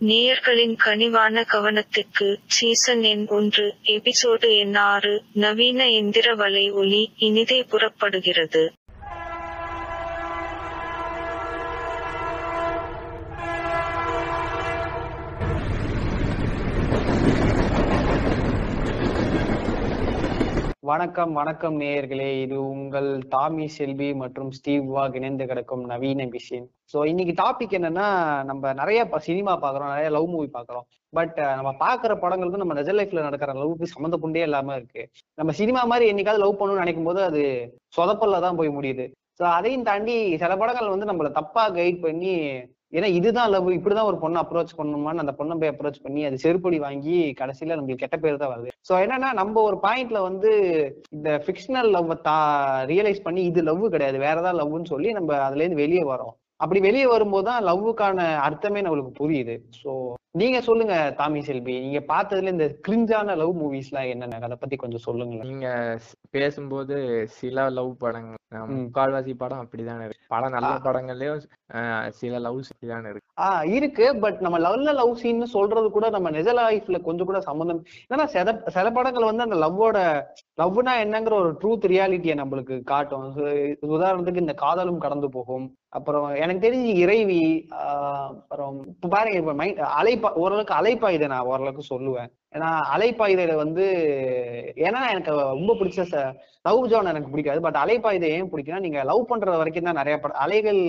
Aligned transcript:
நேயர்களின் 0.00 0.74
கனிவான 0.76 1.44
கவனத்திற்கு 1.44 2.26
சீசன் 2.46 3.02
எண் 3.02 3.26
ஒன்று 3.28 3.66
எபிசோடு 3.92 4.48
எண் 4.58 4.74
ஆறு 4.84 5.12
நவீன 5.34 5.86
எந்திர 5.92 6.34
வலை 6.34 6.70
ஒலி 6.74 7.02
இனிதே 7.18 7.60
புறப்படுகிறது. 7.62 8.64
வணக்கம் 20.88 21.30
வணக்கம் 21.38 21.76
நேயர்களே. 21.80 22.26
இது 22.44 22.56
உங்கள் 22.72 23.06
தாமி 23.34 23.66
செல்வி 23.76 24.08
மற்றும் 24.22 24.50
ஸ்டீவ் 24.56 24.86
வாக் 24.94 25.14
இணைந்து 25.18 25.44
கிடக்கும் 25.50 25.84
நவீன 25.92 26.26
மிஷின் 26.32 26.66
ஸோ 26.92 26.98
இன்னைக்கு 27.10 27.34
டாபிக் 27.40 27.76
என்னன்னா 27.78 28.06
நம்ம 28.48 28.72
நிறைய 28.80 29.06
சினிமா 29.28 29.52
பார்க்குறோம் 29.62 29.92
நிறைய 29.92 30.08
லவ் 30.16 30.26
மூவி 30.32 30.48
பார்க்குறோம். 30.56 30.86
பட் 31.12 31.38
நம்ம 31.58 31.70
பார்க்குற 31.84 32.14
படங்களுக்கும் 32.24 32.64
நம்ம 32.64 32.76
நிஜ 32.80 32.92
லைஃப்ல 32.98 33.24
நடக்கிற 33.28 33.54
லவ்க்கு 33.60 33.92
சம்மந்தப்பண்டே 33.94 34.42
இல்லாம 34.48 34.76
இருக்கு. 34.80 35.04
நம்ம 35.40 35.54
சினிமா 35.60 35.84
மாதிரி 35.92 36.10
என்னைக்காவது 36.12 36.44
லவ் 36.44 36.58
பண்ணணும்னு 36.60 36.84
நினைக்கும் 36.84 37.08
போது 37.10 37.22
அது 37.30 37.42
சொதப்பல்ல 37.98 38.42
தான் 38.46 38.60
போய் 38.60 38.76
முடியுது. 38.78 39.06
ஸோ 39.40 39.46
அதையும் 39.56 39.88
தாண்டி 39.90 40.16
சில 40.44 40.52
படங்கள் 40.62 40.94
வந்து 40.94 41.10
நம்மள 41.12 41.30
தப்பா 41.40 41.64
கைட் 41.78 42.04
பண்ணி 42.06 42.34
ஏன்னா 42.94 43.08
இதுதான் 43.18 43.50
லவ் 43.54 43.68
இப்படிதான் 43.76 44.08
ஒரு 44.10 44.18
பொண்ணை 44.22 44.38
அப்ரோச் 44.42 44.76
பண்ணணுமான்னு 44.78 45.22
அந்த 45.22 45.32
பொண்ணை 45.38 45.54
போய் 45.60 45.72
அப்ரோச் 45.72 46.02
பண்ணி 46.04 46.20
அது 46.28 46.36
செருப்படி 46.44 46.78
வாங்கி 46.84 47.16
கடைசியில 47.40 47.76
நம்மளுக்கு 47.76 48.02
கெட்ட 48.02 48.16
பேர் 48.24 48.40
தான் 48.42 48.52
வருது. 48.54 48.70
ஸோ 48.88 48.94
என்னன்னா 49.04 49.30
நம்ம 49.40 49.62
ஒரு 49.68 49.76
பாயிண்ட்ல 49.86 50.20
வந்து 50.28 50.50
இந்த 51.16 51.30
ஃபிக்ஷனல் 51.44 51.90
லவ் 51.96 52.12
தா 52.28 52.38
ரியலைஸ் 52.92 53.24
பண்ணி 53.26 53.42
இது 53.50 53.62
லவ் 53.70 53.84
கிடையாது. 53.94 54.18
வேற 54.26 54.36
ஏதாவது 54.42 54.60
லவ்னு 54.60 54.92
சொல்லி 54.94 55.10
நம்ம 55.18 55.40
அதுல 55.46 55.64
இருந்து 55.64 55.82
வெளியே 55.84 56.04
வரோம் 56.12 56.34
அப்படி 56.64 56.80
வெளியே 56.88 57.06
வரும்போது 57.14 57.46
தான் 57.50 57.64
லவ்வுக்கான 57.68 58.26
அர்த்தமே 58.48 58.82
நம்மளுக்கு 58.84 59.12
புரியுது. 59.22 59.56
ஸோ 59.80 59.90
நீங்க 60.34 60.60
சொல்லுங்க 60.60 60.94
தாமி 61.18 61.40
செல்வி. 61.40 61.74
நீங்க 61.80 62.00
பார்த்ததுல 62.08 62.52
இந்த 62.54 62.66
கிரிஞ்சான 62.86 63.36
லவ் 63.36 63.52
மூவிஸ் 63.60 63.90
எல்லாம் 63.90 64.10
என்னென்ன? 64.12 64.38
அதை 64.42 64.56
பத்தி 64.60 64.76
கொஞ்சம் 64.76 65.04
சொல்லுங்களேன். 65.04 65.46
நீங்க 65.48 65.68
பேசும்போது 66.30 66.96
சில 67.38 67.66
லவ் 67.70 67.92
படங்கள். 67.98 68.40
முக்கால்வாசி 68.72 69.32
படம் 69.36 69.60
அப்படிதானே 69.60 70.04
இருக்கு. 70.06 70.26
பல 70.28 70.48
நல்ல 70.48 70.70
படங்கள்லயும் 70.84 71.40
சில 72.18 72.38
லவ்ஸ் 72.38 72.70
இப்படிதானே 72.72 73.08
இருக்கு. 73.10 73.30
ஆஹ் 73.44 73.64
இருக்கு. 73.76 74.06
பட் 74.24 74.40
நம்ம 74.40 74.58
லவ்ல 74.58 74.94
லவ் 75.00 75.14
சீன் 75.14 75.44
சொல்றது 75.54 75.90
கூட 75.90 76.08
நம்ம 76.08 76.30
நிஜ 76.30 76.52
லைஃப்ல 76.52 77.00
கொஞ்சம் 77.00 77.26
கூட 77.26 77.40
சம்மந்தம் 77.40 77.80
ஏன்னா 78.12 78.24
சில 78.34 78.56
சில 78.76 78.90
படங்கள் 78.90 79.28
வந்து 79.30 79.46
அந்த 79.46 79.58
லவ்வோட 79.64 79.98
லவ்னா 80.60 80.92
என்னங்கிற 81.04 81.34
ஒரு 81.40 81.52
ட்ரூத் 81.62 81.88
ரியாலிட்டியை 81.92 82.36
நம்மளுக்கு 82.42 82.76
காட்டும். 82.84 83.24
உதாரணத்துக்கு 83.94 84.44
இந்த 84.44 84.54
காதலும் 84.54 85.02
கடந்து 85.06 85.28
போகும். 85.28 85.66
அப்புறம் 85.94 86.28
எனக்கு 86.34 86.62
தெரிஞ்சு 86.66 86.92
இறைவி 87.02 87.40
அப்புறம் 87.70 88.78
பாருங்க 89.08 89.38
இப்ப 89.38 89.52
மைண்ட் 89.54 89.80
அலைப்பா 90.24 90.40
ஓரளவுக்கு 90.42 90.74
அலைப்பாயுதை 90.80 91.26
நான் 91.32 91.48
ஓரளவுக்கு 91.50 91.82
சொல்லுவேன். 91.92 92.28
ஏன்னா 92.56 92.68
அலைப்பாயுதையில 92.94 93.54
வந்து 93.60 93.84
ஏன்னா 94.86 95.00
எனக்கு 95.12 95.30
ரொம்ப 95.52 95.72
பிடிச்ச 95.80 96.02
லவ் 96.68 96.82
ஜோன் 96.90 97.10
எனக்கு 97.12 97.32
பிடிக்காது. 97.32 97.60
பட் 97.66 97.78
அலைப்பாயுதை 97.82 98.28
ஏன் 98.36 98.50
பிடிக்கும்னா 98.52 98.84
நீங்க 98.84 99.00
லவ் 99.10 99.28
பண்ற 99.30 99.56
வரைக்கும் 99.60 99.88
தான் 99.88 99.98
நிறைய 100.00 100.16
படம் 100.22 100.40
அலைகள் 100.44 100.80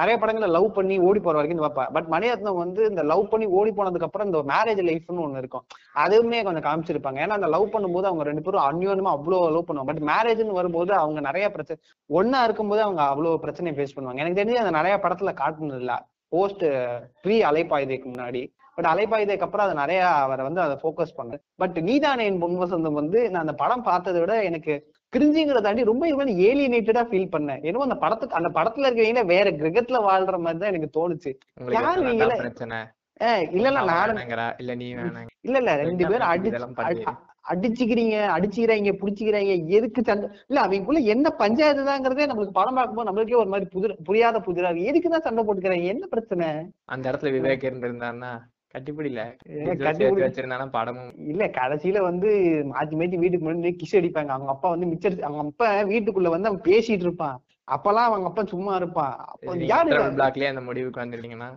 நிறைய 0.00 0.14
படங்களை 0.20 0.48
லவ் 0.56 0.68
பண்ணி 0.76 0.96
ஓடி 1.06 1.20
போற 1.20 1.36
வரைக்கும் 1.38 1.62
பார்ப்பேன் 1.64 1.90
பட் 1.96 2.08
மணிரத்னம் 2.14 2.60
வந்து 2.62 2.82
இந்த 2.90 3.02
லவ் 3.12 3.24
பண்ணி 3.32 3.46
ஓடி 3.58 3.72
போனதுக்கு 3.78 4.08
அப்புறம் 4.08 4.28
இந்த 4.30 4.40
மேரேஜ் 4.52 4.82
லைஃப்னு 4.90 5.24
ஒண்ணு 5.26 5.42
இருக்கும். 5.42 5.64
அதுவுமே 6.04 6.40
கொஞ்சம் 6.48 6.66
காமிச்சிருப்பாங்க. 6.68 7.18
ஏன்னா 7.24 7.38
அந்த 7.38 7.50
லவ் 7.56 7.72
பண்ணும்போது 7.74 8.08
அவங்க 8.10 8.26
ரெண்டு 8.30 8.44
பேரும் 8.46 8.66
அந்யோன்யமா 8.68 9.12
அவ்வளவு 9.16 9.50
லவ் 9.56 9.68
பண்ணுவாங்க. 9.70 9.90
பட் 9.92 10.04
மேரேஜ்னு 10.12 10.58
வரும்போது 10.60 10.94
அவங்க 11.02 11.20
நிறைய 11.28 11.48
பிரச்சனை 11.56 11.80
ஒன்னா 12.18 12.40
இருக்கும்போது 12.48 12.82
அவங்க 12.86 13.02
அவ்வளவு 13.14 13.42
பிரச்சனையை 13.44 13.74
ஃபேஸ் 13.76 13.96
பண்ணுவாங்க. 13.96 14.22
எனக்கு 14.24 14.40
தெரிஞ்சு 14.40 14.62
அந்த 14.64 14.74
நிறைய 14.78 14.96
படத்துல 15.04 15.32
காட்டுனது 15.42 15.82
இல்ல. 15.84 15.94
போஸ்ட் 16.34 16.64
ப்ரீ 17.22 17.36
அலைப்பாயுதைக்கு 17.50 18.08
முன்னாடி. 18.10 18.42
பட் 18.80 18.90
அலைப்பாயுதைக்கு 18.90 19.46
அப்புறம் 19.46 19.66
அதை 19.66 19.74
நிறைய 19.74 20.00
அவரை 20.20 20.42
வந்து 20.46 20.60
அதை 20.60 20.76
ஃபோக்கஸ் 20.82 21.16
பண்ணேன் 21.16 21.42
பட் 21.58 21.78
நீதானே 21.88 22.24
என் 22.28 22.42
பொன்வசந்தம் 22.42 22.98
வந்து 23.00 23.18
நான் 23.30 23.44
அந்த 23.44 23.54
படம் 23.62 23.86
பார்த்ததை 23.88 24.20
விட 24.22 24.34
எனக்கு 24.42 24.74
கிரிஞ்சிங்கிறத 25.12 25.62
தாண்டி 25.62 25.84
ரொம்ப 25.84 26.08
மாதிரி 26.18 26.32
ஏலியனேட்டடா 26.48 27.02
ஃபீல் 27.08 27.32
பண்ணேன். 27.32 27.60
ஏன்னா 27.66 27.86
அந்த 27.86 27.96
படத்துக்கு 28.02 28.38
அந்த 28.40 28.50
படத்துல 28.56 28.86
இருக்கிறவங்க 28.86 29.24
வேற 29.32 29.48
கிரகத்துல 29.60 30.00
வாழ்ற 30.04 30.38
மாதிரி 30.44 30.60
தான் 30.62 30.72
எனக்கு 30.72 30.94
தோணுச்சு. 30.98 31.30
யாரு 31.76 32.02
ஏய், 33.20 33.46
இல்ல 33.56 33.68
இல்ல 33.70 33.80
நானும் 33.88 34.20
இல்ல 34.60 34.74
நீ 34.74 34.86
இல்ல 35.46 35.56
இல்ல 35.62 35.72
ரெண்டு 35.80 36.04
பேரும் 36.04 36.28
பண்ணி 36.28 36.30
அடிச்சு 36.30 36.78
பண்ணி? 36.78 37.02
அடிச்சுக்கிறீங்க 37.52 38.16
அடிச்சுக்கிறாங்க 38.34 38.92
புடிச்சுக்கிறாங்க 39.00 39.52
எதுக்கு 39.78 40.00
சண்டை? 40.08 40.28
இல்ல 40.48 40.58
அவங்களுக்குள்ள 40.62 41.00
என்ன 41.14 41.30
பஞ்சாயத்து 41.42 41.84
தாங்கிறதே 41.88 42.28
நம்மளுக்கு 42.30 42.58
படம் 42.58 42.78
பார்க்கும்போது 42.78 43.08
நம்மளுக்கே 43.08 43.40
ஒரு 43.42 43.52
மாதிரி 43.54 43.68
புதிர் 43.74 43.94
புரியாத 44.08 44.40
புதிரா 44.46 44.70
இருக்கு. 44.70 44.88
எதுக்கு 44.90 45.10
தான் 45.14 45.26
சண்டை 45.26 45.44
போட்டுக்கிறாங்க? 45.44 45.92
என்ன 45.94 46.06
பிரச்சனை? 46.14 46.48
அந்த 46.94 47.04
இடத்துல 47.10 47.32
விவேக் 47.36 47.68
இருந்திருந்தாருன்னா 47.68 48.32
கட்டிப்பிடில 48.74 49.20
வச்சிருந்தானா 50.26 50.66
படமும்? 50.70 51.12
இல்ல 51.26 51.44
கடைசியில 51.46 52.00
வந்து 52.00 52.28
மாத்தி 52.74 52.94
மாத்தி 53.00 53.18
வீட்டுக்கு 53.18 53.46
முன்னாடி 53.46 53.72
கிஸ் 53.82 53.96
அடிப்பாங்க. 53.96 54.32
அவங்க 54.36 54.50
அப்பா 54.50 54.68
வந்து 54.68 54.86
மிச்சர் 54.86 55.20
அவங்க 55.20 55.44
அப்பா 55.44 55.68
வீட்டுக்குள்ள 55.92 56.28
வந்து 56.28 56.48
அவன் 56.48 56.66
பேசிட்டு 56.68 57.06
இருப்பான். 57.08 57.38
அப்பெல்லாம் 57.68 58.08
அவங்க 58.10 58.26
அப்பா 58.26 58.44
சும்மா 58.44 58.74
இருப்பான். 58.74 59.16
யாரு 59.72 59.90
பிளாக்லயே 60.18 60.52
அந்த 60.54 60.60
முடிவுக்கு 60.60 61.02
வந்திருக்கீங்கன்னா 61.02 61.50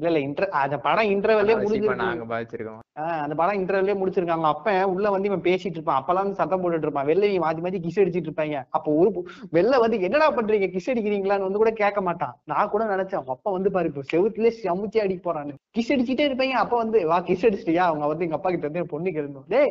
இல்ல 0.00 0.10
இல்ல 0.10 0.20
இன்டர் 0.26 0.48
அந்த 0.60 0.76
படம் 0.78 1.08
இன்டர்வெல்லே 1.14 1.54
இப்ப 1.54 1.64
முடிஞ்சிருக்கு. 1.64 2.02
நாங்க 2.02 2.26
பாதிச்சிருக்கோம். 2.30 2.78
ஆஹ் 3.00 3.20
அந்த 3.24 3.34
படம் 3.34 3.58
இன்டர்வெல்லே 3.60 3.94
முடிச்சிருக்காங்க 4.00 4.46
அப்ப 4.50 4.86
உள்ள 4.86 5.10
வந்து 5.10 5.28
இவன் 5.28 5.40
பேசிட்டு 5.40 5.76
இருப்பான். 5.78 5.98
அப்பெல்லாம் 6.00 6.30
சத்தம் 6.30 6.62
போட்டுட்டு 6.62 6.86
இருப்பான். 6.88 7.06
வெளில 7.06 7.28
இவன் 7.30 7.44
மாத்தி 7.46 7.62
மாத்தி 7.64 7.80
கிஸ் 7.86 8.00
அடிச்சிட்டு 8.02 8.28
இருப்பாங்க. 8.30 8.62
அப்ப 8.70 8.92
ஒரு 8.92 9.10
வெளில 9.52 9.80
வந்து 9.80 10.00
என்னடா 10.00 10.28
பண்றீங்க? 10.34 10.68
கிஸ் 10.76 10.90
அடிக்கிறீங்களான்னு 10.92 11.46
வந்து 11.48 11.62
கூட 11.62 11.70
கேட்க 11.72 12.00
மாட்டான். 12.00 12.34
நான் 12.44 12.68
கூட 12.68 12.84
நினைச்சேன். 12.84 13.24
அப்பா 13.26 13.50
வந்து 13.50 13.70
பாரு 13.70 13.92
இப்போ 13.92 14.04
செவுத்துலயே 14.12 14.52
சமுச்சி 14.64 15.00
அடிக்க 15.00 15.20
போறான்னு 15.26 15.54
கிஸ் 15.76 15.92
அடிச்சுட்டே 15.92 16.26
இருப்பாங்க. 16.28 16.56
அப்ப 16.64 16.76
வந்து 16.76 17.06
வா 17.06 17.20
கிஸ் 17.20 17.46
அடிச்சிட்டியா? 17.46 17.84
அவங்க 17.90 18.06
வந்து 18.06 18.24
எங்க 18.24 18.38
அப்பா 18.40 18.50
கிட்ட 18.50 18.66
இருந்து 18.66 18.92
பொண்ணு 18.94 19.10
கேட்கணும் 19.10 19.48
டேய் 19.48 19.70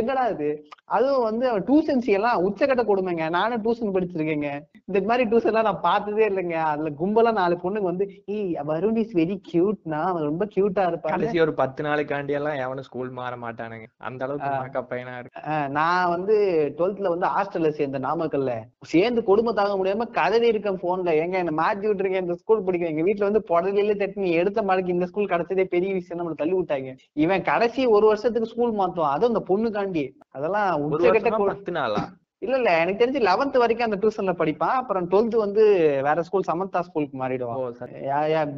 என்னடா 0.00 0.26
இது? 0.26 0.50
அதுவும் 0.96 1.22
வந்து 1.22 1.46
டியூஷன்ஸ் 1.60 2.08
எல்லாம் 2.18 2.42
உச்சக்கட்ட 2.46 2.84
கொடுமைங்க. 2.84 3.30
நானும் 3.30 3.62
டியூஷன் 3.62 3.94
படிச்சிருக்கேங்க. 3.94 4.48
இந்த 4.88 5.00
மாதிரி 5.06 5.24
டியூஷன் 5.30 5.52
எல்லாம் 5.52 5.68
நான் 5.70 5.84
பார்த்ததே 5.88 6.28
இல்லைங்க. 6.28 6.56
அதுல 6.72 6.90
கும்பலா 7.00 7.32
நாலு 7.32 7.56
பொண்ணுங்க 7.62 7.88
வந்து 7.92 8.06
ஏய் 8.26 8.56
வருண் 8.68 8.96
இஸ் 8.96 9.14
வெரி 9.16 9.36
கியூட்னா 9.60 10.02
அவன் 10.10 10.28
ரொம்ப 10.30 10.44
கியூட்டா 10.56 10.84
இருப்பான் 10.90 11.14
கடைசி 11.14 11.40
ஒரு 11.44 11.54
பத்து 11.60 11.80
நாளுக்காண்டி 11.86 12.34
எல்லாம் 12.40 12.60
எவனும் 12.64 12.86
ஸ்கூல் 12.88 13.16
மாற 13.18 13.32
மாட்டானுங்க. 13.44 13.86
அந்த 14.08 14.24
அளவுக்கு 14.26 14.82
பையனா 14.90 15.14
இருக்கு 15.18 15.56
நான் 15.78 16.10
வந்து 16.14 16.34
டுவெல்த்ல 16.78 17.12
வந்து 17.14 17.26
ஹாஸ்டல்ல 17.34 17.70
சேர்ந்த 17.78 17.98
நாமக்கல்ல. 18.06 18.52
சேர்ந்து 18.92 19.22
கொடுமை 19.28 19.52
தாங்க 19.52 19.74
முடியாம 19.80 20.06
கதறி 20.18 20.46
இருக்கேன் 20.52 20.80
போன்ல 20.84 21.14
எங்க 21.24 21.36
என்ன 21.42 21.54
மாத்தி 21.60 21.84
விட்டுருக்கேன் 21.88 22.24
இந்த 22.26 22.36
ஸ்கூல் 22.42 22.64
படிக்கிறேன் 22.66 22.94
எங்க 22.94 23.04
வீட்டுல 23.08 23.28
வந்து 23.28 23.42
புடலையில 23.50 23.96
தட்டி 24.02 24.24
நீ 24.26 24.32
எடுத்த 24.42 24.62
மாடிக்கு 24.68 24.96
இந்த 24.96 25.08
ஸ்கூல் 25.10 25.30
கிடைச்சதே 25.32 25.66
பெரிய 25.74 25.92
விஷயம் 25.98 26.20
நம்மள 26.20 26.40
தள்ளி 26.42 26.56
விட்டாங்க. 26.58 26.92
இவன் 27.24 27.46
கடைசி 27.50 27.84
ஒரு 27.96 28.06
வருஷத்துக்கு 28.06 28.52
ஸ்கூல் 28.52 28.78
மாத்துவான். 28.80 29.14
அதுவும் 29.16 29.32
அந்த 29.32 29.44
பொண்ணுக்காண்டி. 29.50 30.04
அதெல்லாம் 30.36 30.86
உச்சகட்ட 30.86 31.38
பத்து 31.44 31.72
நாளா? 31.78 32.02
இல்ல 32.42 32.56
இல்ல. 32.56 32.70
எனக்கு 32.80 33.00
தெரிஞ்சு 33.00 33.20
லெவன்த் 33.20 33.56
வரைக்கும் 33.56 33.86
அந்த 33.86 33.98
டியூஷன்ல 34.02 34.32
படிப்பான். 34.34 34.76
அப்புறம் 34.80 35.08
டுவெல்த் 35.10 35.36
வந்து 35.36 35.62
வேற 36.02 36.22
ஸ்கூல் 36.22 36.46
சமந்தா 36.46 36.80
ஸ்கூலுக்கு 36.80 37.16
மாறிடுவான். 37.18 37.58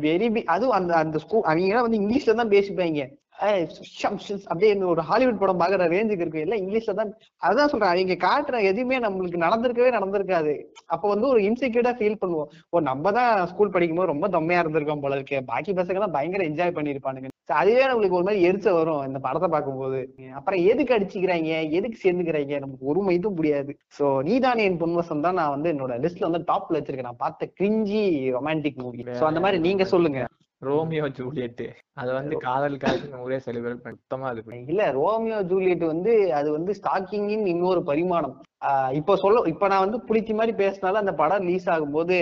வெரி 0.04 0.26
அதுவும் 0.46 0.76
அந்த 0.78 0.92
அந்த 0.96 1.18
ஸ்கூல் 1.18 1.42
அவங்க 1.44 1.82
வந்து 1.82 2.00
இங்கிலீஷ்ல 2.00 2.34
தான் 2.34 2.50
பேசிப்பாங்க. 2.50 3.02
அப்படியே 3.40 4.72
ஒரு 4.92 5.02
ஹாலிவுட் 5.08 5.40
படம் 5.40 5.60
பாக்குற 5.62 5.86
ரேஞ்சுக்கு 5.94 6.24
இருக்கு. 6.24 6.44
எல்லாம் 6.44 6.60
இங்கிலீஷ்ல 6.62 6.92
தான் 6.98 7.10
அதான் 7.48 7.70
சொல்றேன். 7.72 8.02
இங்க 8.02 8.16
காட்டுற 8.26 8.56
எதுவுமே 8.70 8.98
நம்மளுக்கு 9.04 9.44
நடந்திருக்கவே 9.44 9.90
நடந்திருக்காது. 9.96 10.54
அப்ப 10.94 11.04
வந்து 11.12 11.26
ஒரு 11.32 11.40
இன்செக்யூர்டா 11.48 11.92
ஃபீல் 11.98 12.20
பண்ணுவோம். 12.22 12.50
ஓ 12.72 12.82
நம்ம 12.90 13.12
தான் 13.18 13.32
ஸ்கூல் 13.52 13.74
படிக்கும்போது 13.76 14.12
ரொம்ப 14.12 14.28
தம்மையா 14.36 14.62
இருந்திருக்கோம் 14.64 15.04
போல 15.04 15.18
இருக்கு. 15.18 15.38
பாக்கி 15.52 15.74
பசங்க 15.78 16.00
எல்லாம் 16.00 16.16
பயங்கர 16.16 16.44
என்ஜாய் 16.50 16.76
பண்ணிருப்பானுங்க 16.78 17.30
அதுவே 17.60 17.86
நம்மளுக்கு 17.88 18.16
ஒரு 18.18 18.26
மாதிரி 18.26 18.44
எரிச்ச 18.48 18.68
வரும் 18.76 19.00
இந்த 19.06 19.18
படத்தை 19.24 19.48
பார்க்கும்போது. 19.54 19.98
அப்புறம் 20.38 20.60
எதுக்கு 20.72 20.94
அடிச்சுக்கிறாங்க? 20.96 21.50
எதுக்கு 21.78 21.98
சேர்ந்துக்கிறாங்க? 22.04 22.60
நமக்கு 22.64 22.84
ஒரு 22.92 23.00
மைதும் 23.08 23.36
முடியாது 23.38 23.72
சோ 23.96 24.04
நீதானே 24.28 24.66
என் 24.68 24.78
பொன்வசம் 24.82 25.24
தான் 25.26 25.38
நான் 25.40 25.54
வந்து 25.54 25.70
என்னோட 25.72 25.96
லிஸ்ட்ல 26.04 26.28
வந்து 26.28 26.46
டாப்ல 26.50 26.78
வச்சிருக்கேன். 26.78 27.10
நான் 27.10 27.22
பார்த்த 27.24 27.50
கிரிஞ்சி 27.60 28.04
ரொமான்டிக் 28.36 28.80
மூவி 28.84 29.04
சோ 29.20 29.26
அந்த 29.30 29.42
மாதிரி 29.46 29.60
நீங்க 29.66 29.86
சொல்லுங்க. 29.94 30.22
ரோமியோ 30.62 31.06
ஜூலியட் 31.18 31.62
அது 31.94 32.10
வந்து 32.12 32.34
காதலுக்காக 32.44 33.20
ஊரே 33.24 33.38
செலிப்ரேட் 33.46 33.82
பண்ணி 33.84 33.98
சுத்தமா 33.98 34.26
அது. 34.28 34.42
இல்ல 34.72 34.82
ரோமியோ 34.92 35.38
ஜூலியட் 35.42 35.84
வந்து 35.84 36.12
அது 36.32 36.48
வந்து 36.52 36.72
ஸ்டாக்கிங்கின் 36.72 37.46
இன்னொரு 37.46 37.80
பரிமாணம். 37.82 38.34
ஆஹ் 38.64 38.92
இப்போ 38.92 39.16
சொல்ல 39.16 39.42
இப்ப 39.46 39.68
நான் 39.68 39.84
வந்து 39.86 39.98
புளிச்சி 40.08 40.34
மாதிரி 40.34 40.52
பேசினாலும் 40.56 41.02
அந்த 41.02 41.14
படம் 41.14 41.44
ரிலீஸ் 41.46 41.68
ஆகும்போது 41.70 42.18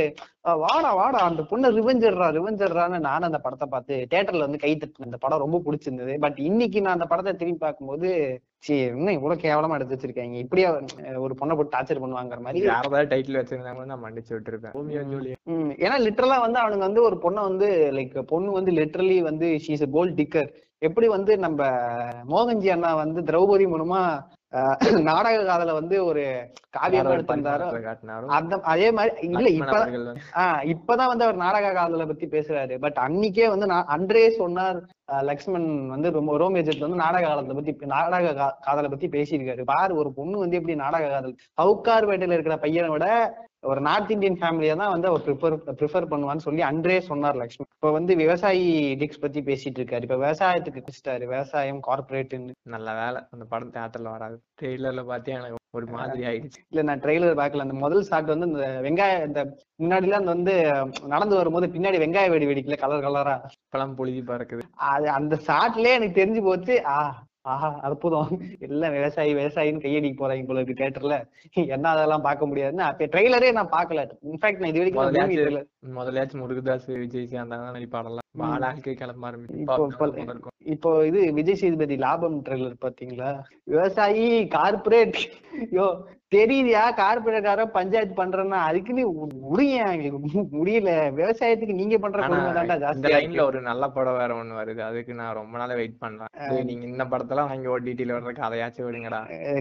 வாடா 0.64 0.90
வாடா 0.94 1.18
அந்த 1.20 1.42
பொண்ணை 1.50 1.70
ரிவெஞ்சர்ரா 1.78 2.28
ரிவெஞ்சர்ரான்னு 2.38 2.98
நான் 2.98 3.28
அந்த 3.28 3.38
படத்தை 3.38 3.68
பார்த்து 3.70 4.06
தியேட்டர்ல 4.10 4.46
வந்து 4.48 4.62
கை 4.64 4.72
தட்டினேன் 4.76 5.10
அந்த 5.10 5.20
படம் 5.20 5.38
ரொம்ப 5.38 5.60
பிடிச்சிருந்தது. 5.66 6.14
பட் 6.18 6.38
இன்னைக்கு 6.50 6.80
நான் 6.80 6.98
அந்த 6.98 7.06
படத்தை 7.06 7.34
திரும்பி 7.34 7.58
பார்க்கும்போது 7.58 8.10
சரி 8.64 8.78
இன்னும் 8.90 9.16
இவ்வளவு 9.16 9.42
கேவலமா 9.42 9.76
எடுத்து 9.76 9.94
வச்சிருக்காங்க. 9.94 10.40
இப்படியே 10.42 10.66
ஒரு 11.18 11.34
பொண்ணை 11.34 11.54
போட்டு 11.54 11.74
டார்ச்சர் 11.74 12.02
பண்ணுவாங்கிற 12.02 12.40
மாதிரி. 12.40 12.64
யாராவது 12.66 13.10
டைட்டில் 13.12 13.38
வச்சிருந்தாங்க 13.38 13.84
நான் 13.84 14.02
மன்னிச்சு 14.02 14.34
விட்டுருப்பேன். 14.34 14.74
ஏன்னா 15.84 15.98
லிட்டரலா 16.06 16.38
வந்து 16.40 16.60
அவனுங்க 16.62 16.84
வந்து 16.88 17.02
ஒரு 17.02 17.18
பொண்ணை 17.22 17.44
வந்து 17.48 17.68
லைக் 17.96 18.18
பொண்ணு 18.32 18.58
வந்து 18.58 18.72
லிட்டரலி 18.72 19.16
வந்து 19.30 19.48
ஷீஸ் 19.66 19.86
கோல்ட் 19.90 20.18
டிக்கர் 20.20 20.50
எப்படி 20.82 21.06
வந்து 21.08 21.32
நம்ம 21.38 21.62
மோகன்ஜி 22.30 22.68
அண்ணா 22.74 22.90
வந்து 23.00 23.22
திரௌபதி 23.22 23.66
மூலமா 23.68 24.02
நாடக 25.08 25.42
காதல 25.44 25.72
வந்து 25.72 25.96
ஒரு 26.04 26.22
காவியமா 26.76 27.02
வேற 27.02 27.16
எடுத்திருந்தாரோ 27.16 27.66
அந்த 28.36 28.54
அதே 28.64 28.88
மாதிரி 28.90 29.12
இல்ல 29.28 29.48
இப்ப 29.58 29.76
ஆஹ் 30.42 30.62
இப்பதான் 30.72 31.10
வந்து 31.12 31.26
அவர் 31.26 31.38
நாடக 31.42 31.70
காதலை 31.72 32.06
பத்தி 32.06 32.26
பேசுறாரு. 32.28 32.74
பட் 32.84 32.98
அன்னைக்கே 33.04 33.46
வந்து 33.48 33.66
நான் 33.66 33.92
அன்றே 33.94 34.24
சொன்னார் 34.38 34.78
லக்ஷ்மண் 35.22 35.88
வந்து 35.88 36.10
ரொம்ப 36.10 36.38
ரோமேஜெட் 36.38 36.78
வந்து 36.78 36.96
நாடக 36.96 37.26
காலத்தை 37.26 37.54
பத்தி 37.54 37.86
நாடக 37.86 38.32
கா- 38.32 38.64
காதலை 38.64 38.90
பத்தி 38.90 39.08
பேசியிருக்காரு. 39.08 39.62
பாரு 39.62 39.94
ஒரு 39.94 40.12
பொண்ணு 40.12 40.38
வந்து 40.38 40.56
எப்படி 40.56 40.76
நாடக 40.76 41.08
காதல் 41.08 41.36
சவுக்கார்பேட்டையில 41.62 42.32
இருக்கிற 42.32 42.56
பையனை 42.56 42.90
விட 42.90 43.36
ஒரு 43.60 43.80
நார்த் 43.80 44.10
இந்தியன் 44.10 44.38
ஃபேமிலியை 44.40 44.76
தான் 44.76 44.90
வந்து 44.90 45.08
அவர் 45.08 45.20
ப்ரிஃபர் 45.20 45.58
ப்ரிஃபர் 45.66 46.10
பண்ணுவான்னு 46.10 46.36
சொல்லி 46.36 46.60
அன்றே 46.62 47.00
சொன்னார் 47.00 47.36
லக்ஷ்மண். 47.36 47.66
இப்ப 47.74 47.90
வந்து 47.90 48.16
விவசாயி 48.16 48.96
டிக்ஸ் 48.98 49.20
பத்தி 49.20 49.40
பேசிட்டு 49.40 49.78
இருக்காரு 49.78 50.02
இப்ப 50.02 50.16
விவசாயத்துக்கு 50.16 50.82
குடிச்சிட்டாரு 50.82 51.18
விவசாயம் 51.18 51.80
கார்பரேட்னு 51.86 52.50
நல்ல 52.62 52.92
வேலை. 52.92 53.22
அந்த 53.30 53.44
படம் 53.48 53.72
தேட்டர்ல 53.72 54.10
வராது. 54.10 54.42
ட்ரெய்லர்ல 54.62 55.04
பாத்தியா 55.04 55.36
எனக்கு 55.36 55.59
ஒரு 55.74 55.86
மாதிரி 55.92 56.22
ஆயிடுச்சு. 56.28 56.60
இல்ல 56.72 56.82
நான் 56.82 57.02
ட்ரெய்லர் 57.02 57.40
பார்க்கல. 57.40 57.64
அந்த 57.66 57.76
முதல் 57.82 58.06
ஷாட் 58.08 58.32
வந்து 58.32 58.48
இந்த 58.50 58.68
வெங்காய 58.86 59.18
இந்த 59.28 59.40
முன்னாடி 59.82 60.06
எல்லாம் 60.08 60.22
அந்த 60.22 60.34
வந்து 60.34 60.54
நடந்து 61.06 61.34
வரும்போது 61.36 61.66
பின்னாடி 61.74 61.98
வெங்காய 62.02 62.30
வெடி 62.32 62.48
வெடிக்கல 62.50 62.78
கலர் 62.82 63.06
கலரா 63.06 63.34
இப்பெல்லாம் 63.56 63.96
புழுதி 63.98 64.22
பறக்குது. 64.30 64.62
அது 64.92 65.08
அந்த 65.18 65.34
ஷாட்லயே 65.48 65.96
எனக்கு 65.98 66.20
தெரிஞ்சு 66.20 66.42
போச்சு. 66.42 66.76
ஆ 66.94 66.96
ஆஹா 67.50 67.68
அற்புதம். 67.86 68.32
எல்லாம் 68.66 68.94
விவசாயி 68.96 69.30
விவசாயின்னு 69.34 69.84
கையடிக்க 69.84 70.16
போறாங்க 70.16 70.44
போல 70.48 70.60
இருக்கு 70.60 70.78
தியேட்டர்ல 70.80 71.16
என்ன 71.74 71.86
அதெல்லாம் 71.92 72.26
பார்க்க 72.26 72.48
முடியாதுன்னு 72.50 72.84
அப்ப 72.88 73.06
ட்ரெய்லரே 73.14 73.52
நான் 73.58 73.74
பார்க்கல. 73.76 74.02
இன்ஃபேக்ட் 74.30 74.60
நான் 74.62 74.72
இது 74.72 74.82
வரைக்கும் 74.82 75.96
முதலையாச்சும் 76.00 76.42
முருகதாஸ் 76.42 76.90
விஜய் 77.04 77.32
சேர்ந்தாங்க 77.32 77.70
நடிப்பாடலாம் 77.76 78.26
இப்போ 80.72 80.90
இது 81.08 81.20
விஜய் 81.38 81.58
சேதுபதி 81.60 81.94
லாபம் 81.98 82.36
ட்ரெய்லர் 82.46 82.82
பாத்தீங்களா 82.82 83.30
விவசாயி 83.66 84.24
கார்பரேட் 84.54 85.18
யோ 85.76 85.86
தெரியுதியா? 86.32 86.82
கார்பரேட்டாரோ 86.98 87.64
பஞ்சாயத்து 87.76 88.14
பண்றேன்னா 88.18 88.58
அதுக்குன்னு 88.66 89.04
முடிய 89.46 89.78
முடியல. 90.54 90.90
விவசாயத்துக்கு 91.16 91.74
நீங்க 91.80 91.96
பண்ற 91.98 92.18
இந்த 92.92 93.08
லைன்ல. 93.14 93.42
ஒரு 93.48 93.60
நல்ல 93.68 93.84
படம் 93.90 94.18
வேற 94.18 94.32
ஒண்ணு 94.40 94.58
வருது. 94.58 94.82
அதுக்கு 94.88 95.12
நான் 95.14 95.38
ரொம்ப 95.40 95.54
நாளா 95.58 95.74
வெயிட் 95.80 95.98
பண்றேன். 96.00 96.30
நீங்க 96.68 96.84
இந்த 96.88 97.04
படத்தெல்லாம் 97.12 97.50
வாங்கி 97.50 97.72
ஓடிடில 97.74 98.16
வர்ற 98.16 98.32
கதையாச்சும் 98.38 98.86
விடுங்கடா. 98.88 99.20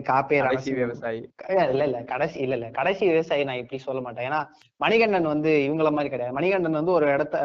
காப்பே 0.10 0.40
கடைசி. 0.42 0.72
விவசாயி. 0.80 1.22
இல்ல 1.68 1.84
இல்ல. 1.90 2.00
கடைசி 2.12 2.38
இல்ல 2.40 2.58
இல்ல. 2.60 2.70
கடைசி 2.72 3.04
விவசாயி 3.12 3.48
நான் 3.50 3.62
இப்படி 3.64 3.80
சொல்ல 3.82 4.02
மாட்டேன். 4.02 4.28
ஏன்னா 4.30 4.42
மணிகண்டன் 4.82 5.32
வந்து 5.32 5.52
இவங்கள 5.66 5.90
மாதிரி 5.92 6.12
கிடையாது. 6.12 6.38
மணிகண்டன் 6.38 6.80
வந்து 6.80 6.94
ஒரு 6.94 7.08
இடத்த 7.16 7.38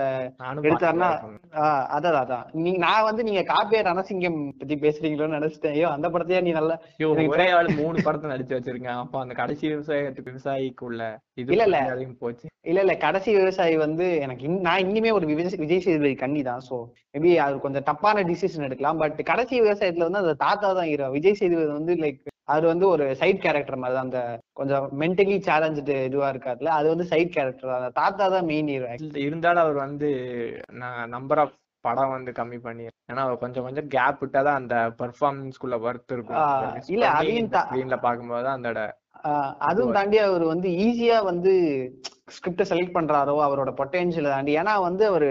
எடுத்தாருன்னா 0.65 1.09
அதான் 1.91 2.19
அதான். 2.21 2.47
நீங்க 2.57 2.79
நான் 2.79 3.05
வந்து 3.05 3.23
நீங்க 3.23 3.43
காப்பிய 3.45 3.81
ரணசிங்கம் 3.83 4.39
பத்தி 4.59 4.77
பேசுறீங்களோன்னு 4.77 5.39
நினைச்சிட்டேன். 5.39 5.75
ஐயோ 5.77 5.89
அந்த 5.89 6.09
படத்தையா 6.09 6.41
நீ 6.41 6.53
நல்லா 6.53 6.77
ஒரே 7.33 7.47
ஆள் 7.51 7.71
மூணு 7.75 7.97
படத்தை 8.03 8.31
நடிச்சு 8.31 8.57
வச்சிருக்கேன். 8.57 9.01
அப்ப 9.03 9.21
அந்த 9.21 9.35
கடைசி 9.35 9.65
விவசாயத்துக்கு 9.69 10.31
விவசாயிக்குள்ள 10.31 11.03
இது 11.37 11.53
இல்ல, 11.55 11.65
இல்ல. 11.65 11.81
போச்சு. 12.21 12.47
இல்ல 12.63 12.81
இல்ல. 12.81 12.97
கடைசி 12.97 13.31
விவசாயி 13.37 13.77
வந்து 13.77 14.07
எனக்கு 14.19 14.49
நான் 14.61 14.85
இன்னுமே 14.85 15.13
ஒரு 15.13 15.27
விஜய் 15.33 15.59
விஜய் 15.59 15.85
சேதுபதி 15.87 16.15
கண்ணி 16.17 16.43
தான் 16.43 16.65
சோ 16.69 16.79
மேபி 17.15 17.33
அது 17.43 17.57
கொஞ்சம் 17.61 17.87
தப்பான 17.89 18.23
டிசிஷன் 18.29 18.67
எடுக்கலாம். 18.67 19.01
பட் 19.03 19.19
கடைசி 19.29 19.55
விவசாயத்துல 19.59 20.07
வந்து 20.07 20.23
அந்த 20.23 20.37
தாத்தா 20.41 20.69
தான் 20.73 20.89
ஹீரோ 20.89 21.09
விஜய் 21.15 21.39
சேதுபதி 21.41 21.73
வந்து 21.73 21.95
லைக் 22.01 22.21
அது 22.49 22.65
வந்து 22.71 22.87
ஒரு 22.89 23.05
சைட் 23.21 23.43
கேரக்டர் 23.45 23.81
மாதிரி 23.83 23.97
தான். 23.97 24.07
அந்த 24.09 24.21
கொஞ்சம் 24.59 24.87
மென்டலி 25.03 25.37
சேலஞ்சு 25.47 25.83
இதுவா 26.09 26.29
இருக்காதுல 26.33 26.73
அது 26.79 26.87
வந்து 26.93 27.07
சைட் 27.13 27.35
கேரக்டர் 27.37 27.77
அந்த 27.77 27.91
தாத்தா 28.01 28.25
தான் 28.35 28.49
மெயின் 28.51 28.71
ஹீரோ 28.73 28.89
இருந்தாலும் 29.25 29.63
அவர் 29.65 29.79
வந்து 29.85 30.11
நான் 30.81 31.13
நம்பர் 31.15 31.43
ஆஃப் 31.45 31.55
படம் 31.85 32.13
வந்து 32.13 32.33
கம்மி 32.37 32.59
பண்ணி 32.61 32.85
ஏன்னா 33.11 33.23
அவர் 33.25 33.41
கொஞ்சம் 33.41 33.65
கொஞ்சம் 33.67 33.89
கேப் 33.95 34.21
விட்டாதான் 34.21 34.59
அந்த 34.61 34.75
பெர்ஃபார்மன்ஸ்குள்ள 35.01 35.77
ஒர்த் 35.85 36.15
இருக்கும். 36.15 36.39
இல்ல, 36.95 37.05
அதையும் 37.15 37.51
ஸ்கிரீன்ல 37.57 37.97
பாக்கும்போது 38.05 38.49
ஆஹ் 39.25 39.53
அதுவும் 39.67 39.95
தாண்டி 39.97 40.17
அவர் 40.23 40.45
வந்து 40.51 40.69
ஈஸியா 40.85 41.19
வந்து 41.29 41.53
ஸ்கிரிப்ட 42.35 42.65
செலக்ட் 42.71 42.97
பண்றாரோ 42.97 43.35
அவரோட 43.45 43.71
பொட்டென்ஷியலை 43.79 44.31
தாண்டி. 44.33 44.53
ஏன்னா 44.61 44.75
வந்து 44.87 45.05
அவரு 45.11 45.29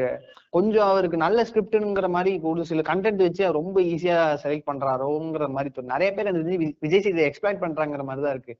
கொஞ்சம் 0.53 0.87
அவருக்கு 0.87 1.17
நல்ல 1.23 1.45
ஸ்கிரிப்ட்ங்கிற 1.49 2.07
மாதிரி 2.15 2.31
ஒரு 2.51 2.63
சில 2.71 2.81
கண்டென்ட் 2.89 3.25
வச்சு 3.25 3.51
ரொம்ப 3.59 3.77
ஈஸியா 3.93 4.17
செலக்ட் 4.43 4.69
பண்றாரோங்கிற 4.69 5.47
மாதிரி. 5.55 5.89
நிறைய 5.93 6.09
பேர் 6.15 6.31
அந்த 6.31 6.43
விஜய் 6.85 7.03
சேதுவை 7.05 7.27
எக்ஸ்பிளைட் 7.27 7.63
பண்றாங்கிற 7.65 8.03
மாதிரி 8.09 8.23
தான் 8.25 8.35
இருக்கு. 8.37 8.55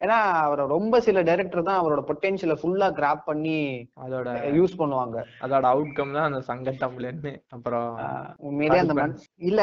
ஏன்னா 0.00 0.16
அவரை 0.46 0.64
ரொம்ப 0.72 0.94
சில 1.00 1.18
டைரக்டர் 1.22 1.66
தான் 1.68 1.78
அவரோட 1.80 2.00
பொட்டென்ஷியலை 2.08 2.56
ஃபுல்லா 2.60 2.88
கிராப் 2.96 3.20
பண்ணி 3.28 3.58
அதோட 4.04 4.28
யூஸ் 4.56 4.74
பண்ணுவாங்க. 4.80 5.16
அதோட 5.44 5.64
அவுட்கம் 5.70 6.14
தான் 6.16 6.26
அந்த 6.30 6.40
சங்கத்தமிழன்னு 6.48 7.32
அப்புறம் 7.48 7.86
ஆஹ் 8.06 8.26
உண்மையிலேயே 8.48 8.82
அந்த 8.84 9.06
இல்ல 9.42 9.62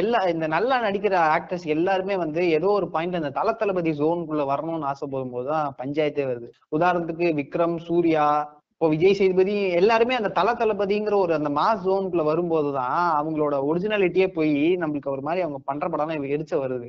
எல்லா 0.00 0.20
இந்த 0.28 0.48
நல்லா 0.48 0.78
நடிக்கிற 0.86 1.14
ஆக்டர்ஸ் 1.36 1.66
எல்லாருமே 1.76 2.16
வந்து 2.16 2.42
ஏதோ 2.58 2.70
ஒரு 2.78 2.88
பாயிண்ட் 2.90 3.20
அந்த 3.20 3.32
தல 3.38 3.54
தளபதி 3.54 3.92
ஜோனுக்குள்ள 4.00 4.44
வரணும்னு 4.52 4.90
ஆசைப்படும் 4.92 5.34
போதுதான் 5.36 5.76
பஞ்சாயத்தே 5.82 6.26
வருது. 6.30 6.48
உதாரணத்துக்கு 6.78 7.28
விக்ரம் 7.40 7.78
சூர்யா 7.88 8.26
இப்போ 8.82 8.92
விஜய் 8.94 9.16
சேதுபதி 9.18 9.52
எல்லாருமே 9.80 10.14
அந்த 10.18 10.30
தல 10.36 10.52
தளபதிங்கிற 10.60 11.14
ஒரு 11.24 11.32
அந்த 11.36 11.50
மாஸ் 11.58 11.82
ஜோனுக்குள்ள 11.82 12.22
வரும்போதுதான் 12.28 12.96
அவங்களோட 13.18 13.54
ஒரிஜினாலிட்டியே 13.68 14.26
போய் 14.38 14.56
நம்மளுக்கு 14.82 15.08
ஒரு 15.12 15.22
மாதிரி 15.26 15.42
அவங்க 15.44 15.58
பண்ற 15.68 15.88
படம் 15.92 16.24
எரிச்ச 16.36 16.56
வருது. 16.62 16.86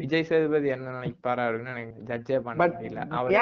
விஜய் 0.00 0.26
சேதுபதி 0.30 0.70
என்ன 0.74 0.92
நினைப்பாரா 0.96 1.44
இருக்குன்னு 1.50 1.72
எனக்கு 1.74 2.02
ஜட்ஜே 2.10 2.40
பண்ண 2.48 2.66
முடியல. 2.74 3.06
அவர் 3.20 3.38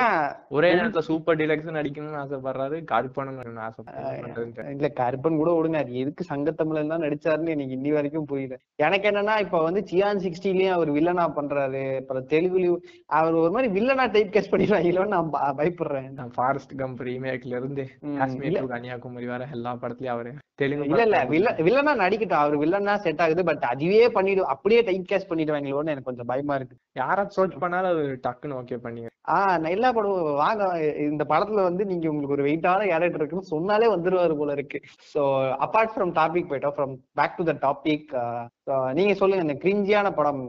ஒரே 0.59 0.71
நேரத்துல 0.77 1.03
சூப்பர் 1.09 1.39
டிலக்ஸ் 1.41 1.75
நடிக்கணும்னு 1.79 2.21
ஆசைப்படுறாரு. 2.23 2.79
கருப்பணும்னு 2.93 3.65
ஆசைப்படுறாரு. 3.67 4.69
இல்ல 4.77 4.91
கருப்பன் 5.01 5.41
கூட 5.41 5.51
விடுங்க 5.57 5.81
அது 5.83 5.99
எதுக்கு 6.05 6.29
சங்கத்தமிழன் 6.31 6.95
தான் 6.95 7.05
நடிச்சாருன்னு 7.07 7.55
எனக்கு 7.57 7.77
இன்னி 7.79 7.97
வரைக்கும் 7.97 8.31
புரியல. 8.31 8.61
எனக்கு 8.87 9.11
என்னன்னா 9.13 9.37
இப்ப 9.47 9.65
வந்து 9.67 9.83
சியான் 9.91 10.25
சிக்ஸ்டிலயும் 10.27 10.77
அவர் 10.77 10.95
வில்லனா 10.99 11.27
பண்றாரு. 11.41 11.85
அப்புறம் 12.03 12.31
தெலுங்குலயும் 12.35 12.81
அவர் 13.19 13.41
ஒரு 13.43 13.53
மாதிரி 13.59 13.75
வில்லனா 13.81 14.07
டைப் 14.15 14.33
கேஸ் 14.39 14.53
பண்ணிடுவாங்களோன்னு 14.55 15.17
நான் 15.17 15.35
பயப்படுறேன். 15.61 16.09
ஃபாரஸ்ட் 16.39 16.79
கம்ப் 16.85 17.05
ரீமேக்ல 17.11 17.59
இருந்து 17.61 17.79
ம், 18.03 18.17
காஷ்மீர் 18.19 18.59
கன்னியாகுமரி 18.67 19.27
வர 19.27 19.49
எல்லா 19.53 19.73
படத்துலயும் 19.83 20.15
அவரு. 20.15 20.33
தெலுங்கு 20.55 20.87
இல்ல 20.87 21.03
இல்ல. 21.03 21.19
வில்ல 21.29 21.51
வில்லனா 21.67 21.93
நடிக்கட்டும். 21.97 22.41
அவர் 22.41 22.57
வில்லனா 22.59 22.95
செட் 22.99 23.23
ஆகுது. 23.25 23.43
பட் 23.45 23.65
அதுவே 23.65 24.09
பண்ணிடு 24.09 24.43
அப்படியே 24.55 24.81
டைப் 24.83 25.07
கேஸ் 25.07 25.31
பண்ணிடுவாங்களோன்னு 25.31 25.93
எனக்கு 25.93 26.09
கொஞ்சம் 26.09 26.27
பயமா 26.27 26.55
இருக்கு. 26.55 26.77
யாரை 26.97 27.23
அப்ரோச் 27.25 27.63
பண்ணாலும் 27.63 27.93
அது 27.95 28.05
டக்குன்னு 28.27 28.59
ஓகே 28.59 28.79
பண்ணி 28.79 29.07
ஆஹ் 29.29 29.57
நான் 29.59 29.75
எல்லா 29.75 29.89
படமும் 29.93 30.39
வாங்க 30.41 30.63
இந்த 31.07 31.25
படத்துல 31.25 31.63
வந்து 31.63 31.83
நீங்க 31.85 32.07
உங்களுக்கு 32.09 32.37
ஒரு 32.37 32.47
வெயிட்டான 32.47 32.87
கேரக்டர் 32.87 33.21
இருக்குன்னு 33.21 33.51
சொன்னாலே 33.51 33.89
வந்துருவாரு 33.89 34.35
போல 34.37 34.53
இருக்கு. 34.53 34.79
சோ 35.13 35.21
அபார்ட் 35.67 35.93
ஃப்ரம் 35.95 36.13
டாபிக் 36.15 36.49
போயிட்டோம். 36.51 36.75
From 36.77 36.95
back 37.15 37.37
to 37.37 37.45
the 37.45 37.55
topic 37.67 38.07
நீங்க 38.93 39.15
சொல்லுங்க. 39.15 39.47
இந்த 39.47 39.57
கிரிஞ்சியான 39.65 40.11
படம் 40.11 40.43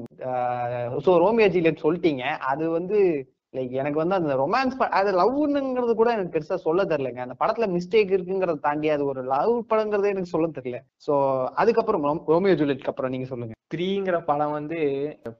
சோ 1.06 1.13
ரோமியோ 1.25 1.48
ஜூலியட் 1.48 1.84
சொல்லிட்டீங்க. 1.86 2.24
அது 2.51 2.69
வந்து 2.69 3.00
லைக் 3.56 3.69
எனக்கு 3.69 3.98
வந்து 3.98 4.15
அந்த 4.15 4.36
ரொமான்ஸ் 4.36 4.89
அது 4.89 5.12
லவ்னுங்கிறது 5.12 5.94
கூட 5.94 6.12
எனக்கு 6.12 6.39
பெருசா 6.39 6.56
சொல்ல 6.56 6.83
தெரியலங்க. 6.83 7.19
அந்த 7.19 7.36
படத்துல 7.39 7.69
மிஸ்டேக் 7.69 8.12
இருக்குங்கிறத 8.12 8.59
தாண்டி 8.59 8.89
அது 8.89 9.06
ஒரு 9.06 9.24
லவ் 9.24 9.65
படங்கிறதே 9.69 10.06
எனக்கு 10.06 10.25
சொல்ல 10.25 10.48
தெரியல. 10.48 10.80
சோ 11.08 11.46
அதுக்கப்புறம் 11.46 12.03
ரோம்- 12.03 12.24
ரோமியோ 12.25 12.55
ஜூலியட்க்கு 12.55 12.86
அப்புறம் 12.86 13.12
நீங்க 13.12 13.25
சொல்லுங்க. 13.25 13.53
த்ரீங்கிற 13.75 14.24
படம் 14.24 14.51
வந்து 14.51 14.79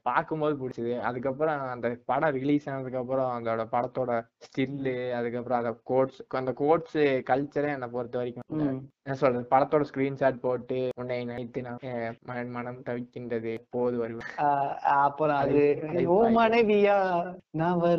பார்க்கும்போது 0.02 0.56
பிடிச்சது. 0.56 1.00
அதுக்கப்புறம் 1.00 1.60
அந்த 1.60 1.96
படம் 2.04 2.30
ரிலீஸ் 2.30 2.70
ஆனதுக்கு 2.70 2.98
அப்புறம் 2.98 3.44
அதோட 3.44 3.64
படத்தோட 3.72 4.22
ஸ்டில்லு 4.46 5.12
அதுக்கப்புறம் 5.12 5.58
அந்த 5.58 5.76
கோட்ஸ் 5.84 6.22
அந்த 6.28 6.52
கோட்ஸ் 6.52 6.96
கல்ச்சரே 6.96 7.72
என்னை 7.72 7.88
பொறுத்த 7.88 8.18
வரைக்கும். 8.18 8.42
என்ன 9.04 9.18
சொல்றது 9.18 9.46
படத்தோட 9.50 9.84
ஸ்கிரீன்ஷாட் 9.94 10.40
போட்டு 10.40 10.88
உன்னை 10.96 11.24
நினைத்து 11.24 11.62
நான் 11.62 12.50
மனம் 12.50 12.82
தவிக்கின்றது 12.82 13.58
போது 13.70 13.98
வருவேன். 13.98 14.46
அப்புறம் 14.82 15.36
அது 15.36 15.78
ஓ 16.06 16.28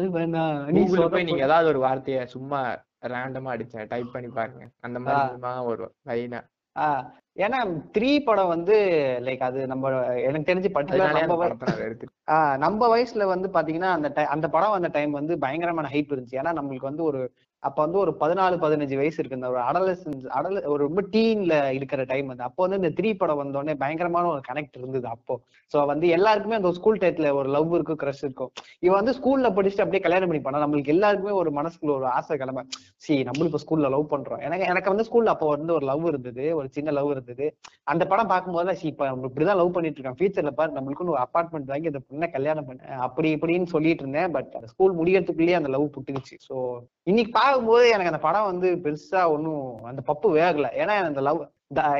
கூகுள்ல 0.07 1.09
போய் 1.09 1.21
சொல்ற 1.21 1.25
நீங்க 1.25 1.43
ஏதாவது 1.43 1.67
ஒரு 1.67 1.87
வார்த்தைய 1.87 2.25
சும்மா 2.25 2.77
ரேண்டமா 3.07 3.51
அடிச்சேன் 3.53 3.87
டைப் 3.87 4.11
பண்ணி 4.11 4.27
பாருங்க. 4.27 4.69
அந்த. 4.79 4.99
மாதிரி 4.99 5.65
ஒரு 5.65 5.91
லைனா 6.07 6.41
ஆஹ் 6.75 7.03
ஏன்னா 7.35 7.81
த்ரீ 7.97 8.23
படம் 8.23 8.47
வந்து 8.47 8.73
லைக் 9.21 9.39
அது 9.39 9.67
நம்ம 9.67 9.91
எனக்கு 10.15 10.53
தெரிஞ்சு 10.53 10.69
பர்டிகுலர் 10.73 12.57
நம்ம 12.57 12.97
வயசுல 12.97 13.25
வந்து 13.25 13.49
பாத்தீங்கன்னா 13.49 13.91
அந்த 13.91 14.25
அந்த 14.25 14.49
படம் 14.49 14.69
வந்த 14.69 14.87
டைம் 14.87 15.11
வந்து 15.11 15.39
பயங்கரமான 15.39 15.89
ஹைப் 15.93 16.13
இருந்துச்சு. 16.13 16.39
ஏன்னா 16.41 16.53
நம்மளுக்கு 16.53 16.81
வந்து 16.81 17.03
ஒரு 17.03 17.33
அப்ப 17.63 17.77
வந்து 17.85 17.99
ஒரு 18.03 18.11
பதினாலு 18.19 18.55
பதினஞ்சு 18.63 18.95
வயசு 19.01 19.17
இருக்கு. 19.19 19.39
இந்த 19.39 19.49
ஒரு 19.53 19.61
அடலசன்ஸ் 19.69 20.25
அடல 20.37 20.63
ஒரு 20.73 20.81
ரொம்ப 20.87 21.01
டீன்ல 21.13 21.55
இருக்கிற 21.77 22.03
டைம் 22.03 22.27
வந்து. 22.31 22.43
அப்போ 22.43 22.61
வந்து 22.65 22.79
இந்த 22.81 22.91
த்ரீ 22.97 23.11
படம் 23.17 23.41
வந்தோடனே 23.41 23.75
பயங்கரமான 23.83 24.27
ஒரு 24.27 24.41
கனெக்ட் 24.49 24.79
இருந்தது 24.81 25.07
அப்போ. 25.07 25.35
சோ 25.71 25.85
வந்து 25.91 26.07
எல்லாருக்குமே 26.07 26.55
அந்த 26.55 26.71
ஸ்கூல் 26.71 27.01
டைத்துல 27.03 27.33
ஒரு 27.33 27.49
லவ் 27.49 27.73
இருக்கும் 27.73 27.99
க்ரஷ் 28.03 28.23
இருக்கும். 28.27 28.51
இவன் 28.79 28.99
வந்து 29.01 29.15
ஸ்கூல்ல 29.19 29.49
படிச்சுட்டு 29.57 29.85
அப்படியே 29.85 30.03
கல்யாணம் 30.07 30.29
பண்ணி 30.31 30.43
பண்ணா 30.43 30.63
நம்மளுக்கு 30.65 30.93
எல்லாருக்குமே 30.95 31.33
ஒரு 31.41 31.51
மனசுக்குள்ள 31.59 31.93
ஒரு 31.99 32.07
ஆசை 32.17 32.37
கிளம்ப. 32.37 32.63
சி 33.05 33.15
நம்மளும் 33.23 33.51
இப்ப 33.51 33.61
ஸ்கூல்ல 33.65 33.93
லவ் 33.95 34.05
பண்றோம். 34.13 34.41
எனக்கு 34.47 34.67
எனக்கு 34.73 34.91
வந்து 34.93 35.07
ஸ்கூல்ல 35.09 35.33
அப்போ 35.35 35.47
வந்து 35.55 35.73
ஒரு 35.73 35.85
லவ் 35.91 36.05
இருந்தது 36.05 36.45
ஒரு 36.55 36.67
சின்ன 36.71 36.91
லவ் 36.91 37.11
இருந்தது. 37.11 37.47
அந்த 37.93 38.03
படம் 38.07 38.31
பார்க்கும்போது 38.33 38.75
சி 38.81 38.87
இப்ப 38.87 39.05
நம்ம 39.05 39.29
இப்படிதான் 39.31 39.61
லவ் 39.61 39.73
பண்ணிட்டு 39.75 39.99
இருக்கான் 39.99 40.19
ஃபியூச்சர்ல 40.19 40.53
பாரு 40.59 40.77
நம்மளுக்குன்னு 40.79 41.15
ஒரு 41.15 41.23
அப்பார்ட்மெண்ட் 41.25 41.71
வாங்கி 41.73 41.91
அந்த 41.91 42.01
பொண்ணை 42.07 42.29
கல்யாணம் 42.31 42.65
பண்ண 42.65 42.99
அப்படி 43.07 43.29
இப்படின்னு 43.35 43.73
சொல்லிட்டு 43.75 44.03
இருந்தேன். 44.05 44.31
பட் 44.31 44.53
ஸ்கூல் 44.73 44.97
முடியறதுக்குள்ளேயே 44.99 45.59
அந்த 45.61 45.71
லவ் 45.75 45.93
புட்டுக்குச்சு. 45.95 46.37
சோ 46.49 46.55
இன்னைக்கு 47.03 47.31
பார்க்கும்போது 47.53 47.85
எனக்கு 47.95 48.11
அந்த 48.11 48.21
படம் 48.25 48.49
வந்து 48.51 48.69
பெருசா 48.83 49.21
ஒன்றும் 49.35 49.65
அந்த 49.91 50.01
பப்பு 50.09 50.27
வேகல. 50.39 50.67
ஏன்னா 50.81 50.95
அந்த 51.11 51.23
லவ் 51.27 51.39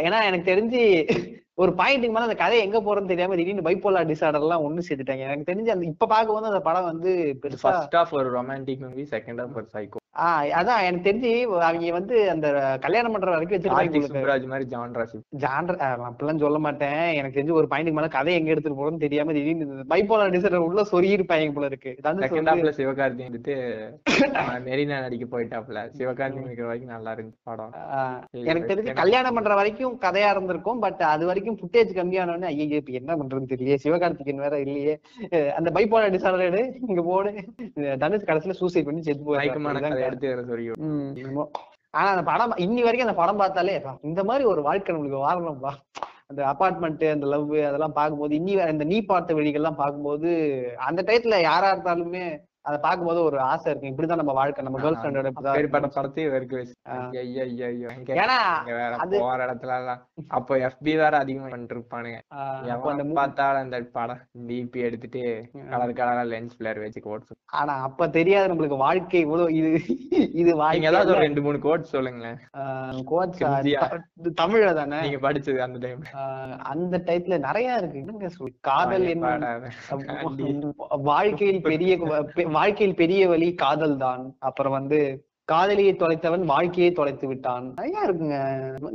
ஏன்னா 0.08 0.18
எனக்கு 0.30 0.50
தெரிஞ்சு 0.52 0.82
ஒரு 1.62 1.72
பாயிண்ட்டுக்கு 1.80 2.14
மேல 2.14 2.28
அந்த 2.28 2.38
கதை 2.42 2.60
எங்க 2.66 2.78
போறதுன்னு 2.82 3.12
தெரியாம 3.12 3.36
திடீர்னு 3.40 3.66
பைப்போலா 3.68 4.02
டிசார்டர் 4.12 4.46
எல்லாம் 4.46 4.66
ஒண்ணு 4.68 4.86
சேர்த்துட்டாங்க. 4.88 5.26
எனக்கு 5.30 5.50
தெரிஞ்சு 5.52 5.74
அந்த 5.74 5.86
இப்ப 5.92 6.08
பார்க்கும்போது 6.14 6.52
அந்த 6.52 6.62
படம் 6.70 6.90
வந்து 6.92 7.12
பெருசா 7.44 7.66
ஃபர்ஸ்ட் 7.66 7.98
ஆஃப் 8.02 8.16
ஒரு 8.20 8.30
ரொமான்டிக் 8.38 8.84
மூவி 8.86 9.06
செகண்ட் 9.16 9.42
ஆஃப் 9.44 9.58
ஒரு 9.62 9.68
சைக்கோ 9.76 10.03
ஆஹ் 10.16 10.50
அதான் 10.52 10.84
எனக்கு 10.84 11.06
தெரிஞ்சு 11.06 11.30
அவங்க 11.60 11.92
வந்து 11.92 12.32
அந்த 12.32 12.48
கல்யாணம் 12.82 13.12
பண்ற 13.12 13.30
வரைக்கும் 13.30 13.56
வச்சிருக்காங்க 13.56 14.50
மாதிரி 14.50 14.66
ஜான்ர 15.44 15.76
நான் 15.84 16.10
அப்படிலாம் 16.10 16.42
சொல்ல 16.44 16.60
மாட்டேன். 16.60 17.14
எனக்கு 17.14 17.38
தெரிஞ்சு 17.38 17.52
ஒரு 17.52 17.68
பாயிண்ட்டுக்கு 17.72 18.00
மேல 18.00 18.08
கதை 18.08 18.34
எங்க 18.34 18.50
எடுத்துட்டு 18.50 18.80
போறோம்னு 18.80 18.98
தெரியாம 18.98 19.34
திடீர்னு 19.34 19.88
பைப்போலா 19.90 20.28
டிசார்டர் 20.36 20.68
உள்ள 20.68 20.82
சொருகிருப்பாங்க 20.92 21.54
போல 21.54 21.66
இருக்கு. 21.66 21.92
செகண்ட் 22.26 22.52
ஹாஃப்ல 22.52 22.74
சிவகார்த்தி 22.80 23.56
அஹ் 24.42 24.62
மெரினா 24.68 25.00
நடிக்க 25.00 25.26
போயிட்டாப்ல. 25.34 25.80
சிவகார்த்தி 25.98 26.46
இருக்கிற 26.46 26.68
வரைக்கும் 26.68 26.92
நல்லா 26.92 27.14
இருந்துச்சு 27.14 27.42
படம். 27.44 27.74
எனக்கு 28.44 28.70
தெரிஞ்சு 28.72 28.94
கல்யாணம் 28.94 29.34
பண்ற 29.34 29.56
வரைக்கும் 29.56 30.00
கதையா 30.00 30.30
இருந்திருக்கும். 30.30 30.80
பட் 30.80 31.02
அது 31.14 31.26
வரைக்கும் 31.26 31.60
ஃபுட்டேஜ் 31.60 31.98
கம்மியானோடனே 32.00 32.50
ஐயோ 32.52 32.76
இப்ப 32.76 32.94
என்ன 32.94 33.16
பண்றதுன்னு 33.16 33.52
தெரியலையே. 33.54 33.80
சிவகார்த்திகேயன் 33.86 34.46
வேற 34.46 34.60
இல்லையே. 34.60 34.96
அந்த 35.56 35.70
பைப்போலா 35.72 36.14
டிசார்டர் 36.16 36.60
இங்க 36.88 37.02
போடு. 37.02 37.34
தனுஷ் 38.00 38.30
கடைசியில 38.30 38.52
சூசைட் 38.54 38.86
பண்ணி 38.86 39.02
செத்து 39.02 39.22
மயக்கமான 39.34 40.02
கதை 40.04 40.16
போயிருக்கு 40.16 40.32
எடுத்து 40.32 40.32
வேற 40.32 40.42
சொல்லி. 40.44 41.46
ஆனா 41.94 42.08
அந்த 42.10 42.24
படம் 42.24 42.56
இன்னி 42.66 42.82
வரைக்கும் 42.84 43.08
அந்த 43.08 43.20
படம் 43.20 43.38
பார்த்தாலே 43.38 43.76
இந்த 44.04 44.22
மாதிரி 44.24 44.44
ஒரு 44.46 44.62
வாழ்க்கை 44.62 44.96
நம்மளுக்கு 44.96 45.26
வாழணும்பா 45.26 45.72
அந்த 46.28 46.42
அபார்ட்மெண்ட் 46.52 47.04
அந்த 47.10 47.26
லவ் 47.26 47.52
அதெல்லாம் 47.66 47.98
பார்க்கும்போது 47.98 48.34
இன்னி 48.40 48.54
வரை 48.56 48.72
இந்த 48.72 48.84
நீ 48.84 48.98
பார்த்த 49.06 49.34
வழிகள்லாம் 49.34 49.82
பார்க்கும்போது 49.82 50.30
அந்த 50.86 51.00
டயத்துல 51.04 51.40
யாரா 51.42 51.70
இருந்தாலுமே 51.74 52.26
அதை 52.64 52.80
பார்க்கும்போது 52.80 53.24
ஒரு 53.24 53.40
ஆசை 53.40 53.76
இருக்கும். 53.76 53.98
இப்படிதான் 53.98 54.16
நம்ம 54.16 54.32
வாழ்க்கை. 54.32 54.64
நம்ம 54.64 54.80
கேர்ள் 54.80 54.94
ஃப்ரெண்டோட 54.94 55.30
இப்படிதான். 55.30 55.52
படத்தையும் 55.68 56.34
வெறுக்க 56.34 56.56
வச்சு. 56.56 56.74
ஏன்னா 58.14 58.68
அது- 58.98 59.20
போற 59.20 59.54
இடத்துல 59.54 59.78
எல்லாம் 59.78 60.08
அப்போ 60.28 60.58
எஃபி 60.58 60.74
வேற 60.80 61.18
அதிகமா 61.18 61.48
பண்ணிட்டு 61.48 61.76
இருப்பானுங்க 61.76 62.20
பார்த்தாலும் 63.14 63.62
அந்த 63.62 63.82
படம் 63.92 64.20
டிபி 64.48 64.72
எடுத்துட்டு 64.72 65.50
கலர் 65.70 65.94
கலரா 65.94 66.30
லென்ஸ் 66.30 66.50
பிளேயர் 66.58 66.80
வச்சு 66.80 67.02
கோட்ஸ் 67.02 67.32
ஆனா 67.52 67.82
அப்ப 67.82 68.10
தெரியாது 68.10 68.54
நம்மளுக்கு 68.54 68.78
வாழ்க்கை 68.78 69.20
இவ்வளவு 69.20 69.54
இது 69.54 69.82
இது 70.34 70.56
வாழ்க்கை 70.56 70.82
ஏதாவது 70.82 71.12
ஒரு 71.12 71.20
ரெண்டு 71.20 71.42
மூணு 71.42 71.60
கோட் 71.60 71.84
சொல்லுங்களேன். 71.84 72.38
கிஞ்சியா? 73.38 74.00
தமிழ்ல 74.42 74.74
தானே? 74.74 75.02
நீங்க 75.02 75.32
படிச்சது 75.32 75.58
அந்த 75.58 75.88
ஆஹ் 76.14 76.58
அந்த 76.58 77.02
டைப்ல 77.06 77.40
நிறைய 77.40 77.74
இருக்கு. 77.74 78.30
காதல். 78.62 79.72
வாழ்க்கையில் 80.90 81.62
பெரிய 81.62 81.98
வாழ்க்கையில் 82.54 82.96
பெரிய 82.96 83.28
வழி 83.28 83.48
காதல் 83.56 83.98
தான் 83.98 84.24
அப்புறம் 84.40 84.72
வந்து 84.72 85.00
காதலியை 85.46 85.94
தொலைத்தவன் 85.94 86.44
வாழ்க்கையை 86.46 86.92
தொலைத்து 86.92 87.28
விட்டான். 87.28 87.66
நிறையா 87.82 88.02
இருக்குங்க. 88.06 88.38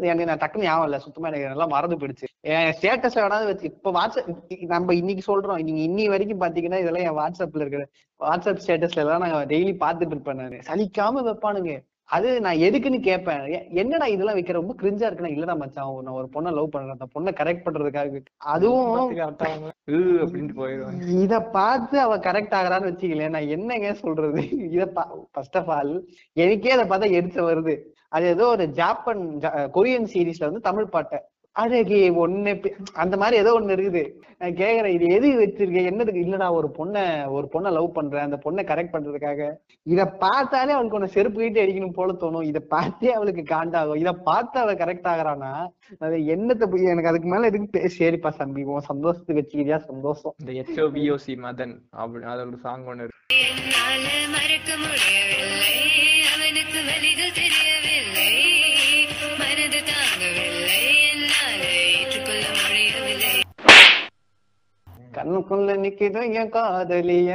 எனக்கு 0.00 0.24
நான் 0.24 0.38
டக்குன்னு 0.38 0.66
ஞாபகம் 0.66 0.84
இல்ல. 0.84 0.98
சுத்தமா 0.98 1.28
எனக்கு 1.28 1.46
நல்லா 1.46 1.66
மறந்து 1.66 1.96
போயிடுச்சு. 1.96 2.28
என் 2.40 2.70
ஸ்டேட்டஸ் 2.78 3.18
வேணாலும் 3.18 3.50
வச்சு 3.50 3.66
இப்ப 3.66 3.92
வாட்ஸ்அப் 3.92 4.30
நம்ம 4.66 4.94
இன்னைக்கு 4.94 5.24
சொல்றோம். 5.28 5.62
நீங்க 5.62 5.82
இன்னி 5.88 6.08
வரைக்கும் 6.08 6.40
பாத்தீங்கன்னா 6.40 6.80
இதெல்லாம் 6.84 7.06
என் 7.08 7.18
வாட்ஸ்அப்ல 7.20 7.64
இருக்கிற 7.64 7.84
வாட்ஸ்அப் 8.20 8.62
ஸ்டேட்டஸ்ல 8.66 9.04
எல்லாம் 9.04 9.24
நான் 9.26 9.46
டெய்லி 9.46 9.74
பாத்துட்டு 9.84 10.14
இருப்பேன் 10.16 10.36
நான். 10.36 10.58
சலிக்காம 10.70 11.24
வைப்பானுங்க. 11.28 11.74
அது 12.10 12.28
நான் 12.44 12.62
எதுக்குன்னு 12.66 12.98
கேட்பேன் 13.06 13.42
என்னடா 13.80 14.06
இதெல்லாம் 14.12 14.36
வைக்கிற? 14.38 14.56
ரொம்ப 14.60 14.74
கிரிஞ்சா 14.80 15.06
இருக்குன்னா 15.08 15.32
இல்லடா 15.34 15.54
மச்சான் 15.62 15.90
நான் 16.06 16.18
ஒரு 16.20 16.28
பொண்ணை 16.34 16.50
லவ் 16.58 16.70
பண்றேன். 16.74 16.94
அந்த 16.96 17.08
பொண்ணை 17.14 17.32
கரெக்ட் 17.40 17.64
பண்றதுக்காக 17.66 18.22
அதுவும் 18.54 19.12
இத 21.24 21.34
பார்த்து 21.58 21.96
அவ 22.06 22.16
கரெக்ட் 22.28 22.56
ஆகுறான்னு 22.58 22.90
வச்சுக்கலேன். 22.90 23.34
நான் 23.36 23.52
என்னங்க 23.56 23.90
சொல்றது? 24.02 24.42
இத 24.76 24.86
ஃபர்ஸ்ட் 25.34 25.58
ஆஃப் 25.62 25.72
ஆல் 25.78 25.94
எனக்கே 26.44 26.74
அதை 26.76 26.86
பார்த்தா 26.92 27.16
எடுத்து 27.20 27.42
வருது. 27.50 27.76
அது 28.16 28.26
ஏதோ 28.34 28.46
ஒரு 28.56 28.66
ஜாப்பன் 28.80 29.24
கொரியன் 29.76 30.10
சீரீஸ்ல 30.14 30.48
வந்து 30.48 30.66
தமிழ் 30.68 30.92
பாட்டை 30.94 31.20
அழகே 31.58 32.10
ஒண்ணு 32.10 32.54
பே- 32.54 32.72
அந்த 32.92 33.16
மாதிரி 33.16 33.36
ஏதோ 33.36 33.60
ஒண்ணு 33.60 33.78
இருக்குது. 33.78 34.10
நான் 34.38 34.54
கேக்குறேன் 34.54 35.00
இது 35.00 35.06
எது 35.06 35.40
வச்சிருக்கேன் 35.40 35.90
என்னதுக்கு? 35.92 36.18
இல்லடா 36.18 36.52
ஒரு 36.52 36.68
பொண்ணை 36.78 37.30
ஒரு 37.30 37.48
பொண்ணை 37.52 37.72
லவ் 37.72 37.92
பண்றேன். 37.92 38.20
அந்த 38.20 38.38
பொண்ணை 38.44 38.64
கரெக்ட் 38.64 38.92
பண்றதுக்காக. 38.92 39.52
இத 39.82 40.06
பார்த்தாலே 40.06 40.72
அவளுக்கு 40.72 41.00
ஒண்ணு 41.00 41.04
செருப்பு 41.04 41.40
கிட்ட 41.40 41.64
அடிக்கணும் 41.64 41.92
போல 41.92 42.12
தோணும். 42.12 42.42
இத 42.42 42.60
பார்த்தே 42.60 43.12
அவளுக்கு 43.12 43.42
காண்டாகும். 43.42 43.96
இத 43.96 44.12
பார்த்து 44.12 44.60
அவ 44.60 44.74
கரெக்ட் 44.74 45.10
ஆகுறானா 45.12 45.68
அது 45.98 46.16
என்னத்தை 46.16 46.66
போய் 46.66 46.84
எனக்கு 46.84 47.08
அதுக்கு 47.08 47.28
மேல 47.28 47.46
எதுக்கு 47.46 47.92
சரிப்பா 47.98 48.36
தம்பி 48.36 48.62
உன் 48.62 48.80
சந்தோஷத்துக்கு 48.80 49.42
வச்சுக்கிறியா? 49.42 49.76
சந்தோஷம். 49.76 50.34
இந்த 50.46 50.52
எச்ஓபிஓசி 50.52 51.36
மதன் 51.36 51.78
அப்படி 51.90 52.24
அது 52.24 52.46
ஒரு 52.46 52.56
சாங் 52.56 52.84
ஒண்ணு 52.84 52.94
இருக்கு. 52.94 53.16
கண்ணுக்குள்ள 65.18 65.76
நிக்குது 65.84 66.32
என் 66.32 66.48
காதலிய? 66.48 67.30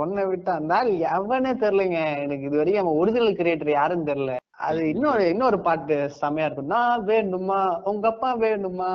ஒன்ன 0.00 0.24
விட்டா 0.30 0.50
அந்த 0.50 0.74
ஆள் 0.74 0.90
எவனே 0.90 1.52
தெரியலங்க. 1.52 2.00
எனக்கு 2.18 2.44
இது 2.44 2.56
வரைக்கும் 2.56 2.84
அவன் 2.84 2.98
ஒரிஜினல் 2.98 3.34
கிரியேட்டர் 3.34 3.70
யாருன்னு 3.70 4.10
தெரியல. 4.12 4.36
அது 4.50 4.88
இன்னொரு 4.88 5.28
இன்னொரு 5.28 5.58
பாட்டு 5.60 6.10
செமையா 6.20 6.44
இருக்கும். 6.44 6.66
நான் 6.66 7.06
வேணுமா? 7.06 7.60
உங்க 7.82 8.08
அப்பா 8.08 8.36
வேணுமா? 8.36 8.90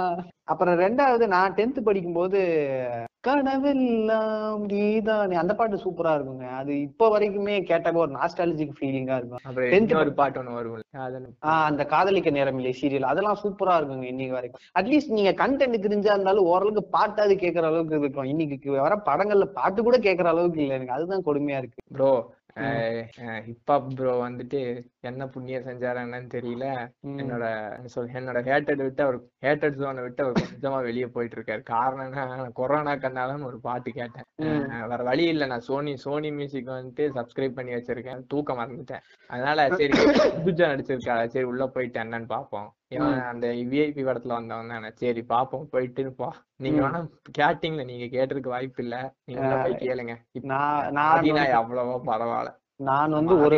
அப்புறம் 0.48 0.76
ரெண்டாவது 0.82 1.26
நான் 1.36 1.56
டென்த் 1.56 1.88
படிக்கும்போது 1.88 2.40
கனவெல்லாம் 3.28 4.62
நீதானே. 4.72 5.36
அந்த 5.42 5.54
பாட்டு 5.60 5.78
சூப்பரா 5.84 6.12
இருக்குங்க. 6.18 6.46
அது 6.60 6.74
இப்ப 6.82 7.10
வரைக்குமே 7.14 7.56
கேட்டாக்க 7.70 8.04
ஒரு 8.04 8.12
நாஸ்டாலஜிக் 8.12 8.78
ஃபீலிங்கா 8.78 9.16
இருக்கும். 9.20 9.42
Tenth 9.74 9.92
இன்னொரு 9.92 10.14
பாட்டு 10.20 10.40
ஒண்ணு 10.42 10.58
வரும் 10.58 10.84
அந்த 11.68 11.84
காதலிக்க 11.94 12.32
நேரமில்லை 12.38 12.74
சீரியல் 12.80 13.10
அதெல்லாம் 13.12 13.42
சூப்பரா 13.44 13.76
இருக்குங்க 13.80 14.08
இன்னைக்கு 14.14 14.38
வரைக்கும். 14.38 14.64
அட்லீஸ்ட் 14.80 15.16
நீங்க 15.18 15.34
கண்டென்ட் 15.44 15.86
தெரிஞ்சா 15.86 16.14
இருந்தாலும் 16.14 16.50
ஓரளவுக்கு 16.52 16.84
பாட்டாவது 16.98 17.36
கேட்கற 17.44 17.66
அளவுக்கு 17.72 18.02
இருக்கும். 18.04 18.30
இன்னைக்கு 18.34 18.80
வர 18.80 18.96
படங்கள்ல 19.10 19.48
பாட்டு 19.60 19.82
கூட 19.84 19.98
கேட்கற 20.08 20.30
அளவுக்கு 20.34 20.62
இல்ல 20.62 20.78
எனக்கு. 20.80 20.98
அதுதான் 20.98 21.28
கொடுமையா 21.30 21.60
இருக்கு. 21.64 21.82
ப்ரோ 21.96 22.12
ஹிப்ஹாப் 23.48 23.90
ப்ரோ 23.98 24.14
வந்துட்டு 24.22 24.60
என்ன 25.10 25.28
புண்ணியம் 25.28 25.66
செஞ்சாரா 25.66 26.02
என்னன்னு 26.04 26.30
தெரியல. 26.36 26.66
என்னோட 27.20 27.46
என்ன 27.76 27.90
சொல் 27.96 28.12
என்னோட 28.18 28.40
ஹேட்டட் 28.50 28.82
விட்டு 28.84 29.04
அவர் 29.04 29.18
ஹேட்டட் 29.46 29.78
ஜோனை 29.82 30.02
விட்டு 30.02 30.24
அவர் 30.24 30.40
கொஞ்சமா 30.42 30.82
வெளியே 30.82 31.08
போயிட்டு 31.16 31.38
இருக்காரு 31.38 31.64
காரணம் 31.72 32.06
என்ன? 32.06 32.50
கொரோனா 32.54 32.94
கண்ணாலன்னு 32.96 33.50
ஒரு 33.50 33.60
பாட்டு 33.60 33.92
கேட்டேன். 33.92 34.28
வேற 34.92 35.02
வழி 35.04 35.26
இல்ல. 35.26 35.46
நான் 35.46 35.66
சோனி 35.70 35.94
சோனி 36.06 36.32
மியூசிக் 36.32 36.68
வந்துட்டு 36.68 37.06
சப்ஸ்கிரைப் 37.18 37.58
பண்ணி 37.60 37.74
வச்சிருக்கேன். 37.74 38.24
தூக்கம் 38.28 38.60
மறந்துட்டேன். 38.60 39.04
அதனால 39.28 39.68
சரி 39.70 39.94
புதுஜா 40.46 40.68
நடிச்சிருக்கா. 40.72 41.16
சரி 41.36 41.46
உள்ள 41.52 41.68
போயிட்டு 41.68 42.00
என்னன்னு 42.04 42.30
பாப்போம். 42.36 42.70
அந்த 43.30 43.48
விஐபி 43.72 44.04
படத்துல 44.10 44.36
வந்தவன் 44.40 44.72
தானே. 44.74 44.90
சரி 45.04 45.24
பாப்போம். 45.30 45.66
போயிட்டு 45.74 46.12
பா. 46.20 46.30
நீங்க. 46.66 46.82
வேணா 46.84 47.00
கேட்டீங்களா. 47.40 47.86
நீங்க 47.92 48.06
கேட்டிருக்க 48.16 48.54
வாய்ப்பு 48.56 48.84
இல்ல. 48.84 48.96
நீங்க 49.26 49.56
போய் 49.64 49.82
கேளுங்க. 49.82 50.14
நான் 50.52 51.50
எவ்வளவோ 51.60 51.96
பரவாயில்ல. 52.06 52.54
நான் 52.80 53.12
வந்து 53.12 53.40
ஒரு 53.40 53.58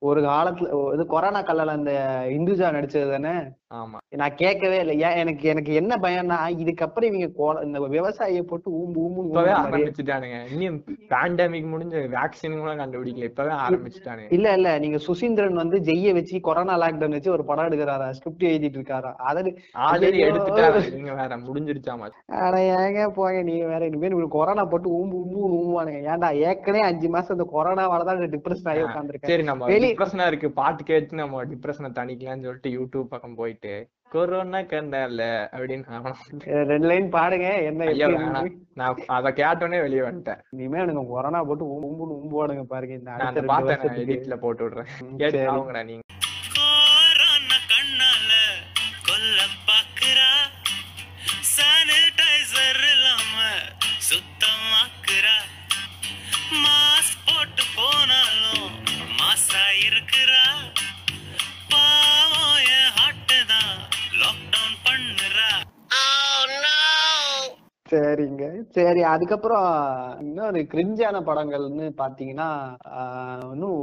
ஒரு 0.00 0.20
காலத்துல 0.20 0.94
இது 0.94 1.06
கொரோனா 1.06 1.42
கல்லால 1.42 1.66
அந்த 1.70 1.92
இந்துஜா 2.28 2.68
நடிச்சது 2.72 3.10
தானே? 3.10 3.34
ஆமா. 3.74 3.98
நான் 4.10 4.34
கேட்கவே 4.34 4.78
இல்லை. 4.80 5.00
ஏன் 5.00 5.16
எனக்கு 5.16 5.48
எனக்கு 5.48 5.74
என்ன 5.74 5.96
பயம்னா 5.96 6.38
இதுக்கப்புறம் 6.54 7.02
இவங்க 7.02 7.26
இந்த 7.62 7.78
விவசாயியை 7.86 8.42
போட்டு 8.42 8.70
ஊம்பு 8.70 8.98
ஊம்பு 9.04 9.44
ஆரம்பிச்சுட்டானுங்க. 9.58 10.38
இன்னும் 10.52 10.84
பேண்டமிக் 11.08 11.70
முடிஞ்ச 11.72 11.94
வேக்சின் 12.16 12.58
கூட 12.58 12.74
கண்டுபிடிக்கல. 12.74 13.22
இப்பவே 13.22 13.50
ஆரம்பிச்சுட்டானுங்க. 13.50 14.28
இல்ல 14.30 14.54
இல்ல. 14.54 14.78
நீங்க 14.78 14.98
சுசீந்திரன் 15.06 15.52
வந்து 15.52 15.78
ஜெய்ய 15.78 16.12
வச்சு 16.12 16.40
கொரோனா 16.40 16.78
லாக்டவுன் 16.78 17.10
வச்சு 17.10 17.32
ஒரு 17.32 17.44
படம் 17.44 17.68
எடுக்கிறாரா? 17.70 18.10
ஸ்கிரிப்ட் 18.10 18.42
எழுதிட்டு 18.42 18.78
இருக்காரா? 18.80 19.14
அதாவது 19.22 19.52
ஆல்ரெடி 19.86 20.12
ஐயையோ. 20.12 20.28
எடுத்துட்டாங்க. 20.32 20.94
நீங்க 20.94 21.14
வேற 21.14 21.36
முடிஞ்சிருச்சாமா 21.38 22.10
அட 22.42 22.56
ஏங்க 22.76 23.10
போங்க. 23.10 23.42
நீங்க 23.42 23.66
வேற 23.66 23.86
இனிமேல் 23.86 24.28
கொரோனா 24.28 24.64
போட்டு 24.64 24.90
ஊம்பு 24.98 25.18
ஊம்பு 25.22 25.40
ஊம்புவானுங்க. 25.52 26.02
ஏன்டா 26.12 26.30
ஏற்கனவே 26.48 26.84
அஞ்சு 26.84 27.08
மாசம் 27.08 27.38
இந்த 27.38 27.48
கொரோனாவால 27.56 27.90
தான் 28.00 28.20
டிப்ரெஷன் 28.32 28.70
ஆகி 28.70 28.84
உட்காந்துருக்கேன் 28.84 29.30
சரி 29.30 29.44
நம்ம 29.44 29.68
டிப்ரெஷனா 29.86 30.26
இருக்கு 30.26 30.48
பாட்டு 30.56 30.84
கேட்டு 30.84 31.20
நம்ம 31.20 31.42
டிப்ரெஷனை 31.50 31.90
தணிக்கலாம்னு 31.98 32.46
சொல்லிட்டு 32.46 32.72
யூடியூப் 32.76 33.12
பக்கம் 33.12 33.36
போயிட்டு 33.36 33.74
கொரோனா 34.12 34.60
கண்டல 34.70 35.22
அப்படின்னு 35.52 36.64
ரெண்டு 36.70 36.88
லைன் 36.88 37.06
பாடுங்க 37.14 37.46
என்ன? 37.68 37.84
நான் 38.76 38.98
அத 39.16 39.30
கேட்டோடனே 39.38 39.80
வெளியே 39.80 40.02
வந்துட்டேன் 40.06 40.40
இனிமே 40.54 40.82
எனக்கு 40.84 41.04
கொரோனா 41.12 41.40
போட்டு 41.44 41.70
ஊம்பு 41.70 41.88
ஊம்புன்னு 41.88 42.18
ஊம்புவானுங்க 42.18 42.64
பாருங்க 42.68 42.94
இந்த 42.94 43.12
அடுத்த 43.18 43.46
பாட்டை 43.50 43.76
எடிட்ல 44.04 44.36
போட்டு 44.40 44.64
விடுறேன் 44.66 44.90
கேட்டு 45.18 45.46
நீங்க 45.84 46.02
சரிங்க. 67.92 68.44
சரி 68.76 69.00
அதுக்கப்புறம் 69.12 69.66
இன்னொரு 70.24 70.60
கிரிஞ்சான 70.72 71.16
படங்கள்னு 71.28 71.86
பாத்தீங்கன்னா 72.00 72.48
இன்னும் 73.54 73.80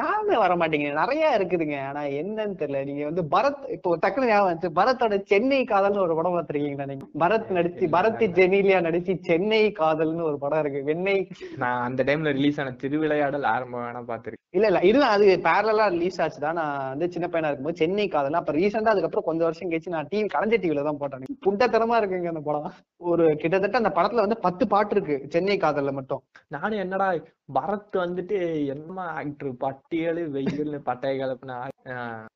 ஞாபகம் 0.00 0.42
வர 0.44 0.52
மாட்டேங்குது. 0.60 1.00
நிறைய 1.02 1.24
இருக்குதுங்க. 1.38 1.76
ஆனா 1.90 2.02
என்னன்னு 2.20 2.58
தெரியல. 2.62 2.80
நீங்க 2.88 3.04
வந்து 3.10 3.24
பரத் 3.34 3.62
இப்போ 3.76 3.96
டக்குனு 4.04 4.30
ஞாபகம் 4.30 4.48
வந்துச்சு. 4.48 4.72
பரத்தோட 4.80 5.18
சென்னை 5.32 5.60
காதல்னு 5.72 6.04
ஒரு 6.06 6.16
படம் 6.20 6.36
பார்த்திருக்கீங்களா 6.36 6.88
நீங்க? 6.92 7.06
பரத் 7.24 7.52
நடிச்சு 7.58 7.88
பரத் 7.96 8.24
ஜெனிலியா 8.40 8.80
நடிச்சு 8.88 9.14
சென்னை 9.28 9.62
காதல்னு 9.80 10.28
ஒரு 10.30 10.38
படம் 10.44 10.62
இருக்கு. 10.64 10.82
வெண்ணெய் 10.90 11.22
நான் 11.62 11.84
அந்த 11.88 12.02
டைம்ல 12.10 12.32
ரிலீஸ் 12.38 12.60
ஆன 12.64 12.74
திருவிளையாடல் 12.84 13.50
ஆரம்பம் 13.54 13.84
வேணா 13.86 14.02
பாத்திருக்கேன். 14.12 14.42
இல்ல 14.58 14.66
இல்ல. 14.70 14.80
இது 14.88 14.98
அது 15.14 15.24
பேரலா 15.46 15.86
ரிலீஸ் 15.94 16.20
ஆச்சு 16.24 16.40
தான் 16.44 16.58
நான் 16.60 16.90
வந்து 16.90 17.06
சின்ன 17.14 17.26
பையனா 17.30 17.48
இருக்கும்போது 17.50 17.80
சென்னை 17.82 18.06
காதல். 18.08 18.40
அப்ப 18.40 18.52
ரீசெண்டா 18.58 18.92
அதுக்கப்புறம் 18.94 19.28
கொஞ்சம் 19.28 19.48
வருஷம் 19.48 19.70
கழிச்சு 19.70 19.94
நான் 19.96 20.10
டிவி 20.12 20.28
கலைஞர் 20.34 20.62
டிவில 20.64 20.84
தான் 20.88 21.00
போட்டேன். 21.00 21.12
புண்டத்தனமா 21.46 21.96
இருக்குங்க 22.00 22.32
அந்த 22.34 22.42
படம். 22.48 22.68
ஒரு 23.04 23.36
கிட்டத்தட்ட 23.36 23.76
அந்த 23.76 23.92
படத்துல 23.94 24.14
வந்து 24.14 24.38
பத்து 24.38 24.68
பாட்டு 24.68 24.96
இருக்கு 24.96 25.26
சென்னை 25.30 25.56
காதல்ல 25.56 25.92
மட்டும். 25.92 26.22
நானும் 26.48 26.78
என்னடா 26.78 27.12
பரத் 27.54 27.92
வந்துட்டு 27.92 28.66
என்னமா 28.66 29.06
ஆக்டர் 29.06 29.52
பட்டியலு 29.52 30.22
வெயில்னு 30.30 30.80
பட்டைய 30.86 31.14
கலப்புனா? 31.16 31.68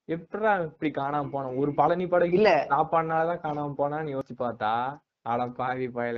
எப்படா 0.08 0.64
இப்படி 0.64 0.90
காணாம 0.90 1.28
போனோம் 1.32 1.56
ஒரு 1.56 1.74
பழனி 1.74 2.06
படம் 2.06 2.32
இல்ல. 2.32 2.66
சாப்பாடுனாலதான் 2.68 3.42
காணாம 3.42 3.74
போனான்னு 3.78 4.18
யோசிச்சு 4.18 4.36
பார்த்தா? 4.38 4.98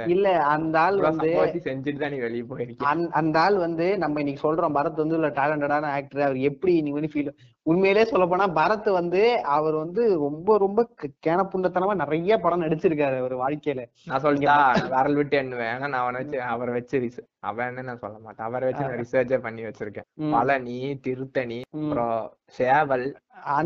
இல்ல 0.06 0.38
அந்த 0.44 0.80
ஆள் 0.80 1.00
வந்து 1.00 1.28
செஞ்சுட்டு 1.64 3.12
அந்த- 3.12 3.40
ஆள் 3.40 3.56
வந்து 3.56 3.98
நம்ம 3.98 4.20
இன்னைக்கு 4.20 4.42
சொல்றோம் 4.42 4.74
பரத் 4.74 4.94
வந்து 4.94 5.18
டேலண்டடான 5.18 5.82
ஆக்டர் 5.82 6.20
அவர் 6.20 6.36
எப்படி 6.38 6.82
நீங்க 6.82 7.00
வந்து 7.00 7.12
ஃபீல் 7.14 7.32
உண்மையிலே 7.62 8.04
சொல்ல 8.04 8.26
போனா 8.26 8.48
பரத் 8.48 8.90
வந்து 8.90 9.42
அவர் 9.42 9.74
வந்து 9.74 10.14
ரொம்ப 10.18 10.58
ரொம்ப 10.58 10.88
க- 10.94 11.08
கேனப்புண்டத்தனமா 11.26 11.94
நிறைய 11.94 12.38
படம் 12.38 12.62
நடிச்சிருக்காரு 12.62 13.18
அவர் 13.18 13.36
வாழ்க்கையில. 13.36 13.86
நான் 14.04 14.22
சொல்லிட்டா 14.22 14.88
விரல் 14.88 15.14
விட்டு 15.14 15.42
எண்ணுவேன். 15.42 15.68
ஆனா 15.68 15.88
நான் 15.88 16.00
அவனை 16.00 16.22
வச்சு 16.22 16.42
அவரை 16.42 16.74
வச்சு 16.74 17.28
அவன்னு 17.46 17.82
நான் 17.82 17.98
சொல்ல 17.98 18.18
மாட்டேன். 18.18 18.46
அவரை 18.46 18.72
வச்சு 18.72 18.86
நான் 18.86 19.24
ரிசர்ச்சே 19.24 19.38
பண்ணி 19.38 19.62
வச்சிருக்கேன். 19.62 20.30
பழனி 20.30 21.00
திருத்தணி. 21.06 21.62
அப்புறம் 21.70 22.32
சேவல். 22.46 23.16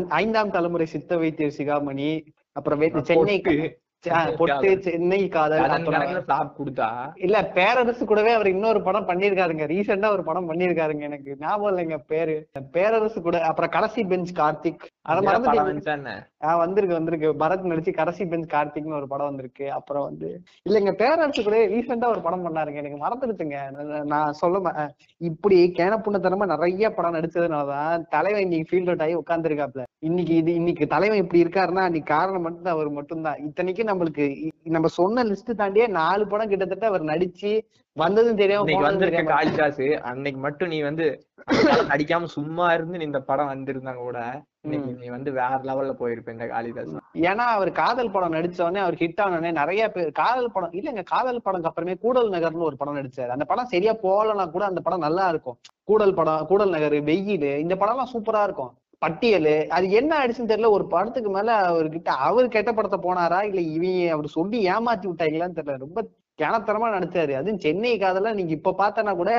ஐந்தாம் 0.07 0.51
தலைமுறை 0.51 0.85
சித்த 0.85 1.17
வைத்தியர் 1.17 1.53
சிகாமணி 1.57 2.25
அப்புறம் 2.51 2.81
வே- 2.81 3.01
சென்னை 3.01 3.41
பொட்டு, 4.37 4.81
சென்னை 4.81 5.27
காதல் 5.27 5.61
கொடுத்தா? 6.59 6.89
இல்ல 7.15 7.45
பேரரசு 7.45 8.05
கூடவே 8.05 8.31
அவர் 8.33 8.47
இன்னொரு 8.47 8.81
படம் 8.81 9.07
பண்ணிருக்காருங்க 9.07 9.65
ரீசெண்டா 9.73 10.09
ஒரு 10.09 10.23
படம் 10.23 10.49
பண்ணிருக்காருங்க 10.49 10.99
எனக்கு. 10.99 11.37
ஞாபகம் 11.39 11.77
இல்லைங்க 11.77 11.97
பேரு. 12.07 12.35
பேரரசு 12.71 13.21
கூட 13.21 13.41
அப்புறம் 13.41 13.69
கடைசி 13.69 14.03
பெஞ்ச் 14.03 14.33
கார்த்திக். 14.33 14.85
அத 15.01 15.19
இதெல்லாம் 15.21 15.83
ஆஹ் 16.45 16.57
வந்திருக்கு 16.57 16.95
வந்திருக்கு. 16.95 17.29
பரத் 17.33 17.69
நடிச்சு 17.71 17.91
கடைசி 17.93 18.25
பெஞ்ச் 18.25 18.53
கார்த்திக்னு 18.53 18.99
ஒரு 18.99 19.07
படம் 19.07 19.25
வந்திருக்கு. 19.25 19.71
அப்புறம் 19.71 20.03
வந்து 20.03 20.29
இல்லைங்க 20.69 20.91
பேரரசு 20.93 21.43
கூட 21.43 21.57
ரீசெண்டா 21.67 22.05
ஒரு 22.05 22.21
படம் 22.21 22.45
பண்ணாருங்க. 22.45 22.81
எனக்கு 22.83 22.99
மறந்துடுச்சுங்க. 23.03 23.59
நான் 24.05 24.33
சொல்ல 24.33 24.53
இப்படி 25.21 25.57
கேனப்புண்ணத்தனமா 25.77 26.45
நிறைய 26.45 26.93
படம் 26.93 27.15
நடிச்சதுனாலதான் 27.15 28.05
தலைவன் 28.09 28.41
இன்னைக்கு 28.41 28.69
ஃபீல்ட் 28.69 28.91
அவுட் 28.91 29.05
ஆகி 29.05 29.15
உட்கார்ந்துருக்காப்ல. 29.15 29.83
இன்னைக்கு 29.99 30.35
இது 30.35 30.53
இன்னைக்கு 30.53 30.87
தலைவன் 30.87 31.17
இப்படி 31.17 31.43
இருக்காருன்னா 31.43 31.85
அன்னைக்கு 31.85 32.13
காரணம் 32.13 32.41
மட்டும் 32.41 32.73
அவர் 32.73 32.89
மட்டும்தான். 32.89 33.39
இத்தனைக்கும் 33.39 33.87
நம்மளுக்கு 33.87 34.25
நம்ம 34.67 34.87
சொன்ன 34.99 35.23
லிஸ்ட் 35.23 35.57
தாண்டியே 35.57 35.87
நாலு 35.99 36.27
படம் 36.27 36.47
கிட்டத்தட்ட 36.47 36.85
அவர் 36.87 37.03
நடிச்சு 37.03 37.51
வந்ததும் 37.97 38.35
தெரியாம 38.35 38.79
வந்திருக்க 38.81 39.21
காளிதாஸ் 39.27 39.85
அன்னைக்கு 40.01 40.39
மட்டும் 40.39 40.69
நீ 40.69 40.81
வந்து 40.81 41.05
நடிக்காம 41.89 42.29
சும்மா 42.35 42.73
இருந்து 42.73 42.97
நீ 42.97 43.03
இந்த 43.03 43.21
படம் 43.21 43.51
வந்திருந்தாங்க 43.53 44.01
கூட 44.01 44.19
இன்னைக்கு 44.65 44.91
நீ 45.01 45.07
வந்து 45.15 45.29
வேற 45.39 45.59
லெவல்ல 45.69 45.93
போயிருப்ப 45.99 46.33
இந்த 46.35 46.45
காளிதாஸ். 46.53 46.93
ஏன்னா 47.29 47.45
அவர் 47.55 47.71
காதல் 47.81 48.13
படம் 48.15 48.35
நடிச்ச 48.37 48.59
உடனே 48.65 48.81
அவர் 48.85 48.97
ஹிட் 49.01 49.21
ஆனோடனே 49.25 49.51
நிறைய 49.59 49.83
பேர் 49.95 50.09
காதல் 50.21 50.53
படம் 50.55 50.75
இல்லங்க 50.79 51.03
காதல் 51.13 51.43
படம்க்கு 51.45 51.69
அப்புறமே 51.71 51.95
கூடல் 52.05 52.33
நகர்னு 52.35 52.67
ஒரு 52.69 52.77
படம் 52.81 52.97
நடிச்சாரு. 52.99 53.31
அந்த 53.35 53.45
படம் 53.45 53.71
சரியா 53.73 53.93
போகலன்னா 54.05 54.47
கூட 54.55 54.65
அந்த 54.65 54.81
படம் 54.81 55.05
நல்லா 55.07 55.27
இருக்கும். 55.33 55.57
கூடல் 55.83 56.17
படம் 56.19 56.47
கூடல் 56.51 56.75
நகர் 56.77 56.97
வெயில் 57.11 57.47
இந்த 57.63 57.75
படம்லாம் 57.83 58.13
சூப்பரா 58.15 58.43
இருக்கும். 58.49 58.73
பட்டியலு 59.01 59.55
அது 59.77 59.85
என்ன 59.99 60.11
ஆயிடுச்சுன்னு 60.19 60.51
தெரியல 60.51 60.69
ஒரு 60.75 60.85
படத்துக்கு 60.93 61.29
மேல 61.29 61.55
அவர்கிட்ட 61.71 62.11
அவர் 62.27 62.53
கெட்ட 62.55 62.69
படத்தை 62.73 62.99
போனாரா 62.99 63.39
இல்ல 63.49 63.61
இவங்க 63.75 64.13
அவர் 64.15 64.35
சொல்லி 64.37 64.59
ஏமாத்தி 64.73 65.05
விட்டாங்களான்னு 65.09 65.57
தெரியல. 65.57 65.83
ரொம்ப 65.85 65.99
கேனத்தனமா 66.39 66.87
நடிச்சாரு. 66.93 67.33
அதுவும் 67.39 67.59
சென்னை 67.65 67.91
காதெல்லாம் 67.97 68.37
நீங்க 68.39 68.53
இப்ப 68.59 68.75
பார்த்தனா 68.79 69.11
கூட 69.15 69.31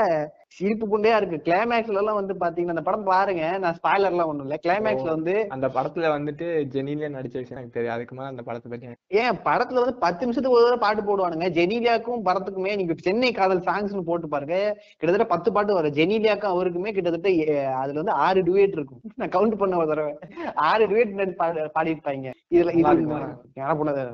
சிரிப்பு 0.48 0.88
கொண்டே 0.88 1.16
இருக்கு. 1.16 1.52
கிளைமேக்ஸ்ல 1.52 1.96
எல்லாம் 1.96 2.14
வந்து 2.14 2.34
பாத்தீங்கன்னா 2.34 2.68
அந்த 2.68 2.80
படம் 2.80 3.04
பாருங்க. 3.04 3.58
நான் 3.58 3.76
ஸ்பாய்லர் 3.82 4.04
எல்லாம் 4.04 4.26
ஒண்ணும் 4.26 4.46
இல்ல. 4.46 4.58
கிளைமேக்ஸ்ல 4.66 5.08
வந்து 5.08 5.46
அந்த 5.48 5.68
படத்துல 5.68 6.06
வந்துட்டு 6.06 6.64
ஜெனிலியா 6.74 7.08
நடிச்ச 7.08 7.32
விஷயம் 7.32 7.46
எனக்கு 7.50 7.70
தெரியும். 7.70 7.94
அதுக்கு 7.94 8.14
மேல 8.14 8.28
அந்த 8.28 8.42
படத்தை 8.42 8.70
பத்தி 8.70 8.86
ஏன் 9.08 9.30
படத்துல 9.30 9.74
வந்து 9.74 9.94
பத்து 9.94 10.26
நிமிஷத்துக்கு 10.26 10.60
ஒரு 10.60 10.78
தடவை 10.78 10.78
பாட்டு 10.78 11.02
போடுவானுங்க. 11.02 11.48
ஜெனீலியாக்கும் 11.50 12.22
படத்துக்குமே 12.24 12.76
நீங்க 12.76 12.94
சென்னை 12.96 13.32
காதல் 13.32 13.60
சாங்ஸ்னு 13.60 14.00
போட்டு 14.00 14.28
பாருங்க. 14.28 14.82
கிட்டத்தட்ட 14.96 15.34
பத்து 15.34 15.52
பாட்டு 15.52 15.74
வரும். 15.74 15.92
ஜெனீலியாக்கும் 15.92 16.54
அவருக்குமே 16.54 16.92
கிட்டத்தட்ட 16.92 17.28
அதுல 17.70 17.92
வந்து 17.92 18.12
ஆறு 18.12 18.42
டுவேட் 18.42 18.68
இருக்கும். 18.68 19.00
நான் 19.14 19.28
கவுண்ட் 19.28 19.54
பண்ண 19.54 19.76
ஒரு 19.76 19.86
தடவை. 19.86 20.18
ஆறு 20.54 20.88
டுவேட் 20.88 21.60
பாடிருப்பாங்க 21.74 22.34
இதுல 22.54 22.76
இது 22.76 22.84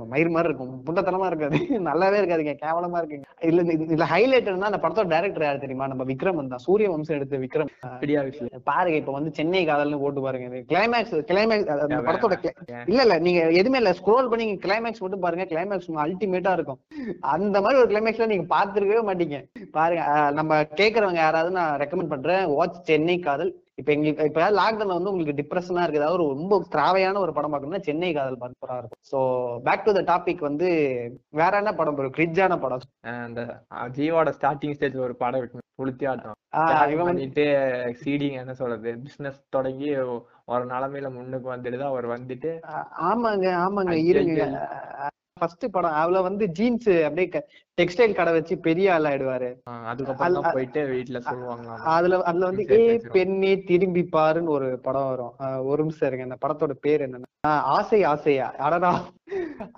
மயிர் 0.05 0.29
மாதிரி 0.29 0.55
இருக்கும். 0.55 0.83
புண்டத்தனமா 0.87 1.27
இருக்காது. 1.27 1.57
நல்லாவே 1.91 2.15
இருக்காதுங்க. 2.15 2.57
கேவலமா 2.63 3.01
இருக்குங்க. 3.01 3.23
இது- 3.41 3.81
இதுல 3.93 4.05
ஹைலைட் 4.13 4.61
அந்த 4.61 4.89
படத்தோட 4.89 5.07
டைரக்டர் 5.07 5.43
யாரு 5.43 5.59
தெரியுமா? 5.59 5.87
நம்ம 5.87 6.05
விக்ரம் 6.23 6.53
தான் 6.53 6.65
சூரிய 6.67 6.91
வம்சம் 6.91 7.17
எடுத்த 7.17 7.37
விக்ரம். 7.37 7.71
பாருங்க 8.65 8.97
இப்ப 8.97 9.13
வந்து 9.13 9.31
சென்னை 9.35 9.63
காதல்னு 9.69 10.01
போட்டு 10.01 10.21
பாருங்க. 10.21 10.63
கிளைமேக்ஸ் 10.73 11.15
கிளைமேக்ஸ் 11.31 11.71
படத்தோட? 12.09 12.37
இல்ல 12.87 13.01
இல்ல 13.03 13.19
நீங்க 13.19 13.41
எதுவுமே 13.61 13.81
இல்ல. 13.83 13.93
ஸ்க்ரோல் 14.01 14.31
பண்ணி 14.33 14.47
கிளைமேக்ஸ் 14.67 15.03
மட்டும் 15.05 15.25
பாருங்க. 15.27 15.47
கிளைமேக்ஸ் 15.53 15.91
அல்டிமேட்டா 16.07 16.53
இருக்கும். 16.53 16.81
அந்த 17.35 17.57
மாதிரி 17.61 17.81
ஒரு 17.83 17.91
கிளைமேக்ஸ்ல 17.93 18.31
நீங்க 18.35 18.47
பாத்துருக்கவே 18.55 19.03
மாட்டீங்க. 19.11 19.41
பாருங்க 19.71 20.05
நம்ம 20.31 20.63
கேக்குறவங்க 20.81 21.23
யாராவது 21.27 21.59
நான் 21.59 21.81
ரெக்கமெண்ட் 21.81 22.15
பண்றேன். 22.15 22.45
வாட்ச் 22.55 22.81
சென்னை 22.83 23.19
காதல். 23.19 23.53
இப்ப 23.81 23.91
எங்களுக்கு 23.93 24.25
இப்ப 24.29 24.49
லாக்டவுன்ல 24.59 24.97
வந்து 24.97 25.11
உங்களுக்கு 25.11 25.37
டிப்ரெஷனா 25.39 25.83
இருக்கு 25.83 26.01
ஏதாவது 26.01 26.17
ஒரு 26.17 26.25
ரொம்ப 26.33 26.55
திராவையான 26.75 27.19
ஒரு 27.19 27.33
படம் 27.33 27.53
பார்க்கணும்னா 27.53 27.81
சென்னை 27.81 28.13
காதல் 28.13 28.39
சூப்பரா 28.43 28.77
இருக்கும். 28.79 29.01
So 29.13 29.19
back 29.63 29.85
to 29.85 29.93
the 29.99 30.03
topic 30.11 30.47
வந்து 30.49 30.69
வேற 31.31 31.53
என்ன 31.57 31.73
படம் 31.73 31.97
ஒரு 31.97 32.11
கிரிட்ஜான 32.17 32.59
படம். 32.61 32.85
அந்த 33.25 33.41
அஹ் 33.75 33.91
ஜீவாவோட 33.97 34.33
ஸ்டார்டிங் 34.39 34.77
ஸ்டேஜ்ல 34.79 35.07
ஒரு 35.09 35.17
படம் 35.17 35.41
இருக்கு. 35.41 35.65
புளுத்தி 35.83 36.07
ஆட்டம் 36.09 36.39
பண்ணிட்டு 37.07 37.45
சீடிங் 38.03 38.37
என்ன 38.39 38.55
சொல்றது 38.55 38.91
பிசினஸ் 39.05 39.41
தொடங்கி 39.51 39.89
ஒரு 40.47 40.65
நிலைமையில 40.71 41.11
முன்னுக்கு 41.13 41.49
வந்துட்டு 41.55 41.87
அவர் 41.87 42.07
வந்துட்டு 42.13 42.51
ஆமாங்க 43.07 43.47
ஆமாங்க. 43.63 43.95
இருங்க. 44.11 44.41
ஃபர்ஸ்ட் 45.37 45.65
படம் 45.71 45.97
அதுல 46.01 46.21
வந்து 46.21 46.45
ஜீன்ஸ் 46.57 46.89
அப்படியே 47.01 47.29
டெக்ஸ்டைல் 47.79 48.15
கடை 48.15 48.33
வச்சு 48.33 48.55
பெரிய 48.61 48.93
ஆள் 48.95 49.05
ஆயிடுவாரு. 49.05 49.49
அதுக்கப்புறம் 49.87 50.19
போயிட்டு 50.51 50.81
வீட்டுல 50.91 51.21
சொல்லுவாங்க 51.21 51.69
அதுல 51.95 52.21
அதுல 52.23 52.49
வந்து 52.51 52.65
ஏ. 52.77 52.85
பெண்ணே 53.13 53.53
திரும்பி 53.63 54.03
பாருன்னு 54.13 54.55
ஒரு 54.57 54.69
படம் 54.79 55.09
வரும். 55.09 55.35
ஒரு 55.65 55.83
நிமிஷம் 55.83 56.09
இருங்க 56.09 56.29
அந்த 56.29 56.39
படத்தோட 56.45 56.75
பேர் 56.81 57.05
என்னன்னா. 57.07 57.31
ஆசை 57.77 57.99
ஆசையா 58.11 58.45
அடடா. 58.65 58.91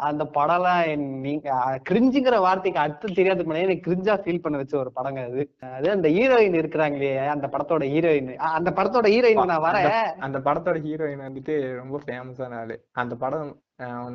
அந்த 0.09 0.23
படம்லாம் 0.35 0.89
நீங்க 1.27 1.49
கிரிஞ்சுங்கிற 1.89 2.37
வார்த்தைக்கு 2.45 2.81
அர்த்தம் 2.83 3.17
தெரியாத 3.19 3.45
எனக்கு 3.63 3.85
கிரிஞ்சா 3.87 4.15
ஃபீல் 4.23 4.43
பண்ண 4.45 4.59
வச்ச 4.61 4.75
ஒரு 4.83 4.91
படங்க 4.99 5.21
அது. 5.29 5.43
அது 5.77 5.89
அந்த 5.95 6.09
ஹீரோயின் 6.17 6.59
இருக்கிறாங்களே 6.61 7.13
அந்த 7.35 7.49
படத்தோட 7.55 7.87
ஹீரோயின் 7.95 8.31
அந்த 8.59 8.71
படத்தோட 8.79 9.07
ஹீரோயின் 9.15 9.51
நான் 9.53 9.65
வரேன். 9.69 9.91
அந்த 10.29 10.41
படத்தோட 10.49 10.79
ஹீரோயின் 10.87 11.27
வந்துட்டு 11.29 11.55
ரொம்ப 11.81 12.01
ஃபேமஸான 12.07 12.59
ஆளு. 12.63 12.77
அந்த 13.03 13.17
படம் 13.25 13.53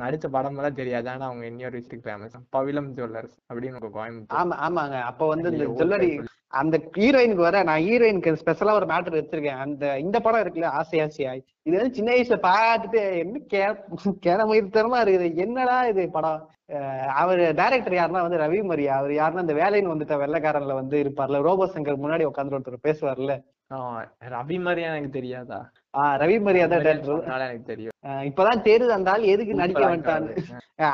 நடிச்ச 0.02 0.26
படம் 0.36 0.58
எல்லாம் 0.60 0.78
தெரியாது. 0.80 1.08
ஆனா 1.14 1.26
அவங்க 1.30 1.46
இன்னொரு 1.50 1.76
விஷயத்துக்கு 1.78 2.08
ஃபேமஸ் 2.08 2.36
பவிலம் 2.56 2.92
ஜுவல்லர்ஸ் 2.98 3.36
அப்படின்னு 3.48 3.96
கோயம்புத்தூர் 3.98 4.40
ஆமா 4.42 4.58
ஆமாங்க. 4.68 5.00
அப்ப 5.10 5.26
வந்து 5.32 5.50
இந்த 5.54 5.66
ஜுவல்லரி. 5.72 6.12
அந்த 6.52 6.76
ஹீரோயினுக்கு 6.96 7.44
வர 7.46 7.58
நான் 7.68 7.84
ஹீரோயினுக்கு 7.88 8.30
ஸ்பெஷலா 8.40 8.72
ஒரு 8.78 8.86
மேட்டர் 8.92 9.16
வச்சிருக்கேன் 9.18 9.60
அந்த 9.64 9.84
இந்த 10.04 10.16
படம் 10.24 10.42
இருக்குல்ல 10.42 10.70
ஆசை 10.78 10.98
ஆசையாய் 11.04 11.42
இது 11.66 11.74
வந்து 11.78 11.96
சின்ன 11.98 12.10
வயசுல 12.14 12.38
பார்த்துட்டு 12.46 13.02
என்ன 13.22 13.42
கே 13.52 13.60
கேனமயிர்த்தனமா 14.26 15.00
இருக்குது. 15.04 15.28
என்னடா 15.44 15.76
இது 15.92 16.04
படம்? 16.16 16.40
அவர் 17.20 17.40
டைரக்டர் 17.60 17.98
யாருன்னா 17.98 18.24
வந்து 18.26 18.42
ரவி 18.42 18.60
மரியா 18.70 18.96
அவர் 19.00 19.12
யாருன்னா 19.20 19.44
இந்த 19.46 19.56
வேலைன்னு 19.62 19.92
வந்துட்ட 19.92 20.16
வெள்ளக்காரன்ல 20.24 20.74
வந்து 20.80 20.96
இருப்பார்ல. 21.04 21.40
ரோபோ 21.48 21.66
சங்கர் 21.74 22.02
முன்னாடி 22.04 22.26
உட்காந்து 22.30 22.56
ஒருத்தர் 22.58 22.86
பேசுவார்ல. 22.88 23.34
ரவி 24.34 24.56
மாதிரியா 24.60 24.88
எனக்கு 24.88 25.10
தெரியாதா? 25.10 25.58
ஆஹ் 25.98 26.16
ரவி 26.20 26.36
மரியா 26.40 26.66
தான் 26.66 26.82
டேரக்டர் 26.82 27.22
எனக்கு 27.46 27.64
தெரியும். 27.64 27.94
இப்பதான் 28.28 28.62
தெரியுது 28.66 28.88
அந்த 28.88 29.10
ஆள் 29.10 29.22
எதுக்கு 29.22 29.54
நடிக்க 29.54 29.82
actor. 29.86 30.18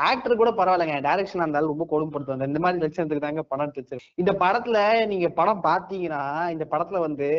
ஆக்டர் 0.09 0.35
கூட 0.35 0.51
பரவாயில்லைங்க. 0.51 0.97
டைரக்ஷன் 1.01 1.45
அந்த 1.45 1.57
ஆள் 1.57 1.71
ரொம்ப 1.73 1.85
கொடுமைப்படுத்துவாங்க. 1.91 2.47
இந்த 2.47 2.59
மாதிரி 2.59 2.83
லட்சணத்துக்கு 2.83 3.25
தாங்க 3.25 3.43
படம் 3.43 3.65
எடுத்து 3.65 3.83
வச்சிருக்கு 3.83 4.13
இந்த 4.15 4.31
படத்துல 4.39 5.07
நீங்க 5.07 5.29
படம் 5.29 5.63
பாத்தீங்கன்னா 5.63 6.23
இந்த 6.51 6.67
படத்துல 6.71 6.99
வந்து 6.99 7.29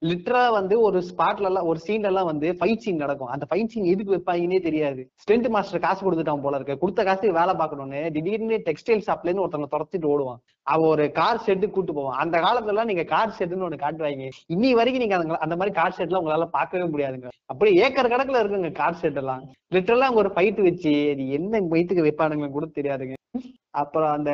லிட்டரா 0.00 0.50
வந்து 0.50 0.80
ஒரு 0.80 1.02
ஸ்பாட்ல 1.10 1.42
எல்லாம் 1.42 1.66
ஒரு 1.66 1.80
சீன்ல 1.86 2.02
எல்லாம் 2.02 2.24
வந்து 2.24 2.52
ஃபைட் 2.52 2.76
சீன் 2.76 2.96
நடக்கும். 2.96 3.28
அந்த 3.28 3.46
ஃபைட் 3.50 3.66
சீன் 3.66 3.84
எதுக்கு 3.84 4.16
வைப்பாங்கன்னே 4.16 4.62
தெரியாது. 4.62 5.10
ஸ்டென்ட் 5.14 5.48
மாஸ்டர் 5.48 5.80
காசு 5.80 6.12
கொடுத்துட்டான் 6.12 6.42
போல 6.42 6.56
இருக்கு. 6.56 6.78
கொடுத்த 6.78 7.04
காசுக்கு 7.04 7.32
வேலை 7.32 7.54
பார்க்கணும்னு 7.54 8.10
திடீர்னு 8.12 8.62
டெக்ஸ்டைல் 8.64 9.02
ஷாப்ல 9.06 9.28
இருந்து 9.28 9.46
ஒருத்தவங்க 9.46 9.68
துரத்திட்டு 9.70 10.14
ஓடுவான். 10.14 10.36
அவன் 10.62 10.88
ஒரு 10.88 11.12
கார் 11.12 11.42
ஷெட்டு 11.46 11.70
கூட்டு 11.70 11.94
போவான். 11.94 12.18
அந்த 12.18 12.38
காலத்துல 12.38 12.66
எல்லாம் 12.66 12.86
நீங்க 12.86 13.02
கார் 13.02 13.34
ஷெட்னு 13.38 13.62
ஒண்ணு 13.62 13.76
காட்டுவாங்க 13.76 14.28
இன்னி 14.54 14.70
வரைக்கும் 14.70 15.06
நீங்க 15.06 15.38
அந்த- 15.38 15.56
மாதிரி 15.56 15.74
கார் 15.74 15.94
ஷெட்லாம் 15.98 16.24
உங்களால 16.24 16.44
பார்க்கவே 16.44 16.84
முடியாதுங்க. 16.84 17.28
அப்படியே 17.44 17.82
ஏக்கர் 17.82 18.08
கணக்குல 18.08 18.42
இருக்குங்க 18.42 18.72
கார் 18.72 18.96
ஷெட் 19.02 19.16
எல்லாம். 19.16 19.50
லிட்டரலா 19.74 19.98
அங்க 19.98 20.18
ஒரு 20.18 20.28
ஃபைட் 20.28 20.62
வச்சு 20.62 20.92
என்ன 21.28 21.60
வயிற்றுக்கு 21.60 22.04
வைப்பானுங்க 22.04 22.48
கூட 22.48 22.66
தெரியாதுங்க. 22.66 23.12
அப்புறம் 23.80 24.12
அந்த 24.16 24.30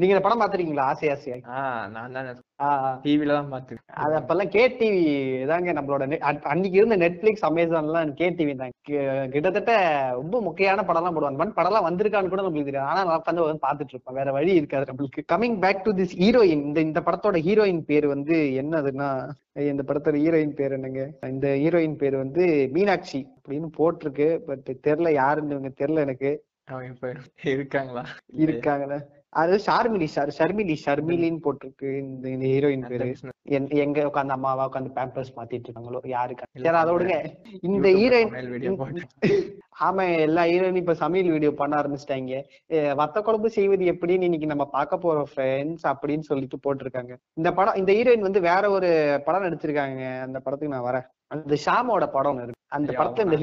நீங்க 0.00 0.20
படம் 0.24 0.42
பாத்திருக்கீங்களா 0.42 0.88
ஆசை 0.90 1.08
ஆசையா 1.14 1.36
நான் 1.94 2.14
தான் 2.16 2.28
டிவில 3.04 3.34
தான் 3.36 3.50
பாத்துருக்கேன் 3.52 3.98
அது 4.02 4.14
அப்பெல்லாம் 4.18 4.50
கே 4.54 4.62
டிவி 4.78 5.02
தாங்க 5.50 5.72
நம்மளோட 5.78 6.04
அன்னைக்கு 6.52 6.78
இருந்த 6.80 6.96
நெட்ஃபிளிக்ஸ் 7.02 7.46
அமேசான்லாம் 7.48 8.12
கே 8.20 8.26
டிவி 8.38 8.54
தான். 8.60 8.72
கிட்டத்தட்ட 9.34 9.72
ரொம்ப 10.20 10.40
முக்கியமான 10.46 10.84
படம்லாம் 10.90 11.16
போடுவாங்க. 11.16 11.40
பட் 11.42 11.56
படம்லாம் 11.58 11.88
வந்திருக்கான்னு 11.88 12.32
கூட 12.32 12.44
நம்மளுக்கு 12.44 12.70
தெரியாது. 12.70 12.90
ஆனா 12.92 13.02
நான் 13.06 13.18
உட்காந்து 13.20 13.46
வந்து 13.48 13.66
பாத்துட்டு 13.66 13.94
இருப்பேன். 13.94 14.18
வேற 14.20 14.32
வழி 14.38 14.54
இருக்காது 14.60 14.88
நம்மளுக்கு. 14.90 15.24
Coming 15.34 15.58
back 15.64 15.84
to 15.86 15.94
this 16.00 16.16
heroine 16.22 16.64
இந்த 16.68 16.80
இந்த 16.88 17.02
படத்தோட 17.08 17.40
ஹீரோயின் 17.48 17.84
பேர் 17.90 18.08
வந்து 18.14 18.38
என்னதுன்னா 18.62 19.10
இந்த 19.72 19.82
படத்தோட 19.88 20.16
ஹீரோயின் 20.24 20.56
பேர் 20.60 20.76
என்னங்க? 20.78 21.02
இந்த 21.34 21.48
ஹீரோயின் 21.64 22.00
பேர் 22.00 22.16
வந்து 22.24 22.44
மீனாட்சி 22.76 23.20
அப்படின்னு 23.38 23.70
போட்டிருக்கு. 23.80 24.30
பட் 24.48 24.68
தெரியல 24.88 25.12
யாருன்னு 25.22 25.78
தெரியல 25.82 26.06
எனக்கு. 26.08 26.32
அவங்க 26.68 26.92
இப்ப 26.92 27.08
இருக்காங்களா? 27.52 28.02
இருக்காங்கல்ல 28.44 28.96
அது 29.32 29.54
ஷார்மிலி 29.66 30.06
ஷர் 30.14 30.30
ஷர்மிலி 30.36 30.74
ஷர்மிலின்னு 30.82 31.40
போட்டிருக்கு 31.44 31.88
இந்த 32.02 32.26
இந்த 32.28 32.44
ஹீரோயின் 32.46 32.84
பேரு. 32.90 33.06
எங்க 33.84 33.98
உட்காந்து 34.06 34.34
அம்மாவா 34.36 34.64
உட்காந்து 34.68 34.90
பேம்பர்ஸ் 34.98 35.32
மாத்திட்டு 35.36 35.66
இருக்காங்களோ 35.68 36.00
யாருக்கு? 36.12 36.44
சரி 36.56 36.80
அதை 36.82 36.92
விடுங்க. 36.94 37.16
இந்த 37.68 37.88
ஹீரோயின் 37.98 38.32
ஆமா 39.86 40.02
எல்லா 40.18 40.42
ஹீரோயினும் 40.44 40.82
இப்ப 40.82 40.94
சமையல் 40.94 41.30
வீடியோ 41.30 41.50
பண்ண 41.52 41.74
ஆரம்பிச்சிட்டாங்க. 41.80 42.34
வத்த 43.00 43.22
குழம்பு 43.22 43.48
செய்வது 43.50 43.84
எப்படின்னு 43.92 44.28
இன்னைக்கு 44.28 44.50
நம்ம 44.52 44.64
பார்க்க 44.76 45.04
போறோம் 45.04 45.28
ஃப்ரெண்ட்ஸ் 45.32 45.86
அப்படின்னு 45.92 46.26
சொல்லிட்டு 46.28 46.58
போட்டிருக்காங்க. 46.66 47.12
இந்த 47.36 47.50
படம் 47.52 47.78
இந்த 47.80 47.92
ஹீரோயின் 47.92 48.26
வந்து 48.28 48.40
வேற 48.40 48.70
ஒரு 48.70 48.90
படம் 49.26 49.46
நடிச்சிருக்காங்க. 49.46 50.02
அந்த 50.26 50.40
படத்துக்கு 50.40 50.74
நான் 50.76 50.88
வரேன். 50.90 51.06
அந்த 51.34 51.54
ஷாமோட 51.64 52.04
படம் 52.16 52.40
இருக்கு. 52.42 52.60
அந்த 52.76 52.90
படத்துல 52.98 53.26
இந்த 53.26 53.38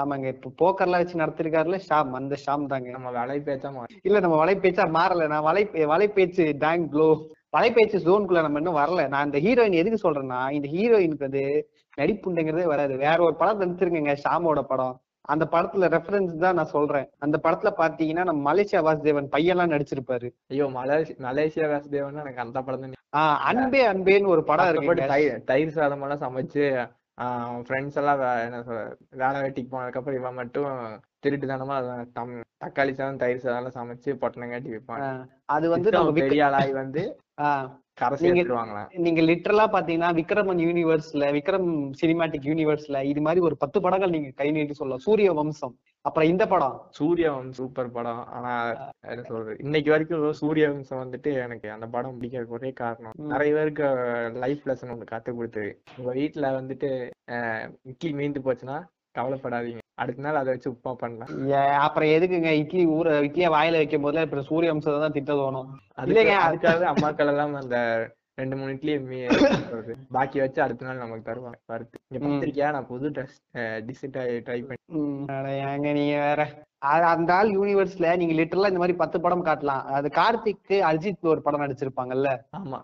ஆமாங்க 0.00 0.26
இப்ப 0.34 0.52
போக்கர்லாம் 0.60 1.02
வச்சு 1.02 1.20
நடத்திருக்காருல 1.22 1.78
ஷாம் 1.88 2.12
அந்த 2.18 2.36
ஷாம் 2.44 2.70
தாங்க 2.72 2.94
நம்ம 2.96 3.10
வேலை 3.18 3.36
பேச்சா 3.48 3.70
மாறி 3.74 3.98
இல்ல 4.08 4.20
நம்ம 4.24 4.38
வலைப்பேச்சா 4.42 4.86
மாறல. 4.96 5.26
நான் 5.32 5.46
வலை 5.48 5.62
வலைப்பேச்சு 5.92 6.46
டேங் 6.64 6.86
ப்ளோ. 6.94 7.08
வலைப்பேச்சு 7.56 7.98
ஜோனுக்குள்ள 8.06 8.42
நம்ம 8.46 8.60
இன்னும் 8.62 8.80
வரல. 8.80 9.04
நான் 9.14 9.26
இந்த 9.28 9.38
ஹீரோயின் 9.46 9.80
எதுக்கு 9.80 10.04
சொல்றேன்னா 10.04 10.40
இந்த 10.56 10.68
ஹீரோயினுக்கு 10.74 11.28
வந்து 11.28 11.44
நடிப்புண்டுங்கிறதே 11.98 12.66
வராது. 12.72 12.94
வேற 13.06 13.18
ஒரு 13.28 13.36
படம் 13.40 13.62
நடிச்சிருக்கேங்க 13.62 14.14
ஷாமோட 14.24 14.62
படம். 14.72 14.94
அந்த 15.24 15.44
படத்துல 15.54 15.88
ரெஃபரன்ஸ் 15.94 16.32
தான் 16.44 16.56
நான் 16.58 16.72
சொல்றேன். 16.76 17.08
அந்த 17.24 17.36
படத்துல 17.44 17.70
பாத்தீங்கன்னா 17.80 18.24
நம்ம 18.28 18.40
மலேசியா 18.48 18.80
வாசுதேவன் 18.86 19.32
பையன்லாம் 19.34 19.74
நடிச்சிருப்பாரு. 19.74 20.28
ஐயோ 20.52 20.66
மலேசி 20.78 21.12
மலேசியா 21.26 21.66
வாசுதேவன் 21.72 22.22
எனக்கு 22.24 22.44
அந்த 22.44 22.58
படம் 22.68 22.84
தான் 22.84 22.96
அன்பே 23.48 23.82
அன்பேன்னு 23.92 24.32
ஒரு 24.34 24.42
படம் 24.50 24.70
இருக்கு 24.70 25.10
தயிர் 25.50 25.76
சாதம் 25.76 26.04
எல்லாம் 26.06 26.24
சமைச்சு 26.24 26.64
ஃப்ரெண்ட்ஸ் 27.60 27.96
எல்லாம் 27.96 28.18
வே- 28.18 28.44
என்ன 28.44 28.58
சொல்ற 28.60 28.82
வேலை 29.14 29.40
வேட்டிக்கு 29.40 29.70
போனதுக்கு 29.70 29.96
அப்புறம் 29.96 30.18
இவன் 30.18 30.34
மட்டும் 30.34 30.68
திருட்டுத்தனமா 31.22 31.74
அத 31.76 32.06
தம் 32.12 32.32
தக்காளி 32.58 32.92
சாதம் 32.92 33.16
தயிர் 33.16 33.38
சாதம் 33.38 33.58
எல்லாம் 33.58 33.78
சமைச்சு 33.78 34.10
பொட்டனங்காட்டி 34.20 34.70
வைப்பான். 34.70 35.02
அது 35.46 35.66
வந்து 35.68 35.90
பெரிய 36.20 36.46
ஆளாகி 36.46 36.72
வந்து 36.74 37.02
நீங்க- 38.32 38.42
நீங்க 38.92 39.20
லிட்டரலா 39.20 39.66
பாத்தீங்கன்னா 39.66 40.16
விக்ரமன் 40.16 40.58
யூனிவர்ஸ்ல 40.58 41.32
விக்ரம் 41.36 41.92
சினிமாட்டிக் 42.02 42.46
யூனிவர்ஸ்ல 42.46 43.02
இது 43.02 43.20
மாதிரி 43.20 43.40
ஒரு 43.40 43.56
பத்து 43.56 43.80
படங்கள் 43.80 44.10
நீங்க 44.10 44.30
கை 44.34 44.50
நீட்டி 44.50 44.72
சொல்லலாம். 44.72 45.02
சூரிய 45.02 45.32
வம்சம் 45.32 45.78
அப்புறம் 46.00 46.28
இந்த 46.28 46.46
படம். 46.46 46.86
சூர்யா 46.90 47.32
வம்சம் 47.32 47.52
சூப்பர் 47.52 47.90
படம். 47.90 48.26
ஆனா 48.26 48.70
என்ன 49.06 49.22
சொல்றது? 49.22 49.56
இன்னைக்கு 49.60 49.90
வரைக்கும் 49.90 50.32
சூர்ய 50.32 50.68
வம்சம் 50.68 51.12
வந்துட்டு 51.12 51.32
எனக்கு 51.34 51.70
அந்த 51.70 51.86
படம் 51.86 52.20
பிடிக்கிறதுக்கு 52.20 52.46
ஒரே 52.46 52.72
காரணம். 52.72 53.12
நிறைய 53.16 53.54
பேருக்கு 53.54 53.84
லைஃப் 54.34 54.60
லெசன் 54.66 54.90
ஒன்று 54.90 55.04
கத்து 55.10 55.34
கொடுத்தது. 55.34 55.82
உங்க 55.96 56.14
வீட்டுல 56.14 56.46
வந்துட்டு 56.60 57.10
இட்லி 57.82 58.12
மீந்து 58.12 58.36
போச்சுன்னா 58.44 58.84
கவலைப்படாதீங்க. 59.18 59.78
அடுத்த 60.02 60.22
நாள் 60.24 60.40
அதை 60.40 60.52
வச்சு 60.52 60.68
உப்புமா 60.70 60.92
பண்ணலாம். 61.02 61.32
அப்புறம் 61.86 62.12
எதுக்குங்க? 62.16 62.52
இட்லி 62.62 62.84
ஊற 62.98 63.08
இட்லிய 63.26 63.48
வாயில 63.56 63.80
வைக்கும் 63.80 64.04
போதுல 64.04 64.24
இப்ப 64.26 64.42
சூரிய 64.50 64.72
வம்சத்தை 64.74 65.00
தான் 65.04 65.16
திட்ட 65.18 65.34
தோணும். 65.40 65.68
இல்லைங்க. 66.06 66.36
அதுக்காக 66.48 66.88
அம்மாக்கள் 66.92 67.30
எல்லாம் 67.32 67.54
அந்த 67.62 67.76
ரெண்டு 68.40 68.56
மூணு 68.58 68.74
இட்லி 68.76 68.92
பாக்கி 70.16 70.38
வச்சு 70.42 70.60
அடுத்த 70.64 70.86
நாள் 70.86 71.02
நமக்கு 71.02 71.28
தருவாங்க 71.28 71.58
வறுத்து. 71.72 71.98
இங்க. 72.08 72.20
பத்திரிக்கையா 72.26 72.68
நான் 72.76 72.90
புது 72.92 73.08
ட்ரெஸ் 73.16 73.36
டிஷ் 73.88 74.06
ட்ரை 74.14 74.62
பண்ணி 74.68 74.78
ஏங்க 75.72 75.90
நீங்க 75.98 76.16
வேற. 76.26 76.42
அந்த 77.12 77.30
ஆள் 77.38 77.50
யூனிவர்ஸ்ல 77.58 78.16
நீங்க 78.20 78.34
லிட்டரலா 78.38 78.70
இந்த 78.72 78.82
மாதிரி 78.82 78.96
பத்து 79.02 79.16
படம் 79.24 79.44
காட்டலாம். 79.48 79.84
அது 79.98 80.10
கார்த்திக் 80.20 80.78
அஜித் 80.90 81.30
ஒரு 81.32 81.42
படம் 81.46 81.62
நடிச்சிருப்பாங்கல்ல? 81.64 82.30
ஆமா. 82.60 82.80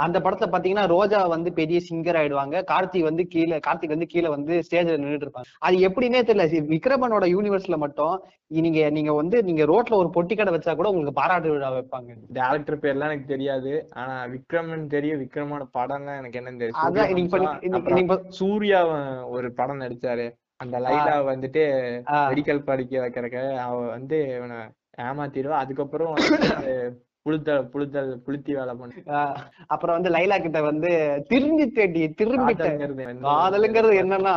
அந்த 0.00 0.18
படத்துல 0.20 0.46
பாத்தீங்கன்னா 0.50 0.86
ரோஜா 0.92 1.20
வந்து 1.32 1.50
பெரிய 1.52 1.78
சிங்கர் 1.86 2.18
ஆயிடுவாங்க. 2.18 2.56
கார்த்திக் 2.70 3.08
வந்து 3.08 3.22
கீழே 3.26 3.56
கார்த்திக் 3.58 3.94
வந்து 3.94 4.06
கீழே 4.06 4.28
வந்து 4.34 4.52
ஸ்டேஜ்ல 4.66 4.96
நின்னுட்டு 4.96 5.26
இருப்பாங்க. 5.26 5.48
அது 5.66 5.76
எப்படின்னே 5.88 6.20
தெரியல. 6.28 6.44
விக்ரமனோட 6.74 7.24
யூனிவர்ஸ்ல 7.32 7.78
மட்டும் 7.84 8.14
நீங்க 8.58 8.90
நீங்க 8.90 9.12
வந்து 9.12 9.36
நீங்க 9.44 9.62
ரோட்ல 9.64 9.94
ஒரு 10.02 10.10
பொட்டி 10.16 10.34
கடை 10.34 10.52
வச்சா 10.54 10.74
கூட 10.74 10.88
உங்களுக்கு 10.88 11.20
பாராட்டு 11.20 11.52
விழா 11.52 11.70
வைப்பாங்க. 11.74 12.10
டேரக்டர் 12.38 12.78
பேர்லாம் 12.84 13.10
எனக்கு 13.10 13.32
தெரியாது. 13.34 13.72
ஆனா 13.94 14.14
விக்ரமன் 14.34 14.86
தெரியும். 14.88 15.20
விக்ரமோட 15.24 15.66
படம் 15.76 16.06
தான் 16.06 16.18
எனக்கு 16.20 16.40
என்னன்னு 16.40 16.62
தெரியும். 16.62 16.80
சூரிய 18.38 18.74
ஒரு 19.34 19.50
படம் 19.52 19.82
நடிச்சாரு. 19.82 20.26
அந்த 20.60 20.76
லைலா 20.84 21.14
வந்துட்டு 21.30 21.62
மெடிக்கல் 22.28 22.66
படிக்க 22.68 23.00
வைக்கிறக்க 23.00 23.38
அவ 23.64 23.78
வந்து 23.94 24.18
இவனை 24.36 24.58
ஏமாத்திடுவா. 25.04 25.56
அதுக்கப்புறம் 25.62 26.14
வந்து 27.26 27.52
புழுத்தல் 27.72 28.10
புளுத்தி 28.24 28.52
வேலை 28.56 28.72
பண்ணு 28.78 29.02
அப்புறம் 29.74 29.96
வந்து 29.96 30.10
லைலா 30.14 30.36
கிட்ட 30.38 30.58
வந்து 30.66 30.90
திரும்பி 31.30 31.64
தேடி 31.76 32.02
திரும்பிட்ட 32.18 32.64
காதல்ங்கிறது 33.28 33.94
என்னன்னா 34.02 34.34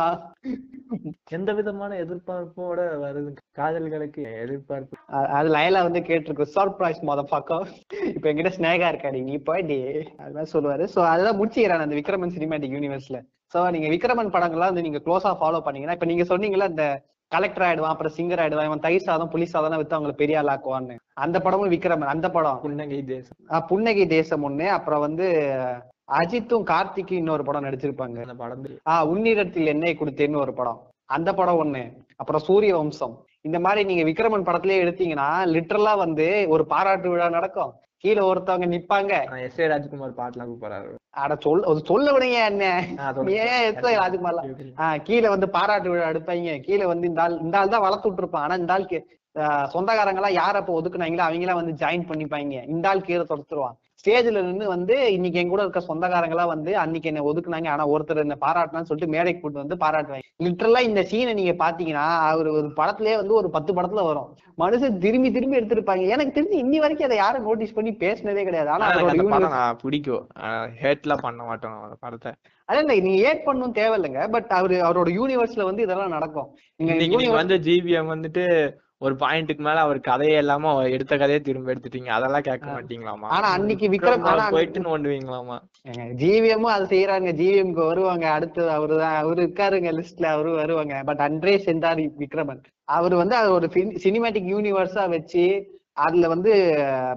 எந்த 1.36 1.50
விதமான 1.56 1.96
எதிர்பார்ப்போட 2.02 2.78
வருது? 3.02 3.30
காதல்களுக்கு 3.58 4.22
எதிர்பார்ப்பு. 4.44 4.94
அது 5.38 5.48
லைலா 5.56 5.80
வந்து 5.88 6.00
கேட்டிருக்கு 6.08 6.46
சர்ப்ரைஸ் 6.54 7.00
மொத 7.08 7.22
பக்கம் 7.34 7.66
இப்ப 8.14 8.24
என்கிட்ட 8.30 8.52
ஸ்னேகா 8.56 8.88
இருக்காடி 8.92 9.20
நீ 9.28 9.34
போயிடி 9.48 9.78
அதுதான் 10.22 10.50
சொல்லுவாரு. 10.54 10.86
சோ 10.94 11.00
அதுதான் 11.12 11.38
முடிச்சுக்கிறான் 11.40 11.86
அந்த 11.86 11.98
விக்ரமன் 12.00 12.34
சினிமேட்டிக் 12.36 12.76
யூனிவர்ஸ்ல 12.78 13.20
சோ 13.54 13.68
நீங்க 13.76 13.90
விக்ரமன் 13.94 14.34
படங்கள்லாம் 14.36 14.72
வந்து 14.72 14.86
நீங்க 14.86 15.02
க்ளோஸா 15.06 15.32
ஃபாலோ 15.42 15.60
பண்ணீங்கன்னா 15.66 15.98
இப்ப 15.98 16.08
நீங்க 16.12 16.26
சொன்னீங்கல்ல 16.32 16.70
இந்த 16.74 16.86
கலெக்டர் 17.28 17.66
ஆயிடுவான் 17.68 17.90
அப்புறம் 17.90 18.12
சிங்கர் 18.16 18.40
ஆயிடுவான் 18.40 18.64
இவன் 18.64 18.78
தயிர் 18.78 19.00
சாதம் 19.00 19.28
புலி 19.28 19.44
சாதம் 19.44 19.78
வித்து 19.78 19.98
அவங்களை 19.98 20.12
பெரிய 20.12 20.42
ஆளாக்குவான்னு. 20.42 20.96
அந்த 21.14 21.40
படமும் 21.40 21.70
விக்ரமன் 21.70 22.04
அந்த 22.04 22.30
படம். 22.30 22.58
புன்னகை 22.62 23.02
தேசம். 23.02 23.36
ஆஹ் 23.48 23.66
புன்னகை 23.66 24.06
தேசம் 24.06 24.48
ஒண்ணு 24.48 24.66
அப்புறம் 24.66 25.00
வந்து 25.00 25.56
அஜித்தும் 26.12 26.62
கார்த்திக்கும் 26.62 27.12
இன்னொரு 27.12 27.44
படம் 27.44 27.64
நடிச்சிருப்பாங்க. 27.64 28.20
அந்த 28.20 28.34
படம். 28.36 28.64
ஆஹ் 28.90 29.06
உன்னிடத்தில் 29.06 29.66
எண்ணெய் 29.66 29.96
கொடுத்தேன்னு 30.00 30.40
ஒரு 30.40 30.52
படம். 30.54 30.86
அந்த 31.04 31.32
படம் 31.34 31.64
ஒண்ணு. 31.64 31.92
அப்புறம் 32.16 32.40
சூரிய 32.40 32.76
வம்சம். 32.76 33.24
இந்த 33.40 33.60
மாதிரி 33.60 33.94
நீங்க 33.94 34.02
விக்ரமன் 34.02 34.42
படத்திலேயே 34.42 34.84
எடுத்தீங்கன்னா 34.84 35.44
லிட்டரலா 35.44 35.96
வந்து 35.96 36.46
ஒரு 36.48 36.66
பாராட்டு 36.66 37.10
விழா 37.10 37.28
நடக்கும். 37.28 37.74
கீழே 38.04 38.22
ஒருத்தவங்க 38.30 38.66
நிப்பாங்க. 38.74 39.12
எஸ் 39.46 39.60
ஏ 39.62 39.66
ராஜ்குமார் 39.72 40.18
பாட்டுலாம் 40.18 40.50
கூப்பிடுறாரு. 40.50 40.90
அட 41.22 41.36
சொல் 41.44 41.64
அது 41.70 41.80
சொல்ல 41.90 42.06
விடுங்க 42.14 42.38
என்ன. 42.50 42.64
ஏன் 43.44 43.64
எத்தனை 43.70 43.94
அதுக்கு 44.06 44.24
மேல 44.26 44.42
ஆஹ் 44.84 44.98
கீழே 45.08 45.28
வந்து 45.34 45.48
பாராட்டு 45.56 45.90
விழா 45.92 46.10
எடுப்பாங்க. 46.12 46.54
கீழே 46.66 46.86
வந்து 46.92 47.08
இந்த 47.10 47.22
ஆள் 47.22 47.38
இந்த 47.46 47.58
ஆள் 47.60 47.74
தான் 47.74 47.86
வளர்த்து 47.86 48.10
விட்டுருப்பான். 48.10 48.46
ஆனா 48.46 48.56
இந்த 48.62 48.72
ஆள் 48.76 48.88
சொந்தக்காரங்க 49.74 50.20
எல்லாம் 50.20 50.38
யார் 50.42 50.58
அப்ப 50.60 50.80
ஒதுக்குனாங்களோ 50.80 51.24
அவங்க 51.26 51.44
எல்லாம் 51.46 51.60
வந்து 51.62 51.74
ஜாயின் 51.82 52.08
பண்ணிப்பாங்க. 52.10 52.62
இந்த 52.74 52.88
ஆள் 52.88 53.06
கீழே 53.08 53.24
தொடுத்துருவான். 53.32 53.76
ஸ்டேஜ்ல 54.00 54.42
நின்னு 54.46 54.66
வந்து 54.72 54.94
இன்னைக்கு 55.14 55.38
என் 55.40 55.52
கூட 55.52 55.62
இருக்க 55.64 55.80
சொந்தக்காரங்க 55.86 56.34
எல்லாம் 56.34 56.50
வந்து 56.52 56.72
அன்னைக்கு 56.82 57.08
என்ன 57.10 57.22
ஒதுக்குனாங்க. 57.30 57.68
ஆனா 57.74 57.84
ஒருத்தர் 57.94 58.22
என்ன 58.24 58.36
பாராட்டினான்னு 58.44 58.88
சொல்லிட்டு 58.88 59.14
மேடைக்கு 59.14 59.40
கூட்டு 59.42 59.62
வந்து 59.62 59.76
பாராட்டுவாங்க. 59.84 60.26
லிட்டரலா 60.46 60.80
இந்த 60.88 61.00
சீனை 61.10 61.32
நீங்க 61.38 61.54
பாத்தீங்கன்னா 61.64 62.04
அவர் 62.30 62.48
ஒரு 62.58 62.68
படத்திலேயே 62.80 63.16
வந்து 63.20 63.34
ஒரு 63.40 63.48
பத்து 63.56 63.72
படத்துல 63.78 64.04
வரும். 64.08 64.28
மனுஷன் 64.62 65.00
திரும்பி 65.04 65.30
திரும்பி 65.36 65.58
எடுத்திருப்பாங்க. 65.60 66.04
எனக்கு 66.14 66.36
தெரிஞ்சு 66.36 66.62
இன்னி 66.64 66.78
வரைக்கும் 66.84 67.08
அதை 67.08 67.18
யாரும் 67.22 67.46
நோட்டீஸ் 67.48 67.76
பண்ணி 67.78 67.92
பேசினதே 68.04 68.44
கிடையாது. 68.48 68.70
ஆனா 68.74 69.62
பிடிக்கும். 69.82 70.24
ஹேட்லாம் 70.82 71.24
பண்ண 71.26 71.42
மாட்டோம் 71.50 71.78
படத்தை. 72.06 72.32
அதே 72.68 72.80
இல்லை 72.84 72.96
நீங்க 73.04 73.20
ஏட் 73.28 73.46
பண்ணணும் 73.46 73.76
தேவையில்லைங்க. 73.78 74.22
பட் 74.34 74.50
அவரு 74.58 74.76
அவரோட 74.88 75.10
யூனிவர்ஸ்ல 75.20 75.64
வந்து 75.70 75.84
இதெல்லாம் 75.86 76.14
நடக்கும். 76.16 76.48
நீங்க 76.80 77.38
வந்து 77.40 77.58
ஜிவிஎம் 77.68 78.12
வந்துட்டு 78.14 78.44
ஒரு 79.00 79.14
பாயிண்ட்டுக்கு 79.14 79.62
மேல 79.66 79.80
அவர் 79.80 79.98
கதையை 80.00 80.36
எல்லாம 80.42 80.70
எடுத்த 80.94 81.12
கதையை 81.16 81.40
திரும்ப 81.40 81.72
எடுத்துட்டீங்க. 81.74 82.10
அதெல்லாம் 82.16 82.46
கேட்க 82.48 82.66
மாட்டீங்களாமா? 82.70 83.28
ஆனா 83.36 83.48
அன்னைக்கு 83.56 83.86
விக்ரம் 83.88 84.50
போயிட்டு 84.54 84.80
நோண்டுவீங்களாமா 84.80 85.56
ஜிவிஎம்மும் 86.22 86.74
அது 86.76 86.86
செய்யறாங்க 86.94 87.30
ஜிவிஎம்க்கு 87.40 87.84
வருவாங்க. 87.92 88.26
அடுத்து 88.30 88.62
அவருதான். 88.76 89.16
அவரு 89.22 89.42
இருக்காருங்க 89.44 89.90
லிஸ்ட்ல 89.98 90.26
அவரு 90.34 90.50
வருவாங்க. 90.54 91.02
பட் 91.10 91.22
அன்றே 91.26 91.54
சென்றார் 91.58 92.02
விக்ரமன். 92.24 92.62
அவர் 92.88 93.14
வந்து 93.14 93.34
அது 93.34 93.50
ஒரு 93.52 93.66
சினிமேட்டிக் 94.04 94.50
யூனிவர்ஸா 94.54 95.04
வச்சு 95.08 95.44
அதுல 95.98 96.28
வந்து 96.28 96.52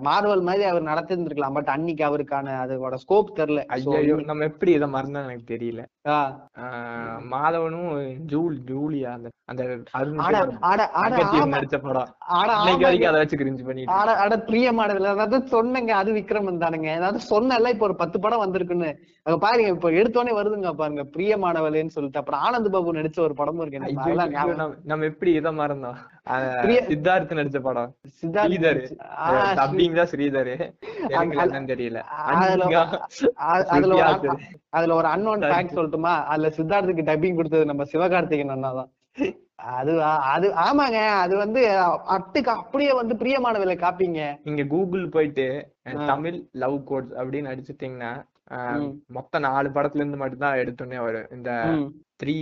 மார்வல் 0.03 0.41
மாதிரி 0.41 0.63
அவர் 0.63 0.83
நடத்திருந்திருக்கலாம். 0.83 1.53
பட் 1.53 1.67
அன்னைக்கு 1.67 2.05
அவருக்கான 2.05 2.51
அதோட 2.63 2.93
ஸ்கோப் 2.93 3.31
தெரியல. 3.35 3.65
ஐயோ 3.65 4.15
நம்ம 4.25 4.43
எப்படி 4.43 4.71
இதை 4.71 4.87
மறந்தா 4.93 5.23
எனக்கு 5.23 5.55
தெரியல. 5.55 5.85
மாதவனும் 7.31 8.13
ஜூல் 8.15 8.59
ஜூலியா 8.67 9.03
அந்த 9.03 9.29
அந்த. 9.45 9.63
நடிச்ச 11.57 11.77
படம். 11.77 12.15
அதை 12.19 13.11
வச்சு 13.11 13.37
கிரிஞ்சு 13.37 13.65
பண்ணிட்டு 13.65 13.91
ஆட 13.91 14.17
ஆட 14.17 14.37
பிரியமானதுல 14.37 15.05
அதாவது 15.05 15.47
சொன்னங்க 15.47 15.95
அது 15.95 16.13
விக்ரமன் 16.13 16.59
தானுங்க. 16.59 16.95
அதாவது 16.95 17.19
சொன்னல 17.29 17.69
இப்ப 17.69 17.85
ஒரு 17.85 17.95
பத்து 17.95 18.19
படம் 18.19 18.45
வந்திருக்குன்னு. 18.45 18.95
அங்க 19.23 19.39
பாருங்க 19.39 19.67
இப்ப 19.67 19.91
எடுத்தோடனே 19.91 20.27
வருதுங்க 20.27 20.71
பாருங்க. 20.71 21.03
பிரியமானவளேன்னு 21.17 21.87
சொல்லிட்டு. 21.87 22.19
அப்புறம் 22.19 22.41
ஆனந்த் 22.41 22.69
பாபு 22.69 22.93
நடிச்ச 22.93 23.19
ஒரு 23.19 23.33
படமும் 23.33 23.67
இருக்கு. 23.67 23.93
நம்ம- 24.83 25.05
எப்படி 25.05 25.33
இதை 25.33 25.57
மறந்தோம்? 25.57 25.95
சித்தார்த் 26.87 27.31
நடிச்ச 27.31 27.59
படம். 27.61 27.91
ஸ்ரீதர். 28.17 28.79
டப்பிங் 29.59 29.95
தான் 29.95 30.09
ஸ்ரீதர். 30.11 30.51
தெரியல. 31.71 31.99
அதுல 34.71 34.91
ஒரு 34.95 35.07
அன்னோன் 35.07 35.45
ஃபேக்ட் 35.45 35.77
சொல்லட்டுமா? 35.77 36.13
அதுல 36.27 36.51
சித்தார்த்துக்கு 36.57 37.07
டப்பிங் 37.09 37.35
கொடுத்தது 37.35 37.65
நம்ம 37.65 37.85
சிவகார்த்திகேயன் 37.93 38.55
அண்ணா 38.55 38.71
தான். 38.73 38.91
அது 39.73 39.93
அது 40.29 40.47
ஆமாங்க. 40.61 40.99
அது 41.23 41.33
வந்து 41.37 41.61
அட்டுக்கு 42.15 42.51
அப்படியே 42.55 42.91
வந்து 42.93 43.15
பிரியமானவில 43.15 43.73
காப்பீங்க. 43.81 44.21
நீங்க 44.43 44.63
கூகுள் 44.67 45.05
போயிட்டு. 45.09 45.47
தமிழ் 46.07 46.37
லவ் 46.57 46.77
கோட்ஸ் 46.85 47.15
அப்படின்னு 47.19 47.51
அடிச்சிட்டீங்கன்னா 47.51 48.11
அஹ், 48.53 48.79
ம். 48.79 48.87
மொத்தம் 49.09 49.43
நாலு 49.43 49.69
படத்துல 49.69 50.01
இருந்து 50.01 50.17
மட்டும் 50.17 50.39
தான் 50.39 50.57
எடுத்தோன்னே 50.57 50.97
வரும். 51.01 51.29
இந்த 51.31 51.51
த்ரீ 52.19 52.33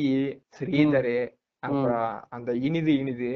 ஸ்ரீதர் 0.58 1.14
அப்புறம் 1.64 2.06
அந்த 2.30 2.52
இனிது 2.62 2.92
இனிது. 2.98 3.30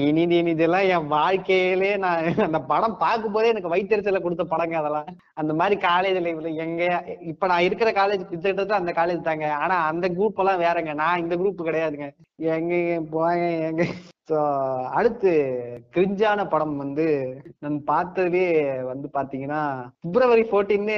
இனிது 0.00 0.34
இனிதெல்லாம் 0.40 0.86
என் 0.94 1.08
வாழ்க்கையிலே 1.12 1.90
நான் 1.96 2.20
அந்த 2.46 2.58
படம் 2.70 2.96
பார்க்கும் 3.02 3.34
போதே 3.34 3.50
எனக்கு 3.52 3.72
வயிற்றுச்சல 3.72 4.20
கொடுத்த 4.22 4.44
படங்க 4.52 4.74
அதெல்லாம். 4.80 5.08
அந்த 5.40 5.52
மாதிரி 5.60 5.76
காலேஜ் 5.84 6.18
லைஃப்ல 6.26 6.52
எங்க 6.64 6.82
இப்ப 7.30 7.46
நான் 7.46 7.66
இருக்கிற 7.68 7.90
காலேஜ் 7.92 8.22
கிட்டத்தட்ட 8.30 8.74
அந்த 8.80 8.92
காலேஜ் 9.00 9.28
தாங்க. 9.28 9.46
ஆனா 9.62 9.76
அந்த 9.90 10.08
குரூப் 10.16 10.40
எல்லாம் 10.44 10.62
வேறங்க. 10.64 10.92
நான் 11.02 11.22
இந்த 11.24 11.36
குரூப் 11.42 11.66
கிடையாதுங்க. 11.68 12.08
எங்க 12.56 12.72
போங்க 13.12 13.42
எங்க 13.70 13.82
ஸோ 14.32 14.42
அடுத்து 14.98 15.30
கிரிஞ்சான 15.94 16.44
படம் 16.48 16.76
வந்து 16.76 17.06
நான் 17.58 17.74
பார்த்ததுலயே 17.88 18.52
வந்து 18.82 19.06
பாத்தீங்கன்னா 19.16 19.58
பிப்ரவரி 20.04 20.44
ஃபோர்டீன்னு 20.48 20.96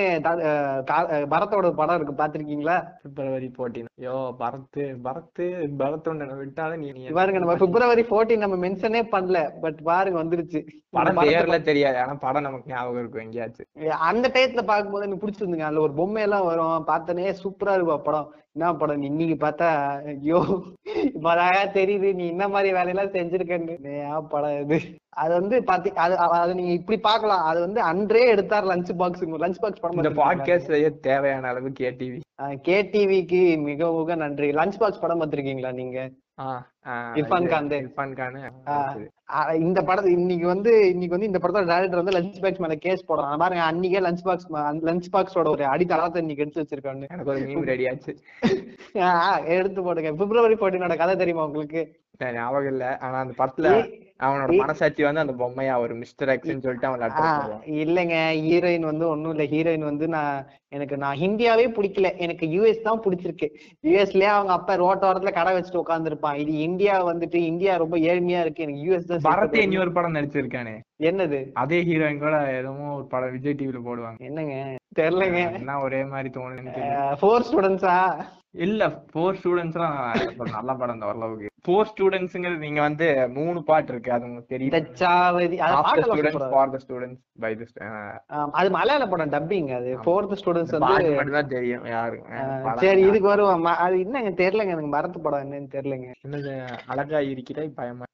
பரத்தோட 1.33 1.70
படம் 1.81 1.97
இருக்கு. 1.97 2.14
பாத்திருக்கீங்களா 2.20 2.77
பிப்ரவரி 3.03 3.49
போர்டீன் 3.57 3.88
ஐயோ 4.01 4.18
பரத் 4.42 4.79
பரத் 5.07 5.42
பரத் 5.81 6.09
ஒண்ணு 6.12 6.38
விட்டாலும் 6.42 6.83
நீ 6.83 7.16
பாருங்க 7.18 7.42
நம்ம 7.42 7.57
பிப்ரவரி 7.64 8.05
ஃபோர்டீன் 8.11 8.44
நம்ம 8.44 8.59
மென்ஷனே 8.66 9.03
பண்ணல. 9.14 9.40
பட் 9.64 9.81
பாருங்க 9.90 10.18
வந்துருச்சு. 10.23 10.62
படம் 10.92 11.20
பேர்ல 11.25 11.59
தெரியாது. 11.70 11.99
ஆனா 11.99 12.14
படம் 12.25 12.47
நமக்கு 12.49 12.73
ஞாபகம் 12.73 13.03
இருக்கும் 13.03 13.25
எங்கேயாச்சும். 13.27 13.70
அந்த 14.11 14.27
டயத்துல 14.35 14.64
பார்க்கும்போது 14.70 15.07
எனக்கு 15.07 15.25
பிடிச்சிருந்துங்க. 15.25 15.68
அதுல 15.68 15.85
ஒரு 15.87 15.94
பொம்மை 16.01 16.25
எல்லாம் 16.29 16.49
வரும். 16.51 16.88
பார்த்தனே 16.92 17.29
சூப்பரா 17.42 17.77
இருக்கும் 17.77 18.07
படம் 18.09 18.31
என்ன 18.57 18.75
படம்? 18.81 19.03
இன்னைக்கு 19.03 19.37
பார்த்தா 19.47 19.69
ஐயோ 20.11 20.40
இப்பதான் 21.07 21.73
தெரியுது. 21.79 22.09
நீ 22.19 22.25
இந்த 22.27 22.45
மாதிரி 22.49 22.69
வேலையெல்லாம் 22.77 23.14
செஞ்சிருக்கேன்னு. 23.14 23.75
படம் 24.33 24.59
இது. 24.64 24.79
அது 25.23 25.33
வந்து 25.40 25.57
பாத்தி 25.71 25.90
அது 26.05 26.14
அது 26.37 26.55
நீங்க 26.55 26.73
இப்படி 26.73 26.99
பார்க்கலாம். 27.09 27.43
அது 27.51 27.61
வந்து 27.61 27.81
அன்றே 27.81 28.23
எடுத்தார் 28.35 28.69
லஞ்ச் 28.71 28.93
பாக்ஸ் 28.97 29.25
லஞ்ச் 29.45 29.61
பாக்ஸ் 29.64 29.83
படம் 29.83 29.97
இந்த 29.97 30.12
பாட்காஸ்ட்லயே 30.23 30.90
தேவையான 31.09 31.49
அளவு 31.49 31.71
கேடிவி 31.81 32.21
கேடிவிக்கு 32.69 33.40
மிக 33.69 33.90
மிக 33.99 34.14
நன்றி. 34.25 34.51
லஞ்ச் 34.61 34.81
பாக்ஸ் 34.83 35.03
படம் 35.05 35.21
பார்த்திருக்கீங்களா 35.21 35.73
நீங்க? 35.73 35.99
இர்ஃபான் 36.40 38.12
கான். 38.12 38.53
அ- 39.35 39.57
இந்த 39.57 39.83
படத்தை 39.83 40.12
இன்னைக்கு 40.12 40.47
வந்து 40.47 40.88
இன்னைக்கு 40.88 41.18
வந்து 41.18 41.27
இந்த 41.27 41.38
படத்தோட 41.38 41.64
டேரக்டர் 41.64 42.03
வந்து 42.03 42.18
லஞ்ச் 42.18 42.40
பாக்ஸ் 42.40 42.59
மேல 42.59 42.75
கேஸ் 42.75 43.05
போடுறான். 43.05 43.38
பாருங்க 43.38 43.73
அன்னைக்கே 43.73 44.01
லஞ்ச் 44.01 44.23
பாக்ஸ் 44.23 44.53
லஞ்ச் 44.53 45.03
பாக்ஸோட 45.12 45.49
ஒரு 45.49 45.64
அடித்தளத்தை 45.64 46.20
இன்னைக்கு 46.20 46.44
எடுத்து 46.44 46.62
வச்சிருக்கான்னு 46.62 47.09
எனக்கு 47.09 47.31
ஒரு 47.31 47.40
மீம் 47.40 47.64
ரெடி 47.64 47.88
ஆச்சு. 47.88 48.16
எடுத்து 49.47 49.83
போடுங்க. 49.83 50.12
பிப்ரவரி 50.12 50.55
ஃபோர்டீனோட 50.55 50.97
கதை 50.97 51.16
தெரியுமா 51.16 51.44
உங்களுக்கு? 51.44 52.03
ஞாபகம் 52.18 52.66
இல்ல. 52.66 52.99
ஆனா 52.99 53.18
அந்த 53.18 53.35
படத்துல 53.38 54.03
அவனோட 54.20 54.57
மனசாட்சி 54.57 55.03
வந்து 55.03 55.20
அந்த 55.20 55.33
பொம்மையா 55.33 55.79
ஒரு 55.79 55.94
மிஸ்டர் 55.94 56.29
எக்ஸ்ன்னு 56.29 56.64
சொல்லிட்டு 56.64 56.88
அவன் 56.88 57.64
இல்லைங்க 57.81 58.16
ஹீரோயின் 58.44 58.81
வந்து 58.81 59.09
ஒண்ணும் 59.09 59.31
இல்ல. 59.31 59.44
ஹீரோயின் 59.44 59.85
வந்து 59.85 60.09
நான் 60.09 60.37
எனக்கு 60.68 60.96
நான் 60.96 61.16
இந்தியாவே 61.16 61.66
பிடிக்கல. 61.66 62.16
எனக்கு 62.16 62.46
யூஎஸ் 62.46 62.81
தான் 62.83 63.03
பிடிச்சிருக்கு. 63.05 63.48
யூஎஸ்லயே 63.85 64.31
அவங்க 64.31 64.53
அப்பா 64.53 64.74
ரோட்டோரத்துல 64.74 65.33
கடை 65.33 65.55
வச்சுட்டு 65.55 65.83
உட்காந்துருப்பான் 65.83 66.35
இது 66.35 66.53
இந்தியா 66.59 67.05
வந்துட்டு 67.05 67.35
இந்தியா 67.35 67.77
ரொம்ப 67.77 67.98
ஏழ்மையா 67.98 68.40
இருக்கு. 68.40 68.62
எனக்கு 68.62 68.85
யூஎஸ் 68.87 69.05
தான் 69.05 69.27
பரத் 69.29 69.57
இனி 69.57 69.79
ஒரு 69.79 69.92
படம் 69.92 70.16
நடிச்சிருக்கானே. 70.16 70.74
என்னது? 71.00 71.40
அதே 71.55 71.81
ஹீரோயின் 71.83 72.18
கூட 72.18 72.37
ஏதோ 72.59 72.72
ஒரு 72.96 73.07
படம் 73.07 73.31
விஜய் 73.31 73.59
டிவில 73.61 73.81
போடுவாங்க. 73.85 74.18
என்னங்க? 74.20 74.57
தெரியலங்க. 74.94 75.40
எல்லாம் 75.61 75.83
ஒரே 75.83 76.05
மாதிரி 76.05 76.31
தோணுது 76.31 76.77
தெரியல. 76.79 77.16
ஃபோர் 77.22 77.46
ஸ்டூடெண்ட்ஸா 77.48 77.96
இல்ல 78.59 78.83
ஃபோர் 79.12 79.38
ஸ்டூடெண்ட்ஸ்லாம் 79.40 79.98
நல்ல 80.53 80.74
படம் 80.74 80.98
தான் 80.98 81.11
ஓரளவுக்கு. 81.11 81.48
ஃபோர் 81.64 81.88
ஸ்டூடெண்ட்ஸ்ங்கிறது 81.90 82.59
நீங்க 82.59 82.81
வந்து 82.81 83.07
மூணு 83.37 83.62
பாட்டு 83.62 83.92
இருக்கு. 83.92 84.12
அது 84.12 84.24
உங்களுக்கு 84.24 84.53
தெரியும். 84.55 84.74
தச்சாவதி 84.74 85.57
அது 85.66 85.77
students 86.03 86.48
for 86.53 86.72
the 86.74 86.79
students 86.79 87.22
by 87.40 87.53
the 87.55 87.66
அது 88.61 88.70
மலையாள 88.70 89.09
படம் 89.09 89.33
டப்பிங் 89.33 89.70
அது. 89.79 89.92
ஃபோர்த் 90.05 90.38
ஸ்டூடெண்ட்ஸ் 90.42 90.74
வந்து 90.77 91.14
மட்டும் 91.18 91.38
தான் 91.38 91.53
தெரியும் 91.57 91.87
யாரு. 91.94 92.18
சரி 92.85 93.03
இதுக்கு 93.03 93.29
வருவோம். 93.29 93.64
அது 93.87 94.00
என்னங்க? 94.00 94.33
தெரியலங்க 94.42 94.74
எனக்கு. 94.77 94.94
மரத்து 94.96 95.20
படம் 95.20 95.44
என்னன்னு 95.44 95.74
தெரியலங்க. 95.77 96.11
என்னது? 96.27 96.55
அழகா 96.87 97.20
இருக்கிற 97.33 97.68
பயமா. 97.81 98.07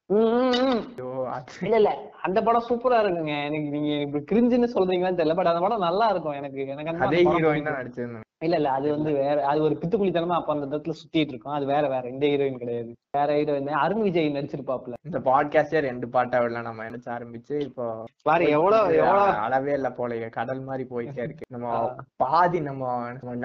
இல்ல 1.66 1.76
இல்ல. 1.80 1.90
அந்த 2.26 2.38
படம் 2.42 2.66
சூப்பரா 2.68 2.96
இருக்குங்க. 3.02 3.34
எனக்கு 3.48 3.68
நீங்க 3.68 3.90
இப்படி 4.06 4.24
கிரிஞ்சுன்னு 4.30 4.68
சொல்றீங்களான்னு 4.74 5.18
தெரியல. 5.20 5.34
பட் 5.34 5.46
அந்த 5.46 5.60
படம் 5.60 5.86
நல்லா 5.88 6.08
இருக்கும் 6.08 6.38
எனக்கு. 6.40 6.66
எனக்கு 6.74 7.04
அதே 7.06 7.20
ஹீரோயின் 7.20 7.38
தான் 7.38 7.76
பிடிக்கும். 7.76 7.78
நடிச்சிருந்தாங்க 7.78 8.26
இல்ல 8.46 8.56
இல்ல. 8.56 8.70
அது 8.70 8.86
வந்து 8.90 9.10
வேற 9.18 9.46
அது 9.46 9.60
ஒரு 9.62 9.74
பித்துக்குளித்தனமா 9.80 10.36
அப்ப 10.36 10.52
அந்த 10.52 10.66
இடத்துல 10.68 10.94
சுத்திட்டு 11.00 11.32
இருக்கும். 11.32 11.56
அது 11.56 11.66
வேற 11.66 11.84
வேற. 11.88 12.04
இந்த 12.08 12.26
ஹீரோயின் 12.26 12.60
கிடையாது. 12.62 12.90
வேற 13.18 13.30
ஹீரோயின் 13.40 13.68
அருண் 13.74 14.03
விஜய் 14.03 14.35
நடிச்சிருப்பாப்ல 14.35 14.96
இந்த 15.03 15.18
பாட்காஸ்டே 15.18 15.81
ரெண்டு 15.81 16.09
பாட்டா 16.09 16.38
விடல 16.40 16.62
நம்ம 16.62 16.85
நினைச்சு 16.85 17.09
ஆரம்பிச்சு 17.09 17.55
இப்போ 17.61 17.85
பாரு 18.22 18.48
எவ்வளவு 18.48 18.96
எவ்வளவு 18.96 19.38
அளவே 19.46 19.72
இல்ல 19.72 19.90
போல 19.90 20.29
கடல் 20.29 20.61
மாதிரி 20.61 20.85
போயிட்டே 20.90 21.22
இருக்கு. 21.22 21.44
நம்ம 21.55 21.68
பாதி 22.16 22.61
நம்ம 22.61 22.85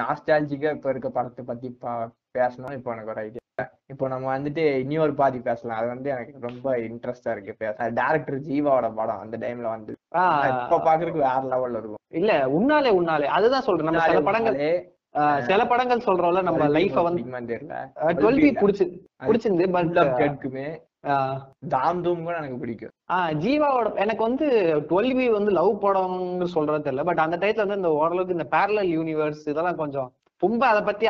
நாஸ்டாலஜிக்கா 0.01 0.71
இப்ப 0.71 0.89
இருக்க 0.89 1.09
படத்தை 1.09 1.45
பத்தி 1.45 1.67
பேசணும். 2.37 2.75
இப்போ 2.77 2.91
எனக்கு 2.91 3.11
ஒரு 3.11 3.21
ஐடியா 3.21 3.41
இப்போ 3.87 4.07
நம்ம 4.07 4.25
வந்துட்டு 4.37 4.63
இனி 4.79 4.95
ஒரு 4.97 5.13
பாதி 5.13 5.39
பேசலாம். 5.39 5.77
அது 5.77 5.87
வந்து 5.87 6.09
எனக்கு 6.09 6.33
ரொம்ப 6.39 6.77
இன்ட்ரெஸ்டா 6.77 7.31
இருக்கு. 7.31 7.53
பேச 7.57 7.89
டேரக்டர் 7.99 8.39
ஜீவாவோட 8.47 8.87
படம். 8.93 9.19
அந்த 9.19 9.37
டைம்ல 9.37 9.67
வந்து 9.75 9.93
இப்ப 10.63 10.81
பாக்குறதுக்கு 10.87 11.25
வேற 11.27 11.41
லெவல்ல 11.53 11.79
இருக்கும். 11.81 12.01
இல்ல 12.13 12.33
உன்னாலே 12.59 12.91
உன்னாலே. 12.99 13.29
அதுதான் 13.37 13.61
சொல்றேன். 13.61 13.89
நம்ம 13.89 14.07
சில 14.07 14.21
படங்கள் 14.21 14.59
சில 15.47 15.61
படங்கள் 15.65 16.05
சொல்றோம்ல 16.05 16.41
நம்ம 16.41 16.67
லைஃப 16.75 17.03
வந்து 17.03 17.21
டுவெல் 18.19 18.41
பி 18.41 18.51
பிடிச்சு 18.59 18.85
பிடிச்சிருந்து 19.21 19.67
பட் 19.75 19.91
கேட்குமே 20.19 20.67
தாம் 21.71 21.99
தூம் 22.03 22.23
கூட 22.23 22.35
எனக்கு 22.37 22.59
பிடிக்கும். 22.59 22.91
ஆஹ் 23.09 23.31
ஜீவாவோட 23.41 23.89
எனக்கு 24.03 24.23
வந்து 24.23 24.45
டுவெல் 24.89 25.15
பி 25.17 25.25
வந்து 25.31 25.51
லவ் 25.51 25.73
படம்னு 25.83 26.47
சொல்றது 26.53 26.85
தெரியல 26.85 27.03
பட் 27.05 27.23
அந்த 27.25 27.37
டைத்துல 27.41 27.65
வந்து 27.65 27.75
இந்த 27.75 27.91
ஓரளவுக்கு 27.97 28.37
இந்த 28.37 28.47
பேரலல் 28.53 28.93
யூனிவர்ஸ் 28.93 29.43
இதெல்லாம் 29.45 29.81
கொஞ்சம் 29.81 30.09
ரொம்ப 30.41 30.61
அதை 30.67 30.81
பத்தி 30.83 31.05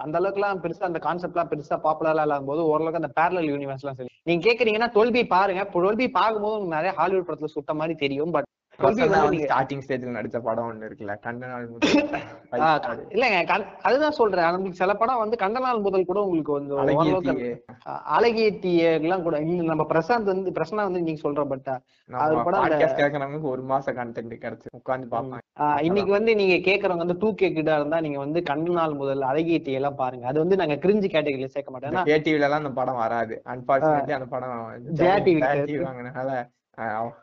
அந்த 0.00 0.14
அளவுக்கு 0.14 0.40
எல்லாம் 0.40 0.62
பெருசா 0.62 0.88
அந்த 0.88 1.00
கான்செப்ட் 1.00 1.36
எல்லாம் 1.36 1.50
பெருசா 1.50 1.76
பாப்புலரா 1.84 2.14
இல்லாத 2.18 2.44
போது 2.44 2.62
ஓரளவுக்கு 2.70 3.00
அந்த 3.02 3.12
பேரலல் 3.18 3.50
யூனிவர்ஸ் 3.50 3.84
எல்லாம் 3.84 3.98
சரி. 4.00 4.10
நீங்க 4.22 4.42
கேக்குறீங்கன்னா 4.46 4.88
டுவெல் 4.94 5.12
பி 5.12 5.22
பாருங்க. 5.28 5.62
டுவெல் 5.74 6.00
பி 6.00 6.08
பார்க்கும்போது 6.16 6.74
நிறைய 6.74 6.92
ஹாலிவுட் 6.96 7.28
படத்துல 7.28 7.52
சுட்ட 7.54 7.74
மாதிரி 7.74 7.94
தெரியும் 7.98 8.32
பட் 8.32 8.48
ஸ்டார்டிங் 8.76 9.82
ஸ்டேஜ்ல 9.84 10.14
நடிச்ச 10.14 10.38
படம் 10.44 10.68
ஒண்ணு 10.68 10.86
இருக்குல்ல 10.88 11.14
கண்ட 11.24 11.42
நாள் 11.46 11.64
ஆஹ், 11.64 11.72
முதல் 11.72 13.00
இல்லைங்க 13.14 13.38
அதுதான் 13.84 14.16
சொல்றேன். 14.18 14.46
உங்களுக்கு 14.50 14.80
சில 14.80 14.92
படம் 14.96 15.20
வந்து 15.20 15.36
கண்ட 15.38 15.58
நாள் 15.64 15.84
முதல் 15.84 16.06
கூட 16.06 16.18
உங்களுக்கு 16.24 16.52
வந்து 16.52 16.74
அழகிய 16.80 16.98
ஓரளவுக்கு 17.12 17.34
தீயே. 17.36 17.52
அஹ், 17.86 18.02
அழகிய 18.16 18.48
தீய 18.60 18.82
எல்லாம் 18.98 19.24
கூட 19.24 19.38
நம்ம 19.70 19.86
பிரசாந்த் 19.90 20.32
வந்து 20.32 20.54
பிரசன்னா 20.56 20.86
வந்து 20.88 21.02
நீங்க 21.02 21.22
சொல்ற 21.24 21.44
பட் 21.46 21.70
அது 22.18 22.34
படம் 22.40 22.66
கேட்கறவங்களுக்கு 22.94 23.52
ஒரு 23.52 23.62
மாசம் 23.70 23.98
கண்டென்ட் 23.98 24.34
கிடைச்சு 24.42 24.68
உட்கார்ந்து 24.74 25.08
பார்ப்பாங்க. 25.12 25.42
இன்னைக்கு 25.84 26.12
வந்து 26.14 26.32
நீங்க 26.34 26.56
கேக்குறவங்க 26.64 27.04
வந்து 27.04 27.18
டூ 27.20 27.30
கே 27.34 27.48
கிட்டா 27.52 27.76
இருந்தா 27.76 28.00
நீங்க 28.04 28.18
வந்து 28.20 28.40
கண்டு 28.48 28.72
நாள் 28.74 28.98
முதல் 29.00 29.28
அழகிய 29.28 29.58
தீ 29.60 29.74
எல்லாம் 29.74 30.00
பாருங்க. 30.00 30.26
அது 30.30 30.42
வந்து 30.42 30.56
நாங்க 30.56 30.76
கிரிஞ்சு 30.82 31.08
கேட்டகரியில 31.08 31.50
சேர்க்க 31.52 31.72
மாட்டோம். 31.72 31.92
ஏன்னா 31.92 32.04
கேடிவில 32.10 32.48
எல்லாம் 32.48 32.62
அந்த 32.62 32.74
படம் 32.74 33.00
வராது. 33.00 33.36
அன்பார்ச்சுனேட்லி 33.52 34.16
அந்த 34.18 34.28
படம் 34.28 34.56
ஜெயா 34.98 35.16
TV 35.20 35.38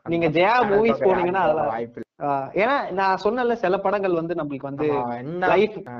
நீங்க 0.08 0.28
ஜெயா 0.30 0.56
மூவிஸ் 0.68 1.04
போனீங்கன்னா 1.04 1.44
அதெல்லாம் 1.44 1.68
வாய்ப்பு 1.68 2.02
ஏன்னா 2.56 2.76
நான் 2.92 3.22
சொன்னல 3.24 3.54
சில 3.56 3.78
படங்கள் 3.78 4.14
வந்து 4.14 4.34
நம்மளுக்கு 4.34 4.68
வந்து 4.68 4.88
என்ன 5.18 5.46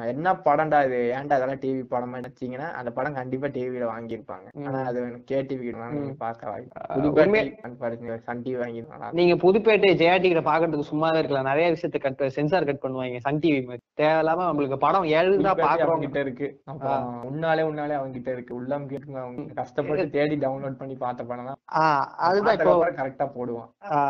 என்ன 0.08 0.34
படம்டா 0.46 0.80
இது? 0.86 1.00
ஏன்டா 1.16 1.36
அதெல்லாம் 1.38 1.60
டிவி 1.60 1.82
படமா 1.90 2.18
நினைச்சீங்கன்னா 2.18 2.68
அந்த 2.72 2.92
படம் 2.92 3.14
கண்டிப்பா 3.14 3.48
டிவில 3.48 3.86
வாங்கியிருப்பாங்க. 3.90 4.48
ஆனா 4.68 4.80
அது 4.84 5.00
கேடிவி 5.30 5.72
பார்க்க 6.20 6.50
வாய்ப்பு 6.50 6.80
உண்மை- 6.92 7.14
புதுப்பேட்டை 7.14 8.20
சன் 8.26 8.44
டிவி 8.44 8.58
வாங்கிருக்காங்க 8.62 9.10
நீங்க 9.14 9.36
புதுப்பேட்டை 9.38 9.92
ஜெயா 10.02 10.16
டிவில 10.24 10.44
பாக்குறதுக்கு 10.44 10.90
சும்மாவே 10.92 11.18
இருக்கலாம். 11.18 11.44
நிறைய 11.44 11.68
விஷயத்த 11.72 12.00
கட் 12.00 12.24
சென்சார் 12.30 12.66
கட் 12.66 12.84
பண்ணுவாங்க 12.84 13.20
சன் 13.20 13.40
டிவி 13.40 13.60
தேவையில்லாம 13.98 14.46
நம்மளுக்கு 14.48 14.78
படம் 14.78 15.08
எழுதா 15.14 15.54
பாக்குறோம் 15.62 16.04
கிட்ட 16.06 16.20
இருக்கு. 16.20 16.48
உன்னாலே 17.30 17.64
உன்னாலே 17.64 17.96
அவங்க 17.98 18.14
கிட்ட 18.14 18.32
இருக்கு. 18.32 18.56
உள்ளம் 18.56 18.88
கேட்டு 18.88 19.18
அவங்க 19.18 19.54
கஷ்டப்பட்டு 19.54 20.10
தேடி 20.10 20.36
டவுன்லோட் 20.38 20.78
பண்ணி 20.78 20.96
பார்த்த 20.98 21.24
படம் 21.24 21.46
தான். 21.46 21.60
அதுதான் 22.22 22.56
இப்போ 22.58 22.72
கரெக்டா 23.00 23.28
போடுவான். 23.36 23.70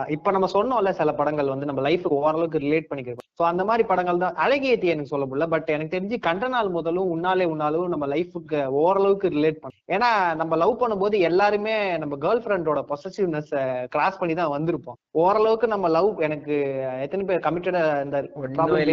இப்ப 0.09 0.31
நம்ம 0.31 0.47
சொன்னோம்ல 0.53 0.91
சில 0.91 1.11
படங்கள் 1.13 1.47
வந்து 1.47 1.65
நம்ம 1.65 1.81
லைஃபுக்கு 2.01 2.19
ஓரளவுக்கு 2.19 2.59
ரிலேட் 2.59 2.93
பண்ணிக்கிறோம் 2.95 3.17
சோ 3.41 3.45
அந்த 3.45 3.65
மாதிரி 3.65 3.87
படங்கள் 3.87 4.17
தான் 4.17 4.33
அழகிய 4.33 4.77
தீ 4.77 4.87
எனக்கு 4.87 5.07
சொல்ல 5.07 5.25
முடியல. 5.25 5.47
பட் 5.47 5.69
எனக்கு 5.69 5.99
தெரிஞ்சு 5.99 6.19
கண்ட 6.19 6.47
நாள் 6.47 6.69
முதலும் 6.69 7.09
உன்னாலே 7.09 7.45
உன்னாலும் 7.45 7.87
நம்ம 7.87 8.07
லைஃபுக்கு 8.07 8.65
ஓரளவுக்கு 8.65 9.29
ரிலேட் 9.29 9.61
பண்ணும் 9.61 9.79
ஏன்னா 9.87 10.35
நம்ம 10.35 10.55
லவ் 10.55 10.81
பண்ணும்போது 10.81 11.19
எல்லாருமே 11.19 11.97
நம்ம 11.97 12.15
கேர்ள் 12.15 12.37
ஃப்ரெண்டோட 12.37 12.93
பொசசிவ்னஸ் 12.93 13.85
கிராஸ் 13.87 14.19
பண்ணி 14.19 14.33
தான் 14.33 14.61
வந்திருப்போம். 14.61 14.93
ஓரளவுக்கு 15.11 15.67
நம்ம 15.67 15.87
லவ் 15.87 16.19
எனக்கு 16.19 16.87
எத்தனை 17.01 17.25
பேர் 17.25 17.39
கமிட்டடா 17.39 17.79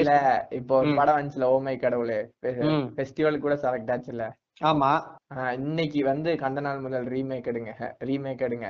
face- 0.03 0.53
இப்போ. 0.53 0.83
படம் 0.97 1.17
வந்துச்சுல 1.17 1.41
ஓமை 1.41 1.79
கடவுளே. 1.79 2.29
ம். 2.41 2.93
ஃபெஸ்டிவல் 2.97 3.39
கூட 3.39 3.55
செலக்ட் 3.55 3.91
ஆச்சுல. 3.91 4.31
ஆமா. 4.65 5.01
இன்னைக்கு 5.53 6.05
வந்து 6.05 6.37
கந்த 6.37 6.61
நாள் 6.61 6.79
முதல் 6.79 7.07
ரீமேக் 7.07 7.47
எடுங்க. 7.47 7.93
ரீமேக் 8.05 8.43
எடுங்க. 8.43 8.67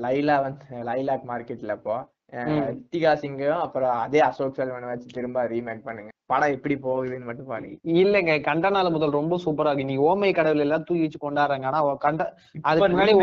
லைலா 0.00 0.40
வந்து 0.40 0.64
லைலாக் 0.70 1.22
மார்க்கெட்ல 1.28 1.72
இப்போ. 1.72 2.08
ரித்திகா 2.34 3.10
சிங்கும் 3.22 3.62
அப்புறம் 3.64 3.94
அதே 4.04 4.20
அசோக் 4.28 4.56
செல்வனை 4.58 4.86
வச்சு 4.90 5.16
திரும்ப 5.16 5.44
ரீமேக் 5.52 5.86
பண்ணுங்க. 5.88 6.10
படம் 6.30 6.54
எப்படி 6.54 6.74
போகுதுன்னு 6.84 7.28
மட்டும் 7.28 7.50
பாருங்க. 7.50 7.76
இல்லைங்க 8.00 8.32
கண்டனால 8.46 8.90
முதல் 8.94 9.16
ரொம்ப 9.18 9.34
சூப்பரா 9.44 9.70
இருக்கு. 9.70 9.88
நீ 9.90 9.96
ஓமை 10.08 10.30
கடவுள் 10.38 10.64
எல்லாம் 10.64 10.86
தூக்கி 10.88 11.04
வச்சு 11.04 11.20
கொண்டாடுறாங்க. 11.24 11.68
ஆனா 11.70 11.80
கண்ட 12.06 12.22
அதுக்கு 12.68 12.90
முன்னாடி 12.94 13.14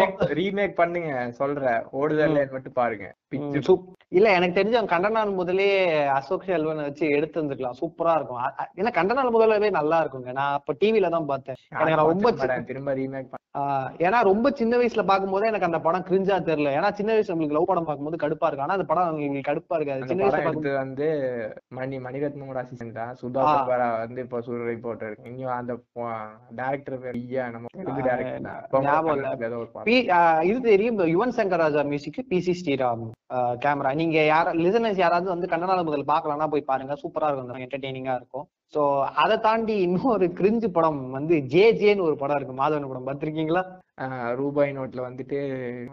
ரீமேக் 0.42 0.80
பண்ணுங்க 0.80 1.12
சொல்ற. 1.42 1.74
ஓடுதல்ல 2.02 2.46
மட்டும் 2.56 2.78
பாருங்க. 2.80 3.10
இல்ல 4.18 4.28
எனக்கு 4.38 4.58
தெரிஞ்ச 4.60 4.78
அவன் 4.80 4.94
கண்டனால் 4.96 5.38
முதலே 5.42 5.70
அசோக் 6.18 6.50
செல்வனை 6.50 6.84
வச்சு 6.88 7.06
எடுத்து 7.18 7.42
வந்துருக்கலாம் 7.42 7.80
சூப்பரா 7.84 8.16
இருக்கும். 8.18 8.42
ஏன்னா 8.80 8.94
கண்டனால் 9.00 9.36
முதலவே 9.38 9.72
நல்லா 9.80 10.00
இருக்குங்க. 10.04 10.32
நான் 10.42 10.58
அப்ப 10.60 10.78
டிவில 10.84 11.10
தான் 11.18 11.32
பார்த்தேன். 11.34 11.62
எனக்கு 11.84 12.12
ரொம்ப 12.13 12.32
திரும்ப 12.72 12.94
ரீமேக் 13.02 13.34
ஏன்னா 14.06 14.20
ரொம்ப 14.30 14.48
சின்ன 14.60 14.78
வயசுல 14.80 15.02
பார்க்கும்போதே 15.10 15.50
எனக்கு 15.50 15.68
அந்த 15.68 15.80
படம் 15.86 16.06
கிரிஞ்சா 16.08 16.36
தெரியல. 16.48 16.70
ஏன்னா 16.78 16.89
சின்ன 17.00 17.10
வயசுல 17.16 17.36
உங்களுக்கு 17.36 17.58
லவ் 17.58 17.68
படம் 17.72 17.88
பார்க்கும்போது 17.88 18.22
கடுப்பா 18.24 18.48
இருக்கு 18.48 18.66
ஆனா 18.66 18.78
அந்த 18.78 18.88
படம் 18.92 19.10
உங்களுக்கு 19.12 19.50
கடுப்பா 19.50 19.78
இருக்காது. 19.78 20.08
சின்ன 20.12 20.24
வயசுல 20.28 20.74
வந்து 20.84 21.08
மணி 21.80 21.98
மணிரத்னமோட 22.06 22.62
அசிஸ்டன்ட் 22.63 22.98
தான். 23.00 23.13
சுதா. 23.22 23.44
சர்வரா 23.52 23.89
வந்து 24.04 24.24
இப்போ 24.26 24.39
சூரிய 24.48 24.66
ரிப்போர்ட்டர் 24.72 25.13
இன்னும் 25.32 25.54
அந்த 25.58 25.76
டேரக்டர் 26.62 27.00
பேர் 27.04 27.20
ஐயா 27.22 27.46
நம்ம 27.56 27.70
இது 30.50 30.60
தெரியும். 30.72 31.06
Yuvan 31.13 31.36
Shankar 31.38 31.63
Raja 31.66 31.84
music 31.92 32.20
PC 32.34 32.56
Sriram 32.62 33.06
camera 33.63 33.92
நீங்க 34.02 34.20
யார 34.34 34.48
லிசனர்ஸ் 34.63 35.04
யாராவது 35.04 35.34
வந்து 35.36 35.52
கண்ணனால 35.54 35.84
முதல் 35.88 36.10
பார்க்கலாம்னா 36.12 36.50
போய் 36.56 36.70
பாருங்க. 36.72 36.94
சூப்பரா 37.04 37.30
இருக்கும். 37.30 37.63
என்டர்டெய்னிங்கா 37.66 38.16
இருக்கும். 38.20 38.48
சோ 38.73 38.83
அதை 39.23 39.36
தாண்டி 39.39 39.73
இன்னொரு 39.79 40.25
கிரிஞ்சு 40.38 40.67
படம் 40.67 41.01
வந்து 41.12 41.36
ஜே 41.53 41.63
ஜேன்னு 41.73 42.05
ஒரு 42.07 42.15
படம் 42.15 42.36
இருக்கு. 42.36 42.55
மாதவன் 42.62 42.91
படம் 42.91 43.07
பார்த்திருக்கீங்களா? 43.07 43.62
ரூபாய் 44.39 44.71
நோட்ல 44.75 45.01
வந்துட்டு 45.06 45.39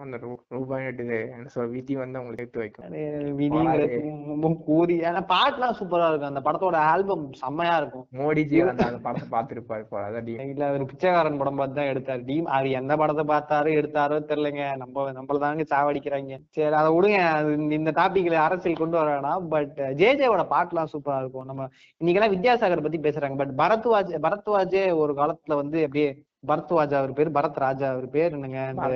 அந்த 0.04 0.16
ரூபாய் 0.56 0.84
நோட்டு 0.84 1.04
இது 1.06 1.16
என்ன 1.34 1.50
சொல்ற 1.54 1.66
விதி 1.72 1.94
வந்து 2.00 2.18
அவங்களுக்கு 2.18 2.44
எடுத்து 2.44 2.62
வைக்கும். 2.62 2.84
அது 2.86 3.00
விதிங்கிறது 3.40 3.98
ரொம்ப 4.30 4.50
கூதி 4.68 4.94
ஆனா 5.08 5.20
பாட்டுலாம் 5.32 5.74
சூப்பரா 5.80 6.06
இருக்கும். 6.10 6.30
அந்த 6.32 6.42
படத்தோட 6.46 6.76
ஆல்பம் 6.92 7.24
செம்மையா 7.40 7.74
இருக்கும். 7.80 8.06
மோடிஜி 8.20 8.60
அந்த 8.72 8.86
படத்தை 9.06 9.28
பார்த்திருப்பாரு 9.34 9.84
இப்போ 9.84 9.98
அதான் 10.04 10.30
இல்ல 10.52 10.64
அவர் 10.70 10.86
பிச்சைக்காரன் 10.92 11.40
படம் 11.42 11.60
பார்த்து 11.60 11.78
தான் 11.80 11.90
எடுத்தாரு. 11.92 12.24
டீம் 12.30 12.48
அவர் 12.54 12.68
எந்த 12.80 12.96
படத்தை 13.02 13.24
பார்த்தாரோ 13.32 13.74
எடுத்தாரோ 13.80 14.18
தெரியலங்க. 14.30 14.64
நம்ம 14.84 15.06
நம்மள 15.18 15.42
தாங்க 15.44 15.66
சாவடிக்கிறாங்க. 15.74 16.40
சரி 16.58 16.78
அதை 16.80 16.90
விடுங்க. 16.96 17.20
அது 17.36 17.52
இந்த 17.80 17.94
டாபிக்ல 18.00 18.40
அரசியல் 18.46 18.82
கொண்டு 18.82 19.00
வர 19.00 19.10
வேணாம் 19.16 19.46
பட் 19.54 19.76
ஜேஜேவோட 20.02 20.46
பாட்டுலாம் 20.56 20.92
சூப்பரா 20.94 21.20
இருக்கும். 21.24 21.48
நம்ம 21.52 21.68
இன்னைக்கெல்லாம் 22.00 22.34
வித்யாசாகர் 22.36 22.86
பத்தி 22.88 23.00
பேசுறாங்க. 23.08 23.38
பட் 23.44 23.54
பரத்வாஜ் 23.62 24.16
பரத்வாஜே 24.26 24.86
ஒரு 25.04 25.14
காலத்துல 25.22 25.60
வந்து 25.62 25.78
அப்படியே 25.86 26.10
பரத்வாஜா 26.44 26.96
அவர் 26.98 27.12
பேர் 27.12 27.30
பரத் 27.32 27.58
ராஜா 27.58 27.86
அவர் 27.90 28.06
பேர் 28.10 28.34
என்னங்க 28.36 28.60
இந்த 28.70 28.88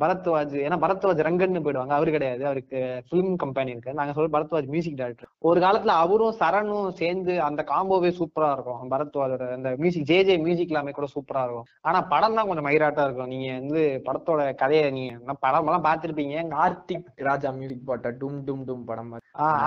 பரத்வாஜ் 0.00 0.54
ஏன்னா 0.64 0.76
பரத்வாஜ் 0.84 1.22
ரங்கன்னு 1.26 1.62
போயிடுவாங்க. 1.64 1.94
அவரு 1.98 2.10
கிடையாது. 2.10 2.42
அவருக்கு 2.46 3.02
பிலிம் 3.10 3.36
கம்பெனி 3.36 3.70
இருக்கு. 3.70 3.94
நாங்க 3.94 4.12
சொல்ற 4.16 4.28
பரத்வாஜ் 4.36 4.66
மியூசிக் 4.66 4.96
டைரக்டர் 4.96 5.30
ஒரு 5.38 5.60
காலத்துல 5.60 5.92
அவரும் 6.04 6.34
சரணும் 6.40 6.88
சேர்ந்து 7.00 7.42
அந்த 7.42 7.64
காம்போவே 7.68 8.10
சூப்பரா 8.18 8.50
இருக்கும். 8.52 8.90
பரத்வாஜோட 8.90 9.52
அந்த 9.52 9.72
மியூசிக் 9.76 10.08
ஜே 10.10 10.18
ஜே 10.24 10.36
மியூசிக் 10.36 10.74
எல்லாமே 10.74 10.90
கூட 10.90 11.06
சூப்பரா 11.14 11.42
இருக்கும். 11.44 11.64
ஆனா 11.80 12.00
படம் 12.00 12.34
தான் 12.34 12.46
கொஞ்சம் 12.46 12.66
மயிராட்டா 12.66 13.04
இருக்கும். 13.04 13.32
நீங்க 13.34 13.52
வந்து 13.58 14.02
படத்தோட 14.08 14.54
கதையை 14.54 14.90
நீங்க 14.90 15.34
படம் 15.40 15.66
எல்லாம் 15.66 15.86
பார்த்திருப்பீங்க? 15.88 16.46
கார்த்திக் 16.56 17.08
ராஜா 17.30 17.50
மியூசிக் 17.50 17.86
போட்ட 17.86 18.10
டும் 18.10 18.38
டும் 18.46 18.64
டும் 18.68 18.84
படம் 18.84 19.18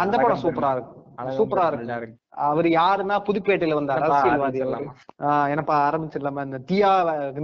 அந்த 0.03 0.15
படம் 0.17 0.43
சூப்பரா 0.43 0.71
இருக்கும். 0.77 1.03
சூப்பரா 1.39 1.67
இருக்கும். 1.67 2.17
அவர் 2.47 2.65
யாருன்னா 2.65 3.15
புதுப்பேட்டையில 3.27 3.73
வந்த 3.73 3.93
அரசியல்வாதி? 3.93 4.59
ஆஹ் 5.27 5.47
என்னப்பா 5.49 5.75
ஆரம்பிச்சிடலாமா? 5.85 6.43
இந்த 6.45 6.59
தீயா 6.71 6.91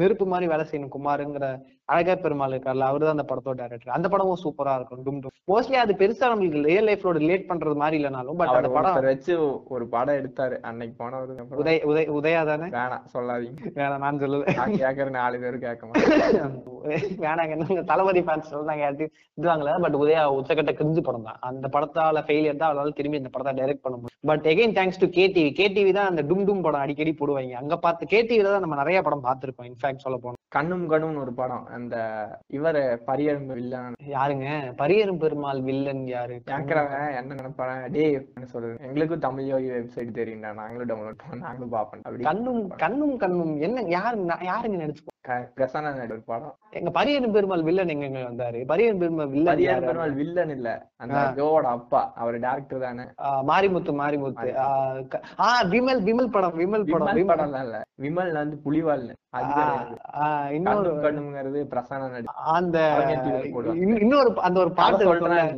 நெருப்பு 0.01 0.25
மாதிரி 0.25 0.49
வேலை 0.51 0.65
செய்யணும் 0.71 0.93
குமாருங்கிற 0.95 1.47
அழகா 1.89 2.13
பெருமாள் 2.17 2.53
இருக்கார்ல 2.53 2.85
அவருதான் 2.89 3.15
அந்த 3.15 3.25
படத்தோட 3.29 3.55
டைரக்டர் 3.59 3.95
அந்த 3.95 4.07
படமும் 4.11 4.41
சூப்பரா 4.43 4.73
இருக்கும். 4.77 5.01
டும் 5.05 5.17
டும். 5.23 5.33
மோஸ்ட்லி 5.51 5.77
அது 5.81 5.93
பெருசா 6.01 6.25
நம்மளுக்கு 6.31 6.59
ரியல் 6.67 6.87
லைஃப்ல 6.89 7.11
ரிலேட் 7.17 7.47
பண்றது 7.49 7.75
மாதிரி 7.81 7.97
இல்லைனாலும் 7.99 8.37
பட் 8.39 8.51
அவர் 8.51 8.59
அந்த 8.61 8.71
படம் 8.75 9.07
வச்சு 9.09 9.33
ஒரு 9.75 9.85
படம் 9.95 10.19
எடுத்தாரு. 10.19 10.55
அன்னைக்கு 10.69 10.95
போனவரு 11.01 11.33
உதய 11.61 11.77
உதய 11.91 12.05
உதயா 12.19 12.41
தானே? 12.51 12.67
வேணாம் 12.77 13.07
சொல்லாதீங்க. 13.15 13.71
வேணாம் 13.79 14.03
நான் 14.05 14.21
சொல்லல. 14.23 14.55
நான் 14.59 14.77
கேக்குற 14.83 15.07
நாலு 15.17 15.41
பேரும் 15.43 15.65
கேட்க 15.65 15.83
மாட்டேன் 15.89 16.55
வேணாங்க 17.25 17.51
என்னங்க 17.55 17.83
தளபதி 17.91 18.21
ஃபேன்ஸ் 18.25 18.51
சொல்றாங்க 18.53 18.83
யார்ட்டையும் 18.85 19.13
இதுவாங்கல 19.37 19.73
பட் 19.85 19.97
உதயா 20.03 20.23
உச்சக்கட்ட 20.39 20.73
கிரிஞ்சு 20.79 21.03
படம் 21.07 21.27
தான். 21.29 21.39
அந்த 21.49 21.65
படத்தால 21.75 22.23
ஃபெயிலியர் 22.27 22.61
தான் 22.61 22.71
அவரால் 22.71 22.97
திரும்பி 22.99 23.21
இந்த 23.21 23.31
படத்தை 23.35 23.53
டைரக்ட் 23.59 23.85
பண்ண 23.85 23.95
முடியும். 23.97 24.17
But 24.31 24.47
again 24.53 24.75
thanks 24.77 25.01
to 25.03 25.09
KTV 25.17 25.51
KTV 25.59 25.93
தான் 25.99 26.11
அந்த 26.11 26.23
டும் 26.29 26.45
டும் 26.49 26.65
படம் 26.65 26.83
அடிக்கடி 26.85 27.13
போடுவாங்க. 27.19 27.55
அங்க 27.63 27.75
பார்த்து 27.85 28.11
கேடிவில 28.13 28.53
தான் 28.55 28.65
நம்ம 28.65 28.79
நிறைய 28.81 28.99
படம் 29.07 29.25
பார்த்திருக்கோம் 29.27 29.69
இன்ஃபேக்ட் 29.71 30.05
சொல்ல 30.07 30.17
போனோம் 30.25 30.39
கண்ணும் 30.53 30.91
கண்ணும்னு 30.91 31.19
ஒரு 31.19 31.33
படம். 31.33 31.65
அந்த 31.65 31.95
இவரு 32.53 32.97
பரியரும் 33.07 33.45
வில்லன். 33.45 33.93
யாருங்க? 34.07 34.73
பரியரும் 34.77 35.17
பெருமாள் 35.17 35.61
வில்லன் 35.61 36.07
யாரு? 36.07 36.41
கேக்குறவன் 36.51 37.15
என்ன 37.15 37.33
நினைப்பான் 37.33 37.91
டேய் 37.91 38.11
என்ன 38.11 38.47
சொல்றது? 38.47 38.77
எங்களுக்கும் 38.81 39.19
தமிழ் 39.19 39.45
யோகி 39.45 39.69
வெப்சைட் 39.69 40.13
தெரியும்டா. 40.13 40.53
நாங்களும் 40.53 40.87
டவுன்லோட் 40.87 41.17
பண்ணோம் 41.17 41.39
நாங்களும் 41.39 41.69
பார்ப்போம் 41.69 42.01
அப்படி 42.03 42.23
கண்ணும் 42.23 42.67
கண்ணும் 42.67 43.17
கண்ணும். 43.17 43.59
என்ன 43.59 43.81
யாரு 43.81 44.25
யாருங்க 44.25 44.75
நடிச்சு 44.75 45.11
க- 45.21 45.51
பிரசன்னா 45.55 45.81
நாயுடு 45.81 46.11
ஒரு 46.11 46.21
படம். 46.25 46.55
எங்க 46.69 47.03
பரியரும் 47.03 47.31
பெருமாள் 47.31 47.63
வில்லன் 47.63 47.87
எங்க 47.87 48.05
வந்தாரு? 48.05 48.53
பரியரும் 48.53 48.97
பெருமாள் 48.97 49.27
வில்லன் 49.27 49.57
பரியரும் 49.57 49.61
யாரு? 49.61 49.81
பெருமாள் 49.81 50.11
வில்லன் 50.11 50.49
இல்ல. 50.49 50.87
அந்த. 50.95 51.43
ஜோவோட 51.43 51.61
அப்பா. 51.61 52.11
அவர் 52.15 52.39
டேரக்டர் 52.39 52.79
தானே. 52.79 53.03
மாரிமுத்து 53.21 53.93
மாரிமுத்து. 53.93 54.55
ஆஹ் 55.37 55.67
விமல் 55.69 56.01
விமல் 56.01 56.31
படம் 56.31 56.59
விமல் 56.59 56.91
படம் 56.91 57.07
விமல் 57.07 57.25
படம் 57.25 57.53
இல்ல. 57.53 57.81
விமல் 58.01 58.33
வந்து. 58.33 58.61
ஆஹ் 58.63 59.21
இன்னொரு 60.53 60.93
கண்ணுங்கிறது 60.93 61.63
பிரசன்னா 61.73 62.09
நாயுடு 62.09 62.23
அந்த 62.53 62.79
இன்னொரு 63.75 64.41
அந்த 64.41 64.59
ஒரு 64.59 64.71
பாட்டு 64.71 65.05
பாக்கணும் 65.07 65.49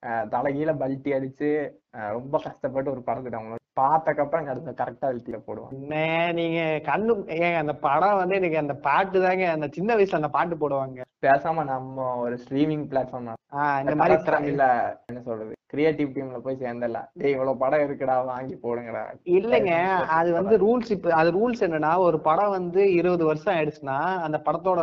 தலைகீழ 0.03 0.71
பல்ட்டி 0.81 1.11
அடிச்சு 1.17 1.49
ரொம்ப 2.17 2.35
கஷ்டப்பட்டு 2.43 2.91
ஒரு 2.91 3.01
படத்தை 3.01 3.31
டவுன்லோட் 3.31 3.63
பார்த்தக்கப்புறம் 3.79 4.47
அடுத்த 4.51 4.71
கரெக்டா 4.71 5.07
அழுத்தில 5.09 5.37
போடுவேன். 5.37 5.73
நீங்க 6.33 6.59
கண்ணு 6.87 7.13
ஏங்க 7.35 7.57
அந்த 7.57 7.73
படம் 7.85 8.19
வந்து 8.19 8.37
எனக்கு 8.39 8.61
அந்த 8.61 8.75
பாட்டு 8.87 9.17
தாங்க 9.21 9.45
அந்த 9.51 9.67
சின்ன 9.75 9.95
வயசுல 9.95 10.21
அந்த 10.21 10.31
பாட்டு 10.37 10.55
போடுவாங்க. 10.55 11.01
பேசாம 11.25 11.63
நம்ம 11.65 12.07
ஒரு 12.17 12.35
ஸ்ட்ரீமிங் 12.43 12.85
பிளாட்ஃபார்ம் 12.91 13.29
இந்த 13.81 13.95
மாதிரி 13.95 14.49
இல்ல 14.51 14.65
என்ன 15.05 15.21
சொல்றது? 15.21 15.53
கிரியேட்டிவ் 15.67 16.09
டீம்ல 16.15 16.39
போய் 16.41 16.61
சேர்ந்தல 16.63 16.99
டேய் 17.13 17.33
இவ்வளவு 17.35 17.61
படம் 17.63 17.85
இருக்குடா 17.85 18.17
வாங்கி 18.25 18.55
போடுங்கடா. 18.65 19.03
இல்லைங்க 19.37 19.73
அது 20.19 20.29
வந்து 20.31 20.57
ரூல்ஸ் 20.57 20.91
இப்ப 20.91 21.13
அது 21.13 21.31
ரூல்ஸ் 21.39 21.63
என்னன்னா 21.67 21.93
ஒரு 22.07 22.19
படம் 22.19 22.55
வந்து 22.57 22.83
இருபது 22.93 23.25
வருஷம் 23.25 23.55
ஆயிடுச்சுன்னா 23.55 23.99
அந்த 24.27 24.39
படத்தோட 24.45 24.81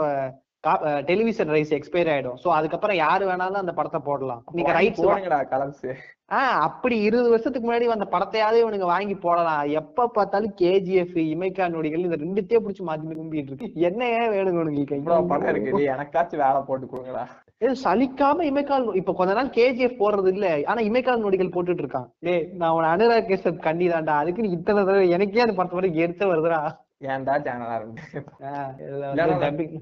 டெலிவிஷன் 1.07 1.49
ரைட்ஸ் 1.49 1.77
எக்ஸ்பயர் 1.79 2.11
ஆயிடும். 2.15 2.39
சோ 2.45 2.49
அதுக்கப்புறம் 2.49 2.97
யாரு 2.97 3.27
வேணாலும் 3.27 3.63
அந்த 3.63 3.73
படத்தை 3.73 4.01
போடலாம். 4.05 4.45
நீங்க 4.53 4.73
ரைட்ஸ் 4.73 5.05
போடுங்கடா 5.07 5.41
கலர்ஸ் 5.55 5.87
ஆஹ் 6.33 6.59
அப்படி 6.67 7.01
இருபது 7.01 7.29
வருஷத்துக்கு 7.31 7.73
முன்னாடி 7.73 7.87
அந்த 7.95 8.07
படத்தையாவது 8.13 8.63
இவனுங்க 8.63 8.87
வாங்கி 8.93 9.15
போடலாம். 9.15 9.65
எப்ப 9.81 10.09
பார்த்தாலும் 10.09 10.55
கேஜிஎஃப் 10.61 11.17
இமைக்கா 11.33 11.69
நொடிகள் 11.69 12.07
இந்த 12.07 12.17
ரெண்டுத்தையே 12.17 12.61
பிடிச்சி 12.65 12.85
மாத்தி 12.87 13.15
கும்பிட்டு 13.15 13.51
இருக்கு. 13.51 13.73
என்ன 13.75 14.09
ஏன் 14.09 14.31
வேணுங்க 14.31 14.97
இவ்வளவு 14.99 15.27
படம் 15.27 15.47
உனக்கு 15.47 15.53
இருக்குது 15.53 15.91
எனக்காச்சும் 15.95 16.43
வேலை 16.45 16.61
போட்டு 16.61 16.87
கொடுங்கடா. 16.87 17.25
ஏய், 17.59 17.77
சலிக்காம 17.85 18.45
இமைக்கால் 18.51 18.95
இப்ப 18.95 19.13
கொஞ்ச 19.13 19.33
நாள் 19.33 19.47
கேஜிஎஃப் 19.47 20.01
போடுறது 20.01 20.27
இல்ல. 20.27 20.63
ஆனா 20.65 20.81
இமைக்கால் 20.81 21.23
நொடிகள் 21.25 21.53
போட்டுட்டு 21.55 21.83
இருக்கான். 21.85 22.09
டேய் 22.19 22.49
நான் 22.55 22.71
உன 22.71 22.97
அனுராக் 22.97 23.29
கேசப் 23.31 23.59
கண்டி 23.59 23.89
தான்டா 23.89 24.17
அதுக்கு 24.23 24.51
இத்தனை 24.51 24.85
தடவை 24.85 25.11
எனக்கே 25.11 25.41
அந்த 25.41 25.55
படத்தை 25.55 25.79
வரைக்கும் 25.81 26.05
எரிச்ச 26.07 26.33
வருதுடா. 26.33 26.63
ஏன்டா 27.01 27.35
சேனல் 27.47 27.73
ஆரம்பிச்சு. 27.77 28.19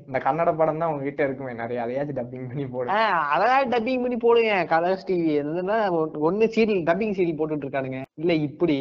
இந்த 0.09 0.19
கன்னட 0.27 0.51
படம் 0.61 0.81
தான் 0.83 0.91
உங்ககிட்ட 0.93 1.23
இருக்குமே 1.27 1.53
நிறைய. 1.61 1.79
அதையாச்சும் 1.85 2.19
டப்பிங் 2.19 2.47
பண்ணி 2.51 2.65
போடு. 2.75 2.89
அதான் 3.35 3.73
டப்பிங் 3.75 4.03
பண்ணி 4.05 4.19
போடுங்க. 4.25 4.55
கலர்ஸ் 4.73 5.07
டிவி 5.11 5.33
என்னதுன்னா 5.41 5.77
ஒண்ணு 6.29 6.47
சீரியல் 6.55 6.83
டப்பிங் 6.89 7.15
சீரியல் 7.19 7.39
போட்டுட்டு 7.41 7.67
இருக்கானுங்க. 7.67 8.01
இல்ல 8.23 8.33
இப்படி. 8.49 8.77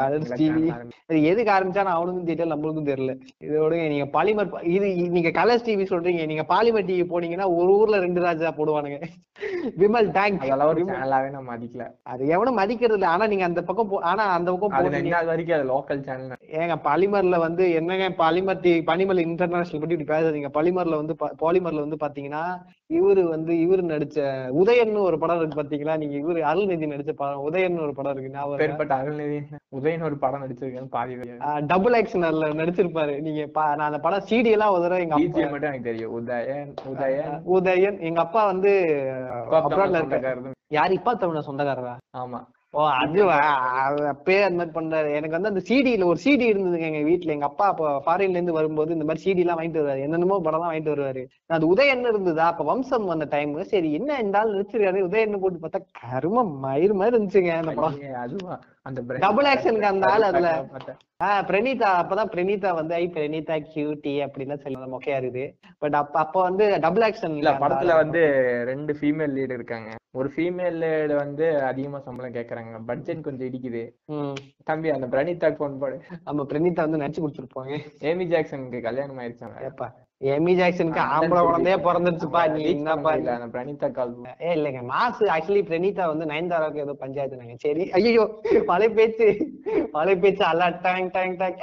கலர்ஸ் 0.00 0.34
டிவி 0.40 0.64
இது 1.10 1.20
எதுக்கு 1.30 1.54
ஆரம்பிச்சாலும் 1.56 1.96
அவனுக்கும் 1.96 2.28
தெரியல 2.30 2.52
நம்மளுக்கும் 2.52 2.90
தெரியல. 2.90 3.14
இதோட 3.46 3.80
நீங்க 3.94 4.08
பாலிமர் 4.16 4.52
இது 4.74 4.86
நீங்க 5.16 5.32
கலர்ஸ் 5.40 5.66
டிவி 5.68 5.86
சொல்றீங்க. 5.92 6.22
நீங்க 6.32 6.46
பாலிமர் 6.54 6.88
டிவி 6.90 7.06
போனீங்கன்னா 7.14 7.48
ஒரு 7.58 7.72
ஊர்ல 7.80 8.02
ரெண்டு 8.06 8.22
ராஜா 8.28 8.52
போடுவானுங்க. 8.60 9.00
விமல் 9.82 10.10
அதெல்லாம் 10.20 10.70
ஒரு 10.72 10.86
சேனலாவே 10.92 11.28
நான் 11.34 11.50
மதிக்கல. 11.52 11.84
அது 12.12 12.22
எவனும் 12.34 12.58
மதிக்கிறது 12.62 12.98
இல்ல. 12.98 13.08
ஆனா 13.14 13.24
நீங்க 13.32 13.44
அந்த 13.50 13.60
பக்கம் 13.68 14.08
ஆனா 14.12 14.24
அந்த 14.38 14.48
பக்கம் 14.52 14.78
அது 14.78 15.28
வரைக்கும் 15.32 15.58
அது 15.58 15.66
லோக்கல் 15.74 16.06
சேனல் 16.08 16.38
ஏங்க 16.60 16.76
பாலிமர்ல 16.88 17.36
வந்து 17.46 17.61
வந்து 17.62 17.76
என்னங்க 17.78 18.06
பாலிமர் 18.20 18.62
டி 18.62 18.72
பனிமல் 18.88 19.20
இன்டர்நேஷனல் 19.24 19.80
பத்தி 19.82 19.94
இப்படி 19.96 20.12
பேசாதீங்க. 20.12 20.48
பாலிமர்ல 20.56 20.98
வந்து 21.00 21.14
பாலிமர்ல 21.42 21.84
வந்து 21.84 21.98
பாத்தீங்கன்னா 22.04 22.42
இவரு 22.90 23.22
வந்து 23.34 23.52
இவரு 23.64 23.82
நடிச்ச 23.92 24.18
உதயன்னு 24.60 25.00
ஒரு 25.08 25.16
படம் 25.22 25.38
இருக்கு 25.38 25.58
பாத்தீங்களா? 25.60 25.94
நீங்க 26.02 26.16
இவரு 26.22 26.40
அருள்நிதி 26.50 26.86
நடிச்ச 26.92 27.12
படம் 27.20 27.44
உதயன்னு 27.48 27.84
ஒரு 27.86 27.94
படம் 27.98 28.12
இருக்கு 28.14 28.32
ஞாபகம் 28.34 28.96
அருள்நிதி 28.98 29.38
உதயன் 29.78 30.06
ஒரு 30.08 30.16
படம் 30.24 30.42
நடிச்சிருக்கேன் 30.44 30.92
பாதி 30.96 31.18
டபுள் 31.72 31.96
ஆக்ஷனர்ல 32.00 32.48
நடிச்சிருப்பாரு. 32.60 33.14
நீங்க 33.26 33.42
நான் 33.70 33.88
அந்த 33.88 34.00
படம் 34.06 34.26
சிடி 34.30 34.52
எல்லாம் 34.56 34.74
ஒரு 34.74 34.84
தடவை 34.86 35.02
எங்க 35.06 35.16
அப்பா 35.18 35.44
மட்டும் 35.52 35.70
எனக்கு 35.70 35.90
தெரியும். 35.90 36.14
உதயன் 36.18 36.72
உதயன். 36.92 37.36
உதயன் 37.56 37.98
எங்க 38.08 38.20
அப்பா 38.26 38.42
வந்து 38.52 38.72
abroad 39.60 39.92
ல 39.92 40.00
இருக்க 40.00 40.16
சொந்தக்காரர். 40.16 40.58
யார் 40.78 40.96
இப்பா 40.98 41.14
தமிழ 41.22 41.42
சொந்தக்காரரா? 41.50 41.94
ஆமா. 42.22 42.40
ஓ 42.74 42.82
அது 42.90 43.22
அப்பயே 44.10 44.42
அந்த 44.42 44.56
மாதிரி 44.58 44.74
பண்றாரு. 44.78 45.08
எனக்கு 45.14 45.36
வந்து 45.36 45.48
அந்த 45.48 45.62
சிடில 45.68 46.04
ஒரு 46.04 46.18
சிடி 46.24 46.46
இருந்ததுங்க 46.52 46.86
எங்க 46.90 47.02
வீட்ல. 47.08 47.32
எங்க 47.32 47.44
அப்பா 47.44 47.66
அப்ப 47.66 48.02
ஃபாரின்ல 48.06 48.38
இருந்து 48.38 48.52
வரும்போது 48.52 48.92
இந்த 48.92 49.04
மாதிரி 49.04 49.24
சிடி 49.24 49.38
எல்லாம் 49.38 49.58
வாங்கிட்டு 49.58 49.80
வருவாரு. 49.80 50.00
என்னென்னமோ 50.00 50.38
படம் 50.40 50.58
எல்லாம் 50.58 50.72
வாங்கிட்டு 50.72 50.94
வருவாரு. 50.94 51.22
அது 51.46 51.74
உதயன் 51.74 52.08
இருந்ததா? 52.12 52.46
அப்ப 52.46 52.64
வம்சம் 52.64 53.04
வந்த 53.04 53.26
டைம் 53.30 53.52
சரி 53.64 53.92
என்ன 53.92 54.18
இந்த 54.18 54.38
ஆள் 54.38 54.54
நடிச்சிருக்காரு? 54.54 55.06
உதயன் 55.08 55.38
போட்டு 55.38 55.62
பார்த்தா 55.64 55.82
கரும 56.02 56.46
மயிறு 56.64 56.94
மாதிரி 56.94 57.16
இருந்துச்சுங்க 57.16 57.52
அந்த 57.56 57.72
படம். 57.72 58.00
அதுவா? 58.16 58.56
அந்த 58.86 59.00
Double 59.24 59.46
action 59.54 59.74
க்கு 59.76 59.86
அந்த 59.86 60.06
ஆளு 60.06 60.24
அதுல. 60.24 60.48
ஆஹ் 61.24 61.42
பிரணீதா 61.48 61.88
அப்பதான் 62.00 62.30
பிரணீதா 62.32 62.74
வந்து 62.74 62.94
ஐ 62.94 63.10
பிரணீதா 63.16 63.56
கியூட்டி 63.72 64.14
அப்படின்லாம் 64.24 64.62
சொல்லி 64.62 64.78
மொக்கையா 64.94 65.18
இருக்குது. 65.22 65.44
பட் 65.78 65.94
அப்ப 65.94 66.18
அப்ப 66.18 66.42
வந்து 66.42 66.78
டபுள் 66.80 67.04
ஆக்ஷன் 67.08 67.36
இல்ல 67.36 67.52
படத்துல 67.52 67.96
வந்து 67.96 68.22
ரெண்டு 68.64 68.94
ஃபீமேல் 69.00 69.34
லீடு 69.36 69.52
இருக்காங்க. 69.52 69.90
ஒரு 70.10 70.30
ஃபீமேல் 70.36 70.78
லீடு 70.82 71.14
வந்து 71.14 71.62
அதிகமா 71.62 71.98
சம்பளம் 71.98 72.34
கேக்குறாங்க. 72.34 72.84
பட்ஜெட் 72.90 73.26
கொஞ்சம் 73.28 73.48
இடிக்குது. 73.48 73.84
தம்பி 74.64 74.90
அந்த 74.90 75.06
பிரணீதாக்கு 75.06 75.60
ஃபோன் 75.62 75.78
போடு. 75.78 75.98
நம்ம 76.24 76.46
பிரணீதா 76.52 76.88
வந்து 76.88 77.02
நடிச்சு 77.04 77.22
கொடுத்துருப்பாங்க 77.24 77.78
ஏமி 78.00 78.26
ஜாக்சனுக்கு 78.34 78.80
கல்யாணம் 78.80 79.18
ஆயிடுச்சாங்க 79.18 79.68
ஏப்பா. 79.70 79.88
எமி 80.22 80.52
ஜாக்சனுக்கு 80.58 81.00
ஆம்பளை 81.12 81.40
குழந்தையே 81.42 81.76
பிறந்துருச்சுப்பா 81.86 82.40
நீ 82.52 82.62
என்னப்பா 82.72 83.12
இல்ல 83.18 83.32
பிரணீதா 83.54 83.88
கால் 83.96 84.12
ஏ 84.46 84.50
இல்லைங்க. 84.56 84.82
மாசு 84.90 85.22
ஆக்சுவலி 85.34 85.62
பிரணீதா 85.68 86.04
வந்து 86.10 86.28
நயன்தாராவுக்கு 86.30 86.84
ஏதோ 86.84 86.94
பஞ்சாயத்துனாங்க 87.00 87.56
சரி 87.64 87.84
ஐயோ 87.98 88.24
மலை 88.70 88.88
பேச்சு 88.98 89.26
மலை 89.96 90.14
பேச்சு 90.22 90.44
அல்ல 90.50 90.68
டேங். 90.84 91.08
டேங் 91.16 91.34
டேங் 91.40 91.56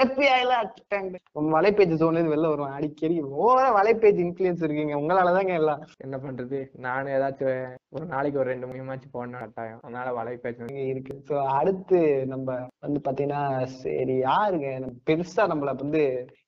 ல 0.50 0.56
டேங் 0.94 1.08
மலை 1.56 1.72
பேச்சு 1.78 2.00
ஜோன்ல 2.02 2.20
இருந்து 2.20 2.36
வெளில 2.36 2.52
வருவான். 2.54 2.76
அடிக்கடி 2.80 3.16
ஓவரா 3.44 3.70
வலை 3.78 3.94
பேச்சு 3.96 4.22
இன்ஃபுளுன்ஸ் 4.26 4.64
இருக்குங்க. 4.66 4.96
உங்களாலதாங்க 5.02 5.54
எல்லாம். 5.62 5.82
என்ன 6.06 6.16
பண்றது? 6.26 6.60
நானும் 6.86 7.14
ஏதாச்சும் 7.18 7.56
ஒரு 7.96 8.06
நாளைக்கு 8.14 8.42
ஒரு 8.42 8.52
ரெண்டு 8.54 8.68
மூணாச்சும் 8.72 9.16
போடணும் 9.16 9.44
கட்டாயம். 9.44 9.80
அதனால 9.86 10.14
வலை 10.20 10.36
பேச்சு 10.44 10.86
இருக்கு. 10.92 11.16
சோ 11.30 11.38
அடுத்து 11.60 12.00
நம்ம 12.34 12.48
வந்து 12.86 13.02
பாத்தீங்கன்னா 13.08 13.42
சரி 13.82 14.18
யாருங்க? 14.30 14.68
பெருசா 15.10 15.46
நம்மள 15.54 15.74
வந்து 15.84 16.04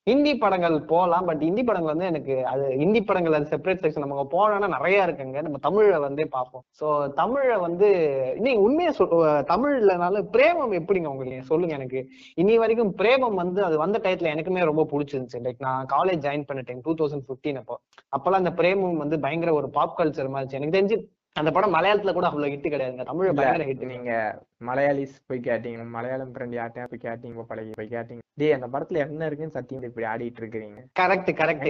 ஹிந்தி 0.08 0.32
படங்கள் 0.36 0.76
போகலாம் 0.82 1.26
பட் 1.26 1.41
ஹிந்தி 1.41 1.64
படங்கள் 1.64 1.91
வந்து 1.93 2.06
எனக்கு 2.06 2.36
அது 2.45 2.64
ஹிந்தி 2.78 3.02
படங்கள் 3.02 3.34
அது 3.34 3.52
செப்பரேட் 3.52 3.84
செக்ஷன் 3.84 4.04
நம்ம 4.06 4.26
போனோம்னா 4.32 4.68
நிறைய 4.68 5.06
இருக்குங்க. 5.06 5.41
நம்ம 5.41 5.58
தமிழை 5.58 5.99
வந்து 5.99 6.24
பார்ப்போம். 6.28 6.64
ஸோ 6.80 7.14
தமிழை 7.14 7.58
வந்து 7.58 7.88
இன்னைக்கு 8.36 8.62
உண்மையை 8.62 8.93
சொல் 8.93 9.14
தமிழ்லனால 9.52 10.24
பிரேமம் 10.32 10.74
எப்படிங்க 10.80 11.06
உங்களுக்கு? 11.06 11.43
சொல்லுங்க 11.43 11.76
எனக்கு. 11.76 12.02
இனி 12.36 12.58
வரைக்கும் 12.58 12.91
பிரேமம் 12.97 13.39
வந்து 13.43 13.64
அது 13.64 13.78
வந்த 13.78 13.99
டயத்துல 14.04 14.34
எனக்குமே 14.34 14.70
ரொம்ப 14.72 14.86
பிடிச்சிருந்துச்சு. 14.91 15.43
லைக் 15.47 15.64
நான் 15.68 15.86
காலேஜ் 15.95 16.26
ஜாயின் 16.28 16.47
பண்ண 16.47 16.64
டைம் 16.66 16.82
டூ 16.82 16.95
தௌசண்ட் 17.02 17.28
ஃபிஃப்டீன் 17.28 17.62
அப்போ. 17.64 17.78
அப்பெல்லாம் 18.18 18.43
அந்த 18.43 18.54
பிரேமம் 18.62 18.97
வந்து 18.97 19.20
பயங்கர 19.20 19.54
ஒரு 19.54 19.70
பாப் 19.70 19.97
கல்ச்சர் 19.99 20.34
மாதிரி 20.36 20.41
இருந்துச்சு. 20.41 20.60
எனக்கு 20.62 20.78
தெரிஞ்சு 20.80 20.97
அந்த 21.36 21.49
படம் 21.55 21.75
மலையாளத்துல 21.75 22.13
கூட 22.15 22.25
அவ்வளவு 22.29 22.51
ஹிட் 22.53 22.71
கிடையாதுங்க 22.71 23.03
தமிழ்ல 23.09 23.34
பயங்கர 23.36 23.65
ஹிட் 23.67 23.84
நீங்க 23.91 24.11
மலையாளிஸ் 24.67 25.13
போய் 25.29 25.45
கேட்டீங்க 25.45 25.84
மலையாளம் 25.93 26.34
ஃப்ரெண்ட் 26.34 26.57
யார்ட்டையா 26.57 26.88
போய் 26.91 27.05
கேட்டீங்க 27.05 27.45
பழகி 27.51 27.71
போய் 27.77 27.93
கேட்டீங்க. 27.93 28.21
டேய் 28.39 28.55
அந்த 28.57 28.67
படத்துல 28.73 29.01
என்ன 29.05 29.27
இருக்குன்னு 29.27 29.55
சத்தியம் 29.55 29.88
இப்படி 29.89 30.05
ஆடிட்டு 30.11 30.41
இருக்கிறீங்க. 30.41 30.79
Correct 30.99 31.32
correct. 31.39 31.69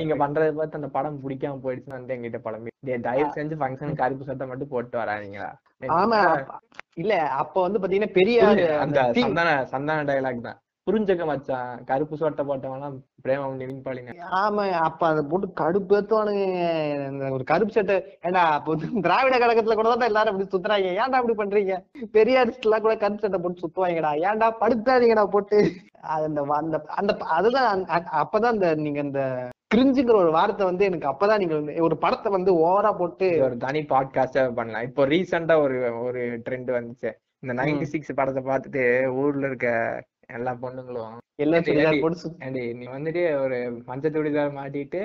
நீங்க 0.00 0.16
பண்றதை 0.22 0.52
பார்த்து 0.58 0.80
அந்த 0.80 0.90
படம் 0.96 1.20
பிடிக்காம 1.24 1.60
போயிடுச்சுன்னு 1.64 1.98
வந்து 1.98 2.14
எங்கிட்ட 2.16 2.40
பழம்பி 2.46 2.72
டேய் 2.88 3.04
தயவு 3.08 3.36
செஞ்சு 3.38 3.58
ஃபங்க்ஷன் 3.60 4.00
கருப்பு 4.00 4.28
சட்டை 4.30 4.46
மட்டும் 4.50 4.72
போட்டு 4.74 4.96
வராதீங்களா? 5.02 5.50
ஆமா. 6.00 6.20
இல்ல 7.02 7.14
அப்ப 7.42 7.56
வந்து 7.66 7.80
பாத்தீங்கன்னா 7.80 8.16
பெரியார் 8.18 8.62
அந்த 8.84 9.00
சந்தான 9.18 9.50
சந்தான 9.74 10.04
டயலாக் 10.10 10.46
தான். 10.48 10.58
புரிஞ்சக்க 10.86 11.24
மச்சான். 11.28 11.72
கருப்பு 11.88 12.14
சட்டை 12.20 12.42
போட்டவன்லாம் 12.48 12.94
நிவின் 13.60 13.82
பாலிங்க 13.86 14.12
ஆமா 14.40 14.62
அப்ப 14.86 15.02
அதை 15.10 15.22
போட்டு 15.30 15.46
கடுப்பேத்துவானுங்க 15.60 16.44
இந்த 17.08 17.24
ஒரு 17.36 17.44
கருப்பு 17.50 17.74
சட்டை 17.76 17.96
ஏண்டா 18.26 18.42
அப்ப 18.56 18.76
திராவிட 19.06 19.36
கழகத்துல 19.42 19.76
கூட 19.80 19.88
தான் 19.92 20.10
எல்லாரும் 20.10 20.32
அப்படி 20.32 20.48
சுத்துறாங்க. 20.54 20.90
ஏன்டா 21.02 21.20
அப்படி 21.20 21.36
பண்றீங்க? 21.40 21.76
பெரியாரிஸ்ட் 22.16 22.66
எல்லாம் 22.68 22.84
கூட 22.86 22.94
கருப்பு 23.02 23.24
சட்டை 23.24 23.40
போட்டு 23.44 23.64
சுத்துவாங்கடா. 23.64 24.12
ஏன்டா 24.28 24.48
படுத்தாதீங்கடா 24.62 25.24
போட்டு. 25.36 25.60
அந்த 26.16 26.40
அந்த 26.60 26.76
அந்த 27.00 27.12
அதுதான் 27.38 27.86
அப்பதான் 28.22 28.54
அந்த 28.56 28.68
நீங்க 28.84 29.00
அந்த 29.06 29.22
கிரிஞ்சுங்கிற 29.74 30.16
ஒரு 30.24 30.30
வார்த்தை 30.36 30.64
வந்து 30.70 30.86
எனக்கு 30.90 31.10
அப்பதான் 31.10 31.40
நீங்க 31.42 31.56
வந்து 31.58 31.74
ஒரு 31.88 31.96
படத்தை 32.04 32.30
வந்து 32.36 32.52
ஓவரா 32.66 32.92
போட்டு 33.00 33.26
ஒரு 33.48 33.56
தனி 33.66 33.82
பாட்காஸ்டா 33.92 34.44
பண்ணலாம். 34.60 34.86
இப்போ 34.88 35.04
ரீசெண்டா 35.12 35.56
ஒரு 35.64 35.76
ஒரு 36.06 36.22
ட்ரெண்ட் 36.46 36.70
வந்துச்சு. 36.78 37.10
இந்த 37.42 37.52
நைன்டி 37.58 37.86
சிக்ஸ் 37.92 38.18
படத்தை 38.20 38.42
பார்த்துட்டு 38.48 38.82
ஊர்ல 39.20 39.44
இருக்க 39.50 39.68
எல்லா 40.30 40.52
பொண்ணுங்களும் 40.54 41.16
எல்லாம் 41.46 41.66
சுடிதார் 41.66 42.02
போட்டு 42.04 42.52
நீ 42.80 42.86
வந்துட்டு 42.96 43.24
ஒரு 43.44 43.58
மஞ்சள் 43.90 44.56
மாட்டிட்டு 44.60 45.02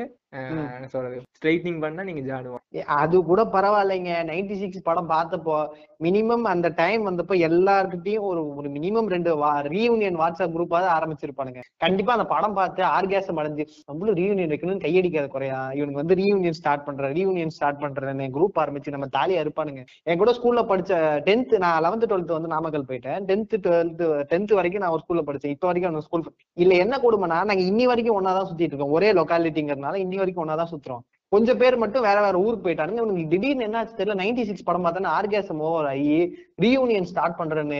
என்ன 0.75 0.87
சொல்றது 0.93 1.17
ஸ்ட்ரைட்னிங் 1.37 1.81
பண்ணா 1.81 2.01
நீங்க 2.03 2.21
ஜாடுவோம் 2.29 2.61
அது 2.95 3.17
கூட 3.27 3.41
பரவாயில்லைங்க. 3.53 4.13
நைன்டி 4.29 4.55
சிக்ஸ் 4.61 4.85
படம் 4.87 5.09
பார்த்தப்போ 5.09 5.57
மினிமம் 6.05 6.45
அந்த 6.53 6.67
டைம் 6.79 7.01
வந்தப்போ 7.07 7.35
எல்லார்கிட்டயும் 7.47 8.25
ஒரு 8.29 8.41
ஒரு 8.55 8.69
மினிமம் 8.69 9.07
ரெண்டு 9.13 9.31
ரீயூனியன் 9.75 10.17
வாட்ஸ்அப் 10.21 10.55
குரூப்பாவது 10.55 10.87
ஆரம்பிச்சிருப்பானுங்க. 10.95 11.61
கண்டிப்பா 11.83 12.13
அந்த 12.13 12.25
படம் 12.33 12.57
பார்த்து 12.59 12.83
ஆர்கேசம் 12.97 13.39
அடைஞ்சு 13.41 13.65
நம்மளும் 13.85 14.17
ரீயூனியன் 14.21 14.51
வைக்கணும்னு 14.53 14.85
கையடிக்காத 14.85 15.29
குறையா 15.35 15.59
இவனுக்கு 15.77 16.01
வந்து 16.01 16.17
ரீயூனியன் 16.21 16.57
ஸ்டார்ட் 16.59 16.85
பண்ற 16.87 17.11
ரீயூனியன் 17.17 17.55
ஸ்டார்ட் 17.57 17.81
பண்றேன்னு 17.83 18.27
குரூப் 18.37 18.61
ஆரம்பிச்சு 18.63 18.95
நம்ம 18.95 19.09
தாலியா 19.17 19.43
இருப்பானுங்க 19.45 19.83
என் 20.03 20.21
கூட 20.23 20.33
ஸ்கூல்ல 20.39 20.63
படிச்ச 20.73 20.99
டென்த் 21.29 21.55
நான் 21.65 21.83
லெவன்த் 21.87 22.09
டுவெல்த் 22.11 22.37
வந்து 22.37 22.53
நாமக்கல் 22.55 22.87
போயிட்டேன். 22.89 23.19
டென்த் 23.31 23.55
டுவெல்த் 23.67 24.03
டென்த் 24.33 24.53
வரைக்கும் 24.59 24.85
நான் 24.85 24.95
ஒரு 24.97 25.03
ஸ்கூல்ல 25.05 25.23
படிச்சேன். 25.29 25.55
இப்போ 25.55 25.67
வரைக்கும் 25.67 25.93
அந்த 25.93 26.05
ஸ்கூல் 26.07 26.24
இல்ல 26.53 26.75
என்ன 26.75 26.97
கொடுமைனா 26.97 27.27
நாங்க 27.27 27.53
இன்னி 27.53 27.83
வரைக்கும் 27.83 28.17
ஒன்னாதான் 28.21 28.47
சுத்திட்டு 28.49 28.73
இருக்கோம். 28.73 28.89
ஒரே 28.89 29.11
லொக்காலிட்டிங்கிறதுனால 29.13 29.99
இன்னி 30.05 30.15
வரைக்கும் 30.15 30.47
ஒன்னாதான் 30.47 30.71
சுத்துறோம். 30.73 31.03
கொஞ்சம் 31.33 31.59
பேர் 31.61 31.75
மட்டும் 31.81 32.05
வேற 32.07 32.17
வேற 32.23 32.35
ஊருக்கு 32.45 32.65
போயிட்டானுங்க. 32.65 33.01
இவனுக்கு 33.01 33.31
திடீர்னு 33.31 33.65
என்ன 33.67 33.77
ஆச்சு 33.77 33.95
தெரியல 33.99 34.15
நைன்டி 34.19 34.43
சிக்ஸ் 34.47 34.65
படம் 34.67 34.83
பார்த்தா 34.85 35.13
ஆர்கேசம் 35.19 35.61
ஓவர் 35.67 35.87
ஆகி 35.91 36.17
ரீயூனியன் 36.63 37.07
ஸ்டார்ட் 37.11 37.37
பண்றேன்னு 37.39 37.79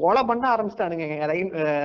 கொலை 0.00 0.22
பண்ண 0.28 0.44
ஆரம்பிச்சிட்டானுங்க. 0.54 1.06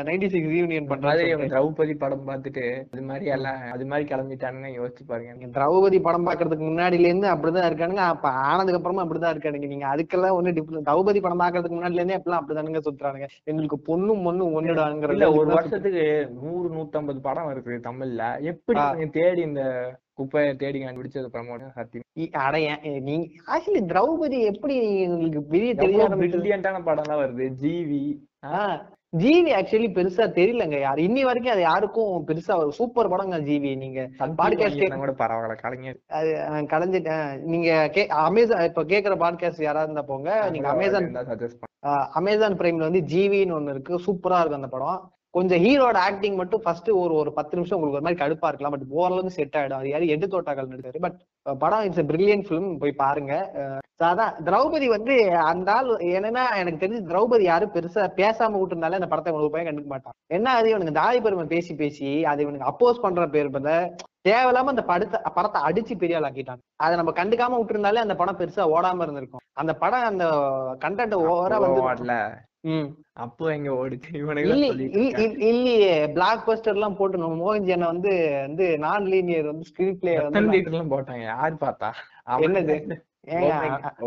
நைன்டி 0.09 0.27
சிக்ஸ் 0.33 0.51
ரீயூனியன் 0.53 0.89
பண்றாங்க 0.91 1.47
திரௌபதி 1.53 1.95
படம் 2.03 2.27
பார்த்துட்டு 2.27 2.65
அது 2.91 3.05
மாதிரி 3.11 3.31
எல்லாம் 3.35 3.61
அது 3.75 3.87
மாதிரி 3.91 4.09
கிளம்பிட்டானுன்னு 4.11 4.73
யோசிச்சு 4.79 5.05
பாருங்க. 5.11 5.49
திரௌபதி 5.57 5.99
படம் 6.07 6.27
பாக்குறதுக்கு 6.29 6.67
முன்னாடில 6.69 7.09
இருந்து 7.11 7.29
அப்படிதான் 7.33 7.69
இருக்கானுங்க. 7.71 8.05
அப்ப 8.15 8.27
ஆனதுக்கு 8.49 8.79
அப்புறமா 8.81 9.05
அப்படிதான் 9.05 9.33
இருக்கானுங்க. 9.35 9.71
நீங்க 9.73 9.87
அதுக்கெல்லாம் 9.93 10.37
ஒண்ணு 10.39 10.55
டிஃபரன்ஸ் 10.59 10.87
திரௌபதி 10.89 11.21
படம் 11.27 11.43
பாக்குறதுக்கு 11.45 11.79
முன்னாடில 11.79 12.01
இருந்தே 12.01 12.19
அப்படிலாம் 12.19 12.43
அப்படிதானுங்க 12.43 12.83
சுத்துறானுங்க. 12.89 13.29
எங்களுக்கு 13.51 13.79
பொண்ணும் 13.89 14.23
பொண்ணும் 14.27 14.53
ஒண்ணுடாங்கிற 14.59 15.31
ஒரு 15.39 15.49
வருஷத்துக்கு 15.57 16.05
நூறு 16.43 16.69
நூத்தம்பது 16.77 17.21
படம் 17.29 17.49
வருது 17.51 17.81
தமிழ்ல. 17.89 18.23
எப்படி 18.53 19.09
தேடி 19.19 19.41
இந்த 19.49 19.63
குப்பையை 20.21 20.55
தேடி 20.55 20.83
கண்டுபிடிச்சது 20.83 21.27
ப்ரமோட் 21.33 21.71
சத்தியம் 21.71 22.05
இ- 22.19 22.31
அட 22.31 22.59
ஏன், 22.59 22.85
ஏ, 22.85 22.99
நீங்க 22.99 23.27
ஆக்சுவலி 23.47 23.77
திரௌபதி 23.77 24.39
எப்படி 24.39 25.05
உங்களுக்கு 25.07 25.43
பெரிய 25.43 25.75
தெரிய 25.75 26.09
ஆரம்பிச்சது 26.09 26.11
பிரில்லியன்டான 26.11 26.83
படம் 26.83 27.03
எல்லாம் 27.03 27.23
வருது. 27.23 27.53
ஜிவி. 27.61 28.17
ஜிவி 29.17 29.49
ஆக்சுவலி 29.51 29.89
பெருசா 29.89 30.27
தெரியலங்க 30.31 30.79
யார். 30.79 30.97
இன்னி 30.97 31.21
வரைக்கும் 31.21 31.53
அது 31.53 31.61
யாருக்கும் 31.61 32.27
பெருசா 32.27 32.55
ஒரு 32.55 32.71
சூப்பர் 32.71 33.09
படங்க 33.09 33.39
ஜிவி. 33.39 33.77
நீங்க 33.77 34.09
கேக்க- 34.55 34.95
கூட 34.95 35.11
பரவாயில்ல 35.11 35.55
கலைஞர். 35.55 35.99
அது 36.07 36.31
கலைஞ்சிட்டேன் 36.45 37.39
நீங்க 37.39 37.89
கே 37.89 38.07
அமேசான் 38.07 38.63
இப்ப 38.63 38.83
கேக்குற 38.83 39.17
பாட்காஸ்ட் 39.17 39.61
யாராவது 39.61 39.91
இருந்தா 39.91 40.01
போங்க. 40.01 40.49
நீங்க 40.49 40.67
அமேசான் 40.67 41.13
அமேசான் 42.11 42.57
பிரைம்ல 42.57 42.75
வந்து 42.75 42.99
ஜிவின்னு 42.99 43.61
ஒண்ணு 43.61 43.69
இருக்கு. 43.69 43.95
சூப்பரா 43.95 44.39
இருக்கும் 44.39 44.51
அந்த 44.51 44.67
படம். 44.67 45.11
கொஞ்சம் 45.35 45.61
ஹீரோட 45.65 45.97
ஆக்டிங் 46.07 46.39
மட்டும் 46.39 46.63
ஃபர்ஸ்ட் 46.63 46.89
ஒரு 47.01 47.13
ஒரு 47.19 47.31
பத்து 47.37 47.57
நிமிஷம் 47.57 47.77
உங்களுக்கு 47.77 47.99
ஒரு 47.99 48.05
மாதிரி 48.07 48.21
கடுப்பா 48.21 48.49
இருக்கலாம். 48.49 48.73
பட் 48.75 48.95
ஓரளவுக்கு 49.01 49.37
செட் 49.37 49.55
ஆயிடும். 49.59 49.79
அது 49.81 49.91
யாரும் 49.91 50.11
எட்டு 50.15 50.27
தோட்டாக்கள் 50.33 50.71
நடிச்சாரு. 50.71 51.01
பட் 51.05 51.17
படம் 51.63 51.85
இட்ஸ் 51.87 52.09
பிரில்லியன் 52.09 52.45
ஃபிலிம் 52.47 52.67
போய் 52.81 52.99
பாருங்க. 53.03 53.33
அதான். 54.09 54.35
திரௌபதி 54.45 54.87
வந்து 54.93 55.15
அந்த 55.49 55.69
ஆள் 55.73 55.89
என்னன்னா 56.17 56.43
எனக்கு 56.59 56.81
தெரிஞ்சு 56.83 57.01
திரௌபதி 57.09 57.43
யாரும் 57.47 57.73
பெருசா 57.75 58.03
பேசாம 58.19 58.59
விட்டுருந்தாலே 58.59 58.99
அந்த 58.99 59.09
படத்தை 59.11 59.31
உங்களுக்கு 59.33 59.55
பையன் 59.55 59.69
கண்டுக்க 59.69 59.91
மாட்டான். 59.93 60.15
என்ன 60.37 60.53
அது 60.59 60.71
இவனுக்கு 60.71 60.95
தாய் 61.01 61.21
பெருமை 61.25 61.45
பேசி 61.51 61.73
பேசி 61.81 62.09
அது 62.31 62.43
இவனுக்கு 62.45 62.69
அப்போஸ் 62.71 63.03
பண்ற 63.03 63.27
பேர் 63.35 63.53
பதில 63.55 63.75
தேவையில்லாம 64.29 64.73
அந்த 64.73 64.83
படத்தை 64.89 65.19
படத்தை 65.37 65.59
அடிச்சு 65.67 65.93
பெரிய 66.01 66.17
ஆள் 66.17 66.27
ஆக்கிட்டாங்க. 66.29 66.63
அதை 66.83 66.93
நம்ம 66.99 67.13
கண்டுக்காம 67.19 67.59
விட்டுருந்தாலே 67.61 68.03
அந்த 68.05 68.15
படம் 68.21 68.39
பெருசா 68.41 68.65
ஓடாம 68.75 69.07
இருந்திருக்கும். 69.07 69.43
அந்த 69.61 69.75
படம் 69.83 70.09
அந்த 70.11 70.25
கண்டென்ட் 70.83 71.15
ஓவரா 71.21 71.59
வந்து 71.65 71.83
அப்போ 73.21 73.53
எங்க 73.53 73.69
ஓடுச்சு 73.71 74.11
இவனுக்கு 74.13 74.49
இல்ல- 74.49 74.67
இல்ல- 74.99 75.45
இல்லையே 75.47 76.07
பிளாக் 76.07 76.47
பஸ்டர் 76.47 76.73
எல்லாம் 76.73 76.95
போட்டு 76.95 77.17
மோகன்ஜி 77.41 77.71
அண்ணன் 77.71 77.93
வந்து 77.93 78.13
வந்து 78.41 78.77
நான் 78.77 79.05
லீனியர் 79.05 79.45
வந்து 79.45 79.67
ஸ்கிரீன் 79.69 79.93
பிளே 79.93 80.13
எல்லாம் 80.13 80.91
போட்டாங்க? 80.91 81.23
யார் 81.25 81.55
பார்த்தா? 81.55 81.89
என்னது? 82.47 82.75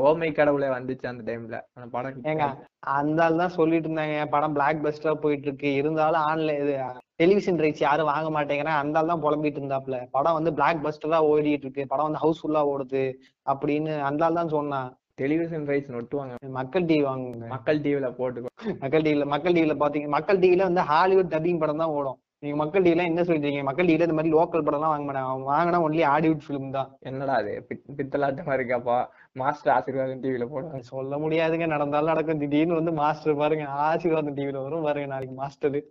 ஓமை 0.04 0.32
கடவுளே 0.32 0.66
வந்துச்சு 0.66 1.06
அந்த 1.06 1.22
டைம்ல 1.26 1.56
படம் 1.90 2.22
ஏங்க. 2.22 2.46
அந்த 2.94 3.24
ஆள் 3.24 3.36
தான் 3.36 3.48
சொல்லிட்டு 3.48 3.88
இருந்தாங்க. 3.88 4.28
படம் 4.28 4.52
பிளாக் 4.52 4.84
பஸ்டரா 4.84 5.14
போயிட்டு 5.14 5.46
இருக்கு 5.46 5.74
இருந்தாலும் 5.74 6.20
ஆன்லைன் 6.22 6.62
இது 6.62 6.74
டெலிவிஷன் 7.16 7.58
ரைட்ஸ் 7.58 7.80
யாரும் 7.80 8.06
வாங்க 8.06 8.30
மாட்டேங்கிறேன் 8.36 8.80
அந்த 8.82 8.98
ஆள் 8.98 9.06
தான் 9.06 9.22
புலம்பிட்டு 9.22 9.60
இருந்தாப்ல. 9.60 9.98
படம் 10.10 10.32
வந்து 10.32 10.52
பிளாக் 10.52 10.84
பஸ்டரா 10.84 11.20
ஓடிட்டு 11.30 11.62
இருக்கு. 11.64 11.86
படம் 11.86 12.08
வந்து 12.08 12.22
ஹவுஸ்ஃபுல்லா 12.24 12.62
ஓடுது. 12.72 13.04
அப்படின்னு 13.46 14.00
அந்த 14.00 14.24
ஆள் 14.24 14.38
தான் 14.40 14.48
சொன்னான். 14.48 14.90
டெலிவிஷன் 15.14 15.66
ரைட்ஸ் 15.66 15.92
நொட்டுவாங்க. 15.92 16.48
மக்கள் 16.48 16.84
டிவி 16.84 17.04
வாங்குங்க. 17.04 17.46
மக்கள் 17.46 17.80
டிவில 17.80 18.14
போட்டு 18.14 18.42
மக்கள் 18.80 19.02
டிவில 19.02 19.24
மக்கள் 19.24 19.52
டிவில 19.52 19.80
பாத்தீங்க 19.80 20.08
மக்கள் 20.08 20.38
டிவில 20.38 20.56
வந்து 20.56 20.80
ஹாலிவுட் 20.80 21.34
டப்பிங் 21.34 21.58
படம் 21.58 21.76
தான் 21.76 21.88
ஓடும். 21.88 22.18
நீங்க 22.38 22.56
மக்கள் 22.56 22.82
டிவில 22.82 23.04
என்ன 23.04 23.22
சொல்றீங்க 23.22 23.62
மக்கள் 23.62 23.86
டிவில 23.86 24.08
இந்த 24.08 24.12
மாதிரி 24.12 24.34
லோக்கல் 24.34 24.62
படம் 24.62 24.72
எல்லாம் 24.72 25.04
வாங்க 25.04 25.12
மாட்டாங்க. 25.12 25.52
வாங்கினா 25.52 25.78
ஒன்லி 25.78 26.02
ஹாலிவுட் 26.02 26.42
ஃபிலிம் 26.48 26.70
தான். 26.70 26.96
என்னடா 27.00 27.32
அது? 27.32 27.66
பித்- 27.68 27.98
பித்தலாட்டமா 27.98 28.54
இருக்காப்பா. 28.54 29.06
மாஸ்டர் 29.32 29.74
ஆசீர்வாதம் 29.74 30.22
டிவில 30.22 30.46
போடுவாங்க. 30.54 30.78
சொல்ல 30.78 31.16
முடியாதுங்க. 31.16 31.66
நடந்தாலும் 31.66 32.06
நடக்கும். 32.06 32.38
திடீர்னு 32.38 32.74
வந்து 32.74 32.92
மாஸ்டர் 32.92 33.36
பாருங்க. 33.36 33.64
ஆசீர்வாதம் 33.64 34.36
டிவில 34.36 34.62
வரும் 34.62 34.82
பாருங்க. 34.82 35.06
நாளைக்கு 35.06 35.34
மாஸ்டர் 35.34 35.82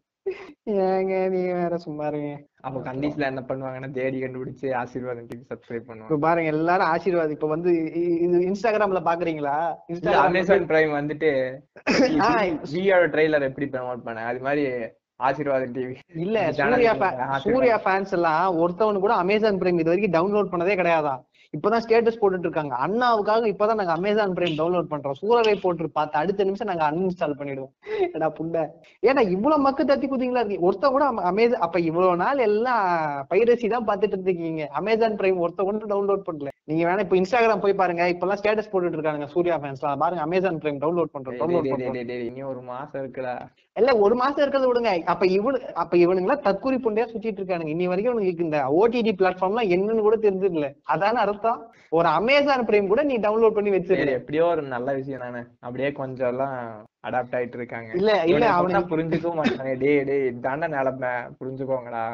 ஏங்க 0.83 1.13
நீங்க 1.31 1.51
வேற 1.55 1.75
சும்மா 1.83 2.05
இருங்க 2.09 2.29
அப்ப 2.63 2.81
கண்டிஷன்ல 2.85 3.29
என்ன 3.29 3.41
பண்ணுவாங்கன்னா 3.47 3.89
தேடி 3.97 4.17
கண்டுபிடிச்சு 4.21 4.67
ஆசீர்வாதம் 4.81 5.27
டிவி 5.29 5.43
சப்ஸ்கிரைப் 5.49 5.87
பண்ணுவாங்க. 5.87 6.09
இப்ப 6.09 6.19
பாருங்க 6.25 6.51
எல்லாரும் 6.53 6.91
ஆசீர்வாத். 6.91 7.33
இப்ப 7.35 7.47
வந்து 7.47 7.71
இது 8.25 8.37
இன்ஸ்டாகிராம்ல 8.47 9.01
பாக்குறீங்களா? 9.07 9.55
அமேசான் 10.23 10.69
பிரைம் 10.69 10.97
வந்துட்டு 10.99 11.31
ஆ, 12.25 12.29
வியோட 12.73 13.03
ட்ரெய்லர் 13.13 13.47
எப்படி 13.49 13.67
ப்ரமோட் 13.73 14.05
பண்ண? 14.05 14.25
அது 14.31 14.41
மாதிரி 14.41 14.63
ஆசீர்வாதம் 15.19 15.75
டிவி 15.75 15.93
இல்ல 16.21 16.37
சூர்யா. 16.59 16.93
சூர்யா 17.45 17.77
ஃபேன்ஸ் 17.83 18.15
எல்லாம் 18.17 18.45
ஒருத்தவனு 18.61 19.03
கூட 19.03 19.15
அமேசான் 19.21 19.59
பிரைம் 19.61 19.81
இது 19.81 19.91
வரைக்கும் 19.91 20.15
டவுன்லோட் 20.17 20.51
பண்ணதே 20.53 20.79
கிடையாதா 20.79 21.15
இப்பதான் 21.55 21.83
ஸ்டேட்டஸ் 21.85 22.19
போட்டுட்டு 22.21 22.47
இருக்காங்க 22.47 22.75
அண்ணாவுக்காக 22.85 23.49
இப்பதான் 23.51 23.79
நாங்க 23.79 23.93
அமேசான் 23.97 24.35
பிரைம் 24.37 24.55
டவுன்லோட் 24.59 24.89
பண்றோம். 24.93 25.17
சூரரை 25.21 25.53
போட்டு 25.63 25.89
பார்த்து 25.97 26.15
அடுத்த 26.21 26.45
நிமிஷம் 26.49 26.69
நாங்க 26.71 26.85
அன்இன்ஸ்டால் 26.89 27.35
பண்ணிடுவோம். 27.39 27.73
ஏடா 28.15 28.29
புண்ட. 28.39 28.63
ஏன்னா 29.09 29.21
இவ்வளவு 29.35 29.63
மக்கு 29.65 29.83
தத்தி 29.91 30.07
குதிங்களா 30.13 30.43
இருக்கு 30.43 30.65
ஒருத்த 30.67 30.91
கூட 30.95 31.05
அமேசான் 31.31 31.63
அப்ப 31.67 31.79
இவ்வளவு 31.89 32.21
நாள் 32.23 32.43
எல்லாம் 32.47 32.83
பைரசி 33.31 33.69
தான் 33.75 33.87
பாத்துட்டு 33.89 34.15
இருந்திருக்கீங்க. 34.17 34.65
அமேசான் 34.81 35.17
பிரைம் 35.21 35.41
ஒருத்த 35.45 35.63
கூட 35.69 35.91
டவுன்லோட் 35.93 36.27
பண்ணல. 36.29 36.53
நீங்க 36.71 36.83
வேணா 36.89 37.05
இப்ப 37.05 37.17
இன்ஸ்டாகிராம் 37.21 37.63
போய் 37.65 37.79
பாருங்க. 37.81 38.05
இப்பெல்லாம் 38.13 38.41
ஸ்டேட்டஸ் 38.41 38.71
போட்டுட்டு 38.73 38.99
இருக்காங்க 38.99 39.27
சூர்யா 39.35 39.57
ஃபேன்ஸ் 39.63 39.85
பாருங்க 40.05 40.23
அமேசான் 40.27 40.61
பிரைம் 40.63 40.81
டவுன்லோட் 40.85 41.13
பண்றோம் 41.17 41.39
டவுன்லோட் 41.41 41.65
டேய், 41.67 41.73
பண்றோம். 41.75 41.95
டேய், 41.97 42.09
டேய், 42.11 42.25
இனி 42.31 42.43
ஒரு 42.53 42.63
மாசம் 42.71 43.01
இருக்குடா. 43.03 43.35
இல்ல 43.77 43.91
ஒரு 43.97 44.15
மாசம் 44.15 44.41
இருக்கிறத 44.43 44.67
விடுங்க. 44.69 44.89
அப்ப 45.03 45.25
இவனு 45.27 45.59
அப்ப 45.73 45.93
இவனுங்களா 45.97 46.35
தற்கூரி 46.39 46.77
புண்டையா 46.77 47.05
சுத்திட்டு 47.11 47.39
இருக்கானுங்க. 47.41 47.73
இன்னி 47.73 47.85
வரைக்கும் 47.87 48.13
உனக்கு 48.13 48.43
இந்த 48.43 48.59
ஓடிடி 48.79 49.11
பிளாட்ஃபார்ம்லாம் 49.13 49.71
என்னன்னு 49.75 50.01
கூட 50.01 50.17
தெரிஞ்சதில்ல 50.17 50.67
அதான 50.85 51.21
அர்த்தம்? 51.25 51.61
ஒரு 51.91 52.07
அமேசான் 52.09 52.67
பிரைம் 52.67 52.87
கூட 52.87 53.03
நீ 53.03 53.15
டவுன்லோட் 53.17 53.57
பண்ணி 53.57 53.71
சரி 53.71 53.77
வச்சிருக்க 53.77 54.19
எப்படியோ 54.19 54.45
ஒரு 54.45 54.61
நல்ல 54.75 54.93
விஷயம் 54.93 55.19
தானே. 55.19 55.41
அப்படியே 55.59 55.91
கொஞ்சம் 55.91 56.27
எல்லாம் 56.27 56.55
அடாப்ட் 57.01 57.35
ஆயிட்டு 57.35 57.57
இருக்காங்க. 57.57 57.89
இல்ல 57.93 58.11
இல்ல 58.25 58.45
சொன்னா 58.57 58.81
புரிஞ்சுக்கவும் 58.93 59.41
மாட்டாங்க 59.41 59.73
டேய் 59.75 60.03
டேய் 60.03 60.29
இதாண்டா 60.31 60.69
நிலைமை. 60.77 61.11
புரிஞ்சுக்கோங்கடா. 61.39 62.05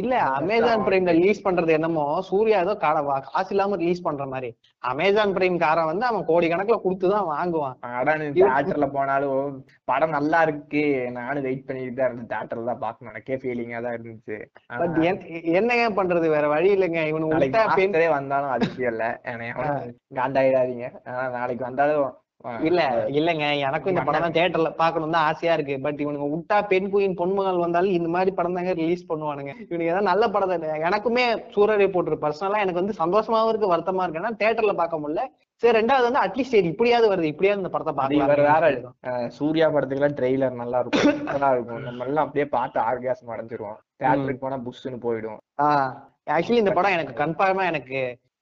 இல்ல 0.00 0.14
அமேசான் 0.38 0.84
பிரைம்ல 0.86 1.12
ரிலீஸ் 1.18 1.42
பண்றது 1.44 1.72
என்னமோ 1.76 2.04
சூர்யா 2.28 2.58
ஏதோ 2.64 2.72
காசு 2.82 3.50
இல்லாம 3.54 3.76
ரிலீஸ் 3.82 4.04
பண்ற 4.06 4.24
மாதிரி. 4.32 4.50
அமேசான் 4.90 5.34
பிரைம் 5.36 5.58
காரன் 5.62 5.90
வந்து 5.90 6.04
அவன் 6.08 6.26
கோடி 6.30 6.46
கணக்குல 6.52 6.78
கொடுத்துதான் 6.84 7.28
வாங்குவான். 7.32 7.76
அடா 7.98 8.14
நீ 8.20 8.26
தியேட்டர்ல 8.38 8.88
போனாலும் 8.96 9.54
படம் 9.90 10.14
நல்லா 10.16 10.40
இருக்கு. 10.46 10.84
நானும் 11.18 11.46
வெயிட் 11.48 11.66
பண்ணிட்டு 11.68 11.98
தான் 12.00 12.08
இருந்தேன். 12.08 12.30
தியேட்டர்ல 12.32 12.68
தான் 12.70 12.82
பார்க்கணும். 12.84 13.12
எனக்கே 13.12 13.38
ஃபீலிங்கா 13.42 13.80
தான் 13.86 13.96
இருந்துச்சு. 13.98 14.38
பட் 14.82 14.98
என்னங்க 15.60 15.88
பண்றது? 16.00 16.28
வேற 16.36 16.46
வழி 16.54 16.70
இல்லைங்க. 16.76 17.02
இவனு 17.12 17.32
வந்தாலும் 18.18 18.54
அதிசயம் 18.56 18.92
இல்ல. 18.94 19.06
என்னை 19.32 19.48
காண்டாயிடாதீங்க. 20.20 20.88
ஆனா 21.10 21.24
நாளைக்கு 21.38 21.68
வந்தாலும் 21.68 22.06
இல்ல 22.68 22.80
இல்லங்க. 23.18 23.46
எனக்கும் 23.68 23.92
இந்த 23.92 24.02
படம் 24.08 24.24
தான் 24.24 24.34
தியேட்டர்ல 24.36 24.70
பாக்கணும் 24.82 25.14
தான் 25.16 25.26
ஆசையா 25.30 25.54
இருக்கு. 25.56 25.76
பட் 25.86 26.02
இவனுங்க 26.04 26.28
விட்டா 26.34 26.58
பெண் 26.72 26.90
குயின் 26.92 27.16
பொன்மகள் 27.20 27.64
வந்தாலும் 27.64 27.96
இந்த 27.98 28.10
மாதிரி 28.16 28.32
படம் 28.38 28.58
தாங்க 28.58 28.74
ரிலீஸ் 28.82 29.08
பண்ணுவானுங்க. 29.10 29.52
இவனுக்கு 29.70 29.90
ஏதாவது 29.92 30.10
நல்ல 30.10 30.26
படத்தை 30.34 30.76
எனக்குமே 30.88 31.24
சூரரை 31.54 31.88
போட்டு 31.96 32.22
பர்சனலா 32.26 32.62
எனக்கு 32.64 32.82
வந்து 32.82 33.00
சந்தோஷமாவும் 33.02 33.50
இருக்கு 33.52 33.72
வருத்தமா 33.74 34.04
இருக்கு. 34.04 34.22
ஏன்னா 34.22 34.36
தியேட்டர்ல 34.42 34.74
பார்க்க 34.82 35.02
முடியல. 35.04 35.24
சரி 35.62 35.76
ரெண்டாவது 35.78 36.06
வந்து 36.06 36.22
அட்லீஸ்ட் 36.22 36.54
சரி 36.54 36.70
இப்படியாவது 36.72 37.06
வருது. 37.12 37.30
இப்படியாவது 37.32 37.62
இந்த 37.62 37.70
படத்தை 37.74 38.18
இவர் 38.18 38.42
வேற 38.48 38.66
சூர்யா 39.38 39.68
படத்துக்குலாம் 39.74 40.16
ட்ரெய்லர் 40.18 40.60
நல்லா 40.62 40.80
இருக்கும். 40.82 41.22
நல்லா 41.30 41.50
இருக்கும். 41.54 41.82
நம்ம 41.88 42.04
எல்லாம் 42.08 42.26
அப்படியே 42.26 42.46
பார்த்து 42.56 42.78
ஆர்காசம் 42.88 43.32
அடைஞ்சிருவோம். 43.34 43.78
தியேட்டருக்கு 44.00 44.44
போனா 44.44 44.58
புஷ்னு 44.66 45.00
போயிடும். 45.06 45.40
ஆக்சுவலி 46.36 46.62
இந்த 46.62 46.74
படம் 46.78 46.96
எனக்கு 46.98 47.14
கன்ஃபார்மா 47.22 47.64
எனக்கு 47.72 47.98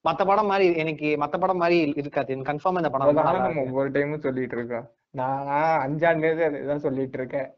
மத்த 0.09 0.23
படம் 0.31 0.51
மாதிரி 0.53 0.67
எனக்கு 0.83 1.09
மத்த 1.21 1.37
படம் 1.45 1.63
மாதிரி 1.63 1.93
இருக்காது. 2.03 2.37
கன்ஃபார்மா 2.51 2.81
இந்த 2.83 2.91
படம். 2.91 3.63
ஒவ்வொரு 3.65 3.91
டைமும் 3.91 4.25
சொல்லிட்டு 4.27 4.57
இருக்கோம். 4.57 4.87
நான் 5.19 5.49
அஞ்சாண்டு 5.85 6.29
அதுதான் 6.45 6.85
சொல்லிட்டு 6.85 7.19
இருக்கேன். 7.19 7.49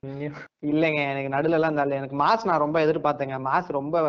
இல்லைங்க 0.71 1.01
எனக்கு 1.13 1.31
நடுல 1.35 1.57
எல்லாம் 1.59 1.75
இந்த 1.75 1.97
எனக்கு 1.99 2.17
மாஸ் 2.17 2.49
நான் 2.49 2.63
ரொம்ப 2.65 2.79
எதிர்பார்த்தேங்க. 2.87 3.37
மாஸ் 3.49 3.71
ரொம்ப 3.79 4.03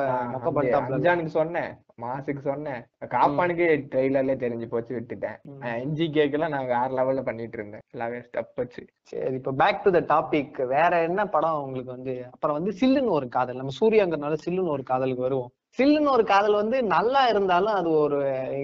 அஞ்சானுக்கு 0.79 1.31
சொன்னேன். 1.39 1.71
மாசுக்கு 2.03 2.41
சொன்னேன். 2.49 2.81
காப்பானுக்கு 3.13 3.67
ட்ரெய்லர்ல 3.91 4.33
தெரிஞ்சு 4.43 4.67
போச்சு 4.73 4.93
விட்டுட்டேன். 4.97 5.37
என்ஜி 5.83 6.07
கேக்கெல்லாம் 6.17 6.53
நான் 6.55 6.71
வேற 6.73 6.89
லெவல்ல 6.97 7.23
பண்ணிட்டு 7.29 7.57
இருந்தேன். 7.59 7.83
எல்லாமே 7.93 8.19
ஸ்டெப் 8.27 8.53
வச்சு 8.61 8.83
சரி 9.11 9.33
இப்ப 9.39 9.53
பேக் 9.61 9.83
டு 9.83 9.91
த 9.97 10.01
டாபிக் 10.13 10.59
வேற 10.75 11.01
என்ன 11.01 11.27
படம் 11.35 11.63
உங்களுக்கு 11.67 11.95
வந்து 11.95 12.15
அப்புறம் 12.33 12.57
வந்து 12.57 12.73
சில்லுன்னு 12.81 13.17
ஒரு 13.19 13.29
காதல். 13.37 13.61
நம்ம 13.61 13.75
சூர்யாங்கிறனால 13.81 14.37
சில்லுன்னு 14.45 14.75
ஒரு 14.77 14.83
காதலுக்கு 14.83 15.27
வருவோம். 15.27 15.51
சில்லுன்னு 15.77 16.13
ஒரு 16.15 16.23
காதல் 16.31 16.59
வந்து 16.59 16.77
நல்லா 16.93 17.21
இருந்தாலும் 17.31 17.73
அது 17.79 17.89
ஒரு 18.03 18.17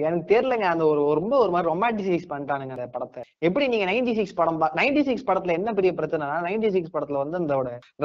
எனக்கு 0.06 0.26
தெரியலங்க. 0.32 0.66
அந்த 0.74 0.84
ஒரு 0.92 1.00
ரொம்ப 1.20 1.34
ஒரு 1.42 1.50
மாதிரி 1.54 1.70
ரொமான்டிசைஸ் 1.72 2.24
பண்ணிட்டானுங்க 2.30 2.74
அந்த 2.76 2.86
படத்தை. 2.94 3.22
எப்படி 3.48 3.64
நீங்க 3.72 3.86
நைன்டி 3.90 4.14
சிக்ஸ் 4.18 4.36
படம் 4.40 4.60
நைன்டி 4.80 5.02
சிக்ஸ் 5.08 5.26
படத்துல 5.28 5.56
என்ன 5.58 5.74
பெரிய 5.78 5.92
பிரச்சனைனா 5.98 6.38
நைன்டி 6.46 6.70
சிக்ஸ் 6.76 6.94
படத்துல 6.94 7.22
வந்து 7.22 7.40
அந்த 7.40 7.56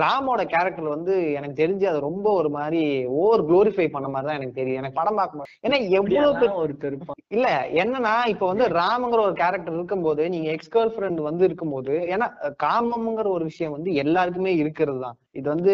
ராமோட 0.04 0.42
கேரக்டர் 0.54 0.94
வந்து 0.96 1.16
எனக்கு 1.40 1.60
தெரிஞ்சு 1.62 1.88
அது 1.92 2.00
ரொம்ப 2.10 2.28
ஒரு 2.40 2.52
மாதிரி 2.58 2.82
ஓவர் 3.22 3.46
குளோரிஃபை 3.50 3.88
பண்ண 3.96 4.10
மாதிரி 4.16 4.30
தான் 4.30 4.40
எனக்கு 4.40 4.60
தெரியும். 4.62 4.82
எனக்கு 4.82 5.00
படம் 5.02 5.20
பார்க்கும்போது 5.22 5.56
ஏன்னா 5.68 5.80
எவ்வளவு 6.00 6.40
பெரிய 6.42 6.60
ஒரு 6.66 6.76
திருப்பம். 6.84 7.20
இல்ல 7.38 7.48
என்னன்னா 7.84 8.14
இப்ப 8.34 8.46
வந்து 8.52 8.68
ராமங்கிற 8.80 9.22
ஒரு 9.28 9.36
கேரக்டர் 9.42 9.78
இருக்கும்போது 9.78 10.24
நீங்க 10.36 10.50
எக்ஸ் 10.56 10.74
கேர்ள் 10.76 10.94
ஃப்ரெண்ட் 10.94 11.22
வந்து 11.30 11.44
இருக்கும்போது 11.50 11.96
ஏன்னா 12.14 12.28
காமம்ங்கிற 12.66 13.28
ஒரு 13.38 13.46
விஷயம் 13.52 13.76
வந்து 13.78 13.90
எல்லாருக்குமே 14.04 14.54
இருக்கிறது 14.64 15.00
தான். 15.06 15.18
இது 15.38 15.48
வந்து 15.54 15.74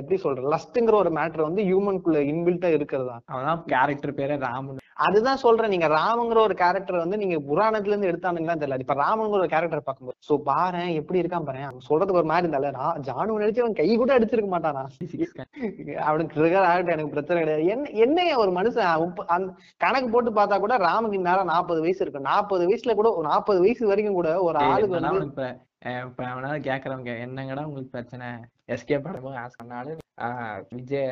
எப்படி 0.00 0.16
சொல்றது? 0.24 0.46
லஸ்ட்ங்கிற 0.54 0.96
ஒரு 1.02 1.10
மேட்டர் 1.16 1.46
வந்து 1.46 1.62
ஹியூமனுக்குள்ள 1.68 2.18
இன்பில்ட்டா 2.32 2.68
இருக்கிறதா 2.76 3.16
அவன் 3.36 3.62
கேரக்டர் 3.72 4.18
பேரே 4.20 4.36
ராமன். 4.46 4.78
அதுதான் 5.00 5.40
சொல்றேன். 5.42 5.72
நீங்க 5.72 5.88
ராமங்கிற 5.92 6.38
ஒரு 6.46 6.54
கேரக்டர் 6.60 7.02
வந்து 7.02 7.20
நீங்க 7.20 7.36
புராணத்துல 7.48 7.92
இருந்து 7.92 8.10
எடுத்தானுங்களா 8.10 8.56
தெரியல. 8.60 8.78
இப்ப 8.84 8.94
ராமங்கிற 9.00 9.40
ஒரு 9.40 9.52
கேரக்டர் 9.52 9.84
பார்க்கும்போது 9.84 10.18
சோ 10.28 10.36
பாரு 10.48 10.82
எப்படி 11.00 11.20
இருக்கான் 11.22 11.46
பாரு 11.48 11.62
அவன் 11.66 11.86
சொல்றதுக்கு 11.88 12.20
ஒரு 12.22 12.30
மாதிரி 12.30 12.46
இருந்தால 12.46 12.72
நான் 12.78 13.04
ஜானு 13.08 13.38
நினைச்சு 13.38 13.64
அவன் 13.64 13.78
கை 13.80 13.88
கூட 13.94 14.10
அடிச்சிருக்க 14.16 14.50
மாட்டானா 14.54 14.82
அவனுக்கு 16.06 16.34
ட்ரிகர் 16.34 16.68
ஆகட்டும் 16.70 16.94
எனக்கு 16.94 17.14
பிரச்சனை 17.14 17.38
கிடையாது. 17.42 17.64
என்ன 17.74 17.88
என்னைய 18.04 18.36
ஒரு 18.42 18.52
மனுஷன் 18.58 19.48
கணக்கு 19.80 20.10
போட்டு 20.10 20.32
பார்த்தா 20.32 20.58
கூட 20.58 20.76
ராமுக்கு 20.86 21.26
நேரம் 21.28 21.52
நாற்பது 21.52 21.82
வயசு 21.86 22.02
இருக்கு 22.04 22.28
நாற்பது 22.30 22.64
வயசுல 22.68 22.94
கூட 23.00 23.10
ஒரு 23.16 23.26
நாற்பது 23.30 23.60
வயசு 23.64 23.90
வரைக்கும் 23.90 24.20
கூட 24.20 24.30
ஒரு 24.48 24.58
ஆளுக்கு 24.66 24.96
வந்து 24.98 25.50
இப்ப 26.04 26.22
அவனால 26.30 26.54
கேக்குறவங்க 26.64 27.10
என்னங்கடா 27.24 27.62
உங்களுக்கு 27.66 27.94
பிரச்சனை? 27.94 28.26
எஸ்கே 28.74 28.96
படமும் 29.04 29.54
சொன்னாலும் 29.54 30.00
விஜய் 30.68 31.10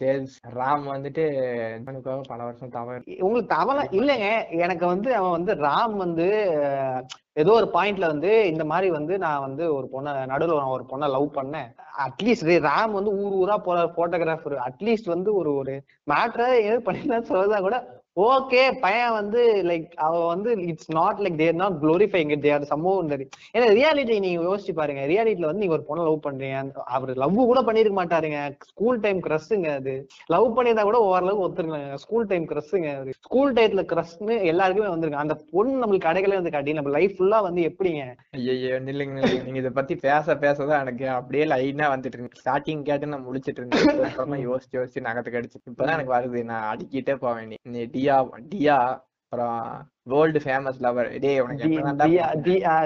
சேல்ஸ் 0.00 0.34
ராம் 0.54 0.84
வந்துட்டு 0.94 1.24
பல 2.28 2.44
வருஷம் 2.44 2.68
தவறு. 2.68 3.02
உங்களுக்கு 3.18 3.54
தவளை 3.54 3.86
இல்லைங்க. 3.92 4.48
எனக்கு 4.50 4.86
வந்து 4.86 5.14
அவன் 5.14 5.30
வந்து 5.30 5.54
ராம் 5.54 5.96
வந்து 5.96 6.26
ஏதோ 7.32 7.52
ஒரு 7.52 7.70
பாயிண்ட்ல 7.72 8.06
வந்து 8.06 8.48
இந்த 8.48 8.64
மாதிரி 8.64 8.90
வந்து 8.90 9.18
நான் 9.18 9.40
வந்து 9.40 9.74
ஒரு 9.74 9.88
பொண்ணை 9.92 10.26
நடுவில் 10.26 10.72
ஒரு 10.76 10.84
பொண்ணை 10.90 11.10
லவ் 11.10 11.28
பண்ணேன். 11.34 11.68
அட்லீஸ்ட் 12.06 12.66
ராம் 12.68 12.92
வந்து 12.92 13.12
ஊர் 13.22 13.36
ஊரா 13.40 13.58
போற 13.58 13.92
போட்டோகிராஃபர் 13.96 14.56
அட்லீஸ்ட் 14.68 15.04
வந்து 15.04 15.34
ஒரு 15.34 15.54
ஒரு 15.54 15.82
மேட்ரை 16.10 16.48
எது 16.64 16.92
பண்ணினா 16.92 17.18
சொல்லதா 17.28 17.60
கூட 17.60 17.99
ஓகே 18.16 18.78
பையன் 18.80 19.12
வந்து 19.12 19.62
லைக் 19.62 19.90
அவ 19.90 20.26
வந்து 20.26 20.56
it's 20.56 20.92
not 20.92 21.18
like 21.18 21.34
they're 21.34 21.54
not 21.54 21.78
glorifying 21.82 22.30
it 22.30 22.40
there 22.40 22.62
சம்பவம் 22.62 23.10
ஏன்னா 23.10 23.22
ரியாலிட்டி 23.52 24.18
நீங்க 24.18 24.42
யோசிச்சு 24.42 24.72
பாருங்க 24.72 25.00
ரியாலிட்டில 25.00 25.44
வந்து 25.44 25.66
நீங்க 25.66 25.82
ஒரு 25.86 26.02
பொண்ணை 26.02 26.04
லவ் 26.04 26.20
பண்றீங்க 26.28 26.72
அவர் 26.72 27.16
லவ் 27.16 27.34
கூட 27.34 27.62
பண்ணிருக்க 27.62 27.96
மாட்டாருங்க. 27.96 28.56
ஸ்கூல் 28.64 29.00
டைம் 29.00 29.22
கிரஸ்ஸுங்க 29.22 29.74
அது. 29.74 30.06
லவ் 30.26 30.58
பண்ணியிருந்தா 30.58 30.82
கூட 30.82 30.98
ஓரளவுக்கு 30.98 31.62
ஒத்துருங்க 31.62 31.94
ஸ்கூல் 31.94 32.26
டைம் 32.26 32.48
கிரஸ்ஸுங்க 32.48 32.96
அது. 32.96 33.12
ஸ்கூல் 33.20 33.52
டைத்துல 33.52 34.04
கிரஸ்னு 34.16 34.42
எல்லாருக்குமே 34.42 34.88
வந்துருங்க. 34.88 35.12
அந்த 35.12 35.40
பொண்ணு 35.50 35.86
நம்மளுக்கு 35.86 35.98
கடைகளே 35.98 36.34
வந்து 36.34 36.50
கட்டி 36.50 36.72
நம்ம 36.72 36.90
லைஃப் 36.90 37.14
ஃபுல்லா 37.18 37.42
வந்து 37.42 37.74
எப்படிங்க? 37.74 38.14
ஐயோ 38.30 38.80
நில்லுங்க 38.80 39.42
நீங்க 39.42 39.58
இதை 39.58 39.70
பத்தி 39.70 39.96
பேச 39.96 40.34
பேசதான் 40.34 40.80
எனக்கு 40.80 41.08
அப்படியே 41.08 41.44
லைனா 41.44 41.76
வந்துட்டு 41.76 42.06
இருக்கு. 42.06 42.40
ஸ்டார்டிங் 42.44 42.82
கேட்டு 42.82 43.06
நான் 43.06 43.22
முடிச்சிட்டு 43.22 43.66
இருந்தேன். 43.66 43.96
யோசிச்சு 44.48 44.72
யோசிச்சு 44.72 45.00
நகத்துக்கு 45.00 45.42
அடிச்சு. 45.42 45.74
இப்பதான் 45.74 46.00
எனக்கு 46.00 46.14
வருது. 46.14 46.44
நான் 46.44 46.76
அடிக்கிட்டே 46.76 47.14
போவேன். 47.14 47.48
நீ- 47.48 47.98
டியா 48.00 48.18
டியா 48.50 48.76
அப்புறம் 49.32 49.58
வேர்ல்டு 50.10 50.40
ஃபேமஸ் 50.44 50.78
லவர் 50.84 51.08
டேய் 51.22 51.40
உனக்கு 51.42 51.66
தியா 52.00 52.24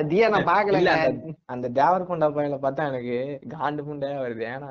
தியா 0.08 0.26
நான் 0.32 0.46
பாக்கலங்க 0.48 0.90
அந்த 0.96 1.12
அந்த 1.48 1.66
தேவர்கொண்டா 1.78 2.26
பையல 2.34 2.56
பார்த்தா 2.60 2.88
எனக்கு 2.90 3.14
காண்டு 3.52 3.82
புண்டையா 3.86 4.18
வருது 4.20 4.44
ஏன்னா. 4.48 4.68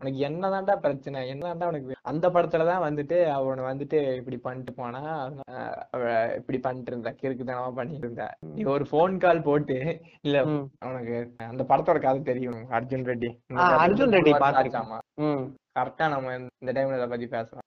உனக்கு 0.00 0.18
என்னதான்டா 0.28 0.74
பிரச்சனை 0.82 1.22
என்னதான்டா 1.30 1.68
உனக்கு 1.70 1.96
அந்த 2.04 2.28
படத்துலதான் 2.34 2.84
வந்துட்டு 2.86 3.18
அவனை 3.34 3.64
வந்துட்டு 3.68 4.00
இப்படி 4.20 4.38
பண்ணிட்டு 4.44 4.74
போனா 4.74 5.02
இப்படி 6.38 6.60
பண்ணிட்டு 6.60 6.92
இருந்தா 6.92 7.12
கிறுக்குத்தனமா 7.20 7.72
பண்ணிட்டு 7.78 8.06
இருந்தா 8.06 8.28
நீ 8.50 8.68
ஒரு 8.74 8.86
ஃபோன் 8.90 9.16
கால் 9.18 9.44
போட்டு 9.44 9.78
இல்ல. 10.22 10.38
உனக்கு 10.88 11.16
அந்த 11.48 11.64
படத்தோட 11.70 12.00
கதை 12.00 12.22
தெரியும் 12.24 12.62
அர்ஜுன் 12.78 13.08
ரெட்டி 13.08 13.30
அர்ஜுன் 13.80 14.16
ரெட்டி 14.16 14.34
பார்த்திருக்கேன். 14.38 14.86
ஆமா 14.86 15.00
ம். 15.24 15.44
கரெக்டா 15.76 16.06
நம்ம 16.10 16.28
இந்த 16.60 16.72
டைம்ல 16.74 16.98
இதை 16.98 17.06
பத்தி 17.08 17.26
பேசலாம். 17.30 17.64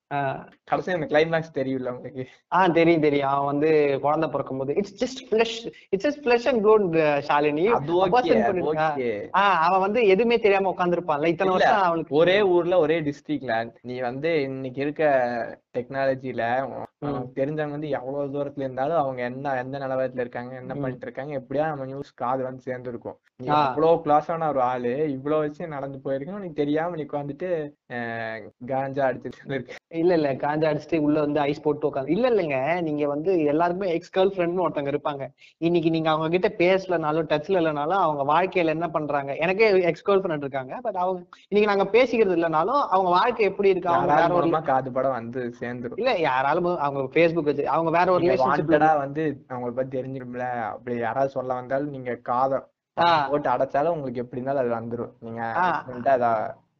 கடைசி 0.63 0.91
அந்த 0.91 1.05
கிளைமேக்ஸ் 1.05 1.55
தெரியும்ல 1.55 1.89
உங்களுக்கு? 1.89 2.23
ஆ 2.53 2.67
தெரியும் 2.69 3.01
தெரியும். 3.01 3.29
அவன் 3.29 3.45
வந்து 3.45 3.69
குழந்தை 4.01 4.29
பிறக்கும் 4.29 4.57
போது 4.57 4.75
it's 4.75 4.95
just 4.97 5.21
flesh 5.25 5.55
it's 5.89 6.05
just 6.05 6.23
flesh 6.23 6.47
and 6.47 6.63
clone 6.65 6.85
Shalini 7.27 7.65
ஆ. 9.35 9.43
அவன் 9.59 9.79
வந்து 9.79 10.07
எதுவுமே 10.07 10.39
தெரியாம 10.39 10.73
உட்கார்ந்திருப்பான்ல. 10.73 11.25
இத்தனை 11.25 11.53
வருஷம் 11.53 11.81
அவனுக்கு 11.83 12.15
ஒரே 12.15 12.41
ஊர்ல 12.49 12.79
ஒரே 12.79 12.99
டிஸ்ட்ரிக்ட்ல 13.01 13.55
நீ 13.81 13.99
வந்து 13.99 14.41
இன்னைக்கு 14.41 14.81
இருக்க 14.81 15.03
டெக்னாலஜில 15.77 16.43
தெரிஞ்சவங்க 17.35 17.71
வந்து 17.71 17.89
எவ்வளவு 17.89 18.33
தூரத்துல 18.33 18.59
இருந்தாலும் 18.59 18.97
அவங்க 18.97 19.21
என்ன 19.23 19.55
எந்த 19.57 19.77
நிலவரத்துல 19.77 20.19
இருக்காங்க 20.19 20.55
என்ன. 20.55 20.73
பண்ணிட்டு 20.75 21.05
இருக்காங்க 21.05 21.33
எப்படியா 21.39 21.65
நம்ம 21.65 21.85
நியூஸ் 21.85 22.13
காது 22.13 22.43
வந்து 22.43 22.61
சேர்ந்துருக்கும். 22.65 23.17
நீ. 23.37 23.45
இவ்வளவு 23.65 24.01
கிளாஸான 24.05 24.47
ஒரு 24.49 24.61
ஆளு 24.63 24.93
இவ்வளவு 25.09 25.41
வச்சு 25.41 25.67
நடந்து 25.67 25.99
போயிருக்கோம் 26.05 26.39
நீ 26.39 26.49
தெரியாம 26.53 26.95
நீ 26.95 27.03
உட்காந்துட்டு 27.03 27.49
காஞ்சா 28.67 29.03
அடிச்சிட்டு 29.09 29.53
இருக்க 29.53 29.73
இல்ல 29.97 30.13
இல்ல. 30.13 30.29
காஞ்சா 30.35 30.69
அடிச்சுட்டு 30.69 30.97
உள்ள 30.99 31.17
வந்து 31.19 31.39
ஐஸ் 31.39 31.61
போட்டு 31.61 31.89
உட்காந்து 31.89 32.09
இல்ல 32.09 32.29
இல்லைங்க. 32.29 32.57
நீங்க 32.81 33.07
வந்து 33.07 33.31
எல்லாருக்குமே 33.43 33.89
எக்ஸ் 33.93 34.13
கேர்ள் 34.13 34.31
ஃப்ரெண்ட்னு 34.33 34.63
ஒருத்தவங்க 34.65 34.93
இருப்பாங்க. 34.93 35.23
இன்னைக்கு 35.61 35.89
நீங்க 35.89 36.09
அவங்க 36.09 36.29
கிட்ட 36.29 36.49
பேசலனாலும் 36.57 37.29
டச்ல 37.29 37.61
இல்லைனாலும் 37.61 37.99
அவங்க 37.99 38.23
வாழ்க்கையில 38.33 38.75
என்ன 38.75 38.89
பண்றாங்க? 38.89 39.33
எனக்கே 39.37 39.69
எக்ஸ் 39.91 40.05
கேர்ள் 40.05 40.23
ஃப்ரெண்ட் 40.23 40.45
இருக்காங்க. 40.45 40.75
பட் 40.81 40.95
அவங்க 40.95 41.19
இன்னைக்கு 41.49 41.71
நாங்க 41.71 41.87
பேசிக்கிறது 41.91 42.37
இல்லைனாலும் 42.37 42.81
அவங்க 42.89 43.11
வாழ்க்கை 43.11 43.45
எப்படி 43.45 43.69
இருக்கு? 43.69 43.89
அவங்க 43.89 44.13
வேற 44.15 44.31
ஒரு 44.33 44.63
காது 44.63 44.91
படம் 44.91 45.11
வந்து 45.11 45.41
சேர்ந்துரும். 45.61 45.95
இல்ல 45.95 46.13
யாராலும் 46.21 46.71
அவங்க 46.79 47.03
ஃபேஸ்புக் 47.13 47.43
வச்சு 47.43 47.69
அவங்க 47.69 47.91
வேற 47.91 48.07
ஒரு 48.11 48.23
ரிலேஷன்ஷிப்ல 48.25 48.73
வாண்டடா 48.73 48.93
வந்து 48.97 49.23
அவங்கள 49.49 49.73
பத்தி 49.73 49.93
தெரிஞ்சுக்கணும்ல. 49.97 50.47
அப்படி 50.71 50.95
யாராவது 50.99 51.29
சொல்ல 51.29 51.53
வந்தாலும் 51.53 51.89
நீங்க 51.89 52.13
காதை. 52.23 52.59
போட்டு 53.29 53.49
அடைச்சாலும் 53.49 53.95
உங்களுக்கு 53.95 54.21
எப்படி 54.21 54.39
இருந்தாலும் 54.39 54.63
அது 54.63 54.71
வந்துரும். 54.73 55.11
நீங்க 55.19 55.41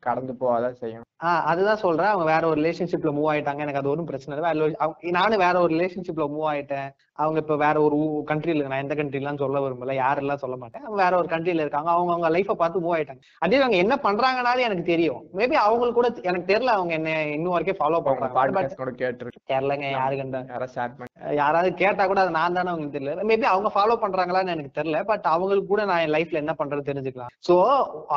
கடந்து 0.08 0.34
போகாதான் 0.34 0.72
செய்யும். 0.72 1.02
ஆஹ் 1.24 1.42
அதுதான் 1.44 1.78
சொல்றேன். 1.78 2.08
அவங்க 2.08 2.34
வேற 2.34 2.48
ஒரு 2.48 2.62
ரிலேஷன்ஷிப்ல 2.62 3.16
மூவ் 3.18 3.36
ஆயிட்டாங்க. 3.36 3.58
எனக்கு 3.58 3.80
அது 3.80 3.90
ஒன்றும் 3.90 4.06
பிரச்சனை 4.06 4.52
இல்லை. 4.52 4.76
நானும் 5.02 5.40
வேற 5.40 5.62
ஒரு 5.62 5.76
ரிலேஷன்ஷிப்ல 5.76 6.30
மூவ் 6.30 6.56
ஆயிட்டேன். 6.56 6.90
அவங்க 7.20 7.40
இப்ப 7.44 7.56
வேற 7.64 7.76
ஒரு 7.82 7.98
கண்ட்ரில 8.30 8.68
நான் 8.72 8.84
எந்த 8.84 8.96
கண்ட்ரிலாம் 8.98 9.42
சொல்ல 9.44 9.62
விரும்பல 9.64 9.94
யாரெல்லாம் 10.00 10.42
சொல்ல 10.42 10.56
மாட்டேன் 10.62 10.84
அவங்க 10.84 11.00
வேற 11.04 11.14
ஒரு 11.22 11.30
கண்ட்ரில 11.34 11.64
இருக்காங்க 11.66 11.90
அவங்க 11.96 12.12
அவங்க 12.14 12.30
லைஃபை 12.36 12.56
பார்த்து 12.62 12.84
மூவ் 12.86 12.96
ஆயிட்டாங்க. 12.98 13.24
அதே 13.46 13.62
அவங்க 13.62 13.78
என்ன 13.84 13.96
பண்றாங்கனாலும் 14.04 14.68
எனக்கு 14.68 14.86
தெரியும். 14.92 15.22
மேபி 15.40 15.56
அவங்களுக்கு 15.66 16.00
கூட 16.00 16.10
எனக்கு 16.30 16.50
தெரியல 16.52 16.74
அவங்க 16.78 16.94
என்ன 17.00 17.10
இன்னும் 17.36 17.56
வரைக்கும் 17.56 17.80
ஃபாலோ 17.82 18.02
பண்றாங்க 18.08 18.64
தெரியலங்க 19.52 19.88
யாரு 19.98 20.18
கண்டா 20.18 20.42
யாராவது 21.40 21.70
கேட்டா 21.82 22.04
கூட 22.06 22.20
அது 22.24 22.32
நான் 22.38 22.58
தானே 22.58 22.72
அவங்களுக்கு 22.72 22.98
தெரியல. 22.98 23.26
மேபி 23.32 23.48
அவங்க 23.54 23.70
ஃபாலோ 23.76 23.98
பண்றாங்களான்னு 24.04 24.54
எனக்கு 24.56 24.78
தெரியல 24.80 25.00
பட் 25.12 25.26
அவங்களுக்கு 25.34 25.72
கூட 25.74 25.84
நான் 25.92 26.04
என் 26.06 26.16
லைஃப்ல 26.18 26.42
என்ன 26.44 26.56
பண்றது 26.60 26.88
தெரிஞ்சுக்கலாம். 26.90 27.34
சோ 27.48 27.56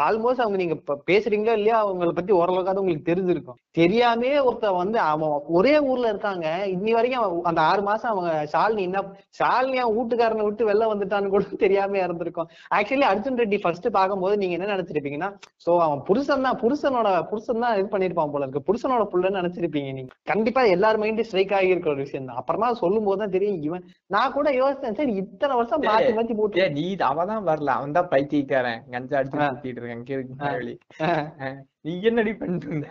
ஆல்மோஸ்ட் 0.07 0.45
அவங்க 0.45 0.61
நீங்க 0.63 0.77
பேசுறீங்களோ 1.11 1.57
இல்லையா 1.61 1.79
அவங்கள 1.85 2.13
பத்தி 2.21 2.35
ஓரளவுக்காவது 2.41 2.83
உங்களுக்கு 2.83 3.11
தெரிஞ்சிருக்கும். 3.11 3.59
தெரியாமே 3.81 4.33
ஒருத்தன் 4.49 4.81
வந்து 4.83 4.99
அவன் 5.11 5.35
ஒரே 5.59 5.75
ஊர்ல 5.91 6.13
இருக்காங்க 6.13 6.47
இன்னி 6.77 6.93
வரைக்கும் 6.99 7.45
அந்த 7.51 7.61
ஆறு 7.71 7.83
மாசம் 7.83 8.13
அவங்க 8.13 8.33
ஷாலினி 8.55 8.87
என்ன 8.91 9.05
ஷாலினி 9.41 9.81
அவன் 9.85 9.97
வீட்டுக்காரனை 9.99 10.47
விட்டு 10.49 10.69
வெளில 10.71 10.91
வந்துட்டான்னு 10.93 11.35
கூட 11.35 11.43
தெரியாம 11.65 11.99
இருந்திருக்கும் 12.05 12.49
ஆக்சுவலி 12.77 13.07
அர்ஜுன் 13.11 13.41
ரெட்டி 13.41 13.59
ஃபர்ஸ்ட் 13.63 13.89
பார்க்கும்போது 13.99 14.35
நீங்க 14.43 14.55
என்ன 14.59 14.71
நினைச்சிருப்பீங்கன்னா 14.75 15.31
சோ 15.65 15.71
அவன் 15.87 16.03
புருஷன் 16.09 16.47
தான் 16.47 16.59
புருஷனோட 16.63 17.09
புருஷன் 17.31 17.63
தான் 17.65 17.77
இது 17.79 17.89
பண்ணிருப்பான் 17.95 18.33
போல 18.35 18.45
இருக்கு. 18.47 18.67
புருஷனோட 18.69 19.05
புள்ளன்னு 19.13 19.41
நினைச்சிருப்பீங்க 19.41 19.91
நீங்க. 19.99 20.13
கண்டிப்பா 20.31 20.63
எல்லார் 20.75 21.01
மைண்டும் 21.03 21.29
ஸ்ட்ரைக் 21.29 21.55
ஆகி 21.59 21.73
இருக்கிற 21.73 21.93
ஒரு 21.95 22.05
விஷயம் 22.07 22.29
தான். 22.29 22.41
அப்புறமா 22.43 22.69
சொல்லும் 22.83 23.07
போது 23.09 23.21
தான் 23.23 23.35
தெரியும் 23.37 23.61
இவன் 23.69 23.85
நான் 24.15 24.35
கூட 24.39 24.49
யோசிச்சேன் 24.61 24.99
சரி 25.01 25.15
இத்தனை 25.23 25.57
வருஷம் 25.61 25.85
மாத்தி 25.89 26.13
மாத்தி 26.19 26.37
போட்டு 26.41 26.69
நீ 26.79 26.87
அவதான் 27.11 27.49
வரல. 27.51 27.75
அவன் 27.79 27.97
தான் 27.99 28.11
பைத்தியக்காரன். 28.15 28.81
கஞ்சா 28.95 29.19
அடிச்சு. 29.21 29.51
சுத்திட்டு 29.53 29.83
இருக்கான். 29.83 31.59
நீ 31.85 31.93
என்னடி 32.03 32.33
பண்ணிட்டு 32.35 32.67
இருந்த 32.67 32.87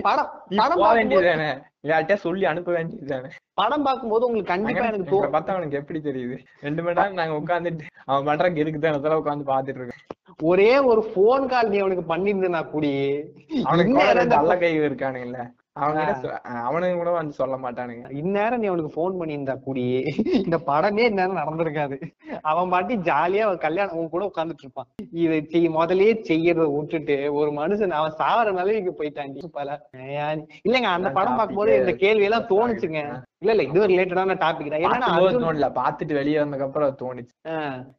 படம் 0.00 0.30
படம் 0.58 0.80
வேண்டியதுதானே? 0.90 1.46
யார்கிட்டயா 1.84 2.14
சொல்லி 2.16 2.44
அனுப்ப 2.44 2.72
வேண்டியதுதானே? 2.72 3.28
படம் 3.54 3.82
பார்க்கும்போது 3.82 4.26
உங்களுக்கு 4.26 4.52
கண்டிப்பா 4.52 4.84
எனக்கு 4.84 5.04
எங்களை 5.04 5.20
தோ- 5.20 5.32
பார்த்தா 5.32 5.50
அவனுக்கு 5.50 5.76
எப்படி 5.76 6.00
தெரியுது? 6.00 6.36
ரெண்டு 6.60 6.82
மணி 6.82 6.96
நேரம் 6.96 7.14
நாங்க 7.14 7.38
உட்காந்துட்டு 7.38 7.86
அவன் 8.04 8.24
பண்ற 8.24 8.50
கிறுக்குத்தனத்துல 8.50 9.20
உட்காந்து 9.20 9.46
பாத்துட்டு 9.46 9.80
இருக்கோம். 9.80 10.04
ஒரே 10.42 10.78
ஒரு 10.84 11.02
போன் 11.14 11.46
கால் 11.46 11.68
நீ 11.68 11.78
அவனுக்கு 11.78 12.14
பண்ணிருந்தா 12.14 12.62
கூடி 12.70 12.90
அவனுக்கு 13.64 13.94
அல்ல 14.38 14.56
கை 14.56 14.72
இருக்கானுங்கல்ல. 14.80 15.40
அவனுங்க 15.80 16.38
அவனுங்க 16.64 16.96
கூட 16.96 17.10
வந்து 17.10 17.32
சொல்ல 17.32 17.56
மாட்டானுங்க. 17.56 18.10
இந்நேரம் 18.10 18.60
நீ 18.60 18.66
அவனுக்கு 18.66 18.92
போன் 18.92 19.20
பண்ணியிருந்தா 19.20 19.60
கூடி. 19.60 19.84
இந்த 20.32 20.58
படமே 20.66 20.98
இந்நேரம் 20.98 21.36
நடந்திருக்காது. 21.36 22.00
அவன் 22.42 22.68
பாட்டி 22.68 22.96
ஜாலியா 22.96 23.56
கல்யாணம் 23.56 23.96
உன் 23.96 24.08
கூட 24.08 24.30
உட்கார்ந்துட்டு 24.34 24.62
இருப்பான். 24.62 24.86
இதை 25.12 25.44
செய் 25.44 25.68
முதல்லயே 25.68 26.12
செய்யறத 26.28 26.76
விட்டுட்டு 26.76 27.34
ஒரு 27.34 27.50
மனுஷன் 27.50 27.90
அவன் 27.90 28.14
சாவர 28.18 28.52
நிலைக்கு 28.52 28.94
போயிட்டாண்டி. 28.98 29.46
பல 29.52 29.88
இல்லங்க 30.68 30.88
அந்த 30.96 31.10
படம் 31.10 31.36
பார்க்கும்போது 31.36 31.76
இந்த 31.78 31.92
கேள்வி 31.92 32.22
எல்லாம். 32.22 32.42
தோணுச்சுங்க. 32.42 33.00
இல்ல 33.38 33.54
இல்ல 33.54 33.62
இது 33.62 33.80
ஒரு 33.80 33.94
ரிலேட்டடான 33.94 34.34
டாபிக் 34.34 34.88
தான். 34.90 35.00
அர்ஜுன் 35.00 35.44
தோணல. 35.44 35.78
பாத்துட்டு 35.78 36.12
வெளியே 36.12 36.38
வந்ததுக்கு 36.38 36.62
அப்புறம் 36.62 36.96
தோணுச்சு. 37.02 37.34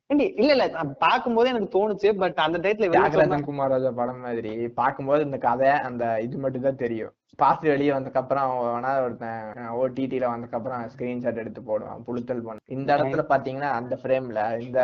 இல்ல 0.09 0.51
இல்ல 0.51 0.67
நான் 0.67 0.95
பார்க்கும்போதே 0.99 1.49
எனக்கு 1.49 1.71
தோணுச்சு 1.75 2.17
பட் 2.17 2.33
அந்த 2.33 2.57
சொன்னா- 2.57 2.75
தியாகராஜன் 2.89 3.45
குமாராஜா 3.45 3.91
படம் 3.91 4.21
மாதிரி 4.21 4.67
பார்க்கும்போது 4.69 5.23
இந்த 5.23 5.37
கதை 5.37 5.69
அந்த 5.69 6.21
இது 6.21 6.37
மட்டும் 6.37 6.61
தான் 6.61 6.75
தெரியும். 6.75 7.11
பார்த்து 7.43 7.71
வெளியே 7.71 7.91
வந்ததுக்கு 7.93 8.21
அப்புறம் 8.21 8.45
அவன் 8.45 8.71
வேணா 8.73 8.91
ஒருத்தன் 9.05 9.43
ஓடிடில 9.79 10.29
வந்ததுக்கு 10.31 10.57
அப்புறம் 10.59 10.83
ஸ்கிரீன்ஷாட் 10.93 11.41
எடுத்து 11.43 11.61
போடுவான் 11.69 12.03
புழுத்தல் 12.07 12.45
பண்ண. 12.47 12.63
இந்த 12.77 12.89
இடத்துல 12.97 13.23
பாத்தீங்கன்னா 13.31 13.69
அந்த 13.79 13.95
ஃப்ரேம்ல 14.01 14.41
இந்த 14.65 14.79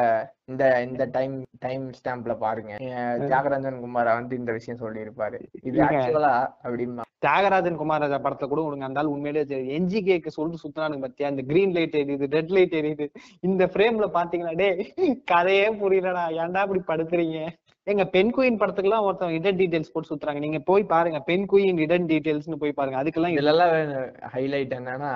இந்த 0.52 0.64
இந்த 0.88 1.04
டைம் 1.16 1.36
டைம் 1.66 1.86
ஸ்டாம்ப்ல 2.00 2.34
பாருங்க. 2.44 2.74
தியாகராஜன் 3.30 3.82
குமாரா 3.86 4.14
வந்து 4.20 4.40
இந்த 4.42 4.52
விஷயம் 4.58 4.82
சொல்லி 4.84 5.06
இருப்பாரு 5.06 5.38
இது. 5.68 5.78
ஆக்சுவலா 5.88 6.34
அப்படிமா? 6.66 7.06
தியாகராஜன் 7.26 7.80
குமாரராஜா 7.82 8.18
படத்தை 8.24 8.48
கூட 8.50 8.62
உனக்கு 8.68 8.88
அந்த 8.88 9.04
உண்மையிலேயே 9.14 9.60
என்ஜி 9.78 10.00
கேக்கு 10.08 10.36
சொல்லிட்டு 10.38 10.64
சுத்தினானுங்க 10.64 11.06
பத்தியா? 11.06 11.30
இந்த 11.34 11.46
கிரீன் 11.52 11.76
லைட் 11.78 11.96
எரியுது 12.02 12.28
ரெட் 12.38 12.54
லைட் 12.58 12.76
எரியுது. 12.82 13.08
இந்த 13.50 13.66
ஃப்ரேம்ல 13.74 14.08
பாத்தீங்கன்னா 14.18 14.56
டே 14.62 14.70
கதையே 15.34 15.68
புரியலடா. 15.82 16.26
ஏன்டா 16.44 16.64
இப்படி 16.68 16.84
படுத்துறீங்க 16.92 17.40
எங்க 17.88 18.06
பெண் 18.06 18.32
குயின் 18.36 18.60
படத்துக்குலாம் 18.60 19.06
ஒருத்தவங்க 19.06 19.32
இடன் 19.32 19.58
டீடைல்ஸ் 19.58 19.92
போட்டு 19.94 20.10
சுத்துறாங்க 20.10 20.40
நீங்க 20.40 20.60
போய் 20.60 20.84
பாருங்க 20.84 21.20
பெண் 21.20 21.46
குயின் 21.52 21.78
இடன் 21.78 22.06
டீடைல்ஸ்னு 22.06 22.56
போய் 22.56 22.72
பாருங்க 22.72 23.04
அதுக்கெல்லாம் 23.04 23.34
இதுல 23.34 23.52
எல்லாம் 23.54 23.74
ஹைலைட் 24.34 24.74
என்னன்னா 24.78 25.12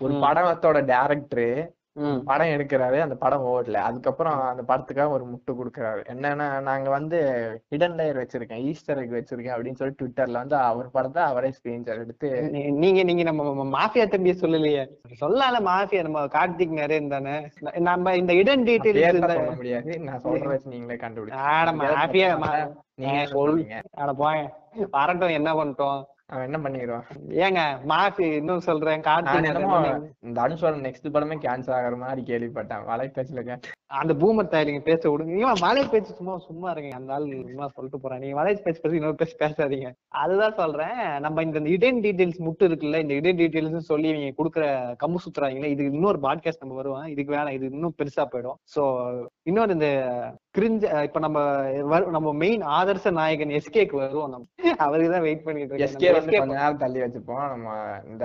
ஒரு. 0.00 0.14
படத்தோட 0.14 0.78
டேரக்டர். 0.84 1.50
படம் 2.24 2.46
எடுக்கிறாரு 2.46 2.98
அந்த 3.00 3.14
படம் 3.14 3.44
ஓடல. 3.44 3.80
அதுக்கப்புறம் 3.80 4.40
அந்த 4.42 4.62
படத்துக்காக 4.62 5.10
ஒரு 5.10 5.24
முட்டு 5.24 5.52
கொடுக்குறாரு. 5.52 6.00
என்னன்னா 6.08 6.60
நாங்க 6.60 6.90
வந்து 6.90 7.18
ஹிடன் 7.72 7.96
லேயர் 7.96 8.20
வச்சிருக்கேன் 8.22 8.62
ஈஸ்டர் 8.64 8.98
எக் 8.98 9.12
வச்சிருக்கேன் 9.12 9.54
அப்படின்னு 9.54 9.74
சொல்லி 9.74 9.94
ட்விட்டர்ல 9.94 10.32
வந்து 10.32 10.56
அவர் 10.62 10.90
படத்தை 10.90 11.22
அவரே 11.22 11.50
ஸ்கிரீன்ஷாட் 11.50 12.02
எடுத்து 12.02 12.30
நீங்க 12.74 13.02
நீங்க 13.02 13.22
நம்ம 13.22 13.44
மாஃபியா 13.76 14.06
தம்பிய 14.06 14.34
சொல்லலையே. 14.40 14.84
சொல்லல 15.20 15.60
மாஃபியா 15.64 16.02
நம்ம 16.02 16.26
கார்த்திக் 16.28 16.78
நிறைய 16.78 17.08
தானே. 17.08 17.36
நம்ம 17.80 18.16
இந்த 18.16 18.34
இடன் 18.34 18.66
தான் 18.66 19.30
சொல்ல 19.30 19.54
முடியாது. 19.54 19.98
நான் 20.00 20.22
சொல்ற 20.22 20.58
நீங்களே 20.64 20.96
கண்டுபிடிச்சு 20.96 21.40
ஆட 21.52 21.72
மாஃபியா 21.74 22.30
நீங்க 22.96 23.18
ஆ, 23.20 23.26
சொல் 23.26 23.54
சொல். 23.54 23.62
அட 23.94 24.12
போங்க. 24.12 24.42
வரட்டும் 24.90 25.28
என்ன 25.30 25.50
பண்ணிட்டோம்? 25.54 26.00
அவன் 26.32 26.46
என்ன 26.48 26.58
பண்ணிடுவான்? 26.64 27.06
ஏங்க 27.44 27.60
மாஃபி 27.90 28.26
இன்னும் 28.40 28.66
சொல்றேன் 28.66 29.02
இந்த 30.26 30.38
அனுஸ்வரன் 30.44 30.84
நெக்ஸ்ட் 30.86 31.12
படமே 31.14 31.36
கேன்சல் 31.44 31.76
ஆகுற 31.78 31.96
மாதிரி 32.04 32.22
கேள்விப்பட்டேன். 32.30 32.84
வலைப்பேச்சுல 32.90 33.42
கேட்டேன் 33.48 33.74
அந்த 34.00 34.12
பூமர் 34.20 34.48
தாய் 34.52 34.86
பேச 34.88 35.02
விடுங்க 35.10 35.34
இவன் 35.42 35.62
மலை 35.64 35.82
பேச்சு 35.92 36.16
சும்மா 36.18 36.34
சும்மா 36.46 36.68
இருங்க. 36.70 36.90
அந்த 36.96 37.12
ஆள் 37.16 37.26
சும்மா 37.50 37.66
சொல்லிட்டு 37.74 38.00
போறான். 38.04 38.22
நீங்க 38.22 38.36
மலை 38.40 38.54
பேச்சு 38.64 38.82
பத்தி 38.82 38.98
இன்னொரு 39.00 39.18
பேச்சு 39.20 39.36
பேசாதீங்க. 39.44 39.90
அதுதான் 40.22 40.58
சொல்றேன். 40.60 40.98
நம்ம 41.24 41.42
இந்த 41.48 41.60
இடன் 41.76 42.00
டீடைல்ஸ் 42.06 42.40
முட்டு 42.46 42.68
இருக்குல்ல 42.68 43.02
இந்த 43.04 43.14
இடன் 43.20 43.38
டீடைல்ஸ் 43.42 43.90
சொல்லி 43.92 44.08
இவங்க 44.14 44.34
கொடுக்குற 44.40 44.64
கம்பு 45.04 45.22
சுத்துறாங்களே 45.26 45.70
இது 45.74 45.84
இன்னொரு 45.92 46.20
பாட்காஸ்ட் 46.26 46.62
நம்ம 46.64 46.80
வருவோம் 46.80 47.06
இதுக்கு 47.14 47.34
வேணாம் 47.36 47.56
இது 47.58 47.70
இன்னும் 47.70 47.96
பெருசா 48.02 48.26
போயிடும். 48.34 48.58
சோ 48.74 48.82
இன்னொரு 49.46 49.72
இந்த 49.72 49.88
கிரிஞ்ச 50.58 50.84
இப்ப 51.02 51.18
நம்ம 51.18 51.38
நம்ம 52.16 52.28
மெயின் 52.32 52.62
ஆதர்ச 52.76 53.10
நாயகன் 53.10 53.52
எஸ்கேக்கு 53.58 53.96
வருவோம் 53.96 54.30
நம்ம. 54.30 54.46
அவருக்கு 54.76 55.12
தான் 55.12 55.20
வெயிட் 55.20 55.42
பண்ணிட்டு 55.42 56.46
நேரம் 56.52 56.76
தள்ளி 56.76 57.00
வச்சுப்போம். 57.00 57.44
நம்ம 57.48 57.68
இந்த 58.10 58.24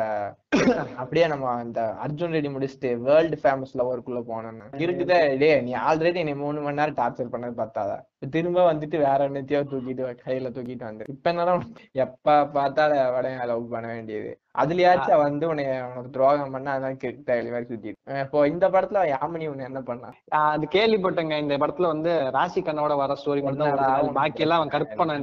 அப்படியே 1.02 1.26
நம்ம 1.32 1.52
இந்த 1.66 1.82
அர்ஜுன் 2.04 2.34
ரெடி 2.36 2.50
முடிச்சுட்டு 2.54 2.90
வேர்ல்டு 3.08 3.38
ஃபேமஸ் 3.42 3.74
லவருக்குள்ள 3.80 4.20
போனோம்னு 4.30 4.80
இருக்குதே 4.86 5.20
டே 5.42 5.50
நீ 5.66 5.72
ஆல்ரெடி 5.90 6.22
நீ 6.28 6.34
மூணு 6.42 6.60
மணி 6.66 6.80
நேரம் 6.80 6.98
டார்ச்சர் 7.00 7.32
பண்ணது 7.34 7.56
பார்த்தாதா 7.60 7.98
திரும்ப 8.36 8.64
வந்துட்டு 8.70 8.98
வேற 9.06 9.20
என்னத்தையோ 9.30 9.62
தூக்கிட்டு 9.72 10.16
கையில 10.24 10.50
தூக்கிட்டு 10.56 10.86
வந்து. 10.88 11.06
இப்ப 11.14 11.30
என்னடா 11.32 11.54
எப்ப 12.06 12.36
பார்த்தாலும் 12.58 13.04
அவளையும் 13.06 13.46
லவ் 13.52 13.64
பண்ண 13.74 13.88
வேண்டியது. 13.94 14.32
அதுலயாச்சும் 14.62 15.24
வந்து 15.26 15.46
உன்னை 15.52 15.66
உனக்கு 15.92 16.14
துரோகம் 16.18 16.54
பண்ண 16.56 16.74
அதான் 16.78 17.00
கெட்ட 17.04 17.38
மாதிரி 17.54 17.70
சுத்திட்டு 17.72 18.20
இப்போ 18.26 18.42
இந்த 18.54 18.66
படத்துல 18.76 19.06
யாமினி 19.14 19.48
உன்னை 19.54 19.66
என்ன 19.70 19.82
பண்ணா? 19.92 20.10
அது 20.52 20.68
கேள்விப்பட்டேங்க. 20.78 21.38
இந்த 21.46 21.58
படத்துல 21.64 21.94
வந்து 21.94 22.14
ராசி 22.38 22.62
கண்ணோட 22.70 22.96
வர 23.04 23.18
ஸ்டோரி 23.22 23.44
மட்டும் 23.48 24.14
பாக்கி 24.20 24.46
எல்லாம் 24.48 24.62
அவன்? 24.62 24.76
கற்பனை? 24.76 25.18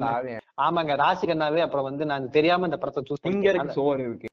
ஆமாங்க 0.67 0.95
ராசி 1.05 1.25
கண்ணாவே. 1.33 1.63
அப்புறம் 1.67 1.89
வந்து 1.91 2.07
நான் 2.15 2.33
தெரியாம 2.39 2.69
இந்த 2.71 2.81
படத்தை 2.85 3.05
சூஸ் 3.11 3.33
இங்க 3.35 3.49
இருக்கு 3.53 3.79
சோறு 3.81 4.03
இருக்கு? 4.09 4.29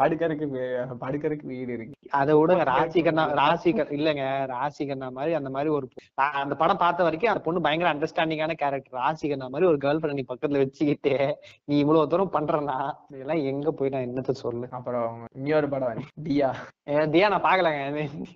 படுக்கறதுக்கு 0.00 0.46
வீ- 0.50 0.64
படுக்கறதுக்கு 1.00 1.46
வீடு 1.50 1.72
இருக்கு. 1.72 1.94
அதை 2.12 2.32
விடுங்க 2.36 2.64
ராசி 2.68 3.00
கண்ணா 3.02 3.22
ராசி 3.38 3.70
கண்ணா 3.70 3.94
இல்லங்க 3.96 4.22
ராசி 4.50 4.82
கண்ணா 4.86 5.08
மாதிரி 5.10 5.32
அந்த 5.38 5.50
மாதிரி 5.50 5.70
ஒரு 5.70 5.86
அந்த 6.36 6.54
படம் 6.56 6.80
பார்த்த 6.82 7.06
வரைக்கும் 7.06 7.32
அந்த 7.32 7.42
பொண்ணு 7.42 7.64
பயங்கர 7.64 7.88
அண்டர்ஸ்டாண்டிங்கான 7.92 8.56
கேரக்டர் 8.60 8.98
ராசி 8.98 9.26
கண்ணா 9.28 9.48
மாதிரி 9.48 9.68
ஒரு 9.68 9.78
கேர்ள் 9.78 10.00
ஃபிரெண்ட் 10.00 10.20
நீ 10.20 10.26
பக்கத்துல 10.28 10.62
வச்சுக்கிட்டு 10.62 11.14
நீ 11.68 11.74
இவ்வளவு 11.78 12.10
தூரம் 12.12 12.32
பண்றனா? 12.32 12.78
இதெல்லாம் 13.12 13.42
எங்க 13.50 13.70
போய் 13.72 13.92
நான் 13.94 14.06
என்னத்த 14.06 14.34
சொல்லு? 14.40 14.66
அப்புறம் 14.78 15.10
இன்னொரு 15.38 15.68
படம் 15.68 15.84
தியா. 16.26 16.50
தியா 17.10 17.26
நான் 17.30 17.44
பாக்கலங்க 17.44 17.80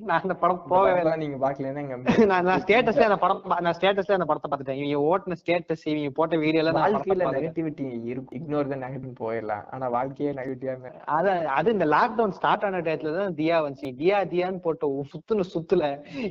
நான் 0.03 0.21
அந்த 0.21 0.35
படம் 0.37 0.61
போகவே 0.65 0.91
படத்தெல்லாம் 0.91 1.23
நீங்க 1.23 1.39
பாக்கலன்னா 1.43 1.85
நான் 2.47 2.63
ஸ்டேட்டஸ்ல 2.63 3.09
அந்த 3.09 3.19
படம் 3.21 3.41
நான் 3.61 3.77
ஸ்டேட்டஸ்ல 3.77 4.19
அந்த 4.19 4.29
படத்தை 4.29 4.49
பார்த்துட்டேன். 4.49 4.81
இவங்க 4.83 5.01
ஓட்டின 5.09 5.39
ஸ்டேட்டஸ் 5.41 5.85
இவங்க 5.87 6.13
போட்ட 6.17 6.35
வீடியோல 6.39 6.75
வாழ்க்கையில 6.79 6.99
பார்த்துட்டேன். 7.19 7.39
நெகட்டிவிட்டி 7.41 7.85
இருக்கும் 8.11 8.39
இக்னோர் 8.39 8.73
தான் 8.73 8.85
நெகட்டிவ் 8.85 9.15
போயிடலாம். 9.23 9.65
ஆனா 9.71 9.89
வாழ்க்கையே 9.97 10.33
நெகட்டிவா 10.39 10.77
அது 11.21 11.31
அது 11.59 11.69
இந்த 11.73 11.87
லாக்டவுன் 11.87 12.35
ஸ்டார்ட் 12.39 12.65
ஆன 12.65 12.81
டயத்துல 12.81 13.15
தான் 13.17 13.35
தியா 13.35 13.57
வந்துச்சு. 13.65 13.89
தியா 14.03 14.19
தியான்னு 14.33 14.61
போட்ட 14.67 14.89
ஒரு 14.89 15.07
சுத்துன 15.13 15.47
சுத்துல. 15.55 15.85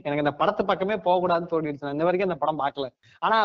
எனக்கு 0.03 0.23
அந்த 0.25 0.33
படத்தை 0.41 0.65
பக்கமே 0.65 0.97
போக 1.07 1.17
கூடாதுன்னு 1.23 1.51
தோணிடுச்சு. 1.53 1.85
நான் 1.87 1.97
இந்த 1.97 2.07
வரைக்கும் 2.09 2.31
அந்த 2.31 2.41
படம் 2.45 2.61
பார்க்கல 2.63 2.89
ஆனா 3.19 3.39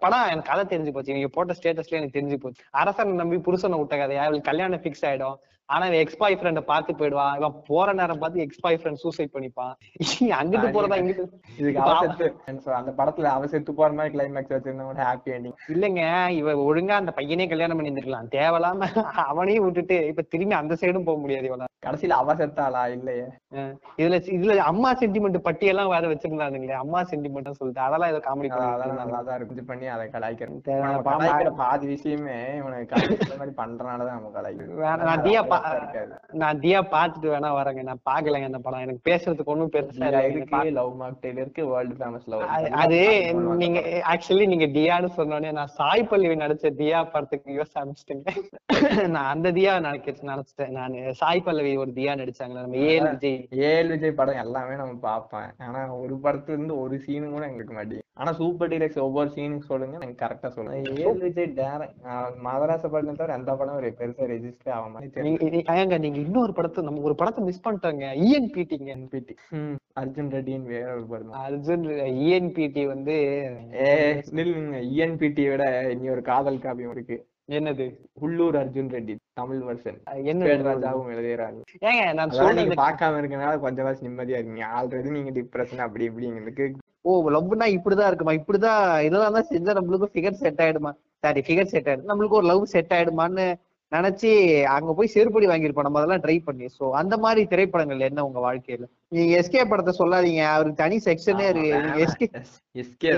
படம் 0.00 0.28
எனக்கு 0.32 0.50
கதை 0.52 0.64
தெரிஞ்சு 0.72 0.92
போச்சு. 0.92 1.16
நீங்க 1.18 1.28
போட்ட 1.28 1.54
ஸ்டேட்டஸ்ல 1.60 2.00
எனக்கு 2.00 2.18
தெரிஞ்சு 2.20 2.36
போச்சு. 2.36 2.64
அரசன் 2.82 3.20
நம்பி 3.22 3.36
புருஷனை 3.36 3.78
விட்ட 3.78 3.96
கதையா? 3.96 4.24
அவளுக்கு 4.26 4.50
கல்யாணம் 4.50 4.80
ஃபிக்ஸ் 4.80 5.06
ஆயிடும். 5.10 5.36
ஆனா 5.68 5.84
இவன் 5.86 6.00
எக்ஸ் 6.00 6.18
பாய் 6.18 6.36
ஃப்ரெண்ட 6.38 6.60
பாத்து 6.66 6.90
போயிடுவான். 6.94 7.32
இவன் 7.38 7.54
போற 7.68 7.94
நேரம் 7.98 8.20
பார்த்து 8.20 8.44
எக்ஸ் 8.44 8.62
பாய் 8.64 8.78
ஃப்ரெண்ட் 8.80 9.02
சூசைட் 9.02 9.32
பண்ணிப்பான் 9.32 9.72
அங்கிட்டு 10.36 10.68
போறதா 10.76 10.98
இங்கிட்டு? 11.00 11.24
இதுக்கு 11.58 11.80
அந்த 12.76 12.92
படத்துல 12.98 13.30
அவ 13.32 13.46
செத்து 13.48 13.72
போற 13.74 13.90
மாதிரி 13.94 14.14
கிளைமேக்ஸ் 14.14 14.54
வச்சிருந்தா 14.54 14.86
கூட 14.86 15.02
ஹாப்பி 15.04 15.34
எண்டிங் 15.36 15.56
இல்லைங்க 15.74 16.02
இவ 16.38 16.54
ஒழுங்கா 16.66 16.96
அந்த 16.98 17.14
பையனே 17.16 17.46
கல்யாணம் 17.48 17.78
பண்ணி 17.78 17.90
இருந்திருக்கலாம் 17.90 18.32
தேவையில்லாம 18.36 18.90
அவனையும் 19.26 19.66
விட்டுட்டு 19.66 19.98
இப்ப 20.10 20.28
திரும்பி 20.34 20.56
அந்த 20.56 20.76
சைடும் 20.80 21.08
போக 21.08 21.18
முடியாது 21.20 21.48
இவள 21.50 21.64
கடைசியில 21.82 22.14
அவ 22.20 22.32
செத்தாளா? 22.36 22.80
இல்லையே. 22.94 23.24
இதுல 23.98 24.16
இதுல 24.36 24.54
அம்மா 24.68 24.90
சென்டிமெண்ட் 25.00 25.36
பட்டியெல்லாம் 25.44 25.90
வேற 25.92 26.04
வச்சிருந்தானுங்களே 26.12 26.76
அம்மா 26.80 27.00
சென்டிமெண்ட் 27.10 27.58
சொல்லிட்டு 27.58 27.82
அதெல்லாம் 27.84 28.10
ஏதோ 28.12 28.20
காமெடி 28.24 28.48
அதெல்லாம் 28.54 29.00
நல்லா 29.02 29.20
தான் 29.22 29.36
இருக்கு. 29.38 29.64
பண்ணி 29.68 29.86
அதை 29.94 30.06
கலாய்க்கிறோம் 30.14 30.62
தேவையான 30.66 30.88
நம்ம 30.88 31.02
படம் 31.02 31.20
கலாய்க்கிற 31.20 31.52
பாதி 31.60 31.86
விஷயமே 31.92 32.38
இவனுக்கு 32.58 32.96
மாதிரி 33.34 33.54
பண்றனாலதான் 33.60 34.16
நம்ம 34.18 34.32
கலாய்க்கிறோம். 34.36 34.80
நான் 35.02 35.24
நான் 36.34 36.58
தியா 36.58 36.80
பாத்துட்டு 36.90 37.28
வேணா 37.28 37.50
வரேங்க. 37.56 37.82
நான் 37.82 38.02
பாக்கலைங்க 38.04 38.44
அந்த 38.44 38.58
படம். 38.58 38.80
எனக்கு 38.80 39.02
பேசுறதுக்கு 39.10 39.44
ஒண்ணும் 39.46 39.70
பெருசா. 39.70 40.08
இருக்கு 40.28 40.44
லவ் 40.72 41.00
மாக்டெயில் 41.00 41.38
இருக்கு 41.38 41.66
வேர்ல்டு 41.66 41.94
ஃபேமஸ் 41.94 42.26
லவ் 42.26 42.44
அது- 42.78 43.02
நீங்க 43.56 43.80
ஆக்சுவலி 44.08 44.46
நீங்க 44.46 44.66
தியான்னு 44.72 45.10
சொன்னோடனே 45.16 45.52
நான் 45.52 45.72
சாய் 45.74 46.06
பல்லவி 46.06 46.36
நடிச்ச 46.36 46.70
தியா 46.76 47.00
படத்துக்கு 47.10 47.50
யோசிச்சு 47.52 47.80
அனுப்பிச்சிட்டேங்க 47.82 48.32
நான் 49.08 49.26
அந்த 49.26 49.52
தியா 49.52 49.80
நினைக்க 49.80 50.04
நினைச்சிட்டேன் 50.26 50.72
நான். 50.72 50.94
சாய் 51.14 51.40
பல்லவி 51.40 51.76
ஒரு 51.76 51.90
தியா 51.92 52.14
நடிச்சாங்களே 52.16 52.60
நம்ம 52.60 52.82
ஏஎல் 52.86 53.10
விஜய். 53.10 53.38
ஏழு 53.68 53.88
விஜய் 53.88 54.10
படம் 54.12 54.40
எல்லாமே 54.40 54.74
நம்ம 54.74 54.94
பார்ப்பேன். 55.02 55.48
ஆனா 55.60 55.94
ஒரு 55.96 56.14
படத்துல 56.22 56.54
இருந்து 56.54 56.80
ஒரு 56.80 56.98
சீனு 56.98 57.28
கூட 57.28 57.44
எங்களுக்கு 57.46 57.74
மாட்டேங்குது 57.74 58.04
ஆனா 58.14 58.32
சூப்பர் 58.32 58.68
டீலக்ஸ் 58.68 59.00
ஒவ்வொரு 59.00 59.30
சீனுக்கு 59.30 59.64
சொல்லுங்க 59.64 59.96
எனக்கு 59.96 60.20
கரெக்டா 60.22 60.48
சொல்லுங்க. 60.48 60.78
ஏழு 61.02 61.18
விஜய் 61.20 61.52
டேரக்ட் 61.56 61.98
மதராச 62.44 62.88
படம் 62.88 63.14
தவிர 63.14 63.34
எந்த 63.34 63.54
படம் 63.54 63.74
ஒரு 63.74 63.88
பெருசா 63.98 64.26
ரெஜிஸ்டர் 64.30 64.70
ஆக 64.70 64.86
ஏங்க 65.74 65.98
நீங்க 66.04 66.18
இன்னொரு 66.18 66.52
படத்தை 66.52 66.84
நம்ம 66.84 67.04
ஒரு 67.08 67.14
படத்தை 67.14 67.44
மிஸ் 67.44 67.64
பண்ணிட்டோங்க. 67.64 68.06
இஎன்பிடிங்க 68.24 68.90
NPT. 69.02 69.30
ம், 69.58 69.76
அர்ஜுன் 70.00 70.32
ரெட்டின்னு 70.34 70.72
வேற 70.74 70.88
ஒரு 70.96 71.06
படம். 71.12 71.32
அர்ஜுன் 71.46 71.86
இஎன்பிடி 72.24 72.84
வந்து 72.86 73.16
ஏ 73.84 73.88
நில்லுங்க. 74.38 74.78
இஎன்பிடி 74.92 75.44
விட 75.50 75.64
இனி 75.94 76.10
ஒரு 76.10 76.22
காதல் 76.22 76.64
காவியம் 76.66 76.94
இருக்கு. 76.96 77.18
என்னது? 77.58 77.84
உள்ளூர் 78.26 78.56
அர்ஜுன் 78.60 78.92
ரெட்டி 78.94 79.14
தமிழ் 79.40 79.60
வருஷன். 79.68 79.98
என்ன 80.32 80.56
ராஜாவும் 80.68 81.12
எழுதுறாங்க 81.14 81.60
ஏங்க 81.88 82.04
நான் 82.20 82.34
சொல்றேன் 82.38 82.82
பார்க்காம 82.84 83.20
இருக்கனால 83.22 83.60
கொஞ்சம் 83.64 84.02
நிம்மதியா 84.06 84.38
இருக்கீங்க. 84.38 84.66
ஆல்ரெடி 84.76 85.16
நீங்க 85.18 85.32
டிப்ரெஷன் 85.40 85.84
அப்படி 85.86 86.08
இப்படிங்களுக்கு 86.10 86.66
ஓ 87.08 87.12
லவ்னா 87.30 87.66
இப்படிதான் 87.74 88.08
இருக்குமா? 88.10 88.32
இப்படிதான் 88.32 88.80
இதெல்லாம் 89.06 89.36
தான் 89.36 89.50
செஞ்சா 89.50 89.72
நம்மளுக்கு 89.78 90.06
ஃபிகர் 90.12 90.40
செட் 90.40 90.62
ஆயிடுமா? 90.64 90.90
சாரி 91.24 91.40
ஃபிகர் 91.46 91.70
செட் 91.72 91.88
ஆயிடும் 91.88 92.10
நம்மளுக்கு 92.10 92.38
ஒரு 92.38 92.46
லவ் 92.46 92.64
செட் 92.64 92.94
ஆயிடுமான்னு 92.96 93.44
நினைச்சு 93.92 94.30
அங்க 94.76 94.90
போய் 94.98 95.12
செருப்படி 95.14 95.46
வாங்கியிருப்போம் 95.50 95.86
நம்ம 95.86 96.00
அதெல்லாம் 96.00 96.22
ட்ரை 96.24 96.36
பண்ணி. 96.46 96.66
சோ 96.78 96.84
அந்த 97.00 97.14
மாதிரி 97.24 97.42
திரைப்படங்கள் 97.52 98.06
என்ன 98.08 98.24
உங்க 98.28 98.40
வாழ்க்கையில? 98.46 98.86
நீங்க 99.16 99.32
எஸ்கே 99.40 99.64
படத்தை 99.72 99.92
சொல்லாதீங்க. 99.98 100.42
அவருக்கு 100.54 100.82
தனி 100.82 100.96
செக்ஷனே 101.08 101.46
இருக்கு. 101.52 102.00
எஸ்கே 102.06 102.28
எஸ்கே 102.82 103.12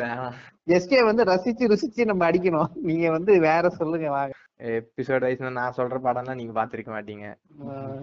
எஸ்கே 0.76 1.00
வந்து 1.10 1.22
ரசிச்சு 1.30 1.70
ருசிச்சு 1.72 2.10
நம்ம 2.10 2.24
அடிக்கணும். 2.30 2.72
நீங்க 2.90 3.06
வந்து 3.16 3.32
வேற 3.48 3.70
சொல்லுங்க 3.78 4.10
வாங்க. 4.16 4.34
எபிசோட் 4.78 5.24
வைஸ் 5.24 5.42
நான் 5.58 5.76
சொல்ற 5.76 5.96
படம்னா 6.04 6.32
நீங்க 6.38 6.52
பாத்திருக்க 6.60 6.90
மாட்டீங்க. 6.94 7.26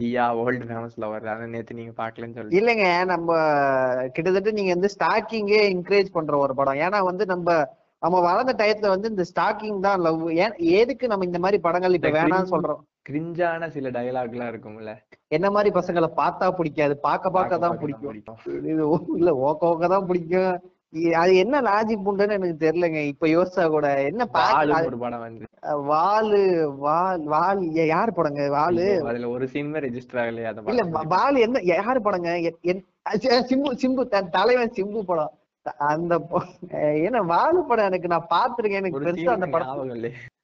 தியா 0.02 0.26
வேர்ல்டு 0.38 0.70
ஃபேமஸ்ல 0.70 1.10
வருது 1.14 1.34
அதை 1.34 1.48
நேத்து 1.56 1.80
நீங்க 1.80 1.94
பாக்கலன்னு 2.02 2.38
சொல்லி 2.38 2.58
இல்லைங்க 2.60 2.88
நம்ம 3.14 3.40
கிட்டத்தட்ட 4.16 4.52
நீங்க 4.60 4.74
வந்து 4.78 4.94
ஸ்டாக்கிங்கே 4.96 5.60
என்கரேஜ் 5.74 6.16
பண்ற 6.18 6.38
ஒரு 6.46 6.56
படம். 6.60 6.82
ஏன்னா 6.86 7.02
வந்து 7.12 7.26
நம்ம 7.34 7.58
நம்ம 8.06 8.18
வளர்ந்த 8.26 8.54
டயத்துல 8.60 8.94
வந்து 8.94 9.12
இந்த 9.14 9.24
ஸ்டாக்கிங் 9.30 9.80
தான் 9.86 10.04
லவ் 10.08 10.26
ஏன் 10.44 10.58
எதுக்கு 10.82 11.06
நம்ம 11.12 11.26
இந்த 11.30 11.40
மாதிரி 11.46 11.58
படங்கள் 11.68 11.98
இப்ப 11.98 12.12
வேணாம்னு 12.18 12.54
சொல்றோம். 12.54 12.82
கிரிஞ்சான 13.08 13.68
சில 13.74 13.90
டயலாக் 13.96 14.34
எல்லாம் 14.36 14.52
இருக்கும்ல. 14.52 14.92
என்ன 15.36 15.48
மாதிரி 15.56 15.70
பசங்களை 15.78 16.10
பார்த்தா 16.22 16.46
பிடிக்காது 16.60 16.94
பார்க்க 17.08 17.36
பார்க்க 17.36 17.64
தான் 17.66 17.80
பிடிக்கும். 17.82 18.18
இது 18.72 18.82
இல்ல 19.20 19.34
ஓக்க 19.48 19.72
ஓக்க 19.72 19.90
தான் 19.94 20.08
பிடிக்கும். 20.10 20.56
அது 21.22 21.32
என்ன 21.44 21.62
லாஜிக் 21.68 22.04
புண்டுன்னு 22.06 22.36
எனக்கு 22.38 22.58
தெரியலங்க. 22.66 23.00
இப்ப 23.14 23.28
யோசிச்சா 23.34 23.64
கூட 23.76 23.88
என்ன 24.10 24.28
வாலு 24.36 24.76
ஒரு 24.90 25.00
படம் 25.06 25.24
வந்து. 25.26 25.48
வாலு 25.92 26.42
வால் 26.86 27.24
வால் 27.34 27.64
யார் 27.94 28.16
படங்க? 28.20 28.44
வாலு 28.58 28.86
அதுல 29.12 29.32
ஒரு 29.36 29.48
சீனுமே 29.54 29.82
ரெஜிஸ்டர் 29.88 30.22
ஆகலையா 30.24 30.52
இல்ல 30.74 30.86
வாலு 31.16 31.40
என்ன 31.48 31.64
யாரு 31.74 32.02
படங்க? 32.08 32.30
சிம்பு 33.52 33.72
சிம்பு 33.84 34.06
தன் 34.14 34.34
தலைவன் 34.38 34.78
சிம்பு 34.80 35.02
படம். 35.12 35.34
அந்த 35.90 36.14
என்ன 37.08 37.22
வாலு 37.32 37.60
படம் 37.70 37.90
எனக்கு 37.90 38.12
நான் 38.14 38.32
பாத்திருக்கேன் 38.34 38.82
எனக்கு 38.82 39.06
பெருசா 39.06 39.36
அந்த 39.36 39.48
படம். 39.48 39.92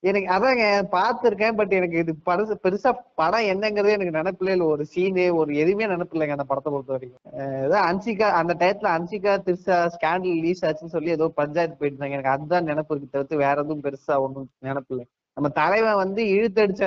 எனக்கு 0.09 0.27
அதாங்க 0.35 0.65
பாத்திருக்கேன் 0.93 1.57
பட் 1.59 1.73
எனக்கு 1.79 1.97
இது 2.03 2.13
படசு 2.29 2.53
பெருசா 2.63 2.91
படம் 3.15 3.49
என்னங்கிறதே 3.51 3.95
எனக்கு 3.97 4.17
நினைப்பில்ல 4.17 4.55
இல்ல. 4.55 4.65
ஒரு 4.73 4.83
சீனு 4.85 5.25
ஒரு 5.39 5.51
எதுவுமே 5.55 5.89
நினைப்பில்லைங்க 5.93 6.37
அந்த 6.37 6.47
படத்தை 6.51 6.71
பொறுத்த 6.71 6.95
வரைக்கும். 6.95 7.21
ஏதோ 7.67 7.77
அன்சிகா 7.89 8.29
அந்த 8.39 8.55
டயத்துல 8.61 8.91
அன்சிகா 8.97 9.33
திருசா 9.47 9.77
ஸ்கேண்டல் 9.95 10.35
ரிலீஸ் 10.39 10.65
ஆச்சுன்னு 10.65 10.95
சொல்லி 10.97 11.15
ஏதோ 11.17 11.27
பஞ்சாயத்து 11.41 11.79
போயிட்டு 11.79 11.95
இருந்தாங்க 11.95 12.17
எனக்கு 12.19 12.35
அதுதான் 12.35 12.69
நினைப்பு 12.71 12.93
இருக்கு 12.93 13.15
தவிர்த்து 13.15 13.43
வேற 13.45 13.55
எதுவும் 13.65 13.85
பெருசா 13.87 14.15
ஒண்ணும் 14.25 14.49
நினைப்பில்லை. 14.69 15.05
நம்ம 15.37 15.49
தலைவன் 15.61 16.01
வந்து 16.03 16.21
இழுத்தடிச்ச 16.35 16.83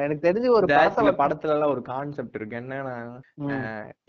எனக்கு 0.00 0.24
தெரிஞ்சு 0.24 0.48
ஒரு 0.50 0.66
படத்துல 1.18 1.54
எல்லாம் 1.54 1.72
ஒரு 1.74 1.82
கான்செப்ட் 1.84 2.34
இருக்கு. 2.38 2.58
என்னன்னா 2.58 2.96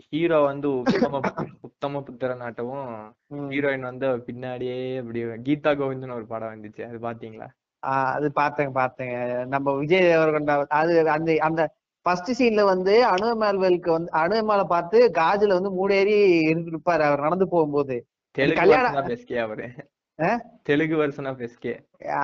ஹீரோ 0.06 0.38
வந்து 0.44 0.68
உத்தம 0.82 1.20
உத்தம 1.68 2.02
புத்திரனாட்டவும் 2.06 2.88
ம். 3.34 3.48
ஹீரோயின் 3.52 3.88
வந்து 3.88 4.08
பின்னாடியே 4.26 4.76
இப்படி 4.98 5.20
கீதா 5.46 5.72
கோவிந்தன் 5.80 6.16
ஒரு 6.16 6.26
படம் 6.26 6.52
வந்துச்சு. 6.54 6.82
அது 6.88 6.98
பாத்தீங்களா? 7.06 7.48
ஆஹ் 7.82 8.12
அது 8.16 8.28
பார்த்தேங்க 8.36 8.72
பார்த்தேங்க 8.76 9.16
நம்ம 9.48 9.72
விஜய் 9.80 10.06
தேவரகொண்டா 10.06 10.54
அது 10.78 10.92
அந்த 11.10 11.30
அந்த 11.48 11.62
ஃபர்ஸ்ட் 12.06 12.30
சீன்ல 12.38 12.62
வந்து 12.68 12.94
அனுமேல்வெலுக்கு 13.10 13.90
வந்து 13.90 14.10
அனுமேல 14.22 14.62
பார்த்து 14.70 14.98
காஜுல 15.18 15.56
வந்து 15.58 15.72
மூடேறி 15.76 16.16
இருப்பாரு 16.66 17.04
அவர் 17.08 17.24
நடந்து 17.26 17.46
போகும்போது. 17.48 17.96
கல்யாணம் 18.54 18.96
அவரு? 19.42 19.66
தெலுங்கு 20.62 20.96
வருஷன் 20.96 21.24
ஆஃப் 21.24 21.40
எஸ்கே 21.46 21.72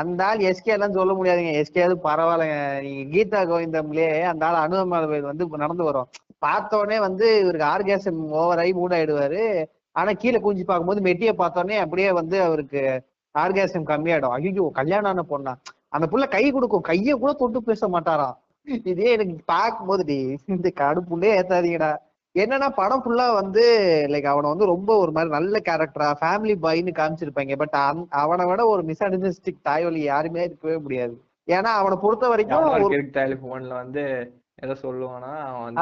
அந்த 0.01 0.27
ஆள் 0.27 0.39
எஸ்கே 0.39 0.73
எல்லாம் 0.75 0.93
சொல்ல 0.93 1.13
முடியாதுங்க. 1.13 1.53
எஸ்கே 1.63 1.81
அது 1.83 1.95
பரவாயில்லைங்க. 2.05 2.83
நீங்க 2.83 3.03
கீதா 3.15 3.41
கோவிந்தம்லயே 3.51 4.23
அந்த 4.23 4.47
ஆள் 4.47 4.63
அனுமேல்வேல் 4.65 5.29
வந்து 5.31 5.47
நடந்து 5.47 5.85
வரும். 5.85 6.09
பார்த்த 6.39 6.79
உடனே 6.79 6.99
வந்து 6.99 7.27
இவருக்கு 7.41 7.67
ஆர்கேசம் 7.67 8.21
ஓவர் 8.41 8.59
ஆகி 8.59 8.73
மூடாயிடுவாரு. 8.73 9.67
ஆனா 9.93 10.13
கீழே 10.13 10.39
குஞ்சு 10.41 10.65
பார்க்கும்போது 10.65 11.01
மெட்டியை 11.01 11.33
பார்த்த 11.33 11.63
உடனே 11.63 11.79
அப்படியே 11.79 12.13
வந்து 12.13 12.43
அவருக்கு 12.43 13.03
ஆர்காசம் 13.35 13.89
கம்மியாயிடும். 13.91 14.35
ஐயோ 14.37 14.71
கல்யாணம் 14.73 15.11
ஆன 15.11 15.25
பொண்ணா? 15.31 15.55
அந்த 15.89 16.07
புள்ள 16.11 16.29
கை 16.29 16.51
கொடுக்கும். 16.51 16.87
கைய 16.89 17.13
கூட 17.13 17.33
தொட்டு 17.33 17.63
பேச 17.63 17.89
மாட்டாராம். 17.89 18.37
இதே 18.93 19.11
எனக்கு 19.11 19.37
பார்க்கும்போது 19.45 20.05
டி 20.05 20.39
இந்த 20.47 20.73
கடுப்புண்டே 20.81 21.31
ஏத்தாதீங்கடா. 21.41 21.97
என்னன்னா 22.35 22.69
படம் 22.75 23.03
ஃபுல்லா 23.05 23.25
வந்து 23.35 23.63
லைக் 24.13 24.29
அவனை 24.33 24.49
வந்து 24.53 24.67
ரொம்ப 24.73 24.91
ஒரு 25.03 25.13
மாதிரி 25.15 25.31
நல்ல 25.37 25.59
கேரக்டரா 25.69 26.09
ஃபேமிலி 26.21 26.55
பாய்னு 26.65 26.93
காமிச்சிருப்பாங்க. 26.99 27.55
பட் 27.63 27.77
அவனை 28.23 28.45
விட 28.51 28.65
ஒரு 28.73 28.83
மிஸ்அண்டர்ஸ்டிக் 28.91 29.65
தாய்வழி 29.69 30.03
யாருமே 30.05 30.43
இருக்கவே 30.49 30.77
முடியாது. 30.85 31.15
ஏன்னா 31.49 31.71
அவனை 31.81 31.97
பொறுத்த 32.05 32.25
வரைக்கும் 32.33 32.61
வந்து 33.81 34.05
ஏதோ 34.65 34.75
சொல்லுவானா 34.83 35.31
அவன் 35.51 35.77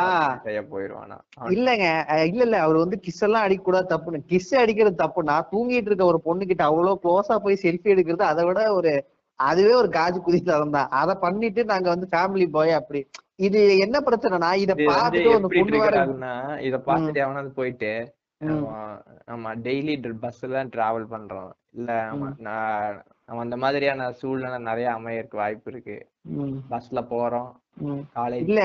இல்லங்க. 1.55 1.87
இல்ல 2.31 2.43
இல்ல. 2.47 2.57
அவர் 2.65 2.83
வந்து 2.83 2.97
கிஸ் 3.07 3.23
எல்லாம் 3.27 3.47
அடிக்க 3.47 3.63
கூடாது 3.65 3.89
தப்புன்னு 3.93 4.21
கிஸ் 4.33 4.53
அடிக்கிறது 4.63 5.03
தப்புனா 5.03 5.37
தூங்கிட்டு 5.53 5.91
இருக்க 5.91 6.05
ஒரு 6.13 6.21
பொண்ணு 6.27 6.45
கிட்ட 6.51 6.65
அவ்வளவு 6.71 7.01
க்ளோஸா 7.05 7.37
போய் 7.47 7.63
செல்ஃபி 7.65 7.93
எடுக்கிறது 7.95 8.25
அதை 8.33 8.45
விட 8.49 8.61
ஒரு 8.79 8.93
அதுவே 9.39 9.73
ஒரு 9.81 9.89
காஜு 9.97 10.19
குதித்தரம் 10.21 10.77
தான் 10.77 10.93
அதை 11.01 11.15
பண்ணிட்டு 11.25 11.63
நாங்க 11.73 11.89
வந்து 11.95 12.07
ஃபேமிலி 12.13 12.47
பாய் 12.57 12.79
அப்படி. 12.81 13.01
இது 13.39 13.61
என்ன 13.79 13.97
பிரச்சனைனா 14.01 14.51
இத 14.57 14.73
பார்த்துட்டு 14.83 15.33
ஒரு 15.37 15.49
பொண்ணு 15.49 16.31
இத 16.69 16.77
பார்த்துட்டு 16.87 17.25
எவனாவது 17.25 17.51
போயிட்டு 17.53 17.91
ம். 18.41 18.51
அவன் 18.65 18.97
நம்ம 19.27 19.55
டெய்லி 19.63 19.95
பஸ்ல 20.23 20.51
தான் 20.51 20.73
டிராவல் 20.75 21.07
பண்றோம். 21.11 21.49
இல்ல 21.75 21.91
அவன் 23.29 23.45
அந்த 23.45 23.57
மாதிரியான 23.57 24.11
சூழ்நிலை 24.13 24.59
நிறைய 24.63 24.89
அமையறதுக்கு 24.95 25.37
வாய்ப்பு 25.37 25.71
இருக்கு. 25.73 25.97
பஸ்ல 26.71 27.01
போறோம். 27.11 27.51
இல்ல 28.45 28.61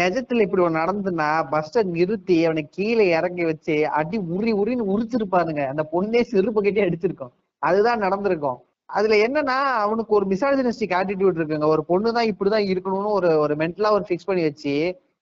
நிஜத்துல 0.00 0.44
இப்படி 0.46 0.62
ஒண்ணு 0.62 0.82
நடந்துன்னா 0.82 1.28
பஸ்ஸ 1.52 1.84
நிறுத்தி 1.92 2.36
அவனை 2.46 2.64
கீழே 2.70 3.06
இறங்கி 3.18 3.44
வச்சு 3.44 3.76
அடி 4.00 4.18
உரி 4.34 4.52
உரின்னு 4.60 4.90
உரிச்சிருப்பானுங்க. 4.94 5.64
அந்த 5.68 5.84
பொண்ணே 5.92 6.22
செருப்பு 6.32 6.60
கட்டி 6.60 6.82
அடிச்சிருக்கும். 6.82 7.32
அதுதான் 7.62 8.04
நடந்திருக்கும். 8.04 8.60
அதுல 8.92 9.16
என்னன்னா 9.24 9.56
அவனுக்கு 9.82 10.12
ஒரு 10.14 10.26
மிசாஜினிஸ்டிக் 10.26 10.96
ஆட்டிடியூட் 10.98 11.38
இருக்குங்க. 11.38 11.66
ஒரு 11.74 11.82
பொண்ணு 11.84 12.08
தான் 12.12 12.30
இப்படிதான் 12.30 12.70
இருக்கணும்னு 12.72 13.10
ஒரு 13.18 13.30
ஒரு 13.38 13.54
மென்டலா 13.56 13.90
ஒரு 13.90 14.04
ஃபிக்ஸ் 14.08 14.28
பண்ணி 14.28 14.42
வச்சு 14.42 14.74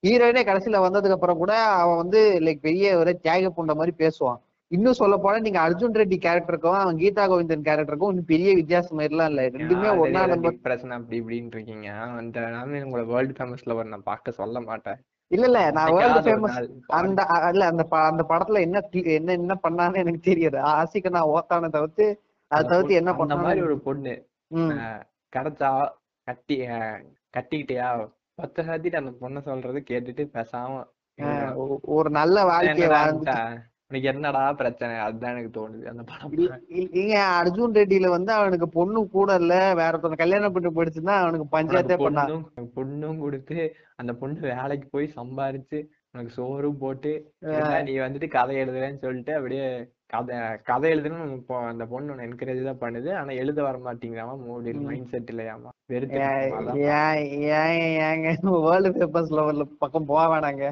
ஹீரோயினே 0.03 0.41
கடைசியில 0.45 0.77
வந்ததுக்கு 0.83 1.17
அப்புறம் 1.17 1.41
கூட 1.41 1.53
அவன் 1.81 1.99
வந்து 1.99 2.19
லைக் 2.45 2.61
பெரிய 2.61 2.93
ஒரு 3.01 3.11
தியாக 3.19 3.51
புண்ட 3.57 3.73
மாதிரி 3.75 3.93
பேசுவான். 3.99 4.39
இன்னும் 4.71 4.97
சொல்ல 4.99 5.15
போனா 5.17 5.37
நீங்க 5.39 5.59
அர்ஜுன் 5.61 5.97
ரெட்டி 5.99 6.17
கேரக்டருக்கும் 6.17 6.77
அவன் 6.81 6.99
கீதா 7.01 7.23
கோவிந்தன் 7.29 7.65
கேரக்டருக்கும் 7.65 8.11
இன்னும் 8.11 8.29
பெரிய 8.29 8.49
வித்தியாசம் 8.59 9.01
எல்லாம் 9.07 9.29
இல்ல. 9.31 9.41
ரெண்டுமே 9.55 9.89
ஒன்னா 10.03 10.21
நம்பர் 10.31 10.55
டிப்ரெஷன் 10.55 10.95
அப்படி 10.97 11.17
இப்படின்னு 11.21 11.55
இருக்கீங்க? 11.55 11.87
அந்த 12.19 12.39
நான் 12.55 12.75
உங்களை 12.85 13.03
வேர்ல்டு 13.11 13.35
ஃபேமஸ்ல 13.37 13.75
வர 13.77 13.87
நான் 13.89 14.09
பார்க்க 14.11 14.37
சொல்ல 14.39 14.59
மாட்டேன். 14.67 14.99
இல்ல 15.31 15.45
இல்ல 15.49 15.59
நான் 15.71 15.91
வேர்ல்டு 15.95 16.15
ஒரு 16.15 16.25
ஃபேமஸ் 16.27 16.55
நாள் 16.55 16.69
அந்த 16.99 17.21
இல்ல 17.51 17.65
அந்த 17.71 17.83
அந்த 18.09 18.25
படத்துல 18.31 18.61
என்ன 18.67 18.79
என்ன 19.17 19.35
என்ன 19.39 19.57
பண்ணான்னு 19.65 20.03
எனக்கு 20.03 20.21
தெரியாது. 20.29 20.59
ஆசிக்க 20.73 21.15
நான் 21.17 21.31
ஓத்தான 21.35 21.71
தவிர்த்து 21.77 22.07
அதை 22.51 22.63
தவிர்த்து 22.69 22.93
என்ன 22.95 23.11
பொண்ணு- 23.13 23.41
மாதிரி 23.41 23.61
ஒரு 23.61 23.77
பொண்ணு 23.81 24.13
கிடைச்சா 25.33 25.69
கட்டி 26.27 26.55
கட்டிக்கிட்டியா? 27.35 27.89
பத்து 28.39 28.61
சாத்திட்டு 28.63 28.99
அந்த 28.99 29.11
பொண்ணை 29.19 29.41
சொல்றது 29.43 29.79
கேட்டுட்டு 29.87 30.23
பேசாம 30.33 30.79
ஒரு 31.93 32.09
நல்ல 32.15 32.37
வாழ்க்கைய 32.45 32.73
என்னடா 32.75 32.95
வாழ்ந்து 32.97 33.19
இந்த- 33.23 33.67
உனக்கு 33.91 34.09
என்னடா 34.11 34.41
பிரச்சனை? 34.53 34.93
அதுதான் 34.99 35.33
எனக்கு 35.33 35.51
தோணுது 35.55 35.89
அந்த 35.89 36.03
படம் 36.03 36.35
இங்க 36.95 37.15
அர்ஜுன் 37.35 37.75
ரெட்டியில 37.77 38.09
வந்து 38.09 38.31
அவனுக்கு 38.33 38.67
பொண்ணு 38.71 38.99
கூட 39.09 39.31
இல்ல 39.41 39.55
வேற 39.73 39.91
ஒருத்தனை 39.91 40.17
கல்யாணம் 40.17 40.53
பண்ணி 40.53 40.69
போயிடுச்சுன்னா 40.69 41.15
அவனுக்கு 41.21 41.47
பஞ்சாயத்தே 41.51 41.97
பண்ணான் 41.99 42.29
பொண்ணும் 42.29 42.45
பொண்ணும் 42.77 43.19
கொடுத்து 43.19 43.57
அந்த 43.95 44.13
பொண்ணு 44.15 44.39
வேலைக்கு 44.51 44.87
போய் 44.89 45.15
சம்பாரிச்சு 45.17 45.79
உனக்கு 46.11 46.31
சோறும் 46.37 46.79
போட்டு 46.79 47.11
நீ 47.83 47.93
வந்துட்டு 47.99 48.29
கதை 48.29 48.55
எழுதுறேன்னு 48.57 49.03
சொல்லிட்டு 49.03 49.33
அப்படியே 49.35 49.67
கதை 50.13 50.37
கதை 50.69 50.87
எழுதுன்னு 50.93 51.19
இப்போ 51.39 51.55
அந்த 51.71 51.83
பொண்ணு 51.91 52.23
என்கரேஜ் 52.25 52.61
தான் 52.69 52.81
பண்ணுது. 52.83 53.09
ஆனா 53.19 53.31
எழுத 53.41 53.59
வர 53.67 53.77
மாட்டேங்கிறாமா? 53.85 54.33
மூடி. 54.45 54.71
மைண்ட் 54.87 55.11
செட் 55.11 55.29
இல்லையாமா? 55.33 55.69
வெறுத்து 55.91 56.21
ஏங்க 58.07 58.31
வேர்ல்டு 58.67 58.91
பேப்பர்ஸ் 58.97 59.35
லெவல்ல 59.39 59.65
பக்கம் 59.83 60.09
போக 60.11 60.23
வேணாங்க. 60.33 60.65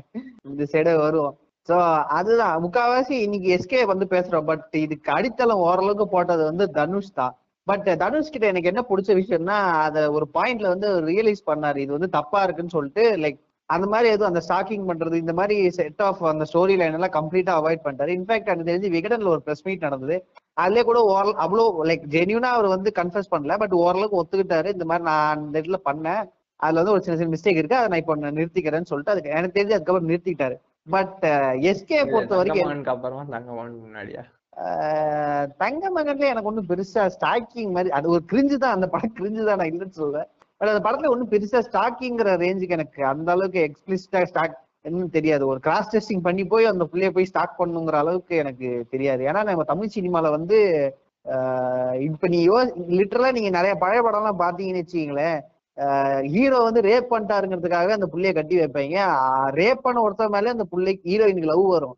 இந்த 0.50 0.68
சைடே 0.74 0.96
வருவோம். 1.06 1.36
சோ 1.70 1.76
அதுதான். 2.20 2.56
முக்காவாசி 2.66 3.16
இன்னைக்கு 3.26 3.50
எஸ்கே 3.58 3.82
வந்து 3.92 4.08
பேசுறோம். 4.16 4.48
பட் 4.52 4.78
இதுக்கு 4.86 5.12
அடித்தளம் 5.18 5.66
ஓரளவுக்கு 5.68 6.08
போட்டது 6.16 6.44
வந்து 6.50 6.68
தனுஷ் 6.80 7.18
தான். 7.20 7.36
பட் 7.68 7.88
தனுஷ் 8.04 8.32
கிட்ட 8.34 8.46
எனக்கு 8.52 8.72
என்ன 8.72 8.82
பிடிச்ச 8.90 9.10
விஷயம்னா 9.22 9.58
அத 9.86 9.98
ஒரு 10.18 10.26
பாயிண்ட்ல 10.38 10.74
வந்து 10.74 10.90
ரியலைஸ் 11.10 11.42
பண்ணாரு. 11.50 11.80
இது 11.86 11.92
வந்து 11.98 12.10
தப்பா 12.18 12.42
இருக்குன்னு 12.46 12.76
சொல்லிட்டு 12.78 13.04
லைக் 13.26 13.40
அந்த 13.76 13.86
மாதிரி 13.94 14.08
எதுவும் 14.14 14.30
அந்த 14.32 14.42
ஸ்டாக்கிங் 14.46 14.86
பண்றது 14.90 15.16
இந்த 15.24 15.34
மாதிரி 15.40 15.56
செட் 15.78 16.02
ஆஃப் 16.08 16.22
அந்த 16.32 16.46
ஸ்டோரி 16.52 16.76
லைன் 16.82 16.96
எல்லாம் 16.98 17.16
கம்ப்ளீட்டா 17.18 17.54
அவாய்ட் 17.60 17.84
பண்ணிட்டாரு. 17.86 18.12
இன்ஃபேக்ட் 18.18 18.50
எனக்கு 18.54 18.70
தெரிஞ்சு 18.70 18.90
விகடன்ல 18.96 19.34
ஒரு 19.36 19.44
பிரஸ் 19.48 19.66
மீட் 19.68 19.86
நடந்தது. 19.88 20.16
அதுலயே 20.64 20.84
கூட 20.90 21.00
ஓரளவு 21.12 21.36
அவ்வளோ 21.44 21.66
லைக் 21.90 22.06
ஜென்யூனா 22.16 22.50
அவர் 22.56 22.74
வந்து 22.76 22.92
கன்ஃபர்ஸ் 23.00 23.32
பண்ணல 23.34 23.58
பட் 23.64 23.76
ஓரளவுக்கு 23.84 24.20
ஒத்துக்கிட்டாரு. 24.22 24.72
இந்த 24.76 24.88
மாதிரி 24.92 25.06
நான் 25.10 25.30
அந்த 25.36 25.56
இடத்துல 25.60 25.80
பண்ணேன். 25.90 26.24
அதுல 26.60 26.80
வந்து 26.82 26.96
ஒரு 26.96 27.04
சின்ன 27.04 27.18
சின்ன 27.20 27.34
மிஸ்டேக் 27.36 27.60
இருக்கு. 27.62 27.80
அதை 27.82 27.90
நான் 27.92 28.02
இப்போ 28.04 28.16
நான் 28.24 28.38
நிறுத்திக்கிறேன்னு 28.40 28.92
சொல்லிட்டு 28.92 29.14
அதுக்கு 29.14 29.36
எனக்கு 29.38 29.58
தெரிஞ்சு 29.60 29.78
அதுக்கப்புறம் 29.78 30.10
நிறுத்திக்கிட்டாரு. 30.12 30.58
பட் 30.88 31.24
எஸ்கே 31.72 32.02
பொறுத்த 32.12 32.42
வரைக்கும் 32.42 32.92
அப்புறமா 32.96 33.24
தங்கமான் 33.36 33.80
முன்னாடியா? 33.86 34.24
தங்க 35.64 35.84
மகன்ல 35.96 36.32
எனக்கு 36.32 36.50
ஒண்ணும் 36.52 36.70
பெருசா 36.72 37.04
ஸ்டாக்கிங் 37.16 37.72
மாதிரி 37.76 37.90
அது 37.98 38.08
ஒரு 38.16 38.24
கிரிஞ்சு 38.32 38.56
தான். 38.64 38.76
அந்த 38.78 38.88
படம் 38.96 39.18
கிரிஞ்சு 39.20 39.44
தான் 39.50 39.60
நான் 39.62 39.72
இல்லைன்னு 39.72 40.00
சொல்லுவேன் 40.02 40.30
பட் 40.62 40.72
அந்த 40.72 40.82
படத்துல 40.86 41.12
ஒன்றும் 41.14 41.32
பெருசா 41.34 41.60
ஸ்டாக்கிங்கிற 41.68 42.32
ரேஞ்சுக்கு 42.46 42.78
எனக்கு 42.78 43.02
அந்த 43.12 43.30
அளவுக்கு 43.36 43.60
எக்ஸ்பிளிசிட்டா 43.68 44.22
ஸ்டாக் 44.32 44.56
என்னன்னு 44.88 45.16
தெரியாது. 45.18 45.44
ஒரு 45.52 45.60
கிராஸ் 45.66 45.92
டெஸ்டிங் 45.94 46.26
பண்ணி 46.28 46.44
போய் 46.54 46.72
அந்த 46.72 46.84
புள்ளைய 46.92 47.10
போய் 47.16 47.30
ஸ்டாக் 47.30 47.60
பண்ணுங்கிற 47.62 47.98
அளவுக்கு 48.04 48.36
எனக்கு 48.44 48.68
தெரியாது. 48.94 49.22
ஏன்னா 49.30 49.42
நம்ம 49.50 49.66
தமிழ் 49.72 49.96
சினிமால 49.98 50.30
வந்து 50.38 50.58
இப்ப 52.08 52.28
நீ 52.34 52.38
யோ 52.48 52.58
லிட்டரலா 52.98 53.32
நீங்க 53.38 53.50
நிறைய 53.58 53.74
பழைய 53.84 54.02
படம்லாம் 54.06 54.42
பாத்தீங்கன்னு 54.44 54.84
வச்சுக்கீங்களேன் 54.84 55.40
ஹீரோ 56.34 56.58
வந்து 56.68 56.82
ரேப் 56.88 57.12
பண்ணிட்டாருங்கிறதுக்காக 57.12 57.94
அந்த 57.98 58.08
புள்ளைய 58.14 58.32
கட்டி 58.38 58.56
வைப்பாங்க. 58.60 59.04
ரேப் 59.60 59.84
பண்ண 59.86 60.00
ஒருத்தர் 60.06 60.34
மேல 60.34 60.56
அந்த 60.56 60.66
புள்ளைக்கு 60.72 61.10
ஹீரோயினுக்கு 61.12 61.52
லவ் 61.52 61.64
வரும். 61.74 61.96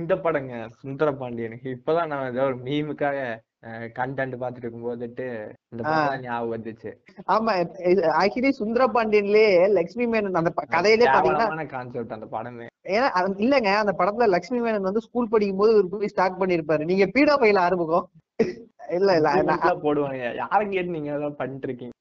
இந்த 0.00 0.14
படங்க 0.26 0.52
சுந்தர 0.82 1.08
பாண்டியனுக்கு 1.22 1.68
இப்பதான் 1.76 2.10
நான் 2.12 2.30
ஏதோ 2.32 2.44
ஒரு 2.50 2.58
மீமுக்காக 2.68 3.18
கண்டென்ட் 3.96 4.36
பாத்துட்டு 4.40 4.66
இருக்கும் 4.66 4.86
போதுட்டு 4.86 5.26
இந்த 5.72 5.82
ஞாபகம் 6.24 6.52
வந்துச்சு. 6.54 6.90
ஆமா 7.34 7.52
ஆக்சுவலி 8.22 8.50
சுந்தர 8.58 8.86
பாண்டியன்லயே 8.96 9.46
லட்சுமி 9.76 10.06
மேனன் 10.12 10.40
அந்த 10.40 10.50
கதையிலே 10.74 11.06
பாத்தீங்கன்னா 11.08 11.66
கான்செப்ட் 11.74 12.16
அந்த 12.16 12.28
படமே. 12.34 12.66
ஏன்னா 12.94 13.08
இல்லங்க 13.44 13.70
அந்த 13.82 13.94
படத்துல 14.00 14.28
லட்சுமி 14.34 14.60
மேனன் 14.64 14.88
வந்து 14.88 15.04
ஸ்கூல் 15.06 15.32
படிக்கும் 15.34 15.62
போது 15.62 15.72
இவர் 15.74 15.92
போய் 15.94 16.12
ஸ்டார்ட் 16.14 16.40
பண்ணிருப்பாரு 16.40 16.90
நீங்க 16.90 17.06
பீடா 17.16 17.36
பையில 17.42 17.64
ஆரம்பிக்கும் 17.66 18.08
இல்ல 18.96 19.10
இல்ல 19.18 19.28
போடுவாங்க. 19.84 20.24
யார 20.40 20.58
கேட்டு 20.72 20.94
நீங்க 20.96 21.10
அதெல்லாம் 21.12 21.38
பண்ணிட்டு 21.38 21.68
இருக்கீங்க 21.68 21.92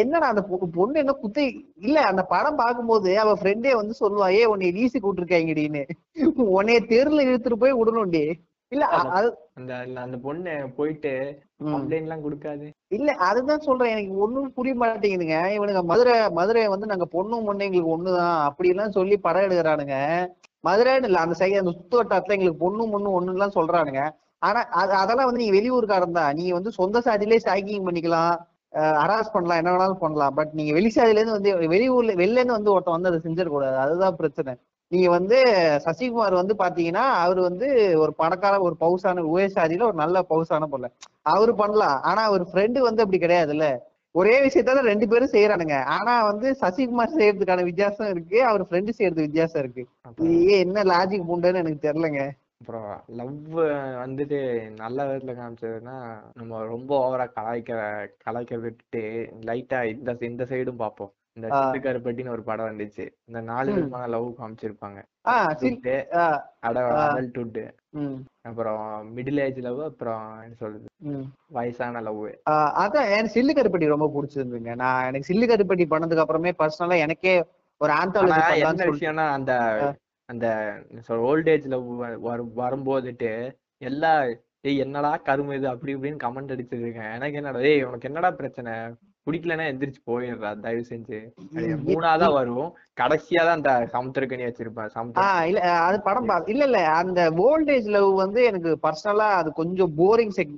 என்னடா 0.00 0.28
அந்த 0.30 0.42
பொண்ணு 0.76 1.00
என்ன 1.02 1.14
குத்தி 1.22 1.44
இல்ல 1.86 1.98
அந்த 2.10 2.22
படம் 2.32 2.60
பார்க்கும்போது 2.60 3.10
அவ 3.22 3.32
ஃப்ரெண்டே 3.40 3.72
வந்து 3.78 3.94
சொல்லுவா 4.00 4.28
ஏ 4.36 4.42
உன்னை 4.52 4.70
லீசி 4.76 4.98
கூட்டிருக்காங்கடின்னு 5.00 5.82
உன்னைய 6.58 6.80
தெருல 6.92 7.26
இழுத்துட்டு 7.28 7.62
போய் 7.62 7.78
விடணும்டி. 7.80 8.24
இல்ல 8.72 8.84
அந்த 9.58 9.72
அந்த 10.04 10.16
பொண்ணு 10.24 10.52
போயிட்டு. 10.78 11.12
கம்ப்ளைண்ட் 11.72 12.06
எல்லாம் 12.06 12.24
கொடுக்காது. 12.24 12.66
இல்ல 12.96 13.10
அதுதான் 13.28 13.66
சொல்றேன். 13.66 13.92
எனக்கு 13.94 14.14
ஒண்ணும் 14.24 14.48
புரிய 14.56 14.74
மாட்டேங்குதுங்க. 14.82 15.38
இவனுங்க 15.56 15.82
மதுரை 15.90 16.16
மதுரை 16.38 16.64
வந்து 16.74 16.90
நாங்க 16.92 17.06
பொண்ணும் 17.16 17.46
பொண்ணு 17.48 17.66
எங்களுக்கு 17.68 17.94
ஒண்ணுதான். 17.96 18.36
அப்படி 18.48 18.72
எல்லாம் 18.74 18.96
சொல்லி 18.98 19.16
படம் 19.26 19.46
எடுக்கிறானுங்க 19.46 19.96
மதுரைன்னு 20.64 21.08
இல்ல 21.08 21.18
அந்த 21.24 21.34
சைடு 21.40 21.60
அந்த 21.62 21.72
சுத்து 21.78 21.98
வட்டாரத்துல 21.98 22.36
எங்களுக்கு 22.36 22.62
பொண்ணும் 22.64 22.92
பொண்ணு 22.94 23.16
ஒண்ணு 23.18 23.34
எல்லாம் 23.36 23.56
சொல்றானுங்க. 23.58 24.02
ஆனா 24.42 24.60
அது 24.80 24.92
அதெல்லாம் 25.02 25.28
வந்து 25.28 25.42
நீங்க 25.42 25.56
வெளியூர்காரன் 25.58 26.18
தான். 26.20 26.34
நீங்க 26.38 26.52
வந்து 26.58 26.70
சொந்த 26.80 26.98
சாதியிலே 27.06 27.40
ஸ்டாக்கிங் 27.44 27.86
பண்ணிக்கலாம். 27.88 28.34
அராஸ் 29.02 29.34
பண்ணலாம் 29.34 29.60
என்ன 29.60 29.70
வேணாலும் 29.74 30.02
பண்ணலாம். 30.04 30.34
பட் 30.38 30.50
நீங்க 30.58 30.72
வெளி 30.78 30.90
சாதியில 30.96 31.20
இருந்து 31.20 31.36
வந்து 31.38 31.52
வெளியூர்ல 31.74 32.14
வெளில 32.22 32.40
இருந்து 32.40 32.58
வந்து 32.58 32.72
ஒருத்தன் 32.74 32.96
வந்து 32.96 33.10
அதை 33.12 33.20
செஞ்சிடக்கூடாது. 33.26 33.76
அதுதான் 33.84 34.18
பிரச்சனை. 34.20 34.54
நீங்க 34.92 35.08
வந்து 35.10 35.36
சசிகுமார் 35.84 36.34
வந்து 36.40 36.54
பாத்தீங்கன்னா 36.58 37.04
அவர் 37.24 37.40
வந்து 37.40 37.68
ஒரு 38.02 38.12
பணக்கார 38.14 38.54
ஒரு 38.60 38.76
பவுசான 38.80 39.24
உயர் 39.34 39.56
சாதியில 39.56 39.88
ஒரு 39.90 39.98
நல்ல 40.02 40.16
பவுசான 40.30 40.66
பொருள் 40.72 40.94
அவரு 41.32 41.52
பண்ணலாம். 41.54 41.96
ஆனா 42.02 42.22
அவர் 42.22 42.44
ஃப்ரெண்டு 42.50 42.78
வந்து 42.78 43.02
அப்படி 43.04 43.20
கிடையாதுல்ல. 43.24 43.68
ஒரே 44.14 44.34
விஷயத்தான் 44.44 44.88
ரெண்டு 44.90 45.06
பேரும் 45.08 45.32
செய்யறானுங்க 45.34 45.78
ஆனா 45.96 46.12
வந்து 46.24 46.48
சசிகுமார் 46.60 47.16
செய்யறதுக்கான 47.18 47.64
வித்தியாசம் 47.64 48.10
இருக்கு. 48.14 48.38
அவர் 48.44 48.62
ஃப்ரெண்டு 48.68 48.96
செய்யறது 48.98 49.26
வித்தியாசம் 49.26 49.62
இருக்கு. 49.62 49.82
இது 50.36 50.54
என்ன 50.58 50.84
லாஜிக் 50.92 51.32
உண்டுன்னு 51.34 51.62
எனக்கு 51.64 51.86
தெரியலங்க. 51.88 52.22
அப்புறம் 52.60 52.88
லவ் 53.18 53.34
வந்துட்டு 54.04 54.38
நல்ல 54.82 54.98
விதத்துல 55.06 55.32
காமிச்சதுன்னா 55.40 55.96
நம்ம 56.38 56.62
ரொம்ப 56.72 56.90
ஓவரா 57.04 57.26
கலாய்க்க 57.36 57.80
கலாய்க்க 58.24 58.62
விட்டுட்டு 58.64 59.02
லைட்டா 59.48 59.80
இந்த 59.92 60.16
இந்த 60.30 60.44
சைடும் 60.44 60.82
பார்ப்போம். 60.84 61.12
இந்த 61.36 61.48
ஆ. 61.52 61.56
சிட்டுக்கருப்பட்டின்னு 61.60 62.28
ஒரு 62.28 62.42
படம் 62.42 62.68
வந்துச்சு. 62.68 63.04
இந்த 63.24 63.40
நாலு. 63.42 63.72
விதமான 63.72 64.06
லவ் 64.06 64.28
காமிச்சிருப்பாங்க. 64.38 64.98
ஆஹ் 65.28 65.52
சில் 65.52 65.74
துட்டு 65.74 65.94
ஆஹ் 66.14 66.38
அட 66.60 66.76
ஆ. 66.92 67.02
அடல்ட்டுட்டு 67.04 67.64
ம். 67.96 68.16
அப்புறம் 68.42 68.82
மிடில் 69.16 69.40
ஏஜ் 69.40 69.58
லவ் 69.58 69.80
அப்புறம் 69.82 70.22
என்ன 70.42 70.54
சொல்றது? 70.54 70.86
வயசான 71.48 72.00
லவ் 72.00 72.22
அதான் 72.76 73.10
எனக்கு 73.10 73.34
சில்லு 73.34 73.54
கருப்பட்டி 73.54 73.86
ரொம்ப 73.86 74.08
பிடிச்சிருந்துங்க. 74.14 74.74
நான் 74.74 75.06
எனக்கு 75.06 75.28
சில்லு 75.28 75.50
கருப்பட்டி 75.50 75.86
பண்ணதுக்கு 75.90 76.24
அப்புறமே 76.24 76.52
பர்சனலா 76.58 76.98
எனக்கே 76.98 77.34
ஒரு 77.80 77.92
ஆந்தாலஜி 77.92 78.90
விஷயம்னா 78.90 79.26
அந்த. 79.30 79.52
அந்த 80.28 80.46
ஓல்டேஜ் 81.26 81.66
லவ் 81.66 81.88
வரும் 82.20 82.52
வரும்போதுட்டு 82.56 83.32
எல்லா 83.82 84.12
ஏய் 84.62 84.78
என்னடா 84.78 85.16
கரும 85.18 85.54
இது? 85.54 85.68
அப்படி 85.68 85.94
இப்படின்னு 85.94 86.22
கமெண்ட் 86.22 86.52
அடிச்சிருக்கேன். 86.54 87.12
எனக்கு 87.14 87.36
என்னடா 87.36 87.60
ஏய் 87.62 87.84
உனக்கு 87.84 88.08
என்னடா 88.08 88.30
பிரச்சனை? 88.30 88.72
பிடிக்கலன்னா 89.26 89.64
எந்திரிச்சு 89.70 90.00
போயிடுறா 90.06 90.50
தயவு 90.60 90.82
செஞ்சு. 90.88 91.18
மூணாதான் 91.86 92.36
வரும். 92.36 92.68
கடைசியா 92.98 93.40
தான் 93.40 93.56
அந்த 93.56 93.72
சமுத்திரக்கனி 93.92 94.46
வச்சிருப்பேன் 94.46 95.48
இல்ல 95.48 95.60
அது 95.82 95.98
படம் 96.02 96.30
இல்ல 96.46 96.62
இல்ல 96.64 96.80
அந்த 96.96 97.20
ஓல்டேஜ் 97.44 97.88
லவ் 97.94 98.10
வந்து 98.20 98.40
எனக்கு 98.44 98.72
பர்சனலா 98.82 99.28
அது 99.38 99.50
கொஞ்சம் 99.54 99.92
போரிங் 99.98 100.34
செக் 100.36 100.54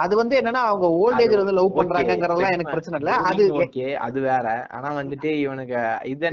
அது 0.00 0.14
வந்து 0.16 0.34
என்னன்னா 0.40 0.60
அவங்க 0.66 0.86
ஓல்ட் 0.98 1.20
ஏஜ்ல 1.22 1.40
வந்து 1.40 1.54
லவ் 1.54 1.70
பண்றாங்கங்கறதெல்லாம் 1.78 2.54
எனக்கு 2.54 2.74
பிரச்சனை 2.74 2.98
இல்ல. 3.00 3.12
அது 3.30 3.44
ஓகே 3.58 3.86
அது 4.04 4.18
வேற. 4.22 4.44
ஆனா 4.70 4.88
வந்துட்டு 4.98 5.30
இவனுக்கு 5.40 5.78
இது. 6.06 6.28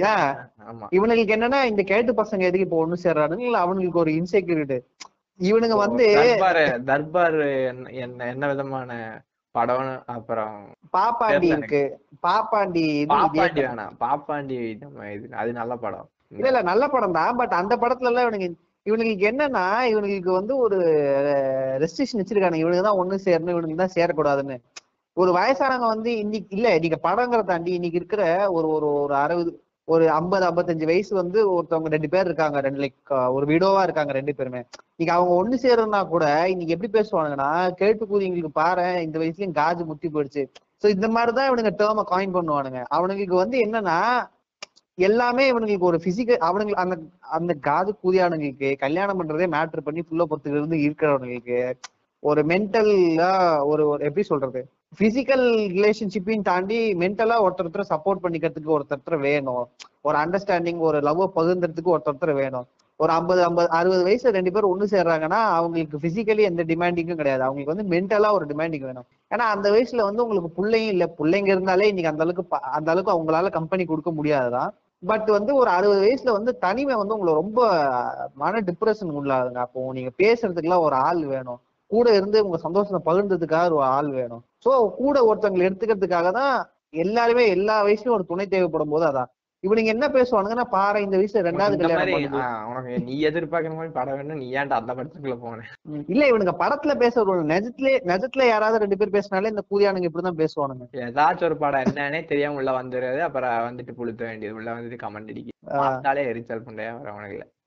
ஆமா. 0.66 0.86
இவனுங்களுக்கு 0.92 1.36
என்னன்னா 1.36 1.60
இந்த 1.66 1.84
கேட்டு 1.84 2.14
பசங்க 2.20 2.44
எதுக்கு 2.44 2.68
இப்ப 2.68 2.80
ஒண்ணு 2.84 3.04
சேர்றானுங்க? 3.04 3.44
இல்ல 3.44 3.64
அவனுங்களுக்கு 3.64 4.04
ஒரு 4.04 4.14
இன்செக்யூரிட்டி 4.20 4.78
இவனுங்க 5.40 5.78
வந்து 5.80 6.06
தர்பார் 6.20 6.62
தர்பார் 6.86 7.40
என்ன- 8.00 8.28
என்ன 8.28 8.44
விதமான 8.48 8.90
படம் 9.56 9.90
அப்புறம் 10.14 10.56
பாப்பாண்டி 10.96 11.48
இருக்கு. 11.54 11.82
பாப்பாண்டி 12.26 12.84
இது 13.02 13.12
பாப்பாண்டி 13.14 13.62
வேணாம். 13.66 13.96
பாப்பாண்டி 14.04 14.56
இது 14.72 14.86
அது 15.42 15.52
நல்ல 15.60 15.74
படம். 15.84 16.08
இல்ல 16.38 16.48
இல்ல 16.52 16.62
நல்ல 16.72 16.84
படம் 16.88 17.18
தான். 17.18 17.34
பட் 17.42 17.54
அந்த 17.62 17.74
படத்துல 17.82 18.12
எல்லாம் 18.12 18.26
இவனுங்க 18.28 18.48
இவனுங்களுக்கு 18.86 19.28
என்னன்னா 19.32 19.66
இவனுங்களுக்கு 19.92 20.32
வந்து 20.32 20.54
ஒரு 20.64 20.78
ரெஸ்ட்ரிக்ஷன் 21.84 22.22
வச்சிருக்காங்க 22.22 22.60
இவனுக்கு 22.64 22.88
தான் 22.88 23.02
ஒண்ணு 23.02 23.18
சேரணும் 23.28 23.54
இவனுக்கு 23.56 23.82
தான் 23.84 23.96
சேரக்கூடாதுன்னு. 23.98 24.58
ஒரு 25.18 25.32
வயசானவங்க 25.38 25.88
வந்து 25.96 26.12
இன்னைக்கு 26.24 26.56
இல்ல 26.58 26.68
நீங்க 26.84 26.98
படங்கிற 27.06 27.42
தாண்டி 27.44 27.72
இன்னைக்கு 27.72 28.00
இருக்கிற 28.02 28.24
ஒரு 28.56 28.68
ஒரு 28.76 28.88
ஒரு 29.04 29.16
அறுபது 29.16 29.52
ஒரு 29.88 30.06
ஐம்பது 30.12 30.44
ஐம்பத்தஞ்சு 30.50 30.86
வயசு 30.90 31.12
வந்து 31.16 31.40
ஒருத்தவங்க 31.54 31.90
ரெண்டு 31.96 32.10
பேர் 32.10 32.28
இருக்காங்க 32.30 32.60
ரெண்டு 32.66 32.80
லைக் 32.84 33.14
ஒரு 33.36 33.46
விடோவா 33.46 33.82
இருக்காங்க 33.84 34.12
ரெண்டு 34.12 34.34
பேருமே. 34.38 34.62
இன்னைக்கு 34.94 35.16
அவங்க 35.16 35.34
ஒண்ணு 35.40 35.56
சேரணும்னா 35.64 36.02
கூட 36.08 36.26
இன்னைக்கு 36.50 36.76
எப்படி 36.76 36.92
பேசுவானுங்கன்னா 36.98 37.50
கேட்டு 37.82 38.04
கூதிங்களுக்கு 38.08 38.52
பாரு 38.52 38.86
இந்த 39.04 39.18
வயசுலயும் 39.20 39.58
காஜு 39.62 39.86
முத்தி 39.86 40.10
போயிடுச்சு. 40.10 40.44
சோ 40.84 40.88
இந்த 40.90 41.08
மாதிரிதான் 41.08 41.50
இவனுங்க 41.50 41.72
டேர்ம 41.82 42.06
காயின் 42.14 42.36
பண்ணுவானுங்க. 42.38 42.80
அவனுங்களுக்கு 42.96 43.38
வந்து 43.44 43.58
என்னன்னா 43.66 43.98
எல்லாமே 44.98 45.44
இவனுங்களுக்கு 45.52 45.90
ஒரு 45.92 46.00
பிசிக்கல் 46.06 46.44
அவனுங்க 46.48 46.74
அந்த 46.84 46.96
அந்த 47.38 47.52
காது 47.68 47.92
கூதியானுங்களுக்கு 48.04 48.70
கல்யாணம் 48.84 49.20
பண்றதே 49.20 49.48
மேட்டர் 49.56 49.86
பண்ணி 49.88 50.02
ஃபுல்லா 50.06 50.28
பொறுத்துக்கு 50.32 50.60
இருந்து 50.60 50.78
இருக்கிறவனுங்களுக்கு 50.86 51.60
ஒரு 52.24 52.42
மென்டலா 52.52 53.32
ஒரு 53.72 53.84
எப்படி 54.08 54.24
சொல்றது? 54.24 54.62
பிசிக்கல் 55.00 55.46
ரிலேஷன்ஷிப்பையும் 55.78 56.42
தாண்டி 56.42 56.94
மென்டலா 56.94 57.36
ஒருத்தர் 57.46 57.92
சப்போர்ட் 57.94 58.24
பண்ணிக்கிறதுக்கு 58.24 58.76
ஒருத்தர் 58.76 59.20
வேணும். 59.20 59.70
ஒரு 60.02 60.18
அண்டர்ஸ்டாண்டிங் 60.18 60.78
ஒரு 60.78 61.00
லவ் 61.00 61.22
பகிர்ந்துறதுக்கு 61.36 61.94
ஒருத்தர் 61.96 62.34
வேணும். 62.34 62.68
ஒரு 62.96 63.12
ஐம்பது 63.14 63.44
ஐம்பது 63.44 63.70
அறுபது 63.70 64.02
வயசுல 64.08 64.34
ரெண்டு 64.38 64.52
பேரும் 64.52 64.72
ஒண்ணு 64.74 64.86
சேர்றாங்கன்னா 64.92 65.40
அவங்களுக்கு 65.58 65.98
பிசிக்கலி 65.98 66.42
எந்த 66.42 66.64
டிமாண்டிங்கும் 66.64 67.20
கிடையாது. 67.22 67.44
அவங்களுக்கு 67.44 67.74
வந்து 67.76 67.88
மென்டலா 67.94 68.32
ஒரு 68.32 68.46
டிமாண்டிங் 68.46 68.86
வேணும். 68.90 69.06
ஏன்னா 69.30 69.46
அந்த 69.56 69.72
வயசுல 69.72 70.04
வந்து 70.04 70.24
உங்களுக்கு 70.24 70.62
பிள்ளையும் 70.62 70.90
இல்ல. 70.90 71.06
பிள்ளைங்க 71.20 71.48
இருந்தாலே 71.48 71.88
இன்னைக்கு 71.88 72.12
அந்த 72.12 72.24
அளவுக்கு 72.24 72.58
அந்த 72.60 72.92
அளவுக்கு 72.92 73.16
அவங்களால 73.16 73.50
கம்பெனி 73.50 73.86
கொடுக்க 73.86 74.12
முடியாதுதான். 74.12 74.74
பட் 75.04 75.30
வந்து 75.30 75.56
ஒரு 75.56 75.70
அறுபது 75.70 76.02
வயசுல 76.06 76.32
வந்து 76.32 76.58
தனிமை 76.58 76.96
வந்து 76.96 77.14
உங்களை 77.14 77.34
ரொம்ப 77.34 77.62
மன 78.34 78.60
டிப்ரெஷன் 78.60 79.18
உள்ளாதுங்க 79.20 79.56
அப்போ 79.56 79.92
நீங்க 79.94 80.12
பேசுறதுக்குலாம் 80.24 80.80
ஒரு 80.80 80.96
ஆள் 80.96 81.26
வேணும். 81.26 81.60
கூட 81.88 82.16
இருந்து 82.16 82.46
உங்க 82.46 82.58
சந்தோஷத்தை 82.58 83.14
பகிர்ந்ததுக்காக 83.14 83.66
ஒரு 83.66 83.84
ஆள் 83.84 84.12
வேணும். 84.12 84.44
சோ 84.66 84.72
கூட 84.98 85.16
ஒருத்தவங்களை 85.28 85.68
எடுத்துக்கிறதுக்காக 85.68 86.32
தான் 86.34 86.54
எல்லாருமே 87.04 87.46
எல்லா 87.56 87.78
வயசுலயும் 87.86 88.18
ஒரு 88.18 88.26
துணை 88.28 88.46
தேவைப்படும் 88.48 88.94
போது 88.94 89.06
அதான் 89.08 89.32
இவனுங்க 89.64 89.92
என்ன 89.94 90.06
பேசுவானுங்கன்னா 90.14 90.66
பாரு 90.72 91.04
இந்த 91.04 91.16
வயசுல 91.18 91.44
ரெண்டாவது 91.46 91.76
கல்யாணம் 91.82 92.66
உனக்கு 92.70 92.96
நீ 93.06 93.14
எதிர்பார்க்கிற 93.28 93.74
மாதிரி 93.76 93.94
படம் 93.94 94.18
வேணும் 94.18 94.42
நீ 94.42 94.48
ஏன்டா 94.56 94.80
அந்த 94.80 94.92
படத்துக்குள்ள 94.98 95.36
போன? 95.38 95.60
ம், 95.90 96.04
இல்ல 96.12 96.24
இவனுங்க 96.32 96.54
படத்துல 96.60 96.94
பேசுற 96.98 97.24
நிஜத்துல 97.52 97.92
நிஜத்துல 98.10 98.48
யாராவது 98.48 98.82
ரெண்டு 98.84 98.98
பேர் 99.02 99.16
பேசினாலே 99.16 99.52
இந்த 99.54 99.64
கூதியானுங்க 99.70 100.10
இப்படிதான் 100.10 100.42
பேசுவானுங்க. 100.42 100.86
ஏதாச்சும் 101.06 101.48
ஒரு 101.50 101.58
படம் 101.58 101.86
என்னன்னே 101.86 102.22
தெரியாம 102.26 102.60
உள்ள 102.60 102.74
வந்துடுறது 102.80 103.22
அப்புறம் 103.28 103.56
வந்துட்டு 103.68 103.98
புளுத்த 104.00 104.24
வேண்டியது 104.24 104.58
உள்ள 104.60 104.70
வந்துட்டு 104.76 105.02
கமெண்ட் 105.04 105.32
அடிக்க 105.34 106.28
எரிச்சல் 106.28 106.64
இது 106.66 107.38
இப்ப 107.38 107.63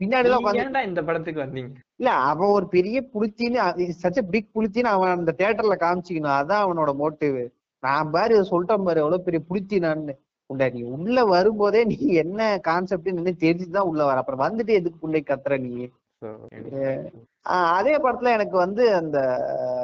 பின்னாடி 0.00 0.28
எல்லாம் 0.28 0.86
இந்த 0.86 1.02
படத்துக்கு 1.02 1.42
வந்தீங்க? 1.42 1.70
இல்ல 1.96 2.10
அவன் 2.30 2.54
ஒரு 2.56 2.66
பெரிய 2.68 2.98
புளிச்சின்னு 3.12 3.60
சச்ச 4.02 4.20
பிக் 4.30 4.50
அவன் 4.94 5.16
அந்த 5.16 5.34
தியேட்டர்ல 5.38 5.76
காமிச்சிக்கணும் 5.84 6.36
அதான் 6.38 6.64
அவனோட 6.66 6.92
மோட்டிவ் 6.98 7.38
நான் 7.82 8.10
பாரு 8.10 8.36
சொல்லிட்டேன் 8.50 8.86
பாரு 8.86 9.00
எவ்வளவு 9.00 9.24
பெரிய 9.24 9.40
புளிச்சி 9.48 9.78
நான் 9.78 10.04
உண்டா 10.50 10.66
நீ 10.68 10.82
உள்ள 10.96 11.24
வரும்போதே 11.26 11.80
நீ 11.84 11.96
என்ன 12.16 12.40
கான்செப்ட் 12.60 13.12
என்ன 13.12 13.32
தெரிஞ்சுதான் 13.40 13.88
உள்ள 13.90 14.02
வர. 14.04 14.18
அப்புறம் 14.18 14.44
வந்துட்டு 14.44 14.72
எதுக்கு 14.78 14.98
புள்ளை 14.98 15.22
கத்துற 15.24 15.56
நீ? 15.60 15.72
அதே 17.70 17.94
படத்துல 17.96 18.32
எனக்கு 18.36 18.56
வந்து 18.56 18.84
அந்த 18.94 19.18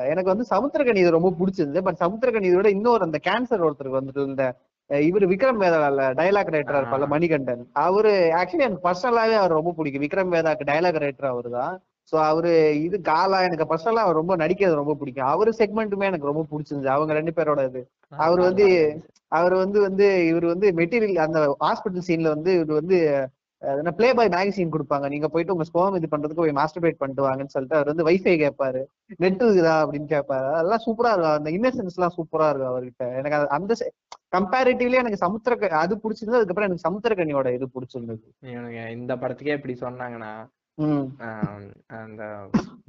எனக்கு 0.06 0.32
வந்து 0.32 0.46
சமுத்திரகனி 0.50 1.02
இது 1.04 1.16
ரொம்ப 1.16 1.30
பிடிச்சிருந்தது. 1.38 1.82
பட் 1.82 2.00
சமுத்திரகனி 2.00 2.54
விட 2.54 2.70
இன்னொரு 2.70 3.02
அந்த 3.02 3.18
கேன்சர் 3.28 3.64
ஒருத்தருக்கு 3.66 4.00
வந்துட்டு 4.00 4.26
இந்த 4.26 4.44
இவரு 5.08 5.26
விக்ரம் 5.32 5.60
வேதால 5.62 6.06
டைலாக் 6.20 6.52
ரைட்டரா 6.54 6.80
இருப்பார்ல. 6.80 7.06
மணிகண்டன். 7.14 7.62
அவரு 7.86 8.12
ஆக்சுவலி 8.40 8.66
எனக்கு 8.68 8.86
பர்சனலாவே 8.88 9.36
அவர் 9.40 9.58
ரொம்ப 9.58 9.72
பிடிக்கும். 9.78 10.04
விக்ரம் 10.06 10.32
வேதாக்கு 10.34 10.68
டைலாக் 10.70 11.02
ரைட்டர் 11.04 11.32
அவரு 11.32 11.50
தான் 11.50 11.74
சோ 12.12 12.16
அவரு 12.30 12.52
இது 12.86 12.96
காலா 13.00 13.38
எனக்கு 13.48 13.66
பர்சனலா 13.72 14.04
அவர் 14.06 14.18
ரொம்ப 14.20 14.34
நடிக்கிறது 14.36 14.80
ரொம்ப 14.80 14.94
பிடிக்கும். 14.94 15.28
அவரு 15.34 15.50
செக்மெண்ட்டுமே 15.58 16.08
எனக்கு 16.10 16.30
ரொம்ப 16.30 16.42
பிடிச்சிருந்துச்சு. 16.50 16.94
அவங்க 16.96 17.12
ரெண்டு 17.12 17.32
பேரோட 17.36 17.62
இது. 17.70 17.82
அவர் 18.26 18.40
வந்து 18.40 18.66
அவர் 19.32 19.54
வந்து 19.54 19.78
வந்து 19.80 20.06
இவர் 20.30 20.46
வந்து 20.52 20.68
மெட்டீரியல் 20.80 21.22
அந்த 21.26 21.40
ஹாஸ்பிட்டல் 21.64 22.06
சீன்ல 22.08 22.28
வந்து 22.28 22.50
இவர் 22.54 22.72
வந்து 22.80 22.98
பிளே 23.98 24.08
பாய் 24.18 24.30
மேகசின் 24.34 24.72
கொடுப்பாங்க. 24.74 25.06
நீங்க 25.12 25.28
போயிட்டு 25.32 25.54
உங்க 25.54 25.66
ஸ்போம் 25.68 25.96
இது 25.98 26.08
பண்றதுக்கு 26.12 26.44
போய் 26.44 26.58
மாஸ்டர்பேட் 26.60 26.98
பண்ணிட்டு 27.00 27.26
வாங்கன்னு 27.26 27.54
சொல்லிட்டு 27.54 27.78
அவர் 27.78 27.90
வந்து 27.92 28.06
வைஃபை 28.08 28.34
கேட்பாரு 28.42 28.80
நெட் 29.24 29.44
இருக்குதா 29.44 29.74
அப்படின்னு 29.82 30.08
கேட்பாரு 30.14 30.48
அதெல்லாம் 30.58 30.84
சூப்பரா 30.86 31.12
இருக்கும். 31.14 31.36
அந்த 31.40 31.50
இன்னசென்ஸ் 31.58 31.98
எல்லாம் 31.98 32.16
சூப்பரா 32.16 32.48
இருக்கும் 32.52 32.72
அவர்கிட்ட. 32.72 33.06
எனக்கு 33.20 33.54
அந்த 33.58 33.74
கம்பேரிட்டிவ்லி 34.36 34.98
எனக்கு 35.02 35.22
சமுத்திர 35.24 35.70
அது 35.82 35.94
பிடிச்சிருந்தது. 36.02 36.40
அதுக்கப்புறம் 36.40 36.68
எனக்கு 36.70 36.86
சமுத்திரக்கனியோட 36.88 37.48
இது 37.58 37.68
பிடிச்சிருந்தது. 37.76 38.24
இந்த 38.96 39.14
படத்துக்கே 39.22 39.56
இப்படி 39.58 39.76
சொன்னாங்கன்னா 39.86 40.32
அந்த 42.02 42.22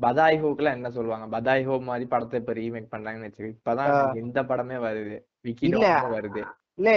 பதாய் 0.03 0.38
ஹோக்குல 0.43 0.71
என்ன 0.78 0.89
சொல்லுவாங்க? 0.97 1.26
பதாய் 1.36 1.65
ஹோ 1.67 1.76
மாதிரி 1.89 2.05
படத்தை 2.13 2.39
இப்ப 2.41 2.53
ரீமேக் 2.59 2.93
பண்றாங்கன்னு 2.93 3.28
வச்சுக்க. 3.28 3.49
இப்பதான் 3.55 4.19
இந்த 4.21 4.41
படமே 4.51 4.78
வருது. 4.86 5.17
விக்கி 5.47 5.71
வருது. 6.15 6.43
இல்ல 6.80 6.91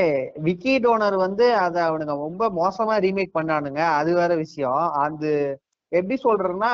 விக்கி 0.47 0.74
டோனர் 0.85 1.16
வந்து 1.27 1.47
அத 1.64 1.77
அவனுங்க 1.89 2.14
ரொம்ப 2.27 2.45
மோசமா 2.61 2.95
ரீமேக் 3.07 3.37
பண்ணானுங்க. 3.39 3.81
அது 3.99 4.11
வேற 4.20 4.33
விஷயம். 4.45 4.83
அது 5.05 5.31
எப்படி 5.93 6.16
சொல்றேன்னா 6.24 6.70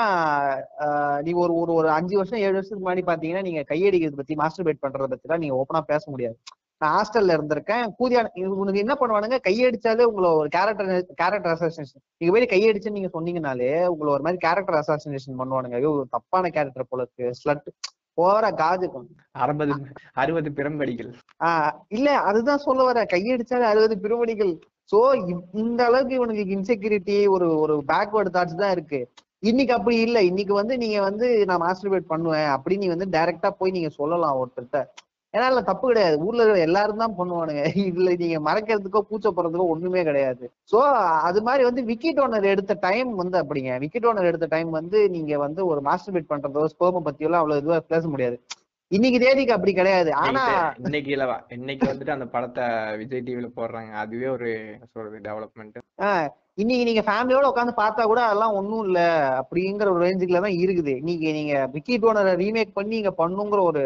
நீ 1.25 1.31
ஒரு 1.45 1.53
ஒரு 1.63 1.73
ஒரு 1.81 1.89
அஞ்சு 1.97 2.15
வருஷம் 2.21 2.43
ஏழு 2.47 2.57
வருஷத்துக்கு 2.57 2.85
முன்னாடி 2.85 3.03
பாத்தீங்கன்னா 3.11 3.43
நீங்க 3.49 3.63
கையடிக்கிறது 3.73 4.21
பத்தி 4.21 4.35
மாஸ்டர் 4.43 4.67
பேட் 4.69 4.83
பண்றத 4.85 5.09
பத்தி 5.13 5.27
எல்லாம் 5.29 5.43
நீங்க 5.45 5.57
ஓப்பனா 5.61 5.81
பேச 5.93 6.05
முடியாது. 6.13 6.37
நான் 6.81 6.95
ஹாஸ்டல்ல 6.97 7.35
இருந்திருக்கேன். 7.37 7.85
கூதியான 7.99 8.31
உனக்கு 8.63 8.83
என்ன 8.85 8.95
பண்ணுவானுங்க? 9.01 9.37
கையடிச்சாலே 9.49 10.07
உங்களை 10.11 10.29
ஒரு 10.41 10.49
கேரக்டர் 10.57 10.89
கேரக்டர் 11.21 11.53
அசாசினேஷன் 11.55 12.03
நீங்க 12.21 12.33
போய் 12.35 12.53
கையடிச்சுன்னு 12.55 12.99
நீங்க 12.99 13.11
சொன்னீங்கனாலே 13.17 13.71
உங்களை 13.93 14.11
ஒரு 14.17 14.25
மாதிரி 14.27 14.41
கேரக்டர் 14.47 14.79
அசாசினேஷன் 14.81 15.39
பண்ணுவானுங்க. 15.43 15.79
ஐயோ 15.81 15.93
ஒரு 15.99 16.07
தப்பான 16.17 16.51
கேரக்டர் 16.57 16.91
போல 16.93 17.07
இருக்கு. 17.07 17.27
ஸ்லட் 17.41 17.69
போற 18.19 18.45
காஜுக்கும் 18.59 19.09
அறுபது 19.35 19.75
அறுபது 20.15 20.49
பிரம்படிகள். 20.51 21.11
ஆஹ் 21.41 21.73
இல்ல 21.89 22.09
அதுதான் 22.29 22.65
சொல்ல 22.65 22.83
வர 22.85 23.05
கையடிச்சாலே 23.13 23.67
அறுபது 23.69 23.95
பிரிமணிகள் 23.99 24.53
சோ 24.93 24.99
இந்த 25.63 25.81
அளவுக்கு 25.85 26.15
இவனுக்கு 26.15 26.57
இன்செக்யூரிட்டி 26.57 27.17
ஒரு 27.29 27.49
ஒரு 27.59 27.75
பேக்வேர்டு 27.89 28.35
தாட்ஸ் 28.35 28.63
தான் 28.63 28.75
இருக்கு. 28.77 29.01
இன்னைக்கு 29.43 29.73
அப்படி 29.77 29.97
இல்ல. 30.01 30.19
இன்னைக்கு 30.23 30.55
வந்து 30.55 30.75
நீங்க 30.79 30.99
வந்து 31.01 31.29
நான் 31.49 31.63
மாஸ்டர்பேட் 31.63 32.11
பண்ணுவேன் 32.11 32.51
அப்படி 32.57 32.77
நீ 32.77 32.89
வந்து 32.89 33.09
டைரக்டா 33.15 33.51
போய் 33.59 33.71
நீங்க 33.71 33.91
சொல்லலாம் 33.97 34.39
ஒருத்தர்கிட்ட 34.41 34.81
ஏன்னா 35.35 35.45
இல்ல 35.51 35.61
தப்பு 35.69 35.85
கிடையாது. 35.91 36.17
ஊர்ல 36.25 36.43
இருக்கிற 36.43 36.65
எல்லாரும் 36.69 37.03
தான் 37.03 37.15
பண்ணுவானுங்க. 37.19 37.63
இதுல 37.89 38.11
நீங்க 38.23 38.39
மறைக்கிறதுக்கோ 38.49 39.01
பூச்சப்படுறதுக்கோ 39.11 39.67
ஒண்ணுமே 39.75 40.03
கிடையாது. 40.09 40.45
சோ 40.73 40.79
அது 41.29 41.41
மாதிரி 41.47 41.63
வந்து 41.69 41.83
விக்கெட் 41.91 42.21
ஓனர் 42.25 42.47
எடுத்த 42.55 42.75
டைம் 42.87 43.11
வந்து 43.23 43.39
அப்படிங்க. 43.43 43.71
விக்கெட் 43.85 44.09
ஓனர் 44.11 44.31
எடுத்த 44.31 44.49
டைம் 44.55 44.71
வந்து 44.79 44.99
நீங்க 45.15 45.39
வந்து 45.47 45.63
ஒரு 45.71 45.83
மாஸ்டர்பேட் 45.89 46.33
பண்றதோ 46.33 46.65
ஸ்போம 46.75 47.03
பத்தியெல்லாம் 47.09 47.43
அவ்வளவு 47.43 47.63
இதுவா 47.63 47.79
பேச 47.95 48.05
முடியாது. 48.15 48.37
இன்னைக்கு 48.91 49.19
தேதிக்கு 49.25 49.57
அப்படி 49.57 49.73
கிடையாது. 49.73 50.11
ஆனா 50.23 50.43
இன்னைக்கு 50.81 51.11
இல்லவா 51.15 51.37
இன்னைக்கு 51.57 51.85
வந்துட்டு 51.91 52.17
அந்த 52.17 52.27
படத்தை 52.35 52.65
விஜய் 53.01 53.27
டிவில 53.29 53.49
போடுறாங்க. 53.59 53.93
அதுவே 54.03 54.29
ஒரு 54.37 54.51
சொல்றது 54.95 55.25
டெவலப்மெண்ட் 55.29 55.79
இன்னைக்கு 56.63 56.87
நீங்க 56.89 57.03
ஃபேமிலியோட 57.07 57.47
உட்காந்து 57.51 57.73
பார்த்தா 57.83 58.03
கூட 58.09 58.21
அதெல்லாம் 58.25 58.57
ஒண்ணும் 58.59 58.85
இல்ல 58.87 59.01
அப்படிங்கிற 59.41 59.87
ஒரு 59.93 60.05
ரேஞ்சுக்குல 60.07 60.43
தான் 60.47 60.59
இருக்குது. 60.65 60.93
இன்னைக்கு 61.03 61.29
நீங்க 61.39 61.55
விக்கி 61.77 61.97
டோனரை 62.03 62.33
ரீமேக் 62.43 62.79
பண்ணி 62.79 62.97
இங்க 63.01 63.13
பண்ணுங்கிற 63.21 63.63
ஒரு 63.71 63.85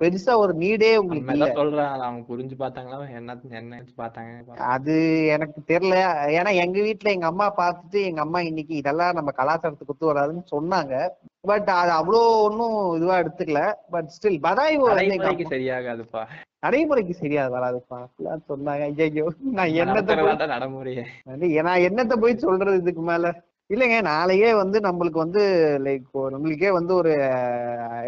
பெருசா 0.00 0.32
ஒரு 0.38 0.52
நீடே 0.54 0.90
உங்களுக்கு 0.96 1.34
இல்ல. 1.34 1.46
சொல்றாங்க 1.54 2.04
அவங்க 2.04 2.20
புரிஞ்சு 2.28 2.56
பார்த்தாங்களா? 2.58 2.98
என்ன 3.10 3.36
என்ன 3.52 3.78
பார்த்தாங்க? 3.96 4.58
அது 4.68 4.94
எனக்கு 5.28 5.60
தெரியல. 5.68 5.96
ஏன்னா 6.36 6.50
எங்க 6.54 6.78
வீட்ல 6.80 7.10
எங்க 7.10 7.26
அம்மா 7.26 7.46
பார்த்துட்டு 7.58 8.00
எங்க 8.02 8.20
அம்மா 8.20 8.40
இன்னைக்கு 8.40 8.74
இதெல்லாம் 8.74 9.14
நம்ம 9.14 9.32
கலாச்சாரத்துக்கு 9.36 9.94
ஒத்து 9.94 10.10
வராதுன்னு 10.10 10.44
சொன்னாங்க. 10.52 10.94
பட் 11.42 11.68
அது 11.74 11.92
அவ்வளோ 11.92 12.20
ஒன்றும் 12.44 12.96
இதுவா 12.96 13.16
எடுத்துக்கல. 13.18 13.62
பட் 13.90 14.08
ஸ்டில் 14.08 14.40
பதாய் 14.40 14.78
நடைமுறைக்கு 14.92 15.46
சரியாகாதுப்பா. 15.48 16.22
நடைமுறைக்கு 16.60 17.14
சரியா 17.14 17.42
வராதுப்பா. 17.48 17.98
அப்படிலாம் 18.02 18.48
சொன்னாங்க. 18.48 18.84
ஐயோ 19.02 19.26
நான் 19.52 19.74
என்னத்த 19.74 20.48
நடைமுறையே. 20.54 21.04
நான் 21.62 21.84
என்னத்த 21.88 22.16
போய் 22.16 22.42
சொல்றது 22.46 22.76
இதுக்கு 22.76 23.02
மேல? 23.02 23.26
இல்லைங்க 23.70 23.96
நாளைக்கே 24.08 24.50
வந்து 24.60 24.78
நம்மளுக்கு 24.80 25.18
வந்து 25.22 25.40
லைக் 25.86 26.04
நம்மளுக்கே 26.34 26.70
வந்து 26.76 26.92
ஒரு 27.00 27.10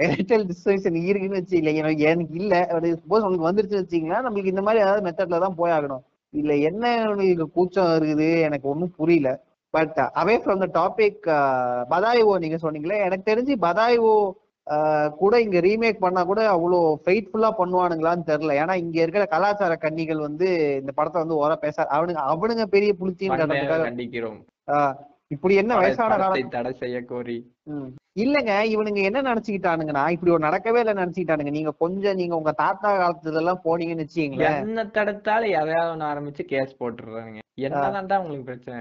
ஏர்டெல் 0.06 0.46
டிஸ்ட்ரிபியூஷன் 0.50 0.96
இருக்குன்னு 1.08 1.40
வச்சு 1.40 1.56
இல்லை 1.60 1.72
எனக்கு 2.12 2.38
இல்ல. 2.40 2.54
சப்போஸ் 2.94 3.24
உங்களுக்கு 3.24 3.48
வந்துருச்சு 3.48 3.80
வச்சீங்கன்னா 3.80 4.20
நம்மளுக்கு 4.26 4.52
இந்த 4.54 4.64
மாதிரி 4.66 4.84
ஏதாவது 4.84 5.04
மெத்தட்ல 5.06 5.40
தான் 5.44 5.58
போய் 5.58 5.74
ஆகணும். 5.76 6.02
இல்ல 6.34 6.52
என்ன 6.68 6.84
உங்களுக்கு 7.10 7.46
கூச்சம் 7.56 7.94
இருக்குது 7.98 8.28
எனக்கு 8.46 8.66
ஒன்றும் 8.72 8.94
புரியல. 8.98 9.30
But 9.74 9.98
away 10.20 10.36
from 10.42 10.62
the 10.64 10.68
topic 10.78 11.20
பதாய்வோ 11.92 12.32
நீங்க 12.44 12.58
சொன்னீங்களே 12.64 12.98
எனக்கு 13.08 13.28
தெரிஞ்சு 13.30 13.56
பதாய்வோ 13.66 14.14
ஆஹ் 14.66 15.10
கூட 15.20 15.34
இங்க 15.40 15.58
ரீமேக் 15.60 16.02
பண்ணா 16.02 16.22
கூட 16.24 16.40
அவ்வளோ 16.54 16.80
ஃபெய்ட்ஃபுல்லா 17.04 17.50
பண்ணுவானுங்களான்னு 17.60 18.28
தெரியல. 18.28 18.58
ஏன்னா 18.62 18.74
இங்க 18.84 18.98
இருக்கிற 19.02 19.24
கலாச்சார 19.26 19.76
கன்னிகள் 19.84 20.26
வந்து 20.26 20.48
இந்த 20.80 20.92
படத்தை 20.98 21.18
வந்து 21.22 21.38
ஓர 21.42 21.54
பேச 21.64 21.86
அவனுங்க 21.96 22.22
அவனுங்க 22.32 22.66
பெரிய 22.76 22.92
புளித்தின்னு 23.00 23.40
கண்டிக்கிறோம். 23.88 24.36
இப்படி 25.30 25.54
என்ன 25.54 25.72
வயசான 25.76 26.16
காலம் 26.16 26.54
தடை 26.54 26.72
செய்ய 26.74 26.98
கோரி. 27.04 27.38
இல்லங்க 28.16 28.52
இவனுங்க 28.72 29.00
என்ன 29.08 29.20
நினைச்சுக்கிட்டானுங்கன்னா 29.22 30.04
இப்படி 30.14 30.30
ஒரு 30.30 30.42
நடக்கவே 30.46 30.80
இல்லை 30.82 30.94
நினைச்சுக்கிட்டானுங்க. 30.94 31.52
நீங்க 31.58 31.72
கொஞ்சம் 31.82 32.18
நீங்க 32.20 32.34
உங்க 32.36 32.52
தாத்தா 32.62 32.88
காலத்துல 33.00 33.40
எல்லாம் 33.42 33.62
போனீங்கன்னு 33.64 34.04
வச்சுக்கீங்களேன். 34.04 34.58
என்ன 34.64 34.84
தடுத்தாலும் 34.96 35.54
எதையாவது 35.60 35.92
ஒண்ணு 35.94 36.10
ஆரம்பிச்சு 36.10 36.44
கேஸ் 36.44 36.78
போட்டுறானுங்க 36.80 37.38
என்னதான்டா 37.66 38.18
உங்களுக்கு 38.18 38.48
பிரச்சனை? 38.48 38.80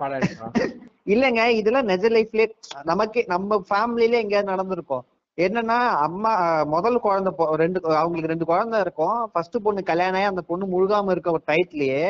படம் 0.00 0.18
எடுக்கிறோம் 0.18 0.54
இல்லங்க 1.12 1.42
இதெல்லாம் 1.52 1.88
நிஜ 1.90 2.08
லைஃப்லயே 2.08 2.46
நமக்கே 2.84 3.22
நம்ம 3.28 3.56
ஃபேமிலில 3.68 4.20
எங்கேயாவது 4.20 4.52
நடந்திருக்கும். 4.52 5.04
என்னன்னா 5.38 5.76
அம்மா 6.06 6.32
முதல் 6.74 6.98
குழந்தை 7.00 7.30
ரெண்டு 7.54 7.78
அவங்களுக்கு 7.94 8.32
ரெண்டு 8.32 8.44
குழந்தை 8.44 8.78
இருக்கும். 8.80 9.18
ஃபர்ஸ்ட் 9.32 9.64
பொண்ணு 9.64 9.82
கல்யாணம் 9.82 10.30
அந்த 10.30 10.42
பொண்ணு 10.42 10.66
முழுகாம 10.66 11.10
இருக்க 11.10 11.30
ஒரு 11.30 11.44
டைட்லயே 11.46 12.04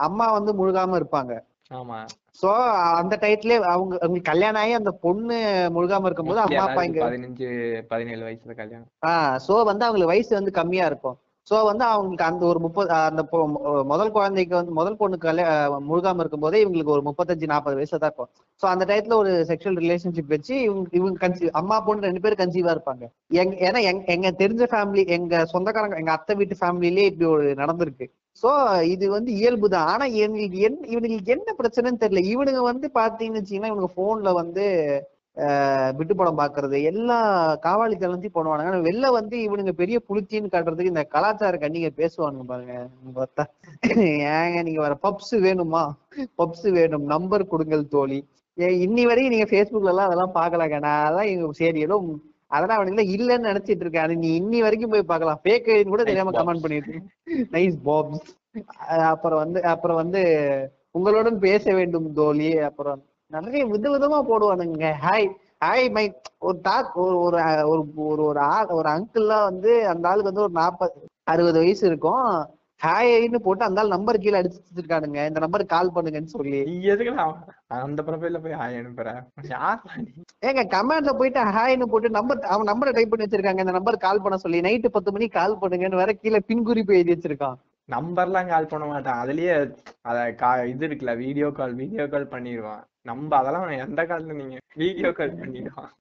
அம்மா 0.00 0.26
வந்து 0.32 0.52
முழுகாம 0.52 0.98
இருப்பாங்க. 1.00 1.34
ஆமா. 1.70 1.98
சோ 2.40 2.48
அந்த 3.00 3.14
டைட்லயே 3.22 3.58
அவங்க 3.74 3.92
அவங்களுக்கு 4.00 4.30
கல்யாணம் 4.30 4.62
ஆகி 4.62 4.72
அந்த 4.78 4.92
பொண்ணு 5.04 5.36
முழுகாம 5.76 6.08
இருக்கும்போது 6.08 6.40
அம்மா 6.42 6.64
அப்பா 6.64 6.82
இங்க 6.88 7.00
பதினஞ்சு 7.04 7.46
பதினேழு 7.92 8.24
வயசுல 8.26 8.56
கல்யாணம். 8.58 8.90
ஆஹ் 9.10 9.36
சோ 9.46 9.54
வந்து 9.70 9.86
அவங்களுக்கு 9.86 10.12
வயசு 10.12 10.32
வந்து 10.38 10.58
கம்மியா 10.58 10.86
இருக்கும். 10.90 11.16
சோ 11.48 11.56
வந்து 11.68 11.84
அவங்களுக்கு 11.88 12.26
அந்த 12.28 12.42
ஒரு 12.50 12.60
முப்பது 12.64 12.88
அந்த 13.00 13.22
முதல் 13.92 14.12
குழந்தைக்கு 14.14 14.54
வந்து 14.58 14.72
முதல் 14.78 14.98
பொண்ணுக்கு 15.00 15.32
முழுகாம 15.88 16.22
இருக்கும்போதே 16.22 16.60
இவங்களுக்கு 16.62 16.94
ஒரு 16.94 17.02
முப்பத்தஞ்சு 17.08 17.50
நாற்பது 17.52 17.78
வயசு 17.78 17.94
தான் 17.94 18.10
இருக்கும். 18.10 18.30
சோ 18.62 18.66
அந்த 18.72 18.84
டயத்துல 18.90 19.18
ஒரு 19.22 19.32
செக்ஷுவல் 19.50 19.80
ரிலேஷன்ஷிப் 19.84 20.34
வச்சு 20.34 20.54
இவங்க 20.66 20.88
இவங்க 20.92 21.18
கன்சீவ் 21.24 21.58
அம்மா 21.60 21.78
பொண்ணு 21.88 22.08
ரெண்டு 22.08 22.22
பேரும் 22.24 22.42
கன்சீவா 22.42 22.74
இருப்பாங்க. 22.76 23.04
எங்க 23.42 23.54
ஏன்னா 23.68 23.82
எங்க 23.90 24.12
எங்க 24.16 24.30
தெரிஞ்ச 24.42 24.66
ஃபேமிலி 24.72 25.04
எங்க 25.18 25.44
சொந்தக்காரங்க 25.54 26.02
எங்க 26.02 26.12
அத்தை 26.12 26.36
வீட்டு 26.40 26.62
ஃபேமிலிலேயே 26.62 27.10
இப்படி 27.12 27.28
ஒரு 27.34 27.46
நடந்திருக்கு. 27.62 28.08
சோ 28.42 28.50
இது 28.94 29.06
வந்து 29.10 29.30
இயல்பு 29.40 29.66
தான். 29.74 29.88
ஆனா 29.92 30.04
இவங்களுக்கு 30.16 30.58
என்ன 30.68 30.86
இவனுங்களுக்கு 30.94 31.34
என்ன 31.36 31.54
பிரச்சனைன்னு 31.60 32.02
தெரியல. 32.02 32.22
இவனுங்க 32.32 32.62
வந்து 32.70 32.86
பாத்தீங்கன்னு 32.94 33.40
வச்சீங்கன்னா 33.40 33.72
இவனுங்க 33.72 33.92
போன்ல 34.00 34.32
வந்து 34.40 34.64
ஆஹ் 35.36 35.90
விட்டு 35.96 36.14
படம் 36.14 36.38
பாக்குறது 36.40 36.76
எல்லா 36.90 37.16
காவாலி 37.64 37.96
தளர்ந்து 37.96 38.28
பண்ணுவானுங்க 38.36 38.70
ஆனா 38.70 38.78
வெளில 38.86 39.06
வந்து 39.16 39.36
இவனுங்க 39.46 39.72
பெரிய 39.80 39.96
புளிச்சின்னு 40.08 40.52
காட்டுறதுக்கு 40.52 40.92
இந்த 40.92 41.04
கலாச்சார 41.14 41.56
கண்ணிங்க 41.56 41.90
பேசுவானுங்க 41.98 42.44
பாருங்க. 42.52 42.76
பார்த்தா. 43.18 43.44
ஏங்க 44.36 44.62
நீங்க 44.68 44.80
வர 44.80 44.94
பப்ஸ் 45.04 45.34
வேணுமா? 45.46 45.82
பப்ஸ் 46.40 46.66
வேணும். 46.78 47.04
நம்பர் 47.14 47.50
கொடுங்கள் 47.52 47.84
தோழி. 47.88 48.18
இன்னி 48.84 49.02
வரையும் 49.10 49.34
நீங்க 49.34 49.48
பேஸ்புக்ல 49.50 49.92
எல்லாம் 49.92 50.08
அதெல்லாம் 50.08 50.36
பாக்கலாங்க 50.38 50.78
நான் 50.86 51.04
அதான் 51.08 51.30
இவங்க 51.32 51.58
சரி 51.60 51.80
ஏதோ 51.88 51.96
அதெல்லாம் 52.50 52.78
அவனுக்கு 52.80 53.14
இல்லைன்னு 53.16 53.48
நினைச்சிட்டு 53.50 53.84
இருக்கேன். 53.84 54.06
அது 54.06 54.16
நீ 54.24 54.28
இன்னி 54.40 54.58
வரைக்கும் 54.64 54.92
போய் 54.94 55.10
பார்க்கலாம். 55.12 55.40
ஃபேக் 55.44 55.70
ஐடின்னு 55.74 55.94
கூட 55.94 56.04
தெரியாம 56.10 56.34
கமெண்ட் 56.38 56.64
பண்ணிட்டு 56.64 56.94
நைஸ் 57.56 57.78
பாப்ஸ் 57.88 58.28
அப்புறம் 59.12 59.40
வந்து 59.44 59.60
அப்புறம் 59.72 60.00
வந்து 60.02 60.22
உங்களுடன் 60.98 61.38
பேச 61.46 61.64
வேண்டும் 61.74 62.06
தோழி. 62.20 62.50
அப்புறம் 62.68 63.00
நிறைய 63.32 63.62
விதவிதமா 63.66 64.18
போடுவானுங்க. 64.30 64.88
ஹாய் 65.06 65.28
ஹாய் 65.64 65.86
மை 65.96 66.04
ஒரு 66.46 66.58
டாக் 66.62 66.96
ஒரு 67.04 67.16
ஒரு 67.26 67.38
ஒரு 67.72 67.82
ஒரு 68.10 68.22
ஒரு 68.30 68.40
ஆள் 68.54 68.74
ஒரு 68.78 68.88
அங்கிள்லாம் 68.88 69.48
வந்து 69.50 69.72
அந்த 69.92 70.08
ஆளுக்கு 70.10 70.30
வந்து 70.30 70.46
ஒரு 70.46 70.54
நாற்பது 70.60 71.00
அறுபது 71.32 71.58
வயசு 71.62 71.84
இருக்கும். 71.90 72.28
ஹாய்னு 72.84 73.38
போட்டு 73.44 73.64
அந்த 73.66 73.82
நம்பர் 73.92 74.22
கீழே 74.24 74.38
அடிச்சு 74.40 74.58
வச்சிருக்கானுங்க. 74.62 75.20
இந்த 75.30 75.40
நம்பருக்கு 75.44 75.74
கால் 75.74 75.92
பண்ணுங்கன்னு 75.94 76.32
சொல்லி. 76.34 76.60
எதுக்கு 76.92 77.12
அந்த 77.86 78.00
ப்ரொஃபைல்ல 78.08 78.40
போய் 78.44 78.58
ஹாய் 78.62 78.78
அனுப்புற? 78.80 79.12
ஏங்க 80.48 80.64
கமெண்ட்ல 80.74 81.12
போயிட்டு 81.20 81.42
ஹாய்னு 81.56 81.88
போட்டு 81.92 82.10
நம்பர் 82.18 82.42
அவன் 82.54 82.70
நம்பரை 82.72 82.92
டைப் 82.96 83.12
பண்ணி 83.12 83.26
வச்சிருக்காங்க. 83.26 83.64
இந்த 83.66 83.76
நம்பர் 83.78 84.04
கால் 84.06 84.22
பண்ண 84.24 84.38
சொல்லி 84.44 84.60
நைட்டு 84.68 84.94
பத்து 84.96 85.14
மணிக்கு 85.16 85.38
கால் 85.38 85.60
பண்ணுங்கன்னு 85.62 86.02
வேற 86.02 86.12
கீழே 86.22 86.40
பின்குறிப்பு 86.50 86.98
எழுதி 86.98 87.14
வச்சிருக்கான். 87.14 87.58
நம்பர்லாம் 87.88 88.52
கால் 88.52 88.70
பண்ண 88.70 88.84
மாட்டான். 88.92 89.20
அதுலயே 89.24 89.54
அத 90.10 90.18
இது 90.72 90.84
இருக்குல்ல 90.88 91.14
வீடியோ 91.24 91.48
கால் 91.60 91.74
வீடியோ 91.82 92.06
கால் 92.14 92.32
பண்ணிடுவான். 92.34 92.82
நம்ம 93.10 93.36
அதெல்லாம் 93.40 93.68
எந்த 93.86 94.02
கால்ல 94.10 94.36
நீங்க 94.40 94.56
வீடியோ 94.82 95.10
கால் 95.18 95.38
பண்ணிடுவான்? 95.42 95.92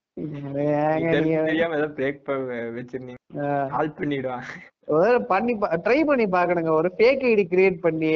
ட்ரை 5.81 6.03
பண்ணி 6.03 6.25
பாக்கணுங்க. 6.25 6.69
ஒரு 6.69 6.93
ஃபேக் 6.97 7.21
ஐடி 7.21 7.47
கிரியேட் 7.49 7.79
பண்ணி 7.79 8.07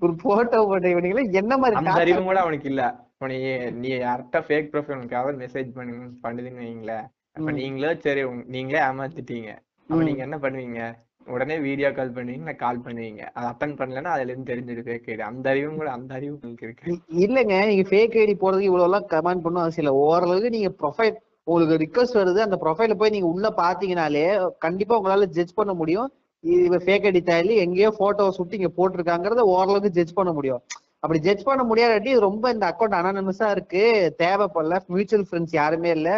ஒரு 0.00 0.14
போட்டோ 0.22 0.64
போட்டு 0.64 0.88
இவனுங்கள 0.88 1.32
என்ன 1.32 1.58
மாதிரி 1.58 1.90
அறிவும் 1.90 2.24
கூட 2.24 2.40
அவனுக்கு 2.40 2.68
இல்ல. 2.68 3.06
இப்ப 3.12 3.26
நீ 3.26 3.88
யார்கிட்ட 3.88 4.40
ஃபேக் 4.48 4.68
ப்ரொஃபைலுக்காக 4.72 5.46
மெசேஜ் 5.46 5.72
பண்ணுங்க 5.74 6.04
பண்ணுதுன்னு 6.22 6.64
வைங்களேன். 6.64 7.06
அப்ப. 7.32 7.50
நீங்களே 7.50 7.96
சரி 8.00 8.28
நீங்களே 8.30 8.82
ஏமாத்திட்டீங்க. 8.82 9.50
அப்ப. 9.88 10.02
நீங்க 10.02 10.22
என்ன 10.22 10.38
பண்ணுவீங்க? 10.38 10.94
உடனே 11.26 11.58
வீடியோ 11.58 11.92
கால் 11.92 12.14
பண்ணுவீங்க 12.16 12.42
இல்ல 12.42 12.54
கால் 12.54 12.82
பண்ணுவீங்க 12.86 13.22
அது 13.36 13.46
அட்டன் 13.50 13.76
பண்ணலன்னா 13.78 14.10
அதுல 14.14 14.30
இருந்து 14.32 14.50
தெரிஞ்சிடு 14.52 14.82
ஃபேக் 14.86 15.08
ஐடி 15.10 15.22
அந்த 15.22 15.50
அறிவும் 15.50 15.76
கூட 15.76 15.90
அந்த 15.90 16.14
அறிவு 16.14 16.32
உங்களுக்கு 16.34 16.66
இருக்கு. 16.66 16.94
இல்லங்க. 17.24 17.54
நீங்க 17.66 17.84
ஃபேக் 17.90 18.16
ஐடி 18.22 18.34
போடுறதுக்கு 18.42 18.70
இவ்வளவு 18.70 18.88
எல்லாம் 18.88 19.06
கமெண்ட் 19.14 19.44
பண்ணும் 19.46 19.62
அவசியம் 19.62 19.84
இல்ல. 19.84 19.94
ஓரளவுக்கு 20.04 20.50
நீங்க 20.50 20.70
ப்ரொஃபைல் 20.80 21.14
உங்களுக்கு 21.46 21.78
ரிக்வஸ்ட் 21.84 22.20
வருது 22.20 22.40
அந்த 22.40 22.56
ப்ரொஃபைல 22.64 22.94
போய் 22.94 23.10
நீங்க 23.10 23.26
உள்ள 23.26 23.48
பாத்தீங்கனாலே 23.56 24.26
கண்டிப்பா 24.58 24.98
உங்களால 24.98 25.26
ஜட்ஜ் 25.28 25.54
பண்ண 25.54 25.72
முடியும். 25.72 26.08
இது 26.44 26.78
ஃபேக் 26.86 27.06
ஐடி 27.08 27.22
தேடி 27.22 27.54
எங்கேயோ 27.56 27.90
போட்டோ 27.98 28.30
சுட்டி 28.30 28.56
இங்க 28.56 28.72
போட்டிருக்காங்கறத 28.78 29.44
ஓரளவுக்கு 29.54 29.90
ஜட்ஜ் 29.90 30.14
பண்ண 30.14 30.32
முடியும். 30.32 30.62
அப்படி 31.00 31.18
ஜட்ஜ் 31.18 31.44
பண்ண 31.44 31.62
முடியாதாட்டி 31.64 32.18
ரொம்ப 32.18 32.50
இந்த 32.50 32.66
அக்கௌண்ட் 32.70 32.98
அனானமஸா 33.00 33.50
இருக்கு. 33.50 33.82
தேவைப்படல. 34.18 34.76
மியூச்சுவல் 34.86 35.26
ஃப்ரெண்ட்ஸ் 35.30 35.54
யாருமே 35.54 35.90
இல்ல. 35.90 36.10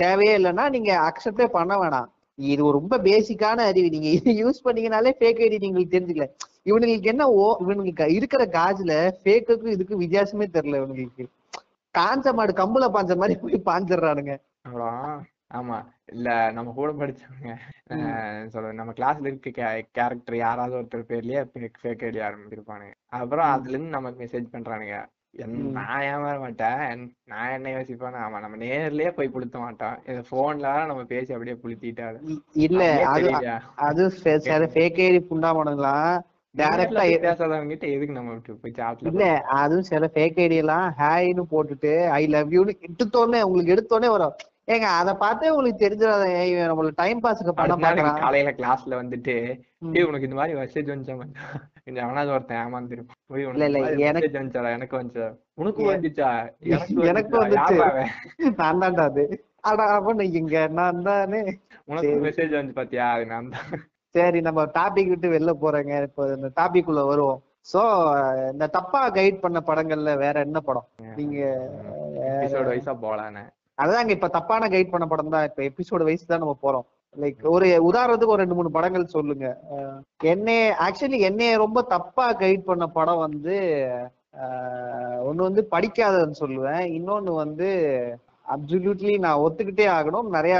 தேவையே 0.00 0.38
இல்லைன்னா 0.38 0.70
நீங்க 0.70 0.90
அக்செப்டே 1.08 1.46
பண்ண 1.46 1.74
வேணாம். 1.78 2.08
இது 2.38 2.72
ரொம்ப 2.72 2.98
பேசிக்கான 2.98 3.64
அறிவு. 3.70 3.88
நீங்க 3.90 4.08
இது 4.18 4.30
யூஸ் 4.42 4.64
பண்ணீங்கனாலே 4.64 5.12
ஃபேக் 5.20 5.40
ஐடி 5.46 5.58
நீங்களுக்கு 5.64 5.94
தெரிஞ்சுக்கல. 5.96 6.26
இவனுங்களுக்கு 6.64 7.12
என்ன 7.12 7.24
ஓ 7.40 7.46
இவனுங்களுக்கு 7.64 8.06
இருக்கிற 8.18 8.42
காஜுல 8.58 8.92
ஃபேக்குக்கும் 9.22 9.74
இதுக்கு 9.76 10.00
வித்தியாசமே 10.00 10.46
தெரியல 10.56 10.80
இவனுங்களுக்கு. 10.82 11.26
காஞ்ச 11.94 12.32
மாடு 12.32 12.52
கம்புல 12.52 12.86
பாஞ்ச 12.96 13.12
மாதிரி 13.16 13.34
போய் 13.42 13.66
பாஞ்சிடுறானுங்க. 13.70 14.34
ஆமா. 15.58 15.76
இல்ல 16.06 16.28
நம்ம 16.52 16.72
கூட 16.72 16.90
படிச்சவங்க 16.92 17.52
சொல்ல 18.48 18.72
நம்ம 18.72 18.92
கிளாஸ்ல 18.92 19.30
இருக்க 19.30 19.50
கேரக்டர் 19.96 20.36
யாராவது 20.36 20.76
ஒருத்தர் 20.78 21.08
பேர்லயே 21.10 21.40
ஃபேக் 21.82 22.04
ஐடி 22.08 22.20
ஆரம்பிச்சிருப்பானுங்க. 22.28 22.94
அப்புறம் 23.18 23.50
அதுல 23.54 23.74
இருந்து 23.74 23.96
நமக்கு 23.96 24.22
மெசேஜ் 24.24 24.52
பண்றானுங்க. 24.54 24.96
நான் 25.74 26.02
ஏமாற 26.04 26.38
மாட்டேன். 26.40 27.00
நான் 27.24 27.50
என்ன 27.50 27.68
யோசிப்பேன். 27.70 28.16
ஆமா 28.18 28.40
நம்ம 28.40 28.56
நேர்லயே 28.56 29.10
போய் 29.10 29.32
புளுத்த 29.34 29.58
மாட்டோம் 29.58 29.96
இது 30.06 30.24
போன்ல 30.30 30.86
நம்ம 30.86 31.04
பேசி 31.04 31.32
அப்படியே 31.32 31.56
புளுத்திட்டாரு. 31.62 32.18
இ- 32.26 32.42
இல்ல. 32.54 32.82
அது 33.78 34.04
அது 34.50 34.66
ஃபேக் 34.72 34.98
ஐடி 35.00 35.20
புண்டாமனுங்களாம் 35.30 36.16
டைரக்டா 36.54 37.02
பேசாதவங்க 37.22 37.68
கிட்ட 37.68 37.86
எதுக்கு 37.86 38.14
நம்ம 38.14 38.32
விட்டு 38.32 38.54
போய் 38.54 38.72
சாட்ல 38.72 39.10
இல்ல 39.10 39.24
அதுவும் 39.56 39.82
சில 39.82 40.06
ஃபேக் 40.14 40.38
ஐடி 40.38 40.56
எல்லாம் 40.56 40.94
ஹாய்னு 40.98 41.44
போட்டுட்டு 41.50 41.92
ஐ 42.10 42.26
லவ் 42.26 42.52
யூன்னு 42.52 42.74
எடுத்தோடனே 42.88 43.42
உங்களுக்கு 43.42 43.74
எடுத்தோடனே 43.74 44.08
வரும். 44.08 44.36
ஏங்க 44.68 44.86
அத 44.94 45.14
பார்த்தே 45.14 45.48
உங்களுக்கு 45.48 45.82
தெரிஞ்சிடாத 45.84 46.24
நம்மள 46.62 46.90
டைம் 46.94 47.22
பாஸ்க்கு 47.22 47.52
நாள் 47.60 47.82
பாக்குறான் 47.84 48.18
காலையில 48.20 48.50
கிளாஸ்ல 48.50 48.94
வந்துட்டு. 48.94 49.34
ஏய் 49.92 50.02
உனக்கு 50.02 50.26
இந்த 50.28 50.36
மாதிரி 50.36 50.58
மெசேஜ் 50.58 50.90
வந்துச்சா 50.90 51.14
மச்சான்? 51.16 51.52
கொஞ்சம் 51.84 52.04
அவனாவது 52.04 52.32
ஒருத்தன் 52.32 52.60
ஏமாந்துருப்பான் 52.64 53.18
போய் 53.26 53.44
இல்ல, 53.44 53.64
இல்ல, 53.64 53.78
இந்த 53.84 54.04
எனக்கு- 54.08 54.24
மெசேஜ் 54.24 54.40
வந்துச்சாடா 54.40 54.72
எனக்கு 54.72 54.96
வந்துச்சா? 54.96 55.28
உனக்கு 55.54 55.82
வந்துச்சா? 55.92 56.30
எனக்கு 57.04 57.34
வந்துச்சா? 57.42 57.76
வந்துச்சு. 57.78 58.54
நான் 58.56 58.80
தான்டா 58.82 59.00
அது. 59.02 59.24
அடா 59.60 59.84
அவன் 59.90 60.20
இங்க 60.32 60.66
நான் 60.70 61.02
தானே 61.02 61.40
உனக்கு. 61.84 62.12
மெசேஜ் 62.26 62.50
வந்து 62.50 62.72
பாத்தியா? 62.72 63.10
அது 63.10 63.26
நான் 63.26 63.48
தான் 63.48 63.68
சரி 64.14 64.40
நம்ம 64.40 64.64
டாபிக் 64.74 65.08
விட்டு 65.08 65.28
வெளில 65.30 65.52
போறேங்க. 65.60 66.02
இப்போ 66.02 66.34
இந்த 66.34 66.50
டாபிக் 66.56 66.86
உள்ள 66.86 67.04
வருவோம். 67.04 67.40
சோ 67.72 67.80
இந்த 68.50 68.66
தப்பா 68.68 69.10
கைட் 69.10 69.40
பண்ண 69.40 69.58
படங்கள்ல 69.66 70.16
வேற 70.16 70.40
என்ன 70.40 70.60
படம்? 70.60 70.86
நீங்க 71.16 71.38
எபிசோட் 72.32 72.70
வைஸா 72.70 72.94
போலானே 73.02 73.42
அதாங்க 73.78 74.08
இப்ப 74.08 74.28
தப்பான 74.28 74.68
கைட் 74.68 74.90
பண்ண 74.90 75.06
படம் 75.06 75.28
தான். 75.28 75.48
இப்ப 75.48 75.62
எபிசோடு 75.62 76.02
வைஸ் 76.02 76.30
தான் 76.30 76.38
நம்ம 76.38 76.54
போறோம். 76.62 76.86
லைக் 77.16 77.42
ஒரு 77.48 77.66
உதாரணத்துக்கு 77.90 78.34
ஒரு 78.34 78.42
ரெண்டு 78.42 78.54
மூணு 78.54 78.70
படங்கள் 78.70 79.14
சொல்லுங்க. 79.16 79.46
அஹ் 79.74 80.00
என்னைய 80.32 80.76
ஆக்சுவலி 80.80 81.18
என்னைய 81.20 81.56
ரொம்ப 81.56 81.82
தப்பா 81.94 82.26
கைட் 82.42 82.68
பண்ண 82.70 82.86
படம் 82.98 83.24
வந்து 83.26 83.56
ஒண்ணு 85.28 85.42
வந்து 85.48 85.62
படிக்காததுன்னு 85.70 86.40
சொல்லுவேன். 86.40 86.84
இன்னொன்னு 86.96 87.32
வந்து 87.34 87.68
அப்சல்யூட்லி 88.46 89.18
நான் 89.18 89.40
ஒத்துக்கிட்டே 89.40 89.86
ஆகணும். 89.96 90.28
நிறைய 90.28 90.54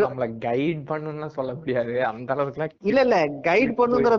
நம்மள 0.00 0.26
கைட் 0.46 0.82
பண்ணணும்லாம் 0.90 1.36
சொல்ல 1.36 1.52
முடியாது. 1.54 1.94
அந்த 2.04 2.34
அளவுக்குலாம் 2.34 2.74
இல்ல 2.82 3.00
இல்ல 3.00 3.18
கைட் 3.48 3.78
பண்ணுங்கிற. 3.80 4.16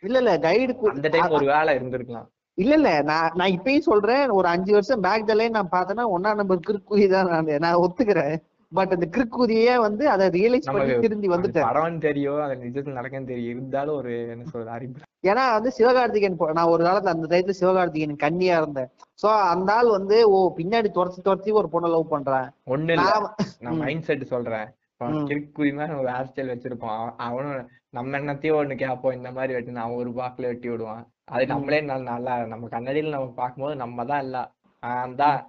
இல்ல 0.00 0.18
இல்ல 0.18 0.34
கைடு 0.38 0.74
அந்த 0.90 1.08
டைம் 1.08 1.36
ஒரு 1.38 1.46
வேலை 1.54 1.72
இருந்திருக்கலாம். 1.78 2.28
இல்ல 2.58 2.74
இல்ல. 2.74 3.02
நான் 3.02 3.32
நான் 3.34 3.50
இப்பயும் 3.50 3.88
சொல்றேன். 3.88 4.28
ஒரு 4.28 4.48
அஞ்சு 4.48 4.72
வருஷம் 4.72 5.00
பேக் 5.00 5.26
தலே 5.26 5.48
நான் 5.48 5.72
பார்த்தேன்னா 5.72 6.04
ஒன்னா 6.14 6.34
நம்பர் 6.34 6.64
கிறுக்குதி 6.70 7.08
தான் 7.08 7.28
நான் 7.28 7.44
நான் 7.44 7.74
ஒத்துக்கிறேன். 7.74 8.36
பட் 8.72 8.92
அந்த 8.92 9.06
கிறுக்குதியே 9.16 9.80
வந்து 9.80 10.08
அதை 10.08 10.28
ரியலைஸ் 10.28 10.72
பண்ணி 10.72 10.98
திருந்தி 10.98 11.28
வந்துட்டேன். 11.28 11.60
படம் 11.60 11.98
தெரியும் 11.98 12.40
அது 12.40 12.54
நிஜத்துல 12.54 12.92
நடக்கும் 12.92 13.24
தெரியும். 13.24 13.50
இருந்தாலும் 13.50 13.96
ஒரு 13.96 14.28
என்ன 14.28 14.44
சொல்றது 14.44 14.70
அறிவு. 14.70 14.92
ஏன்னா 15.26 15.44
வந்து 15.52 15.72
சிவகார்த்திகேயன் 15.78 16.52
நான் 16.52 16.68
ஒரு 16.68 16.84
காலத்துல 16.84 17.14
அந்த 17.14 17.26
டயத்துல 17.26 17.54
சிவகார்த்திகேயன் 17.60 18.16
கன்னியா 18.16 18.56
இருந்தேன். 18.56 18.90
சோ 19.22 19.26
அந்த 19.26 19.72
ஆள் 19.72 19.88
வந்து 19.88 20.30
ஓ 20.30 20.54
பின்னாடி 20.56 20.90
துரத்தி 20.90 21.22
துரத்தி 21.22 21.50
ஒரு 21.50 21.68
பொண்ணை 21.72 21.90
லவ் 21.90 22.08
பண்றேன். 22.08 22.48
ஒண்ணு 22.66 22.90
இல்ல. 22.90 23.32
நான். 23.60 23.76
மைண்ட் 23.76 24.02
செட் 24.02 24.24
சொல்றேன். 24.24 24.68
ம். 24.96 25.26
கிறுக்குதி 25.26 25.74
மாதிரி 25.74 25.98
ஒரு 25.98 26.08
ஹேர் 26.08 26.30
ஸ்டைல் 26.30 26.52
வச்சிருப்பான். 26.52 26.96
அவன் 26.96 27.12
அவனும் 27.16 27.68
நம்ம 27.90 28.18
என்னத்தையும் 28.18 28.60
ஒண்ணு 28.60 28.74
கேட்போம். 28.74 29.12
இந்த 29.12 29.30
மாதிரி 29.32 29.54
வெட்டினா 29.54 29.84
அவன் 29.86 29.96
ஒரு 29.96 30.10
பாக்குல 30.10 30.42
வெட்டி 30.42 30.68
விடுவான். 30.68 31.04
அது. 31.28 31.46
நம்மளே 31.52 31.80
நல்ல 31.84 32.04
நல்லா 32.10 32.34
நம்ம 32.50 32.68
கண்ணாடியில 32.72 33.14
நம்ம 33.14 33.30
பார்க்கும்போது 33.38 33.76
நம்ம 33.82 34.06
தான் 34.06 34.22
இல்ல 34.24 34.38
நான் 34.82 35.16
தான். 35.16 35.40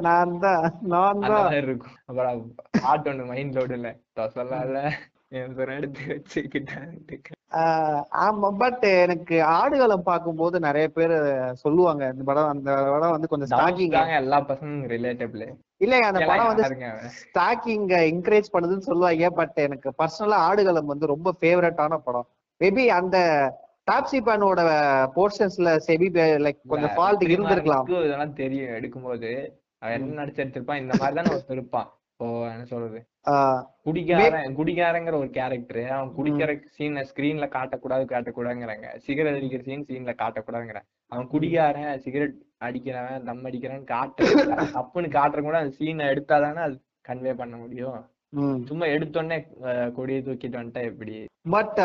நான் 0.00 0.32
தான் 0.40 0.62
நான் 0.92 1.20
தான். 1.26 1.52
இருக்கும். 1.60 1.96
அப்புறம் 2.08 2.40
பாட்டு 2.80 3.10
ஒண்ணு 3.10 3.28
மைண்ட் 3.28 3.56
லோடு 3.56 3.76
இல்ல 3.78 3.90
சொல்லாத 4.36 4.80
எடுத்து 5.74 6.02
வச்சுக்கிட்டேன் 6.08 6.88
ஆமா 8.22 8.48
பட் 8.60 8.84
எனக்கு 9.02 9.36
ஆடுகளம் 9.54 10.04
பார்க்கும்போது 10.08 10.56
நிறைய 10.66 10.86
பேர் 10.96 11.14
சொல்லுவாங்க 11.62 12.02
இந்த 12.12 12.24
படம் 12.28 12.50
அந்த 12.52 12.70
படம் 12.88 13.14
வந்து 13.14 13.30
கொஞ்சம் 13.32 13.50
ஸ்டாக்கிங் 13.52 13.94
எல்லா 14.18 14.38
பசங்களும் 14.50 14.90
ரிலேட்டபிள் 14.92 15.44
இல்லைங்க 15.80 16.08
அந்த 16.10 16.20
படம் 16.30 16.50
வந்து? 16.50 16.64
ஸ்டாக்கிங் 17.20 17.86
என்கரேஜ் 18.04 18.52
பண்ணுதுன்னு 18.54 18.88
சொல்லுவாங்க 18.88 19.30
பட் 19.38 19.58
எனக்கு 19.66 19.90
பர்சனலா 20.00 20.38
ஆடுகளம் 20.48 20.92
வந்து 20.92 21.12
ரொம்ப 21.14 21.28
ஃபேவரட்டான 21.38 21.98
படம். 22.06 22.28
மேபி 22.60 22.84
அந்த 22.98 23.16
டாப்ஸி 23.90 24.18
பானோட 24.26 24.60
போர்ஷன்ஸ்ல 25.16 25.70
செபி 25.86 26.08
லைக் 26.46 26.58
கொஞ்சம் 26.68 26.90
ஃபால்ட்? 26.90 27.24
இருந்திருக்கலாம். 27.28 28.04
இதெல்லாம் 28.04 28.32
தெரியும் 28.32 28.74
எடுக்கும்போது. 28.74 29.30
அவன் 29.78 29.94
என்ன 29.94 30.24
நடிச்சு 30.24 30.42
எடுத்திருப்பான் 30.44 30.80
இந்த 30.80 30.94
மாதிரி 30.98 31.16
தானே 31.16 31.30
ஒருத்தன் 31.30 31.56
இருப்பான். 31.56 31.88
இப்போ 32.12 32.50
என்ன 32.50 32.64
சொல்றது? 32.64 32.98
ஆஹ் 33.30 33.62
குடிகாரன் 33.82 34.56
குடிகாரங்கிற 34.56 35.14
ஒரு 35.14 35.30
கேரக்டர் 35.30 35.90
அவன் 35.90 36.10
குடிக்கிற 36.16 36.50
சீனை 36.78 37.02
ஸ்கிரீன்ல 37.10 37.46
காட்டக்கூடாது 37.56 38.04
காட்டக்கூடாதுங்கிறாங்க. 38.12 38.96
சிகரெட் 38.96 39.34
அடிக்கிற 39.34 39.62
சீன் 39.62 39.84
சீன்ல 39.84 40.14
காட்டக்கூடாதுங்கிறாங்க 40.22 40.88
அவன் 41.12 41.26
குடிகாரன் 41.26 41.98
சிகரெட் 41.98 42.36
அடிக்கிறவன் 42.64 43.24
தம் 43.24 43.44
அடிக்கிறவன் 43.44 43.84
காட்ட 43.84 44.24
தப்புன்னு 44.24 45.10
காட்டுற 45.18 45.40
கூட 45.40 45.58
அந்த 45.58 45.74
சீனை 45.78 46.06
எடுத்தாதானே 46.12 46.62
அது 46.68 46.76
கன்வே 47.08 47.34
பண்ண 47.34 47.56
முடியும். 47.56 48.00
சும்மா 48.68 48.86
எடுத்தோடனே 48.94 49.36
கொடியை 49.96 50.20
தூக்கிட்டு 50.22 50.58
வந்துட்டா 50.58 50.82
எப்படி? 50.90 51.14
பட் 51.54 51.78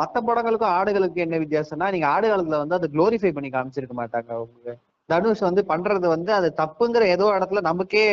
மத்த 0.00 0.16
படங்களுக்கும் 0.28 0.74
ஆடுகளுக்கும் 0.78 1.24
என்ன 1.24 1.38
வித்தியாசம்னா 1.42 1.88
நீங்க 1.94 2.06
ஆடுகளத்துல 2.14 2.60
வந்து 2.62 2.76
அதை 2.78 2.88
குளோரிஃபை 2.94 3.32
பண்ணி 3.34 3.50
காமிச்சிருக்க 3.50 3.96
மாட்டாங்க 3.98 4.30
அவங்க. 4.36 4.72
தனுஷ் 5.08 5.48
வந்து 5.48 5.62
பண்றது 5.68 6.06
வந்து 6.14 6.30
அது 6.38 6.48
தப்புங்கிற 6.60 7.04
ஏதோ 7.14 7.26
இடத்துல 7.36 7.62
நமக்கே 7.68 8.06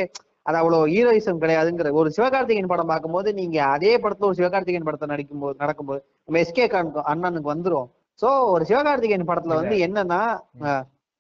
அது 0.46 0.58
அவ்வளவு 0.60 0.92
ஹீரோயிசம் 0.94 1.42
கிடையாதுங்கிற 1.42 1.90
ஒரு 2.02 2.10
சிவகார்த்திகேயன் 2.16 2.72
படம் 2.72 2.92
பார்க்கும்போது 2.92 3.30
நீங்க 3.40 3.58
அதே 3.76 3.92
படத்துல 4.04 4.30
ஒரு 4.30 4.40
சிவகார்த்திகேயன் 4.40 4.88
படத்தை 4.88 5.08
நடிக்கும்போது 5.08 5.56
நடக்கும்போது 5.60 6.02
நம்ம 6.28 6.40
எஸ்கே 6.44 6.66
அண்ணனுக்கு 7.12 7.54
வந்துரும். 7.54 7.88
சோ 8.20 8.30
ஒரு 8.54 8.64
சிவகார்த்திகேயன் 8.66 9.30
படத்துல 9.30 9.60
வந்து 9.60 9.76
என்னன்னா 9.88 10.22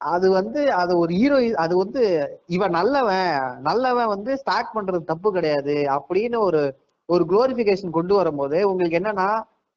அது 0.02 0.28
வந்து 0.32 0.62
அது 0.82 0.94
ஒரு 0.98 1.12
ஹீரோ 1.14 1.38
அது 1.64 1.74
வந்து 1.78 2.02
இவன் 2.48 2.76
நல்லவன் 2.78 3.32
நல்லவன் 3.62 4.12
வந்து 4.14 4.32
ஸ்டாக் 4.42 4.76
பண்றது 4.76 5.04
தப்பு 5.04 5.30
கிடையாது 5.34 5.76
அப்படின்னு 5.98 6.38
ஒரு 6.48 6.62
ஒரு 7.10 7.24
குளோரிபிகேஷன் 7.32 7.98
கொண்டு 7.98 8.14
வரும்போது 8.16 8.58
உங்களுக்கு 8.72 9.00
என்னன்னா 9.00 9.30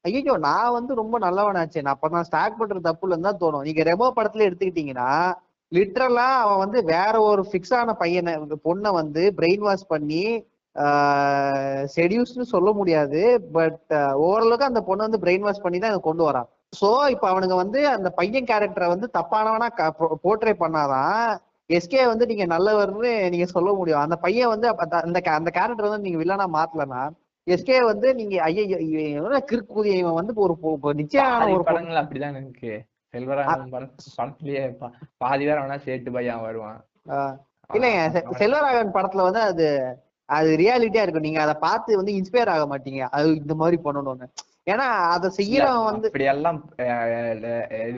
ஐயோ 0.05 0.35
நான் 0.45 0.75
வந்து 0.77 0.93
ரொம்ப 1.01 1.15
நல்லவனாச்சு 1.19 1.83
நான் 1.83 1.95
அப்ப 1.95 2.09
நான் 2.09 2.27
ஸ்டாக் 2.29 2.57
பண்றது 2.59 2.87
தப்பு 2.87 3.05
இல்லைன்னு 3.07 3.27
தான் 3.27 3.41
தோணும். 3.43 3.65
நீங்க 3.67 3.81
ரெமோ 3.83 4.07
படத்துல 4.17 4.47
எடுத்துக்கிட்டீங்கன்னா 4.47 5.09
லிட்ரலா 5.71 6.27
அவன் 6.43 6.61
வந்து 6.63 6.79
வேற 6.93 7.13
ஒரு 7.29 7.43
ஃபிக்ஸ் 7.49 7.75
ஆன 7.79 7.93
பையனை 8.01 8.33
பொண்ணை 8.67 8.89
வந்து 8.93 9.23
பிரெயின் 9.37 9.63
வாஷ் 9.67 9.91
பண்ணி 9.93 10.23
செடியூஸ்னு 11.95 12.45
சொல்ல 12.53 12.69
முடியாது 12.79 13.21
பட் 13.57 13.93
ஓரளவுக்கு 14.27 14.69
அந்த 14.69 14.81
பொண்ணை 14.87 15.05
வந்து 15.07 15.23
பிரெயின் 15.25 15.45
வாஷ் 15.47 15.63
பண்ணி 15.65 15.79
தான் 15.79 16.07
கொண்டு 16.09 16.23
வரான். 16.29 16.49
சோ 16.81 17.09
இப்ப 17.09 17.29
அவனுங்க 17.31 17.55
வந்து 17.55 17.87
அந்த 17.87 18.09
பையன் 18.09 18.43
கேரக்டரை 18.43 18.87
வந்து 18.87 19.09
தப்பானவனா 19.13 19.67
போர்ட்ரே 20.23 20.53
பண்ணாதான் 20.59 21.37
எஸ்கே 21.69 22.05
வந்து 22.05 22.25
நீங்க 22.25 22.45
நல்லவர்னு 22.45 23.29
நீங்க 23.29 23.45
சொல்ல 23.45 23.73
முடியும். 23.73 23.99
அந்த 23.99 24.15
பையன் 24.15 24.47
வந்து 24.47 24.67
அந்த- 24.77 25.01
அந்த 25.01 25.49
கேரக்டர் 25.49 25.87
வந்து 25.87 25.99
நீங்க 25.99 26.19
வில்லனா 26.23 26.47
மாத்தலனா 26.53 27.03
எஸ்கே 27.47 27.83
வந்து 27.83 28.15
நீங்க 28.15 28.41
ஐயோ 28.41 28.63
கிறுக்குதி 29.51 29.85
இவன் 29.85 30.13
வந்து 30.13 30.33
ஒரு 30.35 30.53
நிச்சயமான 30.95 31.43
ஒரு 31.53 31.63
படங்கள் 31.63 32.03
அப்படிதான் 32.03 32.35
இருக்கு. 32.37 32.73
செல்வராகவன் 33.13 33.87
படத்துலயே 34.17 34.61
பாதி 35.17 35.45
பேர் 35.45 35.57
அவனா 35.57 35.75
சேட்டு 35.75 36.13
பையன் 36.13 36.41
வருவான். 36.41 36.79
இல்லைங்க 37.73 38.01
செல்வராகவன் 38.39 38.95
படத்துல 38.95 39.21
வந்து 39.21 39.39
அது 39.41 39.67
அது 40.29 40.49
ரியாலிட்டியா 40.57 41.01
இருக்கும். 41.01 41.21
நீங்க 41.21 41.41
அதை 41.41 41.53
பார்த்து 41.59 41.95
வந்து 41.95 42.11
இன்ஸ்பயர் 42.11 42.49
ஆக 42.49 42.63
மாட்டீங்க. 42.69 43.01
அது 43.11 43.35
இந்த 43.35 43.55
மாதிரி 43.55 43.81
பண்ணணும்னு. 43.83 44.27
ஏன்னா 44.67 44.87
அதை 45.07 45.29
செய்யறவன் 45.37 45.83
வந்து 45.83 46.07
அப்படி 46.07 46.23
எல்லாம் 46.23 46.59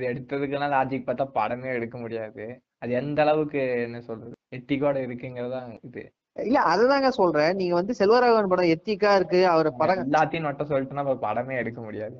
எடுத்ததுக்கெல்லாம் 0.07 0.75
லாஜிக் 0.75 1.07
பார்த்தா 1.07 1.25
படமே 1.35 1.73
எடுக்க 1.73 1.97
முடியாது. 1.97 2.45
அது 2.77 2.93
எந்த 2.93 3.21
அளவுக்கு 3.21 3.59
என்ன 3.81 4.01
சொல்றது? 4.01 4.33
எத்திக்கோட 4.55 4.97
இருக்குங்கிறதா 5.01 5.79
இது. 5.81 6.03
இல்ல 6.39 6.59
அதுதாங்க 6.65 7.07
சொல்றேன். 7.09 7.55
நீங்க 7.55 7.73
வந்து 7.73 7.93
செல்வராகவன் 7.99 8.47
படம் 8.47 8.65
எத்திக்கா 8.65 9.15
இருக்கு 9.15 9.47
அவர் 9.47 9.75
படம் 9.75 10.11
எல்லாத்தையும் 10.11 10.45
நொட்ட 10.45 10.63
சொல்லிட்டுனா 10.63 11.03
படமே 11.21 11.55
எடுக்க 11.55 11.81
முடியாது. 11.81 12.15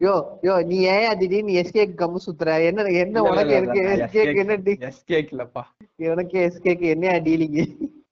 யோ 0.00 0.14
யோ 0.42 0.64
நீ 0.64 0.76
ஏன் 0.88 1.18
திடீர்னு 1.18 1.52
எஸ்கே 1.52 1.84
கம்மு 1.96 2.16
சுத்துற? 2.26 2.64
என்ன 2.64 2.82
என்ன 2.96 3.22
உனக்கு 3.22 3.56
இருக்கு? 3.56 3.82
எஸ்கேக்கு 3.96 4.36
என்ன 4.36 4.56
டி- 4.56 4.80
எஸ்கேக் 4.80 5.32
இல்லப்பா 5.32 5.64
உனக்கு 6.10 6.38
எஸ்கேக்கு 6.40 6.86
என்ன 6.88 7.20
டீலிங் 7.20 7.58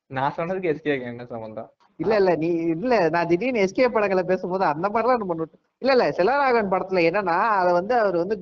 நான் 0.07 0.35
சொன்னதுக்கு 0.37 0.71
எஸ்கேக் 0.73 1.03
என்ன 1.03 1.25
சம்பந்தம்? 1.27 1.71
இல்ல 2.01 2.15
இல்ல 2.17 2.37
நீ 2.37 2.49
இல்ல 2.75 3.09
நான் 3.09 3.27
திடீர்னு 3.27 3.65
எஸ்கே 3.65 3.89
படங்களை 3.89 4.23
பேசும்போது 4.23 4.65
அந்த 4.65 4.89
மாதிரிலாம் 4.89 5.21
நம்ம 5.23 5.35
நோட்- 5.35 5.59
இல்ல 5.83 5.93
இல்ல 5.93 6.07
செல்வராகவன் 6.11 6.73
படத்துல 6.73 7.03
என்னன்னா 7.09 7.37
அதை 7.59 7.73
வந்து 7.73 7.95
அவர் 7.99 8.17
வந்து 8.17 8.37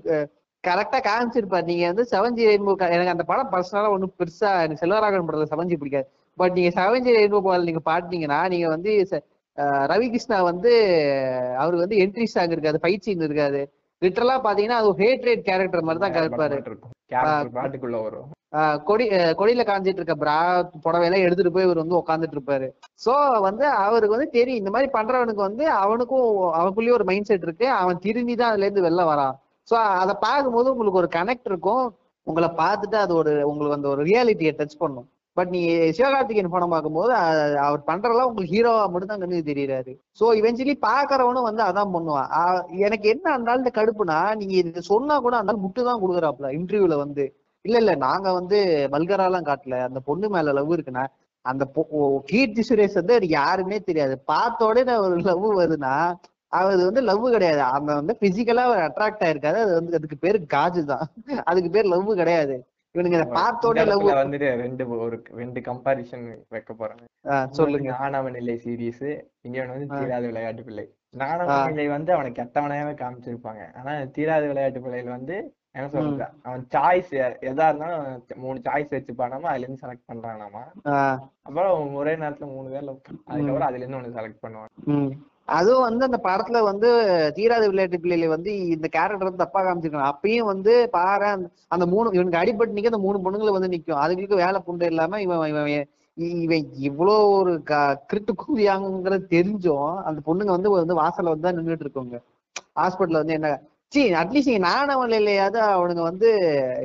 கரெக்டா 0.64 0.98
காமிச்சிருப்பாரு. 1.00 1.64
நீங்க 1.64 1.86
வந்து 1.86 2.04
செவன்ஜி 2.10 2.42
ரெயின்போ 2.46 2.72
எனக்கு 2.88 3.14
அந்த 3.14 3.22
படம் 3.22 3.52
பர்சனலா 3.52 3.90
ஒண்ணும் 3.90 4.14
பெருசா 4.18 4.50
எனக்கு 4.62 4.82
செல்வராகவன் 4.82 5.28
படத்துல 5.28 5.50
செவன்ஜி 5.52 5.76
பிடிக்காது. 5.76 6.06
பட் 6.38 6.52
நீங்க 6.52 6.70
செவன்ஜி 6.70 7.16
ரெயின்போ 7.16 7.40
பால் 7.40 7.64
நீங்க 7.64 7.82
பாத்தீங்கன்னா 7.86 8.48
நீங்க 8.48 8.68
வந்து 8.68 8.92
ரவி 9.92 10.06
கிருஷ்ணா 10.08 10.42
வந்து 10.42 10.72
அவருக்கு 11.58 11.84
வந்து 11.84 11.96
என்ட்ரி 11.96 12.24
சாங் 12.26 12.50
இருக்காது 12.50 12.80
ஃபைட் 12.82 13.00
சீன் 13.00 13.20
இருக்காது. 13.20 13.60
லிட்டரலா 14.02 14.36
பாத்தீங்கன்னா 14.44 14.78
அது 14.82 14.90
ஹேட் 14.94 15.24
ரேட் 15.24 15.42
கேரக்டர் 15.42 15.82
மாதிரி 15.82 16.02
தான் 16.04 16.14
கருப்பாரு 16.18 16.56
பாட்டுக்குள்ள 17.56 17.98
வரும். 18.02 18.28
கொடி 18.88 19.04
கொடியில 19.38 19.62
காஞ்சிட்டு 19.68 20.00
இருக்க 20.00 20.14
பிரா 20.22 20.36
புடவையெல்லாம் 20.84 21.24
எடுத்துட்டு 21.26 21.52
போய் 21.54 21.66
இவர் 21.66 21.82
வந்து 21.82 21.98
உட்காந்துட்டு 22.00 22.36
இருப்பாரு 22.36 22.68
சோ 23.04 23.12
வந்து 23.46 23.64
அவருக்கு 23.84 24.16
வந்து 24.16 24.28
தெரியும் 24.38 24.60
இந்த 24.62 24.70
மாதிரி 24.74 24.88
பண்றவனுக்கு 24.96 25.42
வந்து 25.48 25.64
அவனுக்கும் 25.82 26.26
அவனுக்குள்ளேயே 26.58 26.96
ஒரு 26.98 27.06
மைண்ட் 27.10 27.28
செட் 27.30 27.46
இருக்கு 27.48 27.66
அவன் 27.80 28.02
திரும்பி 28.06 28.34
தான் 28.40 28.52
அதுல 28.52 28.66
இருந்து 28.66 28.86
வெளில 28.86 29.04
வரான். 29.12 29.34
சோ 29.68 29.76
அதை 30.02 30.14
பார்க்கும்போது 30.26 30.68
உங்களுக்கு 30.74 31.02
ஒரு 31.02 31.10
கனெக்ட் 31.18 31.48
இருக்கும். 31.50 31.84
உங்களை 32.26 32.48
பார்த்துட்டு 32.62 32.96
அது 33.04 33.12
ஒரு 33.20 33.32
உங்களுக்கு 33.50 33.78
அந்த 33.78 33.88
ஒரு 33.94 34.02
ரியாலிட்டியை 34.10 34.52
டச் 34.58 34.80
பண்ணும். 34.82 35.06
பட் 35.36 35.50
நீ 35.54 35.60
சிவகார்த்திகேயன் 35.96 36.54
படம் 36.54 36.72
பார்க்கும்போது 36.74 37.12
அவர் 37.66 37.82
பண்றதெல்லாம் 37.90 38.28
உங்களுக்கு 38.30 38.54
ஹீரோவா 38.54 38.84
மட்டும் 38.92 39.10
தான் 39.12 39.22
கண்ணுக்கு 39.22 39.50
தெரியறாரு. 39.50 39.92
சோ 40.20 40.24
இவென்ச்சுவலி 40.40 40.74
பாக்குறவனும் 40.88 41.48
வந்து 41.48 41.62
அதான் 41.68 41.92
பண்ணுவான். 41.96 42.30
எனக்கு 42.86 43.06
என்ன 43.14 43.26
அந்த 43.36 43.52
ஆள்கிட்ட 43.52 43.72
கடுப்புனா 43.78 44.18
நீங்க 44.40 44.54
இது 44.62 44.82
சொன்னா 44.92 45.16
கூட 45.26 45.36
அந்த 45.42 45.54
முட்டு 45.64 45.86
தான் 45.90 46.02
கொடுக்குறாப்ல 46.04 46.50
இன்டர்வியூல 46.58 46.96
வந்து. 47.04 47.26
இல்ல 47.64 47.76
இல்ல. 47.82 47.92
நாங்க 48.06 48.28
வந்து 48.38 48.58
வல்கராலாம் 48.94 49.48
காட்டல. 49.48 49.78
அந்த 49.88 50.00
பொண்ணு 50.08 50.28
மேல 50.34 50.52
லவ் 50.58 50.74
இருக்குன்னா 50.76 51.04
அந்த 51.44 51.64
கீர்த்தி 52.30 52.62
சுரேஷ் 52.68 52.98
வந்து 53.00 53.14
எனக்கு 53.16 53.36
யாருமே 53.40 53.76
தெரியாது. 53.88 54.14
பார்த்த 54.32 54.68
உடனே 54.70 54.94
ஒரு 55.04 55.16
லவ் 55.28 55.46
வருதுன்னா 55.60 55.94
அது 56.52 56.82
வந்து 56.88 57.02
லவ் 57.08 57.24
கிடையாது. 57.34 57.62
அந்த 57.76 57.90
வந்து 58.00 58.14
பிசிக்கலா 58.22 58.64
அட்ராக்ட் 58.86 59.24
ஆயிருக்காது. 59.26 59.58
அது 59.64 59.72
வந்து 59.78 59.96
அதுக்கு 59.98 60.16
பேரு 60.24 60.38
காஜு 60.54 60.82
தான். 60.92 61.04
அதுக்கு 61.50 61.70
பேர் 61.76 61.92
லவ் 61.92 62.10
கிடையாது. 62.20 62.56
இவனுங்க 62.94 63.18
இதை 63.18 63.26
பார்த்த 63.38 63.68
இந்த 63.68 63.72
உடனே 63.72 63.90
லவ் 63.90 64.22
வந்துட்டு 64.22 64.48
ரெண்டு 64.62 64.84
ஒரு 65.04 65.16
ரெண்டு 65.40 65.60
கம்பாரிசன் 65.68 66.24
வைக்க 66.54 66.72
போறேன் 66.80 67.04
சொல்லுங்க. 67.58 67.90
நாணவன் 68.00 68.38
இல்லை 68.40 68.56
சீரீஸ் 68.64 69.06
இன்னொன்னு 69.46 69.74
வந்து. 69.74 69.88
தீராத 69.94 70.24
விளையாட்டு 70.30 70.64
பிள்ளை. 70.68 70.86
இல்லை 71.70 71.86
வந்து 71.94 72.10
அவனை 72.16 72.30
கெட்டவனையாவே 72.40 72.94
காமிச்சிருப்பாங்க. 73.02 73.62
ஆனா 73.78 73.92
தீராத 74.16 74.44
விளையாட்டு 74.52 74.82
பிள்ளையில 74.84 75.16
வந்து 75.18 75.36
என்ன 75.74 75.88
சொல்றது? 75.88 76.14
அவன் 76.42 76.62
சாய்ஸ் 76.70 77.10
எதா 77.48 77.66
இருந்தாலும் 77.66 78.06
மூணு 78.36 78.58
சாய்ஸ் 78.60 78.94
வச்சுப்பானாமா 78.94 79.48
அதுல 79.50 79.64
இருந்து 79.64 79.82
செலக்ட் 79.82 80.08
பண்றானாமா? 80.08 80.62
அப்புறம் 81.44 81.68
ஒரே 81.94 82.12
நேரத்துல 82.16 82.46
மூணு 82.50 82.68
பேர்ல 82.70 82.94
அதுக்கப்புறம் 83.28 83.68
அதுல 83.68 83.82
இருந்து 83.82 83.98
ஒண்ணு 83.98 84.16
செலக்ட் 84.16 84.42
பண்ணுவான். 84.42 84.72
அதுவும் 85.48 85.86
வந்து 85.86 86.04
அந்த 86.04 86.18
படத்துல 86.24 86.58
வந்து 86.62 86.88
தீராத 87.34 87.64
விளையாட்டு 87.68 87.98
பிள்ளையில 87.98 88.26
வந்து 88.28 88.50
இந்த 88.68 88.88
கேரக்டர் 88.88 89.28
வந்து 89.28 89.44
தப்பா 89.44 89.60
காமிச்சிருக்காங்க 89.62 90.10
அப்பயும் 90.10 90.50
வந்து 90.50 90.72
பாரு 90.90 91.26
அந்த- 91.70 91.88
மூணு 91.88 92.12
இவனுக்கு 92.12 92.42
அடிபட்டு 92.42 92.76
நிக்க 92.76 92.92
அந்த 92.92 93.00
மூணு 93.00 93.18
பொண்ணுங்களை 93.18 93.52
வந்து 93.56 93.72
நிக்கும். 93.72 94.02
அதுங்களுக்கு 94.02 94.42
வேலை 94.42 94.60
புண்டு 94.60 94.86
இல்லாம 94.86 95.20
இவன் 95.22 95.48
இவன் 95.52 95.88
இவன் 96.38 96.64
இவ்வளோ 96.88 97.12
ஒரு 97.34 97.52
கிருட்டு 98.08 98.32
கூதியாங்கிறது 98.40 99.26
தெரிஞ்சும் 99.30 99.78
அந்த 100.04 100.20
பொண்ணுங்க 100.26 100.50
வந்து 100.50 100.70
வந்து 100.74 100.96
வாசல்ல 100.96 101.32
வந்து 101.32 101.46
தான் 101.46 101.58
நின்றுட்டு 101.58 101.86
இருக்குங்க. 101.86 102.16
ஹாஸ்பிட்டல்ல 102.76 103.22
வந்து 103.22 103.36
என்ன 103.38 103.50
சி 103.92 104.02
அட்லீஸ்ட் 104.14 104.48
நீங்க 104.48 104.64
நானவன் 104.66 105.14
இல்லையாவது 105.16 105.58
அவனுங்க 105.70 106.02
வந்து 106.02 106.28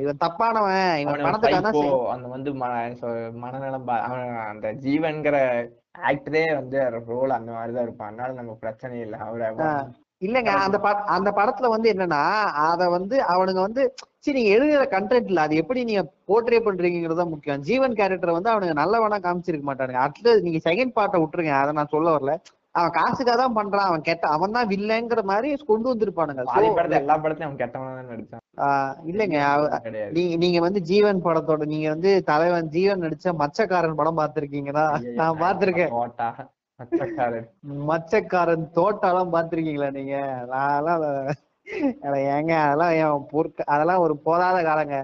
இவன் 0.00 0.22
தப்பானவன் 0.22 0.80
இவன் 1.02 1.20
பணத்துக்காக 1.26 1.70
அந்த 2.14 2.28
வந்து 2.32 2.50
மனநலம் 3.42 3.90
அந்த 4.46 4.72
ஜீவன்கிற 4.84 5.36
ஆக்டரே 6.08 6.42
வந்து 6.54 6.78
ரோல் 7.10 7.36
அந்த 7.36 7.50
மாதிரிதான் 7.52 7.86
இருப்பான். 7.86 8.10
அதனால 8.10 8.34
நம்ம 8.40 8.56
பிரச்சனை 8.64 8.96
இல்லை. 9.00 9.20
அவரை. 9.26 9.46
இல்லங்க. 10.22 10.50
அந்த 10.64 10.78
அந்த 11.16 11.30
படத்துல 11.38 11.68
வந்து 11.68 11.88
என்னன்னா 11.92 12.20
அத 12.64 12.88
வந்து 12.88 13.16
அவனுங்க 13.32 13.60
வந்து 13.60 13.82
சரி 14.18 14.36
நீங்க 14.38 14.52
எழுதுற 14.56 14.84
கண்டென்ட் 14.94 15.30
இல்ல. 15.30 15.40
அது 15.40 15.56
எப்படி 15.56 15.80
நீங்க 15.84 16.02
போர்ட்ரே 16.28 16.60
பண்றீங்கிறது 16.66 17.20
தான் 17.22 17.32
முக்கியம். 17.34 17.62
ஜீவன் 17.62 17.98
கேரக்டர் 18.00 18.36
வந்து 18.38 18.52
அவனுங்க 18.52 18.76
நல்லவனா 18.82 19.18
காமிச்சிருக்க 19.18 19.66
மாட்டானுங்க. 19.68 20.02
அட்லீஸ்ட் 20.06 20.46
நீங்க 20.48 20.62
செகண்ட் 20.68 20.96
பார்ட்டை 20.98 21.20
விட்டுருங்க. 21.22 21.54
அதை 21.62 21.72
நான் 21.72 21.94
சொல்ல 21.96 22.16
வரல. 22.16 22.34
அவன் 22.78 22.94
காசுக்காக 22.96 23.36
தான் 23.40 23.56
பண்றான். 23.58 23.88
அவன் 23.90 24.06
கெட்ட 24.08 24.24
அவன் 24.36 24.56
தான் 24.56 24.70
வில்லங்கிற 24.72 25.20
மாதிரி 25.30 25.48
கொண்டு 25.70 25.86
வந்திருப்பானுங்க. 25.92 26.42
எல்லா 27.00 27.16
படத்தையும் 27.24 27.48
அவன் 27.48 27.60
கெட்டவனா 27.62 28.02
நடிச்சான். 28.10 28.42
இல்லைங்க. 29.10 29.38
நீங்க 30.42 30.58
வந்து 30.66 30.80
ஜீவன் 30.90 31.24
படத்தோட 31.26 31.64
நீங்க 31.72 31.88
வந்து 31.94 32.10
தலைவன் 32.30 32.72
ஜீவன் 32.76 33.04
நடிச்ச 33.04 33.34
மச்சக்காரன் 33.42 33.98
படம் 34.00 34.20
பார்த்திருக்கீங்களா? 34.20 34.86
நான் 35.20 35.40
பார்த்திருக்கேன். 35.44 35.92
மச்சக்காரன். 37.90 38.64
தோட்டாலாம் 38.78 39.34
பார்த்திருக்கீங்களா 39.34 39.90
நீங்க? 39.98 40.16
அட 42.06 42.16
ஏங்க 42.34 42.52
அதெல்லாம் 42.64 42.92
என் 43.02 43.28
பொருட்க 43.30 43.64
அதெல்லாம் 43.74 44.02
ஒரு 44.06 44.14
போதாத 44.26 44.58
காலங்க. 44.68 44.96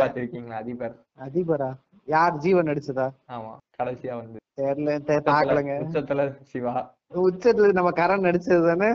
பாத்திருக்கீங்களா 0.00 0.56
அதிபர். 0.62 0.96
அதிபரா? 1.26 1.68
யார் 2.08 2.36
ஜீவன் 2.36 2.68
நடிச்சதா? 2.68 3.06
ஆமா 3.28 3.52
கடைசியா 3.78 4.14
வந்து. 4.16 4.38
தெரியல 4.58 4.92
தெ- 5.08 5.22
பாக்கலங்க 5.26 5.72
உச்சத்துல 5.82 6.22
சிவா. 6.44 6.74
உச்சத்துல 7.22 7.72
நம்ம 7.72 7.90
கரண் 7.96 8.26
நடிச்சது 8.26 8.62
தானே? 8.66 8.90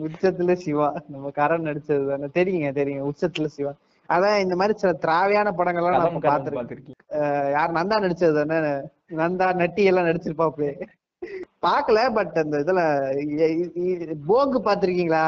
உச்சத்துல 0.00 0.52
சிவா. 0.56 0.88
நம்ம 1.08 1.30
கரண் 1.34 1.66
நடிச்சது 1.66 2.04
தானே? 2.10 2.26
தெரியுங்க 2.34 2.70
தெரியுங்க. 2.72 3.04
உச்சத்துல 3.10 3.48
சிவா. 3.48 3.72
அதான் 4.08 4.38
இந்த 4.38 4.54
மாதிரி 4.56 4.74
சில 4.78 4.92
திராவியான 5.02 5.48
படங்கள்லாம் 5.56 5.96
நம்ம 5.98 6.20
பாத்துருக்கோம் 6.24 6.60
பாத்திருக்கீங்க 6.60 7.02
யார் 7.52 7.76
நந்தா 7.76 7.96
நடிச்சது 8.00 8.34
தானே? 8.40 8.58
நந்தா 9.16 9.48
நட்டி 9.54 9.82
எல்லாம் 9.84 10.08
நடிச்சிருப்பாப்லே 10.08 10.70
பாக்கல 11.62 11.98
பட் 12.12 12.36
அந்த 12.38 12.56
இதுல 12.58 12.80
இ- 13.22 13.52
இ- 13.54 13.72
இ- 13.84 14.18
போகு 14.28 14.58
பாத்திருக்கீங்களா 14.64 15.24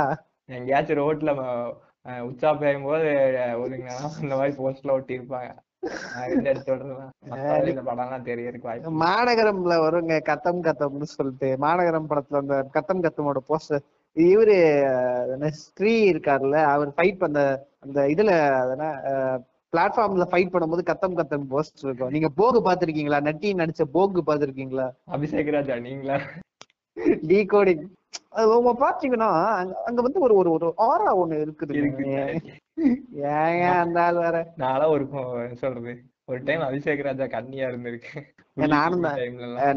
எங்கேயாச்சும் 0.49 1.01
ரோட்ல 1.01 1.33
உச்சா 2.25 2.51
பெய்யும் 2.55 2.85
போது 2.85 3.09
ஒருங்க 3.61 3.89
இந்த 4.23 4.35
மாதிரி 4.37 4.55
போஸ்ட்ல 4.57 4.93
ஒட்டி 4.93 5.19
இருப்பாங்க 5.19 5.51
மாநகரம்ல 9.03 9.75
வருங்க 9.85 10.15
கத்தம் 10.29 10.65
கத்தம்னு 10.67 11.09
சொல்லிட்டு. 11.15 11.49
மாநகரம் 11.65 12.09
படத்துல 12.11 12.41
அந்த 12.43 12.57
கத்தம் 12.77 13.03
கத்தமோட 13.05 13.41
போஸ்டர் 13.49 13.85
இவரு 14.17 14.57
ஸ்ரீ 15.61 15.95
இருக்காருல்ல 16.13 16.59
அவர் 16.73 16.91
ஃபைட் 16.97 17.23
பண்ண 17.23 17.39
அந்த 17.85 18.01
இதுல 18.15 18.31
பிளாட்ஃபார்ம்ல 19.73 20.25
ஃபைட் 20.31 20.53
பண்ணும்போது 20.53 20.83
கத்தம் 20.83 21.19
கத்தம் 21.19 21.51
போஸ்டர் 21.53 21.87
இருக்கும். 21.87 22.13
நீங்க 22.15 22.29
போகு 22.41 22.59
பாத்திருக்கீங்களா 22.67 23.21
நட்டி 23.29 23.51
நடிச்ச 23.61 23.83
போகு 23.97 24.23
பாத்திருக்கீங்களா 24.31 24.87
அபிஷேக் 25.17 25.55
ராஜா 25.57 25.77
நீங்களா? 25.87 26.17
டீகோடிங் 27.31 27.85
அது 28.33 28.47
உங்க 28.57 28.73
பாத்தீங்கன்னா 28.81 29.29
அங்க 29.89 30.01
வந்து 30.07 30.21
ஒரு 30.27 30.35
ஒரு 30.55 30.69
ஆரா 30.89 31.11
ஒண்ணு 31.23 31.37
இருக்குது 31.45 31.75
இருக்கு 31.81 32.05
ஏங்க 33.31 33.65
அந்த 33.81 33.99
ஆள் 34.03 34.23
வேற? 34.25 34.37
நான்லாம் 34.63 34.93
ஒரு 34.95 35.05
சொல்றது? 35.63 35.93
ஒரு 36.29 36.41
டைம் 36.45 36.63
அபிஷேக் 36.67 37.07
ராஜா 37.07 37.27
கண்ணியா 37.33 37.69
இருந்திருக்கேன் 37.71 38.27
நானும் 38.73 39.05
தான். 39.07 39.19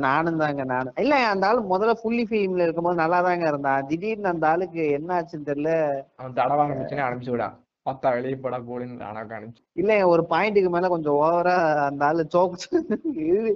நானும் 0.04 0.38
தாங்க 0.38 0.64
நானும். 0.72 0.96
இல்ல 0.98 1.16
அந்த 1.32 1.48
ஆள் 1.48 1.60
முதல்ல 1.72 1.94
ஃபுல்லி 2.00 2.24
ஃபிலிம்ல 2.30 2.66
இருக்கும்போது 2.66 3.02
நல்லா 3.02 3.20
தாங்க 3.22 3.46
இருந்தான். 3.48 3.86
திடீர்னு 3.90 4.32
அந்த 4.32 4.48
ஆளுக்கு 4.48 4.84
என்ன 4.98 5.10
ஆச்சுன்னு 5.18 5.50
தெரியல. 5.52 5.72
அவன் 6.20 6.38
தடவை 6.40 6.64
ஆரம்பிச்சுன்னு 6.66 7.06
அனுப்பிச்சு 7.06 7.36
விடா. 7.36 7.50
பார்த்தா 7.86 8.10
வெளியே 8.16 8.38
போடா 8.38 8.58
போடுன்னு 8.68 9.08
அணக்கு 9.10 9.38
அனுப்பிச்சு. 9.38 9.64
இல்ல 9.76 9.94
ஒரு 10.08 10.24
பாயிண்ட்டுக்கு 10.30 10.70
மேல 10.70 10.88
கொஞ்சம் 10.88 11.20
ஓவரா 11.24 11.56
அந்த 11.88 12.04
ஆளு 12.10 12.26
சோக் 12.36 12.58
இது 13.30 13.52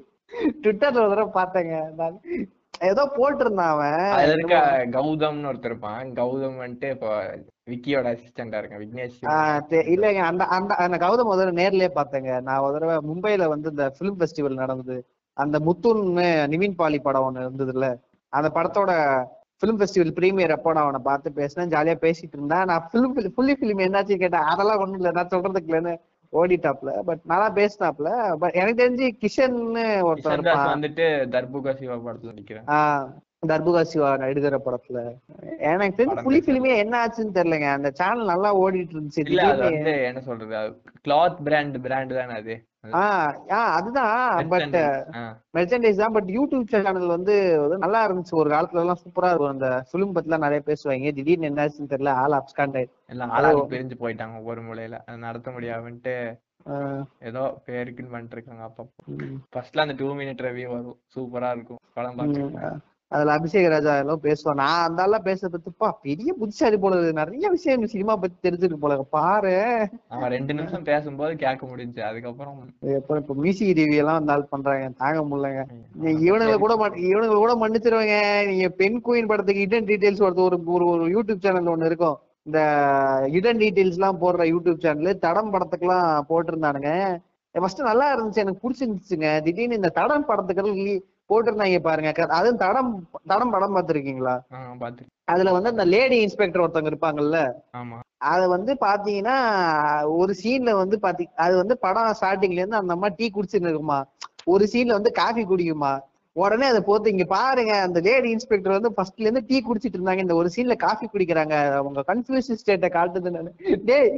ட்விட்டர்ல 0.64 1.04
ஒரு 1.04 1.14
தடவை 1.14 1.30
பார்த்தேங்க. 1.34 1.76
ஏதோ 2.92 3.04
போட்டிருந்தான் 3.18 3.74
அவன். 3.74 4.00
அதுல 4.16 4.34
இருக்க 4.38 4.58
கௌதம்னு 4.98 5.50
ஒருத்தர் 5.52 5.72
இருப்பான். 5.72 6.14
கௌதம் 6.20 6.60
வந்துட்டு 6.64 6.90
இப்போ 6.96 7.10
விக்கியோட 7.72 8.08
அசிஸ்டண்டா 8.14 8.60
இருக்கான். 8.60 8.82
விக்னேஷ் 8.84 9.20
இல்லைங்க. 9.94 10.22
அந்த 10.32 10.44
அந்த 10.58 10.76
அந்த 10.86 10.98
கௌதம் 11.06 11.32
ஒரு 11.32 11.40
தடவை 11.40 11.56
நேர்லயே 11.62 11.90
பார்த்தேங்க. 12.00 12.42
நான் 12.48 12.64
ஒரு 12.66 12.76
தடவை 12.78 12.98
மும்பைல 13.10 13.48
வந்து 13.54 13.70
இந்த 13.70 13.94
ஃபிலிம் 13.98 14.20
ஃபெஸ்டிவல் 14.20 14.62
நடந்தது. 14.64 14.98
அந்த 15.38 15.60
முத்துன்னு 15.60 16.28
நிவின் 16.54 16.78
பாலி 16.82 17.00
படம் 17.00 17.26
ஒண்ணு 17.28 17.46
இருந்ததுல்ல. 17.46 17.90
அந்த 18.34 18.48
படத்தோட 18.56 18.92
ஃபிலிம் 19.62 19.80
ஃபெஸ்டிவல் 19.80 20.16
ப்ரீமியர் 20.20 20.56
அப்போ 20.56 20.74
நான் 20.74 20.84
அவனை 20.84 21.02
பார்த்து 21.04 21.38
பேசினேன். 21.40 21.72
ஜாலியா 21.76 21.96
பேசிட்டு 22.06 22.36
இருந்தேன். 22.38 22.66
நான் 22.66 22.88
ஃபிலிம் 22.92 23.16
ஃபுல்லி 23.36 23.56
ஃபிலிம் 23.60 23.84
என்னாச்சு 23.88 24.22
கேட்டேன். 24.24 24.48
அதெல்லாம் 24.52 24.82
ஒண்ணும் 24.84 25.00
இல்லை. 25.02 25.12
நான் 25.12 25.34
சொல்றதுக்கு 25.34 25.72
இல்லைன்னு 25.72 25.96
ஓடிட்டாப்ல 26.32 26.92
பட் 27.02 27.22
நல்லா 27.24 27.50
பேசினாப்ல. 27.56 28.10
பட் 28.38 28.54
எனக்கு 28.54 28.82
தெரிஞ்சு 28.84 29.08
கிஷன்னு 29.24 29.84
கிஷன் 30.10 30.34
இருப்பான். 30.34 30.74
வந்துட்டு 30.74 31.08
தர்புகா 31.36 31.74
சிவா 31.76 31.96
படத்துல 31.96 32.36
நிக்கிறேன் 32.40 32.68
தர்புகா 33.48 33.82
சிவா 33.82 34.18
எடுக்கிற 34.18 34.58
படத்துல. 34.66 35.00
எனக்கு 35.72 35.98
தெரிஞ்சு 36.00 36.24
புலி. 36.24 36.40
ஃபிலிமே 36.46 36.72
என்ன 36.78 36.94
ஆச்சுன்னு 37.06 37.36
தெரியலங்க. 37.38 37.68
அந்த 37.72 37.92
சேனல் 37.92 38.32
நல்லா 38.32 38.50
ஓடிட்டு 38.60 38.96
இருந்துச்சு 38.96 40.04
என்ன 40.10 40.22
சொல்றது 40.22 40.56
கிளாத் 41.08 41.42
பிராண்ட் 41.44 41.78
பிராண்ட் 41.82 42.16
தானே 42.20 42.34
அது. 42.34 42.56
அதுதான். 43.78 44.50
பட் 44.54 44.76
மெர்ச்சன்டைஸ் 45.58 46.02
தான். 46.02 46.16
பட் 46.18 46.30
யூடியூப் 46.38 46.72
சேனல் 46.74 47.14
வந்து 47.16 47.36
நல்லா 47.84 48.02
இருந்துச்சு. 48.08 48.36
ஒரு 48.42 48.50
காலத்துல 48.56 48.84
எல்லாம் 48.86 49.02
சூப்பரா 49.04 49.30
இருக்கும். 49.32 49.54
அந்த 49.56 49.70
ஃபிலிம் 49.92 50.16
பத்திலாம் 50.18 50.46
நிறைய 50.46 50.62
பேசுவாங்க. 50.70 51.14
திடீர்னு 51.20 51.50
என்னாச்சுன்னு 51.52 51.92
தெரியல. 51.94 52.14
ஆள் 52.24 52.38
அப்ஸ்காண்ட் 52.40 52.80
எல்லாம் 53.14 53.34
ஆளாளு 53.38 53.64
பிரிஞ்சு 53.74 53.98
போயிட்டாங்க 54.04 54.38
ஒவ்வொரு 54.42 54.64
மூலையில. 54.68 54.98
நடத்த 55.26 55.52
முடியாமன்ட்டு 55.52 56.16
ஏதோ 57.30 57.42
பேருக்குன்னு 57.66 58.14
பண்ணிட்டு 58.14 58.36
இருக்காங்க 58.38 58.64
அப்பப்போ. 58.70 59.04
ஃபர்ஸ்ட்ல 59.54 59.84
அந்த 59.86 59.96
டூ 60.02 60.08
மினிட் 60.20 60.46
ரிவ்யூ 60.48 60.68
வரும். 60.74 60.98
சூப்பரா 61.16 61.52
இருக்கும். 61.58 61.82
படம் 61.98 62.18
பார்த்து 62.20 62.42
அதுல 63.10 63.36
அபிஷேக் 63.36 63.70
ராஜா 63.70 63.98
எல்லாம் 63.98 64.20
பேசுவான். 64.22 64.54
நான் 64.54 64.88
அந்த 64.88 65.06
ஆள்லாம் 65.06 65.24
பேச 65.24 65.48
பத்துப்பா 65.48 65.90
பெரிய 66.02 66.34
புத்திசாலி 66.34 66.78
போல. 66.78 67.12
நிறைய 67.12 67.50
விஷயம் 67.50 67.86
சினிமா 67.88 68.16
பத்தி 68.16 68.50
தெரிஞ்சிருக்கு 68.50 68.74
போல. 68.74 68.96
பாரு. 69.10 69.88
அவன் 70.08 70.30
ரெண்டு 70.30 70.54
நிமிஷம் 70.54 70.84
பேசும்போது 70.84 71.36
கேட்க 71.36 71.66
முடிஞ்சு 71.66 72.04
அதுக்கப்புறம் 72.04 72.74
எப்ப 72.80 73.18
இப்ப 73.18 73.34
மியூசிக் 73.34 73.78
ரிவ்யூ 73.78 73.96
எல்லாம் 73.96 74.18
அந்த 74.18 74.34
ஆள் 74.34 74.48
பண்றாங்க. 74.50 74.90
தாங்க 74.98 75.22
முடியலங்க. 75.22 75.64
இவனுங்களை 76.04 76.58
கூட 76.58 76.90
இவனுங்களை 76.90 77.36
கூட 77.36 77.54
மன்னிச்சிருவாங்க. 77.54 78.46
நீங்க 78.48 78.70
பெண் 78.70 79.02
குயின் 79.06 79.28
படத்துக்கு 79.28 79.62
இடன் 79.62 79.86
டீடைல்ஸ் 79.86 80.22
ஒரு 80.22 80.64
ஒரு 80.66 81.20
யூடியூப் 81.20 81.40
சேனல் 81.40 81.78
ஒண்ணு 81.78 81.86
இருக்கும். 81.86 82.20
இந்த 82.44 82.60
இடன் 83.32 83.58
டீடைல்ஸ் 83.58 83.98
எல்லாம் 84.00 84.22
போடுற 84.22 84.54
யூடியூப் 84.54 84.80
சேனல் 84.80 85.20
தடம் 85.20 85.54
படத்துக்குலாம் 85.54 86.22
போட்டிருந்தானுங்க. 86.30 87.18
ஃபர்ஸ்ட் 87.52 87.82
நல்லா 87.82 88.08
இருந்துச்சு. 88.16 88.34
எனக்கு 88.34 88.70
பிடிச்சிருந்துச்சுங்க. 88.70 89.42
திடீர்னு 89.42 89.76
இந்த 89.76 89.90
தடம் 89.90 90.26
படத்துக்கு 90.26 91.06
போட்டிருந்தாங்க 91.30 91.80
பாருங்க. 91.88 92.10
அதுவும் 92.40 92.62
தடம் 92.64 92.92
தடம் 93.32 93.54
படம் 93.56 93.76
பார்த்திருக்கீங்களா? 93.78 94.36
பாத்து 94.84 95.04
அதுல 95.34 95.54
வந்து 95.56 95.72
அந்த 95.74 95.86
லேடி 95.94 96.18
இன்ஸ்பெக்டர் 96.26 96.64
ஒருத்தவங்க 96.64 96.92
இருப்பாங்கல்ல? 96.94 97.40
அது 98.32 98.46
வந்து 98.56 98.74
பாத்தீங்கன்னா 98.86 99.38
ஒரு 100.20 100.34
சீன்ல 100.42 100.72
வந்து 100.82 100.98
பாத்தி 101.00 101.24
அது 101.46 101.56
வந்து 101.62 101.76
படம் 101.78 102.14
ஸ்டார்டிங்ல 102.20 102.62
இருந்து 102.62 102.82
அந்த 102.82 102.96
அம்மா 102.98 103.10
டீ 103.18 103.26
குடிச்சுட்டு 103.30 103.70
இருக்குமா? 103.70 104.00
ஒரு 104.54 104.66
சீன்ல 104.74 104.98
வந்து 105.00 105.12
காஃபி 105.22 105.44
குடிக்குமா? 105.44 105.92
உடனே 106.36 106.66
அதை 106.72 106.82
போட்டு 106.88 107.12
இங்க 107.12 107.26
பாருங்க 107.26 107.74
அந்த 107.86 108.00
லேடி 108.08 108.30
இன்ஸ்பெக்டர் 108.36 108.76
வந்து 108.76 108.92
ஃபர்ஸ்ட்ல 108.96 109.26
இருந்து 109.26 109.44
டீ 109.50 109.58
குடிச்சிட்டு 109.68 109.98
இருந்தாங்க. 109.98 110.24
இந்த 110.26 110.36
ஒரு 110.36 110.50
சீன்ல 110.56 110.76
காஃபி 110.84 111.06
குடிக்கிறாங்க. 111.14 111.56
அவங்க 111.80 112.04
கன்ஃபியூஷன் 112.12 112.60
ஸ்டேட்டை 112.62 112.90
காட்டுது 112.98 113.32
நானு. 113.38 113.52
டேய் 113.90 114.12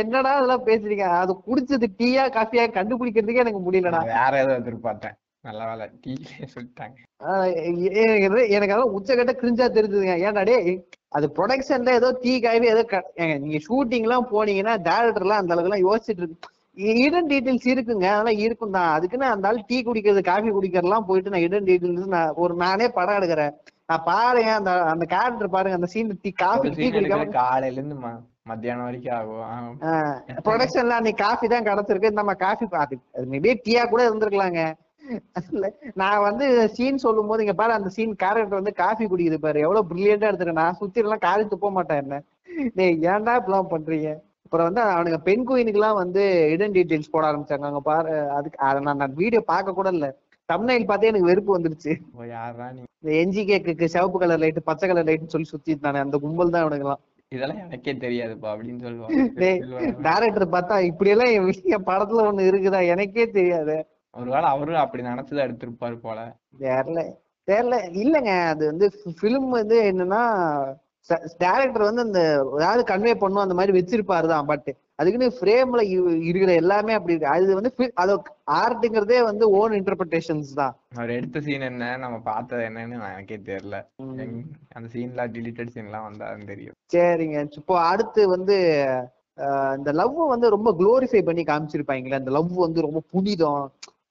என்னடா 0.00 0.32
அதெல்லாம் 0.36 0.66
பேசுறீங்க? 0.70 1.06
அது 1.22 1.34
குடிச்சது 1.48 1.88
டீயா 2.00 2.24
காஃபியா? 2.38 2.64
கண்டுபிடிக்கிறதுக்கே 2.78 3.44
எனக்கு 3.44 3.62
முடியலடா. 3.68 4.02
வேற 4.16 4.32
ஏதோ 4.44 4.54
எதிர்பார்த்தேன். 4.62 5.16
நல்ல 5.44 5.60
வேலை. 5.68 5.84
டீ 6.02 6.12
சொல்லிட்டாங்க. 6.54 6.96
எனக்கு 8.56 8.72
அதெல்லாம் 8.74 8.94
உச்சக்கட்ட 8.96 9.32
கிரிஞ்சா 9.42 9.66
தெரிஞ்சுதுங்க. 9.76 10.14
ஏன்டா 10.26 10.42
டேய் 10.48 10.72
அது 11.16 11.26
ப்ரொடக்ஷன்ல 11.36 11.92
ஏதோ 12.00 12.08
டீ 12.24 12.32
காய்வி 12.44 12.66
ஏதோ 12.72 12.82
நீங்க 13.44 13.60
ஷூட்டிங் 13.66 14.06
எல்லாம் 14.06 14.26
போனீங்கன்னா 14.32 14.74
டேரக்டர் 14.88 15.24
எல்லாம் 15.26 15.40
அந்த 15.42 15.54
அளவுக்கு 15.54 15.70
எல்லாம் 15.70 15.86
யோசிச்சுட்டு 15.86 16.22
இருக்கு. 16.22 16.48
இடன் 17.04 17.28
டீடைல்ஸ் 17.30 17.68
இருக்குங்க. 17.72 18.06
அதெல்லாம் 18.14 18.40
இருக்கும் 18.44 18.74
தான். 18.76 18.90
அதுக்குன்னு 18.96 19.26
அந்த 19.34 19.48
ஆள் 19.50 19.64
டீ 19.70 19.78
குடிக்கிறது 19.86 20.22
காஃபி 20.28 20.50
குடிக்கிறதுலாம் 20.56 21.08
போயிட்டு 21.08 21.32
நான் 21.34 21.46
இடன் 21.46 21.66
டீடைல்ஸ் 21.70 22.12
நான் 22.16 22.36
ஒரு 22.42 22.54
நானே 22.64 22.86
படம் 22.98 23.18
எடுக்கிறேன். 23.20 23.54
நான் 23.90 24.04
பாருங்க 24.10 24.50
அந்த 24.60 24.72
அந்த 24.92 25.04
கேரக்டர் 25.14 25.54
பாருங்க 25.56 25.78
அந்த 25.80 25.88
சீன் 25.94 26.12
டீ 26.26 26.30
காஃபி 26.44 26.70
டீ 26.76 26.88
குடிக்காம 26.96 27.26
காலையில 27.40 27.80
இருந்து 27.80 27.96
மத்தியானம் 28.50 28.86
வரைக்கும் 28.88 29.16
ஆகும். 29.54 29.80
ப்ரொடக்ஷன்ல 30.46 30.98
அன்னைக்கு 30.98 31.22
காஃபி 31.24 31.48
தான் 31.54 31.66
கிடைச்சிருக்கு. 31.70 32.18
நம்ம 32.20 32.34
காஃபி 32.44 32.68
அது 32.82 33.26
மேபி 33.34 33.52
டீயா 33.66 33.82
கூட 33.94 34.02
இருந்திருக்கலாங்க. 34.08 34.62
நான் 36.02 36.24
வந்து 36.26 36.46
சீன் 36.76 37.02
சொல்லும் 37.04 37.28
போது 37.30 37.44
இங்க 37.44 37.54
பாரு 37.60 37.72
அந்த 37.78 37.90
சீன் 37.96 38.14
கேரக்டர் 38.22 38.60
வந்து 38.60 38.72
காஃபி 38.82 39.04
குடிக்குது 39.12 39.38
பாரு. 39.44 39.58
எவ்வளவு 39.66 39.88
பிரில்லியண்டா 39.90 40.28
எடுத்துருக்கேன் 40.30 40.62
நான் 40.62 40.78
சுத்தி 40.80 41.02
எல்லாம் 41.04 41.24
காலி 41.26 41.44
துப்ப 41.52 41.70
மாட்டேன் 41.76 42.02
என்ன? 42.04 42.18
டேய் 42.78 42.98
ஏன்டா 43.12 43.34
இப்பெல்லாம் 43.40 43.70
பண்றீங்க? 43.74 44.10
அப்புறம் 44.46 44.68
வந்து 44.68 44.82
அவனுங்க 44.94 45.18
பெண் 45.28 45.44
குயினுக்குலாம் 45.48 46.00
வந்து 46.02 46.22
இடன் 46.54 46.74
டீடைல்ஸ் 46.76 47.12
போட 47.14 47.24
ஆரம்பிச்சாங்க. 47.30 47.66
அங்க 47.70 47.82
பாரு 47.90 48.14
அதுக்கு 48.38 48.58
அதை 48.68 48.78
நான் 48.86 49.00
நான் 49.02 49.18
வீடியோ 49.20 49.42
பார்க்க 49.52 49.78
கூட 49.78 49.90
இல்ல. 49.96 50.06
தம்னைல் 50.48 50.88
பார்த்தே 50.88 51.10
எனக்கு 51.10 51.30
வெறுப்பு 51.30 51.50
வந்துருச்சு. 51.56 51.92
நீ? 52.76 52.82
இந்த 53.02 53.12
என்ஜி 53.22 53.42
கேக்கு 53.50 53.92
சிவப்பு 53.94 54.18
கலர் 54.22 54.42
லைட் 54.44 54.58
பச்சை 54.70 54.86
கலர் 54.90 55.08
லைட்னு 55.08 55.32
சொல்லி 55.34 55.50
சுத்திட்டு 55.52 55.86
தானே 55.86 56.00
அந்த 56.04 56.16
கும்பல் 56.24 56.52
தான் 56.54 56.64
அவனுங்கலாம் 56.64 57.02
இதெல்லாம் 57.32 57.60
எனக்கே 57.64 57.92
தெரியாதுப்பா 58.04 58.48
அப்படின்னு 58.52 58.82
சொல்லுவாங்க. 58.86 59.18
டேரக்டர் 60.06 60.46
பார்த்தா 60.54 60.76
இப்படி 60.88 61.10
எல்லாம் 61.14 61.32
என் 61.34 61.86
படத்துல 61.90 62.24
ஒண்ணு 62.30 62.48
இருக்குதா? 62.50 62.80
எனக்கே 62.94 63.26
தெரியாது. 63.36 63.76
ஒருவேளை 64.14 64.46
அவரும் 64.52 64.82
அப்படி 64.84 65.02
நினைச்சுதான் 65.02 65.46
எடுத்திருப்பாரு 65.46 65.96
போல. 66.04 66.20
தெரியல 66.62 67.02
தெரியல 67.48 67.76
இல்லங்க 68.02 68.32
அது 68.52 68.62
வந்து 68.70 68.86
ஃபிலிம் 69.18 69.50
வந்து 69.60 69.76
என்னன்னா 69.90 70.22
டேரக்டர் 71.42 71.88
வந்து 71.88 72.02
அந்த 72.06 72.20
ஏதாவது 72.58 72.82
கன்வே 72.90 73.12
பண்ணும் 73.20 73.44
அந்த 73.44 73.54
மாதிரி 73.58 73.72
வச்சிருப்பாரு 73.76 74.26
தான் 74.32 74.48
பட் 74.50 74.68
அதுக்குன்னு 75.00 75.28
ஃப்ரேம்ல 75.36 75.82
இருக்கிற 76.30 76.50
எல்லாமே 76.62 76.92
அப்படி 76.96 77.14
இருக்கு. 77.14 77.34
அது 77.34 77.54
வந்து 77.58 77.70
அது 78.02 78.12
ஆர்ட்ங்கிறதே 78.62 79.20
வந்து 79.28 79.44
ஓன் 79.58 79.76
இன்டர்பிரேஷன்ஸ் 79.78 80.50
தான். 80.60 80.74
அவர் 80.96 81.14
எடுத்த 81.18 81.40
சீன் 81.46 81.68
என்ன 81.70 81.84
நம்ம 82.04 82.16
பார்த்தது 82.28 82.66
என்னன்னு 82.68 82.98
எனக்கே 83.12 83.38
தெரியல 83.50 83.78
அந்த 84.76 84.86
சீன்ல 84.94 85.24
டிலீட்டட் 85.36 85.72
சீன்லாம் 85.76 86.08
வந்தாருன்னு 86.08 86.50
தெரியும். 86.52 86.76
சரிங்க. 86.96 87.46
இப்போ 87.60 87.76
அடுத்து 87.92 88.22
வந்து 88.36 88.58
இந்த 89.78 89.90
லவ் 90.00 90.16
வந்து 90.34 90.46
ரொம்ப 90.54 90.70
குளோரிஃபை 90.80 91.22
பண்ணி 91.28 91.42
காமிச்சிருப்பாங்களே 91.50 92.20
அந்த 92.20 92.32
லவ் 92.38 92.52
வந்து 92.66 92.86
ரொம்ப 92.86 93.02
புனிதம். 93.12 93.64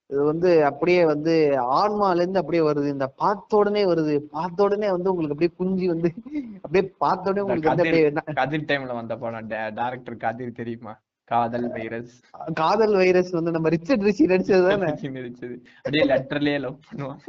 இது 0.09 0.23
வந்து 0.23 0.65
அப்படியே 0.65 1.01
வந்து 1.05 1.33
ஆன்மால 1.79 2.15
இருந்து 2.15 2.39
அப்படியே 2.39 2.63
வருது. 2.63 2.87
இந்த 2.87 3.07
பார்த்த 3.07 3.57
உடனே 3.57 3.85
வருது. 3.85 4.15
பார்த்த 4.35 4.63
உடனே 4.63 4.91
வந்து 4.91 5.11
உங்களுக்கு 5.11 5.35
அப்படியே 5.35 5.53
குஞ்சு 5.57 5.87
வந்து 5.87 6.09
அப்படியே 6.63 6.93
பார்த்த 6.97 7.29
உடனே 7.29 7.43
உங்களுக்கு 7.43 7.69
வந்து 7.69 7.85
அப்படியே 7.85 8.37
கதிர் 8.41 8.69
டைம்ல 8.71 8.93
வந்த 8.93 9.17
படம். 9.17 9.47
டைரக்டர் 9.79 10.17
கதிர் 10.17 10.51
தெரியுமா? 10.51 10.95
காதல் 11.31 11.67
வைரஸ் 11.71 12.13
காதல் 12.53 12.95
வைரஸ் 12.95 13.29
வந்து 13.29 13.51
நம்ம 13.51 13.69
ரிச்சர்ட் 13.69 14.05
ரிஷி 14.07 14.25
நடிச்சது 14.25 14.61
தானே? 14.67 14.87
நடிச்சது. 15.17 15.55
அப்படியே 15.77 16.05
லெட்டர்லயே 16.11 16.59
லவ் 16.59 16.79
பண்ணுவான். 16.87 17.19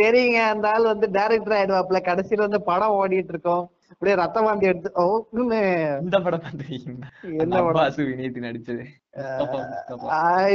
தெரியுங்க. 0.00 0.38
அந்த 0.52 0.66
ஆள் 0.68 0.86
வந்து 0.92 1.06
டைரக்டர் 1.10 1.56
ஆயிடுவாப்ல 1.58 2.00
கடைசியில 2.10 2.46
வந்து 2.46 2.62
படம் 2.62 2.96
ஓடிட்டு 3.00 3.34
இருக்கோம். 3.34 3.66
அப்படியே 3.92 4.16
ரத்த 4.20 4.40
வாந்தி 4.40 4.66
எடுத்து 4.66 4.90
ஓ 5.02 5.04
இன்னுமே 5.32 5.60
இந்த 6.02 6.16
படம் 6.20 6.42
என்ன 7.44 7.62
படம்? 7.62 7.94
வினீத் 7.96 8.42
நடிச்சது. 8.46 8.84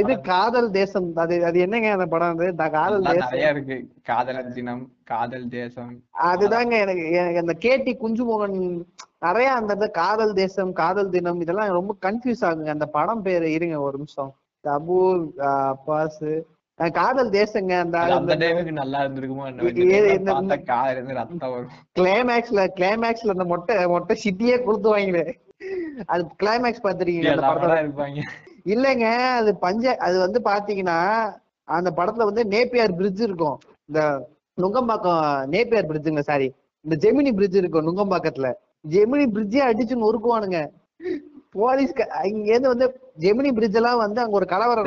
இது 0.00 0.12
காதல் 0.20 0.70
தேசம். 0.70 1.08
அது 1.24 1.36
அது 1.48 1.58
என்னங்க 1.60 1.88
அந்த 1.96 2.06
படம் 2.06 2.34
வந்து 2.34 2.50
இந்த 2.50 2.68
காதல் 2.68 3.02
தேசம். 3.02 3.18
நிறைய 3.18 3.50
இருக்கு. 3.50 3.78
காதலர் 4.02 4.52
தினம் 4.58 4.84
காதல் 5.04 5.48
தேசம். 5.48 5.92
அதுதாங்க 6.30 6.74
எனக்கு 6.84 7.10
எனக்கு 7.10 7.42
அந்த 7.44 7.56
கேடி 7.64 7.92
குஞ்சுமோகன் 7.96 8.58
நிறைய 9.18 9.48
அந்த 9.52 9.86
காதல் 10.00 10.32
தேசம் 10.32 10.72
காதல் 10.72 11.12
தினம் 11.16 11.40
இதெல்லாம் 11.40 11.76
ரொம்ப 11.80 11.96
கன்ஃபியூஸ் 12.06 12.46
ஆகுங்க. 12.48 12.68
அந்த 12.68 12.86
படம் 12.86 13.22
பேரு 13.22 13.52
இருங்க 13.52 13.80
ஒரு 13.80 13.96
நிமிஷம். 13.96 14.32
தபு 14.64 14.98
அப்பாஸ் 15.52 16.26
காதல் 16.78 17.30
தேசங்க 17.30 17.78
அந்த 17.78 17.98
அந்த 17.98 18.36
டைமுக்கு 18.36 18.70
நல்லா 18.72 19.00
இருந்திருக்குமோ 19.00 19.48
இந்த- 19.48 19.62
இருந்து 20.90 21.14
ரத்தம் 21.14 21.52
வரும். 21.52 21.70
கிளைமேக்ஸ்ல 21.98 22.66
கிளைமேக்ஸ்ல 22.76 23.28
அந்த 23.28 23.44
மொட்டை 23.44 23.86
மொட்டை 23.86 24.20
சிட்டியே 24.24 24.56
கொடுத்துவாங்களே 24.58 25.34
அது 26.06 26.26
கிளைமேக்ஸ் 26.42 26.84
பாத்திருக்கீங்க 26.84 27.30
அந்த 27.30 27.42
படத்துல? 27.42 27.62
எல்லாரும் 27.62 27.84
இருப்பாங்க. 27.86 28.20
இல்லைங்க 28.66 29.04
அது 29.34 29.56
பஞ்ச 29.56 29.96
அது 29.96 30.18
வந்து 30.18 30.40
பாத்தீங்கன்னா 30.44 30.98
அந்த 31.64 31.90
படத்துல 31.96 32.24
வந்து 32.24 32.44
நேப்பியார் 32.44 32.96
பிரிட்ஜ் 32.96 33.22
இருக்கும். 33.22 33.58
இந்த 33.86 34.00
நுங்கம்பாக்கம் 34.60 35.22
நேப்பியார் 35.46 35.86
பிரிட்ஜுங்க 35.86 36.20
சாரி 36.20 36.54
இந்த 36.80 36.96
ஜெமினி 36.96 37.32
பிரிட்ஜ் 37.32 37.56
இருக்கும் 37.56 37.86
நுங்கம்பாக்கத்துல. 37.86 38.52
ஜெமினி 38.88 39.26
பிரிட்ஜே 39.30 39.62
அடிச்சு 39.64 39.94
நொறுக்குவானுங்க. 39.94 40.58
போலீஸ் 41.50 41.92
இங்க 42.24 42.50
இருந்து 42.50 42.68
வந்து 42.68 42.86
ஜெமினி 43.16 43.50
பிரிட்ஜ் 43.52 43.76
எல்லாம் 43.76 43.98
வந்து 43.98 44.20
அங்க 44.20 44.34
ஒரு 44.36 44.46
கலவரம் 44.46 44.86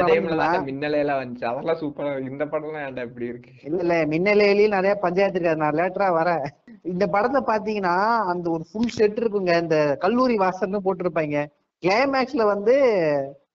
மின்னலே 0.68 0.99
எல்லாம் 1.04 1.20
வந்துச்சு. 1.22 1.45
அதெல்லாம் 1.45 1.80
சூப்பரா 1.82 2.10
இந்த 2.30 2.45
படம்லாம் 2.45 2.86
ஏன்டா 2.88 3.04
இப்படி 3.04 3.26
இருக்கு? 3.26 3.52
இல்ல 3.64 3.80
இல்ல. 3.82 4.06
மின்னலையிலயும் 4.06 4.76
நிறைய 4.78 4.95
பஞ்சாயத்து 4.95 5.40
இருக்காது. 5.40 5.62
நான் 5.64 5.78
லேட்டரா 5.80 6.08
வரேன். 6.20 6.44
இந்த 6.82 7.06
படத்துல 7.06 7.40
பாத்தீங்கன்னா 7.52 7.95
அந்த 8.32 8.49
ஒரு 8.49 8.66
ஃபுல் 8.72 8.88
செட் 8.88 9.20
இருக்குங்க. 9.20 9.54
இந்த 9.62 9.78
கல்லூரி 9.99 10.38
வாசல்னு 10.38 10.86
போட்டிருப்பாங்க. 10.88 11.38
கிளைமேக்ஸ்ல 11.84 12.45
வந்து 12.45 12.76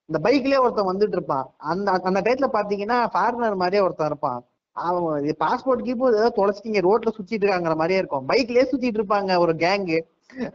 இந்த 0.09 0.29
பைக்லயே 0.29 0.59
ஒருத்தன் 0.59 0.89
வந்துட்டு 0.91 1.17
இருப்பான். 1.19 1.45
அந்த 1.71 1.91
அந்த 1.91 2.21
டயத்துல 2.21 2.49
பாத்தீங்கன்னா 2.57 2.97
ஃபாரினர் 3.13 3.61
மாதிரியே 3.63 3.83
ஒருத்தன் 3.83 4.07
இருப்பான். 4.07 4.39
அவன் 4.77 5.35
பாஸ்போர்ட் 5.43 5.85
கீப்போ 5.87 6.07
ஏதோ 6.19 6.29
தொலைச்சிட்டீங்க. 6.35 6.81
ரோட்ல 6.87 7.09
சுத்திட்டு 7.17 7.45
இருக்காங்கிற 7.45 7.75
மாதிரியே 7.75 7.99
இருக்கும். 7.99 8.27
பைக்லயே 8.29 8.65
சுத்திட்டு 8.71 8.99
இருப்பாங்க 9.01 9.37
ஒரு 9.37 9.53
கேங்கு 9.55 9.99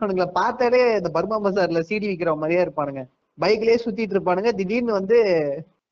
அவனுங்களை 0.01 0.27
பார்த்தாலே 0.33 0.81
இந்த 0.97 1.09
பர்மா 1.09 1.37
பசார்ல 1.41 1.83
சீடி 1.89 2.07
விக்கிற 2.11 2.31
மாதிரியே 2.37 2.65
இருப்பானுங்க. 2.65 3.03
பைக்லயே 3.41 3.77
சுத்திட்டு 3.85 4.15
இருப்பானுங்க. 4.17 4.53
திடீர்னு 4.61 4.93
வந்து 4.93 5.19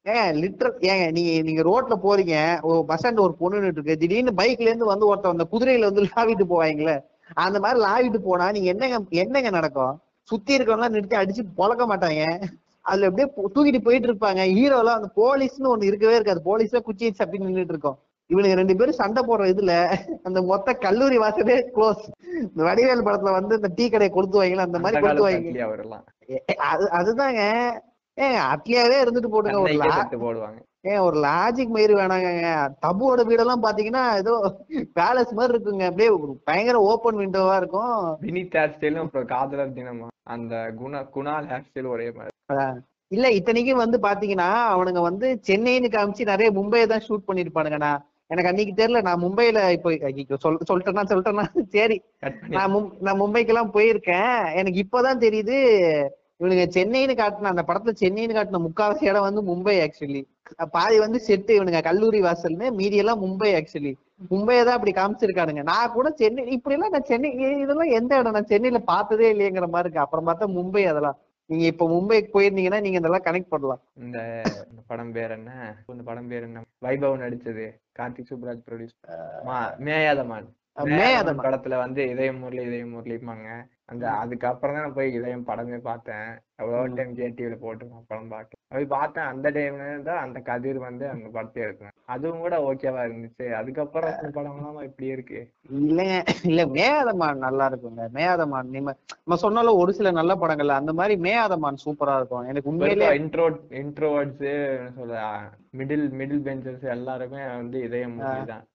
ஏன் 0.07 0.33
லிட்டர் 0.43 0.73
ஏங்க 0.91 1.07
நீங்க 1.17 1.31
நீங்க 1.49 1.63
ரோட்ல 1.69 1.95
போறீங்க. 2.07 2.35
ஒரு 2.63 2.85
பஸ் 2.89 3.01
ஸ்டாண்ட் 3.01 3.25
ஒரு 3.27 3.35
பொண்ணு 3.35 3.73
இருக்கு. 3.73 3.97
திடீர்னு 4.03 4.33
பைக்ல 4.43 4.69
இருந்து 4.71 4.93
வந்து 4.93 5.07
ஒருத்தன் 5.07 5.35
அந்த 5.37 5.47
குதிரையில 5.53 5.89
வந்து 5.91 6.05
லாவிட்டு 6.11 6.47
போவாங்களே 6.53 6.97
அந்த 7.45 7.59
மாதிரி 7.61 7.79
லாவிட்டு 7.87 8.19
போனா 8.27 8.47
நீங்க 8.57 8.69
என்னங்க 8.73 8.99
என்னங்க 9.23 9.51
நடக்கும்? 9.51 9.95
சுத்தி 10.31 10.53
இருக்கவங்க 10.59 10.89
நிறுத்தி 10.89 11.17
அடிச்சு 11.17 11.43
பொழக்க 11.59 11.83
மாட்டாங்க 11.93 12.23
அதுல 12.81 13.09
அப்படியே 13.09 13.27
தூக்கிட்டு 13.55 13.81
போயிட்டு 13.87 14.09
இருப்பாங்க. 14.11 14.43
ஹீரோலாம் 14.59 14.99
அந்த 15.01 15.09
போலீஸ்னு 15.21 15.73
ஒண்ணு 15.73 15.91
இருக்கவே 15.91 16.15
இருக்காது. 16.15 16.41
போலீஸா 16.49 16.81
குச்சி 16.89 17.07
அப்படின்னு 17.25 17.49
நின்றுட்டு 17.51 17.75
இருக்கோம். 17.75 17.99
இவனுங்க 18.31 18.55
ரெண்டு 18.61 18.77
பேரும் 18.79 19.01
சண்டை 19.01 19.21
போடுற 19.27 19.45
இதுல 19.53 19.73
அந்த 20.29 20.39
மொத்த 20.51 20.75
கல்லூரி 20.85 21.19
வாசலே 21.23 21.57
க்ளோஸ் 21.75 22.05
இந்த 22.47 22.63
வடிவேல் 22.69 23.07
படத்துல 23.07 23.35
வந்து 23.39 23.59
இந்த 23.59 23.71
டீ 23.77 23.85
கடையை 23.89 24.11
கொடுத்து 24.13 24.41
வைங்களா 24.43 24.69
அந்த 24.69 24.79
மாதிரி 24.85 25.03
கொடுத்து 25.03 25.27
வைங்க. 25.27 25.69
அது 26.71 26.87
அதுதாங்க. 27.01 27.43
ஏங்க 28.19 28.39
அட்லியாவே 28.53 28.97
இருந்துட்டு 29.03 29.31
போடுங்க 29.35 29.61
ஒரு 29.65 30.19
போடுவாங்க. 30.25 30.59
ஏன் 30.91 31.05
ஒரு 31.07 31.17
லாஜிக் 31.27 31.73
மயிறு 31.75 31.95
வேணாங்க 31.99 32.51
தபுவோட 32.85 33.21
வீடெல்லாம் 33.29 33.65
பாத்தீங்கன்னா 33.65 34.03
ஏதோ 34.21 34.35
பேலஸ் 34.99 35.33
மாதிரி 35.39 35.53
இருக்குங்க. 35.55 35.85
அப்படியே 35.91 36.11
பயங்கர 36.49 36.81
ஓப்பன் 36.91 37.21
விண்டோவா 37.23 37.55
இருக்கும். 37.61 37.97
வினித் 38.27 38.57
ஹேர் 38.59 38.75
ஸ்டைலும் 38.75 39.05
அப்புறம் 39.07 39.31
காதலர் 39.35 39.77
தினமா. 39.79 40.09
அந்த 40.35 40.55
குண 40.81 41.03
குணால் 41.17 41.49
ஹேர் 41.53 41.67
ஸ்டைல் 41.69 41.93
ஒரே 41.95 42.09
மாதிரி. 42.19 42.33
இல்ல 43.15 43.27
இத்தனைக்கும் 43.39 43.83
வந்து 43.85 43.99
பாத்தீங்கன்னா 44.07 44.51
அவனுங்க 44.75 45.01
வந்து 45.09 45.27
சென்னைன்னு 45.49 45.89
காமிச்சு 45.97 46.31
நிறைய 46.33 46.51
மும்பையை 46.59 46.87
தான் 46.93 47.05
ஷூட் 47.09 47.29
பண்ணிருப்பானுங்க 47.29 47.79
நான் 47.87 48.05
எனக்கு 48.31 48.51
அன்னைக்கு 48.51 48.73
தெரியல 48.75 49.01
நான் 49.07 49.23
மும்பைல 49.25 49.59
இப்போ 49.77 49.91
சொல் 50.45 50.63
சொல்லிட்டேன்னா 50.69 51.05
சொல்லிட்டேன்னா 51.11 51.45
சரி. 51.75 51.97
நான் 52.55 52.73
மும் 52.75 52.89
நான் 53.01 53.21
மும்பைக்கெல்லாம் 53.21 53.75
போயிருக்கேன். 53.77 54.31
எனக்கு 54.61 54.79
இப்பதான் 54.85 55.23
தெரியுது 55.27 55.59
இவனுங்க 56.41 56.65
சென்னைன்னு 56.77 57.15
காட்டின 57.21 57.53
அந்த 57.53 57.63
படத்துல 57.69 57.93
சென்னைன்னு 58.01 58.37
காட்டின 58.39 58.61
முக்காவாசி 58.65 59.11
இடம் 59.11 59.27
வந்து 59.27 59.43
மும்பை 59.51 59.77
ஆக்சுவலி 59.85 60.23
பாதி 60.75 60.97
வந்து 61.05 61.19
செட்டு 61.29 61.53
இவனுங்க 61.57 61.81
கல்லூரி 61.83 62.19
வாசல்னு 62.27 62.67
மீதி 62.81 62.97
எல்லாம் 63.03 63.23
மும்பை 63.25 63.53
ஆக்சுவலி 63.61 63.93
மும்பையை 64.31 64.61
தான் 64.65 64.77
அப்படி 64.77 64.93
காமிச்சிருக்கானுங்க. 64.93 65.63
நான் 65.71 65.93
கூட 65.93 66.09
சென்னை 66.21 66.43
இப்படி 66.57 66.77
எல்லாம் 66.77 66.95
நான் 66.95 67.09
சென்னை 67.11 67.31
இதெல்லாம் 67.65 67.95
எந்த 67.99 68.13
இடம்? 68.21 68.37
நான் 68.37 68.51
சென்னையில 68.53 68.79
பார்த்ததே 68.93 69.27
இல்லையேங்கிற 69.33 69.67
மாதிரி 69.69 69.87
இருக்கு. 69.87 70.05
அப்புறம் 70.05 70.29
பார்த்தா 70.29 70.47
மும்பை 70.55 70.85
அதெல்லாம். 70.93 71.19
நீங்க 71.51 71.65
இப்ப 71.65 71.87
மும்பைக்கு 71.89 72.31
போயிருந்தீங்கன்னா 72.37 72.81
நீங்க 72.81 72.99
இதெல்லாம் 73.01 73.27
கனெக்ட் 73.27 73.53
பண்ணலாம். 73.53 73.83
இந்த 73.95 74.19
படம் 74.87 75.13
பேர் 75.13 75.31
என்ன? 75.31 75.51
இந்த 75.87 76.03
படம் 76.03 76.29
பேர் 76.29 76.43
என்ன? 76.43 76.63
வைபவ் 76.85 77.21
நடிச்சது. 77.25 77.67
கார்த்திக் 77.99 78.31
சுப்ராஜ் 78.31 78.65
ப்ரொடியூஸ் 78.69 78.97
மேயாதமான். 79.87 80.49
மேயாதமான். 80.97 81.45
படத்துல 81.47 81.77
வந்து 81.77 82.03
இதயம் 82.09 82.39
முரளி 82.39 82.63
இதயம் 82.63 82.95
முரளிப்பாங்க 82.95 83.49
அந்த 83.89 84.05
அதுக்கப்புறம் 84.23 84.77
தான் 84.79 84.95
போய் 84.95 85.17
இதயம் 85.17 85.45
படமே 85.49 85.79
பார்த்தேன். 85.89 86.29
எவ்வளவு 86.61 86.97
டைம் 86.99 87.61
போட்டு 87.65 87.85
நான் 87.91 88.07
படம் 88.11 88.31
பார்த்தேன் 88.35 88.61
அது 88.75 88.85
பார்த்தேன். 88.95 89.29
அந்த 89.33 89.47
டைம்ல 89.57 89.85
தான் 90.09 90.23
அந்த 90.25 90.39
கதிர் 90.49 90.79
வந்து 90.87 91.05
அந்த 91.13 91.27
படத்தை 91.37 91.61
எடுத்தேன். 91.67 91.95
அதுவும் 92.15 92.43
கூட 92.45 92.57
ஓகேவா 92.69 93.03
இருந்துச்சு. 93.07 93.47
அதுக்கப்புறம் 93.61 94.15
இந்த 94.21 94.31
படம்லாம் 94.39 94.87
இப்படி 94.89 95.09
இருக்கு. 95.15 95.41
இல்லைங்க 95.81 96.17
இல்ல 96.51 96.65
மேயாதமான் 96.77 97.45
நல்லா 97.47 97.67
இருக்குங்க. 97.73 98.07
மேயாதமான் 98.17 98.73
நீங்க 98.77 98.95
நம்ம 99.23 99.39
சொன்னாலும் 99.45 99.81
ஒரு 99.83 99.95
சில 99.99 100.13
நல்ல 100.21 100.35
படங்கள்ல 100.43 100.81
அந்த 100.81 100.95
மாதிரி 101.01 101.17
மேயாதமான் 101.27 101.83
சூப்பரா 101.85 102.17
இருக்கும். 102.21 102.49
எனக்கு 102.53 102.71
உண்மையிலே 102.73 103.11
இன்ட்ரோ 103.21 103.47
இன்ட்ரோவர்ட்ஸ் 103.83 104.49
சொல்ல 104.99 105.27
மிடில் 105.81 106.09
மிடில் 106.21 106.47
பெஞ்சர்ஸ் 106.49 106.87
எல்லாருமே 106.97 107.43
வந்து 107.61 107.79
இதயம் 107.89 108.19
தான் 108.53 108.67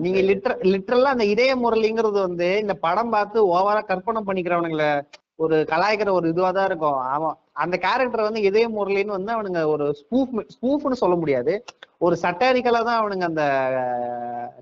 நீங்க 0.00 0.20
லிட்டர் 0.28 0.56
லிட்டரலா 0.72 1.12
அந்த 1.14 1.26
இதய 1.32 1.52
முரளிங்கிறது 1.56 2.18
வந்து 2.26 2.48
இந்த 2.62 2.74
படம் 2.86 3.12
பார்த்து 3.14 3.38
ஓவரா 3.54 3.82
கற்பனை 3.90 4.20
பண்ணிக்கிறவனுங்கள 4.26 4.86
ஒரு 5.44 5.56
கலாய்க்கிற 5.70 6.10
ஒரு 6.16 6.26
இதுவா 6.32 6.50
தான் 6.56 6.68
இருக்கும். 6.70 6.98
அவன் 7.14 7.32
அந்த 7.62 7.76
கேரக்டர் 7.84 8.26
வந்து 8.26 8.40
இதய 8.48 8.66
முரளின்னு 8.74 9.16
வந்து 9.16 9.32
அவனுங்க 9.36 9.60
ஒரு 9.72 9.84
ஸ்பூஃப் 10.00 10.34
ஸ்பூஃப்னு 10.54 11.00
சொல்ல 11.02 11.16
முடியாது. 11.22 11.52
ஒரு 12.00 12.14
சட்டாரிக்கலா 12.22 12.80
தான் 12.88 13.00
அவனுங்க 13.00 13.24
அந்த 13.30 13.44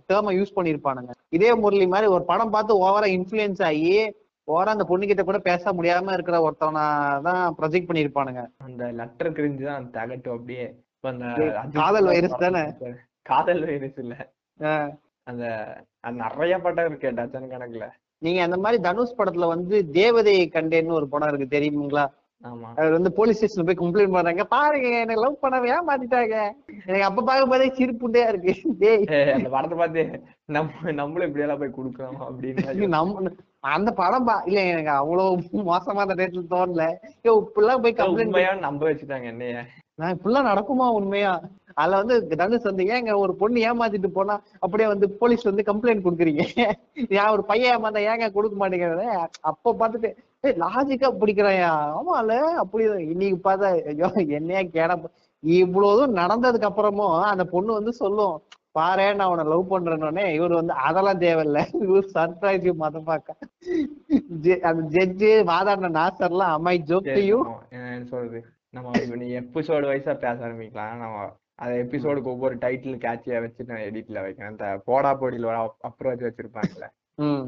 டேர்மை 0.08 0.32
யூஸ் 0.38 0.56
பண்ணிருப்பானுங்க 0.56 1.12
இதய 1.36 1.52
முரளி 1.62 1.86
மாதிரி 1.94 2.08
ஒரு 2.16 2.24
படம் 2.30 2.54
பார்த்து 2.54 2.82
ஓவரா 2.84 3.08
இன்ஃபுளுயன்ஸ் 3.16 3.62
ஆகி 3.68 3.92
ஓவரா 4.48 4.74
அந்த 4.74 4.86
பொண்ணுகிட்ட 4.90 5.22
கூட 5.24 5.38
பேச 5.48 5.72
முடியாம 5.78 6.14
இருக்கிற 6.16 6.38
ஒருத்தவனா 6.46 6.84
தான் 7.28 7.42
ப்ரொஜெக்ட் 7.58 7.90
பண்ணிருப்பானுங்க 7.90 8.42
அந்த 8.66 8.84
லெட்டர் 9.00 9.34
கிரிஞ்சு 9.36 9.64
தான் 9.70 9.90
தகட்டும் 9.96 10.36
அப்படியே. 10.36 10.66
காதல் 11.78 12.08
virus 12.10 12.34
தானே? 12.42 12.62
காதல் 13.26 13.62
வைரஸ் 13.68 13.98
இல்ல. 14.02 14.14
அந்த 15.26 15.44
நிறைய 16.22 16.54
படம் 16.58 16.88
இருக்கு 16.88 17.10
டஜன் 17.18 17.52
கணக்குல. 17.52 17.86
நீங்க 18.22 18.40
அந்த 18.42 18.56
மாதிரி 18.56 18.78
தனுஷ் 18.82 19.18
படத்துல 19.18 19.46
வந்து 19.52 19.76
தேவதையை 19.94 20.44
கண்டேன்னு 20.48 20.98
ஒரு 20.98 21.06
படம் 21.12 21.30
இருக்கு 21.30 21.54
தெரியுங்களா 21.54 22.04
ஆமா. 22.44 22.68
அவர் 22.78 22.94
வந்து 22.96 23.10
போலீஸ் 23.16 23.38
ஸ்டேஷன் 23.38 23.66
போய் 23.66 23.78
கம்ப்ளைண்ட் 23.80 24.14
பண்றாங்க. 24.14 24.44
பாருங்க 24.54 24.88
எனக்கு 25.02 25.22
லவ் 25.24 25.42
பண்ணவே 25.42 25.68
ஏமாத்திட்டாங்க 25.74 26.36
எனக்கு 26.86 27.04
அப்ப 27.08 27.24
பார்க்கும் 27.28 27.52
போதே 27.52 27.68
சிரிப்புண்டே 27.76 28.22
இருக்கு. 28.30 28.52
டேய். 28.80 29.04
அந்த 29.36 29.48
படத்தை 29.54 29.76
பார்த்து 29.78 30.02
நம்ம 30.56 30.92
நம்மளும் 31.00 31.28
இப்படி 31.28 31.44
எல்லாம் 31.44 31.60
போய் 31.60 31.76
கொடுக்கலாம் 31.76 32.18
அப்படின்னு 32.28 32.88
நம்ம 32.96 33.32
அந்த 33.74 33.90
படம் 34.00 34.26
பா 34.28 34.36
இல்ல 34.48 34.60
எனக்கு 34.72 34.92
அவ்வளவு 35.00 35.62
மோசமா 35.70 36.04
அந்த 36.06 36.16
நேரத்துல 36.20 36.44
தோணல. 36.54 36.86
ஐயோ 37.18 37.34
இப்படிலாம் 37.42 37.84
போய் 37.86 37.98
கம்ப்ளைண்ட் 38.00 38.66
நம்ப 38.68 38.82
வச்சுட்டாங்க 38.90 39.28
என்னைய. 39.34 39.62
நான் 39.98 40.14
இப்படிலாம் 40.14 40.48
நடக்குமா 40.50 40.86
உண்மையா? 40.98 41.32
அதுல 41.76 41.98
வந்து 42.00 42.14
தனுஷ் 42.32 42.68
வந்து 42.68 42.84
ஏங்க 42.94 43.12
ஒரு 43.22 43.32
பொண்ணு 43.40 43.58
ஏமாத்திட்டு 43.68 44.08
போனா 44.16 44.34
அப்படியே 44.64 44.86
வந்து 44.92 45.06
போலீஸ் 45.20 45.48
வந்து 45.50 45.62
கம்ப்ளைண்ட் 45.68 46.04
கொடுக்குறீங்க? 46.06 46.42
நான் 47.16 47.32
ஒரு 47.34 47.42
பையன் 47.50 47.72
ஏமாந்தா 47.74 48.02
ஏங்க 48.10 48.28
கொடுக்க 48.36 48.56
மாட்டேங்கிறத 48.62 49.04
அப்ப 49.50 49.74
பார்த்துட்டு 49.80 50.10
ஏய் 50.44 50.56
லாஜிக்கா 50.62 51.08
பிடிக்கிறாயா? 51.20 51.70
ஆமால 51.98 52.30
அப்படி 52.62 52.84
இன்னைக்கு 53.12 53.38
பார்த்தா 53.48 53.68
ஐயோ 53.92 54.08
என்னையா 54.38 54.62
கேட 54.76 54.96
இவ்வளவுதும் 55.42 56.18
நடந்ததுக்கு 56.20 56.70
அப்புறமும் 56.70 57.14
அந்த 57.30 57.44
பொண்ணு 57.54 57.78
வந்து 57.78 57.92
சொல்லும் 58.02 58.34
பாரு 58.76 59.06
நான் 59.16 59.30
உன்னை 59.32 59.44
லவ் 59.48 59.70
பண்றேன்னே 59.72 60.24
இவர் 60.36 60.52
வந்து 60.58 60.74
அதெல்லாம் 60.88 61.22
தேவையில்ல. 61.24 61.58
இவர் 61.86 62.06
சர்ப்ரைஸ் 62.14 62.68
மத 62.82 63.00
பார்க்க. 63.08 63.34
அந்த 64.68 64.82
ஜட்ஜு 64.94 65.30
வாதாடின 65.50 65.92
நாசர்லாம் 65.98 66.54
அம்மாய் 66.56 66.80
ஜோக் 66.90 67.10
சொல்றது? 68.12 68.40
நம்ம 68.74 68.90
எபிசோடு 69.38 69.86
வைஸா 69.88 70.12
பேச 70.14 70.36
ஆரம்பிக்கலாம். 70.46 70.96
நம்ம 70.96 71.16
அந்த 71.54 71.74
எபிசோடுக்கு 71.84 72.22
ஒவ்வொரு 72.24 72.54
டைட்டில் 72.56 73.02
கேட்சியா 73.04 73.40
வச்சு 73.40 73.64
நான் 73.64 73.84
எடிட்ல 73.88 74.20
வைக்கிறேன். 74.20 74.50
அந்த 74.50 74.66
போடா 74.84 75.14
போடியில் 75.14 75.44
வர 75.44 75.58
அப்ரோச் 75.88 76.24
வச்சிருப்பாங்கல்ல. 76.26 76.86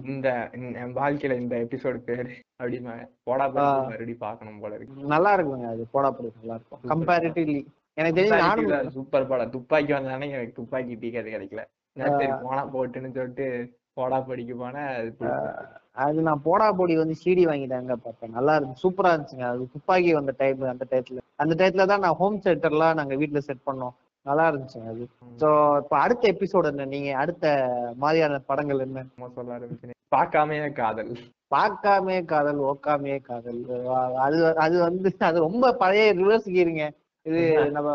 இந்த 0.07 0.29
இந்த- 0.55 0.81
என் 0.81 0.97
வாழ்க்கையில 0.97 1.37
இந்த 1.41 1.57
எபிசோடு 1.57 1.99
பேரு 1.99 2.33
அப்படின்னு 2.63 2.93
போடா 3.23 3.47
போடி 3.49 3.65
மறுபடியும் 3.87 4.19
பார்க்கணும் 4.19 4.61
போல 4.61 4.75
இருக்கு. 4.75 5.05
நல்லா 5.05 5.37
இருக்குங்க 5.37 5.69
அது 5.69 5.87
போடா 5.91 6.11
போடி 6.11 6.31
நல்லா 6.39 6.55
இருக்கும். 6.55 6.83
கம்பேரிட்டிவ்லி 6.85 7.61
எனக்கு 7.99 8.27
நானும் 8.37 8.91
சூப்பர் 8.91 9.27
படம். 9.27 9.51
துப்பாக்கி 9.51 9.93
வந்தானே 9.93 10.29
எனக்கு 10.31 10.53
துப்பாக்கி 10.53 10.95
டீக்காது 10.97 11.31
கிடைக்கல. 11.35 11.63
சரி 11.97 12.27
போனா 12.43 12.63
போட்டுன்னு 12.67 13.15
சொல்லிட்டு 13.15 13.47
போடா 13.93 14.21
படிக்க 14.21 14.55
போனேன் 14.55 14.97
அது 15.97 16.19
நான் 16.29 16.45
போடா 16.47 16.67
போடி 16.79 16.95
வந்து 17.01 17.17
சிடி 17.21 17.43
வாங்கிட்டாங்க 17.49 17.95
பார்த்தேன் 18.05 18.35
நல்லா 18.37 18.55
இருக்கு 18.57 18.83
சூப்பரா 18.85 19.11
இருந்துச்சுங்க. 19.13 19.47
அது 19.51 19.69
துப்பாக்கி 19.75 20.11
வந்த 20.17 20.33
டைம் 20.41 20.63
அந்த 20.73 20.87
டயத்துல 20.91 21.21
அந்த 21.43 21.53
டயத்துல 21.61 21.87
தான் 21.93 22.03
நான் 22.05 22.19
ஹோம் 22.21 22.39
செட்டர்லாம் 22.47 22.99
நாங்க 23.01 23.15
வீட்ல 23.21 23.41
செட் 23.49 23.67
பண்ணோம். 23.69 23.95
நல்லா 24.27 24.45
இருந்துச்சுங்க 24.51 24.91
அது. 24.93 25.05
சோ 25.41 25.49
இப்ப 25.83 25.95
அடுத்த 26.05 26.25
எபிசோட் 26.35 26.69
என்ன? 26.71 26.87
நீங்க 26.95 27.11
அடுத்த 27.23 27.47
மாதிரியான 28.03 28.41
படங்கள் 28.51 28.85
என்ன? 28.87 29.05
சொல்ல 29.37 29.57
ஆரம்பிச்சேன் 29.57 29.93
பார்க்காமையே 30.13 30.69
காதல். 30.81 31.13
பார்க்காமே 31.53 32.17
காதல் 32.33 32.61
ஓக்காமே 32.71 33.17
காதல். 33.29 33.61
அது 34.27 34.39
அது 34.65 34.77
வந்து 34.87 35.09
அது 35.29 35.47
ரொம்ப 35.49 35.73
பழைய 35.83 36.07
ரிவர்ஸ் 36.21 36.49
கீருங்க 36.55 36.85
இது 37.27 37.43
நம்ம 37.77 37.91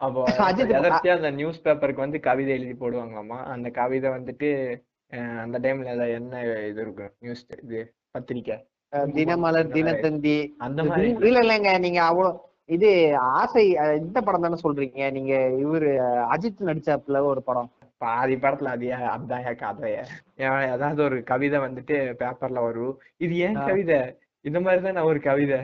அப்போ 0.00 0.20
அந்த 1.16 1.30
நியூஸ் 1.38 1.64
பேப்பருக்கு 1.64 2.04
வந்து 2.04 2.18
கவிதை 2.26 2.52
எழுதி 2.58 2.74
போடுவாங்களாமா? 2.76 3.38
அந்த 3.54 3.68
கவிதை 3.80 4.08
வந்துட்டு 4.14 4.48
அந்த 5.44 5.58
டைம்ல 5.58 6.12
என்ன 6.14 6.42
இது 6.68 6.80
இருக்கும் 6.80 7.12
நியூஸ் 7.18 7.46
இது 7.62 7.80
பத்திரிக்கை? 8.10 8.56
தினமலர் 8.92 9.68
தினத்தந்தி. 9.68 10.36
அந்த 10.58 10.84
மாதிரி. 10.84 11.08
இல்ல 11.28 11.40
இல்லைங்க. 11.40 11.78
நீங்க 11.78 12.02
அவ்வளவு 12.02 12.38
இது 12.64 13.16
ஆசை 13.18 13.68
இந்த 13.98 14.20
படம் 14.20 14.40
தானே 14.40 14.58
சொல்றீங்க. 14.64 15.12
நீங்க 15.12 15.34
இவரு 15.64 15.90
அஜித் 16.34 16.66
நடிச்சாப்புல 16.68 17.22
ஒரு 17.24 17.42
படம். 17.42 17.70
பாதி 17.98 18.34
படத்துல 18.34 18.72
அது 18.74 18.86
அதான் 19.14 19.44
ஏன் 19.48 19.56
கதைய 19.56 19.96
ஏதாவது 20.72 21.02
ஒரு 21.02 21.22
கவிதை 21.22 21.58
வந்துட்டு 21.58 21.96
பேப்பர்ல 22.20 22.62
வரும். 22.62 22.94
இது 23.16 23.36
ஏன் 23.36 23.58
கவிதை? 23.66 23.98
இந்த 24.40 24.60
மாதிரிதான் 24.60 24.92
நான் 24.92 25.04
ஒரு 25.04 25.20
கவிதை. 25.20 25.58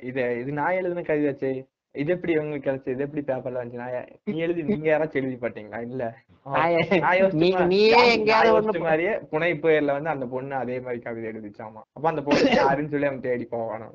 இது 0.00 0.40
இது 0.40 0.52
நான் 0.52 0.72
எழுதின 0.72 1.00
கவிதைச்சே 1.00 1.52
இது 1.94 2.10
எப்படி 2.14 2.32
உங்களுக்கு 2.38 2.66
கிடைச்சு 2.66 2.92
இது 2.92 3.04
எப்படி 3.06 3.22
பேப்பர்ல 3.26 3.58
வந்துச்சு? 3.60 3.80
நான் 3.80 4.06
நீ 4.28 4.38
எழுதி 4.44 4.62
நீங்க 4.68 4.86
யாராச்சும் 4.88 5.20
எழுதி 5.20 5.36
பாத்தீங்களா? 5.42 5.80
இல்ல. 5.88 6.02
மாதிரியே 8.86 9.12
புனை 9.30 9.50
புயல்ல 9.60 9.94
வந்து 9.96 10.12
அந்த 10.12 10.26
பொண்ணு 10.32 10.54
அதே 10.60 10.76
மாதிரி 10.84 10.98
கவிதை 11.04 11.26
எழுதிச்சாமா 11.32 11.80
அப்ப 11.96 12.08
அந்த 12.12 12.22
பொண்ணு 12.22 12.40
யாருன்னு 12.62 12.92
சொல்லி 12.92 13.08
அவன் 13.10 13.26
தேடி 13.26 13.44
போவானோ. 13.52 13.86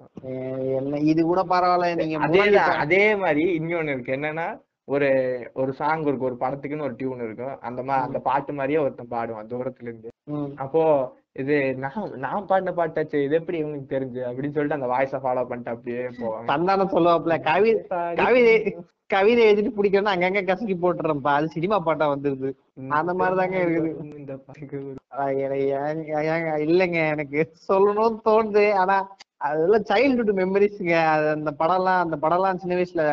இது 1.11 1.21
கூட 1.23 1.41
பரவாயில்ல 1.51 1.89
நீங்க 2.01 2.21
அதே 2.27 2.43
அதே 2.83 3.03
மாதிரி 3.23 3.43
இன்னொன்னு 3.57 3.93
இருக்கு. 3.95 4.15
என்னன்னா 4.17 4.47
ஒரு 4.87 5.07
ஒரு 5.55 5.71
சாங் 5.79 6.03
இருக்கு 6.05 6.27
ஒரு 6.27 6.35
படத்துக்குன்னு 6.41 6.85
ஒரு 6.85 6.95
டியூன் 6.99 7.23
இருக்கும் 7.23 7.57
அந்த 7.67 7.81
மா 7.83 7.95
அந்த 8.05 8.19
பாட்டு 8.27 8.51
மாதிரியே 8.53 8.79
ஒருத்தன் 8.83 9.11
பாடுவான் 9.11 9.49
தூரத்துல 9.51 9.89
இருந்து. 9.89 10.09
அப்போ 10.63 10.81
இது 11.37 11.55
நான் 11.75 11.95
நான் 12.17 12.47
பாடின 12.49 12.71
பாட்டாச்சு 12.71 13.17
இது 13.25 13.35
எப்படி 13.35 13.57
இவனுக்கு 13.57 13.93
தெரிஞ்சு? 13.95 14.21
அப்படின்னு 14.27 14.55
சொல்லிட்டு 14.55 14.79
அந்த 14.79 14.89
வாய்ஸை 14.93 15.19
ஃபாலோ 15.23 15.43
பண்ணிட்டு 15.49 15.73
அப்படியே 15.73 16.03
போவாங்க. 16.19 16.47
சந்தானம் 16.51 16.93
சொல்லுவாப்புல 16.95 17.35
கவி 17.49 17.71
கவிதை 18.21 18.53
கவிதை 19.09 19.43
எழுதிட்டு 19.49 19.75
பிடிக்கணும் 19.75 20.13
அங்கங்க 20.13 20.41
கசக்கி 20.43 20.75
போட்டுறேன்ப்பா. 20.75 21.33
அது 21.39 21.47
சினிமா 21.47 21.77
பாட்டா 21.79 22.05
வந்துருது. 22.13 22.49
அந்த 22.97 23.11
மாதிரிதாங்க 23.13 23.57
இருக்குது. 23.65 23.91
இல்லைங்க 26.65 26.99
எனக்கு 27.13 27.37
சொல்லணும்னு 27.69 28.19
தோணுது. 28.27 28.65
ஆனா 28.73 28.97
அதெல்லாம் 29.47 29.85
சைல்ட்ஹுட் 29.91 30.33
மெமரிஸ்ங்க 30.41 30.93
அது 31.13 31.27
அந்த 31.29 31.51
படம்லாம் 31.59 32.03
அந்த 32.05 32.15
படம்லாம் 32.23 32.61
சின்ன 32.63 32.75
வயசுல 32.75 33.03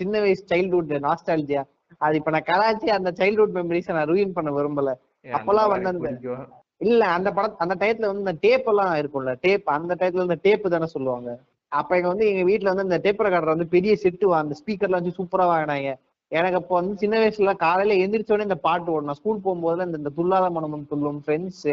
சின்ன 0.00 0.20
வயசு 0.20 0.42
சைல்ட்ஹுட் 0.52 0.92
நாஸ்டாலஜியா 1.06 1.62
அது 2.00 2.16
இப்ப 2.16 2.30
நான் 2.30 2.48
கலாச்சி 2.50 2.88
அந்த 2.90 3.10
சைல்ட்ஹுட் 3.20 3.56
மெமரிஸை 3.58 3.92
நான் 3.92 4.08
ரூயின் 4.08 4.36
பண்ண 4.38 4.50
விரும்பல. 4.50 4.90
அப்பெல்லாம் 5.32 5.72
வந்து 5.72 5.90
அந்த-. 5.92 6.61
இல்ல 6.82 7.02
அந்த 7.16 7.28
படம் 7.36 7.60
அந்த 7.64 7.74
டயத்துல 7.80 8.08
வந்து 8.10 8.24
இந்த 8.24 8.34
டேப் 8.44 8.68
எல்லாம் 8.72 8.92
இருக்கும்ல 9.00 9.32
டேப் 9.46 9.66
அந்த 9.76 9.92
டயத்துல 10.00 10.26
இந்த 10.28 10.38
டேப் 10.46 10.72
தானே 10.74 10.88
சொல்லுவாங்க. 10.94 11.30
அப்ப 11.72 11.90
எங்க 11.98 12.08
வந்து 12.12 12.26
எங்க 12.30 12.42
வீட்ல 12.48 12.70
வந்து 12.72 12.86
இந்த 12.88 12.98
டேப் 13.04 13.22
ரெக்கார்டர் 13.26 13.54
வந்து 13.54 13.68
பெரிய 13.74 13.92
செட்டு 14.02 14.32
அந்த 14.40 14.56
ஸ்பீக்கர்லாம் 14.60 15.00
வச்சு 15.00 15.18
சூப்பரா 15.18 15.44
வாங்கினாங்க. 15.52 15.90
எனக்கு 16.32 16.58
அப்போ 16.60 16.74
வந்து 16.78 16.94
சின்ன 17.02 17.14
வயசுல 17.22 17.52
காலையில 17.62 17.96
எந்திரிச்ச 18.02 18.34
உடனே 18.34 18.48
இந்த 18.48 18.58
பாட்டு 18.66 18.92
ஓடணும். 18.94 19.18
ஸ்கூல் 19.20 19.42
போகும்போது 19.46 19.86
இந்த 19.88 19.98
இந்த 20.02 20.12
துல்லாத 20.18 20.46
மனமும் 20.56 20.86
துள்ளும் 20.92 21.22
ஃப்ரெண்ட்ஸ் 21.24 21.64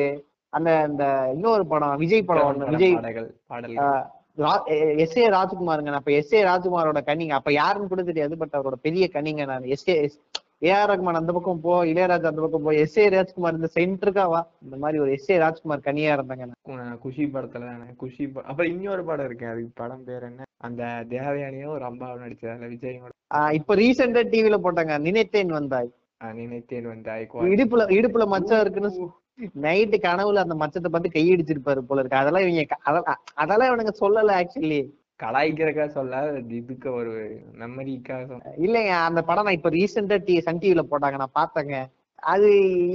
அந்த 0.54 0.70
இந்த 0.90 1.04
இன்னொரு 1.36 1.64
படம் 1.72 2.00
விஜய் 2.04 2.28
படம் 2.30 2.48
ஒண்ணு. 2.50 2.70
விஜய் 2.74 2.96
எஸ் 5.04 5.18
ஏ 5.22 5.26
ராஜ்குமாருங்க. 5.36 5.92
அப்ப 6.00 6.12
எஸ் 6.20 6.34
ஏ 6.38 6.42
ராஜ்குமாரோட 6.50 7.00
கனிங்க 7.10 7.34
அப்ப 7.40 7.52
யாருன்னு 7.62 7.92
கூட 7.94 8.04
தெரியாது 8.10 8.34
பட் 8.42 8.56
அவரோட 8.58 8.78
பெரிய 8.88 9.06
கனிங்க 9.16 9.46
நான். 9.52 9.70
எஸ் 9.76 9.88
ஏ 9.92 9.96
ஏஆர் 10.62 10.90
ரஹ்மான் 10.90 11.20
அந்த 11.20 11.32
பக்கம் 11.36 11.60
போ 11.64 11.74
இளையராஜா 11.90 12.30
அந்த 12.30 12.42
பக்கம் 12.44 12.64
போ 12.64 12.72
எஸ் 12.80 12.98
ஏ 12.98 13.06
ராஜ்குமார் 13.14 13.58
இந்த 13.58 13.70
சென்டருக்கா 13.76 14.24
வா. 14.32 14.42
இந்த 14.66 14.76
மாதிரி 14.82 14.98
ஒரு 15.04 15.12
எஸ் 15.14 15.30
ஏ 15.32 15.38
ராஜ்குமார் 15.44 15.86
கனியா 15.86 16.16
இருந்தாங்க 16.16 16.48
குஷி 17.04 17.26
படத்துல 17.34 17.70
குஷி 18.02 18.26
அப்புறம் 18.44 18.70
இன்னொரு 18.72 19.04
படம் 19.10 19.28
இருக்கு 19.30 19.48
அதுக்கு 19.52 19.72
படம் 19.80 20.04
பேர் 20.08 20.26
என்ன? 20.30 20.48
அந்த 20.62 20.82
தேவயானியும் 21.14 21.78
ரம்பாவும் 21.84 22.24
நடிச்சது 22.24 22.52
அதுல 22.54 22.70
விஜயோட. 22.74 23.12
ஆஹ் 23.36 23.54
இப்ப 23.60 23.76
ரீசெண்டா 23.76 24.24
டிவில 24.34 24.58
போட்டாங்க 24.64 24.98
நினைத்தேன் 25.08 25.58
வந்தாய். 25.58 25.90
நினைத்தேன் 26.40 26.88
வந்து 26.90 27.10
ஐகோ 27.14 27.44
இடுப்புல 27.52 27.84
இடுப்புல 27.98 28.24
மச்சம் 28.32 28.62
இருக்குன்னு 28.62 29.10
நைட்டு 29.64 29.98
கனவுல 30.04 30.42
அந்த 30.44 30.56
மச்சத்தை 30.62 30.90
பார்த்து 30.92 31.14
கையடிச்சிருப்பாரு 31.14 31.82
போல 31.84 32.02
இருக்கு. 32.02 32.22
அதெல்லாம் 32.22 32.46
இவங்க 32.46 32.78
அதெல்லாம் 33.42 33.70
இவனுங்க 33.70 33.94
சொல்லல 34.02 34.36
ஆக்சுவலி 34.42 34.80
கலாய்க்கிறக்கா 35.20 35.86
சொல்ல 35.90 36.18
இதுக்கு 36.58 36.90
ஒரு 37.00 37.14
மெமரிக்காக 37.62 38.38
இல்லைங்க 38.66 38.94
அந்த 39.08 39.22
படம் 39.24 39.48
நான் 39.48 39.58
இப்ப 39.58 39.72
ரீசெண்டா 39.76 40.18
டி 40.28 40.36
சன் 40.46 40.62
டிவில 40.62 40.84
போட்டாங்க 40.86 41.18
நான் 41.22 41.38
பார்த்தேங்க. 41.40 41.78
அது 42.24 42.48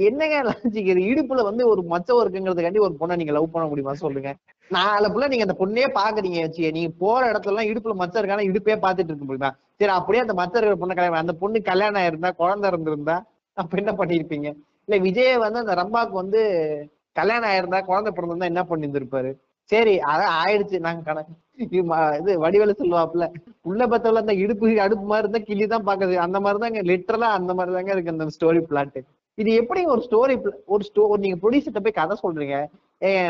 என்னங்க 0.07 0.37
லாஜிக் 0.47 0.89
இது? 0.91 1.01
இடுப்புல 1.11 1.43
வந்து 1.47 1.63
ஒரு 1.71 1.81
மச்சம் 1.91 2.19
இருக்குங்கிறதுக்காண்டி 2.21 2.81
ஒரு 2.87 2.95
பொண்ணை 2.99 3.15
நீங்க 3.15 3.33
லவ் 3.37 3.53
பண்ண 3.53 3.65
முடியுமா 3.69 3.93
சொல்லுங்க. 4.01 4.31
நாலு 4.71 5.07
புள்ள 5.13 5.27
நீங்க 5.27 5.45
அந்த 5.47 5.55
பொண்ணே 5.61 5.85
பாக்குறீங்க 5.97 6.39
வச்சு 6.45 6.71
நீங்க 6.75 6.91
போற 7.01 7.21
இடத்துல 7.31 7.53
எல்லாம் 7.53 7.69
இடுப்புல 7.71 7.95
மச்சம் 8.01 8.21
இருக்கான 8.21 8.45
இடுப்பே 8.49 8.75
பாத்துட்டு 8.85 9.11
இருக்க 9.11 9.25
முடியுமா? 9.25 9.49
சரி 9.79 9.93
அப்படியே 9.95 10.23
அந்த 10.25 10.35
மச்சம் 10.39 10.59
இருக்கிற 10.59 10.79
பொண்ணை 10.81 10.95
கல்யாணம் 10.95 11.23
அந்த 11.23 11.35
பொண்ணு 11.41 11.61
கல்யாணம் 11.69 12.01
ஆயிருந்தா 12.01 12.31
குழந்தை 12.41 12.69
இருந்திருந்தா 12.71 13.17
அப்ப 13.57 13.79
என்ன 13.81 13.91
பண்ணிருப்பீங்க 13.93 14.47
இல்ல 14.87 14.97
விஜய் 15.03 15.43
வந்து 15.43 15.63
அந்த 15.63 15.75
ரம்பாக்கு 15.81 16.15
வந்து 16.21 16.41
கல்யாணம் 17.15 17.49
ஆயிருந்தா 17.51 17.79
குழந்தை 17.89 18.11
பிறந்திருந்தா 18.11 18.51
என்ன 18.51 18.63
பண்ணியிருந்திருப்பாரு? 18.69 19.29
சரி 19.69 19.93
அதான் 20.11 20.33
ஆயிடுச்சு 20.41 20.85
நாங்க 20.85 21.03
கணக்கு 21.03 21.33
இது 21.57 21.81
வடிவேல 22.43 22.73
சொல்லுவாப்புல 22.79 23.25
உள்ள 23.69 23.83
பத்தவள 23.91 24.21
அந்த 24.23 24.33
இடுப்பு 24.43 24.71
அடுப்பு 24.85 25.05
மாதிரி 25.11 25.25
இருந்தா 25.25 25.41
கிளி 25.49 25.65
தான் 25.73 25.85
பாக்குது 25.89 26.15
அந்த 26.25 26.37
மாதிரி 26.45 26.59
தாங்க 26.63 26.81
லிட்டரலா 26.89 27.29
அந்த 27.39 27.51
மாதிரி 27.57 27.75
தாங்க 27.77 27.93
இருக்கு 27.95 28.13
அந்த 28.15 28.27
ஸ்டோரி 28.37 28.61
பிளாட் 28.71 28.99
இது 29.37 29.49
எப்படி 29.61 29.81
ஒரு 29.93 30.01
ஸ்டோரி 30.07 30.35
ஒரு 30.73 30.83
ஸ்டோ 30.89 31.05
நீங்க 31.23 31.37
ப்ரொடியூசர்ட்ட 31.39 31.81
போய் 31.85 31.99
கதை 31.99 32.15
சொல்றீங்க? 32.21 32.57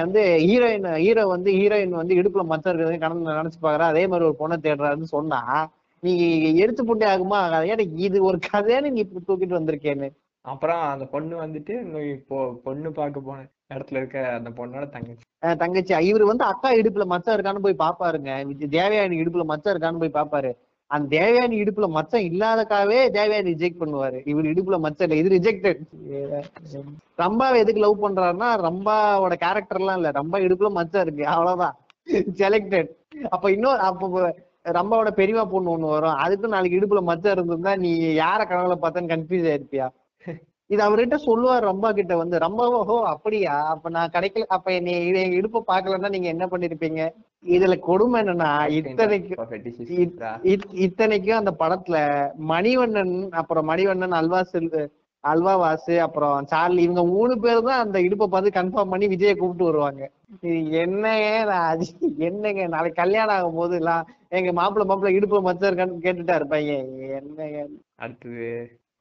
வந்து 0.03 0.21
ஹீரோயின் 0.47 0.85
ஹீரோ 1.03 1.23
வந்து 1.31 1.49
ஹீரோயின் 1.59 1.95
வந்து 1.99 2.17
இடுப்புல 2.19 2.43
மச்சம் 2.51 2.71
இருக்கிறது 2.71 2.99
கடந்து 3.03 3.37
நினைச்சு 3.39 3.59
பாக்குறா. 3.65 3.85
அதே 3.93 4.03
மாதிரி 4.11 4.27
ஒரு 4.29 4.37
பொண்ணை 4.41 4.57
தேடுறாருன்னு 4.65 5.09
சொன்னா 5.15 5.39
நீங்க 6.03 6.23
எடுத்து 6.63 6.81
போட்டே 6.87 7.07
ஆகுமா 7.13 7.39
ஏன்னா 7.71 7.85
இது 8.07 8.17
ஒரு 8.29 8.37
கதையானு 8.49 8.93
நீ 8.97 9.03
தூக்கிட்டு 9.27 9.59
வந்திருக்கேன்னு. 9.59 10.09
அப்புறம் 10.45 10.81
அந்த 10.93 11.05
பொண்ணு 11.13 11.35
வந்துட்டு 11.43 11.75
இப்போ 12.15 12.37
பொண்ணு 12.65 12.89
பார்க்க 12.99 13.27
போன 13.29 13.39
இடத்துல 13.69 13.99
இருக்க 14.01 14.19
அந்த 14.37 14.49
பொண்ணோட 14.57 14.85
தங்கச்சி. 14.89 15.23
தங்கச்சி. 15.63 15.93
இவர் 16.09 16.23
வந்து 16.23 16.43
அக்கா 16.43 16.69
இடுப்புல 16.79 17.05
மச்சம் 17.13 17.35
இருக்கான்னு 17.37 17.65
போய் 17.65 17.81
பாப்பாருங்க. 17.83 18.31
தேவயானி 18.77 19.15
இடுப்புல 19.21 19.45
மச்சம் 19.51 19.73
இருக்கான்னு 19.73 20.01
போய் 20.03 20.17
பாப்பாரு. 20.19 20.51
அந்த 20.91 21.07
தேவயானி 21.15 21.55
இடுப்புல 21.61 21.87
மச்சம் 21.95 22.25
இல்லாதக்காவே 22.29 22.97
தேவயானி 23.17 23.49
ரிஜெக்ட் 23.53 23.81
பண்ணுவாரு. 23.83 24.17
இவர் 24.31 24.49
இடுப்புல 24.51 24.77
மச்சம் 24.85 25.07
இல்ல. 25.07 25.19
இது 25.21 25.29
ரிஜெக்டட் 25.37 25.81
ரம்பாவை 27.23 27.57
எதுக்கு 27.63 27.81
லவ் 27.85 28.03
பண்றாருன்னா 28.05 28.49
ரம்பாவோட 28.67 29.35
கேரக்டர்லாம் 29.45 29.99
இல்ல. 30.01 30.11
ரம்பா 30.19 30.39
இடுப்புல 30.47 30.71
மச்சம் 30.79 31.03
இருக்கு. 31.05 31.25
அவ்வளவுதான். 31.35 31.75
செலக்டட் 32.41 32.91
அப்ப 33.35 33.45
இன்னொரு 33.51 33.81
அப்ப 33.89 34.33
ரம்பாவோட 34.77 35.09
பெரியவா 35.19 35.43
பொண்ணு 35.49 35.73
ஒண்ணு 35.73 35.87
வரும். 35.93 36.17
அதுக்கும் 36.23 36.53
நாளைக்கு 36.53 36.77
இடுப்புல 36.79 37.01
மச்சம் 37.09 37.33
இருந்திருந்தா 37.35 37.73
நீ 37.83 37.89
யார 38.19 38.39
கனவுல 38.49 38.75
பார்த்தேன்னு 38.83 39.11
கன்ஃபியூஸ் 39.13 39.49
ஆயிருப்பியா? 39.51 39.87
இது 40.69 40.81
அவர்கிட்ட 40.83 41.17
சொல்லுவார் 41.23 41.67
ரம்பா 41.67 41.89
கிட்ட 41.91 42.13
வந்து 42.17 42.35
ரம்பா 42.39 42.65
ஓஹோ 42.77 42.95
அப்படியா? 43.09 43.55
அப்ப 43.71 43.89
நான் 43.95 44.13
கிடைக்கல 44.13 44.45
அப்ப 44.55 44.69
என்னை 44.73 44.93
இடுப்ப 45.35 45.61
பாக்கலன்னா 45.67 46.09
நீங்க 46.13 46.29
என்ன 46.29 46.45
பண்ணிருப்பீங்க? 46.51 47.01
இதுல 47.49 47.75
கொடுமை 47.85 48.19
என்னன்னா 48.21 48.49
இத்தனைக்கு 48.77 49.33
இத்- 49.97 50.15
இத்- 50.53 50.71
இத்தனைக்கும் 50.85 51.39
அந்த 51.39 51.51
படத்துல 51.59 51.97
மணிவண்ணன் 52.51 53.11
அப்புறம் 53.41 53.67
மணிவண்ணன் 53.69 54.15
அல்வா 54.19 54.39
செல் 54.47 54.69
அல்வா 55.23 55.53
வாசு 55.57 55.93
அப்புறம் 56.01 56.47
சார்லி 56.49 56.81
இவங்க 56.83 57.03
மூணு 57.11 57.35
பேர் 57.39 57.61
தான் 57.67 57.83
அந்த 57.83 57.97
இடுப்பை 58.05 58.27
பார்த்து 58.27 58.57
கன்ஃபார்ம் 58.57 58.91
பண்ணி 58.91 59.05
விஜய 59.09 59.31
கூப்பிட்டு 59.35 59.69
வருவாங்க. 59.69 60.01
என்னங்க 60.81 61.07
நான் 61.45 61.69
அது 61.69 61.85
என்னங்க? 62.25 62.63
நாளைக்கு 62.73 63.01
கல்யாணம் 63.01 63.35
ஆகும் 63.37 63.57
போது 63.57 63.75
எல்லாம் 63.75 64.03
எங்க 64.31 64.51
மாப்பிள்ளை 64.53 64.87
மாப்பிள்ளை 64.87 65.13
இடுப்பு 65.17 65.39
இருக்கான்னு 65.63 66.03
கேட்டுட்டா 66.05 66.37
இருப்பாங்க 66.39 66.73
என்னங்க? 67.19 67.61
அடுத்தது 67.99 68.49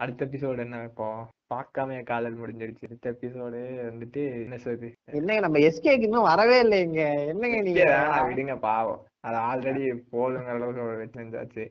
அடுத்த 0.05 0.27
எபிசோடு 0.27 0.59
என்ன 0.59 0.83
இப்போ 0.83 1.07
பார்க்காம 1.55 1.97
காதல் 2.03 2.39
முடிஞ்சிருச்சு. 2.41 2.87
அடுத்த 2.89 3.11
எபிசோடு 3.11 3.59
வந்துட்டு 3.89 4.23
என்ன 4.43 4.57
சொல்றது? 4.57 4.89
என்னங்க 5.13 5.41
நம்ம 5.41 5.59
எஸ்கேக்கு 5.59 6.09
இன்னும் 6.09 6.29
வரவே 6.31 6.57
இல்லைங்க 6.63 7.03
என்னங்க 7.27 7.59
நீங்க? 7.61 7.85
விடுங்க 8.31 8.55
பாவம். 8.59 9.03
அது 9.21 9.37
ஆல்ரெடி 9.49 9.83
போதுங்கிற 10.13 10.55
அளவுக்கு 10.55 10.83
ஒரு 10.87 10.97
வச்சிருந்தாச்சு 11.03 11.63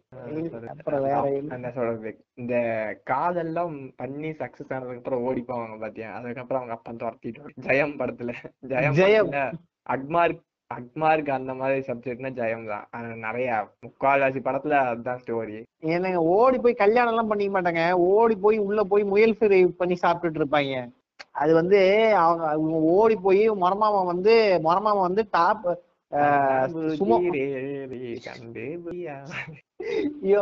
என்ன? 1.49 1.71
சொல்றது? 1.71 2.11
இந்த 2.33 2.55
காதெல்லாம் 3.03 3.75
பண்ணி 3.95 4.29
சக்சஸ் 4.41 4.73
ஆனதுக்கு 4.75 5.01
அப்புறம் 5.01 5.21
ஓடி 5.21 5.43
போவாங்க 5.47 5.77
பாத்தியா? 5.79 6.09
அதுக்கப்புறம் 6.19 6.61
அவங்க 6.61 6.77
அப்பா 6.77 6.93
துரத்திட்டு 6.93 7.53
ஜெயம் 7.67 7.99
படத்துல. 8.01 8.33
ஜெயம் 8.73 8.97
ஜெயம். 9.01 9.31
அக்மார்க் 9.89 10.41
அக்மார்க் 10.75 11.29
அந்த 11.37 11.51
மாதிரி 11.59 11.79
சப்ஜெக்ட்னா 11.87 12.31
ஜெயம் 12.39 12.65
தான். 12.71 12.85
நிறைய 13.25 13.47
முக்கால்வாசி 13.85 14.39
படத்துல 14.47 14.79
அதுதான் 14.89 15.21
ஸ்டோரி 15.23 15.57
என்னங்க 15.95 16.19
ஓடி 16.35 16.57
போய் 16.65 16.81
கல்யாணம் 16.83 17.13
எல்லாம் 17.13 17.31
பண்ணிக்க 17.31 17.53
மாட்டாங்க. 17.55 17.83
ஓடி 18.11 18.35
போய் 18.45 18.57
உள்ள 18.67 18.83
போய் 18.91 19.03
முயல் 19.13 19.37
ஃப்ரை 19.39 19.61
பண்ணி 19.81 19.97
சாப்பிட்டுட்டு 20.03 20.41
இருப்பாங்க. 20.41 20.83
அது 21.41 21.51
வந்து 21.59 21.79
அவங்க 22.23 22.77
ஓடி 22.97 23.15
போய் 23.25 23.43
மொரமாமன் 23.63 24.11
வந்து 24.13 24.33
மொரமாமன் 24.67 25.07
வந்து 25.07 25.23
டாப். 25.37 25.67
ஐயோ 30.23 30.41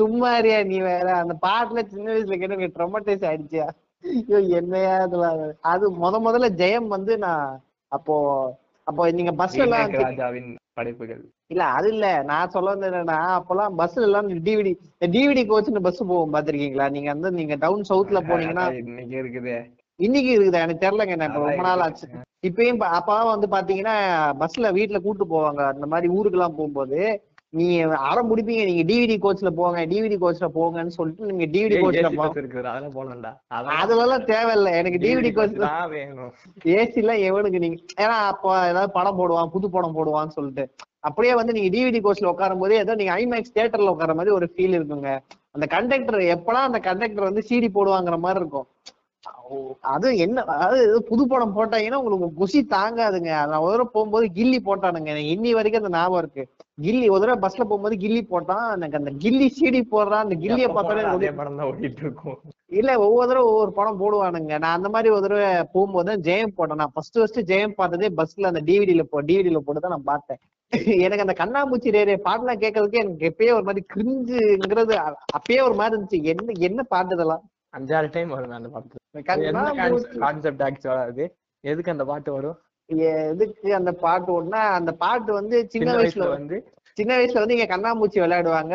சும்மா 0.00 0.28
இருயா 0.40 0.58
நீ 0.70 0.76
வேற. 0.90 1.06
அந்த 1.22 1.34
பாட்டுல 1.46 1.82
சின்ன 1.92 2.06
வயசுல 2.12 2.36
கேட்டு 2.42 2.76
ட்ரமட்டைஸ் 2.76 3.26
ஆயிடுச்சியா. 3.30 3.66
ஐயோ 4.04 4.38
என்னையா 4.58 4.94
இதெல்லாம் 5.06 5.40
அது 5.72 5.84
முத 6.02 6.20
முதல்ல 6.26 6.48
ஜெயம் 6.62 6.88
வந்து 6.96 7.12
நான் 7.24 7.48
அப்போ 7.92 8.16
அப்போ 8.86 9.10
நீங்க 9.10 9.32
பஸ்ல 9.38 9.62
எல்லாம் 9.64 9.94
ராஜாவின் 10.00 10.50
படைப்புகள். 10.74 11.22
இல்ல 11.46 11.62
அது 11.76 11.88
இல்ல. 11.88 12.06
நான் 12.24 12.50
சொல்ல 12.50 12.70
வந்தது 12.70 12.92
என்னன்னா 12.92 13.16
அப்பெல்லாம் 13.36 13.74
பஸ்ல 13.78 14.02
எல்லாம் 14.02 14.28
டிவிடி 14.44 14.72
டிவிடி 15.08 15.42
கோச்னு 15.46 15.80
பஸ் 15.80 16.02
போகும் 16.04 16.34
பாத்திருக்கீங்களா 16.34 16.86
நீங்க 16.90 17.10
வந்து 17.12 17.30
நீங்க 17.32 17.56
டவுன் 17.56 17.88
சவுத்ல 17.88 18.20
போனீங்கன்னா 18.28 18.66
இன்னைக்கு 18.82 19.16
இருக்குது. 19.22 19.56
இன்னைக்கு 20.00 20.30
இருக்குதா? 20.32 20.60
எனக்கு 20.60 20.82
தெரியலங்க 20.82 21.16
நான் 21.16 21.36
ரொம்ப 21.38 21.62
நாள் 21.62 21.80
ஆச்சு. 21.80 22.06
இப்பயும் 22.44 22.76
ப- 22.76 22.90
அப்பலாம் 22.96 23.30
வந்து 23.30 23.46
பாத்தீங்கன்னா 23.48 23.94
பஸ்ல 24.40 24.72
வீட்டுல 24.72 24.98
கூட்டு 25.00 25.24
போவாங்க. 25.26 25.60
அந்த 25.72 25.86
மாதிரி 25.86 26.08
ஊருக்கு 26.10 26.38
எல்லாம் 26.38 26.56
போகும்போது 26.56 26.98
நீங்க 27.58 27.98
அறம் 28.08 28.28
முடிப்பீங்க. 28.30 28.62
நீங்க 28.70 28.84
டிவிடி 28.90 29.16
கோச்ல 29.24 29.50
போங்க 29.58 29.84
டிவிடி 29.92 30.16
கோச்ல 30.22 30.46
போங்கன்னு 30.56 30.94
சொல்லிட்டு 30.96 31.30
நீங்க 31.30 31.46
டிவிடி 31.54 31.76
கோச்ல 31.82 32.10
இருக்குது. 32.42 32.68
அதெல்லாம் 32.76 33.78
அதெல்லாம் 33.82 34.26
தேவையில்ல. 34.32 34.72
எனக்கு 34.80 35.00
டிவிடி 35.04 35.30
கோச் 35.38 35.56
வேணும். 35.94 36.32
ஏசி 36.76 37.00
எல்லாம் 37.04 37.22
எவனுக்கு 37.28 37.62
நீங்க 37.64 37.78
ஏன்னா 38.04 38.18
அப்போ 38.32 38.50
ஏதாவது 38.72 38.92
படம் 38.98 39.18
போடுவான் 39.20 39.52
புது 39.56 39.70
படம் 39.76 39.96
போடுவான்னு 39.98 40.36
சொல்லிட்டு. 40.38 40.66
அப்படியே 41.08 41.34
வந்து 41.40 41.54
நீங்க 41.56 41.70
டிவிடி 41.76 42.00
கோச்ல 42.04 42.32
உட்காரும் 42.32 42.62
போது 42.64 42.76
ஏதோ 42.82 42.94
நீங்க 43.00 43.12
ஐமேக்ஸ் 43.22 43.54
தியேட்டர்ல 43.56 43.94
உட்கார 43.96 44.14
மாதிரி 44.20 44.34
ஒரு 44.38 44.48
ஃபீல் 44.52 44.76
இருக்குங்க. 44.78 45.10
அந்த 45.56 45.66
கண்டக்டர் 45.74 46.20
எப்பலாம் 46.36 46.68
அந்த 46.70 46.78
கண்டக்டர் 46.86 47.28
வந்து 47.28 47.42
சிடி 47.48 47.68
போடுவாங்கிற 47.76 48.16
மாதிரி 48.24 48.40
இருக்கும். 48.44 48.66
அது 49.94 50.08
என்ன 50.24 50.44
அதாவது 50.54 50.80
புது 51.08 51.22
படம் 51.32 51.54
போட்டாங்கன்னா 51.56 52.00
உங்களுக்கு 52.02 52.38
குஷி 52.40 52.60
தாங்காதுங்க. 52.74 53.32
நான் 53.50 53.64
ஒரு 53.66 53.74
தடவை 53.74 53.86
போகும்போது 53.94 54.26
கில்லி 54.38 54.58
போட்டானுங்க. 54.68 55.12
இன்னி 55.34 55.50
வரைக்கும் 55.58 55.82
அந்த 55.82 55.92
ஞாபகம் 55.96 56.20
இருக்கு. 56.22 56.44
கில்லி 56.84 57.06
ஒரு 57.14 57.22
தடவை 57.22 57.38
பஸ்ல 57.44 57.62
போகும்போது 57.68 57.96
கில்லி 58.04 58.22
போட்டான். 58.32 58.66
எனக்கு 58.76 59.00
அந்த 59.00 59.12
கில்லி 59.22 59.48
சிடி 59.58 59.80
போடுறான். 59.94 60.24
அந்த 60.26 60.36
கில்லிய 60.44 60.68
பார்த்தாலே 60.76 61.32
படம் 61.40 61.58
தான் 61.60 61.68
ஓடிட்டு 61.70 62.04
இருக்கும். 62.06 62.38
இல்ல 62.80 62.90
ஒவ்வொரு 63.06 63.28
தடவை 63.30 63.46
ஒவ்வொரு 63.52 63.72
படம் 63.78 64.00
போடுவானுங்க. 64.02 64.54
நான் 64.64 64.76
அந்த 64.78 64.90
மாதிரி 64.96 65.14
ஒரு 65.16 65.24
தடவை 65.26 65.48
போகும்போது 65.74 66.08
தான் 66.10 66.24
ஜெயம் 66.28 66.56
போட்டேன். 66.58 66.80
நான் 66.82 66.94
ஃபர்ஸ்ட் 66.96 67.18
ஃபர்ஸ்ட் 67.20 67.40
ஜெயம் 67.52 67.78
பார்த்ததே 67.80 68.10
பஸ்ல 68.20 68.52
அந்த 68.52 68.62
டிவிடில 68.70 69.04
போ 69.12 69.24
டிவிடில 69.30 69.60
போட்டு 69.66 69.84
தான் 69.86 69.96
நான் 69.96 70.10
பார்த்தேன். 70.12 70.40
எனக்கு 71.06 71.24
அந்த 71.24 71.34
கண்ணாமூச்சி 71.40 71.96
ரேரே 71.96 72.16
பாட்டுலாம் 72.28 72.62
கேட்கறதுக்கு 72.62 73.02
எனக்கு 73.02 73.28
எப்பயே 73.30 73.52
ஒரு 73.58 73.66
மாதிரி 73.68 73.82
கிரிஞ்சுங்கிறது 73.92 74.94
அப்பயே 75.38 75.60
ஒரு 75.68 75.76
மாதிரி 75.80 75.94
இருந்துச்சு. 75.94 76.20
என்ன 76.32 76.56
என்ன 76.68 76.82
பாட்டு 76.94 77.16
இதெல்லாம்? 77.18 77.44
அஞ்சாறு 77.76 78.08
டைம் 78.14 78.30
வரும் 78.36 78.58
அந்த 78.58 78.68
கண்ணாமூச்சி 78.74 79.04
கான்செப்ட் 79.22 80.62
ஆக்சுவலா 80.62 81.02
அது 81.06 81.24
எதுக்கு 81.64 81.90
அந்த 81.90 82.04
பாட்டு 82.04 82.32
வரும்? 82.32 82.56
எதுக்கு 83.30 83.74
அந்த 83.74 83.92
பாட்டு 83.92 84.30
ஓடுனா 84.36 84.60
அந்த 84.78 84.92
பாட்டு 84.94 85.32
வந்து 85.32 85.68
சின்ன 85.68 85.94
வயசுல 85.94 86.28
வந்து 86.28 86.56
சின்ன 86.96 87.16
வயசுல 87.16 87.40
வந்து 87.40 87.56
இங்க 87.56 87.76
கண்ணாமூச்சி 87.76 88.18
விளையாடுவாங்க. 88.20 88.74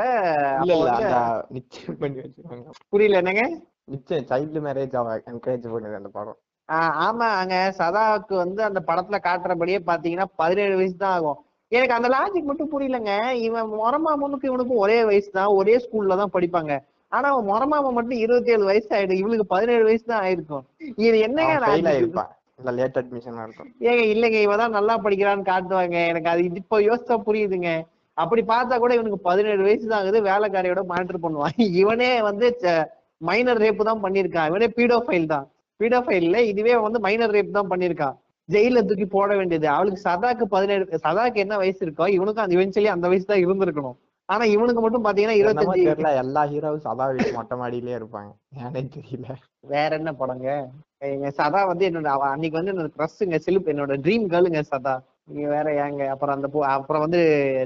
நிச்சயம் 1.50 1.98
பண்ணி 1.98 2.20
வச்சிருக்காங்க 2.22 2.74
புரியல 2.90 3.18
என்னங்க? 3.18 3.44
நிச்சயம் 3.86 4.26
சைல்டு 4.26 4.60
மேரேஜ் 4.62 4.96
அவ 4.96 5.16
என்கரேஜ் 5.32 5.72
பண்ணுது 5.72 5.96
அந்த 5.96 6.10
படம். 6.10 6.38
ஆஹ் 6.70 6.94
ஆமாங்க. 7.06 7.56
சதாவுக்கு 7.78 8.36
வந்து 8.36 8.64
அந்த 8.64 8.80
படத்துல 8.88 9.20
காட்டுறபடியே 9.20 9.80
பாத்தீங்கன்னா 9.86 10.26
பதினேழு 10.36 10.76
வயசு 10.76 10.96
தான் 10.96 11.12
ஆகும். 11.12 11.40
எனக்கு 11.68 11.94
அந்த 11.94 12.10
லாஜிக் 12.10 12.44
மட்டும் 12.44 12.72
புரியலங்க. 12.72 13.34
இவன் 13.34 13.70
மொரமாமனுக்கு 13.72 14.46
இவனுக்கும் 14.46 14.78
ஒரே 14.78 15.06
வயசு 15.06 15.32
தான். 15.32 15.48
ஒரே 15.48 15.76
ஸ்கூல்ல 15.78 16.18
தான் 16.18 16.34
படிப்பாங்க. 16.34 16.74
ஆனா 17.12 17.28
அவன் 17.32 17.50
மொரமாமன் 17.52 17.98
மட்டும் 17.98 18.22
இருபத்தி 18.26 18.52
ஏழு 18.56 18.66
வயசு 18.70 18.90
ஆயிடும் 18.98 19.22
இவளுக்கு 19.22 19.46
பதினேழு 19.54 19.84
வயசு 19.90 20.06
தான் 20.12 20.24
ஆயிருக்கும். 20.26 20.64
இது 21.08 21.18
என்னங்க? 21.28 21.56
ஆயிருப்பான் 21.92 22.32
இல்ல 22.60 22.72
லேட் 22.80 22.98
அட்மிஷனா 23.00 23.44
இருக்கும். 23.48 23.70
ஏங்க 23.90 24.04
இல்லைங்க 24.14 24.40
இவன் 24.46 24.62
தான் 24.64 24.76
நல்லா 24.78 24.96
படிக்கிறான்னு 25.06 25.50
காட்டுவாங்க. 25.52 25.98
எனக்கு 26.12 26.30
அது 26.34 26.42
இப்போ 26.62 26.78
யோசிச்சா 26.90 27.16
புரியுதுங்க. 27.28 27.72
அப்படி 28.18 28.42
பார்த்தா 28.54 28.76
கூட 28.84 28.92
இவனுக்கு 28.98 29.20
பதினேழு 29.30 29.62
வயசு 29.68 29.86
தான் 29.86 30.00
ஆகுது. 30.02 30.20
வேலைக்காரியோட 30.30 30.82
மானிட்டர் 30.92 31.24
பண்ணுவான். 31.26 31.56
இவனே 31.82 32.10
வந்து 32.30 32.48
மைனர் 33.22 33.62
ரேப் 33.64 33.82
தான் 33.90 34.04
பண்ணியிருக்கான். 34.06 34.50
இவனே 34.52 34.68
பீடோஃபைல் 34.78 35.32
தான். 35.34 35.46
பீடோஃபைல்ல 35.80 36.38
இதுவே 36.52 36.74
வந்து 36.86 37.00
மைனர் 37.06 37.34
ரேப் 37.36 37.58
தான் 37.58 37.72
பண்ணியிருக்கான். 37.72 38.16
ஜெயில 38.50 38.80
தூக்கி 38.88 39.06
போட 39.16 39.30
வேண்டியது. 39.40 39.68
அவளுக்கு 39.76 40.00
சதாக்கு 40.08 40.46
பதினேழு 40.56 41.02
சதாக்கு 41.06 41.40
என்ன 41.46 41.56
வயசு 41.64 41.82
இருக்கோ 41.86 42.08
இவனுக்கும் 42.18 42.46
அந்த 42.46 42.56
இவென்ச்சுவலி 42.58 42.90
அந்த 42.96 43.08
வயசு 43.12 43.28
தான் 43.32 43.44
இருந்திருக்கணும். 43.46 43.98
ஆனா 44.32 44.44
இவனுக்கு 44.54 44.82
மட்டும் 44.82 45.06
பாத்தீங்கன்னா 45.06 45.38
இருபத்தஞ்சு 45.40 45.88
தெரியல. 45.88 46.12
எல்லா 46.24 46.42
ஹீரோவும் 46.52 46.86
சதா 46.86 47.06
வீட்டு 47.10 47.38
மொட்டை 47.38 47.56
மாடியிலே 47.58 47.98
இருப்பாங்க. 48.00 48.32
ஏனே 48.62 48.82
தெரியல. 48.96 49.28
வேற 49.72 49.90
என்ன 49.96 50.12
படங்க? 50.14 50.48
எங்க 51.08 51.30
சதா 51.32 51.62
வந்து 51.66 51.84
என்னோட 51.90 52.10
அன்னைக்கு 52.28 52.60
வந்து 52.60 52.74
என்னோட 52.74 52.90
க்ரஸ்ங்க 52.96 53.38
சிலுப்பு 53.40 53.72
என்னோட 53.74 53.94
ட்ரீம் 54.04 54.26
கேர்ளுங்க 54.32 54.62
சதா. 54.70 54.94
நீங்க 55.28 55.48
வேற 55.50 55.68
ஏங்க 55.84 56.04
அப்புறம் 56.14 56.36
அந்த 56.36 56.48
அப்புறம் 56.72 57.04
வந்து 57.06 57.22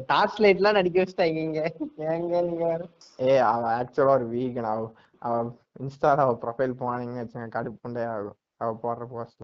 டார்ச் 0.07 0.39
லைட் 0.43 0.59
எல்லாம் 0.61 0.77
நடிக்க 0.77 0.97
வச்சுட்டாங்க 0.99 1.41
இங்க 1.45 1.61
ஏங்க 2.09 2.41
நீங்க 2.41 2.63
வேற? 2.65 2.81
ஏ 3.19 3.35
அவ 3.47 3.61
ஆக்சுவலா 3.77 4.15
ஒரு 4.17 4.27
வீகன் 4.33 4.69
அவ 4.71 4.83
அவ 5.21 5.35
இன்ஸ்டால 5.79 6.25
அவ 6.25 6.33
ப்ரொஃபைல் 6.43 6.79
போனீங்கன்னு 6.81 7.23
வச்சுங்க 7.23 7.47
கடுப்புண்டே 7.55 8.03
ஆகும் 8.11 8.35
அவ 8.61 8.71
போடுற 8.83 9.05
போஸ்ட் 9.07 9.43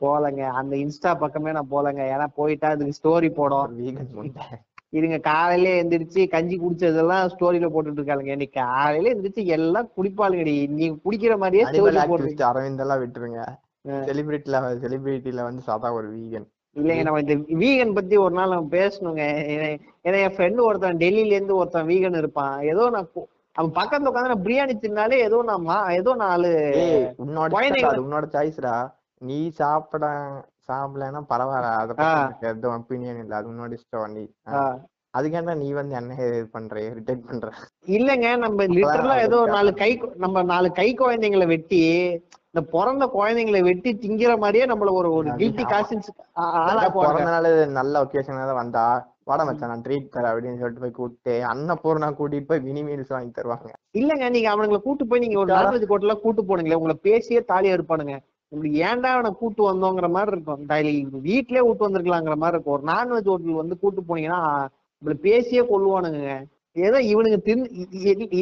போலங்க 0.00 0.42
அந்த 0.58 0.74
இன்ஸ்டா 0.76 1.12
பக்கமே 1.22 1.52
நான் 1.52 1.72
போலங்க 1.72 2.02
ஏன்னா 2.14 2.26
போயிட்டா 2.36 2.68
அதுக்கு 2.74 2.98
ஸ்டோரி 2.98 3.30
போடும். 3.32 3.70
வீகன் 3.80 4.14
முண்டை 4.14 4.46
இதுங்க 4.92 5.20
காலையில 5.20 5.82
எந்திரிச்சு 5.82 6.28
கஞ்சி 6.28 6.58
குடிச்சதெல்லாம் 6.58 7.26
ஸ்டோரியில 7.26 7.68
போட்டுட்டு 7.68 8.00
இருக்காளுங்க. 8.00 8.26
இன்னைக்கு 8.26 8.60
காலையில 8.60 9.14
எந்திரிச்சு 9.14 9.46
எல்லாம் 9.46 9.88
குடிப்பாளுங்கடி. 9.96 10.68
நீங்க 10.68 10.96
குடிக்கிற 11.04 11.38
மாதிரியே 11.38 11.64
ஸ்டோரி 11.80 11.92
ஆக்டிவிஸ்ட் 12.06 12.48
அரவிந்த் 12.50 12.80
எல்லாம் 12.80 13.00
விட்டுருங்க. 13.00 13.44
செலிபிரிட்டில 13.88 14.60
செலிபிரிட்டில 14.82 15.42
வந்து 15.42 15.62
சதா 15.62 15.92
ஒரு 15.92 16.12
வீகன் 16.12 16.46
இல்லைங்க 16.76 17.02
நம்ம 17.02 17.20
இந்த 17.20 17.34
வீகன் 17.34 17.94
பத்தி 17.94 18.16
ஒரு 18.16 18.34
நாள் 18.34 18.48
நம்ம 18.48 18.76
பேசணுங்க. 18.76 19.22
ஏன்னா- 19.52 19.78
என் 20.02 20.34
ஃப்ரெண்டு 20.34 20.60
ஒருத்தன் 20.60 20.96
டெல்லியில 20.96 21.32
இருந்து 21.32 21.56
ஒருத்தன் 21.56 21.86
வீகன் 21.86 22.18
இருப்பான். 22.18 22.62
ஏதோ 22.62 22.90
நான் 22.90 23.08
அவன் 23.52 23.72
பக்கத்துல 23.72 24.08
உட்காந்து 24.08 24.10
நான் 24.10 24.42
பிரியாணி 24.42 24.72
தின்னாலே 24.80 25.12
ஏதோ 25.12 25.42
நான் 25.42 25.90
ஏதோ 25.90 26.14
நாலு 26.14 26.48
உன்னோட 27.18 27.52
சாய்ஸ்டா 28.32 28.92
நீ 29.18 29.48
சாப்பிட 29.48 30.06
சாப்பிடலன்னா 30.68 31.22
பரவாயில்ல. 31.32 31.70
அத 31.82 31.90
பத்தி 31.94 32.46
எதுவும் 32.50 32.76
ஒப்பீனியன் 32.78 33.22
இல்ல. 33.24 33.32
அது 33.38 33.50
உன்னோட 33.52 33.78
இஷ்டம் 33.78 34.14
நீ 34.16 34.24
அதுக்கேண்டா 35.14 35.52
நீ 35.60 35.68
வந்து 35.72 35.94
என்ன 35.98 36.16
இது 36.24 36.38
பண்ற 36.54 36.74
ரிட்டர்ன் 36.96 37.26
பண்ற? 37.28 37.50
இல்லைங்க. 37.96 38.30
நம்ம 38.42 38.66
லிட்டரலா 38.74 39.14
ஏதோ 39.26 39.38
நாலு 39.54 39.70
கை 39.74 39.90
நம்ம 40.24 40.42
நாலு 40.50 40.68
கை 40.80 40.88
குழந்தைங்களை 40.98 41.46
வெட்டி 41.52 41.78
இந்த 42.48 42.60
பிறந்த 42.74 43.04
குழந்தைங்களை 43.14 43.60
வெட்டி 43.62 43.90
திங்கிற 44.02 44.32
மாதிரியே 44.42 44.66
நம்மள 44.70 44.92
ஒரு 45.00 45.08
ஒரு 45.16 45.30
கில்ட்டி. 45.40 45.64
காசின்ஸ் 45.72 46.10
பிறந்த 46.98 47.30
நாள் 47.30 47.48
நல்ல 47.78 48.02
ஒகேஷன் 48.04 48.40
தான் 48.42 48.60
வந்தா? 48.60 48.84
வாட 49.30 49.44
மச்சான் 49.46 49.72
நான் 49.72 49.84
ட்ரீட் 49.86 50.12
தரேன் 50.14 50.32
அப்படின்னு 50.32 50.60
சொல்லிட்டு 50.60 50.84
போய் 50.84 50.96
கூப்பிட்டு 50.98 51.32
அன்னபூர்ணா 51.50 52.08
கூட்டிட்டு 52.18 52.48
போய் 52.50 52.64
மினி 52.66 52.82
மீல்ஸ் 52.88 53.14
வாங்கி 53.14 53.32
தருவாங்க. 53.38 53.70
இல்லங்க. 54.00 54.26
நீங்க 54.34 54.48
அவனுங்களை 54.54 54.80
கூட்டு 54.82 55.04
போய் 55.06 55.22
நீங்க 55.24 55.38
ஒரு? 55.42 55.50
நான்வெஜ் 55.56 55.90
கோட்டெல்லாம் 55.90 56.22
கூட்டு 56.24 56.42
போனீங்களே 56.42 56.78
உங்களை 56.80 56.96
பேசியே 57.08 57.40
தாலி 57.50 57.74
இருப்பானுங்க 57.76 58.16
உங்களுக்கு 58.52 58.78
ஏன்டா 58.88 59.08
அவனை 59.14 59.30
கூட்டு 59.40 59.62
வந்தோங்கிற 59.68 60.08
மாதிரி 60.16 60.32
இருக்கும். 60.34 60.60
டெய்லி 60.70 60.92
வீட்லயே 61.28 61.62
கூட்டு 61.66 61.86
வந்திருக்கலாங்கிற 61.86 62.36
மாதிரி 62.42 62.56
இருக்கும். 62.56 62.76
ஒரு 62.76 62.84
நான்வெஜ் 62.92 63.30
ஹோட்டல் 63.30 63.62
வந்து 63.62 63.76
கூட்டு 63.82 64.02
போனீங்கன்னா 64.08 64.40
உங்களை 65.02 65.16
பேசியே 65.28 65.62
கொள்ளுவானுங்க. 65.70 66.30
ஏதோ 66.76 66.98
இவனுங்க 67.10 67.38
தின் 67.46 67.64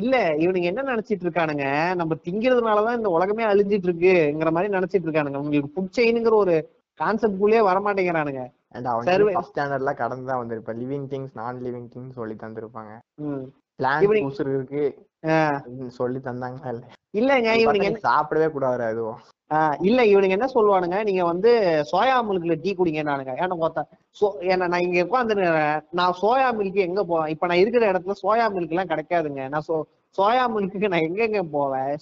இல்ல 0.00 0.14
இவனுங்க 0.44 0.68
என்ன 0.70 0.84
நினைச்சிட்டு 0.90 1.24
இருக்கானுங்க? 1.26 1.66
நம்ம 2.00 2.16
திங்கிறதுனாலதான் 2.26 2.98
இந்த 3.00 3.10
உலகமே 3.16 3.44
அழிஞ்சிட்டு 3.50 3.88
இருக்குங்கிற 3.88 4.50
மாதிரி 4.56 4.74
நினைச்சிட்டு 4.76 5.06
இருக்கானுங்க. 5.08 5.42
உங்களுக்கு 5.44 5.72
ஃபுட் 5.74 5.96
செயினுங்கிற 5.98 6.36
ஒரு 6.44 6.56
கான்செப்ட் 7.00 7.40
குள்ளேயே 7.42 7.62
வரமாட்டேங்கிறானுங்க 7.68 8.42
அண்ட் 8.76 8.88
அவங்க 8.92 9.42
ஸ்டாண்டர்ட்ல 9.48 9.92
கடந்து 10.02 10.28
தான் 10.30 10.40
வந்திருப்ப. 10.42 10.74
லிவிங் 10.82 11.06
திங்ஸ் 11.12 11.34
நான் 11.40 11.62
லிவிங் 11.66 11.88
திங்ஸ் 11.94 12.18
சொல்லி 12.20 12.36
தந்திருப்பாங்க. 12.44 12.92
பிளான் 13.78 14.04
இருக்கு 14.56 14.84
சொல்லி 16.00 16.20
தந்தாங்களா 16.28 16.72
இல்ல 16.74 16.84
இல்லங்க 17.14 17.48
இவனுங்க 17.56 17.90
சாப்பிடவே 18.04 18.48
கூடாது 18.50 18.84
அதுவும் 18.84 19.20
ஆஹ் 19.50 19.76
இல்ல 19.80 20.00
இவனுங்க 20.04 20.36
என்ன 20.36 20.48
சொல்லுவானுங்க 20.52 20.98
நீங்க 21.04 21.22
வந்து 21.24 21.50
சோயா 21.90 22.16
மில்க்ல 22.28 22.54
டீ 22.62 22.70
குடிங்க 22.74 23.02
நானுங்க 23.02 23.32
ஏன்னா 23.38 23.56
பார்த்தா 23.58 23.82
சோ 24.16 24.26
ஏன்னா 24.52 24.66
நான் 24.66 24.80
இங்க 24.80 25.04
உட்காந்து 25.04 25.34
நான் 25.92 26.16
சோயா 26.20 26.48
மில்க் 26.58 26.78
எங்க 26.86 27.02
போவேன் 27.04 27.32
இப்ப 27.34 27.46
நான் 27.46 27.62
இருக்கிற 27.62 27.84
இடத்துல 27.92 28.16
சோயா 28.22 28.46
மில்க் 28.54 28.72
எல்லாம் 28.74 28.90
கிடைக்காதுங்க. 28.92 29.42
நான் 29.48 29.66
சோ 29.68 29.76
சோயா 30.16 30.42
மில்க்கு 30.54 30.90
நான் 30.92 31.04
எங்கெங்க 31.06 31.40
போவேன்? 31.54 31.92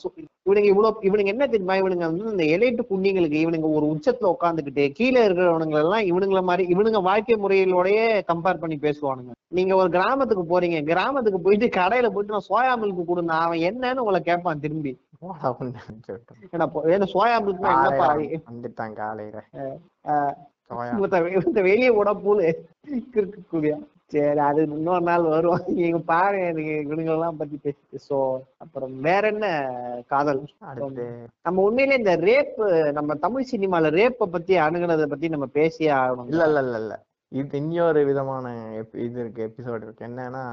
இவனுங்க 0.47 0.69
இவ்வளவு 0.73 1.05
இவனுங்க 1.09 1.31
என்ன 1.35 1.45
தெரியுமா? 1.53 1.75
இவனுங்க 1.83 2.05
வந்து 2.11 2.33
இந்த 2.33 2.45
எலைட்டு 2.55 2.83
புண்ணிங்களுக்கு 2.91 3.39
இவனுங்க 3.45 3.69
ஒரு 3.77 3.87
உச்சத்துல 3.93 4.33
உட்காந்துக்கிட்டு 4.35 4.85
கீழே 4.99 5.21
இருக்கிறவனுங்க 5.27 5.79
எல்லாம் 5.83 6.09
இவனுங்கள 6.11 6.43
மாதிரி 6.49 6.65
இவனுங்க 6.75 7.01
வாழ்க்கை 7.09 7.37
முறைகளோடயே 7.45 8.05
கம்பேர் 8.31 8.63
பண்ணி 8.65 8.79
பேசுவானுங்க. 8.87 9.33
நீங்க 9.59 9.73
ஒரு 9.83 9.91
கிராமத்துக்கு 9.97 10.45
போறீங்க 10.53 10.79
கிராமத்துக்கு 10.91 11.41
போயிட்டு 11.47 11.69
கடையில 11.79 12.11
போயிட்டு 12.13 12.37
நான் 12.37 12.49
சோயா 12.51 12.75
மில்க் 12.83 13.11
கொடுங்க 13.13 13.35
அவன் 13.47 13.65
என்னன்னு 13.71 14.05
உங்களை 14.05 14.21
கேட்பான் 14.29 14.63
திரும்பி. 14.67 14.93
ஏன்னா 16.95 17.09
சோயா 17.15 17.37
மில்க்னா 17.47 17.73
என்னப்பா? 17.77 18.09
வந்துட்டான் 18.51 18.95
காலையில. 19.01 19.39
வெளியே 21.69 21.91
விட 21.97 22.11
பூலு 22.25 22.47
இருக்கக்கூடிய 23.17 23.73
சரி 24.13 24.41
அது 24.47 24.61
இன்னொரு 24.71 25.05
நாள் 25.05 25.25
வருவோம் 25.29 25.53
நீங்க 25.79 25.99
பாருங்க 26.09 26.47
எனக்கு 26.49 26.73
இவனுங்கெல்லாம் 26.85 27.39
பத்தி 27.39 27.57
பேசிட்டு. 27.65 27.99
சோ 28.09 28.17
அப்புறம் 28.59 28.95
வேற 29.01 29.23
என்ன 29.29 29.47
காதல்? 30.07 30.41
நம்ம 31.47 31.63
உண்மையிலே 31.63 31.97
இந்த 31.97 32.15
ரேப் 32.25 32.57
நம்ம 32.93 33.15
தமிழ் 33.25 33.51
சினிமால 33.53 33.93
ரேப்ப 33.97 34.29
பத்தி 34.35 34.57
அணுகுனதை 34.59 35.07
பத்தி 35.07 35.29
நம்ம 35.29 35.49
பேசியே 35.53 35.91
ஆகணும். 35.99 36.29
இல்ல 36.33 36.45
இல்ல 36.47 36.61
இல்ல 36.67 36.79
இல்ல. 36.79 36.95
இது 37.33 37.57
இன்னொரு 37.59 38.01
விதமான 38.05 38.47
இது 39.05 39.19
இருக்கு 39.21 39.47
எபிசோட் 39.49 39.85
இருக்கு. 39.85 40.05
என்னன்னா 40.05 40.45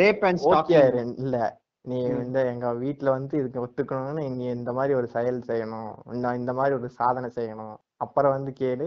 ரேப் 0.00 0.24
அண்ட் 0.28 0.42
ஸ்டாக்கிங் 0.44 1.14
இல்ல. 1.24 1.38
நீ 1.84 1.98
வந்து 2.14 2.40
எங்க 2.52 2.72
வீட்ல 2.80 3.10
வந்து 3.10 3.34
இதுக்கு 3.38 3.62
ஒத்துக்கணும்னு 3.62 4.24
நீ 4.36 4.46
இந்த 4.56 4.72
மாதிரி 4.72 4.94
ஒரு 4.94 5.08
செயல் 5.14 5.46
செய்யணும். 5.48 5.92
இந்த 6.40 6.52
மாதிரி 6.58 6.74
ஒரு 6.80 6.88
சாதனை 6.98 7.30
செய்யணும். 7.38 7.76
அப்புறம் 8.00 8.34
வந்து 8.36 8.50
கேளு. 8.60 8.86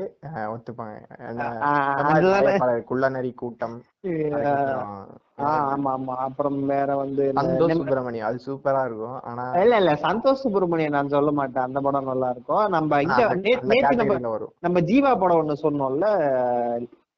ஒத்துப்பாங்க. 0.54 0.94
குள்ளநரி 2.90 3.32
கூட்டம் 3.36 3.78
ஆமா 5.50 5.92
ஆமா. 5.94 6.16
அப்புறம் 6.28 6.58
வேற 6.66 6.90
வந்து 6.96 7.24
சந்தோஷ் 7.38 7.78
சுப்பிரமணியம் 7.78 8.28
அது 8.30 8.40
சூப்பரா 8.46 8.82
இருக்கும். 8.86 9.20
ஆனா 9.30 9.46
இல்ல 9.62 9.78
இல்ல. 9.82 9.94
சந்தோஷ் 10.04 10.44
சுப்பிரமணியன் 10.44 10.98
நான் 10.98 11.14
சொல்ல 11.16 11.32
மாட்டேன். 11.32 11.66
அந்த 11.68 11.80
படம் 11.82 12.10
நல்லா 12.12 12.30
இருக்கும். 12.30 12.66
நம்ம 12.76 13.02
இங்க 13.04 13.24
நம்ம 14.64 14.80
ஜீவா 14.90 15.12
படம் 15.16 15.40
ஒண்ணு 15.42 15.56
சொன்னோம்ல. 15.64 16.08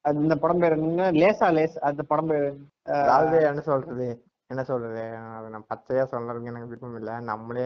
அது 0.06 0.18
இந்த 0.24 0.36
படம் 0.36 0.62
பேர் 0.62 0.78
என்ன? 0.80 1.06
லேசா 1.22 1.48
லேஸ் 1.54 1.78
அந்த 1.90 2.02
படம் 2.04 2.32
பேர் 2.32 2.48
அதாவது 2.98 3.38
என்ன 3.50 3.62
சொல்றது? 3.64 4.08
என்ன 4.50 4.62
சொல்றது? 4.64 5.04
அது 5.38 5.48
நான் 5.50 5.70
பச்சையா 5.70 6.04
சொல்றதுக்கு 6.12 6.52
எனக்கு 6.52 6.70
விருப்பம் 6.70 6.98
இல்ல. 7.00 7.12
நம்மளே 7.30 7.66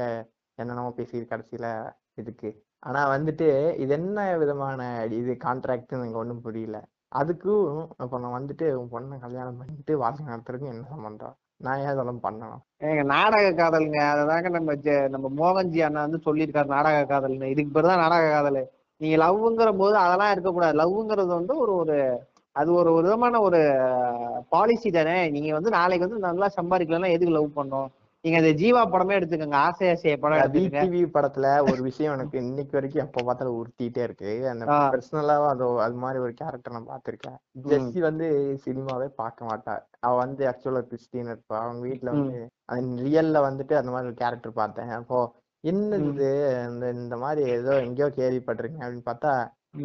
என்னென்னமோ 0.58 0.92
பேசி 0.92 1.18
கடைசியில 1.32 1.68
இதுக்கு. 2.16 2.50
ஆனா 2.80 3.10
வந்துட்டு 3.10 3.78
இது 3.80 3.94
என்ன 3.94 4.38
விதமான 4.38 5.08
இது 5.12 5.38
கான்ட்ராக்ட் 5.44 5.88
எனக்கு 5.88 6.18
ஒண்ணும் 6.18 6.42
புரியல. 6.42 6.84
அதுக்கும் 7.16 7.88
இப்ப 8.00 8.20
நான் 8.20 8.42
வந்துட்டு 8.42 8.74
உன் 8.74 8.90
பொண்ணை 8.92 9.20
கல்யாணம் 9.20 9.58
பண்ணிட்டு 9.58 9.98
வாழ்க்கை 9.98 10.26
நடத்துறதுக்கு 10.26 10.68
என்ன 10.68 10.86
சம்பந்தம்? 10.90 11.36
நான் 11.58 11.78
ஏன் 11.78 11.86
அதெல்லாம் 11.86 12.20
பண்ணணும்? 12.24 12.84
ஏங்க 12.84 13.04
நாடக 13.04 13.52
காதலுங்க. 13.52 14.00
அததாங்க 14.14 14.50
நம்ம 14.50 14.74
ஜெ- 14.74 15.10
நம்ம 15.10 15.30
மோகன்ஜி 15.30 15.80
அண்ணா 15.80 16.02
வந்து 16.02 16.20
சொல்லியிருக்காரு 16.26 16.66
நாடக 16.66 17.20
காதல்னு. 17.20 17.44
இதுக்கு 17.44 17.72
பேர் 17.72 17.90
தான் 17.90 17.98
நாடக 17.98 18.30
காதல். 18.30 18.70
நீங்க 18.98 19.26
லவ்ங்கிற 19.26 19.78
போது 19.78 19.96
அதெல்லாம் 19.96 20.32
இருக்கக்கூடாது. 20.32 20.78
லவ்ங்கிறது 20.78 21.28
வந்து 21.28 21.58
ஒரு 21.58 21.76
ஒரு 21.76 22.28
அது 22.52 22.74
ஒரு 22.74 22.94
ஒரு 22.94 23.04
விதமான 23.04 23.42
ஒரு 23.42 23.60
பாலிசி 24.50 24.92
தானே. 24.92 25.30
நீங்க 25.30 25.54
வந்து 25.54 25.70
நாளைக்கு 25.70 26.08
வந்து 26.10 26.28
நல்லா 26.28 26.50
சம்பாதிக்கலாம் 26.62 27.10
எதுக்கு 27.10 27.34
லவ் 27.34 27.52
பண்ணோம் 27.56 27.88
நீங்க 28.26 28.38
அந்த 28.38 28.50
ஜீவா 28.54 28.82
படமே 28.86 29.14
எடுத்துக்கோங்க. 29.18 29.58
ஆசை 29.60 29.88
ஆசைய 29.90 30.16
படம் 30.18 30.40
டிவி 30.76 31.02
படத்துல 31.10 31.46
ஒரு 31.64 31.82
விஷயம் 31.82 32.14
எனக்கு 32.14 32.38
இன்னைக்கு 32.42 32.72
வரைக்கும் 32.72 33.06
எப்ப 33.06 33.24
பார்த்தாலும் 33.24 33.58
உறுத்திட்டே 33.58 33.98
இருக்கு. 34.00 34.50
அந்த. 34.50 34.64
பர்சனலா 34.88 35.46
அது 35.46 35.82
அது 35.82 35.96
மாதிரி 35.96 36.24
ஒரு 36.24 36.34
கேரக்டர் 36.34 36.74
நான் 36.74 36.90
பார்த்திருக்கேன். 36.90 37.38
ஜெஸ்ஸி 37.64 38.00
வந்து 38.00 38.28
சினிமாவே 38.66 39.08
பார்க்க 39.16 39.46
மாட்டா. 39.46 39.76
அவ 40.00 40.16
வந்து 40.18 40.48
ஆக்சுவலா 40.48 40.82
கிறிஸ்டின் 40.84 41.28
இருப்பா. 41.28 41.58
அவங்க 41.60 41.82
வீட்ல 41.82 42.12
வந்து 42.12 42.40
ரியல்ல 43.04 43.38
வந்துட்டு 43.46 43.74
அந்த 43.74 43.92
மாதிரி 43.92 44.08
ஒரு 44.08 44.14
கேரக்டர் 44.14 44.54
பார்த்தேன். 44.54 44.90
அப்போ 44.98 45.20
என்னது 45.64 46.28
இந்த 46.70 46.86
இந்த 46.96 47.18
மாதிரி 47.18 47.50
ஏதோ 47.52 47.74
எங்கேயோ 47.82 48.10
கேள்விப்பட்டிருக்கேன் 48.16 48.86
அப்படின்னு 48.86 49.10
பார்த்தா. 49.10 49.34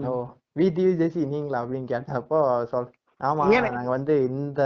ஓ 0.07 0.13
விடிவி 0.59 0.93
ஜெசி 0.99 1.27
நீங்களா? 1.27 1.63
அப்படின்னு 1.63 1.91
கேட்டப்போ 1.93 2.39
சொல் 2.65 2.91
ஆமா 3.21 3.43
நாங்க 3.71 3.91
வந்து 3.91 4.15
இந்த 4.31 4.61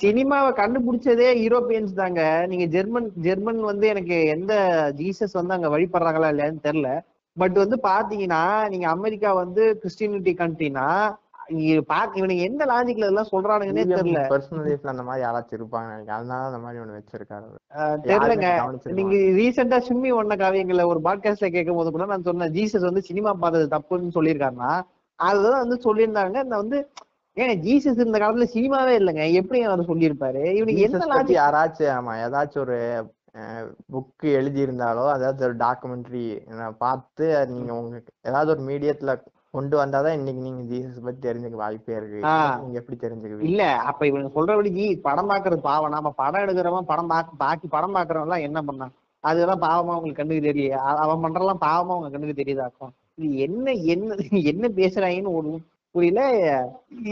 சினிமாவை 0.00 0.48
கண்டுபிடிச்சதே 0.58 1.28
யூரோப்பியன்ஸ் 1.42 1.92
தாங்க. 2.00 2.22
நீங்க 2.50 2.64
ஜெர்மன் 2.74 3.06
ஜெர்மன் 3.26 3.60
வந்து 3.68 3.86
எனக்கு 3.92 4.16
எந்த 4.34 4.54
ஜீசஸ் 4.98 5.36
வந்து 5.38 5.54
அங்க 5.56 5.68
வழிபடுறாங்களா 5.74 6.30
இல்லையான்னு 6.32 6.66
தெரியல. 6.66 6.90
பட் 7.36 7.56
வந்து 7.62 7.76
பாத்தீங்கன்னா 7.86 8.42
நீங்க 8.72 8.86
அமெரிக்கா 8.96 9.30
வந்து 9.42 9.62
கிறிஸ்டினிட்டி 9.82 10.34
கண்ட்ரினா 10.42 10.88
இவனுங்க 12.18 12.44
எந்த 12.48 12.62
லாஜிக்ல 12.70 13.06
இதெல்லாம் 13.06 13.32
சொல்றானுங்கன்னே 13.32 13.84
தெரியல. 13.92 14.22
பர்சனல் 14.32 14.64
லைஃப்ல 14.68 14.92
அந்த 14.94 15.04
மாதிரி 15.08 15.24
யாராச்சும் 15.24 15.58
இருப்பாங்க 15.58 15.90
அதனால 16.16 16.40
அந்த 16.50 16.60
மாதிரி 16.64 16.82
ஒண்ணு 16.82 16.98
வச்சிருக்காரு 16.98 17.46
தெரியலங்க. 18.08 18.50
நீங்க 18.98 19.16
ரீசெண்டா 19.38 19.78
சும்மி 19.88 20.12
ஒன்ன 20.18 20.38
காவியங்கள 20.42 20.86
ஒரு 20.92 21.02
பாட்காஸ்ட்ல 21.08 21.50
கேட்கும் 21.56 21.80
போது 21.80 21.94
கூட 21.96 22.06
நான் 22.12 22.28
சொன்னேன் 22.30 22.54
ஜீசஸ் 22.58 22.88
வந்து 22.90 23.04
சினிமா 23.10 23.32
பார்த்தது 23.44 23.68
தப்புன்னு 23.76 24.16
சொல்லியிருக்காருன்னா 24.18 24.72
அதுதான் 25.18 25.62
வந்து 25.64 25.78
சொல்லியிருந்தாங்க. 25.84 26.36
இந்த 26.46 26.56
வந்து 26.62 26.78
ஏங்க 27.36 27.54
ஜீசஸ் 27.64 28.02
இந்த 28.04 28.18
காலத்துல 28.20 28.46
சினிமாவே 28.52 28.92
இல்லைங்க. 28.98 29.24
எப்படி 29.40 29.58
அவர் 29.64 29.88
சொல்லியிருப்பாரு? 29.88 30.42
இவனுக்கு 30.58 30.84
என்ன 30.86 31.06
லாஜிக் 31.10 31.38
யாராச்சும் 31.38 31.94
ஆமா 31.96 32.12
ஏதாச்சும் 32.24 32.64
ஒரு 32.64 32.78
புக் 33.94 34.24
எழுதி 34.38 34.60
இருந்தாலோ 34.66 35.02
அதாவது 35.14 35.44
ஒரு 35.46 35.56
டாக்குமெண்ட்ரி 35.62 36.22
பார்த்து 36.84 37.24
நீங்க 37.50 37.72
உங்க 37.80 37.96
ஏதாவது 38.24 38.52
ஒரு 38.54 38.62
மீடியத்துல 38.68 39.14
கொண்டு 39.54 39.74
வந்தாதான் 39.80 40.16
இன்னைக்கு 40.18 40.40
நீங்க 40.46 40.62
ஜீசஸ் 40.70 41.04
பத்தி 41.04 41.20
தெரிஞ்சுக்க 41.26 41.58
வாய்ப்பே 41.60 41.94
இருக்கு. 41.98 42.20
நீங்க 42.62 42.78
எப்படி 42.80 42.96
தெரிஞ்சுக்குவீங்க? 43.04 43.50
இல்ல 43.50 43.62
அப்ப 43.90 44.06
இவனுக்கு 44.08 44.36
சொல்றபடி 44.38 44.70
ஜி 44.78 44.86
படம் 45.06 45.30
பாக்குறது 45.30 45.60
பாவம். 45.68 45.94
நாம 45.94 46.12
படம் 46.18 46.42
எடுக்கிறவன் 46.44 46.90
படம் 46.90 47.12
பாக்க 47.12 47.38
பாக்கி 47.42 47.68
படம் 47.68 47.96
பாக்குறவன் 47.96 48.26
எல்லாம் 48.28 48.46
என்ன 48.48 48.60
பண்ணான்? 48.68 48.94
அதெல்லாம் 49.24 49.62
பாவமா 49.62 49.94
உங்களுக்கு 49.96 50.20
கண்ணுக்கு 50.20 50.48
தெரியல 50.48 50.74
அவன் 51.04 51.22
பண்றதெல்லாம் 51.24 51.64
பாவமா 51.64 51.96
உங்க 51.98 52.10
கண்ணுக்கு 52.10 52.40
தெரியுதாக்கும் 52.42 52.92
இது 53.18 53.36
என்ன 53.46 53.66
என்ன 53.92 54.16
என்ன 54.52 54.66
பேசுறாங்கன்னு 54.76 55.36
ஒண்ணும் 55.38 55.64
புரியல. 55.96 56.22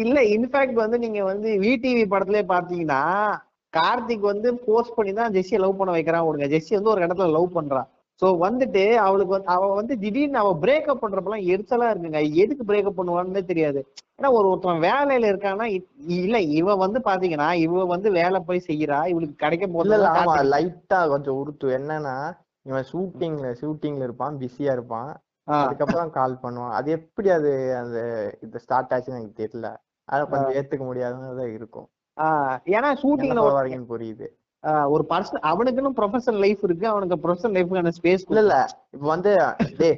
இல்ல 0.03 0.19
இன்ஃபேக்ட் 0.35 0.79
வந்து 0.83 0.99
நீங்க 0.99 1.21
வந்து 1.25 1.51
விடிவி 1.65 2.05
படத்திலே 2.07 2.43
பாத்தீங்கன்னா 2.53 3.03
கார்த்திக் 3.73 4.31
வந்து 4.33 4.49
போஸ்ட் 4.67 4.97
பண்ணி 4.97 5.13
தான் 5.13 5.33
ஜெஸ்ஸியை 5.35 5.61
லவ் 5.61 5.79
பண்ண 5.79 5.93
வைக்கிறான் 5.93 6.27
விடுங்க. 6.27 6.49
ஜெஸ்ஸி 6.53 6.75
வந்து 6.75 6.93
ஒரு 6.93 7.03
இடத்துல 7.07 7.29
லவ் 7.31 7.57
பண்றான். 7.57 7.89
சோ 8.23 8.27
வந்துட்டு 8.43 8.83
அவளுக்கு 9.05 9.33
வந்து 9.35 9.51
அவ 9.55 9.69
வந்து 9.75 9.95
திடீர்னு 9.99 10.39
அவ 10.39 10.51
பிரேக்கப் 10.63 11.01
பண்றப்பெல்லாம் 11.03 11.47
எரிச்சலா 11.53 11.87
இருக்குங்க. 11.93 12.21
எதுக்கு 12.43 12.65
பிரேக்கப் 12.65 12.99
பண்ணுவான்னு 12.99 13.43
தெரியாது. 13.45 13.81
ஏன்னா 14.19 14.29
ஒரு 14.31 14.47
ஒருத்தன் 14.51 14.85
வேலையில 14.85 15.31
இருக்கான்னா 15.33 15.67
இல்ல 16.19 16.41
இவ 16.59 16.77
வந்து 16.77 16.99
பாத்தீங்கன்னா 17.05 17.49
இவ 17.65 17.85
வந்து 17.87 18.11
வேலை 18.13 18.41
போய் 18.41 18.67
செய்யறா. 18.69 19.01
இவளுக்கு 19.13 19.37
ஆமா 20.13 20.25
போது 20.29 20.51
லைட்டா 20.55 21.01
கொஞ்சம் 21.09 21.39
உறுத்து 21.41 21.69
என்னன்னா 21.79 22.17
இவன் 22.67 22.89
ஷூட்டிங்ல 22.91 23.47
ஷூட்டிங்ல 23.61 24.03
இருப்பான் 24.03 24.39
பிஸியா 24.41 24.73
இருப்பான். 24.73 25.11
அதுக்கப்புறம் 25.49 26.11
கால் 26.11 26.43
பண்ணுவான் 26.43 26.73
அது 26.73 26.91
எப்படி 26.91 27.31
அது 27.31 27.51
அந்த 27.77 27.99
இது 28.43 28.59
ஸ்டார்ட் 28.59 28.95
ஆச்சுன்னு 28.95 29.21
எனக்கு 29.21 29.43
தெரியல. 29.43 29.71
அதை 30.09 30.23
கொஞ்சம் 30.27 30.55
ஏத்துக்க 30.59 30.85
முடியாததான் 30.85 31.53
இருக்கும். 31.59 31.89
ஏன்னா 32.73 32.91
ஷூட்டிங்ல 33.03 33.43
வரீங்கன்னு 33.53 33.93
புரியுது. 33.93 34.27
ஒரு 34.93 35.05
பர்சன் 35.11 35.47
அவனுக்குன்னு 35.49 35.91
ப்ரொஃபஷனல் 35.97 36.43
லைஃப் 36.45 36.63
இருக்கு. 36.65 36.87
அவனுக்கு 36.89 37.17
ப்ரொஃபஷனல் 37.25 37.57
லைஃப்க்கான 37.57 37.91
ஸ்பேஸ் 37.97 38.23
இல்ல 38.29 38.43
இல்ல. 38.45 38.55
இப்ப 38.93 39.07
வந்து 39.07 39.33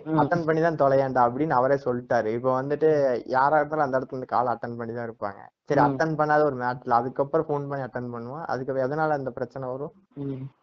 ம். 0.07 0.17
அட்டன் 0.19 0.47
பண்ணி 0.47 0.61
தான் 0.61 0.81
தொலையாண்டா 0.81 1.25
அப்படின்னு 1.27 1.55
அவரே 1.59 1.77
சொல்லிட்டாரு. 1.85 2.31
இப்ப 2.39 2.49
வந்துட்டு 2.53 2.89
யாரா 3.27 3.59
இருந்தாலும் 3.59 3.87
அந்த 3.87 3.99
இடத்துல 3.99 4.17
இருந்து 4.17 4.27
கால் 4.27 4.53
அட்டன் 4.55 4.77
பண்ணி 4.77 4.95
தான் 4.95 5.09
இருப்பாங்க. 5.09 5.41
சரி. 5.69 5.81
அட்டன் 5.81 6.17
பண்ணாத 6.19 6.43
ஒரு 6.43 6.57
மேட்ச்ல 6.57 6.99
அதுக்கப்புறம் 6.99 7.47
ஃபோன் 7.49 7.69
பண்ணி 7.69 7.87
அட்டன் 7.87 8.13
பண்ணுவான் 8.15 8.45
அதுக்கு 8.47 8.85
எதனால 8.87 9.19
அந்த 9.21 9.31
பிரச்சனை 9.31 9.69
வரும்? 9.69 9.95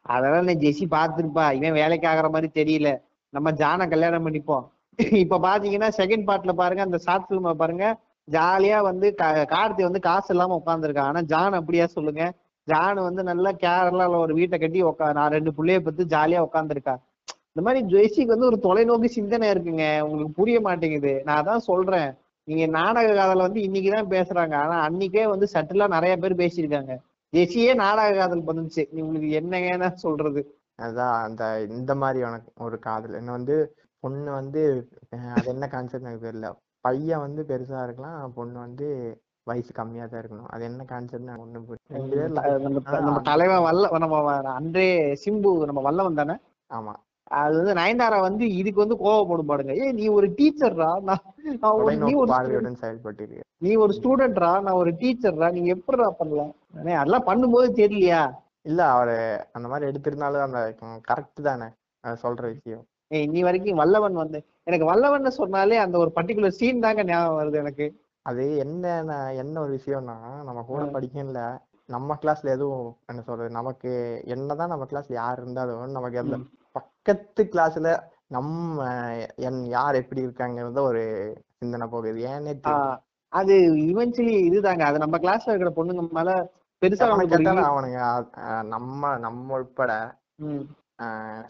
அதெல்லாம் 0.09 0.61
ஜெசி 0.65 0.87
பாத்துருப்பா 0.89 1.45
இவன் 1.51 1.79
வேலைக்கு 1.81 2.07
ஆகுற 2.07 2.29
மாதிரி 2.29 2.51
தெரியல. 2.53 2.91
நம்ம 3.33 3.51
ஜான 3.51 3.89
கல்யாணம் 3.89 4.29
பண்ணிப்போம். 4.29 4.67
இப்ப 5.11 5.39
பாத்தீங்கன்னா 5.39 5.91
செகண்ட் 5.97 6.23
பார்ட்ல 6.27 6.51
பாருங்க 6.51 6.83
அந்த 6.83 6.97
ஷார்ட் 6.97 7.25
பிலிம் 7.29 7.53
பாருங்க. 7.53 7.97
ஜாலியா 8.31 8.81
வந்து 8.81 9.15
கா- 9.21 9.45
கார்த்தி 9.45 9.81
வந்து 9.81 9.99
காசு 9.99 10.33
இல்லாம 10.33 10.61
உட்காந்துருக்கான் 10.65 10.99
ஆனா 10.99 11.21
ஜான் 11.21 11.53
அப்படியா 11.53 11.85
சொல்லுங்க. 11.85 12.33
ஜான் 12.63 12.95
வந்து 12.95 13.23
நல்லா 13.23 13.51
கேரளால 13.51 14.17
ஒரு 14.17 14.33
வீட்டை 14.33 14.59
கட்டி 14.59 14.83
உக்கா 14.83 15.13
நான் 15.13 15.31
ரெண்டு 15.31 15.51
பிள்ளைய 15.51 15.79
பத்து 15.79 16.05
ஜாலியா 16.05 16.47
உட்காந்துருக்கா 16.51 16.97
இந்த 17.53 17.71
மாதிரி 17.71 17.85
ஜெய்சிக்கு 17.85 18.25
வந்து 18.25 18.45
ஒரு 18.45 18.59
தொலைநோக்கு 18.61 19.05
சிந்தனை 19.05 19.49
இருக்குங்க. 19.49 20.01
உங்களுக்கு 20.01 20.31
புரிய 20.35 20.59
மாட்டேங்குது. 20.59 21.21
நான் 21.25 21.47
அதான் 21.47 21.57
சொல்றேன். 21.57 22.13
நீங்க 22.43 22.65
நாடக 22.65 23.13
காதல் 23.13 23.37
வந்து 23.37 23.61
இன்னைக்குதான் 23.61 24.09
பேசுறாங்க. 24.09 24.55
ஆனா 24.55 24.89
அன்னைக்கே 24.89 25.29
வந்து 25.29 25.47
சட்டிலா 25.53 25.87
நிறைய 25.87 26.17
பேர் 26.17 26.35
பேசியிருக்காங்க. 26.35 26.97
ஜெய்சியே 27.33 27.73
நாடக 27.73 28.17
காதல் 28.17 28.43
பண்ணுச்சு. 28.43 28.87
நீ 28.91 29.01
உங்களுக்கு 29.01 29.29
என்னங்க 29.29 29.89
சொல்றது? 29.89 30.57
அதான் 30.83 31.15
அந்த 31.25 31.43
இந்த 31.71 31.91
மாதிரி 31.95 32.19
உனக்கு 32.25 32.49
ஒரு 32.65 32.77
காதல். 32.79 33.17
என்ன 33.19 33.31
வந்து 33.31 33.55
பொண்ணு 34.03 34.31
வந்து 34.31 34.61
அது 35.37 35.47
என்ன 35.49 35.65
கான்செப்ட் 35.67 36.07
எனக்கு 36.07 36.27
தெரியல. 36.27 36.49
பையன் 36.85 37.23
வந்து 37.25 37.41
பெருசா 37.51 37.83
இருக்கலாம் 37.83 38.33
பொண்ணு 38.35 38.57
வந்து 38.59 38.87
வயசு 39.47 39.71
கம்மியா 39.73 40.05
தான் 40.05 40.21
இருக்கணும். 40.21 40.49
அது 40.49 40.63
என்ன 40.63 40.81
கான்செப்ட் 40.85 41.31
ஒண்ணு 41.37 41.61
நம்ம 43.07 43.21
தலைவன் 43.23 43.65
வல்ல 43.67 43.99
நம்ம 43.99 44.19
அன்றே 44.53 44.87
சிம்பு 45.23 45.51
நம்ம 45.65 45.81
வல்லவன் 45.81 46.21
தானே? 46.21 46.35
ஆமா. 46.71 46.93
அது 47.31 47.53
வந்து 47.59 47.73
நயன்தாரா 47.73 48.17
வந்து 48.19 48.45
இதுக்கு 48.57 48.79
வந்து 48.81 48.97
கோவப்படும் 48.99 49.49
பாடுங்க 49.49 49.73
ஏய் 49.81 49.95
நீ 49.99 50.05
ஒரு 50.09 50.27
டீச்சர்ரா 50.39 50.89
நான் 51.01 51.23
செயல்பட்டு 52.81 53.25
நீ 53.61 53.71
ஒரு 53.75 53.91
ஸ்டூடெண்ட்ரா 53.97 54.51
நான் 54.61 54.79
ஒரு 54.81 54.91
டீச்சர்ரா 55.01 55.47
நீங்க 55.51 55.69
எப்படிடா 55.75 56.07
பண்ணலாம்? 56.19 56.53
அதெல்லாம் 56.95 57.27
பண்ணும்போது 57.27 57.67
தெரியலையா? 57.75 58.21
இல்ல 58.65 58.81
அவரு 58.89 59.15
அந்த 59.51 59.67
மாதிரி 59.67 59.89
எடுத்திருந்தாலும் 59.89 60.45
அந்த 60.45 60.59
கரெக்ட் 61.07 61.41
தானே? 61.41 61.67
சொல்ற 62.03 62.43
விஷயம். 62.53 62.83
இன்னி 63.21 63.41
வரைக்கும் 63.41 63.79
வல்லவன் 63.81 64.15
வந்து 64.15 64.39
எனக்கு 64.63 64.85
வல்லவன் 64.85 65.37
சொன்னாலே 65.37 65.77
அந்த 65.77 65.95
ஒரு 65.97 66.11
பர்டிகுலர் 66.15 66.57
சீன் 66.59 66.79
தாங்க 66.79 67.03
ஞாபகம் 67.03 67.39
வருது 67.39 67.57
எனக்கு. 67.57 67.85
அது 68.25 68.43
என்ன 68.57 68.85
என்ன 69.35 69.55
ஒரு 69.59 69.71
விஷயம்னா 69.77 70.15
நம்ம 70.43 70.63
கூட 70.63 70.83
படிக்கல 70.95 71.41
நம்ம 71.89 72.17
கிளாஸ்ல 72.21 72.49
எதுவும் 72.49 72.89
என்ன 73.05 73.21
சொல்றது 73.21 73.49
நமக்கு 73.51 73.91
என்னதான் 74.25 74.69
நம்ம 74.69 74.85
கிளாஸ்ல 74.85 75.13
யார் 75.13 75.39
இருந்தாலும் 75.39 75.95
நமக்கு 75.97 76.19
அந்த 76.19 76.37
பக்கத்து 76.75 77.43
கிளாஸ்ல 77.53 77.89
நம்ம 78.27 78.77
என் 79.47 79.61
யார் 79.69 79.95
எப்படி 79.95 80.21
இருக்காங்கிறத 80.25 80.81
ஒரு 80.81 81.03
சிந்தனை 81.57 81.87
போகுது. 81.87 82.19
ஏன்னே 82.29 82.53
அது 83.33 83.53
இவென்ச்சுவலி 83.85 84.35
இதுதாங்க 84.49 84.83
அது 84.83 84.97
நம்ம 84.97 85.17
கிளாஸ்ல 85.17 85.51
இருக்கிற 85.51 85.71
பொண்ணுங்க 85.75 86.03
மேல 86.11 86.31
பெருசா 86.83 87.07
அவனுங்க 87.69 87.99
நம்ம 88.73 89.17
நம்ம 89.25 89.57
உட்பட 89.57 89.91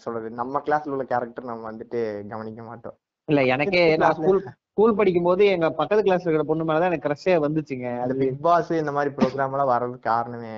சொல்றது 0.04 0.28
நம்ம 0.42 0.62
கிளாஸ்ல 0.66 0.94
உள்ள 0.96 1.06
கேரக்டர் 1.12 1.50
நம்ம 1.50 1.66
வந்துட்டு 1.72 2.00
கவனிக்க 2.32 2.62
மாட்டோம். 2.64 2.98
இல்ல 3.28 3.42
எனக்கே 3.56 3.84
நான் 4.02 4.16
ஸ்கூல் 4.20 4.40
ஸ்கூல் 4.70 4.96
படிக்கும் 5.00 5.28
போது 5.28 5.44
எங்க 5.56 5.68
பக்கத்து 5.80 6.06
கிளாஸ்ல 6.06 6.28
இருக்கிற 6.28 6.46
பொண்ணு 6.50 6.68
மேலதான் 6.68 6.90
எனக்கு 6.92 7.08
க்ரஷே 7.08 7.34
வந்துச்சுங்க. 7.46 7.88
அது 8.06 8.14
பிக் 8.22 8.42
பாஸ் 8.48 8.72
இந்த 8.80 8.92
மாதிரி 8.92 9.12
ப்ரோக்ராம் 9.18 9.54
எல்லாம் 9.56 9.72
வர்றதுக்கு 9.74 10.10
காரணமே 10.10 10.56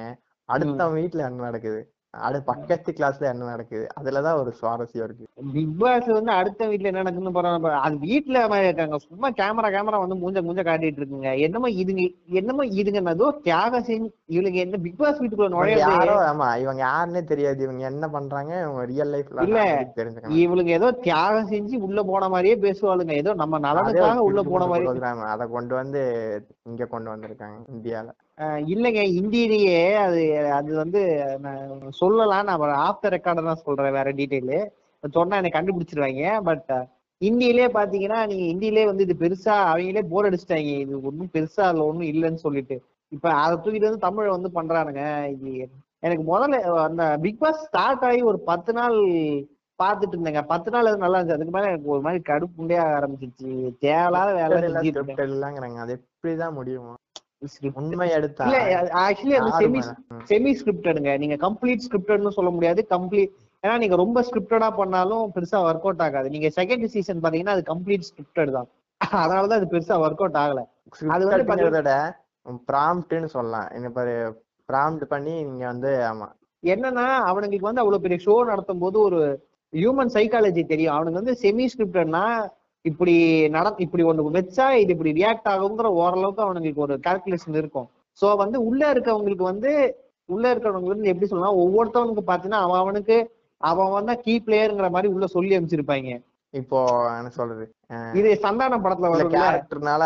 அடுத்தவன் 0.50 0.98
வீட்ல 1.00 1.26
என்ன 1.28 1.46
நடக்குது? 1.48 1.82
அடு 2.26 2.40
பக்கத்து 2.44 2.90
கிளாஸ்ல 2.92 3.30
என்ன 3.32 3.46
நடக்குது? 3.46 3.86
அதுலதான் 4.00 4.40
ஒரு 4.42 4.52
சுவாரஸ்யம் 4.60 5.06
இருக்கு. 5.06 5.26
பிக் 5.54 5.78
பாஸ் 5.78 6.08
வந்து 6.08 6.32
அடுத்த 6.32 6.68
வீட்ல 6.68 6.90
என்ன 6.90 7.02
நடக்குன்னு 7.02 7.34
போறாங்க 7.38 7.72
அது 7.80 7.96
வீட்ல 8.04 8.48
மாதிரி 8.48 8.68
இருக்காங்க. 8.68 8.98
சும்மா 9.06 9.30
கேமரா 9.40 9.70
கேமரா 9.76 10.00
வந்து 10.04 10.20
மூஞ்ச 10.22 10.42
மூஞ்ச 10.42 10.64
காட்டிட்டு 10.64 11.02
இருக்குங்க. 11.02 11.32
என்னமோ 11.48 11.70
இதுங்க 11.82 12.06
என்னமோ 12.42 12.66
இதுங்க 12.82 13.02
ஏதோ 13.16 13.30
தியாகம் 13.44 13.88
செஞ்சு 13.90 14.10
இவளுங்க 14.36 14.60
என்ன 14.66 14.82
பிக் 14.86 14.98
பாஸ் 14.98 15.22
வீட்டுக்குள்ள 15.22 15.52
நுழையாது 15.56 15.86
யாரோ 15.86 16.16
ஆமா 16.30 16.50
இவங்க 16.64 16.82
யாருன்னே 16.88 17.24
தெரியாது. 17.24 17.62
இவங்க 17.64 17.86
என்ன 17.86 18.10
பண்றாங்க? 18.10 18.54
இவங்க 18.66 18.86
ரியல் 18.86 19.14
லைஃப்ல 19.16 19.48
இல்ல. 19.48 19.62
இவளுங்க 20.44 20.72
ஏதோ 20.80 20.92
தியாகம் 21.06 21.52
செஞ்சு 21.54 21.76
உள்ள 21.88 22.04
போன 22.04 22.30
மாதிரியே 22.30 22.58
பேசுவாளுங்க. 22.58 23.14
ஏதோ 23.14 23.34
நம்ம 23.34 23.60
நலனுக்காக 23.60 24.28
உள்ள 24.30 24.44
போன 24.44 24.68
மாதிரி 24.68 25.12
அதை 25.34 25.48
கொண்டு 25.48 25.76
வந்து 25.76 26.02
இங்க 26.64 26.86
கொண்டு 26.86 27.10
வந்திருக்காங்க 27.14 27.58
இந்தியால. 27.76 28.10
இல்லைங்க 28.72 29.02
இந்தியிலேயே 29.20 29.78
அது 29.98 30.22
அது 30.50 30.72
வந்து 30.76 31.02
நான் 31.40 31.70
சொல்லலாம் 32.00 32.48
நான் 32.50 32.64
ஆஃப்டர் 32.88 33.14
ரெக்கார்டு 33.16 33.48
தான் 33.50 33.64
சொல்றேன் 33.66 33.98
வேற 34.00 34.10
டீட்டெயிலு 34.20 34.60
சொன்னா 35.04 35.40
எனக்கு 35.42 35.58
கண்டுபிடிச்சிருவாங்க 35.58 36.34
பட் 36.50 36.72
இந்தியிலே 37.22 37.68
பாத்தீங்கன்னா 37.78 38.20
நீங்க 38.28 38.46
இந்தியிலே 38.54 38.84
வந்து 38.86 39.06
இது 39.08 39.16
பெருசா 39.22 39.56
அவங்களே 39.72 40.04
போர் 40.12 40.28
அடிச்சிட்டாங்க 40.30 40.72
இது 40.86 40.96
ஒன்றும் 41.10 41.32
பெருசா 41.36 41.62
அதுல 41.68 41.88
ஒன்றும் 41.90 42.10
இல்லைன்னு 42.14 42.44
சொல்லிட்டு. 42.46 42.76
இப்ப 43.12 43.28
அதை 43.44 43.54
தூக்கிட்டு 43.58 43.90
வந்து 43.90 44.06
தமிழ் 44.08 44.36
வந்து 44.36 44.50
பண்றானுங்க 44.58 45.04
இது 45.36 45.52
எனக்கு 46.04 46.24
முதல்ல 46.32 46.58
அந்த 46.88 47.04
பிக் 47.26 47.42
பாஸ் 47.44 47.64
ஸ்டார்ட் 47.68 48.04
ஆகி 48.10 48.22
ஒரு 48.32 48.40
பத்து 48.50 48.72
நாள் 48.74 48.98
பார்த்துட்டு 49.80 50.16
இருந்தேங்க. 50.16 50.42
பத்து 50.52 50.70
நாள் 50.74 50.90
அது 50.92 51.04
நல்லா 51.04 51.18
இருந்துச்சு. 51.18 51.38
அதுக்கு 51.38 51.56
மேல 51.58 51.72
எனக்கு 51.72 51.94
ஒரு 51.96 52.04
மாதிரி 52.08 52.22
கடுப்பு 52.32 52.62
உண்டே 52.64 52.78
ஆரம்பிச்சிச்சு 52.98 53.50
தேவையில்லாத 53.86 54.34
வேலை 54.42 54.60
இல்லங்கிறாங்க. 55.30 55.80
அது 55.86 55.96
எப்படிதான் 56.00 56.58
முடியும். 56.60 56.92
உண்மை 57.80 58.08
எடுத்தா 58.18 58.46
ஆக்சுவலி 59.06 59.38
அந்த 59.40 59.52
செமி. 59.62 59.82
செமி 60.32 60.52
ஸ்கிரிப்டடுங்க 60.60 61.12
நீங்க 61.24 61.38
கம்ப்ளீட் 61.46 61.84
ஸ்கிரிப்டட்னு 61.86 62.36
சொல்ல 62.38 62.52
முடியாது. 62.56 62.82
கம்ப்ளீட் 62.96 63.34
ஏன்னா 63.64 63.76
நீங்க 63.84 63.96
ரொம்ப 64.02 64.22
ஸ்கிரிப்டடா 64.28 64.70
பண்ணாலும் 64.80 65.24
பெருசா 65.36 65.60
ஒர்க் 65.68 65.86
அவுட் 65.88 66.04
ஆகாது. 66.08 66.28
நீங்க 66.36 66.50
செகண்ட் 66.58 66.86
சீசன் 66.96 67.22
பாத்தீங்கன்னா 67.24 67.56
அது 67.58 67.64
கம்ப்ளீட் 67.72 68.08
ஸ்கிரிப்டட் 68.10 68.52
தான். 68.58 68.68
அதனாலதான் 69.22 69.60
அது 69.62 69.72
பெருசா 69.74 69.96
ஒர்க் 70.06 70.24
அவுட் 70.24 70.40
ஆகல 70.44 70.62
அது 71.16 71.24
வந்து 71.30 71.70
விட 71.78 71.94
ப்ராம்ப்ட்னு 72.70 73.30
சொல்லலாம். 73.36 73.68
என்ன 73.78 73.88
பாரு 73.98 74.14
ப்ராம்ப்ட் 74.70 75.06
பண்ணி 75.14 75.34
நீங்க 75.48 75.66
வந்து 75.72 75.92
ஆமா. 76.12 76.28
என்னன்னா 76.64 77.06
அவனுங்களுக்கு 77.30 77.70
வந்து 77.70 77.82
அவ்வளவு 77.84 78.04
பெரிய 78.04 78.20
ஷோ 78.26 78.36
நடத்தும் 78.52 78.84
போது 78.84 78.98
ஒரு 79.08 79.20
ஹியூமன் 79.74 80.14
சைக்காலஜி 80.16 80.64
தெரியும். 80.66 80.96
அவனுக்கு 80.96 81.22
வந்து 81.22 81.36
செமி 81.44 81.66
ஸ்கிரிப்டட்னா 81.74 82.24
இப்படி 82.86 83.16
நட 83.56 83.68
இப்படி 83.86 84.04
ஒண்ணு 84.10 84.38
வச்சா 84.38 84.66
இது 84.82 84.94
இப்படி 84.96 85.12
ரியாக்ட் 85.20 85.52
ஆகுங்கிற 85.54 85.90
ஓரளவுக்கு 86.02 86.46
அவனுங்களுக்கு 86.46 86.86
ஒரு 86.88 86.96
கால்குலேஷன் 87.08 87.60
இருக்கும். 87.62 87.88
சோ 88.20 88.28
வந்து 88.44 88.58
உள்ள 88.70 88.82
இருக்கவங்களுக்கு 88.94 89.46
வந்து 89.52 89.72
உள்ள 90.30 90.46
இருக்கிறவங்க 90.52 90.92
வந்து 90.94 91.10
எப்படி 91.12 91.28
சொல்லலாம் 91.32 91.60
ஒவ்வொருத்தவனுக்கு 91.64 92.24
பாத்தீங்கன்னா 92.30 92.62
அவன் 92.68 92.82
அவனுக்கு 92.84 93.18
அவன் 93.62 93.92
வந்து 93.98 94.14
கீ 94.24 94.34
பிளேயருங்கிற 94.46 94.88
மாதிரி 94.96 95.10
உள்ள 95.16 95.26
சொல்லி 95.36 95.54
அமைச்சிருப்பாங்க 95.58 96.14
இப்போ 96.54 96.80
என்ன 97.20 97.30
சொல்றது? 97.38 97.64
இது 98.20 98.30
சந்தானம் 98.44 98.84
படத்துல 98.84 99.10
வரும்ல? 99.12 99.40
கேரக்டர்னால 99.40 100.04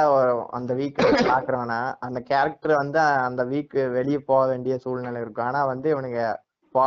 அந்த 0.57 0.71
வீக் 0.79 1.01
பாக்குறவனா 1.31 1.79
அந்த 2.05 2.19
கேரக்டர் 2.29 2.73
வந்து 2.81 2.99
அந்த 3.27 3.41
வீக் 3.51 3.77
வெளியே 3.97 4.19
போக 4.29 4.41
வேண்டிய 4.51 4.75
சூழ்நிலை 4.85 5.21
இருக்கும். 5.23 5.47
ஆனா 5.49 5.61
வந்து 5.73 5.87
இவனுங்க 5.93 6.21
போ 6.75 6.81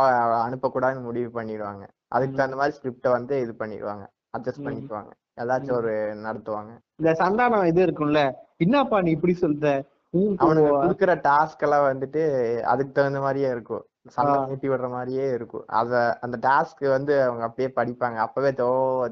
அனுப்பக்கூடாதுன்னு 0.45 1.07
முடிவு 1.09 1.29
பண்ணிடுவாங்க. 1.37 1.83
அதுக்கு 2.15 2.37
தகுந்த 2.39 2.59
மாதிரி 2.61 2.77
ஸ்கிரிப்ட 2.77 3.09
வந்து 3.17 3.35
இது 3.45 3.53
பண்ணிடுவாங்க. 3.61 4.03
அட்ஜஸ்ட். 4.37 4.65
பண்ணிக்குவாங்க. 4.67 5.11
ஏதாச்சும் 5.41 5.79
ஒரு 5.81 5.93
நடத்துவாங்க. 6.25 6.71
இந்த 6.95 7.11
சந்தானம் 7.19 7.65
இது 7.65 7.85
இருக்கும்ல 7.85 8.21
என்னப்பா 8.57 9.01
நீ 9.01 9.11
இப்படி 9.11 9.37
சொல்ற? 9.41 9.67
அவனுக்கு 10.37 10.73
குடுக்குற 10.83 11.13
டாஸ்க் 11.27 11.63
எல்லாம் 11.65 11.85
வந்துட்டு 11.85 12.21
அதுக்கு 12.63 12.91
தகுந்த 12.91 13.19
மாதிரியே 13.19 13.49
இருக்கும். 13.49 13.83
சண்டை. 14.09 14.33
மூட்டி 14.33 14.67
விடுற 14.71 14.89
மாதிரியே 14.89 15.25
இருக்கும். 15.29 15.63
அத 15.79 16.17
அந்த 16.21 16.37
டாஸ்க் 16.47 16.89
வந்து 16.89 17.13
அவங்க 17.23 17.43
அப்படியே 17.43 17.69
படிப்பாங்க. 17.75 18.15
அப்பவே 18.15 18.49
தோ 18.49 18.67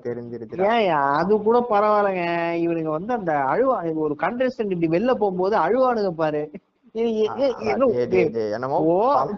தெரிஞ்சிருச்சு 0.08 0.68
ஏன் 0.74 0.92
அது 0.92 1.42
கூட 1.42 1.60
பரவாயில்லைங்க. 1.70 2.26
இவனுங்க 2.66 2.92
வந்து 2.98 3.14
அந்த 3.14 3.34
அழுவா 3.54 3.78
ஒரு 3.96 4.16
கண்டஸ்டன்ட் 4.20 4.74
இப்படி 4.76 4.92
வெளில 4.98 5.14
போகும்போது 5.14 5.58
அழுவானுங்க 5.58 6.12
பாரு. 6.12 6.44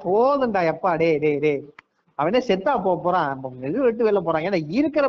போதும்டா 0.08 0.62
எப்பா. 0.72 0.92
டேய் 0.98 1.18
டேய் 1.18 1.40
டேய். 1.40 1.64
அவனே 2.20 2.40
செத்தா 2.48 2.74
போறான். 2.84 3.42
விட்டு 3.60 4.08
வெளில 4.08 4.22
போறான். 4.22 4.42
ஏன்னா 4.42 4.60
இருக்கிற 4.68 5.06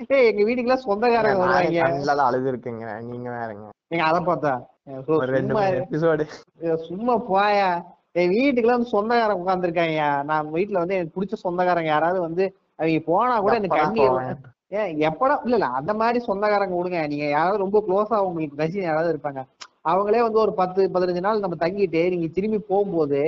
எங்க 0.00 0.42
வீட்டுக்குலாம் 0.44 0.86
சொந்தக்காரங்க 0.86 1.40
வருவாங்க. 1.40 1.80
கண்ணில 1.82 2.22
அழுது 2.22 2.48
இருக்குங்க 2.52 2.84
நீங்க 3.00 3.28
வேறங்க. 3.30 3.66
நீங்க 3.88 4.04
அதை 4.04 4.20
பார்த்தா. 4.20 4.52
சும்மா 6.88 7.14
போயா. 7.28 7.70
என் 8.12 8.30
வீட்டுக்குலாம் 8.30 8.92
சொந்தக்காரங்க 8.92 9.42
உட்காந்துருக்காங்க 9.42 9.98
நான் 10.22 10.52
வீட்டுல 10.52 10.78
வந்து 10.78 10.94
எனக்கு 10.94 11.14
பிடிச்ச 11.16 11.34
சொந்தக்காரங்க 11.42 11.88
யாராவது 11.88 12.20
வந்து 12.20 12.44
அவங்க 12.78 13.00
போனா 13.00 13.38
கூட 13.38 13.54
எனக்கு 13.54 13.80
கண்ணீர் 13.80 14.16
ஏன் 14.72 14.98
எப்படா 15.00 15.40
இல்ல 15.44 15.54
இல்ல 15.54 15.66
அந்த 15.66 15.94
மாதிரி 15.94 16.18
சொந்தக்காரங்க 16.24 16.74
விடுங்க. 16.76 17.06
நீங்க 17.06 17.28
யாராவது 17.28 17.58
ரொம்ப 17.58 17.78
க்ளோஸா 17.88 18.18
உங்களுக்கு 18.20 18.60
ரசிகன் 18.62 18.88
யாராவது 18.88 19.12
இருப்பாங்க. 19.14 19.40
அவங்களே 19.84 20.22
வந்து 20.22 20.38
ஒரு 20.38 20.54
பத்து 20.54 20.90
பதினஞ்சு 20.90 21.20
நாள் 21.20 21.38
நம்ம 21.38 21.56
தங்கிட்டு 21.60 22.10
நீங்க 22.10 22.26
திரும்பி 22.28 22.58
போகும்போது 22.58 23.22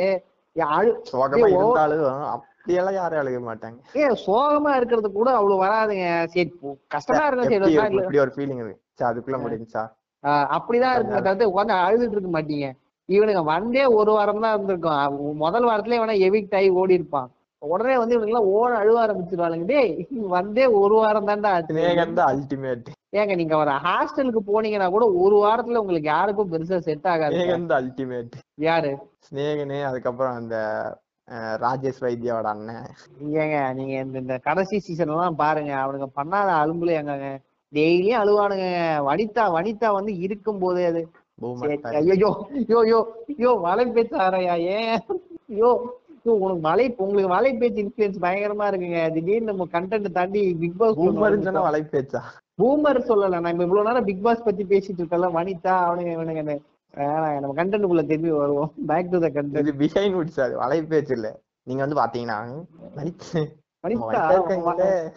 அப்படியெல்லாம் 2.63 2.97
யாரும் 2.97 3.21
அழுக 3.21 3.39
மாட்டாங்க. 3.47 3.79
ஏன் 4.01 4.17
சோகமா 4.25 4.73
இருக்கிறது 4.79 5.09
கூட 5.17 5.29
அவ்வளவு 5.39 5.63
வராதுங்க. 5.63 6.05
சரி 6.35 6.51
கஷ்டமா 6.95 7.25
இருந்தா. 7.29 7.47
இப்படி 7.97 8.21
ஒரு 8.25 8.33
ஃபீலிங் 8.37 8.61
இருக்கு. 8.63 8.79
சரி, 8.99 9.09
அதுக்குள்ள 9.09 9.39
முடிஞ்சா 9.45 9.83
அப்படிதான் 10.57 10.95
இருக்குங்க 10.97 11.23
தவிர்த்து 11.27 11.49
உட்காந்து 11.51 11.75
அழுதுட்டு 11.85 12.17
இருக்க 12.17 12.31
மாட்டீங்க. 12.37 12.67
இவனுங்க 13.09 13.43
வந்தே 13.53 13.85
ஒரு 13.99 14.11
வாரம் 14.17 14.43
தான் 14.45 14.55
இருந்திருக்கும். 14.57 15.35
முதல் 15.45 15.67
வாரத்திலே 15.69 15.99
இவனா 16.01 16.17
எவிக்ட் 16.29 16.57
ஆகி 16.59 16.69
ஓடி 16.83 16.99
இருப்பான். 16.99 17.29
உடனே 17.63 17.97
வந்து 18.01 18.15
இவனுங்க 18.15 18.33
எல்லாம் 18.33 18.51
ஓட 18.57 18.71
அழுவ 18.83 19.03
ஆரம்பிச்சிருவாளுங்க. 19.05 19.67
டேய் 19.73 19.93
வந்தே 20.39 20.65
ஒரு 20.83 20.95
வாரம் 21.03 21.29
தான்டா 21.31 21.53
ஆச்சு. 21.57 21.75
தான் 22.21 22.31
அல்டிமேட் 22.33 22.89
ஏங்க 23.21 23.35
நீங்க 23.41 23.55
ஒரு 23.63 23.73
ஹாஸ்டலுக்கு 23.87 24.43
போனீங்கன்னா 24.51 24.89
கூட 24.97 25.07
ஒரு 25.25 25.37
வாரத்துல 25.47 25.81
உங்களுக்கு 25.83 26.09
யாருக்கும் 26.17 26.53
பெருசா 26.53 26.79
செட் 26.89 27.09
ஆகாது 27.13 27.43
அல்டிமேட் 27.81 28.37
யாரு? 28.69 28.93
ஸ்னேகனு 29.27 29.81
அதுக்கப்புறம் 29.91 30.37
அந்த 30.41 30.57
ராஜேஷ் 31.63 32.03
வைத்தியாவோட 32.05 32.49
அண்ணன். 32.55 32.87
ஏங்க 33.43 33.59
நீங்க 33.79 33.95
இந்த 34.05 34.17
இந்த 34.25 34.37
கடைசி 34.47 34.77
சீசன் 34.87 35.13
எல்லாம் 35.15 35.41
பாருங்க. 35.43 35.73
அவனுங்க 35.83 36.09
பண்ணாத 36.19 36.51
அலும்புல 36.63 36.93
எங்கங்க? 37.01 37.29
டெய்லியும் 37.73 38.21
அழுவானுங்க. 38.23 38.67
வனிதா 39.09 39.45
வனிதா 39.57 39.91
வந்து 39.99 40.15
இருக்கும் 40.27 40.63
போதே 40.65 40.85
அது. 40.91 41.03
பூமர் 41.39 41.73
ஐயோ 42.01 42.31
யோ 42.73 42.81
யோ 42.93 42.99
யோ 43.45 43.53
மலை 43.67 43.85
பேச்சு 43.97 44.17
ஆறையா 44.27 44.55
ஏன்? 44.77 44.97
யோ 45.61 45.71
யோ 46.27 46.33
உனக்கு 46.43 46.63
மலை 46.69 46.85
உங்களுக்கு 47.05 47.31
மலை 47.35 47.51
பேச்சு 47.61 47.83
இன்ஃபுளுன்ஸ் 47.85 48.23
பயங்கரமா 48.25 48.67
இருக்குங்க. 48.71 49.01
திடீர்னு 49.15 49.51
நம்ம 49.51 49.67
கண்டென்ட் 49.77 50.17
தாண்டி 50.19 50.43
பிக் 50.61 50.79
பாஸ் 50.81 51.01
சொன்னா 51.47 51.65
வலை 51.69 51.83
பேச்சா 51.95 52.21
பூமர் 52.61 53.01
சொல்லல. 53.11 53.41
நான் 53.45 53.65
இவ்வளவு 53.67 53.89
நேரம் 53.89 54.09
பிக் 54.11 54.25
பாஸ் 54.27 54.47
பத்தி 54.49 54.65
பேசிட்டு 54.73 55.01
இருக்கல 55.03 55.31
வனிதா 55.39 55.75
அவனுங்க 55.87 56.13
இவனுங்க 56.17 56.45
நம்ம 56.95 57.55
கண்டென்ட்டுக்குள்ள 57.59 58.05
திரும்பி 58.09 58.31
வருவோம். 58.43 58.71
பேக் 58.91 59.13
டு 59.13 59.19
த 59.25 59.29
கண்டென்ட் 59.37 59.63
இது 59.63 59.73
பிஹைண்ட் 59.83 60.17
வுட்ஸ் 60.19 60.43
அது 60.47 60.55
வலை 60.63 60.79
பேச்சு 60.93 61.15
இல்ல. 61.19 61.29
நீங்க 61.69 61.81
வந்து 61.85 61.99
பாத்தீங்கன்னா. 62.01 62.39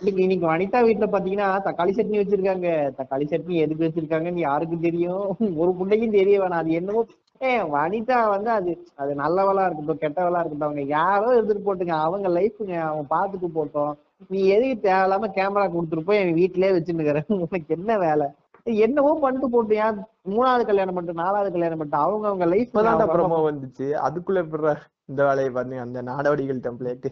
இன்னைக்கு 0.09 0.45
வனிதா 0.51 0.79
வீட்டுல 0.87 1.07
பாத்தீங்கன்னா 1.15 1.47
தக்காளி 1.67 1.91
சட்னி 1.97 2.17
வச்சிருக்காங்க. 2.21 2.69
தக்காளி 2.99 3.25
சட்னி 3.31 3.55
எதுக்கு 3.65 3.85
வச்சிருக்காங்கன்னு 3.85 4.45
யாருக்கும் 4.45 4.85
தெரியும். 4.87 5.25
ஒரு 5.61 5.71
புண்டைக்கும் 5.79 6.17
தெரிய 6.19 6.37
வேணாம். 6.43 6.63
அது 6.63 6.71
என்னமோ 6.79 7.03
ஏ 7.41 7.51
வனிதா 7.75 8.17
வந்து 8.33 8.49
அது 8.57 8.71
அது 9.01 9.11
நல்லவளா 9.21 9.63
இருக்கட்டும் 9.67 10.01
கெட்டவளா 10.03 10.41
இருக்கட்டும். 10.41 10.67
அவங்க 10.69 10.83
யாரோ 10.97 11.27
எடுத்துட்டு 11.37 11.65
போட்டுங்க. 11.67 11.95
அவங்க 12.07 12.27
லைஃப்ங்க 12.37 12.75
அவன் 12.89 13.11
பாத்துட்டு 13.15 13.49
போட்டோம். 13.57 13.93
நீ 14.33 14.39
எதுக்கு 14.55 14.77
தேவையில்லாம 14.87 15.29
கேமரா 15.37 15.65
கொடுத்துட்டு 15.73 16.07
போய் 16.09 16.21
என் 16.23 16.37
வீட்லயே 16.39 16.71
வச்சுருக்கிற 16.75 17.21
உனக்கு 17.45 17.75
என்ன 17.77 17.97
வேலை? 18.05 18.27
என்னவோ 18.65 19.11
பண்ணிட்டு 19.19 19.47
போட்டு 19.49 19.75
ஏன் 19.77 19.97
மூணாவது 20.29 20.63
கல்யாணம் 20.65 20.95
பண்ணிட்டு 20.95 21.21
நாலாவது 21.21 21.49
கல்யாணம் 21.51 21.79
பண்ணிட்டு 21.79 22.03
அவங்க 22.03 22.25
அவங்க 22.27 22.45
லைஃப் 22.45 22.67
இப்பதான் 22.67 23.11
ப்ரோமோ 23.11 23.39
வந்துச்சு. 23.45 23.87
அதுக்குள்ள 24.05 24.43
எப்படி 24.43 24.73
இந்த 25.09 25.21
வேலையை 25.27 25.49
பாருங்க 25.51 25.81
அந்த 25.81 26.01
நாடோடிகள் 26.03 26.63
டெம்ப்ளேட் 26.63 27.07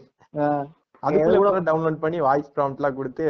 அதுக்குள்ள 1.04 1.38
கூட 1.40 1.62
டவுன்லோட் 1.66 2.04
பண்ணி 2.04 2.20
வாய்ஸ் 2.22 2.54
ப்ராம்ப்ட் 2.56 2.80
எல்லாம் 2.80 2.98
கொடுத்து 2.98 3.24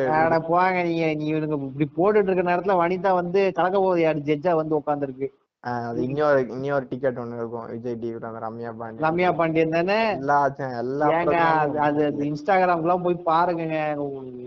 போங்க 0.48 0.82
நீங்க 0.84 1.06
நீ 1.16 1.26
இவனுங்க 1.32 1.56
இப்படி 1.64 1.88
போட்டுட்டு 1.96 2.30
இருக்க 2.30 2.44
நேரத்துல 2.50 2.76
வனிதா 2.80 3.14
வந்து 3.16 3.40
கலக்க 3.52 3.78
போகுது 3.80 4.04
யாரு? 4.04 4.28
ஜட்ஜா 4.28 4.54
வந்து 4.56 4.78
உட்காந்துருக்கு 4.80 5.30
அது 5.64 6.00
இன்னொரு 6.06 6.40
இன்னொரு 6.54 6.86
டிக்கெட் 6.88 7.20
ஒண்ணு 7.20 7.38
இருக்கும் 7.38 7.68
விஜய் 7.70 8.00
டிவி 8.00 8.18
ரம்யா 8.42 8.72
பாண்டி 8.80 9.04
ரம்யா 9.06 9.30
பாண்டியன் 9.34 9.76
தானே? 9.76 10.00
எல்லா 10.16 10.40
எல்லா 10.80 11.08
ஏங்க 11.14 11.38
அது- 11.60 11.80
அது 11.80 12.02
அது 12.08 12.26
இன்ஸ்டாகிராம்க்கு 12.26 12.88
எல்லாம் 12.88 13.06
போய் 13.06 13.26
பாருங்க 13.28 13.64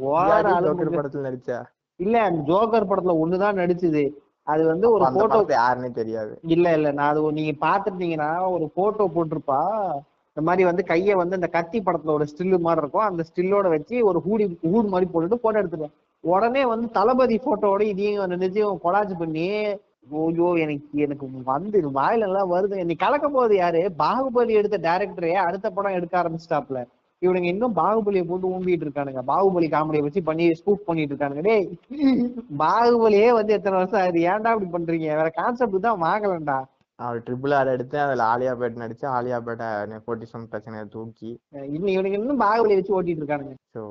ஓர 0.08 0.26
அளவு 0.50 0.66
ஜோக்கர் 0.68 0.98
படத்துல 0.98 1.26
நடிச்சா? 1.28 1.58
இல்ல 2.00 2.16
அந்த 2.22 2.40
ஜோக்கர் 2.48 2.88
படத்துல 2.88 3.14
ஒண்ணுதான் 3.22 3.60
நடிச்சுது. 3.60 4.04
அது 4.46 4.62
வந்து 4.66 4.86
ஒரு 4.90 5.04
போட்டோ 5.14 5.38
யாருன்னே 5.54 5.90
தெரியாது. 5.92 6.32
இல்ல 6.54 6.66
இல்ல 6.72 6.88
நான் 6.92 7.10
அது 7.12 7.32
நீங்க 7.32 7.54
பாத்துட்டீங்கன்னா 7.66 8.30
ஒரு 8.50 8.66
போட்டோ 8.74 9.06
போட்டிருப்பா. 9.14 9.60
இந்த 10.36 10.42
மாதிரி 10.46 10.64
வந்து 10.64 10.82
கைய 10.88 11.16
வந்து 11.16 11.36
இந்த 11.36 11.48
கத்தி 11.48 11.78
படத்துல 11.80 12.14
ஒரு 12.16 12.24
ஸ்டில்லு 12.30 12.58
மாதிரி 12.58 12.82
இருக்கும். 12.82 13.06
அந்த 13.10 13.22
ஸ்டில்லோட 13.28 13.68
வச்சு 13.68 13.96
ஒரு 14.04 14.18
ஹூடி 14.26 14.44
ஹூட் 14.64 14.92
மாதிரி 14.94 15.06
போட்டுட்டு 15.12 15.42
போட்டோ 15.44 15.60
எடுத்துருவேன். 15.62 15.94
உடனே 16.24 16.62
வந்து 16.64 16.86
தளபதி 16.90 17.36
போட்டோட 17.38 17.82
இதையும் 17.92 18.32
நினைச்சும் 18.34 18.80
கொலாஜ் 18.84 19.14
பண்ணி 19.18 19.48
ஐயோ 20.16 20.48
எனக்கு 20.64 20.98
எனக்கு 21.04 21.24
வந்து 21.46 21.78
வாயில 21.96 22.26
எல்லாம் 22.28 22.52
வருது. 22.52 22.84
நீ 22.84 22.94
கலக்க 22.96 23.26
போகுது 23.28 23.54
யாரு? 23.56 23.80
பாகுபலி 23.98 24.52
எடுத்த 24.60 24.76
டைரக்டரே 24.84 25.32
அடுத்த 25.46 25.70
படம் 25.70 25.96
எடுக்க 25.98 26.14
ஆரம்பிச்சிட்டாப்ல 26.22 26.80
இவனுங்க 27.22 27.48
இன்னும் 27.52 27.76
பாகுபலியை 27.80 28.24
போட்டு 28.30 28.50
ஊம்பிட்டு 28.54 28.86
இருக்கானுங்க? 28.86 29.20
பாகுபலி 29.30 29.68
காமெடியை 29.74 30.04
வச்சு 30.06 30.20
பண்ணி 30.28 30.46
ஸ்கூப் 30.60 30.86
பண்ணிட்டு 30.88 31.12
இருக்கானுங்க. 31.14 31.42
டேய் 31.48 31.66
பாகுபலியே 32.62 33.28
வந்து 33.38 33.52
எத்தனை 33.58 33.76
வருஷம் 33.80 34.00
ஆகுது? 34.00 34.22
ஏன்டா 34.30 34.52
இப்படி 34.54 34.70
பண்றீங்க? 34.74 35.06
வேற 35.20 35.28
கான்செப்ட் 35.40 35.86
தான் 35.86 36.02
வாங்கலண்டா. 36.06 36.58
அவர் 36.98 37.18
ட்ரிபிள் 37.24 37.54
ஆர் 37.56 37.70
எடுத்து 37.74 37.96
அதுல 38.02 38.26
ஆலியா 38.32 38.52
பேட் 38.60 38.78
நடிச்சு 38.82 39.06
ஆலியா 39.16 39.38
பேட்டை 39.46 39.66
நெப்போட்டிசம் 39.90 40.46
பிரச்சனையை 40.52 40.84
தூக்கி. 40.94 41.30
இன்னும் 41.74 41.92
இவனுங்க 41.94 42.18
இன்னும் 42.20 42.42
பாகுபலி 42.44 42.76
வச்சு 42.78 42.94
ஓட்டிட்டு 42.98 43.22
இருக்கானுங்க. 43.22 43.54
ஸோ 43.74 43.82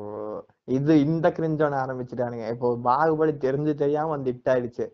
இது 0.78 0.94
இந்த 1.08 1.30
கிரிஞ்சோன 1.38 1.80
ஆரம்பிச்சுட்டானுங்க. 1.84 2.48
இப்போ 2.56 2.70
பாகுபலி 2.90 3.36
தெரிஞ்சு 3.46 3.76
தெரியாம 3.84 4.14
வந்து 4.16 4.34
ஹிட் 4.34 4.52
ஆயிடுச்சு. 4.54 4.88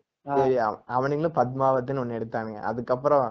அவனுங்களும் 0.98 1.38
பத்மாவத்துன்னு 1.40 2.04
ஒண்ணு 2.04 2.18
எடுத்தானுங்க. 2.20 2.60
அதுக்கப்புறம் 2.72 3.28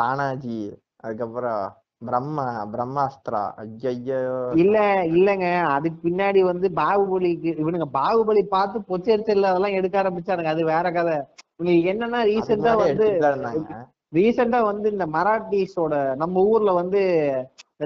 தானாஜி 0.00 0.58
அதுக்கப்புறம் 1.04 1.62
பிரம்மா 2.02 2.44
பிரம்மாஸ்திரா. 2.72 3.42
ஐயோ 3.62 4.18
இல்ல 4.62 4.78
இல்லங்க. 5.18 5.46
அதுக்கு 5.76 5.98
பின்னாடி 6.06 6.40
வந்து 6.50 6.66
பாகுபலிக்கு 6.80 7.50
இவனுங்க 7.62 7.88
பாகுபலி 7.98 8.42
பார்த்து 8.54 8.86
பொச்சரிச்சல் 8.90 9.50
அதெல்லாம் 9.50 9.76
எடுக்க 9.78 10.02
ஆரம்பிச்சானுங்க. 10.02 10.52
அது 10.54 10.64
வேற 10.72 10.86
கதை. 10.96 11.16
இவனுக்கு 11.56 11.90
என்னன்னா 11.92 12.20
ரீசெண்டா 12.30 12.72
வந்து 12.84 13.06
ரீசெண்டா 14.16 14.58
வந்து 14.70 14.86
இந்த 14.94 15.06
மராட்டிஸோட 15.14 15.94
நம்ம 16.22 16.42
ஊர்ல 16.50 16.72
வந்து 16.80 17.00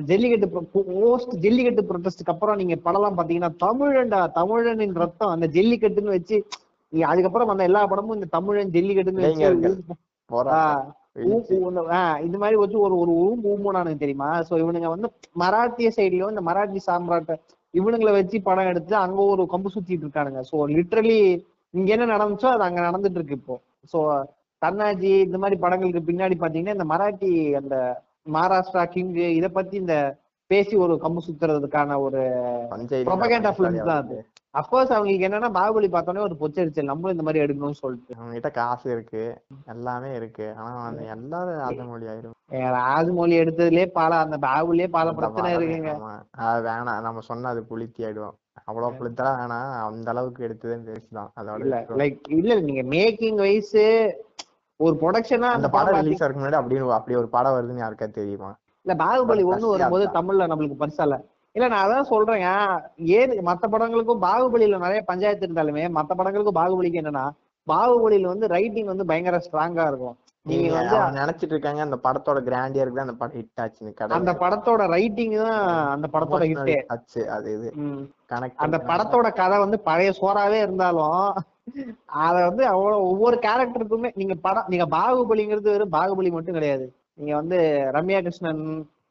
ஜல்லிக்கட்டு 0.09 0.47
போஸ்ட் 0.74 1.35
ஜல்லிக்கட்டு 1.44 1.82
ப்ரொட்டஸ்டுக்கு 1.90 2.32
அப்புறம் 2.35 2.59
நீங்க 2.60 2.74
படம்லாம் 2.86 3.18
பாத்தீங்கன்னா 3.18 3.52
தமிழன்டா 3.64 4.20
தமிழனின் 4.39 4.98
ரத்தம். 5.02 5.32
அந்த 5.35 5.47
ஜல்லிக்கட்டுன்னு 5.56 6.16
வச்சு 6.16 6.39
நீ 6.93 7.01
அதுக்கப்புறம் 7.12 7.51
வந்த 7.51 7.68
எல்லா 7.70 7.82
படமும் 7.93 8.16
இந்த 8.18 8.28
தமிழன் 8.36 8.74
ஜல்லிக்கட்டுன்னு. 8.76 9.24
வச்சு 9.26 9.47
இந்த- 12.20 12.39
மாதிரி 12.39 12.57
வச்சு 12.57 12.78
ஒரு 12.81 12.95
ஒரு 12.99 13.12
ஊம்பு 13.23 13.47
ஊம்புனானுங்க 13.53 13.99
தெரியுமா? 13.99 14.28
சோ 14.49 14.55
இவனுங்க 14.62 14.89
வந்து 14.89 15.09
மராட்டிய 15.36 15.89
சைட்லயும் 15.97 16.32
இந்த 16.35 16.43
மராட்டி 16.49 16.81
சாம்ராட்ட 16.86 17.35
இவனுங்களை 17.74 18.12
வச்சு 18.12 18.43
படம் 18.43 18.66
எடுத்து 18.66 18.95
அங்க 18.97 19.20
ஒரு 19.32 19.43
கம்பு 19.51 19.69
சுத்திட்டு 19.74 20.05
இருக்கானுங்க. 20.07 20.43
சோ 20.51 20.57
லிட்ரலி 20.77 21.19
இங்க 21.74 21.89
என்ன 21.95 22.09
நடந்துச்சோ 22.12 22.49
அது 22.49 22.62
அங்க 22.62 22.81
நடந்துட்டு 22.81 23.15
இருக்கு 23.15 23.39
இப்போ. 23.40 23.57
சோ 23.93 23.99
தன்னாஜி 24.62 25.12
இந்த 25.20 25.39
மாதிரி 25.39 25.57
படங்களுக்கு 25.61 26.09
பின்னாடி 26.09 26.36
பாத்தீங்கன்னா 26.40 26.77
இந்த 26.77 26.86
மராட்டி 26.86 27.31
அந்த 27.55 27.74
மகாராஷ்டிரா 28.31 28.85
கிங் 28.86 29.11
இத 29.36 29.49
பத்தி 29.51 29.77
இந்த 29.77 29.97
பேசி 30.51 30.74
ஒரு 30.77 30.95
கம்பு 30.97 31.20
சுத்துறதுக்கான 31.27 31.99
ஒரு 32.01 32.20
propaganda 33.09 33.49
films 33.59 33.78
தான் 33.82 34.03
அது. 34.05 34.19
அஃப்கோர்ஸ் 34.55 34.93
அவங்களுக்கு 34.95 35.27
என்னன்னா 35.27 35.49
பாகுபலி 35.53 35.89
பார்த்தோன்னே 35.89 36.20
ஒரு 36.20 36.37
பொச்சரிச்சல். 36.41 36.91
நம்மளும் 36.91 37.15
இந்த 37.16 37.23
மாதிரி 37.23 37.43
எடுக்கணும்னு 37.45 37.81
சொல்லிட்டு. 37.81 38.15
அவங்க 38.15 38.33
கிட்ட 38.33 38.51
காசு 38.51 38.87
இருக்கு. 38.91 39.23
எல்லாமே 39.66 40.11
இருக்கு. 40.15 40.47
ஆனா 40.57 40.70
எல்லாரும் 41.15 41.62
அது 41.62 41.85
மொழி 41.85 42.07
ஆயிரும். 42.07 42.37
ராஜமௌழி 42.77 43.35
எடுத்ததுலயே 43.41 43.87
பல 43.93 44.16
அந்த 44.16 44.37
பாகுலயே 44.47 44.89
பல 44.89 45.12
பிரச்சனை 45.12 45.49
இருக்குங்க. 45.55 45.93
அது 46.45 46.62
வேணாம். 46.69 47.01
நம்ம 47.01 47.25
சொன்னா 47.31 47.49
அது 47.49 47.62
புளித்தி 47.70 48.07
ஆயிடுவோம் 48.07 48.37
அவ்வளவு 48.65 48.97
புளித்தா 48.99 49.27
வேணாம் 49.35 49.69
அந்த 49.89 50.09
அளவுக்கு 50.11 50.47
எடுத்ததுன்னு 50.49 50.89
பேசிதான். 50.91 51.31
அதோட 51.41 51.61
இல்ல. 51.65 51.77
லைக் 52.01 52.19
இல்ல 52.39 52.61
நீங்க 52.61 52.83
மேக்கிங் 52.95 53.41
வைஸ் 53.45 53.77
ஒரு 54.81 54.95
ப்ரொடக்ஷனா 55.01 55.49
அந்த 55.57 55.69
படம் 55.69 55.97
ரிலீஸ் 55.99 56.23
ஆகிறதுக்கு 56.23 56.43
முன்னாடி 56.43 56.59
அப்படி 56.97 57.16
ஒரு 57.16 57.29
படம் 57.29 57.55
வருதுன்னு 57.55 57.85
யாருக்கா 57.85 58.07
தெரியுமா? 58.11 58.51
இல்ல 58.87 58.95
பாகுபலி 59.05 59.43
ஒண்ணு 59.53 59.73
வரும்போது? 59.73 60.05
தமிழ்ல 60.19 60.49
நம்மளுக்கு 60.51 60.83
பரிசால 60.83 61.15
இல்ல 61.59 61.68
நான் 61.68 61.85
அதான் 61.85 62.10
சொல்றேங்க 62.10 62.48
ஏன் 63.18 63.35
மத்த 63.47 63.66
படங்களுக்கும் 63.72 64.24
பாகுபலியில 64.24 64.80
நிறைய 64.82 65.02
பஞ்சாயத்து 65.06 65.47
இருந்தாலுமே 65.47 65.85
மத்த 65.97 66.12
படங்களுக்கும் 66.14 66.59
பாகுபலிக்கு 66.59 67.02
என்னன்னா 67.02 67.26
பாகுபலியில 67.66 68.32
வந்து 68.32 68.47
ரைட்டிங் 68.52 68.90
வந்து 68.90 69.06
பயங்கர 69.09 69.39
ஸ்ட்ராங்கா 69.44 69.85
இருக்கும். 69.90 70.16
நீங்க 70.47 70.68
வந்து 70.74 70.98
நினைச்சிட்டு 71.16 71.55
இருக்காங்க 71.55 71.80
அந்த 71.86 71.97
படத்தோட 72.05 72.39
கிராண்டியருக்கு 72.47 72.98
தான் 72.98 73.09
அந்த 73.09 73.16
படம் 73.18 73.36
ஹிட் 73.39 73.60
ஆச்சுன்னு 73.62 74.14
அந்த 74.18 74.32
படத்தோட 74.43 74.82
ரைட்டிங் 74.94 75.35
தான் 75.43 75.59
அந்த 75.94 76.06
படத்தோட 76.14 76.44
ஹிட்டே 76.51 76.76
ஆச்சு 76.94 77.22
அது 77.35 77.48
இது. 77.56 77.70
அந்த 78.64 78.78
படத்தோட 78.90 79.30
கதை 79.40 79.59
வந்து 79.64 79.78
பழைய 79.89 80.12
சோறாவே 80.20 80.60
இருந்தாலும் 80.66 81.18
அத 82.24 82.36
வந்து 82.48 82.64
அவ்வளவு 82.72 83.09
ஒவ்வொரு 83.10 83.39
கேரக்டருக்குமே 83.47 84.10
நீங்க 84.20 84.36
படம் 84.47 84.70
நீங்க 84.72 84.86
பாகுபலிங்கிறது 84.94 85.74
வெறும் 85.74 85.94
பாகுபலி 85.97 86.32
மட்டும் 86.36 86.59
கிடையாது. 86.59 86.86
நீங்க 87.16 87.35
வந்து 87.40 87.59
ரம்யா 87.97 88.20
கிருஷ்ணன் 88.20 88.64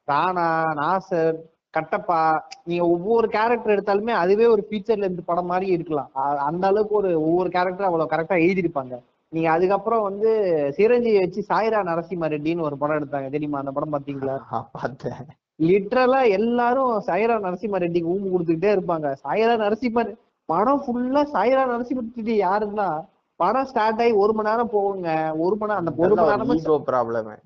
ராணா 0.07 0.47
நாசர் 0.79 1.37
கட்டப்பா 1.77 2.43
நீங்க 2.63 2.87
ஒவ்வொரு 2.87 3.29
கேரக்டர் 3.29 3.79
எடுத்தாலுமே 3.79 4.09
அதுவே 4.09 4.45
ஒரு 4.45 4.67
ஃபீச்சர்ல 4.69 4.97
இருந்து 4.97 5.23
படம் 5.23 5.45
மாதிரி 5.45 5.71
இருக்கலாம். 5.71 6.09
அந்த 6.37 6.67
அளவுக்கு 6.67 6.95
ஒரு 6.95 7.21
ஒவ்வொரு 7.21 7.49
கேரக்டர் 7.49 7.85
அவ்வளவு 7.85 8.09
கரெக்டா 8.09 8.41
எழுதியிருப்பாங்க. 8.41 8.99
நீங்க 9.29 9.51
அதுக்கப்புறம் 9.51 10.03
வந்து 10.03 10.29
சிரஞ்சீவி 10.73 11.19
வச்சு 11.19 11.45
சாய்ரா 11.49 11.83
நரசிம்ம 11.83 12.27
ரெட்டின்னு 12.27 12.61
ஒரு 12.61 12.77
படம் 12.77 12.97
எடுத்தாங்க. 12.97 13.29
தெரியுமா? 13.29 13.59
அந்த 13.59 13.71
படம் 13.71 13.93
பாத்தீங்களா? 13.93 14.37
பார்த்தேன். 14.71 15.13
லிட்ரலா 15.61 16.29
எல்லாரும் 16.29 17.03
சாய்ரா 17.07 17.37
நரசிம்ம 17.39 17.77
ரெட்டிக்கு 17.77 18.11
ஊம்பு 18.11 18.31
கொடுத்துக்கிட்டே 18.31 18.77
இருப்பாங்க. 18.77 19.15
சாய்ரா 19.23 19.57
நரசிம்ம 19.57 20.03
ரெ- 20.03 20.15
படம் 20.45 20.83
ஃபுல்லா 20.85 21.19
சாய்ரா 21.19 21.63
நரசிம்ம 21.65 22.01
ரெட்டி 22.15 22.43
யாருன்னா 22.45 23.05
படம் 23.35 23.65
ஸ்டார்ட் 23.65 24.01
ஆகி 24.01 24.11
ஒரு 24.11 24.33
மணி 24.33 24.49
நேரம் 24.49 24.69
போகுங்க. 24.69 25.37
ஒரு 25.37 25.55
மணி 25.55 25.73
நேரம் 25.73 25.77
அந்த 25.77 25.91
ஒரு 25.97 26.15
மணி 26.15 26.27
நேரமா 26.29 26.81
ப்ராப்ளம் 26.85 27.37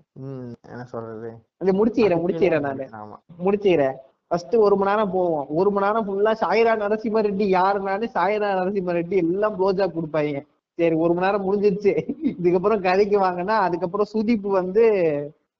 என்ன 0.70 0.84
சொல்றது? 0.86 1.32
அது 1.58 1.86
முடிச்சுக்கிறேன் 1.86 2.22
முடிச்சுக்கிறேன் 2.26 2.60
நானு. 2.60 2.88
ஆமா. 2.92 3.18
முடிச்சுக்கிறேன். 3.46 3.94
ஃபர்ஸ்ட் 4.32 4.56
ஒரு 4.66 4.76
மணி 4.76 4.90
நேரம் 4.92 5.12
போவோம். 5.12 5.46
ஒரு 5.60 5.70
மணி 5.72 5.86
நேரம் 5.86 6.06
ஃபுல்லா 6.08 6.32
சாய்ரா 6.44 6.74
நரசிம்ம 6.82 7.24
ரெட்டி 7.28 7.46
யாருனானு 7.56 8.06
சாய்ரா 8.16 8.50
நரசிம்ம 8.60 8.96
ரெட்டி 8.98 9.16
எல்லாம் 9.24 9.56
ப்ளோஜா 9.58 9.86
கொடுப்பாங்க. 9.96 10.40
சரி 10.80 10.96
ஒரு 11.04 11.14
மணி 11.14 11.26
நேரம் 11.26 11.46
முடிஞ்சிருச்சு. 11.48 11.94
இதுக்கப்புறம் 12.34 12.86
கதைக்கு 12.88 13.18
வாங்கினா 13.20 13.56
அதுக்கப்புறம் 13.66 14.12
சுதீப் 14.14 14.48
வந்து 14.60 14.84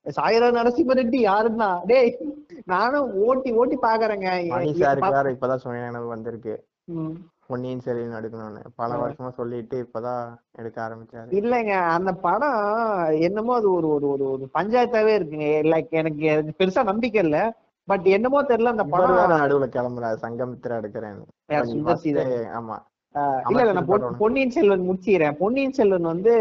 சாய்ரா 0.06 0.48
நரசிம்ம 0.52 0.96
ரெட்டி 1.00 1.20
யாருன்னா? 1.24 1.70
டேய் 1.90 2.12
நானும் 2.66 3.10
ஓட்டி 3.26 3.50
ஓட்டி 3.54 3.78
பாக்குறேங்க. 3.88 4.30
இப்பதான் 5.34 5.64
சுயநனவு 5.64 6.08
வந்திருக்கு. 6.08 6.56
பொன்னியின் 7.50 7.84
செல்வன் 7.86 8.18
எடுக்கணும்னு. 8.20 8.62
பல 8.82 8.98
வருஷமா 9.02 9.30
சொல்லிட்டு 9.40 9.78
இப்பதான் 9.86 10.26
எடுக்க 10.60 10.78
ஆரம்பிச்சாரு. 10.86 11.34
இல்லைங்க 11.40 11.74
அந்த 11.96 12.12
படம் 12.26 12.60
என்னமோ 13.28 13.54
அது 13.56 13.68
ஒரு 13.78 13.88
ஒரு 13.94 14.08
ஒரு 14.34 14.46
பஞ்சாயத்தாவே 14.58 15.14
இருக்குங்க. 15.20 15.50
லைக் 15.72 15.92
எனக்கு 16.02 16.24
எனக்கு 16.34 16.58
பெருசா 16.60 16.84
நம்பிக்கை 16.92 17.22
இல்ல. 17.24 17.38
பட் 17.88 18.06
என்னமோ 18.16 18.40
தெரியல 18.52 18.74
அந்த 18.76 18.86
படம் 18.94 19.34
நடுவுல 19.44 19.68
கிளம்புறாரு. 19.76 20.18
சங்கமித்திரா 20.26 20.80
எடுக்கிறேன்னு 20.82 21.26
யார் 21.54 21.62
கொஞ்சம் 21.62 21.76
சுந்தர் 21.76 22.02
சி 22.04 22.12
first, 22.18 22.48
ஆமா. 22.60 22.78
இல்ல 23.50 23.62
இல்ல 23.64 23.74
நான் 23.78 23.90
பொன்னியின் 24.22 24.56
செல்வன் 24.56 24.88
முடிச்சுக்கிறேன். 24.90 25.36
பொன்னியின் 25.42 25.78
செல்வன் 25.80 26.12
வந்து 26.12 26.34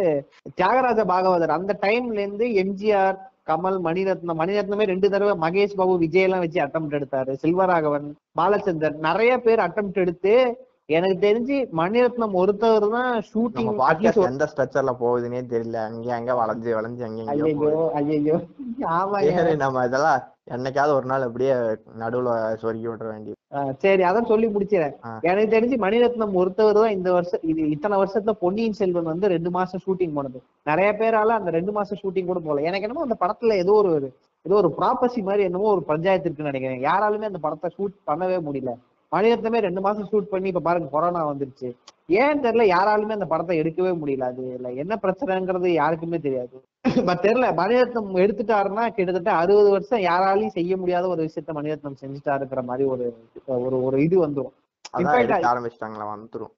தியாகராஜ 0.59 1.01
பாகவதர். 1.13 1.57
அந்த 1.59 1.73
டைம்ல 1.85 2.23
இருந்து 2.25 2.49
எம்ஜிஆர் 2.63 3.19
கமல் 3.51 3.79
மணிரத்னம் 3.87 4.39
மணிரத்னமே 4.41 4.85
ரெண்டு 4.91 5.07
தடவை 5.13 5.35
மகேஷ் 5.45 5.79
பாபு 5.79 5.95
விஜய் 6.03 6.27
எல்லாம் 6.27 6.43
வச்சு 6.45 6.59
அட்டம் 6.65 6.91
எடுத்தாரு. 6.99 7.33
செல்வராகவன் 7.45 8.07
பாலச்சந்தர் 8.41 8.99
நிறைய 9.09 9.33
பேர் 9.47 9.65
அட்டம் 9.67 9.95
எடுத்து 10.03 10.35
எனக்கு 10.97 11.17
தெரிஞ்சு 11.25 11.57
மணிரத்னம் 11.81 12.37
ஒருத்தவர் 12.41 12.87
தான் 12.95 13.11
ஷூட்டிங் 13.31 13.69
எந்த 14.31 14.47
ஸ்ட்ரக்சர்ல 14.53 14.93
போகுதுன்னே 15.03 15.41
தெரியல. 15.53 15.79
அங்க 15.89 16.09
அங்க 16.19 16.35
வளைஞ்சு 16.41 16.71
வளைஞ்சு 16.79 17.05
அங்க 17.09 17.27
ஐயோ 17.35 17.47
ஐயோ 18.01 18.37
சரி 19.39 19.55
நம்ம 19.65 19.85
இதெல்லாம் 19.91 20.21
என்னைக்காவது 20.51 20.93
ஒரு 20.93 21.07
நாள் 21.07 21.23
அப்படியே 21.23 21.53
நடுவுல 21.99 22.31
சொருகி 22.63 22.87
விட்டுற 22.89 23.09
வேண்டியது. 23.09 23.39
ஆ, 23.55 23.73
சரி 23.79 24.03
அதான் 24.03 24.27
சொல்லி 24.27 24.47
முடிச்சிடறேன். 24.47 24.97
எனக்கு 25.21 25.55
தெரிஞ்சு 25.57 25.77
மணிரத்னம் 25.77 26.37
ஒருத்தவர் 26.41 26.81
தான் 26.81 26.91
இந்த 26.91 27.13
வருஷம் 27.13 27.41
இது 27.43 27.69
இத்தனை 27.69 27.99
வருஷத்துல 27.99 28.31
பொன்னியின் 28.41 28.73
செல்வன் 28.73 29.03
வந்து 29.03 29.29
ரெண்டு 29.29 29.51
மாசம் 29.51 29.81
ஷூட்டிங் 29.87 30.13
போனது. 30.13 30.39
நிறைய 30.63 30.93
பேரால 30.93 31.37
அந்த 31.41 31.51
ரெண்டு 31.51 31.73
மாசம் 31.73 31.99
ஷூட்டிங் 32.03 32.27
கூட 32.27 32.39
போகல. 32.39 32.63
எனக்கு 32.63 32.87
என்னமோ 32.89 33.07
அந்த 33.09 33.19
படத்துல 33.21 33.55
ஏதோ 33.55 33.73
ஒரு 33.73 33.93
ஏதோ 34.47 34.55
ஒரு 34.55 34.75
ப்ராப்பர்சி 34.79 35.23
மாதிரி 35.23 35.43
என்னமோ 35.43 35.71
ஒரு 35.71 35.83
பஞ்சாயத்து 35.83 36.27
இருக்குன்னு 36.29 36.53
நினைக்கிறேன். 36.53 36.93
யாராலுமே 36.93 37.25
அந்த 37.25 37.39
படத்தை 37.39 37.71
ஷூட் 37.79 37.97
பண்ணவே 38.07 38.39
முடியல. 38.47 38.73
மணிரத்னமே 39.13 39.61
ரெண்டு 39.67 39.81
மாசம் 39.87 40.09
ஷூட் 40.11 40.33
பண்ணி 40.33 40.49
இப்ப 40.51 40.63
பாருங்க 40.67 40.89
கொரோனா 40.95 41.21
வந்துருச்சு. 41.31 41.69
ஏன் 42.23 42.43
தெரியல 42.45 42.65
யாராலுமே 42.75 43.17
அந்த 43.17 43.27
படத்தை 43.33 43.57
எடுக்கவே 43.63 43.93
முடியல. 44.01 44.29
அது 44.33 44.43
இல்ல 44.57 44.69
என்ன 44.83 44.95
பிரச்சனைங்கிறது 45.05 45.69
யாருக்குமே 45.81 46.19
தெரியாது. 46.27 46.57
பட் 47.09 47.23
தெரியல 47.27 47.49
மணிரத்னம் 47.61 48.11
எடுத்துட்டாருன்னா 48.25 48.85
கிட்டத்தட்ட 48.97 49.33
அறுபது 49.43 49.69
வருஷம் 49.75 50.03
யாராலையும் 50.09 50.57
செய்ய 50.59 50.77
முடியாத 50.83 51.09
ஒரு 51.15 51.23
விஷயத்த 51.29 51.55
மணிரத்னம் 51.59 52.01
செஞ்சுட்டாருங்கிற 52.03 52.63
மாதிரி 52.71 52.87
ஒரு 52.95 53.07
ஒரு 53.67 53.79
ஒரு 53.89 53.99
இது 54.07 54.17
எடுக்க 54.23 55.51
ஆரம்பிச்சிட்டாங்களா 55.53 56.07
வந்துரும். 56.15 56.55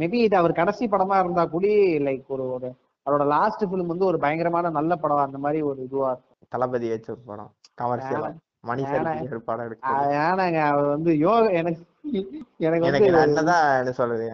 மேபி 0.00 0.18
இது 0.26 0.36
அவர் 0.40 0.58
கடைசி 0.60 0.84
படமா 0.94 1.18
இருந்தா 1.22 1.42
கூட 1.52 1.66
லைக் 2.06 2.32
ஒரு 2.36 2.46
ஒரு 2.54 2.68
அவரோட 3.06 3.24
லாஸ்ட் 3.34 3.62
ஃபிலிம் 3.68 3.92
வந்து 3.92 4.06
ஒரு 4.10 4.18
பயங்கரமான 4.24 4.70
நல்ல 4.76 4.92
படம் 5.02 5.26
அந்த 5.26 5.38
மாதிரி 5.44 5.58
ஒரு 5.70 5.80
இதுவா 5.86 6.08
இருக்கும். 6.12 6.38
தளபதி 6.54 6.88
வச்ச 6.92 7.08
ஒரு 7.14 7.22
படம் 7.30 7.50
கமர்ஷியலா 7.82 8.30
மணி. 8.68 8.82
சரி 8.92 9.28
ஒரு 9.34 9.42
படம் 9.48 9.66
எடுத்து 9.68 9.94
ஏன்னாங்க 10.24 10.60
அவர் 10.70 10.88
வந்து 10.94 11.12
யோக 11.26 11.52
எனக்கு 11.60 11.82
எனக்கு 12.66 13.08
என்ன 13.10 13.92
சொல்றது? 14.00 14.26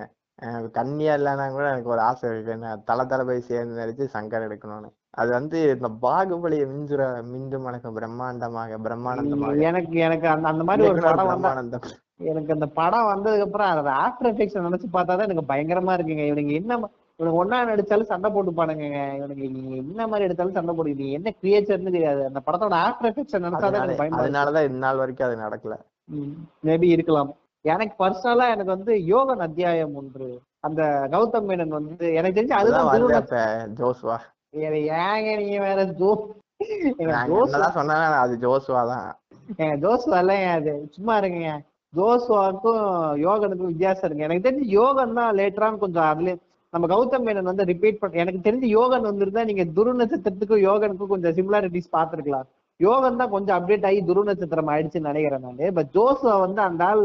கண்ணியா 0.76 1.14
இல்லைன்னா 1.18 1.46
கூட 1.54 1.64
எனக்கு 1.72 1.92
ஒரு 1.94 2.02
ஆசை 2.08 2.28
இருக்கு. 2.30 2.52
என்ன 2.56 2.68
தல 2.88 3.04
தளபதி 3.10 3.42
சேர்ந்து 3.48 3.80
நடிச்சு 3.80 4.04
சங்கர் 4.14 4.46
எடுக்கணும்னு. 4.46 4.88
அது 5.20 5.30
வந்து 5.36 5.58
இந்த 5.74 5.88
பாகுபலியை 6.04 6.66
மிஞ்சுற 6.72 7.02
மிஞ்சும் 7.32 7.66
எனக்கு 7.70 7.90
பிரம்மாண்டமாக 7.98 8.78
பிரம்மானந்தமாக. 8.86 9.58
எனக்கு 9.70 9.98
எனக்கு 10.06 10.28
அந்த 10.34 10.48
அந்த 10.52 10.64
மாதிரி 10.68 10.88
ஒரு 10.92 11.02
படம் 11.08 11.30
வந்தா 11.32 11.50
பிரம்மானந்தம்? 11.50 11.98
எனக்கு 12.30 12.54
அந்த 12.56 12.66
படம் 12.78 13.10
வந்ததுக்கு 13.12 13.46
அப்புறம் 13.48 13.92
ஆஃப்டர் 14.04 14.30
எஃபெக்ட்ஸ் 14.30 14.64
நினைச்சு 14.68 14.88
பார்த்தா 14.96 15.12
தான் 15.16 15.28
எனக்கு 15.28 15.50
பயங்கரமா 15.52 15.94
இருக்குங்க. 15.98 16.24
இவனுங்க 16.30 16.54
என்ன 16.60 16.80
இவனுக்கு 17.20 17.40
ஒன்னா 17.40 17.56
நடிச்சாலும் 17.68 18.10
சண்டை 18.10 18.28
போட்டுப்பானுங்க. 18.34 18.86
இவனுக்கு 19.16 19.44
என்ன 19.80 20.06
மாதிரி 20.10 20.26
எடுத்தாலும் 20.26 20.56
சண்டை 20.58 20.72
போடுவீங்க 20.76 21.02
நீ 21.06 21.08
என்ன 21.18 21.32
கிரியேச்சர்னு 21.40 21.94
தெரியாது. 21.96 22.22
அந்த 22.28 22.40
படத்தோட 22.46 22.76
ஆஃப்டர் 22.84 23.08
எஃபெக்ட்ஸ் 23.10 23.36
நினைச்சா 23.36 23.60
தான் 23.60 23.68
அதனால 23.70 23.86
எனக்கு 23.86 24.00
பயமா 24.02 24.16
இருக்கு. 24.16 24.26
அதனாலதான் 24.26 24.68
இந்நாள் 24.70 25.00
வரைக்கும் 25.02 25.28
அது 25.28 25.36
நடக்கல. 25.44 25.76
மேபி 26.68 26.88
இருக்கலாம். 26.96 27.30
எனக்கு 27.64 27.94
பர்சனலா 28.02 28.46
எனக்கு 28.54 28.74
வந்து 28.76 28.92
யோகன் 29.12 29.44
அத்தியாயம் 29.46 29.96
ஒன்று. 30.00 30.28
அந்த 30.66 30.82
கௌதம் 31.14 31.48
மேனன் 31.50 31.76
வந்து 31.78 32.06
எனக்கு 32.18 32.38
தெரிஞ்சு 32.38 32.58
அதுதான் 32.58 33.78
ஜோஸ்வா 33.80 34.18
ஏங்க 34.66 35.30
நீங்க 35.40 35.58
வேற 35.68 35.80
ஜோ 36.02 36.10
சொன்னாலும் 37.78 38.22
அது 38.24 38.34
ஜோஸ்வா 38.44 38.80
தான். 38.92 39.08
ஏங்க 39.60 39.74
ஜோஸ் 39.84 40.06
இல்லைங்க 40.20 40.48
அது 40.58 40.72
சும்மா 40.96 41.14
இருங்க. 41.20 41.50
ஜோஸ்வாக்கும் 41.92 42.84
யோகனுக்கும் 43.26 43.70
வித்தியாசம் 43.72 44.06
இருக்கு. 44.06 44.26
எனக்கு 44.26 44.46
தெரிஞ்சு 44.46 44.66
யோகன் 44.80 45.18
தான் 45.18 45.36
லேட்டரான 45.38 45.80
கொஞ்சம் 45.84 46.08
அதுல 46.12 46.34
நம்ம 46.74 46.88
கௌதம் 46.92 47.24
மேனன் 47.26 47.50
வந்து 47.50 47.64
ரிப்பீட் 47.70 48.00
பண்ண 48.00 48.20
எனக்கு 48.22 48.40
தெரிஞ்சு 48.46 48.66
யோகன் 48.78 49.08
வந்திருந்தா 49.10 49.42
நீங்க 49.48 49.64
துரு 49.76 49.92
நட்சத்திரத்துக்கும் 50.00 50.64
யோகனுக்கும் 50.68 51.12
கொஞ்சம் 51.12 51.34
சிமிலாரிட்டிஸ் 51.38 51.94
பார்த்திருக்கலாம். 51.96 52.46
யோகன் 52.80 53.18
தான் 53.20 53.32
கொஞ்சம் 53.32 53.56
அப்டேட் 53.56 53.88
ஆகி 53.88 53.98
துரு 54.10 54.20
நட்சத்திரம் 54.28 54.70
ஆயிடுச்சுன்னு 54.74 55.10
நினைக்கிறேன் 55.10 55.44
நானு. 55.46 55.66
பட் 55.78 55.90
ஜோஸ்வா 55.96 56.34
வந்து 56.44 56.62
அந்த 56.68 56.84
ஆள் 56.90 57.02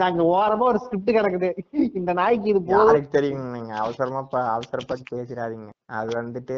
நாங்க 0.00 0.22
ஓரமா 0.36 0.64
ஒரு 0.70 0.78
ஸ்கிரிப்ட் 0.84 1.16
கிடக்குது. 1.16 1.50
இந்த 1.98 2.12
நாய்க்கு 2.20 2.48
இது 2.52 2.60
போதும். 2.68 3.10
தெரியும் 3.16 3.50
நீங்க? 3.56 3.72
அவசரமா 3.82 4.22
அவசரப்பட்டு 4.54 5.04
பேசிடாதீங்க. 5.14 5.68
அது 5.98 6.10
வந்துட்டு 6.20 6.56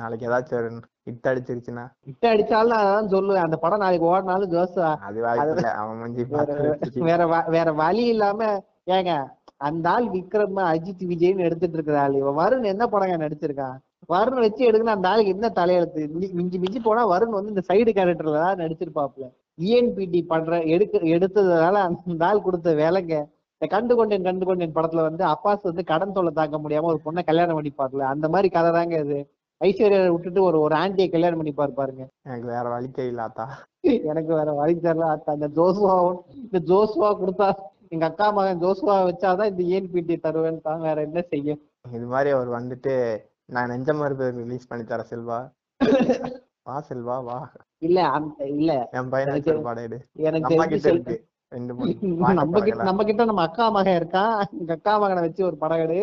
நாளைக்கு 0.00 0.28
ஏதாச்சும் 0.28 0.58
ஒரு 0.60 0.68
ஹிட் 1.08 1.28
அடிச்சிருச்சுன்னா. 1.30 1.84
இட்ட 2.10 2.26
அடிச்சாலும் 2.34 2.74
நான் 2.74 2.86
அதான் 2.88 3.14
சொல்லுவேன். 3.16 3.46
அந்த 3.46 3.56
படம் 3.64 3.82
நாளைக்கு 3.84 4.10
ஓடினாலும் 4.12 4.52
ஜோஸ்வா 4.54 4.90
அது 5.08 5.20
வாய்ப்பு 5.26 5.72
அவன் 5.80 7.08
வேற 7.10 7.26
வேற 7.56 7.68
வழி 7.84 8.06
இல்லாம 8.14 8.40
ஏங்க 8.96 9.14
அந்த 9.60 9.86
ஆள் 9.90 10.06
விக்ரம் 10.14 10.58
அஜித் 10.70 11.04
விஜய்னு 11.10 11.46
எடுத்துட்டு 11.46 11.76
இருக்கிற 11.78 11.98
ஆள் 12.02 12.16
இவன் 12.20 12.38
வருண் 12.40 12.66
என்ன 12.72 12.84
படங்க 12.86 13.16
நடிச்சிருக்கான் 13.22 13.76
வருண் 14.12 14.42
வச்சு 14.44 14.62
எடுக்கணும் 14.68 14.96
அந்த 14.96 15.08
ஆளுக்கு 15.12 15.34
என்ன 15.34 15.48
தலையெழுத்து? 15.56 16.02
மிஞ்சி 16.38 16.58
மிஞ்சி 16.64 16.80
போனா 16.80 17.02
வருண் 17.12 17.36
வந்து 17.36 17.52
இந்த 17.54 17.64
சைடு 17.70 17.90
கேரக்டர்ல 17.96 18.42
தான் 18.42 18.60
நடிச்சிருப்பாப்ல 18.62 19.26
இஎன்பிடி 19.64 20.20
பண்ற 20.32 20.58
எடுக்க 20.74 20.96
எடுத்ததுனால 21.14 21.76
அந்த 21.86 22.26
ஆள் 22.28 22.44
கொடுத்த 22.46 22.74
வேலைங்க 22.82 23.14
இந்த 23.62 23.68
கண்டு 23.74 23.92
கொண்டேன் 23.98 24.26
கண்டு 24.26 24.44
கொண்டேன் 24.46 24.74
படத்துல 24.76 25.04
வந்து 25.06 25.22
அப்பாஸ் 25.32 25.68
வந்து 25.68 25.82
கடன் 25.90 26.14
தொல்லை 26.16 26.32
தாங்க 26.34 26.56
முடியாம 26.64 26.90
ஒரு 26.92 27.00
பொண்ணை 27.04 27.22
கல்யாணம் 27.24 27.58
பண்ணிப்பார்ல. 27.58 28.02
அந்த 28.12 28.26
மாதிரி 28.32 28.48
கதை 28.56 28.70
தாங்க 28.76 28.96
இது. 29.04 29.18
ஐஸ்வர்யா 29.60 30.00
விட்டுட்டு 30.14 30.40
ஒரு 30.42 30.58
ஒரு 30.64 30.74
ஆண்டியை 30.80 31.06
கல்யாணம் 31.08 31.40
பண்ணிப்பாரு 31.40 31.72
பாருங்க. 31.78 32.02
எனக்கு 32.26 32.46
வேற 32.52 32.64
வழி 32.74 32.88
தெரியலாத்தா 32.98 33.46
எனக்கு 34.10 34.32
வேற 34.38 34.50
வழி 34.58 34.74
தெரியல 34.78 35.06
அத்தா 35.14 35.36
இந்த 35.38 35.48
ஜோசுவா 35.58 35.94
இந்த 36.42 36.58
ஜோசுவா 36.70 37.10
கொடுத்தா 37.20 37.48
எங்க 37.92 38.04
அக்கா 38.06 38.26
மகன் 38.32 38.62
ஜோசுவா 38.62 38.94
வச்சாதான் 39.06 39.50
இந்த 39.50 39.62
ஏன் 39.76 39.90
பீட்டி 39.92 40.14
தருவேன் 40.18 40.64
தான் 40.64 40.84
வேற 40.86 40.98
என்ன 41.02 41.20
செய்ய 41.30 41.56
இது 41.90 42.06
மாதிரி 42.06 42.30
அவர் 42.30 42.50
வந்துட்டு 42.56 42.94
நான் 43.48 43.70
நெஞ்ச 43.72 43.90
மருந்து 43.94 44.26
ரிலீஸ் 44.38 44.68
பண்ணி 44.70 44.84
தரேன் 44.84 45.10
செல்வா. 45.10 45.38
வா 46.66 46.76
செல்வா 46.88 47.16
வா. 47.26 47.36
இல்ல 47.82 47.98
அந்த 48.16 48.38
இல்ல. 48.54 48.70
என் 48.98 49.10
பையனை 49.10 49.34
எடு. 49.84 49.98
எனக்கு 50.26 50.52
கிட்ட 50.72 50.88
இருக்கு 50.94 51.16
நம்ம 52.38 52.60
கிட்ட. 52.60 52.84
நம்ம 52.86 53.02
கிட்ட 53.04 53.24
நம்ம 53.24 53.42
அக்கா 53.46 53.64
மகன் 53.74 53.98
இருக்கான் 53.98 54.30
எங்க 54.54 54.72
அக்கா 54.76 54.92
மகனை 55.02 55.20
வச்சு 55.24 55.42
ஒரு 55.48 55.56
படம் 55.60 55.82
எடு. 55.84 55.98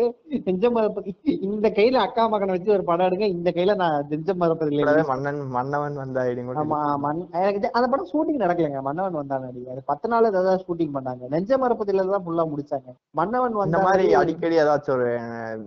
நெஞ்ச 0.46 0.70
மரப்பதி 0.70 1.10
இந்த 1.48 1.66
கையில 1.76 2.00
அக்கா 2.04 2.22
மகனை 2.32 2.52
வச்சு 2.54 2.70
ஒரு 2.76 2.84
படம் 2.88 3.06
எடுங்க. 3.08 3.26
இந்த 3.34 3.50
கையில 3.56 3.74
நான் 3.82 4.06
நெஞ்ச 4.12 4.34
மரப்பதி 4.42 4.70
கூடவே 4.76 5.02
மன்னன் 5.10 5.40
மன்னவன் 5.56 5.98
வந்த 6.02 6.22
ஐடி 6.28 6.44
கூட 6.44 6.58
ஆமா 6.62 6.78
மண் 7.04 7.20
எனக்கு 7.40 7.70
அந்த 7.76 7.88
படம் 7.92 8.10
ஷூட்டிங் 8.12 8.42
நடக்கலைங்க. 8.44 8.80
மன்னவன் 8.88 9.18
வந்தான் 9.20 9.44
நடி 9.46 9.62
அது 9.74 9.82
பத்து 9.90 10.08
நாள் 10.12 10.30
ஏதாவது 10.32 10.64
ஷூட்டிங் 10.64 10.94
பண்ணாங்க. 10.96 11.22
நெஞ்ச 11.34 11.58
மரப்பதில 11.64 12.06
தான் 12.08 12.24
ஃபுல்லா 12.26 12.46
முடிச்சாங்க. 12.52 12.88
மன்னவன் 13.14 13.52
இந்த 13.52 13.62
வந்த 13.64 13.80
மாதிரி 13.86 14.06
அடிக்கடி 14.22 14.58
ஏதாச்சும் 14.64 14.96
ஒரு 14.96 15.08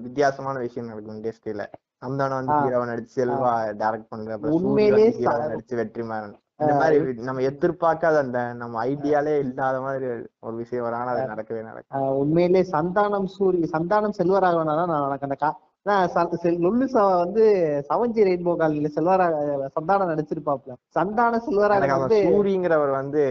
வித்தியாசமான 0.05 0.57
விஷயம் 0.65 0.89
நடக்கும் 0.91 1.17
இண்டஸ்ட்ரியில 1.17 1.65
அந்தவன் 2.01 2.37
வந்து. 2.39 2.57
ஹீரோவை 2.63 2.87
நடிச்சு 2.91 3.15
செல்வா 3.19 3.53
டைரக்ட் 3.79 4.11
பண்ற 4.11 4.33
உண்மையிலேயே 4.57 5.13
நடிச்சு 5.45 5.75
வெற்றிமாறன். 5.81 6.35
இந்த 6.59 6.73
மாதிரி 6.75 6.97
நம்ம 7.25 7.41
எதிர்பார்க்காத 7.49 8.17
அந்த 8.23 8.39
நம்ம 8.53 8.83
ஐடியாலே 8.85 9.33
இல்லாத 9.43 9.77
மாதிரி 9.81 10.05
ஒரு 10.41 10.55
விஷயம் 10.55 10.85
வரும். 10.85 10.99
ஆனா 11.01 11.13
அது 11.15 11.31
நடக்கவே 11.33 11.61
நடக்கும் 11.67 12.15
உண்மையிலே 12.21 12.61
சந்தானம் 12.73 13.29
சூரி 13.35 13.61
சந்தானம் 13.73 14.17
செல்வராகவனா 14.19 14.75
தான் 14.79 14.91
நான் 14.93 15.05
எனக்கு 15.09 15.27
அந்த 15.27 15.37
லொல்லு 16.63 16.85
சவ 16.93 17.05
வந்து 17.19 17.43
சவஞ்சி 17.89 18.25
ரெயின்போ 18.27 18.53
காலனில 18.61 18.89
செல்வராக 18.95 19.35
சந்தானம் 19.77 20.11
நடிச்சிருப்பாப்ல. 20.11 20.73
சந்தான 20.97 21.39
அந்த 21.77 21.93
வந்து 21.95 22.17
சூரிங்கிறவர் 22.25 22.91
வந்து 22.99 23.21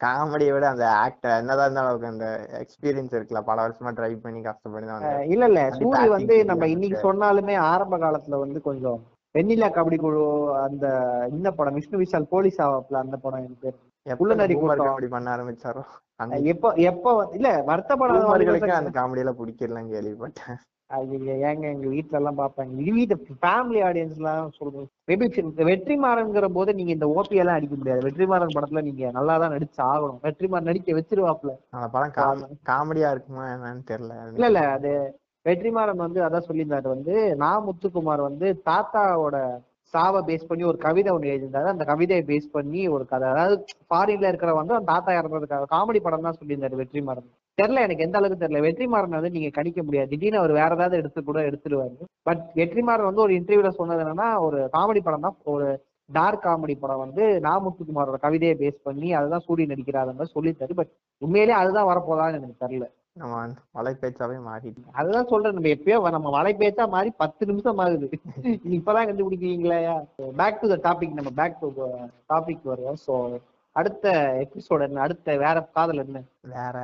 காமெடியை 0.00 0.52
விட 0.54 0.66
அந்த 0.70 0.86
ஆக்டர் 1.02 1.36
என்னதான் 1.40 1.66
இருந்தாலும் 1.66 2.10
அந்த 2.12 2.28
எக்ஸ்பீரியன்ஸ் 2.62 3.14
இருக்குல்ல. 3.16 3.42
பல 3.50 3.58
வருஷமா 3.64 3.92
ட்ரை 3.98 4.12
பண்ணி 4.24 4.40
கஷ்டப்படி 4.42 4.86
தான் 4.86 5.04
இல்ல 5.34 5.44
இல்ல. 5.50 5.60
சூரி 5.78 6.06
வந்து 6.16 6.36
நம்ம. 6.50 6.68
இன்னைக்கு 6.74 6.98
சொன்னாலுமே 7.06 7.56
ஆரம்ப 7.70 7.98
காலத்துல 8.04 8.40
வந்து 8.40 8.60
கொஞ்சம் 8.68 8.98
வெண்ணிலா 9.34 9.68
கபடி 9.70 9.96
குழு 9.96 10.22
அந்த 10.62 10.86
இந்த 11.30 11.48
படம் 11.50 11.74
விஷ்ணு 11.74 12.00
விஷால் 12.00 12.30
போலீஸ் 12.30 12.58
ஆவாப்ல 12.62 12.98
அந்த 12.98 13.16
படம் 13.16 13.40
எனக்கு 13.40 13.62
பேர். 13.62 13.78
கூட்டம். 14.56 14.88
comedy 14.88 15.08
பண்ண 15.08 15.28
ஆரம்பிச்சாரோ? 15.34 15.82
எப்ப 16.48 16.72
எப்ப 16.84 17.06
இல்ல 17.32 17.48
வருத்தப்படாத 17.66 18.18
boomerகளுக்கு 18.18 18.50
வாலிபர் 18.66 18.80
அந்த 18.80 18.92
காமெடியில 18.98 19.32
பிடிக்கலாம் 19.38 19.90
கேள்விப்பட்டேன். 19.92 20.58
ஐயையோ, 20.90 21.34
ஏங்க 21.48 21.66
எங்க 21.68 21.86
வீட்ல 21.88 22.18
எல்லாம் 22.18 22.38
பாப்பாங்க 22.38 22.80
இது 22.80 22.92
வீட்டு 22.92 23.14
ஃபேமிலி 23.38 23.80
ஆடியன்ஸ் 23.82 24.18
எல்லாம் 24.18 24.50
சொல்றேன் 24.56 24.88
மேபி 25.08 25.26
வெற்றிமாறன்ங்கிற 25.64 26.48
போது 26.52 26.70
நீங்க 26.74 26.92
இந்த 26.92 27.06
ஓபி 27.14 27.40
எல்லாம் 27.42 27.58
அடிக்க 27.58 27.74
முடியாது. 27.76 28.04
வெற்றிமாறன் 28.08 28.54
படத்துல 28.56 28.82
நீங்க 28.88 29.10
நல்லா 29.10 29.36
தான் 29.38 29.54
நடிச்சு 29.54 29.80
ஆகணும். 29.86 30.20
வெற்றிமாறன் 30.26 30.68
நடிக்க 30.70 30.98
வச்சிருவாப்ல 30.98 31.54
அந்த 31.70 31.88
படம் 31.88 32.14
காம 32.18 32.50
காமெடியா 32.70 33.10
இருக்குமா 33.10 33.46
என்னன்னு 33.54 33.84
தெரியல. 33.92 34.18
இல்ல 34.34 34.46
இல்ல 34.46 34.62
அது 34.76 34.92
வெற்றிமாறன் 35.46 36.04
வந்து 36.04 36.20
அதான் 36.22 36.48
சொல்லியிருந்தாரு. 36.48 36.88
வந்து 36.94 37.14
நா 37.36 37.50
முத்துக்குமார் 37.66 38.20
வந்து 38.20 38.62
தாத்தாவோட 38.70 39.36
சாவை 39.94 40.20
பேஸ் 40.28 40.48
பண்ணி 40.48 40.64
ஒரு 40.64 40.78
கவிதை 40.78 41.12
ஒன்று 41.12 41.32
எழுதியிருந்தாரு. 41.32 41.68
அந்த 41.72 41.84
கவிதையை 41.84 42.22
பேஸ் 42.28 42.46
பண்ணி 42.52 42.88
ஒரு 42.88 43.04
கதை. 43.06 43.28
அதாவது 43.28 43.54
ஃபாரின்ல 43.88 44.28
இருக்கிற 44.28 44.54
வந்து 44.54 44.74
அந்த 44.74 44.92
தாத்தா 44.92 45.12
இறந்ததுக்காக 45.20 45.66
காமெடி 45.74 46.00
படம் 46.02 46.20
தான் 46.20 46.38
சொல்லியிருந்தாரு 46.40 46.80
வெற்றிமாறன். 46.82 47.26
தெரியல 47.58 47.82
எனக்கு 47.86 48.04
எந்த 48.04 48.18
அளவுக்கு 48.18 48.42
தெரியல. 48.44 48.60
வெற்றிமாறன் 48.68 49.16
வந்து 49.18 49.30
நீங்க 49.30 49.50
கணிக்க 49.50 49.82
முடியாது. 49.82 50.08
திடீர்னு 50.08 50.38
அவர் 50.38 50.52
வேற 50.52 50.70
ஏதாவது 50.74 50.96
எடுத்து 50.96 51.22
கூட 51.24 51.40
எடுத்துருவாரு. 51.40 51.96
பட் 52.22 52.42
வெற்றிமாறன் 52.54 53.10
வந்து 53.10 53.20
ஒரு 53.20 53.34
இன்டர்வியூல 53.34 53.72
சொன்னது 53.80 54.04
என்னன்னா 54.04 54.38
ஒரு 54.38 54.60
காமெடி 54.72 55.02
படம் 55.02 55.20
தான். 55.20 55.36
ஒரு 55.44 55.66
டார்க் 56.10 56.44
காமெடி 56.46 56.74
படம் 56.80 56.98
வந்து 56.98 57.24
நாமுத்துக்குமாரோட 57.42 58.16
கவிதையை 58.20 58.54
பேஸ் 58.56 58.78
பண்ணி 58.82 59.12
அதுதான் 59.12 59.44
சூரிய 59.46 59.66
நடிக்கிறார் 59.74 60.10
மாதிரி 60.12 60.34
சொல்லித்தாரு 60.36 60.72
பட் 60.74 60.90
உண்மையிலேயே 61.22 61.58
அதுதான் 61.58 61.88
வரப்போதான்னு 61.90 62.38
எனக்கு 62.40 62.62
தெரியல. 62.64 62.86
நம்ம 63.16 63.38
வலைப்பேச்சாவே 63.78 64.36
மாறிட்டு 64.46 64.82
அதுதான் 64.92 65.26
சொல்றேன் 65.26 65.54
நம்ம 65.54 65.68
எப்பயோ 65.68 66.10
நம்ம 66.10 66.30
வலை 66.30 66.52
பேச்சா 66.54 66.88
மாதிரி 66.88 67.10
பத்து 67.16 67.46
நிமிஷம் 67.46 67.78
ஆகுது. 67.78 68.06
நீ 68.62 68.76
இப்பதான் 68.78 69.08
கண்டுபிடிக்கிறீங்களா? 69.08 69.78
பேக் 70.40 70.60
டு 70.60 70.68
த 70.74 70.78
டாபிக் 70.86 71.18
நம்ம 71.18 71.32
பேக் 71.40 71.58
டு 71.60 71.70
டாபிக் 72.28 72.70
வருவோம். 72.72 73.00
ஸோ 73.06 73.40
அடுத்த 73.76 74.06
எபிசோட் 74.44 74.86
என்ன? 74.86 75.00
அடுத்த 75.00 75.36
வேற 75.36 75.56
காதல் 75.76 76.02
என்ன? 76.04 76.22
வேற 76.54 76.78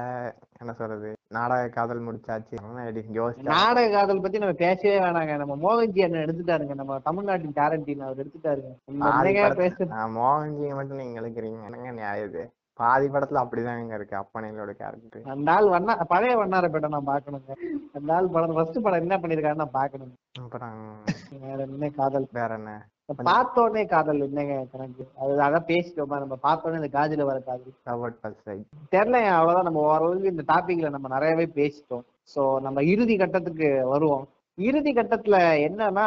என்ன 0.60 0.72
சொல்றது? 0.72 1.08
நாடக 1.28 1.68
காதல் 1.68 2.04
முடிச்சாச்சு. 2.06 2.54
நாடக 3.48 3.88
காதல் 3.90 4.20
பத்தி 4.20 4.38
நம்ம 4.38 4.54
பேசவே 4.54 4.94
வேணாங்க. 4.98 5.36
நம்ம 5.36 5.56
மோகன்ஜி 5.64 6.04
அண்ணன் 6.04 6.24
எடுத்துட்டாருங்க. 6.26 6.74
நம்ம 6.74 6.98
தமிழ்நாட்டின் 6.98 7.58
கேரண்டின் 7.58 8.06
அவர் 8.06 8.22
எடுத்துட்டாருங்க. 8.24 9.56
பேச 9.62 9.88
மோகன்ஜியை 10.20 10.74
மட்டும் 10.80 11.02
நீங்க 11.02 11.20
இழுக்கிறீங்க. 11.20 11.60
என்னங்க 11.70 11.90
நியாயம் 11.90 12.54
பாதி 12.78 13.06
படத்துல 13.08 13.42
அப்படிதாங்க 13.42 13.94
இருக்கு 13.94 14.14
அப்பனையோட 14.20 14.72
கேரக்டர் 14.80 15.30
அந்த 15.32 15.48
ஆள் 15.54 15.72
வண்ணா 15.72 15.94
பழைய 16.12 16.34
வண்ணாரப்பேட்டை 16.40 16.90
நான் 16.92 17.08
பாக்கணுங்க 17.08 17.54
அந்த 17.96 18.10
ஆள் 18.16 18.34
படம் 18.34 18.54
ஃபர்ஸ்ட் 18.56 18.84
படம் 18.84 19.02
என்ன 19.02 19.16
பண்ணிருக்காருன்னு 19.22 19.64
நான் 19.64 19.76
பாக்கணும் 19.78 20.12
அப்புறம் 20.42 20.76
வேற 21.44 21.58
என்ன 21.66 21.90
காதல்? 21.98 22.28
வேற 22.38 22.52
என்ன? 22.54 22.72
பார்த்தோன்னே 23.28 23.82
காதல் 23.86 24.24
என்னங்க 24.24 24.54
கணக்கு 24.72 25.04
அது 25.20 25.36
அதான் 25.44 25.68
பேசிட்டோமா 25.70 26.16
நம்ம 26.22 26.36
பார்த்தோன்னே 26.42 26.80
இந்த 26.80 26.90
காஜில 26.96 27.26
வர 27.28 27.38
காதல். 27.40 27.74
தெரியல 28.92 29.20
அவ்வளவுதான். 29.36 29.68
நம்ம 29.68 29.84
ஓரளவுக்கு 29.88 30.32
இந்த 30.34 30.44
டாபிக்ல 30.48 30.90
நம்ம 30.96 31.08
நிறையவே 31.14 31.46
பேசிட்டோம். 31.56 32.04
சோ 32.34 32.42
நம்ம 32.60 32.82
இறுதி 32.92 33.14
கட்டத்துக்கு 33.16 33.68
வருவோம். 33.92 34.26
இறுதி 34.58 34.92
கட்டத்துல 34.92 35.36
என்னன்னா 35.66 36.06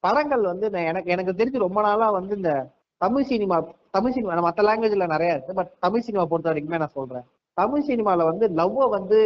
படங்கள் 0.00 0.42
வந்து 0.50 0.66
நான் 0.70 0.88
எனக்கு 0.90 1.10
எனக்கு 1.10 1.38
தெரிஞ்சு 1.38 1.58
ரொம்ப 1.58 1.80
நாளா 1.82 2.08
வந்து 2.10 2.34
இந்த 2.36 2.52
தமிழ் 3.00 3.28
சினிமா 3.30 3.56
தமிழ் 3.90 4.12
சினிமா 4.12 4.40
மற்ற 4.40 4.62
லாங்குவேஜ்ல 4.62 5.06
நிறைய 5.06 5.32
இருக்கு 5.32 5.54
பட் 5.54 5.72
தமிழ் 5.78 6.00
சினிமா 6.00 6.24
பொறுத்த 6.26 6.52
வரைக்குமே 6.52 6.82
நான் 6.84 6.96
சொல்றேன். 6.98 7.26
தமிழ் 7.56 7.86
சினிமால 7.88 8.24
வந்து 8.30 8.44
லவ்வை 8.58 8.86
வந்து 8.90 9.18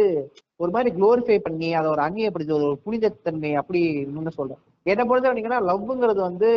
ஒரு 0.55 0.71
மாதிரி 0.71 0.89
குளோரிஃபை 0.95 1.37
பண்ணி 1.39 1.73
அதை 1.73 1.87
ஒரு 1.91 2.01
அந்நியப்படுத்தி 2.01 2.53
ஒரு 2.53 2.79
புனிதத்தன்மை 2.85 3.51
அப்படி 3.53 3.81
இன்னும் 4.05 4.37
சொல்றேன். 4.39 4.61
என்னை 4.85 5.05
பொறுத்த 5.05 5.31
வரைக்கும்னா 5.31 5.61
லவ்ங்கிறது 5.69 6.21
வந்து 6.29 6.49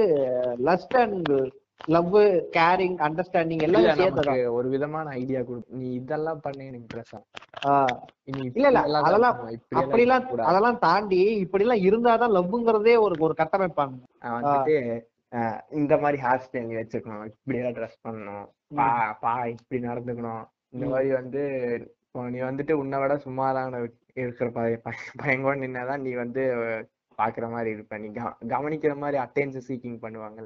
lust 0.65 0.97
and 0.97 1.31
love 1.87 2.15
caring 2.57 2.97
understanding 3.07 3.65
எல்லாம் 3.67 3.85
நமக்கு 3.91 4.53
ஒரு 4.53 4.69
விதமான 4.69 5.11
ஐடியா 5.21 5.41
கொடு 5.43 5.63
நீ 5.81 5.89
இதெல்லாம் 5.95 6.41
பண்ண 6.41 6.65
எனக்கு 6.65 7.03
இனி 8.25 8.41
இல்ல, 8.55 8.69
இல்ல, 8.69 8.99
அதெல்லாம் 9.01 9.37
அப்படிலாம். 9.81 10.27
அதெல்லாம் 10.51 10.79
தாண்டி 10.79 11.21
இப்படி 11.45 11.65
எல்லாம் 11.67 11.85
இருந்தாதான் 11.89 12.35
லவ்ங்கிறதே 12.39 12.95
ஒரு 13.01 13.15
ஒரு 13.19 13.35
கட்டமைப்பாங்க. 13.39 13.95
வந்துட்டு 14.37 14.77
இந்த 15.71 15.97
மாதிரி 15.97 16.23
ஹேர் 16.23 16.41
ஸ்டைல் 16.51 16.83
வச்சுக்கணும். 16.83 17.25
இப்படி 17.25 17.59
எல்லாம் 17.59 17.73
ட்ரெஸ் 17.73 18.09
பண்ணணும். 18.09 18.47
பா 18.75 19.13
பா 19.21 19.45
இப்படி 19.45 19.83
நடந்துக்கணும். 19.83 20.45
இந்த. 20.69 20.87
மாதிரி 20.87 21.13
வந்து 21.13 21.41
நீ 22.13 22.39
வந்துட்டு 22.39 22.73
உன்னை 22.73 22.99
விட 22.99 23.17
சும்மாதான் 23.17 23.91
இருக்கிற 24.15 24.51
பைய- 24.51 24.81
பைய- 24.83 24.99
பையன் 25.17 25.43
கூட 25.43 25.57
நின்னாதான் 25.57 26.01
நீ 26.01 26.13
வந்து 26.13 26.43
பாக்குற 27.19 27.51
மாதிரி 27.51 27.71
இருப்ப. 27.71 27.99
நீ 27.99 28.09
கவ- 28.09 28.35
கவனிக்கிற 28.47 28.97
மாதிரி 28.97 29.23
அட்டென்ஷன் 29.23 29.63
சீக்கிங் 29.69 29.99
பண்ணுவாங்க. 30.03 30.43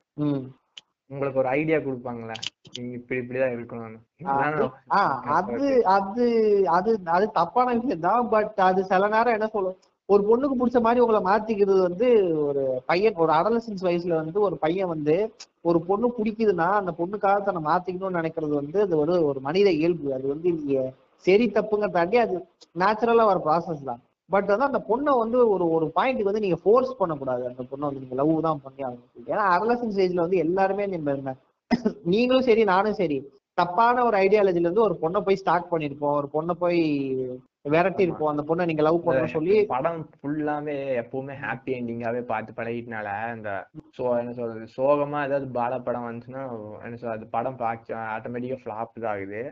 உங்களுக்கு 1.06 1.38
ஒரு 1.38 1.48
ஐடியா 1.48 1.78
கொடுப்பாங்கல்ல. 1.78 2.32
நீ 2.80 2.90
இப்படி 2.90 3.20
இப்படிதான் 3.20 3.58
இருக்கணும்னு. 3.58 3.98
அது 4.24 4.70
அது 5.26 5.84
அது 5.84 6.62
அது 6.66 7.00
அது 7.04 7.30
தப்பான 7.30 7.74
விஷயம் 7.74 8.00
தான் 8.00 8.28
பட் 8.28 8.52
அது 8.56 8.84
சில 8.84 9.08
நேரம் 9.08 9.32
என்ன 9.32 9.46
சொல்லும்? 9.46 9.76
ஒரு 10.12 10.22
பொண்ணுக்கு 10.28 10.54
பிடிச்ச 10.60 10.78
மாதிரி 10.84 11.02
உங்களை 11.04 11.20
மாத்திக்கிறது 11.28 11.80
வந்து 11.88 12.06
ஒரு 12.48 12.62
பையன் 12.90 13.20
ஒரு 13.24 13.32
அடலசன்ஸ் 13.38 13.84
வயசுல 13.86 14.14
வந்து 14.20 14.38
ஒரு 14.46 14.56
பையன் 14.64 14.92
வந்து 14.94 15.14
ஒரு 15.68 15.78
பொண்ணு 15.88 16.06
பிடிக்குதுன்னா 16.18 16.68
அந்த 16.80 16.92
பொண்ணுக்காக 17.00 17.42
தன்னை 17.46 17.62
மாத்திக்கணும்னு 17.70 18.20
நினைக்கிறது 18.20 18.54
வந்து 18.60 18.78
அது 18.84 18.94
ஒரு 19.02 19.14
ஒரு 19.30 19.40
மனித 19.48 19.68
இயல்பு. 19.80 20.06
அது 20.16 20.26
வந்து 20.32 20.48
நீங்க 20.58 20.76
சரி 21.24 21.46
தப்புங்க 21.56 21.88
தாண்டி 21.96 22.18
அது 22.24 22.36
நேச்சுரலா 22.82 23.24
வர 23.30 23.40
ப்ராசஸ் 23.46 23.88
தான். 23.90 24.00
பட் 24.30 24.50
வந்து 24.52 24.68
அந்த 24.68 24.80
பொண்ணை 24.88 25.12
வந்து 25.22 25.38
ஒரு 25.54 25.64
ஒரு 25.76 25.86
பாயிண்ட்டுக்கு 25.96 26.30
வந்து 26.30 26.44
நீங்க 26.46 26.58
ஃபோர்ஸ் 26.62 26.92
பண்ணக்கூடாது. 27.00 27.44
அந்த 27.50 27.62
பொண்ணை 27.70 27.84
வந்து 27.88 28.02
நீங்க 28.04 28.16
லவ் 28.20 28.32
தான் 28.48 28.62
பண்ணி 28.64 28.80
ஆகணும். 28.88 29.28
ஏன்னா 29.32 29.44
அடலசன்ஸ் 29.54 30.00
ஏஜ்ல 30.04 30.24
வந்து 30.26 30.42
எல்லாருமே 30.46 30.86
நீங்க 30.94 31.34
நீங்களும் 32.12 32.48
சரி 32.48 32.62
நானும் 32.72 32.98
சரி. 33.02 33.18
தப்பான 33.58 34.04
ஒரு 34.08 34.16
ஐடியாலஜில 34.24 34.66
இருந்து 34.66 34.86
ஒரு 34.88 34.96
பொண்ணை 35.02 35.20
போய் 35.26 35.40
ஸ்டார்ட் 35.42 35.70
பண்ணிருப்போம். 35.72 36.16
ஒரு 36.20 36.28
பொண்ணை 36.36 36.54
போய் 36.62 36.80
விரட்டி 37.64 38.02
இருப்போம் 38.04 38.30
அந்த 38.30 38.42
பொண்ணை 38.44 38.64
நீங்க 38.68 38.82
லவ் 38.82 38.98
பண்ண 39.04 39.24
சொல்லி 39.32 39.56
படம் 39.72 40.02
ஃபுல்லாவே 40.12 40.76
எப்பவுமே 41.00 41.34
ஹாப்பி 41.42 41.72
எண்டிங்காவே 41.76 42.20
பார்த்து 42.26 42.56
பழகிட்டனால 42.56 43.08
இந்த 43.34 43.50
சோ 43.96 44.04
என்ன 44.20 44.34
சொல்றது 44.34 44.66
சோகமா 44.76 45.18
ஏதாவது 45.26 45.48
பால 45.56 45.80
படம் 45.80 46.06
வந்துச்சுன்னா 46.06 46.44
என்ன 46.84 46.98
சொல்றது 46.98 47.26
படம் 47.34 47.58
ஆட்டோமேட்டிக்கா 48.10 48.60
ஃபிளாப் 48.62 48.94
தான் 48.98 49.12
ஆகுது. 49.14 49.42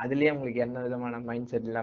அதுலயே 0.00 0.32
உங்களுக்கு 0.32 0.64
என்ன 0.64 0.80
விதமான 0.82 1.18
மைண்ட் 1.26 1.50
செட்ல 1.50 1.82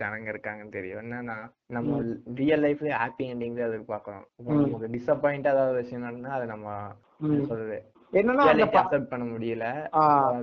ஜனங்க 0.00 0.28
இருக்காங்கன்னு 0.32 0.74
தெரியும். 0.74 1.00
என்னன்னா 1.04 1.36
நம்ம 1.70 2.00
ரியல் 2.40 2.64
லைஃப்ல 2.64 2.90
ஹாப்பி 2.98 3.26
எண்டிங் 3.30 3.56
தான் 3.56 3.70
எதிர்பார்க்கறோம் 3.70 4.26
இப்போ 4.38 4.50
ம். 4.50 4.60
நமக்கு 4.64 4.92
டிசப்பாயிண்டா 4.94 5.54
ஏதாவது 5.54 5.80
விஷயம் 5.80 6.06
நடந்தா 6.06 6.32
அதை 6.36 6.46
நம்ம 6.48 6.68
சொல்றது 7.46 7.78
என்னன்னா 8.14 8.44
அக்செப்ட் 8.48 9.12
பண்ண 9.12 9.24
முடியல. 9.26 9.66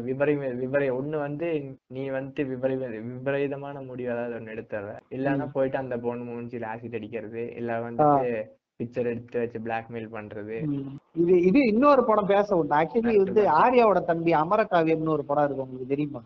விபரீத 0.08 0.48
விபரீ 0.62 0.88
ஒண்ணு 0.98 1.18
வந்து 1.18 1.48
நீ 1.96 2.04
வந்துட்டு 2.10 2.44
விபரீத 2.50 2.88
விபரீதமான 2.96 3.82
முடிவு 3.82 4.12
ஏதாவது 4.14 4.38
ஒண்ணு 4.40 4.56
எடுத்துற 4.56 4.96
இல்லன்னா 5.18 5.48
போயிட்டு 5.54 5.78
அந்த 5.78 5.98
பொண்ணு 6.06 6.26
மூஞ்சில 6.30 6.72
ஆசிட் 6.72 6.98
அடிக்கிறது 7.00 7.44
இல்ல 7.62 7.80
வந்துட்டு 7.86 8.32
பிக்சர் 8.80 9.10
எடுத்து 9.10 9.40
வச்சு 9.40 9.60
பிளாக்மெயில் 9.66 10.08
பண்றது. 10.14 10.56
இது 11.22 11.34
இது 11.50 11.60
இன்னொரு 11.72 12.02
படம் 12.04 12.30
பேச 12.32 12.48
விட்டு 12.56 12.78
ஆக்சுவலி 12.78 13.16
வந்து 13.24 13.42
ஆர்யாவோட 13.60 14.00
தம்பி 14.06 14.32
அமரகாவியம்னு 14.34 15.16
ஒரு 15.18 15.26
படம் 15.26 15.46
இருக்கு 15.46 15.66
உங்களுக்கு 15.66 15.94
தெரியுமா? 15.94 16.22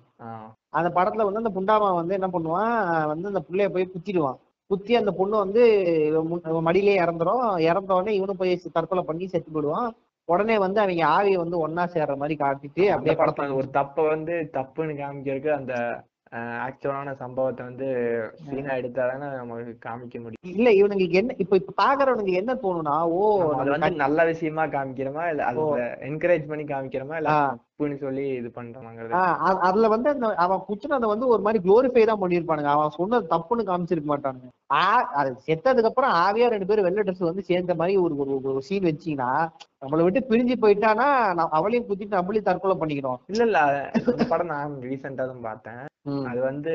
அந்த 0.78 0.90
படத்துல 0.98 1.26
வந்து 1.28 1.42
அந்த 1.44 1.54
புண்டாமா 1.58 1.90
வந்து 1.96 2.18
என்ன 2.20 2.28
பண்ணுவான்? 2.28 2.74
வந்து 3.12 3.30
அந்த 3.32 3.42
புள்ளைய 3.48 3.70
போய் 3.70 3.92
குத்திடுவான். 3.94 4.40
குத்தி 4.72 4.94
அந்த 4.96 5.12
பொண்ணு 5.12 5.36
வந்து 5.38 5.64
இவன் 6.10 6.30
இவன் 6.52 6.68
மடியிலே 6.68 6.96
இறந்துரும். 7.02 7.44
இறந்த 7.70 7.92
உடனே 7.94 8.14
இவனும் 8.16 8.40
போய் 8.40 8.54
தற்கொலை 8.78 9.04
பண்ணி 9.10 9.26
செத்து 9.28 9.50
போயிடுவான். 9.52 9.90
உடனே 10.30 10.56
வந்து 10.58 10.80
அவங்க 10.82 11.04
ஆவியை 11.16 11.38
வந்து 11.38 11.58
ஒன்னா 11.66 11.84
சேர்ற 11.94 12.14
மாதிரி 12.18 12.36
காட்டிட்டு 12.40 12.84
அப்படியே 12.92 13.16
படத்துல 13.16 13.36
படத்தை 13.38 13.58
ஒரு 13.58 13.70
தப்ப 13.72 14.08
வந்து 14.08 14.36
தப்புன்னு 14.54 14.94
காமிக்கிறதுக்கு 14.94 15.52
அந்த 15.54 15.74
ஆக்சுவலான 16.66 17.10
சம்பவத்தை 17.16 17.64
வந்து 17.66 17.88
சீனா 18.42 18.72
எடுத்தாதானே 18.76 19.28
நமக்கு 19.34 19.74
காமிக்க 19.86 20.20
முடியும். 20.20 20.42
இல்ல 20.54 20.70
இவனுங்களுக்கு 20.72 21.20
என்ன 21.22 21.36
இப்ப 21.38 21.56
இப்ப 21.56 21.76
பாக்குறவனுக்கு 21.84 22.34
என்ன 22.34 22.54
தோணும்னா 22.56 22.96
ஓ 23.18 23.22
நம்ம 23.42 23.54
அது 23.54 23.70
நம்ம 23.70 23.76
வந்து 23.78 24.02
நல்ல 24.04 24.26
விஷயமா 24.26 24.66
காமிக்கிறோமா? 24.68 25.26
இல்ல 25.28 25.44
அதுல 25.44 25.78
என்கரேஜ் 26.10 26.50
பண்ணி 26.50 26.66
காமிக்கிறோமா? 26.66 27.18
இல்ல. 27.18 27.32
தப்புன்னு 27.76 27.98
சொல்லி 28.02 28.26
இது 28.32 28.50
அ- 29.46 29.62
அதுல 29.68 29.88
வந்து 29.94 30.10
அந்த 30.12 30.28
அவன் 30.44 30.62
குத்துனதை 30.68 31.08
வந்து 31.10 31.26
ஒரு 31.28 31.42
மாதிரி 31.46 31.60
குளோரிஃபை 31.64 32.04
தான் 32.06 32.22
பண்ணிருப்பானுங்க 32.22 32.70
அவன் 32.74 32.94
சொன்னது 32.96 33.26
தப்புன்னு 33.32 33.64
காமிச்சிருக்க 33.66 34.10
மாட்டானுங்க. 34.12 34.48
ஆ- 34.76 35.08
அது 35.20 35.32
செத்ததுக்கு 35.46 35.90
அப்புறம் 35.90 36.14
ஆவியா 36.22 36.48
ரெண்டு 36.54 36.70
பேரும் 36.70 36.88
வெள்ளை 36.88 37.04
ட்ரெஸ் 37.04 37.28
வந்து 37.28 37.44
சேர்ந்த 37.50 37.76
மாதிரி 37.76 37.96
ஒரு 38.04 38.16
ஒரு 38.48 38.64
சீன் 38.68 38.88
வச்சீங்கன்னா 38.88 39.30
நம்மளை 39.82 40.06
விட்டு 40.06 40.22
பிரிஞ்சு 40.30 40.56
போயிட்டானா 40.62 41.08
அவளையும் 41.56 41.88
குத்திட்டு 41.90 42.18
நம்மளையும் 42.18 42.48
தற்கொலை 42.48 42.78
பண்ணிக்கணும் 42.78 43.20
இல்ல 43.32 43.44
இல்ல 43.46 43.60
படம் 44.32 44.52
நான் 44.54 44.80
ரீசெண்டா 44.86 45.26
தான் 45.26 45.46
பார்த்தேன். 45.46 45.84
அது 46.26 46.40
வந்து 46.44 46.74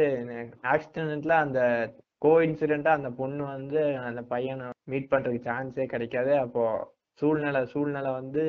ஆக்சிடென்ட்ல 0.70 1.34
அந்த 1.40 1.60
கோ 2.22 2.32
இன்சிடென்ட்டா 2.44 2.92
அந்த 2.94 3.10
பொண்ணு 3.18 3.42
வந்து 3.50 3.80
அந்த 4.06 4.22
பையனை 4.30 4.64
மீட் 4.88 5.12
பண்றதுக்கு 5.12 5.48
சான்ஸே 5.48 5.84
கிடைக்காது. 5.88 6.32
அப்போ 6.42 6.64
சூழ்நிலை 7.20 7.60
சூழ்நிலை 7.72 8.10
வந்து 8.18 8.42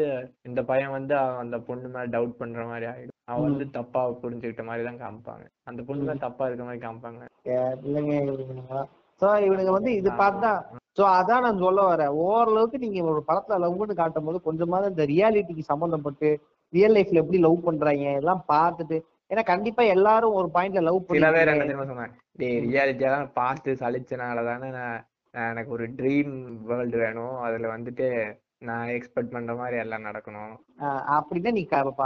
இந்த 0.49 0.59
பையன் 0.69 0.95
வந்து 0.97 1.13
அந்த 1.41 1.55
பொண்ணு 1.67 1.87
மேல 1.93 2.11
டவுட் 2.15 2.39
பண்ற 2.41 2.61
மாதிரி 2.71 2.85
ஆயிடும். 2.91 3.17
அவன் 3.31 3.47
வந்து 3.49 3.65
தப்பா 3.77 4.01
புரிஞ்சுக்கிட்ட 4.21 4.63
மாதிரி 4.69 4.83
தான் 4.87 5.01
காமிப்பாங்க. 5.03 5.45
அந்த 5.69 5.81
பொண்ணு 5.87 6.05
மேல 6.07 6.23
தப்பா 6.25 6.47
இருக்க 6.47 6.63
மாதிரி 6.67 6.83
காமிப்பாங்க. 6.85 7.21
இல்லைங்க 7.87 8.15
சோ 9.21 9.27
இவனுங்க 9.47 9.73
வந்து 9.77 9.91
இது 9.99 10.09
பார்த்தா 10.21 10.51
சோ 10.97 11.03
அதான் 11.17 11.43
நான் 11.45 11.63
சொல்ல 11.65 11.81
வரேன். 11.89 12.13
ஓரளவுக்கு 12.25 12.77
நீங்க 12.83 13.01
ஒரு 13.11 13.21
படத்துல 13.27 13.59
லவ்னு 13.63 13.95
காட்டும் 13.99 14.27
போது 14.27 14.39
கொஞ்சமாவது 14.47 14.91
இந்த 14.93 15.05
ரியாலிட்டிக்கு 15.11 15.63
சம்பந்தப்பட்டு 15.71 16.29
ரியல் 16.73 16.95
லைஃப்ல 16.97 17.21
எப்படி 17.23 17.39
லவ் 17.45 17.65
பண்றாங்க 17.67 18.17
எல்லாம் 18.21 18.43
பார்த்துட்டு 18.53 18.97
ஏன்னா 19.31 19.43
கண்டிப்பா 19.51 19.83
எல்லாரும் 19.95 20.37
ஒரு 20.39 20.47
பாயிண்ட்ல 20.55 20.81
லவ் 20.87 21.05
பண்ணி 21.07 22.07
டேய் 22.41 22.59
ரியாலிட்டியா 22.65 23.09
தான் 23.15 23.31
பார்த்து 23.39 23.71
சலிச்சனால 23.81 24.43
தானே 24.49 24.69
நான் 24.77 24.99
எனக்கு 25.33 25.71
ஒரு 25.75 25.85
ட்ரீம் 25.99 26.33
வேர்ல்டு 26.69 26.97
வேணும். 27.03 27.35
அதுல 27.45 27.67
வந்துட்டு 27.73 28.07
நான் 28.61 28.91
எக்ஸ்பெக்ட் 28.95 29.33
பண்ற 29.33 29.51
மாதிரி 29.55 29.77
எல்லாம் 29.83 30.05
நடக்கணும். 30.07 30.53
அப்படின்னா 31.15 31.51
நீ 31.57 31.63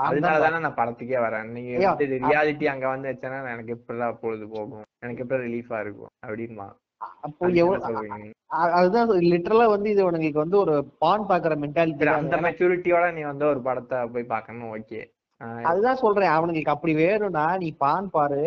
அதனால 0.10 0.36
தானே 0.44 0.60
நான் 0.60 0.80
படத்துக்கே 0.80 1.20
வரேன். 1.26 1.50
நீங்க 1.56 1.94
ரியாலிட்டி 2.28 2.66
அங்க 2.74 2.86
வந்து 2.88 3.10
வச்சேன்னா 3.12 3.40
எனக்கு 3.54 3.76
எப்படிலாம் 3.78 4.22
பொழுது 4.24 4.48
போகும் 4.48 4.86
எனக்கு 5.06 5.24
எப்படி 5.24 5.48
ரிலீஃபா 5.48 5.80
இருக்கும். 5.86 6.14
அப்படின்மா 6.28 6.68
அப்போ 7.28 7.48
எவ்வளவு 7.64 8.32
அதுதான் 8.78 9.10
லிட்டரலா 9.32 9.66
வந்து 9.74 9.90
இது 9.90 10.02
உனக்கு 10.06 10.44
வந்து 10.44 10.58
ஒரு 10.58 10.76
பான் 11.04 11.26
பாக்குற 11.32 11.56
மென்டாலிட்டி 11.64 12.08
அந்த 12.14 12.38
மெச்சூரிட்டியோட 12.46 13.06
நீ 13.18 13.24
வந்து 13.24 13.46
ஒரு 13.46 13.62
படத்தை 13.62 13.98
போய் 14.14 14.32
பார்க்கணும். 14.34 14.72
ஓகே. 14.76 15.02
அதுதான் 15.70 16.02
சொல்றேன். 16.04 16.34
அவனுங்களுக்கு 16.36 16.76
அப்படி 16.76 16.94
வேணும்னா 17.04 17.46
நீ 17.64 17.70
பான் 17.84 18.08
பாரு. 18.10 18.44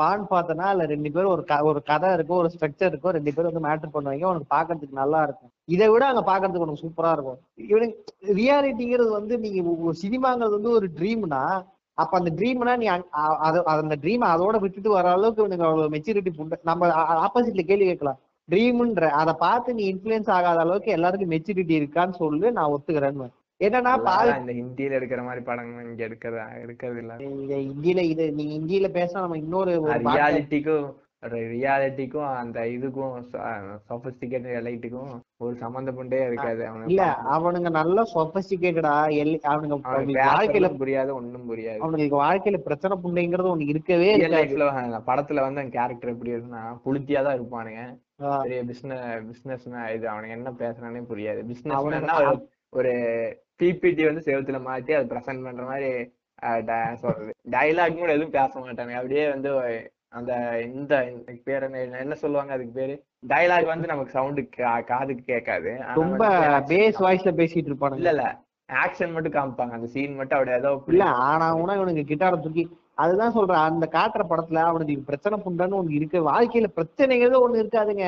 பான் 0.00 0.26
பார்த்தனா 0.30 0.66
இல்ல 0.70 0.84
ரெண்டு 0.92 1.10
பேரும் 1.14 1.30
ஒரு 1.30 1.44
க- 1.44 1.62
ஒரு 1.62 1.80
கதை 1.82 2.10
இருக்கும் 2.12 2.40
ஒரு 2.42 2.50
ஸ்ட்ரக்சர் 2.54 2.90
இருக்கும் 2.90 3.14
ரெண்டு 3.16 3.32
பேரும் 3.34 3.52
வந்து 3.52 3.66
மேட்டர் 3.68 3.94
பண்ணுவாங்க. 3.94 4.24
உனக்கு 4.24 4.50
பாக்குறதுக்கு 4.56 4.98
நல்லா 5.00 5.20
இருக்கும். 5.22 5.50
இதை 5.68 5.88
விட 5.88 6.04
அங்க 6.06 6.22
பாக்குறதுக்கு 6.32 6.64
உனக்கு 6.66 6.84
சூப்பரா 6.84 7.12
இருக்கும். 7.12 7.38
இவனுக்கு 7.68 7.98
ரியாலிட்டிங்கிறது 8.40 9.10
வந்து 9.10 9.36
நீங்க 9.38 9.60
ஒரு 9.86 9.96
சினிமாங்கிறது 10.02 10.56
வந்து 10.58 10.70
ஒரு 10.70 10.88
ட்ரீம்னா 10.98 11.42
அப்ப 11.98 12.12
அந்த 12.18 12.30
ட்ரீம்னா 12.36 12.74
நீ 12.76 12.86
அது 13.46 13.58
அந்த 13.76 13.96
ட்ரீம் 14.02 14.24
அதோட 14.32 14.56
விட்டுட்டு 14.58 14.90
வர 14.90 15.06
அளவுக்கு 15.10 15.42
இவனுக்கு 15.42 15.64
அவ்வளவு 15.64 15.92
மெச்சூரிட்டி 15.94 16.30
நம்ம 16.62 16.90
ஆப்போசிட்ல 17.26 17.62
கேள்வி 17.70 17.84
கேட்கலாம். 17.84 18.18
ட்ரீம்ன்ற 18.48 19.06
அதை 19.22 19.34
பார்த்து 19.38 19.74
நீ 19.74 19.84
இன்ஃபுளுன்ஸ் 19.92 20.30
ஆகாத 20.30 20.58
அளவுக்கு 20.64 20.90
எல்லாருக்கும் 20.90 21.30
மெச்சூரிட்டி 21.30 21.74
இருக்கான்னு 21.80 22.14
சொல்லு 22.22 22.52
நான் 22.52 22.70
ஒத்துக்கிறேன்னு 22.70 23.28
என்னன்னா 23.60 23.92
இந்த 24.36 24.52
ஹிந்தியில 24.58 24.96
எடுக்கிற 24.98 25.22
மாதிரி 25.24 25.42
படங்கள் 25.46 25.86
இங்க 25.86 26.02
எடுக்கிறது 26.06 26.38
எடுக்கிறது 26.62 27.00
இல்ல. 27.02 27.12
இங்க 27.32 27.54
இந்தியில 27.68 28.00
இது 28.08 28.24
நீங்க 28.34 28.54
இந்தியில 28.58 28.88
பேசினா 28.96 29.24
நம்ம 29.24 29.38
இன்னொரு 29.40 29.72
ரியாலிட்டிக்கும் 30.06 30.88
ரியாலிட்டிக்கும் 31.52 32.26
அந்த 32.40 32.58
இதுக்கும் 32.74 33.14
சொபஸ்டிகேட்டட் 33.88 34.58
எலைட்டுக்கும் 34.58 35.08
ஒரு 35.40 35.54
சம்மந்தப்பட்டே 35.62 36.20
இருக்காது 36.26 36.62
இல்ல. 36.88 37.04
அவனுங்க 37.34 37.70
நல்லா 37.78 38.02
சொபஸ்டிகேட்டடா 38.12 38.92
எல் 39.16 39.32
அவனுங்க 39.46 39.78
வாழ்க்கையில 40.26 40.68
புரியாது 40.76 41.10
ஒண்ணும் 41.16 41.48
புரியாது. 41.50 41.80
அவனுக்கு 41.84 42.22
வாழ்க்கையில 42.22 42.60
பிரச்சனை 42.62 42.96
புண்டைங்கிறது 43.02 43.52
ஒண்ணு 43.54 43.72
இருக்கவே 43.72 44.10
லைஃப்ல 44.28 44.68
படத்துல 45.08 45.44
வந்து 45.46 45.62
அந்த 45.62 45.74
கேரக்டர் 45.78 46.14
எப்படி 46.14 46.34
இருக்குன்னா 46.34 46.62
புளுத்தியா 46.84 47.22
தான் 47.22 47.38
இருப்பானுங்க. 47.38 47.82
பெரிய 48.44 48.60
பிசினஸ் 48.68 49.02
பிசினஸ் 49.28 49.66
இது 49.96 50.06
அவனுக்கு 50.12 50.36
என்ன 50.38 50.52
பேசுறானே 50.62 51.02
புரியாது. 51.10 51.42
பிசினஸ் 51.50 52.46
ஒரு 52.72 52.92
பிபிடி 53.58 54.02
வந்து 54.04 54.22
செவத்துல 54.24 54.58
மாத்தி 54.66 54.92
அதை 54.96 55.04
பிரசன்ட் 55.12 55.44
பண்ற 55.44 55.62
மாதிரி 55.64 55.90
சொல்றது. 57.02 57.30
டைலாக் 57.50 57.96
கூட 57.98 58.10
எதுவும் 58.12 58.34
பேச 58.36 58.60
மாட்டாங்க 58.60 58.92
அப்படியே 58.92 59.24
வந்து 59.28 59.50
அந்த 60.08 60.32
இந்த 60.74 60.94
பேர் 61.44 61.64
என்ன 61.68 61.98
என்ன 61.98 62.14
சொல்லுவாங்க 62.14 62.52
அதுக்கு 62.52 62.72
பேரு? 62.72 62.94
டைலாக் 63.28 63.72
வந்து 63.72 63.86
நமக்கு 63.86 64.10
சவுண்டு 64.10 64.42
காதுக்கு 64.90 65.24
கேட்காது. 65.26 65.70
ரொம்ப 65.94 66.28
பேஸ் 66.72 66.98
வாய்ஸ்ல 67.06 67.32
பேசிட்டு 67.40 67.70
இருப்பானுங்க. 67.70 68.02
இல்ல 68.02 68.12
இல்ல. 68.16 68.26
ஆக்ஷன் 68.68 69.12
மட்டும் 69.12 69.32
காமிப்பாங்க. 69.32 69.74
அந்த 69.78 69.86
சீன் 69.86 70.14
மட்டும் 70.14 70.38
அப்படியே 70.38 70.60
ஏதோ 70.62 70.70
இல்ல 70.86 71.04
ஆனா 71.28 71.46
உனா 71.56 71.74
இவனுக்கு 71.74 72.04
கிட்டார 72.10 72.40
தூக்கி 72.42 72.64
அதுதான் 73.04 73.36
சொல்றேன். 73.36 73.66
அந்த 73.68 73.88
காட்டுற 73.92 74.22
படத்துல 74.30 74.62
அவனுக்கு 74.70 75.06
பிரச்சனை 75.10 75.36
புண்டான்னு 75.44 75.78
ஒண்ணு 75.80 75.98
இருக்கு. 75.98 76.18
வாழ்க்கையில 76.30 76.68
பிரச்சனைங்கிறது 76.78 77.42
ஒண்ணு 77.44 77.62
இருக்காதுங்க. 77.62 78.06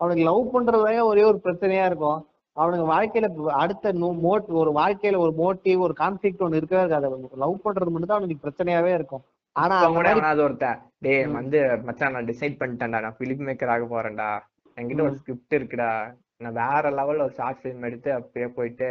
அவனுக்கு 0.00 0.24
லவ் 0.28 0.52
பண்றதுதாங்க 0.54 1.02
ஒரே 1.12 1.22
ஒரு 1.30 1.40
பிரச்சனையா 1.44 1.84
இருக்கும். 1.86 2.20
அவனுக்கு 2.60 2.86
வாழ்க்கையில 2.92 3.26
அடுத்த 3.62 3.92
மோட் 4.22 4.48
ஒரு 4.60 4.70
வாழ்க்கையில 4.72 5.16
ஒரு 5.16 5.32
மோட்டிவ் 5.36 5.78
ஒரு 5.78 5.94
கான்ஃபிளிக்ட் 6.00 6.44
ஒண்ணு 6.44 6.58
இருக்கவே 6.60 6.82
இருக்காது. 6.82 7.06
அவனுக்கு 7.06 7.36
லவ் 7.36 7.56
பண்றது 7.56 7.92
மட்டும் 7.92 8.10
தான் 8.10 8.18
அவனுக்கு 8.18 8.46
பிரச்சனையாவே 8.46 8.94
இருக்கும். 8.94 9.24
ஆனா 9.56 9.76
எவனாவது 10.04 10.42
ஒருத்தன். 10.42 10.78
டேய் 10.98 11.24
ம். 11.26 11.32
வந்து 11.32 11.60
மச்சான் 11.82 12.12
நான் 12.12 12.24
டிசைட் 12.24 12.60
பண்ணிட்டேன்டா. 12.60 13.00
நான் 13.00 13.16
பிலிம் 13.18 13.46
மேக்கர் 13.48 13.72
ஆக 13.74 13.84
போறேன்டா. 13.86 14.30
என்கிட்ட 14.76 15.02
ஒரு. 15.02 15.16
ஸ்கிரிப்ட் 15.16 15.54
இருக்குடா. 15.54 15.90
நான் 16.36 16.58
வேற 16.62 16.90
லெவல்ல 16.90 17.22
ஒரு 17.22 17.32
ஷார்ட் 17.32 17.60
ஃபிலிம் 17.62 17.80
எடுத்து 17.80 18.12
அப்படியே 18.12 18.52
போயிட்டு 18.52 18.88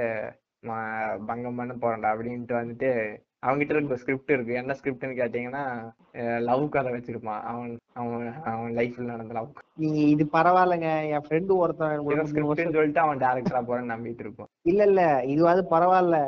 பங்கம் 1.27 1.55
பண்ண 1.55 1.73
போறேன்டா 1.75 2.09
அப்படின்ட்டு 2.13 2.55
வந்துட்டு 2.61 2.89
அவன்கிட்ட 3.43 3.73
இருக்க 3.75 3.95
ஸ்கிரிப்ட் 3.95 4.31
இருக்கு. 4.31 4.53
என்ன 4.53 4.75
ஸ்கிரிப்ட்னு 4.79 5.19
கேட்டீங்கன்னா 5.19 5.63
லவ் 6.39 6.69
கதை 6.69 6.91
வச்சிருப்பான். 6.93 7.41
அவன் 7.51 7.69
அவன் 7.93 8.33
அவன் 8.43 8.75
லைஃப்ல 8.75 9.09
நடந்த 9.11 9.33
லவ் 9.33 9.49
நீ 9.75 9.89
இது 10.13 10.29
பரவாயில்லைங்க. 10.33 10.89
என் 11.09 11.25
ஃப்ரெண்டு 11.27 11.55
ஒருத்தன் 11.55 12.73
சொல்லிட்டு 12.73 12.99
அவன் 12.99 13.17
டேரக்டரா 13.17 13.61
போறேன்னு 13.69 13.93
நம்பிட்டு 13.95 14.19
இருப்பான். 14.19 14.51
இல்ல 14.61 14.83
இல்ல. 14.83 15.03
இதுவாது 15.35 15.63
பரவாயில்ல. 15.71 16.19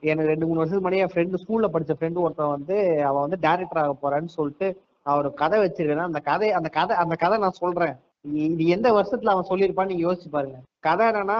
எனக்கு 0.00 0.30
ரெண்டு 0.30 0.46
மூணு 0.46 0.58
வருஷத்துக்கு 0.58 0.88
முன்னாடி 0.88 1.02
என் 1.04 1.14
ஃப்ரெண்டு 1.14 1.40
ஸ்கூல்ல 1.42 1.66
படிச்ச 1.74 1.92
ஃப்ரெண்டு 1.98 2.24
ஒருத்தன் 2.24 2.54
வந்து 2.56 2.76
அவன் 3.04 3.24
வந்து 3.28 3.38
டேரக்டர் 3.48 3.82
ஆக 3.82 3.94
போறான்னு 4.02 4.36
சொல்லிட்டு 4.38 4.68
ஒரு 5.04 5.34
கதை 5.34 5.58
வச்சிருக்கேன் 5.60 6.08
அந்த 6.10 6.20
கதை 6.20 6.52
அந்த 6.52 6.68
கதை 6.68 6.96
அந்த 6.96 7.14
கதை 7.14 7.38
நான் 7.38 7.60
சொல்றேன். 7.62 7.94
இது 8.34 8.66
எந்த 8.66 8.92
வருஷத்துல 8.92 9.32
அவன் 9.32 9.48
சொல்லியிருப்பான்னு 9.48 9.86
நீங்க 9.86 10.04
யோசிச்சு 10.08 10.28
பாருங்க. 10.30 10.56
கதை 10.80 11.06
என்னன்னா 11.06 11.38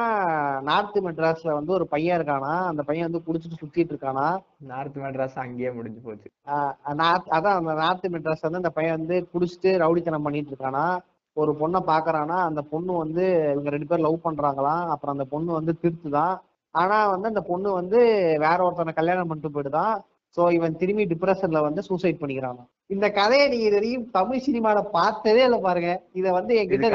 நார்த் 0.61 0.99
மெட்ராஸ்ல 1.05 1.53
வந்து 1.53 1.73
ஒரு 1.73 1.87
பையன் 1.87 2.21
இருக்கானா 2.21 2.53
அந்த 2.71 2.83
பையன் 2.83 3.11
வந்து 3.11 3.27
குடிச்சிட்டு 3.27 3.61
சுத்திட்டு 3.63 3.93
இருக்கானா. 3.95 4.27
நார்த் 4.57 4.97
மெட்ராஸ் 4.97 5.35
அங்கேயே 5.35 5.71
முடிஞ்சு 5.71 6.01
போச்சு. 6.01 6.29
நார்த் 6.95 7.29
அதான் 7.29 7.59
அந்த 7.61 7.75
நார்த் 7.75 8.07
மெட்ராஸ் 8.07 8.47
வந்து 8.47 8.57
அந்த 8.57 8.71
பையன் 8.71 8.97
வந்து 8.99 9.29
குடிச்சிட்டு 9.35 9.73
ரவுடித்தனம் 9.85 10.23
பண்ணிட்டு 10.23 10.51
இருக்கானா. 10.51 10.87
ஒரு 11.33 11.53
பொண்ணை 11.61 11.81
பாக்குறானா 11.87 12.37
அந்த 12.49 12.61
பொண்ணு 12.63 12.93
வந்து 12.93 13.25
இவங்க 13.53 13.71
ரெண்டு 13.71 13.87
பேரும் 13.87 14.07
லவ் 14.07 14.25
பண்றாங்களாம். 14.25 14.85
அப்புறம் 14.89 15.15
அந்த 15.19 15.25
பொண்ணு 15.25 15.53
வந்து 15.53 15.75
திருத்துதான் 15.83 16.35
ஆனா 16.71 17.07
வந்து 17.07 17.29
அந்த 17.29 17.41
பொண்ணு 17.41 17.73
வந்து 17.73 17.99
வேற 18.39 18.65
ஒருத்தனை 18.65 18.93
கல்யாணம் 18.93 19.27
பண்ணிட்டு 19.27 19.55
போயிடுதான். 19.57 19.95
சோ 20.37 20.53
இவன் 20.53 20.77
திரும்பி 20.77 21.05
டிப்ரெஷன்ல 21.07 21.61
வந்து 21.63 21.83
சூசைட் 21.83 22.21
பண்ணிக்கிறான் 22.21 22.59
இந்த 22.91 23.11
கதையை 23.11 23.49
நீங்க 23.49 23.67
இது 23.67 24.09
தமிழ் 24.11 24.43
சினிமால 24.47 24.83
பார்த்ததே 24.91 25.45
இல்ல 25.45 25.59
பாருங்க. 25.59 26.03
இத 26.13 26.33
வந்து 26.33 26.53
என்கிட்ட 26.61 26.89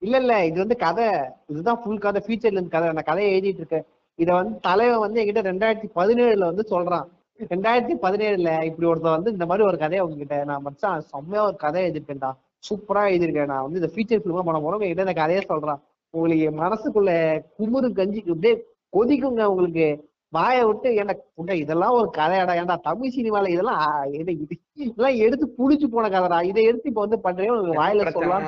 இல்ல 0.00 0.16
இல்ல 0.18 0.44
இது 0.44 0.58
வந்து 0.58 0.76
கதை. 0.76 1.06
இதுதான் 1.46 1.80
ஃபுல் 1.82 1.98
கதை 1.98 2.22
ஃபீச்சர்ல 2.26 2.58
இருந்து 2.58 2.74
கதை. 2.74 2.88
அந்த 2.88 3.02
கதையை 3.02 3.30
எழுதிட்டு 3.36 3.62
இருக்கேன். 3.62 3.86
இத 4.14 4.32
வந்து 4.32 4.60
தலைவன் 4.60 4.98
வந்து 4.98 5.20
என்கிட்ட 5.22 5.42
ரெண்டாயிரத்தி 5.50 5.88
பதினேழுல 5.94 6.38
வந்து 6.38 6.64
சொல்றான். 6.70 7.06
ரெண்டாயிரத்தி 7.52 7.94
பதினேழுல 8.02 8.64
இப்படி 8.64 8.86
ஒருத்தன் 8.88 9.16
வந்து 9.16 9.30
இந்த 9.30 9.46
மாதிரி 9.46 9.66
ஒரு 9.66 9.78
கதையை 9.78 10.06
உங்ககிட்ட 10.06 10.44
நான் 10.44 10.62
மச்சான் 10.62 11.00
செம்மையா 11.00 11.44
ஒரு 11.44 11.56
கதை 11.56 11.80
எழுதிருக்கேன்டா 11.86 12.30
சூப்பரா 12.68 13.02
எழுதிருக்கேன் 13.10 13.50
நான். 13.52 13.62
வந்து 13.62 13.80
இந்த 13.80 13.90
ஃபீச்சர் 13.94 14.22
ஃபிலிமா 14.22 14.42
பண்ண 14.42 14.60
போறோம். 14.60 14.82
என்கிட்ட 14.84 15.06
இந்த 15.08 15.12
கதையை 15.12 15.44
சொல்றான். 15.48 15.80
உங்களுக்கு 16.14 16.48
மனசுக்குள்ள 16.62 17.10
குமுறு 17.58 17.88
கஞ்சி 17.92 18.20
அப்படியே 18.28 18.54
கொதிக்குங்க 18.96 19.44
உங்களுக்கு. 19.44 19.88
வாயை 20.32 20.64
விட்டு 20.64 20.88
உண்டா 21.34 21.54
இதெல்லாம் 21.54 21.92
ஒரு 21.92 22.08
கதையாடா 22.16 22.54
ஏன்டா 22.56 22.76
தமிழ் 22.80 23.14
சினிமால 23.16 23.48
இதெல்லாம் 23.48 23.82
என்ன 24.12 24.32
இதெல்லாம் 24.78 25.16
எடுத்து 25.18 25.46
புடிச்சு 25.58 25.86
போன 25.86 26.08
கதைடா. 26.08 26.38
இதை 26.42 26.64
எடுத்து 26.64 26.88
இப்ப 26.88 27.00
வந்து 27.00 27.20
பண்றேன் 27.20 27.52
வாயில 27.76 28.10
சொல்லலாம் 28.10 28.46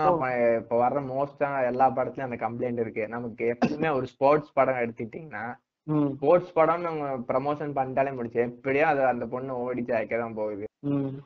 இப்ப- 0.56 0.80
வர்ற 0.82 1.00
மோஸ்டா 1.08 1.48
எல்லா 1.66 1.86
படத்துலயும் 1.90 2.28
அந்த 2.28 2.38
கம்ப்ளைண்ட் 2.38 2.80
இருக்கு. 2.80 3.04
நமக்கு 3.08 3.44
எப்பவுமே 3.52 3.90
ஒரு 3.94 4.06
ஸ்போர்ட்ஸ் 4.06 4.52
படம் 4.52 4.74
எடுத்துக்கிட்டீங்கன்னா 4.76 5.44
ம். 5.86 6.08
ஸ்போர்ட்ஸ் 6.16 6.52
படம் 6.52 6.80
நம்ம 6.80 7.04
ப்ரமோஷன் 7.28 7.76
பண்ணிட்டாலே 7.76 8.14
முடிச்சு 8.14 8.40
எப்படியோ 8.42 8.86
அது 8.86 9.04
அந்த 9.04 9.26
பொண்ணு 9.26 9.58
ஓடி 9.58 9.82
ஜாய்க்க 9.82 10.18
தான் 10.18 10.34
போகுது 10.34 10.64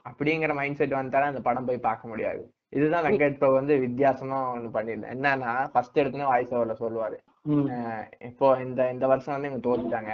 அப்படிங்கிற 0.07 0.55
மைண்ட் 0.55 0.77
செட் 0.77 0.93
வந்தாலே 0.93 1.25
அந்த 1.25 1.41
படம் 1.41 1.65
போய் 1.65 1.79
பார்க்க 1.81 2.09
முடியாது. 2.09 2.43
இதுதான் 2.73 3.05
வெங்கட் 3.05 3.37
பிரபு 3.37 3.55
வந்து 3.55 3.75
வித்தியாசமா 3.79 4.55
ஒண்ணு 4.55 4.69
பண்ணிருந்தேன் 4.73 5.15
என்னன்னா 5.15 5.51
ஃபர்ஸ்ட் 5.73 5.99
எடுத்துனே 5.99 6.25
வாய்ஸ் 6.25 6.55
ஓவர்ல 6.55 6.77
சொல்லுவாரு. 6.79 7.19
இப்போ 8.25 8.47
இந்த 8.63 8.91
இந்த 8.91 9.07
வருஷம் 9.07 9.35
வந்து 9.35 9.49
இவங்க 9.49 9.65
தோத்துட்டாங்க. 9.67 10.13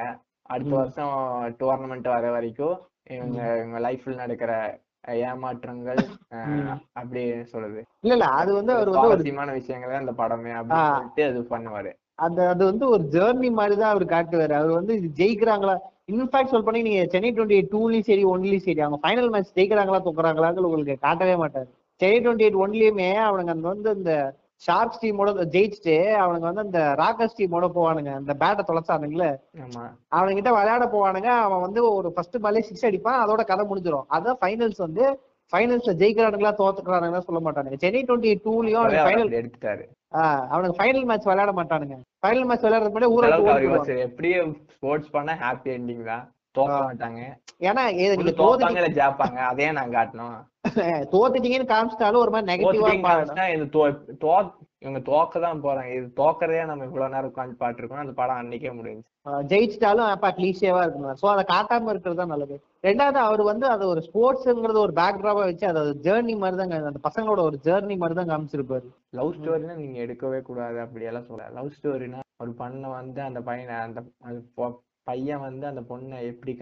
அடுத்த. 0.50 0.72
வருஷம் 0.80 1.14
டோர்னமெண்ட் 1.60 2.08
வர 2.14 2.30
வரைக்கும் 2.36 2.76
இவங்க 3.14 3.38
இவங்க 3.58 3.78
லைஃப்ல 3.86 4.14
நடக்கிற 4.16 4.52
ஏமாற்றங்கள். 5.24 6.00
அப்படி 7.00 7.20
சொல்லுது 7.52 7.80
இல்ல 8.04 8.14
இல்ல 8.16 8.26
அது 8.40 8.50
வந்து 8.58 8.72
அவர் 8.76 8.90
வந்து 8.94 9.12
ஒரு 9.44 9.54
விஷயங்கள் 9.60 10.02
அந்த 10.02 10.14
படமே 10.20 10.52
அப்படின்னு. 10.58 10.90
சொல்லிட்டு 10.92 11.24
அது 11.30 11.42
பண்ணுவாரு 11.54 11.92
அந்த 12.26 12.40
அது 12.52 12.62
வந்து 12.70 12.84
ஒரு 12.94 13.02
ஜேர்னி 13.14 13.48
மாதிரி 13.58 13.74
தான் 13.80 13.92
அவர் 13.94 14.04
காட்டுவாரு 14.12 14.54
அவர் 14.60 14.78
வந்து 14.78 14.92
இது 14.98 15.08
ஜெயிக்கிறாங்களா 15.20 15.74
இன்ஃபேக்ட் 16.12 16.52
சொல் 16.52 16.66
பண்ணி 16.66 16.80
நீங்க 16.86 17.02
சென்னை 17.12 17.30
டுவெண்ட்டி 17.32 17.56
எயிட் 17.56 17.72
டூலயும் 17.74 18.08
சரி 18.08 18.24
ஒன்லயும் 18.32 18.64
சரி 18.66 18.80
அவங்க 18.84 18.98
ஃபைனல் 19.02 19.30
மேட்ச் 19.34 19.54
ஜெயிக்கிறாங்களா 19.58 20.00
தோக்குறாங்களான்னு 20.06 20.66
உங்களுக்கு 20.68 20.96
காட்டவே 21.06 21.34
மாட்டாரு 21.42 21.68
சென்னை 22.00 22.18
டுவெண்ட்டி 22.24 22.46
எயிட் 22.46 22.62
ஒன்லயுமே 22.64 23.10
அவனுங்க 23.26 23.54
அந்த 23.56 23.68
வந்து 23.68 23.90
இந்த 23.98 24.12
ஷார்ப்ஸ் 24.66 25.01
டீமோட 25.02 25.30
ஜெயிச்சுட்டு 25.55 25.97
அவனுங்க 26.22 26.47
வந்து 26.48 26.64
அந்த 26.66 26.80
ராக்கர்ஸ் 27.01 27.39
டீமோட 27.40 27.66
போவானுங்க. 27.76 28.12
அந்த 28.20 28.32
பேட்டை 28.43 28.62
தொலைச்சானுங்களே. 28.70 29.30
அவனுங்கிட்ட 30.18 30.52
விளையாட 30.56 30.86
போவானுங்க. 30.94 31.30
அவன் 31.47 31.64
வந்து 31.66 31.80
ஒரு 31.98 32.10
ஃபர்ஸ்ட் 32.14 32.39
பாலே 32.44 32.62
சிக்ஸ் 32.68 32.86
அடிப்பான். 32.89 33.20
அதோட 33.24 33.44
கதை 33.51 33.66
முடிஞ்சிடும் 33.72 34.09
அதான் 34.18 34.40
ஃபைனல்ஸ் 34.43 34.80
வந்து 34.86 35.05
ஃபைனல்ஸ்ல 35.52 35.93
ஜெயிக்கிறானுங்களா 36.01 36.51
தோத்துக்கிறானுங்களா 36.62 37.26
சொல்ல 37.28 37.40
மாட்டானுங்க. 37.44 37.76
சென்னை 37.85 38.01
டுவெண்ட்டி 38.09 38.32
டூலயும் 38.47 38.80
அவர் 38.80 38.97
ஃபைனல் 39.06 39.36
எடுத்துட்டாரு. 39.39 39.85
அவனுக்கு 40.52 40.78
ஃபைனல் 40.80 41.06
மேட்ச் 41.10 41.28
விளையாட 41.30 41.52
மாட்டானுங்க. 41.59 41.97
ஃபைனல் 42.22 42.48
மேட்ச் 42.48 42.66
விளையாடுறதுக்கு 42.66 42.97
முன்னாடி 42.97 43.68
ஊரை. 43.76 43.97
எப்படியும் 44.09 44.52
ஸ்போர்ட்ஸ் 44.74 45.14
பண்ணா 45.14 45.35
ஹாப்பி 45.44 45.70
எண்டிங் 45.76 46.05
தான். 46.10 46.26
தோக்க. 46.54 46.76
மாட்டாங்க. 46.82 47.20
ஏன்னா 47.60 47.82
நீங்க 48.18 48.32
ஜாப்பாங்க 48.98 49.38
அதே 49.48 49.66
நான் 49.72 49.94
காட்டணும். 49.94 50.36
தோத்துட்டீங்கன்னு 51.12 51.70
காமிச்சிட்டாலும் 51.70 52.22
ஒரு 52.22 52.32
மாதிரி 52.32 52.48
நெகட்டிவா 52.50 52.88
இது 53.54 53.66
தோ- 54.24 54.54
இவங்க 54.82 55.00
தோக்க 55.06 55.40
தான் 55.40 55.62
போறாங்க. 55.62 55.90
இது 55.94 56.06
தோக்கறதே 56.18 56.64
நம்ம 56.66 56.84
இவ்வளவு 56.84 57.12
நேரம் 57.14 57.30
உட்காந்து 57.30 57.54
பாத்துருக்கோம் 57.60 58.02
அந்த 58.02 58.12
படம் 58.12 58.40
அன்னைக்கே 58.40 58.72
முடிஞ்சு 58.72 59.06
ஜெயிச்சிட்டாலும் 59.50 60.08
அப்பா 60.08 60.28
கிளீஷியவா 60.30 60.82
இருக்கணும். 60.84 61.16
சோ 61.20 61.26
அதை 61.32 61.42
காட்டாம 61.48 61.90
இருக்கிறது 61.90 62.20
தான் 62.20 62.32
நல்லது. 62.32 62.56
ரெண்டாவது 62.84 63.18
அவர் 63.24 63.42
வந்து 63.44 63.66
அது 63.68 63.84
ஒரு 63.88 64.00
ஸ்போர்ட்ஸ்ங்கிறது 64.06 64.84
ஒரு 64.84 64.92
பேக் 64.92 65.20
ட்ராப்பா 65.20 65.44
வச்சு 65.44 65.66
அது 65.72 65.94
ஜேர்னி 66.06 66.36
மாதிரி 66.36 66.58
தான் 66.62 66.88
அந்த 66.90 67.02
பசங்களோட 67.08 67.42
ஒரு 67.48 67.58
ஜேர்னி 67.66 67.96
மாதிரி 67.96 68.16
தான் 68.20 68.30
காமிச்சிருப்பாரு. 68.32 68.86
லவ் 69.12 69.34
ஸ்டோரினா 69.36 69.76
நீங்க 69.76 69.98
எடுக்கவே 70.04 70.40
கூடாது 70.42 70.80
அப்படி 70.80 71.04
எல்லாம் 71.04 71.28
சொல்ல 71.28 71.50
லவ் 71.56 71.74
ஸ்டோரினா 71.76 72.20
ஒரு 72.38 72.52
பொண்ணை 72.58 72.90
வந்து 72.94 73.20
அந்த 73.22 73.40
பையனை 73.42 73.76
அந்த 73.80 74.00
பையன் 75.09 75.40
வந்து 75.40 75.66
அந்த 75.66 75.80
பொண்ணை 75.82 76.18
எப்படி 76.24 76.52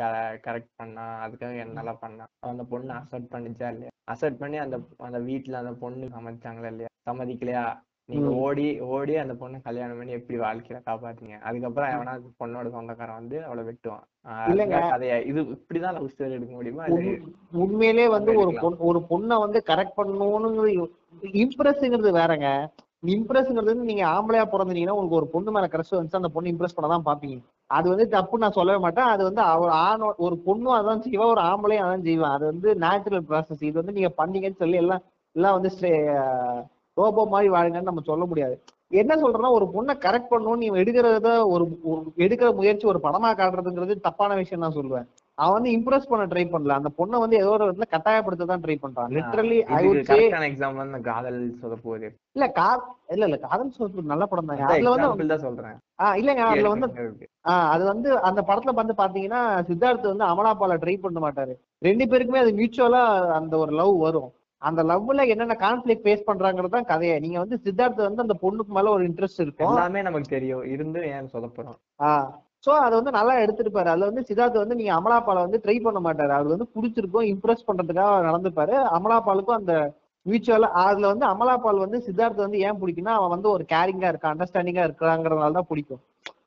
கரெக்ட் 0.47 0.73
பண்ணா 0.77 1.05
அதுக்காக 1.25 1.55
என்னெல்லாம் 1.65 2.01
பண்ணா 2.01 2.25
அந்த 2.47 2.65
பொண்ணு 2.65 2.93
அசெப்ட் 2.95 3.33
பண்ணிச்சா 3.33 3.69
இல்லையா? 3.69 3.93
அசெப்ட் 4.13 4.39
பண்ணி 4.39 4.57
அந்த 4.57 4.77
அந்த 5.01 5.19
வீட்டுல 5.21 5.53
அந்த 5.55 5.73
பொண்ணு 5.75 6.07
சம்மதிச்சாங்களா 6.09 6.67
இல்லையா? 6.67 6.91
சம்மதிக்கலையா? 7.07 7.65
நீங்க. 8.09 8.29
ஓடி 8.39 8.65
ஓடி 8.89 9.17
அந்த 9.17 9.35
பொண்ணை 9.35 9.63
கல்யாணம் 9.63 9.97
பண்ணி 9.97 10.13
எப்படி 10.13 10.39
வாழ்க்கையில 10.39 10.81
காப்பாத்தீங்க 10.87 11.39
அதுக்கப்புறம் 11.41 11.91
எவனா 11.91 12.13
பொண்ணோட 12.41 12.71
சொந்தக்காரன் 12.71 13.15
வந்து 13.15 13.45
அவளை 13.45 13.65
வெட்டுவான். 13.65 14.05
கதையா 14.93 15.25
இது 15.25 15.41
இப்படிதான் 15.55 15.93
லவ் 15.93 16.11
ஸ்டோரி 16.13 16.31
எடுக்க 16.31 16.55
முடியுமா 16.55 16.85
இல்ல 16.85 17.01
உண்- 17.01 17.33
உண்மையிலே 17.55 18.09
வந்து 18.09 18.31
ஒரு 18.33 18.41
எடுக்கலாம். 18.43 18.77
பொண் 18.77 18.87
ஒரு 18.87 19.01
பொண்ணை 19.11 19.39
வந்து 19.39 19.63
கரெக்ட் 19.67 19.97
பண்ணணும்னு 19.97 20.87
இம்ப்ரெஸ்ங்கிறது 21.37 22.13
வேறங்க. 22.13 22.49
இம்ப்ரெஸ்ங்கிறது 23.07 23.73
வந்து 23.73 23.89
நீங்க 23.91 24.05
ஆம்பளையா 24.07 24.45
பிறந்தீங்கன்னா 24.53 24.97
உங்களுக்கு 24.97 25.21
ஒரு 25.21 25.27
பொண்ணு 25.27 25.51
மேல 25.51 25.67
கிரஷ் 25.67 25.95
வந்துச்சு 25.95 26.21
அந்த 26.21 26.29
பொண்ணு 26.29 26.51
இம்ப்ரெஸ் 26.51 26.77
பண்ண 26.77 26.99
தான் 26.99 27.07
பாப்பீங்க 27.09 27.39
அது 27.67 27.89
வந்து 27.89 28.09
தப்பு 28.09 28.39
நான் 28.39 28.57
சொல்லவே 28.59 28.79
மாட்டேன். 28.79 29.05
அது 29.05 29.23
வந்து 29.25 29.41
அவர் 29.41 29.69
ஆணோ 29.69 30.15
ஒரு 30.17 30.37
பொண்ணும் 30.47 30.77
அதான் 30.79 31.05
செய்வா 31.07 31.27
ஒரு 31.27 31.41
ஆம்பளையும் 31.41 31.85
அதான் 31.87 32.03
செய்வான் 32.03 32.31
அது 32.31 32.45
வந்து 32.47 32.75
நேச்சுரல் 32.75 33.25
ப்ராசஸ் 33.29 33.63
இது 33.63 33.73
வந்து 33.73 33.93
நீங்க 33.93 34.13
பண்ணீங்கன்னு 34.19 34.57
சொல்லி 34.57 34.77
எல்லாம் 34.77 35.03
எல்லாம் 35.37 35.61
வந்து 35.61 35.71
ரோபோ 36.97 37.27
மாதிரி 37.27 37.53
வாழுங்கன்னு 37.53 37.91
நம்ம 37.91 38.01
சொல்ல 38.05 38.25
முடியாது. 38.25 38.55
என்ன 38.89 39.15
சொல்றேன்னா 39.17 39.51
ஒரு 39.51 39.67
பொண்ணை 39.75 39.95
கரெக்ட் 39.99 40.31
பண்ணணும்னு 40.31 40.57
நீ 40.57 40.71
எடுக்கிறத 40.71 41.49
ஒரு 41.49 41.65
ஒரு- 41.91 42.13
எடுக்கிற 42.17 42.55
முயற்சி 42.55 42.87
ஒரு 42.87 42.99
படமா 43.03 43.31
காட்டுறதுங்கிறது 43.33 44.01
தப்பான 44.01 44.35
விஷயம் 44.35 44.65
நான் 44.65 44.77
சொல்லுவேன். 44.77 45.07
அவன் 45.39 45.57
வந்து 45.57 45.71
இம்ப்ரெஸ் 45.71 46.09
பண்ண 46.11 46.25
ட்ரை 46.27 46.45
பண்ணல. 46.47 46.77
அந்த 46.81 46.91
பொண்ணை 46.99 47.17
வந்து 47.23 47.37
ஏதோ 47.41 47.51
ஒரு 47.55 47.65
இடத்துல 47.67 47.89
கட்டாயப்படுத்த 47.91 48.47
தான் 48.51 48.63
ட்ரை 48.63 48.77
பண்றான் 48.83 49.11
literally 49.17 49.59
I 49.71 49.81
would 49.87 50.09
say 50.11 50.17
example 50.49 50.83
வந்து 50.83 51.01
காதல் 51.09 51.41
சொல்ல 51.61 51.77
போகுது. 51.83 52.09
இல்ல 52.37 52.47
கா 52.59 52.69
இல்ல 53.15 53.27
இல்ல 53.29 53.39
காதல் 53.45 53.75
சோப்பு 53.75 54.07
நல்ல 54.13 54.27
படம் 54.27 54.49
தான். 54.49 54.61
அந்த 54.61 54.77
அதுல 54.77 54.93
வந்து 54.95 55.29
தான் 55.33 55.45
சொல்றேன். 55.47 55.77
ஆஹ் 56.05 56.17
இல்லங்க 56.21 56.45
அதுல 56.47 56.73
வந்து 56.75 56.89
அது 57.73 57.85
வந்து 57.85 58.09
அந்த 58.29 58.41
படத்துல 58.49 58.75
வந்து 58.81 58.97
பாத்தீங்கன்னா 59.01 59.41
சித்தார்த் 59.69 60.11
வந்து 60.13 60.27
அமலாபால 60.31 60.79
ட்ரை 60.83 60.97
பண்ண 60.99 61.21
மாட்டாரு. 61.21 61.55
ரெண்டு 61.83 62.07
பேருக்குமே 62.13 62.43
அது 62.45 62.53
மியூச்சுவலா 62.59 63.05
அந்த 63.39 63.55
ஒரு 63.59 63.75
லவ் 63.81 63.95
வரும். 63.99 64.31
அந்த 64.63 64.83
லவ்ல 64.85 65.25
என்னென்ன 65.33 65.55
கான்ஃபிளிக் 65.63 66.05
ஃபேஸ் 66.05 66.27
பண்றாங்கிறது 66.29 66.77
தான் 66.77 66.91
கதையை. 66.91 67.17
நீங்க 67.21 67.39
வந்து 67.39 67.57
சித்தார்த் 67.65 68.07
வந்து 68.07 68.25
அந்த 68.25 68.37
பொண்ணுக்கு 68.43 68.73
மேல 68.73 68.91
ஒரு 68.91 69.05
இன்ட்ரெஸ்ட் 69.09 69.43
இருக்கும். 69.45 69.71
எல்லாமே 69.71 70.03
நமக்கு 70.03 70.29
தெரியும். 70.29 70.65
இருந்தும் 70.75 71.09
ஏன் 71.13 71.33
சொல்ல 71.35 71.49
போறோம்? 71.57 71.79
ஸோ 72.67 72.73
அதை 72.85 72.95
வந்து 72.99 73.13
நல்லா 73.17 73.35
எடுத்திருப்பாரு 73.43 73.89
அதுல 73.91 74.09
வந்து 74.11 74.23
சித்தார்த் 74.29 74.63
வந்து 74.63 74.79
நீங்க 74.79 74.93
அமலாபாலை 74.95 75.41
வந்து 75.47 75.61
ட்ரை 75.65 75.77
பண்ண 75.83 75.99
மாட்டாரு. 76.07 76.33
அவர் 76.37 76.55
வந்து 76.55 76.67
பிடிச்சிருக்கும் 76.75 77.29
இம்ப்ரெஸ் 77.33 77.67
பண்றதுக்காக 77.69 78.25
நடந்துப்பாரு. 78.29 78.75
அமலாபாலுக்கும் 78.97 79.59
அந்த 79.59 79.75
மியூச்சுவலா 80.27 80.69
அதுல 80.85 81.11
வந்து 81.13 81.27
அமலாபால் 81.27 81.85
வந்து 81.85 81.99
சித்தார்த் 82.07 82.45
வந்து 82.45 82.61
ஏன் 82.67 82.79
பிடிக்கும்னா 82.81 83.15
அவன் 83.19 83.35
வந்து 83.35 83.49
ஒரு 83.53 83.65
கேரிங்கா 83.73 84.09
இருக்கான் 84.13 84.35
அண்டர்ஸ்டாண்டிங்கா 84.35 84.87
இருக்கிறாங்கிறதுனால 84.89 85.57
தான் 85.59 85.71
பிடிக்கும். 85.71 86.03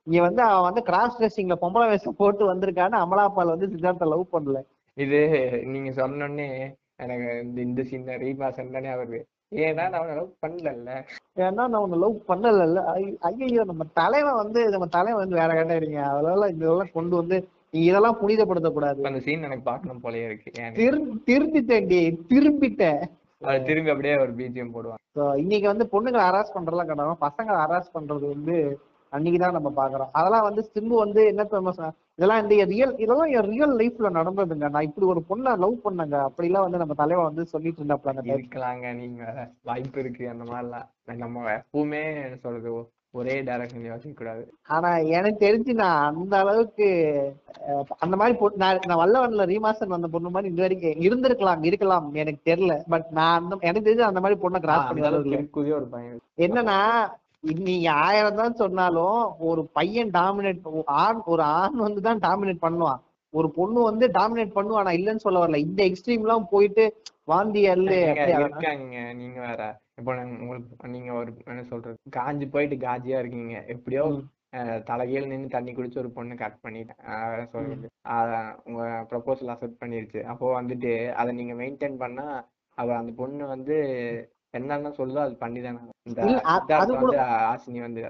இங்க 0.08 0.20
வந்து 0.22 0.42
அவன் 0.48 0.68
வந்து 0.68 0.82
கிராஸ் 0.84 1.18
ட்ரெஸ்ஸிங்ல 1.18 1.56
பொம்பளை 1.64 1.86
வேஷம் 1.90 2.20
போட்டு 2.20 2.44
வந்திருக்கான்னு 2.52 2.98
அமலாபால் 2.98 3.54
வந்து 3.54 3.70
சித்தார்த்த 3.74 4.12
லவ் 4.14 4.34
பண்ணல. 4.34 4.60
இது 4.98 5.20
நீங்க 5.74 5.90
சொன்னோடனே 6.00 6.48
எனக்கு 6.98 7.28
இந்த 7.44 7.60
இந்த 7.62 7.82
சீன் 7.90 8.10
ரீமாசன் 8.24 8.76
தானே 8.76 8.90
அவரு 8.96 9.20
ஏன்னா 9.56 9.90
நான் 9.90 10.10
love 10.16 10.32
பண்ணல 10.46 10.72
ஏன்னா 11.36 11.68
நான் 11.68 11.94
லவ் 12.02 12.18
பண்ணல 12.28 13.16
ஐயோ 13.20 13.64
நம்ம 13.64 13.84
தலைவன் 13.94 14.36
வந்து 14.36 14.70
நம்ம 14.70 14.88
தலைவன் 14.88 15.28
வந்து 15.28 15.36
வேற 15.36 15.54
கேட்டாருங்க 15.54 16.02
அதனால 16.04 16.48
இதெல்லாம் 16.48 16.92
கொண்டு 16.94 17.16
வந்து 17.16 17.38
இதெல்லாம் 17.72 18.18
புனிதப்படுத்தக்கூடாது. 18.22 19.02
அந்த 19.02 19.20
சீன் 19.20 19.44
எனக்கு 19.44 19.64
பார்க்கணும் 19.64 20.04
போலயே 20.04 20.26
இருக்கு. 20.26 20.52
திரும்பிட்டேன். 22.30 23.02
அது 23.42 23.64
திரும்பி 23.64 23.90
அப்படியே 23.90 24.18
ஒரு 24.18 24.34
பிஜிஎம் 24.34 24.74
போடுவான் 24.74 24.98
So, 25.16 25.34
இன்னைக்கு 25.34 25.68
வந்து 25.68 25.86
பொண்ணுங்களை 25.92 26.22
ஹராஸ் 26.22 26.56
பண்றதெல்லாம் 26.56 26.86
கிடையாது. 26.86 27.22
பசங்களை 27.22 27.56
ஹராஸ் 27.62 27.94
பண்றது 27.94 28.26
வந்து 28.28 28.56
அன்னைக்குதான் 29.14 29.58
நம்ம 29.58 29.72
பாக்குறோம் 29.76 30.10
அதெல்லாம் 30.12 30.44
வந்து 30.44 30.72
சிம்பு 30.74 30.96
வந்து 31.04 31.26
என்ன 31.26 31.44
சொன்னா, 31.44 31.92
இதெல்லாம் 32.20 32.42
இந்த 32.44 32.64
ரியல் 32.66 32.94
இதெல்லாம் 32.98 33.32
என் 33.32 33.50
ரியல் 33.50 33.76
லைஃப்ல 33.76 34.08
நடந்ததுங்க. 34.10 34.70
நான் 34.70 34.88
இப்படி 34.88 35.08
ஒரு 35.08 35.22
பொண்ணை 35.30 35.58
லவ் 35.58 35.82
பண்ணேங்க. 35.84 36.18
அப்படிலாம் 36.28 36.66
வந்து 36.66 36.78
நம்ம 36.78 36.94
தலைவன் 36.94 37.30
வந்து 37.30 37.46
சொல்லிட்டு 37.46 37.84
இருந்தாப்ல. 37.84 38.16
இருக்கலாங்க. 38.30 38.94
நீங்க. 38.94 39.24
வாய்ப்பு 39.64 40.00
இருக்கு 40.00 40.30
அந்த 40.30 40.46
மாதிரிலாம். 40.52 40.88
நம்ம 41.18 41.44
எப்பவுமே 41.52 42.02
சொல்றது 42.38 42.72
ஒரே 43.12 43.42
டைரக்ஷன் 43.42 43.86
யோசிக்க 43.86 44.18
கூடாது. 44.18 44.42
ஆனா 44.68 44.90
எனக்கு 45.12 45.40
தெரிஞ்சு 45.46 45.74
நான் 45.74 46.16
அந்த 46.16 46.38
அளவுக்கு 46.38 46.88
அந்த 48.00 48.16
மாதிரி 48.16 48.38
நான் 48.56 48.80
நான் 48.88 49.02
வல்லவன்ல 49.04 49.46
ரீமாசன் 49.54 49.94
வந்த 49.96 50.08
பொண்ணு 50.08 50.30
மாதிரி 50.30 50.52
இது 50.52 50.62
வரைக்கும் 50.62 51.00
இருந்திருக்கலாம் 51.08 51.64
இருக்கலாம். 51.64 52.14
எனக்கு 52.14 52.52
தெரியல. 52.52 52.76
பட் 52.90 53.08
நான் 53.12 53.42
அந்த 53.42 53.58
எனக்கு 53.62 53.90
தெரிஞ்சு 53.90 54.08
அந்த 54.12 54.20
மாதிரி 54.20 54.40
பொண்ணை 54.42 54.60
கிராஸ் 54.60 54.88
பண்ணி 54.88 55.72
ஒரு 55.72 55.88
பையன். 55.96 56.20
என்னன்னா 56.38 56.80
நீங்க 57.44 57.90
ஆயிரம் 58.04 58.40
தான் 58.40 58.56
சொன்னாலும் 58.56 59.20
ஒரு 59.50 59.62
பையன் 59.74 60.10
டாமினேட் 60.16 60.66
ஆண் 61.00 61.22
ஒரு 61.26 61.44
ஆண் 61.58 61.78
வந்து 61.86 62.02
தான் 62.02 62.24
டாமினேட் 62.26 62.66
பண்ணுவான். 62.66 63.00
ஒரு 63.34 63.48
பொண்ணு 63.56 63.80
வந்து 63.84 64.06
டாமினேட் 64.16 64.56
பண்ணுவான் 64.56 64.86
நான் 64.86 64.98
இல்லைன்னு 65.00 65.26
சொல்ல 65.26 65.42
வரல. 65.42 65.60
இந்த 65.66 65.82
எக்ஸ்ட்ரீம் 65.86 66.24
எல்லாம் 66.26 66.50
போயிட்டு 66.52 66.84
வாந்தி 67.28 67.62
அல்லு 67.68 67.98
இருக்காங்க 68.40 68.98
நீங்க 69.20 69.40
வேற. 69.42 69.62
இப்போ 70.00 70.12
உங்களுக்கு 70.36 70.90
நீங்க 70.90 71.12
ஒரு 71.14 71.32
என்ன 71.48 71.64
சொல்றது? 71.70 71.98
காஞ்சி 72.18 72.46
போயிட்டு 72.48 72.76
காஜியா 72.84 73.20
இருக்கீங்க. 73.20 73.56
எப்படியோ 73.74 74.04
தலைகீழ 74.88 75.24
நின்னு 75.26 75.50
தண்ணி 75.50 75.72
குடிச்சு 75.74 76.02
ஒரு 76.04 76.12
பொண்ணு 76.12 76.36
கட் 76.38 76.62
பண்ணிட்டேன். 76.64 77.02
அஹ், 78.06 78.54
உங்க 78.68 78.82
ப்ரப்போசல் 79.12 79.52
அக்செப்ட் 79.54 79.82
பண்ணிருச்சு. 79.82 80.22
அப்போ 80.32 80.46
வந்துட்டு 80.56 80.92
அதை 81.16 81.34
நீங்க 81.36 81.56
மெயின்டைன் 81.56 81.98
பண்ணா 81.98 82.26
அவ 82.78 82.90
அந்த 82.98 83.12
பொண்ணு 83.18 83.46
வந்து 83.48 83.76
என்னென்ன 84.54 84.92
சொல்லுதோ 84.98 85.20
அது 85.24 85.36
பண்ணிதானே 85.42 85.82
ஆசினி 87.52 87.80
வந்து 87.82 88.02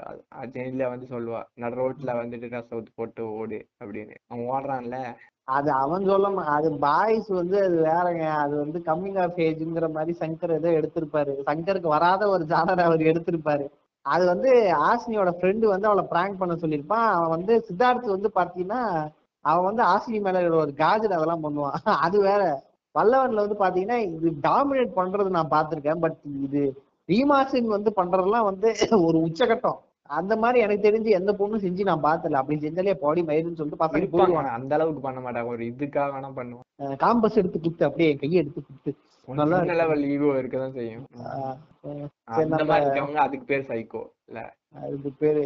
ஜெயில 0.54 0.90
வந்து 0.90 1.06
சொல்லுவா 1.10 1.42
நடு 1.54 1.76
ரோட்ல 1.76 2.14
வந்துட்டு 2.22 2.50
ட்ரெஸ் 2.52 2.96
போட்டு 2.96 3.24
ஓடு 3.32 3.60
அப்படின்னு. 3.84 4.16
அவன் 4.28 4.48
ஓடுறான்ல. 4.54 5.00
அது 5.48 5.72
அவன் 5.72 6.06
சொல்ல 6.06 6.30
அது 6.56 6.78
பாய்ஸ் 6.78 7.28
வந்து 7.28 7.64
அது 7.64 7.78
வேறங்க 7.84 8.24
அது 8.44 8.56
வந்து 8.58 8.80
கம்மிங் 8.86 9.20
ஆஃப் 9.22 9.40
ஏஜ்ங்கிற 9.48 9.92
மாதிரி 9.92 10.14
சங்கர் 10.20 10.58
ஏதோ 10.58 10.70
எடுத்திருப்பாரு. 10.70 11.34
சங்கருக்கு 11.48 11.88
வராத 11.88 12.28
ஒரு 12.30 12.44
ஜானர் 12.44 12.82
அவர் 12.82 13.02
எடுத்திருப்பாரு. 13.12 13.66
அது 14.06 14.26
வந்து 14.26 14.52
ஆசினியோட 14.90 15.30
ஃப்ரெண்டு 15.38 15.66
வந்து 15.66 15.88
அவளை 15.88 16.04
பிராங்க் 16.10 16.38
பண்ண 16.38 16.54
சொல்லியிருப்பான். 16.54 17.08
அவன் 17.16 17.30
வந்து 17.30 17.66
சித்தார்த் 17.70 18.06
வந்து 18.06 18.32
பாத்தீங்கன்னா 18.36 18.82
அவன் 19.46 19.64
வந்து 19.64 19.84
ஆசினி 19.84 20.22
மேல 20.22 20.44
ஒரு 20.64 20.74
காஜர் 20.78 21.18
அதெல்லாம் 21.18 21.44
பண்ணுவான். 21.44 21.78
அது 22.06 22.22
வேற. 22.22 22.42
வல்லவன்ல 22.96 23.44
வந்து 23.46 23.58
பாத்தீங்கன்னா 23.60 23.98
இது 24.16 24.30
டாமினேட் 24.48 24.96
பண்றது 24.96 25.30
நான் 25.30 25.52
பார்த்திருக்கேன். 25.52 26.00
பட் 26.00 26.18
இது 26.46 26.62
ரீமாசின் 27.10 27.70
வந்து 27.76 27.90
பண்றதெல்லாம் 27.96 28.48
வந்து 28.50 28.68
ஒரு 29.08 29.18
உச்சகட்டம். 29.28 29.80
அந்த 30.10 30.34
மாதிரி 30.38 30.60
எனக்கு 30.66 30.86
தெரிஞ்சு 30.86 31.10
எந்த 31.18 31.32
பொண்ணும் 31.40 31.64
செஞ்சு 31.66 31.90
நான் 31.90 32.06
பார்த்தல 32.06 32.40
அப்படி 32.40 32.56
செஞ்சாலே 32.62 32.94
பாடி 33.04 33.22
மயிருன்னு 33.24 33.58
சொல்லிட்டு 33.60 33.78
இருப்பாங்க. 33.78 34.14
போடுவாங்க. 34.16 34.52
அந்த 34.58 34.74
அளவுக்கு 34.78 35.02
பண்ண 35.02 35.20
மாட்டாங்க. 35.20 35.52
ஒரு 35.54 35.64
இதுக்காக 35.72 36.10
வேணா 36.16 36.32
பண்ணுவான் 36.40 36.98
காம்பஸ் 37.04 37.40
எடுத்து 37.42 37.60
குத்து 37.60 37.88
அப்படியே 37.88 38.12
கையை 38.16 38.40
எடுத்து 38.42 38.62
குத்து 38.64 38.92
நல்லா. 39.28 39.58
லெவல் 39.82 40.06
ஈகோ 40.14 40.30
இருக்கதான் 40.40 40.78
செய்யும். 40.78 41.06
அந்த 42.32 42.50
நம்ம 42.54 42.70
மாதிரி 42.72 42.86
இருக்கவங்க 42.86 43.20
அதுக்கு 43.26 43.46
பேர் 43.46 43.70
சைக்கோ 43.70 44.02
இல்ல. 44.30 44.40
அது 44.82 45.12
பேரு 45.22 45.44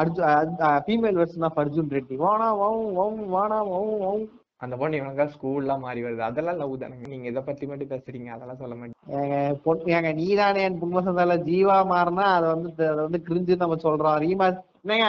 Arjun 0.00 0.54
female 0.86 1.18
version 1.20 1.46
of 1.48 1.60
Arjun 1.62 1.92
Reddy. 1.96 2.14
வானா 2.24 2.48
வவும் 2.62 2.92
வவும் 2.98 3.28
வானா 3.34 3.58
வவும் 3.70 4.00
வவும். 4.04 4.26
அந்த 4.64 4.76
பொண்ணு 4.80 4.98
இவனுக்கா 5.00 5.26
ஸ்கூல்லாம் 5.34 5.84
மாறி 5.86 6.02
வருது. 6.04 6.22
அதெல்லாம் 6.28 6.60
லவ் 6.62 6.74
தானங்க. 6.82 7.08
நீங்க 7.12 7.28
இதை 7.32 7.42
பத்தி 7.48 7.64
மட்டும் 7.70 7.92
பேசுறீங்க? 7.94 8.30
அதெல்லாம் 8.36 8.60
சொல்ல 8.62 8.74
மாட்டீங்க. 8.78 9.00
ஏங்க 9.20 9.38
பொன் 9.64 9.82
ஏங்க 9.96 10.12
நீதானே 10.20 10.62
என் 10.68 10.80
புண்மசந்தால 10.82 11.38
ஜீவா 11.48 11.78
மாறினா 11.94 12.26
அதை 12.36 12.46
வந்து 12.54 12.70
அதை 12.92 13.00
வந்து 13.06 13.20
கிரிஞ்சு 13.28 13.62
நம்ம 13.64 13.80
சொல்றோம். 13.86 14.20
ரீமா 14.26 14.48
என்னங்க 14.84 15.08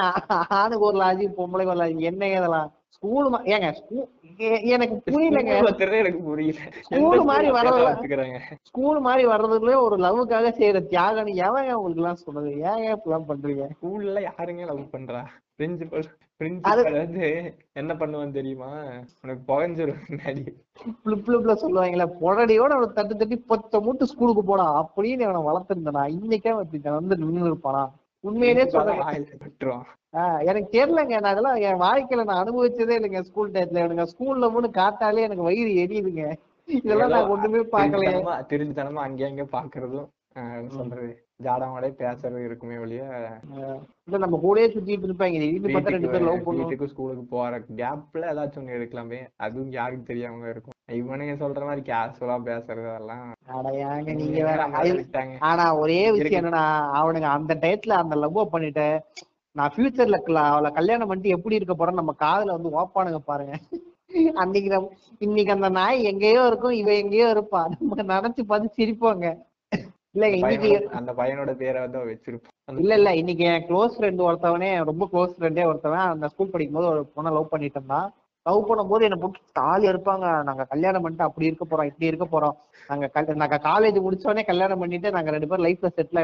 ஆணுக்கு 0.59 0.87
ஒரு 0.89 0.99
லாஜிக் 1.03 1.37
பொம்பளைக்கு 1.39 1.73
ஒரு 1.75 1.87
என்னங்க 2.11 2.37
இதெல்லாம்? 2.41 2.69
ஸ்கூல் 2.97 3.25
ஏங்க 3.53 3.69
எனக்கு 4.75 4.95
புரியலங்க. 5.05 5.51
எனக்கு 6.01 6.19
புரியல. 6.27 6.61
School 6.87 7.19
மாதிரி. 7.29 7.49
வச்சுக்கிறாங்க 7.87 8.37
ஸ்கூல் 8.69 8.99
மாதிரி 9.07 9.23
வர்றதுக்குள்ளே 9.31 9.77
ஒரு 9.85 9.95
லவ்வுக்காக 10.05 10.49
செய்யற 10.59 10.79
தியாகம் 10.91 11.31
எவங்க 11.47 11.77
உங்களுக்கு 11.79 12.01
எல்லாம் 12.03 12.21
சொன்னது 12.23 12.51
ஏங்க 12.71 12.87
இப்படிலாம் 12.95 13.27
பண்றீங்க? 13.31 13.65
ஸ்கூல்ல 13.75 14.21
யாருங்க 14.29 14.65
லவ் 14.71 14.81
பண்றா? 14.95 15.21
பிரின்சிபல் 15.59 16.07
பிரின்சிபல் 16.39 16.97
வந்து 17.01 17.25
என்ன 17.81 17.91
பண்ணுவான்னு 17.99 18.37
தெரியுமா? 18.37 18.69
உனக்கு 19.23 19.41
புகஞ்சிரும் 19.49 20.01
சொல்லுவாங்கல்ல 21.63 22.07
பொடடியோட 22.21 22.71
அவனை 22.75 22.87
தட்டு 22.97 23.13
தட்டி 23.21 23.37
பத்த 23.51 23.81
மூட்டு 23.85 24.09
ஸ்கூலுக்கு 24.11 24.43
போனா 24.49 24.65
அப்படின்னு 24.81 25.27
அவனை 25.27 25.41
வளர்த்திருந்தனா? 25.49 26.03
இன்னைக்கே 26.17 26.51
அவன் 26.53 26.97
வந்து 26.99 27.19
நின்று 27.21 27.51
இருப்பானா 27.51 27.83
உண்மையிலே 28.23 28.65
சொல்றேன். 28.73 29.85
எனக்கு 30.49 30.69
தெரியலங்க 30.75 31.15
நான் 31.15 31.31
அதெல்லாம் 31.31 31.59
என் 31.67 31.81
வாழ்க்கையில 31.85 32.25
நான் 32.29 32.41
அனுபவிச்சதே 32.43 32.97
இல்லைங்க 32.97 33.21
ஸ்கூல் 33.29 33.53
டயத்துல 33.55 33.83
எனக்கு 33.85 34.13
ஸ்கூல்ல 34.13 34.49
மூணு 34.55 34.67
காட்டாலே 34.79 35.25
எனக்கு 35.27 35.47
வயிறு 35.49 35.71
எரியுதுங்க. 35.83 36.25
இதெல்லாம் 36.67 37.13
நான் 37.15 37.31
ஒண்ணுமே 37.33 37.61
பார்க்கலையே. 37.75 38.13
தெரிஞ்சுத்தனமா 38.53 39.03
அங்கே 39.07 39.25
அங்கே 39.29 39.45
பாக்குறதும் 39.57 40.09
சொல்றது? 40.77 41.09
ஜாடமாடே 41.39 41.89
பேசுறது 41.99 42.41
இருக்குமே 42.45 42.75
ஒழிய 42.77 43.01
இல்ல 44.05 44.17
நம்ம 44.17 44.37
கூடயே 44.43 44.67
சுத்திட்டு 44.73 45.07
இருப்பாங்க 45.07 45.39
திடீர்னு 45.41 45.73
பார்த்தா 45.73 45.93
ரெண்டு 45.95 46.11
பேர் 46.13 46.27
லவ் 46.27 46.45
பண்ணுவோம் 46.45 46.91
ஸ்கூலுக்கு 46.91 47.23
போற 47.33 47.51
கேப்ல 47.79 48.29
ஏதாச்சும் 48.31 48.61
ஒண்ணு 48.61 48.77
எடுக்கலாமே. 48.77 49.19
அதுவும் 49.37 49.71
யாருக்கு 49.71 50.09
தெரியாம 50.11 50.49
இருக்கும். 50.49 50.75
இவனுங்க 50.99 51.35
சொல்ற 51.35 51.61
மாதிரி 51.67 51.81
கேஷுவலா 51.89 52.35
பேசுறது 52.47 52.89
அதெல்லாம் 52.91 53.23
அட 53.55 53.67
ஏங்க 53.85 54.13
நீங்க 54.19 54.41
வேற 54.49 54.61
ஆனா 55.49 55.65
ஒரே. 55.81 55.99
விஷயம் 56.11 56.39
என்னன்னா 56.41 56.65
அவனுங்க 56.99 57.29
அந்த 57.37 57.53
டயத்துல 57.63 57.97
அந்த 58.03 58.15
லவ் 58.15 58.39
பண்ணிட்டு 58.53 58.87
நான் 59.55 59.73
ஃபியூச்சர்ல 59.73 60.17
அவளை 60.45 60.69
கல்யாணம் 60.71 61.09
பண்ணிட்டு 61.09 61.35
எப்படி 61.35 61.57
இருக்க 61.57 61.75
போறேன்னு 61.75 62.01
நம்ம 62.01 62.15
காதுல 62.19 62.55
வந்து 62.57 62.71
ஓப்பானுங்க 62.79 63.21
பாருங்க. 63.25 63.53
அன்னைக்கு 64.41 64.69
இன்னைக்கு 65.19 65.51
அந்த 65.51 65.69
நாய் 65.77 66.07
எங்கேயோ 66.11 66.41
இருக்கும் 66.47 66.77
இவ 66.81 66.89
எங்கேயோ 67.03 67.27
இருப்பா. 67.35 67.61
நம்ம 67.73 68.05
நினைச்சு 68.13 68.43
பார்த்து 68.51 68.77
சிரிப்போங்க. 68.79 69.27
அந்த 70.15 70.27
இன்னைக்கு 70.41 70.69
அந்த 70.97 71.11
பையனோட 71.17 71.51
பேரை 71.61 71.79
வந்து 71.85 71.99
வச்சிருப்பான். 72.09 72.77
இல்ல 72.83 72.93
இல்ல 72.99 73.09
இன்னைக்கு 73.21 73.43
என் 73.53 73.65
க்ளோஸ் 73.69 73.95
ஃப்ரெண்ட் 73.95 74.21
ஒருத்தவனே 74.27 74.69
ரொம்ப 74.89 75.03
க்ளோஸ் 75.13 75.33
ஃப்ரெண்டே 75.37 75.63
ஒருத்தவன் 75.69 76.03
அந்த 76.11 76.27
ஸ்கூல் 76.31 76.51
படிக்கும் 76.53 76.77
போது 76.77 76.87
ஒரு 76.91 77.01
பொண்ணை 77.15 77.31
லவ் 77.37 77.51
பண்ணிட்டு 77.53 77.79
இருந்தான். 77.79 78.07
லவ் 78.45 78.67
பண்ணும்போது 78.69 79.05
என்ன 79.07 79.17
போட்டு 79.21 79.39
தாலி 79.59 79.85
இருப்பாங்க. 79.91 80.25
நாங்க 80.49 80.65
கல்யாணம் 80.73 81.03
பண்ணிட்டு 81.03 81.27
அப்படி 81.27 81.49
இருக்க 81.49 81.65
போறோம் 81.65 81.89
இப்படி 81.89 82.09
இருக்க 82.11 82.27
போறோம். 82.33 82.55
நாங்க 82.89 83.35
நாங்க 83.43 83.59
காலேஜ் 83.69 83.97
முடிச்ச 84.05 84.29
உடனே 84.29 84.43
கல்யாணம் 84.51 84.81
பண்ணிட்டு 84.83 85.11
நாங்க 85.15 85.31
ரெண்டு 85.35 85.49
பேரும் 85.51 85.65
லைஃப்ல 85.67 85.91
செட்டில் 85.97 86.23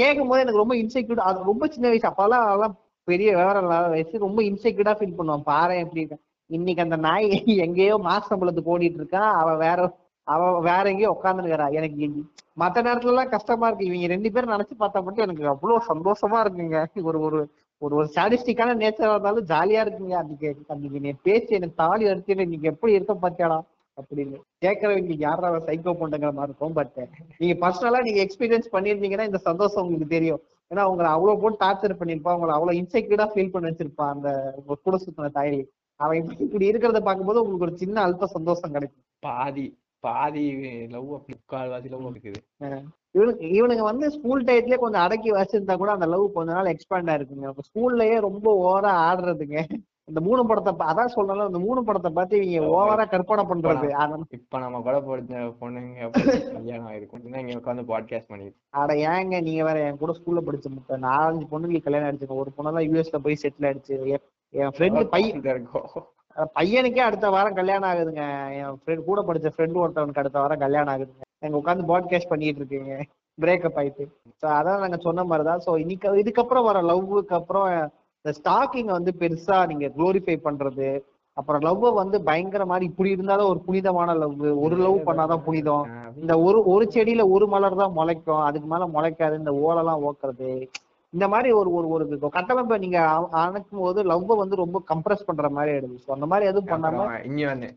கேட்கும் 0.00 0.30
போது 0.30 0.42
எனக்கு 0.44 0.62
ரொம்ப 0.62 0.76
இன்செக்யூர் 0.82 1.26
அது 1.28 1.50
ரொம்ப 1.52 1.66
சின்ன 1.74 1.88
வயசு. 1.88 2.08
அப்பெல்லாம் 2.10 2.46
அதெல்லாம் 2.46 2.76
பெரிய 3.08 3.30
விவரம் 3.38 3.66
இல்லாத 3.66 3.88
வயசு. 3.94 4.24
ரொம்ப 4.26 4.40
இன்செக்யூர்டா 4.50 4.94
ஃபீல் 4.98 5.18
பண்ணுவான். 5.18 5.48
பாரு 5.52 5.76
எப்படி. 5.84 6.04
இன்னைக்கு 6.50 6.84
அந்த 6.86 6.96
நாய் 7.08 7.28
எங்கேயோ 7.66 7.94
மாச 8.08 8.22
சம்பளத்துக்கு 8.30 8.72
ஓடிட்டு 8.74 9.00
இருக்கான் 9.02 9.30
அவ 9.42 9.50
வேற 9.66 9.78
அவ 10.26 10.60
வேற 10.60 10.84
எங்கேயோ 10.90 11.10
உட்காந்துருக்கிறா 11.16 11.66
எனக்கு 11.78 12.06
மத்த 12.62 12.82
நேரத்துல 12.86 13.12
எல்லாம் 13.12 13.32
கஷ்டமா 13.34 13.66
இருக்கு. 13.68 13.88
இவங்க 13.88 14.08
ரெண்டு 14.12 14.28
பேரும் 14.34 14.54
நினைச்சு 14.54 14.74
பார்த்தா 14.82 15.02
மட்டும் 15.04 15.24
எனக்கு 15.26 15.44
அவ்வளவு 15.52 15.88
சந்தோஷமா 15.92 16.38
இருக்குங்க. 16.44 16.78
ஒரு 17.10 17.20
ஒரு 17.26 17.40
ஒரு 17.82 17.94
ஒரு 17.98 18.08
சாடிஸ்டிக்கான 18.16 18.76
நேச்சரா 18.82 19.14
இருந்தாலும் 19.14 19.48
ஜாலியா 19.52 19.80
இருக்குங்க. 19.84 20.14
அன்னைக்கு 20.22 20.48
அன்னைக்கு 20.74 21.00
நீ 21.06 21.12
பேச்சு 21.28 21.58
எனக்கு 21.58 21.80
தாலி 21.82 22.04
அடிச்சு 22.10 22.50
நீங்க 22.52 22.68
எப்படி 22.72 22.92
இருக்க 22.96 23.14
பாத்தியாடா? 23.24 23.58
அப்படின்னு 23.98 24.36
கேட்கறவங்க 24.64 25.16
யாரா 25.18 25.48
சைக்கோ 25.66 25.92
பண்ணுங்கிற 26.00 26.30
மாதிரி 26.38 26.50
இருக்கும். 26.50 26.74
பட் 26.78 26.96
நீங்க 27.40 27.54
பர்சனலா 27.64 28.00
நீங்க 28.06 28.20
எக்ஸ்பீரியன்ஸ் 28.24 28.72
பண்ணிருந்தீங்கன்னா 28.72 29.28
இந்த 29.30 29.40
சந்தோஷம் 29.48 29.82
உங்களுக்கு 29.82 30.14
தெரியும். 30.16 30.40
ஏன்னா 30.70 30.82
உங்களை 30.82 31.08
அவ்வளவு 31.10 31.40
போட்டு 31.42 31.62
டார்ச்சர் 31.64 32.00
பண்ணிருப்பா 32.00 32.34
உங்களை 32.36 32.54
அவ்வளவு 32.54 32.78
இன்செக்யூர்டா 32.80 33.26
ஃபீல் 33.32 33.52
பண்ண 33.52 33.70
வச்சிருப்பான் 33.70 34.12
அந்த 34.14 34.28
உங்க 34.56 34.78
கூட 34.82 34.96
சுத்தின 34.96 35.30
தாயலி 35.38 35.60
அவன் 36.00 36.30
இப்படி 36.46 36.70
இருக்கிறத 36.72 37.00
பார்க்கும்போது 37.00 37.42
உங்களுக்கு 37.42 37.66
ஒரு 37.68 37.76
சின்ன 37.76 37.96
அல்ப 38.06 38.28
சந்தோஷம் 38.36 38.74
கிடைக்கும். 38.76 39.04
பாதி. 39.22 39.66
பாதி 40.04 40.44
லவ் 40.88 41.14
அப்படி 41.14 41.38
முக்கால்வாசி 41.38 41.90
லவ் 41.90 42.12
இருக்குது. 42.12 42.40
இவனுக்கு 43.10 43.44
இவனுங்க 43.58 43.82
வந்து 43.90 44.10
ஸ்கூல் 44.10 44.44
டயத்துலயே 44.44 44.76
கொஞ்சம் 44.76 45.02
அடக்கி 45.02 45.30
வச்சிருந்தா 45.30 45.76
கூட 45.76 45.90
அந்த 45.90 46.06
லவ் 46.06 46.32
கொஞ்ச 46.32 46.52
நாள் 46.52 46.70
எக்ஸ்பேண்ட் 46.72 47.10
ஆயிருக்குங்க. 47.12 47.50
ஸ்கூல்லயே 47.68 48.20
ரொம்ப 48.20 48.46
ஓவரா 48.64 48.92
ஆடுறதுங்க. 49.08 49.58
இந்த 50.06 50.20
மூணு 50.20 50.46
படத்தை 50.46 50.72
அதான் 50.86 51.14
சொல்றேன்ல 51.16 51.46
இந்த 51.46 51.58
மூணு 51.58 51.84
படத்தை 51.84 52.10
பார்த்து 52.14 52.50
இவங்க 52.50 52.74
ஓவரா 52.74 53.08
கற்பனை 53.08 53.44
பண்றது. 53.44 53.90
இப்ப 54.30 54.58
நம்ம 54.58 54.80
கூட 54.80 55.00
படிச்ச 55.00 55.54
பொண்ணுங்க 55.60 56.10
கல்யாணம் 56.52 56.88
ஆயிருக்கும் 56.88 57.38
இங்க 57.38 57.58
உட்காந்து 57.58 57.84
பாட்காஸ்ட் 57.84 58.28
பண்ணிட்டு 58.28 58.56
அட 58.70 58.94
ஏங்க 58.94 59.42
நீங்க 59.42 59.64
வேற 59.64 59.78
என் 59.86 59.96
கூட 59.96 60.12
ஸ்கூல்ல 60.12 60.38
படிச்ச 60.48 60.66
முட்டை 60.68 60.96
நாலஞ்சு 61.00 61.46
பொண்ணுங்களுக்கு 61.50 61.82
கல்யாணம் 61.82 62.10
ஆயிடுச்சுங்க. 62.10 62.42
ஒரு 62.42 62.50
பொண்ணெல்லாம் 62.58 62.88
யூஎஸ்ல 62.88 63.18
போய் 63.18 63.38
செட்டில் 63.42 63.62
ஆயிடுச்சு. 63.62 64.16
என்- 64.52 64.70
ஃப்ரெண்டு 64.76 65.04
பையன் 65.04 65.44
இருக்கும் 65.44 65.88
பையனுக்கே 66.36 66.98
அடுத்த 66.98 67.30
வாரம் 67.30 67.54
கல்யாணம் 67.54 67.90
ஆகுதுங்க. 67.90 68.22
என் 68.50 68.78
ஃப்ரெண்ட் 68.80 69.04
கூட 69.04 69.22
படிச்ச 69.22 69.50
ஃப்ரெண்டு 69.56 69.82
ஒருத்தவனுக்கு 69.82 70.18
அடுத்த 70.18 70.40
வாரம் 70.40 70.58
கல்யாணம் 70.58 70.94
ஆகுதுங்க. 70.94 71.22
எங்க 71.40 71.58
உட்காந்து 71.58 71.88
பாட்காஸ்ட் 71.88 72.28
பண்ணிட்டு 72.28 72.60
இருக்கீங்க. 72.60 73.04
பிரேக்கப் 73.42 73.78
ஆயிட்டு. 73.78 74.04
ஸோ 74.42 74.46
அதான் 74.46 74.80
நாங்க 74.80 74.96
சொன்ன 74.96 75.24
மாதிரிதான். 75.24 75.58
ஸோ 75.58 75.78
இன்னைக்கு 75.78 76.08
இதுக்கப்புறம் 76.08 76.64
வர 76.64 76.82
லவ்வுக்கு 76.82 77.34
அப்புறம் 77.34 77.68
இந்த 78.24 78.32
ஸ்டாக்கிங் 78.38 78.84
வந்து 78.84 79.12
பெருசா 79.18 79.66
நீங்க 79.66 79.86
குளோரிஃபை 79.88 80.36
பண்றது. 80.44 81.02
அப்புறம் 81.34 81.60
லவ் 81.60 81.92
வந்து 81.92 82.22
பயங்கர 82.22 82.66
மாதிரி 82.66 82.86
இப்படி 82.86 83.10
இருந்தாலும் 83.10 83.48
ஒரு 83.48 83.58
புனிதமான 83.58 84.14
லவ் 84.14 84.40
ஒரு 84.40 84.76
லவ் 84.76 85.06
பண்ணாதான் 85.06 85.42
புனிதம். 85.42 85.86
இந்த 86.16 86.40
ஒரு 86.40 86.64
ஒரு 86.64 86.88
செடியில 86.94 87.30
ஒரு 87.30 87.46
மலர் 87.46 87.74
தான் 87.74 87.92
முளைக்கும். 87.92 88.42
அதுக்கு 88.42 88.68
மேல 88.68 88.86
முளைக்காது. 88.86 89.38
இந்த 89.38 89.52
ஓலெல்லாம் 89.52 90.02
ஓக்குறது. 90.04 90.70
இந்த 91.14 91.26
மாதிரி 91.32 91.48
ஒரு 91.58 91.70
ஒரு 91.76 91.86
ஒரு 91.94 92.04
கட்டமைப்பை 92.36 92.76
நீங்க 92.84 92.98
அணைக்கும் 93.42 93.84
போது 93.84 94.02
லவ் 94.12 94.30
வந்து 94.42 94.62
ரொம்ப 94.62 94.78
கம்ப்ரஸ் 94.92 95.26
பண்ற 95.28 95.48
மாதிரி 95.56 95.72
ஆயிடுது. 95.74 95.96
ஸோ 96.04 96.10
அந்த 96.16 96.26
மாதிரி 96.32 96.48
எதுவும் 96.50 96.72
பண்ணாம 96.72 97.06
இங்க 97.30 97.44
வந்து 97.52 97.70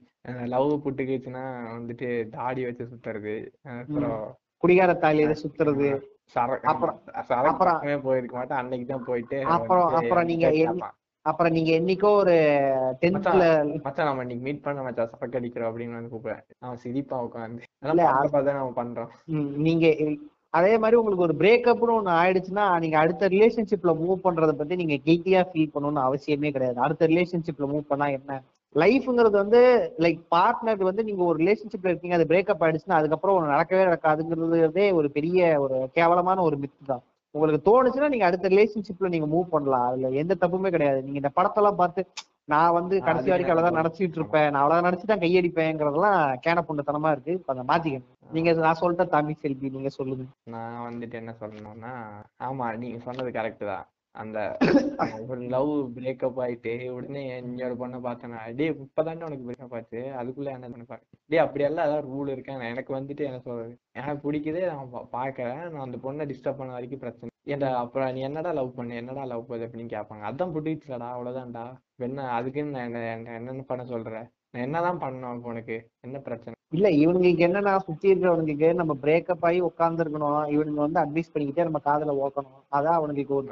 லவ் 0.53 0.72
புட்டுக்குச்சுன்னா 0.84 1.43
வந்துட்டு 1.76 2.07
தாடி 2.35 2.61
வச்சு 2.65 2.91
சுத்துறது 2.91 3.35
அப்புறம் 3.76 4.19
குடிகார 4.64 4.91
தாலியில 5.03 5.34
சுத்துறது 5.41 5.89
அப்புறம் 6.72 6.97
அப்புறம் 7.49 7.77
போயிருக்க 8.05 8.35
மாட்டேன். 8.38 8.59
அன்னைக்கு 8.61 8.88
தான் 8.88 9.07
போயிட்டு 9.09 9.38
அப்புறம் 9.55 9.93
அப்புறம் 9.99 10.27
நீங்க 10.31 10.47
அப்புறம் 11.26 11.53
நீங்க 11.55 11.72
என்னைக்கோ 11.77 12.09
ஒரு 12.19 12.35
டென்த்ல 13.01 13.45
மச்சான் 13.85 14.07
நம்ம 14.09 14.23
இன்னைக்கு 14.26 14.45
மீட் 14.45 14.64
பண்ண 14.65 14.84
மச்சான் 14.84 15.09
சரக்கு 15.14 15.39
அடிக்கிறோம் 15.39 15.69
அப்படின்னு 15.69 15.97
வந்து 15.97 16.11
கூப்பிடுறேன் 16.14 16.43
அவன் 16.64 16.81
சிரிப்பா 16.84 17.18
உட்காந்து 17.26 17.64
அதெல்லாம் 18.34 18.77
பண்றோம். 18.80 19.09
நீங்க 19.65 19.85
அதே 20.53 20.78
மாதிரி 20.78 20.98
உங்களுக்கு 20.99 21.26
ஒரு 21.26 21.36
பிரேக்கப்னு 21.40 21.95
ஒண்ணு 21.98 22.11
ஆயிடுச்சுன்னா 22.19 22.65
நீங்க 22.80 22.98
அடுத்த 22.98 23.28
ரிலேஷன்ஷிப்ல 23.28 23.91
மூவ் 24.03 24.24
பண்றத 24.24 24.52
பத்தி 24.52 24.76
நீங்க 24.76 24.95
கில்ட்டியா 25.06 25.41
ஃபீல் 25.49 25.74
பண்ணணும்னு 25.74 26.03
அவசியமே 26.07 26.52
கிடையாது. 26.52 26.80
அடுத்த 26.80 27.07
ரிலேஷன்ஷிப்ல 27.07 27.68
மூவ் 27.74 27.84
பண்ணா 27.88 28.07
என்ன? 28.07 28.38
லைஃப்ங்கிறது 28.76 29.36
வந்து 29.44 29.60
லைக் 29.99 30.22
பார்ட்னர் 30.36 30.82
வந்து 30.84 31.03
நீங்க 31.03 31.24
ஒரு 31.24 31.38
ரிலேஷன்ஷிப்ல 31.44 31.91
இருக்கீங்க 31.91 32.15
அது 32.15 32.26
பிரேக்கப் 32.26 32.64
ஆயிடுச்சுன்னா 32.64 32.99
அதுக்கப்புறம் 32.99 33.52
நடக்கவே 33.53 33.84
நடக்காதுங்கிறதே 33.90 34.94
ஒரு 34.94 35.10
பெரிய 35.10 35.60
ஒரு 35.61 35.90
கேவலமான 35.94 36.41
ஒரு 36.41 36.57
மித்து 36.57 36.86
தான். 36.86 37.03
உங்களுக்கு 37.36 37.61
தோணுச்சுன்னா 37.69 38.10
நீங்க 38.10 38.26
அடுத்த 38.26 38.49
ரிலேஷன்ஷிப்ல 38.49 39.07
நீங்க 39.07 39.28
மூவ் 39.36 39.53
பண்ணலாம். 39.56 39.88
அதுல 39.90 40.10
எந்த 40.24 40.36
தப்புமே 40.41 40.69
கிடையாது. 40.69 41.02
நீங்க 41.03 41.19
இந்த 41.24 41.32
படத்தெல்லாம் 41.36 41.80
பார்த்து 41.84 42.02
நான் 42.48 42.76
வந்து 42.76 42.95
கடைசி 43.07 43.30
வரைக்கும் 43.32 43.53
அவ்வளவுதான் 43.53 43.80
நினைச்சிட்டு 43.82 44.18
இருப்பேன் 44.19 44.49
நான் 44.52 44.61
அவ்வளவுதான் 44.61 44.88
நினைச்சு 44.90 45.07
தான் 45.07 45.24
கையடிப்பேங்கிறதெல்லாம் 45.24 46.22
கேன 46.45 46.64
பொண்ணுத்தனமா 46.68 47.10
இருக்கு. 47.11 47.32
இப்ப 47.40 47.53
அதை 47.53 47.64
மாத்திக்கணும் 47.72 48.14
நீங்க 48.36 48.53
நான் 48.65 48.80
சொல்லிட்ட 48.82 49.06
தாமி 49.14 49.34
செல்வி 49.41 49.68
நீங்க 49.76 49.90
சொல்லுங்க. 49.98 50.26
நான் 50.53 50.86
வந்துட்டு 50.88 51.15
என்ன 51.22 51.34
சொல்லணும்னா 51.41 51.94
ஆமா 52.48 52.65
நீங்க 52.84 52.99
சொன்னது 53.07 53.32
கரெக்ட் 53.32 53.64
தான். 53.72 53.86
அந்த 54.18 54.57
ஒரு 55.27 55.41
லவ் 55.41 55.69
பிரேக்கப் 55.69 56.34
ஆயிட்டு 56.38 56.89
உடனே 56.89 57.38
இன்னொரு 57.38 57.73
பொண்ணை 57.73 58.02
பார்த்தேன்னா 58.02 58.56
டேய் 58.56 58.69
இப்பதானே 58.69 59.23
உனக்கு 59.23 59.52
பிரேக்கப் 59.52 59.76
ஆச்சு? 59.76 59.98
அதுக்குள்ள 59.98 60.44
என்ன 60.44 60.69
பண்ண 60.69 60.84
பாரு 60.88 61.02
டேய் 61.27 61.39
அப்படியெல்லாம் 61.39 61.85
ஏதாவது 61.85 62.07
ரூல் 62.07 62.30
இருக்கேன் 62.30 62.60
எனக்கு 62.60 62.95
வந்துட்டு 62.95 63.18
என்ன 63.18 63.39
சொல்றது? 63.39 63.80
எனக்கு 63.91 64.31
பிடிக்குது 64.31 64.65
நான் 64.65 64.89
பா- 64.94 65.07
பார்க்கறேன். 65.15 65.69
நான் 65.69 65.91
அந்த 65.91 65.98
பொண்ணை 65.98 66.27
டிஸ்டர்ப் 66.27 66.57
பண்ண 66.57 66.73
வரைக்கும் 66.73 66.99
பிரச்சனை. 66.99 67.30
ஏன்டா 67.45 67.76
அப்புறம் 67.76 68.14
நீ 68.14 68.22
என்னடா 68.22 68.52
லவ் 68.52 68.76
பண்ணு? 68.76 68.95
என்னடா 68.95 69.23
லவ் 69.23 69.48
பண்ணு 69.48 69.65
அப்படின்னு 69.65 69.80
கேட்பாங்க. 69.80 70.27
அதான் 70.31 70.53
பிடிச்சிலடா 70.53 71.07
அவ்வளவுதான்டா. 71.10 71.73
என்ன 71.95 72.30
அதுக்குன்னு 72.30 72.72
நான் 72.72 72.84
என்ன 72.84 73.15
என்ன- 73.15 73.34
என்னென்ன 73.34 73.61
பண்ண 73.61 73.85
சொல்றேன் 73.85 74.30
நான் 74.58 74.66
என்னதான் 74.66 75.00
பண்ணணும் 75.00 75.36
இப்போ 75.36 75.50
உனக்கு? 75.50 75.88
என்ன 76.00 76.18
பிரச்சனை? 76.18 76.54
இல்ல 76.74 76.90
இவனுங்களுக்கு 76.90 77.50
என்னன்னா 77.50 77.78
சுத்தி 77.78 78.14
இருக்கிறவனுக்கு 78.14 78.74
நம்ம 78.74 78.98
பிரேக்கப் 79.02 79.38
ஆகி 79.42 79.60
உட்கார்ந்து 79.60 80.04
இருக்கணும் 80.04 80.58
இவனுங்க 80.58 80.90
வந்து 80.90 81.02
அட்வைஸ் 81.02 81.38
பண்ணிக்கிட்டே 81.38 81.70
நம்ம 81.70 81.80
காதுல 81.86 82.28
ஓக்கணும். 82.28 82.76
அதான் 82.76 82.94
அவனுக்கு 82.94 83.36
ஒரு. 83.36 83.48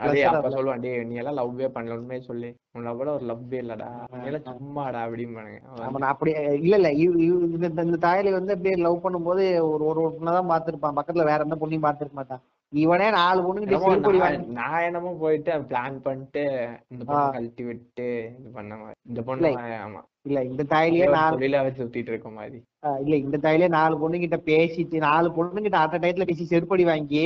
சொல்லுவான் 0.49 0.79
டேய் 0.79 1.03
நீ 1.03 1.15
எல்லாம் 1.15 1.37
லவ்வே 1.37 1.61
பண்ணல 1.61 1.97
உண்மையே 1.97 2.23
சொல்லி. 2.23 2.55
உன் 2.73 2.87
லவ்ல 2.87 2.99
ஒரு 2.99 3.19
லவ்வே 3.19 3.53
இல்லடா. 3.53 3.87
எல்லாம் 4.25 4.57
சும்மாடா 4.57 4.97
அப்படிம்பானுங்க. 4.97 5.81
அவன் 5.81 6.01
அப்படி 6.01 6.31
இல்ல 6.31 6.75
இல்ல 6.75 6.91
இந்த 6.91 7.81
இந்த- 7.81 7.83
தாயலி 7.83 8.31
வந்து 8.31 8.53
அப்படியே 8.53 8.83
லவ் 8.83 9.05
பண்ணும்போது 9.05 9.61
ஒரு 9.61 9.85
ஒரு 9.85 10.17
பொண்ணதான் 10.19 10.49
பார்த்திருப்பான். 10.49 10.95
பக்கத்துல 10.95 11.23
வேற 11.23 11.37
எந்த 11.37 11.55
பொண்ணையும் 11.61 11.91
பார்த்திருக்க 11.91 12.11
மாட்டான். 12.11 12.41
இவனே 12.73 13.07
நாலு 13.11 13.41
சிறுபொடி 13.63 14.19
நான் 14.55 14.85
என்னமோ 14.85 15.11
போயிட்டு 15.19 15.51
பிளான் 15.69 15.97
பண்ணிட்டு 16.01 16.43
இந்த 16.91 17.03
பொண்ணை. 17.03 17.27
கழட்டி 17.35 17.63
விட்டு 17.63 18.07
இது 18.39 18.49
பண்ண 18.53 18.71
மாதிரி. 18.75 18.97
இந்த 19.03 19.21
பொண்ணு 19.21 19.49
ஆமா. 19.79 20.01
இல்ல 20.23 20.39
இந்த 20.43 20.63
தாயிலேயே 20.71 21.07
நாலு 21.15 21.35
தொழிலா 21.35 21.61
வச்சு 21.63 21.81
சுத்திட்டு 21.81 22.11
இருக்க 22.13 22.29
மாதிரி. 22.31 22.57
இல்ல 23.03 23.15
இந்த 23.17 23.37
தாயிலே 23.37 23.67
நாலு 23.71 23.95
பொண்ணுகிட்ட 23.97 24.39
பேசிட்டு 24.47 24.99
நாலு 25.05 25.29
பொண்ணுகிட்ட 25.37 25.77
அட்ட 25.81 25.97
டயத்துல 25.97 26.27
பேசி 26.27 26.45
செருப்படி 26.45 26.85
வாங்கி 26.85 27.25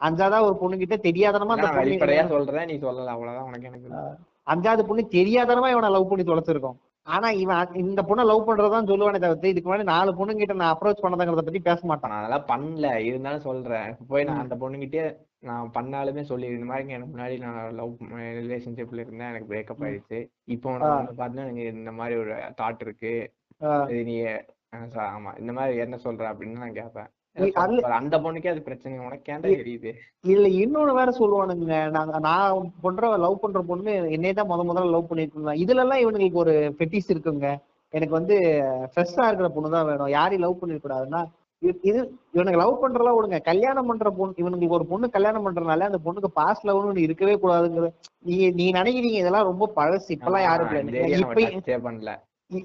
அஞ்சாவதா 0.00 0.38
ஒரு 0.44 0.56
பொண்ணுகிட்ட 0.60 0.96
தெரியாதனமா 1.04 1.54
அந்த 1.54 1.66
நான் 1.66 1.80
வெளிப்படையா 1.80 2.24
பொண்ணு 2.24 2.34
சொல்றேன் 2.36 2.68
நீ 2.70 2.76
சொல்லல 2.82 3.14
அவ்வளவுதான் 3.14 3.48
உனக்கு 3.48 3.68
எனக்கு. 3.70 3.88
அஞ்சாவது 4.46 4.82
பொண்ணு 4.84 5.02
தெரியாதனமா 5.14 5.70
இவனை 5.70 5.88
லவ் 5.90 6.10
பண்ணி 6.10 6.24
தொலைச்சிருக்கோம். 6.24 6.76
ஆனா 7.08 7.28
இவன் 7.42 7.74
இந்த 7.82 8.00
பொண்ணை 8.08 8.24
லவ் 8.30 8.46
பண்றதான் 8.48 8.88
சொல்லுவானே 8.90 9.18
தவிர்த்து 9.22 9.52
இதுக்கு 9.52 9.68
முன்னாடி 9.68 9.86
நாலு 9.90 10.10
பொண்ணுகிட்ட 10.18 10.54
நான் 10.54 10.74
அப்ரோச் 10.74 11.02
பண்ணதாங்கிறத 11.04 11.44
பத்தி 11.46 11.60
பேச 11.68 11.80
மாட்டான். 11.86 12.12
நான் 12.12 12.22
அதெல்லாம் 12.22 12.48
பண்ணல. 12.52 12.88
இருந்தாலும் 13.10 13.46
சொல்றேன். 13.48 13.88
போய் 14.10 14.26
நான் 14.28 14.42
அந்த 14.44 14.56
பொண்ணுகிட்டே 14.62 15.04
நான் 15.48 15.70
பண்ணாலுமே 15.74 16.22
சொல்லி 16.30 16.46
இந்த 16.56 16.68
மாதிரி 16.70 16.94
எனக்கு 16.96 17.12
முன்னாடி 17.14 17.36
நான் 17.44 17.74
லவ் 17.74 17.92
ரிலேஷன்ஷிப்ல 18.40 19.04
இருந்தேன். 19.04 19.30
எனக்கு 19.32 19.50
பிரேக்கப் 19.52 19.84
ஆயிடுச்சு. 19.86 20.20
இப்போ 20.54 20.70
பார்த்தா 21.20 21.42
எனக்கு 21.44 21.66
இந்த 21.76 21.92
மாதிரி 22.00 22.16
ஒரு 22.22 22.34
தாட் 22.60 22.84
இருக்கு. 22.86 23.14
நீ 24.08 24.16
ஆமா 25.08 25.30
இந்த 25.42 25.52
மாதிரி 25.58 25.76
என்ன 25.84 25.96
சொல்ற 26.04 26.24
அப்படின்னு 26.32 26.62
நான் 26.62 26.78
கேட்பேன் 26.78 27.08
அந்த 27.90 28.18
பொண்ணுக்கே 28.18 28.48
அது 28.48 28.62
பிரச்சனை. 28.62 28.98
உனக்கு 28.98 29.32
ஏன்டா 29.32 29.48
தெரியுது? 29.54 29.90
இதுல 30.26 30.46
இன்னொன்னு 30.58 30.94
வேற 30.94 31.10
சொல்லுவானுங்க. 31.18 31.90
நாங்க 31.90 32.18
நான் 32.18 32.72
பண்ற 32.80 33.16
லவ் 33.16 33.40
பண்ற 33.40 33.62
பொண்ணு 33.62 34.10
என்னைய 34.10 34.34
தான் 34.34 34.48
முத 34.48 34.62
முதல்ல 34.62 34.90
லவ் 34.90 35.12
இருந்தான். 35.16 35.56
இதுல 35.56 35.78
எல்லாம் 35.78 35.98
இவனுங்களுக்கு 35.98 36.42
ஒரு 36.44 36.74
ஃபெட்டிஸ் 36.78 37.08
இருக்குங்க. 37.08 37.48
எனக்கு 37.94 38.12
வந்து 38.12 38.36
ஃப்ரெஷ்ஷா 38.94 39.24
இருக்கிற 39.26 39.48
பொண்ணு 39.48 39.70
தான் 39.70 39.86
வேணும். 39.86 40.08
யாரையும் 40.08 40.48
லவ் 40.48 40.58
பண்ணிட 40.60 40.80
கூடாதுன்னா 40.80 41.20
இது- 41.62 41.78
இது 41.82 42.00
இவனுக்கு 42.32 42.60
லவ் 42.60 42.82
பண்றதெல்லாம் 42.82 43.16
விடுங்க. 43.18 43.42
கல்யாணம் 43.42 43.86
பண்ற 43.86 44.10
பொண்ணு 44.10 44.34
இவனுக்கு 44.36 44.68
ஒரு 44.68 44.86
பொண்ணு 44.86 45.10
கல்யாணம் 45.10 45.46
பண்றதுனால 45.46 45.80
அந்த 45.80 45.98
பொண்ணுக்கு 46.04 46.28
பாஸ்ட் 46.32 46.66
லவ்னு 46.66 46.90
ஒண்ணு 46.90 46.98
இருக்கவே 46.98 47.34
கூடாதுங்கிற 47.34 47.88
நீ 48.18 48.50
நீ 48.50 48.72
நினைக்கிறீங்க 48.72 49.20
இதெல்லாம் 49.22 49.44
ரொம்ப 49.44 49.72
பழசு. 49.76 50.08
இப்பெல்லாம் 50.08 50.40
யாரும் 50.40 50.66
நம்ம 50.66 50.90
இப்ப 51.18 51.40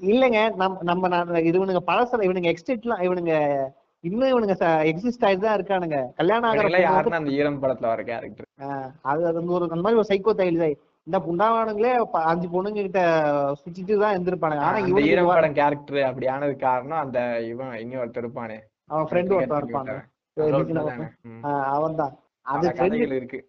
இல்லைங்க. 0.10 0.56
நம் 0.56 0.78
நம்ம 0.82 1.08
நான் 1.08 1.28
இவனுங்க 1.28 1.82
பழசுல 1.88 2.26
இவனுங்க 2.28 2.50
எக்ஸ்டெட்லாம் 2.50 3.04
இவனுங்க 3.04 3.34
இன்னும் 4.04 4.32
இவனுங்க 4.32 4.56
எக்ஸிஸ்ட் 4.92 5.26
ஆயிட்டு 5.28 5.46
தான் 5.46 5.58
இருக்கானுங்க. 5.58 5.98
கல்யாணம் 6.20 6.48
ஆகிற 6.48 6.80
யாருன்னா 6.86 7.20
அந்த 7.22 7.34
ஈரம் 7.40 7.60
படத்துல 7.62 7.92
வர 7.92 8.02
கேரக்டர் 8.10 8.48
அது 9.12 9.22
அது 9.30 9.38
வந்து 9.40 9.56
ஒரு 9.58 9.68
அந்த 9.68 9.84
மாதிரி 9.86 10.00
ஒரு 10.02 10.10
சைக்கோ 10.12 10.34
தான் 10.40 10.52
இந்த 11.08 11.18
புண்டாவானுங்களே 11.28 11.94
அஞ்சு 12.32 12.48
பொண்ணுங்க 12.52 12.84
கிட்ட 12.88 13.02
சுத்திட்டு 13.62 13.96
தான் 14.04 14.14
இருந்திருப்பானுங்க. 14.16 14.66
ஆனா 14.68 14.82
இவனுக்கு 14.90 15.12
ஈரம் 15.14 15.30
படம் 15.30 15.58
கேரக்டர் 15.60 16.02
அப்படி 16.10 16.28
ஆனது 16.34 16.54
காரணம் 16.68 17.02
அந்த 17.06 17.20
இவன் 17.52 17.74
இனி 17.84 18.02
ஒருத்தர் 18.02 18.26
இருப்பானே. 18.26 18.58
அவன் 18.92 19.08
ஃப்ரெண்டு 19.10 19.36
ஒருத்தன் 19.38 19.64
இருப்பாங்க 19.64 19.96
அவன் 21.76 22.00
தான் 22.02 22.14
அது 22.54 22.98
இருக்கு. 23.18 23.40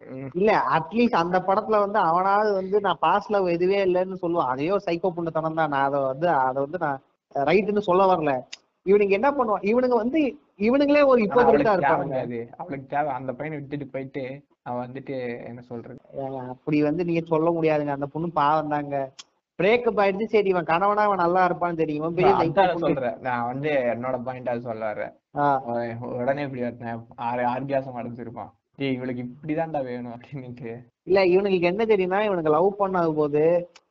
இல்ல 0.40 0.50
அட்லீஸ்ட் 0.76 1.20
அந்த 1.22 1.38
படத்துல 1.46 1.78
வந்து 1.84 1.98
அவனாவது 2.10 2.50
வந்து 2.60 2.76
நான் 2.86 3.00
பாஸ் 3.06 3.30
லவ் 3.34 3.54
எதுவே 3.54 3.78
இல்லைன்னு 3.86 4.18
சொல்லுவான். 4.24 4.50
அதே 4.52 4.68
ஒரு 4.76 4.84
சைக்கோ 4.88 5.10
புண்டத்தனம் 5.16 5.60
தான் 5.60 5.72
நான் 5.74 5.86
அதை 5.88 6.00
வந்து 6.10 6.28
அதை 6.48 6.58
வந்து 6.66 6.80
நான் 6.84 7.00
ரைட்டுன்னு 7.50 7.88
சொல்ல 7.88 8.04
வரல. 8.12 8.34
இவனுங்க 8.86 9.14
என்ன 9.18 9.28
பண்ணுவான்? 9.36 9.64
இவனுங்க 9.70 9.96
வந்து 10.02 10.20
இவனுங்களே 10.60 11.02
ஒரு 11.10 11.20
ஆனா 11.20 11.26
இப்போதான் 11.26 11.48
அவளுக்கு 12.62 12.86
தேவை 12.88 13.08
அது 13.08 13.16
அந்த 13.18 13.30
பையனை 13.38 13.56
விட்டுட்டு 13.58 13.86
போயிட்டு 13.94 14.24
அவன் 14.68 14.82
வந்துட்டு 14.84 15.14
என்ன 15.48 15.60
சொல்றது? 15.70 15.98
அப்படி 16.54 16.78
வந்து 16.88 17.02
நீங்க 17.08 17.22
சொல்ல 17.32 17.48
முடியாதுங்க. 17.56 17.94
அந்த 17.96 18.08
பொண்ணு 18.12 18.28
பாவம் 18.40 18.72
தாங்க. 18.74 18.98
பிரேக்கப் 19.58 20.00
ஆயிடுச்சு. 20.02 20.32
சரி 20.34 20.48
இவன் 20.52 20.70
கணவனா 20.70 21.02
அவன் 21.08 21.22
நல்லா 21.24 21.42
இருப்பான்னு 21.48 21.80
தெரியும். 21.82 22.16
சொல்றேன். 22.84 23.18
நான் 23.26 23.48
வந்து 23.50 23.70
என்னோட 23.92 24.16
பாயிண்டா 24.28 24.54
சொல்ல 24.68 24.84
வர்றேன் 24.90 25.14
உடனே 26.20 26.44
இப்படி 26.46 26.64
வரேன் 26.66 27.02
ஆறு 27.28 27.42
ஆர்கியாசம் 27.54 27.98
அடைஞ்சிருப்பான். 28.00 28.50
டேய் 28.78 28.94
இவளுக்கு 28.96 29.22
இப்படிதான்டா 29.26 29.80
வேணும் 29.90 30.14
அப்படின்னுட்டு. 30.16 30.72
இல்ல 31.08 31.18
இவனுக்கு 31.34 31.70
என்ன 31.72 31.84
தெரியும்னா 31.92 32.20
இவனுக்கு 32.28 32.54
லவ் 32.56 32.80
பண்ணாத 32.80 33.10
போது 33.20 33.44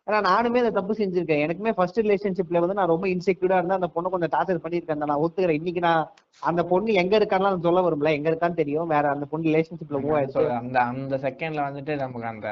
ஏன்னா 0.07 0.19
நானுமே 0.31 0.61
இந்த 0.61 0.73
தப்பு 0.77 0.93
செஞ்சிருக்கேன். 0.99 1.43
எனக்குமே 1.45 1.71
ஃபர்ஸ்ட் 1.77 1.99
ரிலேஷன்ஷிப்ல 2.05 2.61
வந்து 2.63 2.77
நான் 2.79 2.91
ரொம்ப 2.93 3.05
இன்செக்யூர்டா 3.13 3.59
இருந்தா 3.59 3.79
அந்த 3.79 3.89
பொண்ணை 3.95 4.09
கொஞ்சம் 4.13 4.33
டார்ச்சர் 4.35 4.63
பண்ணிருக்கேன் 4.63 5.03
நான் 5.11 5.23
ஒத்துக்கிறேன். 5.25 5.59
இன்னைக்கு 5.61 5.83
நான் 5.89 6.03
அந்த 6.39 6.61
பொண்ணு 6.63 6.93
எங்க 6.93 7.17
இருக்கான்னு 7.17 7.65
சொல்ல 7.65 7.81
வரும்ல? 7.81 8.11
எங்க 8.11 8.29
இருக்கான்னு 8.31 8.53
தெரியும். 8.53 8.87
வேற 8.87 9.09
அந்த 9.09 9.25
பொண்ணு 9.25 9.49
ரிலேஷன்ஷிப்ல 9.49 9.99
மூவ் 10.03 10.15
ஆயிடுச்சு. 10.17 10.45
அந்த 10.49 10.79
அந்த 10.79 11.17
செகண்ட்ல 11.17 11.65
வந்துட்டு 11.67 11.95
நமக்கு 11.95 12.27
அந்த 12.27 12.47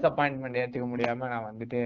டிசப்பாயின்மெண்ட் 0.00 0.60
ஏத்துக்க 0.62 0.86
முடியாம 0.92 1.28
நான் 1.32 1.48
வந்துட்டு 1.50 1.80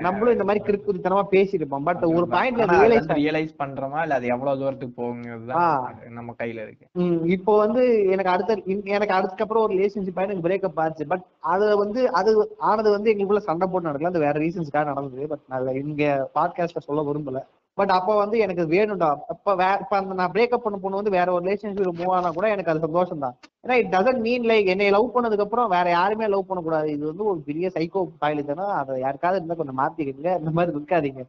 நம்மளும் 0.00 0.32
இந்த 0.32 0.44
மாதிரி 0.44 0.64
கிறுக்குத்தனமா 0.64 1.22
பேசியிருப்போம். 1.30 1.84
பட் 1.84 2.02
ஒரு 2.02 2.26
பாயிண்ட்ல 2.30 2.64
ரியலைஸ் 2.72 3.08
ரியலைஸ் 3.20 3.54
பண்றோமா? 3.58 4.00
இல்ல 4.02 4.14
அது 4.14 4.26
எவ்வளவு 4.26 4.58
தூரத்துக்கு 4.58 5.02
போகுங்கிறது 5.02 6.10
நம்ம 6.10 6.34
கையில 6.38 6.66
இருக்கு. 6.66 6.86
இப்போ 7.24 7.56
வந்து 7.58 8.04
எனக்கு 8.06 8.30
அடுத்த 8.30 8.60
எனக்கு 8.84 9.14
அதுக்கப்புறம் 9.14 9.62
ஒரு 9.62 9.74
ரிலேஷன்ஷிப் 9.74 10.22
எனக்கு 10.26 10.46
பிரேக்கப் 10.48 10.80
ஆச்சு. 10.84 11.06
பட் 11.06 11.24
அது 11.38 11.76
வந்து 11.78 12.12
அது 12.12 12.54
ஆனது 12.58 12.90
வந்து 12.90 13.12
எங்களுக்குள்ள 13.12 13.44
சண்டை 13.50 13.68
போட்டு 13.68 13.88
நடக்கல. 13.88 14.12
அது 14.12 14.18
வேற 14.18 14.40
ரீசன்ஸ்க்காக 14.40 14.84
நடந்தது. 14.84 15.26
பட் 15.26 15.44
நான் 15.48 15.74
இங்க 15.74 16.30
பாட்காஸ்ட்ல 16.34 16.86
சொல்ல 16.88 17.02
விரும்பல. 17.02 17.40
பட் 17.78 17.92
அப்ப 17.94 18.16
வந்து 18.20 18.36
எனக்கு 18.44 18.64
வேணும்டா. 18.72 19.08
இப்ப 19.34 19.54
அந்த 19.98 20.14
நான் 20.18 20.32
பிரேக்கப் 20.34 20.64
பண்ண 20.64 20.76
பொண்ணு 20.82 21.00
வந்து 21.00 21.14
வேற 21.16 21.28
ஒரு 21.36 21.42
ரிலேஷன்ஷிப் 21.46 21.98
மூவ் 22.00 22.12
ஆனா 22.16 22.28
கூட 22.36 22.48
எனக்கு 22.54 22.72
அது 22.72 22.84
சந்தோஷம் 22.84 23.24
தான் 23.24 23.34
ஏன்னா 23.64 23.76
இட் 23.80 23.90
டசன்ட் 23.94 24.22
மீன் 24.26 24.46
லைக் 24.50 24.70
என்னை 24.74 24.88
லவ் 24.96 25.14
பண்ணதுக்கு 25.14 25.46
அப்புறம் 25.46 25.72
வேற 25.76 25.86
யாருமே 25.96 26.28
லவ் 26.34 26.48
பண்ணக்கூடாது. 26.50 26.88
இது 26.96 27.04
வந்து 27.10 27.24
ஒரு 27.32 27.40
பெரிய 27.48 27.68
சைக்கோ 27.76 28.02
தானா 28.50 28.66
அதை 28.80 29.00
யாருக்காவது 29.06 29.40
இருந்தா 29.40 29.58
கொஞ்சம் 29.60 29.80
மாத்திக்கங்க 29.82 30.36
இந்த 30.42 30.52
மாதிரி 30.58 30.76
இருக்காதீங்க. 30.76 31.24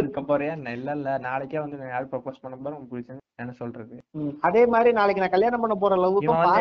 இருக்க 0.00 0.22
போறியா? 0.30 0.54
இல்ல 0.76 0.90
இல்ல 0.98 1.12
நாளைக்கே 1.28 1.60
வந்து 1.64 1.92
யார் 1.92 2.10
ப்ரொபோஸ் 2.14 2.40
பண்ண 2.42 2.58
உங்களுக்கு 2.58 2.92
பிடிச்சது 2.94 3.20
என்ன 3.44 3.52
சொல்றது? 3.60 3.94
அதே 4.48 4.62
மாதிரி 4.74 4.90
நாளைக்கு 4.98 5.22
நான் 5.24 5.36
கல்யாணம் 5.36 5.62
பண்ண 5.64 5.76
போற 5.84 5.94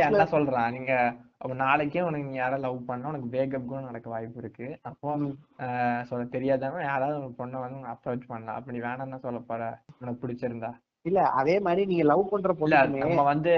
என்ன 0.09 0.27
சொல்றான்? 0.35 0.71
நீங்க 0.77 0.93
அப்ப 1.41 1.53
நாளைக்கே 1.55 2.01
உனக்கு 2.01 2.25
நீ 2.25 2.33
யாராவது 2.35 2.61
லவ் 2.61 2.85
பண்ணா 2.85 3.07
உனக்கு 3.07 3.27
பிரேக்கப் 3.33 3.65
கூட 3.65 3.79
நடக்க 3.81 4.07
வாய்ப்பு 4.09 4.39
இருக்கு. 4.39 4.79
அப்போ 4.81 5.11
சொல்ல 6.05 6.25
தெரியாதவன் 6.25 6.83
யாராவது 6.83 7.17
ஒரு 7.19 7.29
பொண்ணை 7.29 7.59
வந்து 7.59 7.77
உனக்கு 7.77 7.93
அப்ரோச் 7.93 8.27
பண்ணலாம். 8.27 8.55
அப்ப 8.55 8.71
நீ 8.71 8.79
வேணாம்னு 8.79 9.19
சொல்ல 9.19 9.39
போற. 9.39 9.61
உனக்கு 9.99 10.21
பிடிச்சிருந்தா. 10.23 10.71
இல்ல 11.01 11.19
அதே 11.41 11.59
மாதிரி 11.59 11.85
நீங்க 11.85 12.03
லவ் 12.03 12.29
பண்ற 12.29 12.53
பொண்ணுக்குமே 12.53 13.03
நம்ம 13.05 13.23
வந்து 13.23 13.53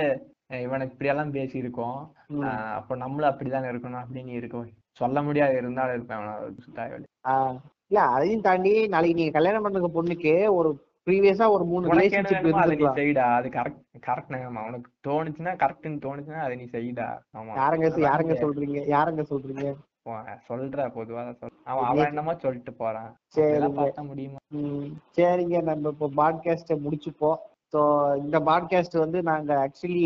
இவனுக்கு 0.64 0.94
இப்படியெல்லாம் 0.94 1.34
பேசியிருக்கோம். 1.34 2.00
ம். 2.28 2.42
ஆஹ் 2.42 2.74
அப்போ 2.74 2.96
நம்மளும் 2.96 3.32
அப்படிதானே 3.32 3.70
இருக்கணும்? 3.72 4.04
அப்படின்னு 4.04 4.32
இருக்கும் 4.42 4.70
சொல்ல 4.94 5.22
முடியாது 5.22 5.58
இருந்தாலும் 5.58 5.96
இருப்பேன். 5.96 7.06
இல்ல 7.88 8.02
அதையும் 8.10 8.42
தாண்டி 8.42 8.88
நாளைக்கு 8.88 9.18
நீங்க 9.18 9.32
கல்யாணம் 9.32 9.64
பண்ற 9.66 9.90
பொண்ணுக்கு 9.96 10.34
ஒரு 10.54 10.70
ப்ரீவியஸா 11.08 11.46
ஒரு 11.54 11.64
மூணு 11.70 11.92
ரிலேஷன்ஷிப் 11.92 12.48
இருந்திருக்கலாம். 12.48 12.98
செய்டா. 13.00 13.24
அது 13.38 13.48
கரெக்ட் 13.56 13.80
கரெக்ட் 14.08 14.34
நேரமா 14.36 14.64
உனக்கு 14.70 14.90
தோணுச்சுன்னா 15.08 15.54
கரெக்ட்னு 15.64 16.02
தோணுச்சுன்னா 16.04 16.42
அதை 16.46 16.56
நீ 16.60 16.66
செய்டா. 16.76 17.08
ஆமா. 17.38 17.54
யாருங்க 17.62 17.88
யாருங்க 18.10 18.36
சொல்றீங்க? 18.44 18.82
யாருங்க 18.96 19.24
சொல்றீங்க? 19.32 19.66
சொல்ற 20.50 20.86
பொதுவா 20.96 21.24
சொல்ற 21.40 21.56
அவன் 21.72 21.88
அவன் 21.90 22.08
என்னமோ 22.12 22.34
சொல்லிட்டு 22.44 22.72
போறான். 22.74 23.10
பார்த்தா 23.80 24.04
முடியுமா? 24.12 24.40
சரிங்க. 25.18 25.58
நம்ம 25.70 25.90
இப்போ 25.96 26.08
பாட்காஸ்ட 26.20 26.78
முடிச்சுப்போம். 26.86 27.40
ஸோ 27.74 27.82
இந்த 28.24 28.38
பாட்காஸ்ட் 28.50 28.98
வந்து 29.04 29.20
நாங்க 29.32 29.52
ஆக்சுவலி 29.66 30.06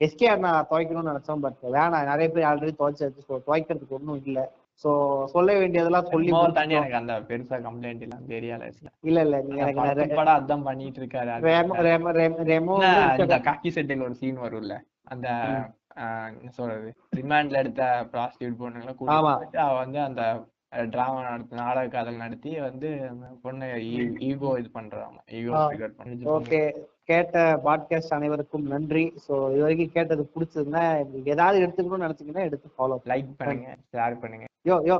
எஸ்கேஆர் 0.00 0.44
நான் 0.44 0.66
துவைக்கணும்னு 0.70 1.12
நினைச்சோம் 1.12 1.44
பட் 1.46 1.62
வேணாம். 1.76 2.08
நிறைய 2.10 2.28
பேர் 2.34 2.48
ஆல்ரெடி 2.50 2.74
துவைச்சாச்சு 2.80 3.26
ஸோ 3.28 3.36
துவைக்கிறதுக்கு 3.46 3.96
ஒன்றும் 3.98 4.20
இல்லை. 4.24 4.44
ஸோ 4.84 4.90
சொல்ல 5.32 5.50
வேண்டியதெல்லாம் 5.58 6.10
சொல்லி 6.12 6.28
தாண்டி. 6.56 6.76
எனக்கு 6.76 7.00
அந்த 7.00 7.14
பெருசா 7.28 7.56
கம்ப்ளைண்ட் 7.66 8.04
எல்லாம் 8.06 8.28
தெரியல 8.28 8.68
இல்ல 9.02 9.18
இல்ல 9.26 9.40
நீங்க 9.42 9.60
எனக்கு 9.62 9.80
படம் 10.14 10.38
அதான் 10.38 10.66
பண்ணிட்டு 10.68 11.00
இருக்காரு 11.02 11.34
ரெமோ 12.50 12.76
இந்த 13.20 13.38
காக்கி 13.48 13.70
செட்டில் 13.76 14.06
ஒரு 14.08 14.16
சீன் 14.20 14.44
வரும்ல 14.44 14.76
அந்த 15.06 15.28
சொல்றது 16.56 16.88
ரிமாண்ட்ல 17.16 17.60
எடுத்த 17.62 17.82
ப்ராஸ்டியூட் 18.12 18.60
பொண்ணுங்களை. 18.60 18.94
கூட்டிட்டு 18.96 19.60
அவ 19.64 19.74
வந்து 19.82 20.00
அந்த 20.06 20.22
டிராமா 20.92 21.20
நடத்தி 21.22 21.54
நாடக 21.56 21.88
காதல் 21.88 22.22
நடத்தி 22.22 22.50
வந்து 22.60 22.88
அந்த 23.08 23.28
பொண்ணு 23.44 23.68
ஈகோ 24.28 24.50
இது 24.60 24.70
பண்றாங்க. 24.70 25.18
Ego 25.38 25.54
okay. 26.34 26.60
கேட்ட 27.10 27.38
பாட்காஸ்ட் 27.64 28.16
அனைவருக்கும் 28.16 28.66
நன்றி. 28.72 29.04
ஸோ 29.26 29.34
இது 29.52 29.62
வரைக்கும் 29.62 29.94
கேட்டது 29.94 30.22
பிடிச்சதுன்னா 30.34 30.82
ஏதாவது 31.24 31.58
எடுத்துக்கணும்னு 31.64 32.06
நினைச்சீங்கன்னா 32.06 32.44
எடுத்து 32.48 32.68
ஃபாலோ 32.76 32.98
லைக் 33.10 33.30
பண்ணுங்க. 33.36 33.68
ஷேர் 33.94 34.20
பண்ணுங்க. 34.20 34.46
யோ 34.68 34.76
யோ 34.88 34.96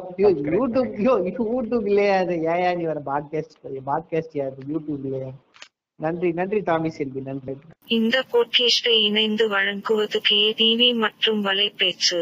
யூடியூப் 0.57 0.93
யோ 1.07 1.15
யூடியூப் 1.28 1.87
இல்லையா? 1.87 2.16
அது 2.19 2.37
ஏயா 2.55 2.70
நீ 2.77 2.85
வர 2.85 3.01
பாட்காஸ்ட் 3.07 3.57
பாட்காஸ்ட் 3.91 4.37
யா? 4.39 4.47
அது 4.51 4.69
யூடியூப் 4.73 5.05
இல்லையா? 5.05 5.31
நன்றி 6.01 6.28
நன்றி 6.32 6.59
தாமி 6.61 6.91
செல்வி 6.99 7.20
நன்றி. 7.20 7.55
இந்த 7.97 8.16
போட்கேஸ்டை 8.32 8.95
இணைந்து 9.07 9.45
வழங்குவது 9.49 10.20
கே 10.20 10.41
டிவி 10.59 10.89
மற்றும் 10.97 11.41
வலைப்பேச்சு. 11.45 12.20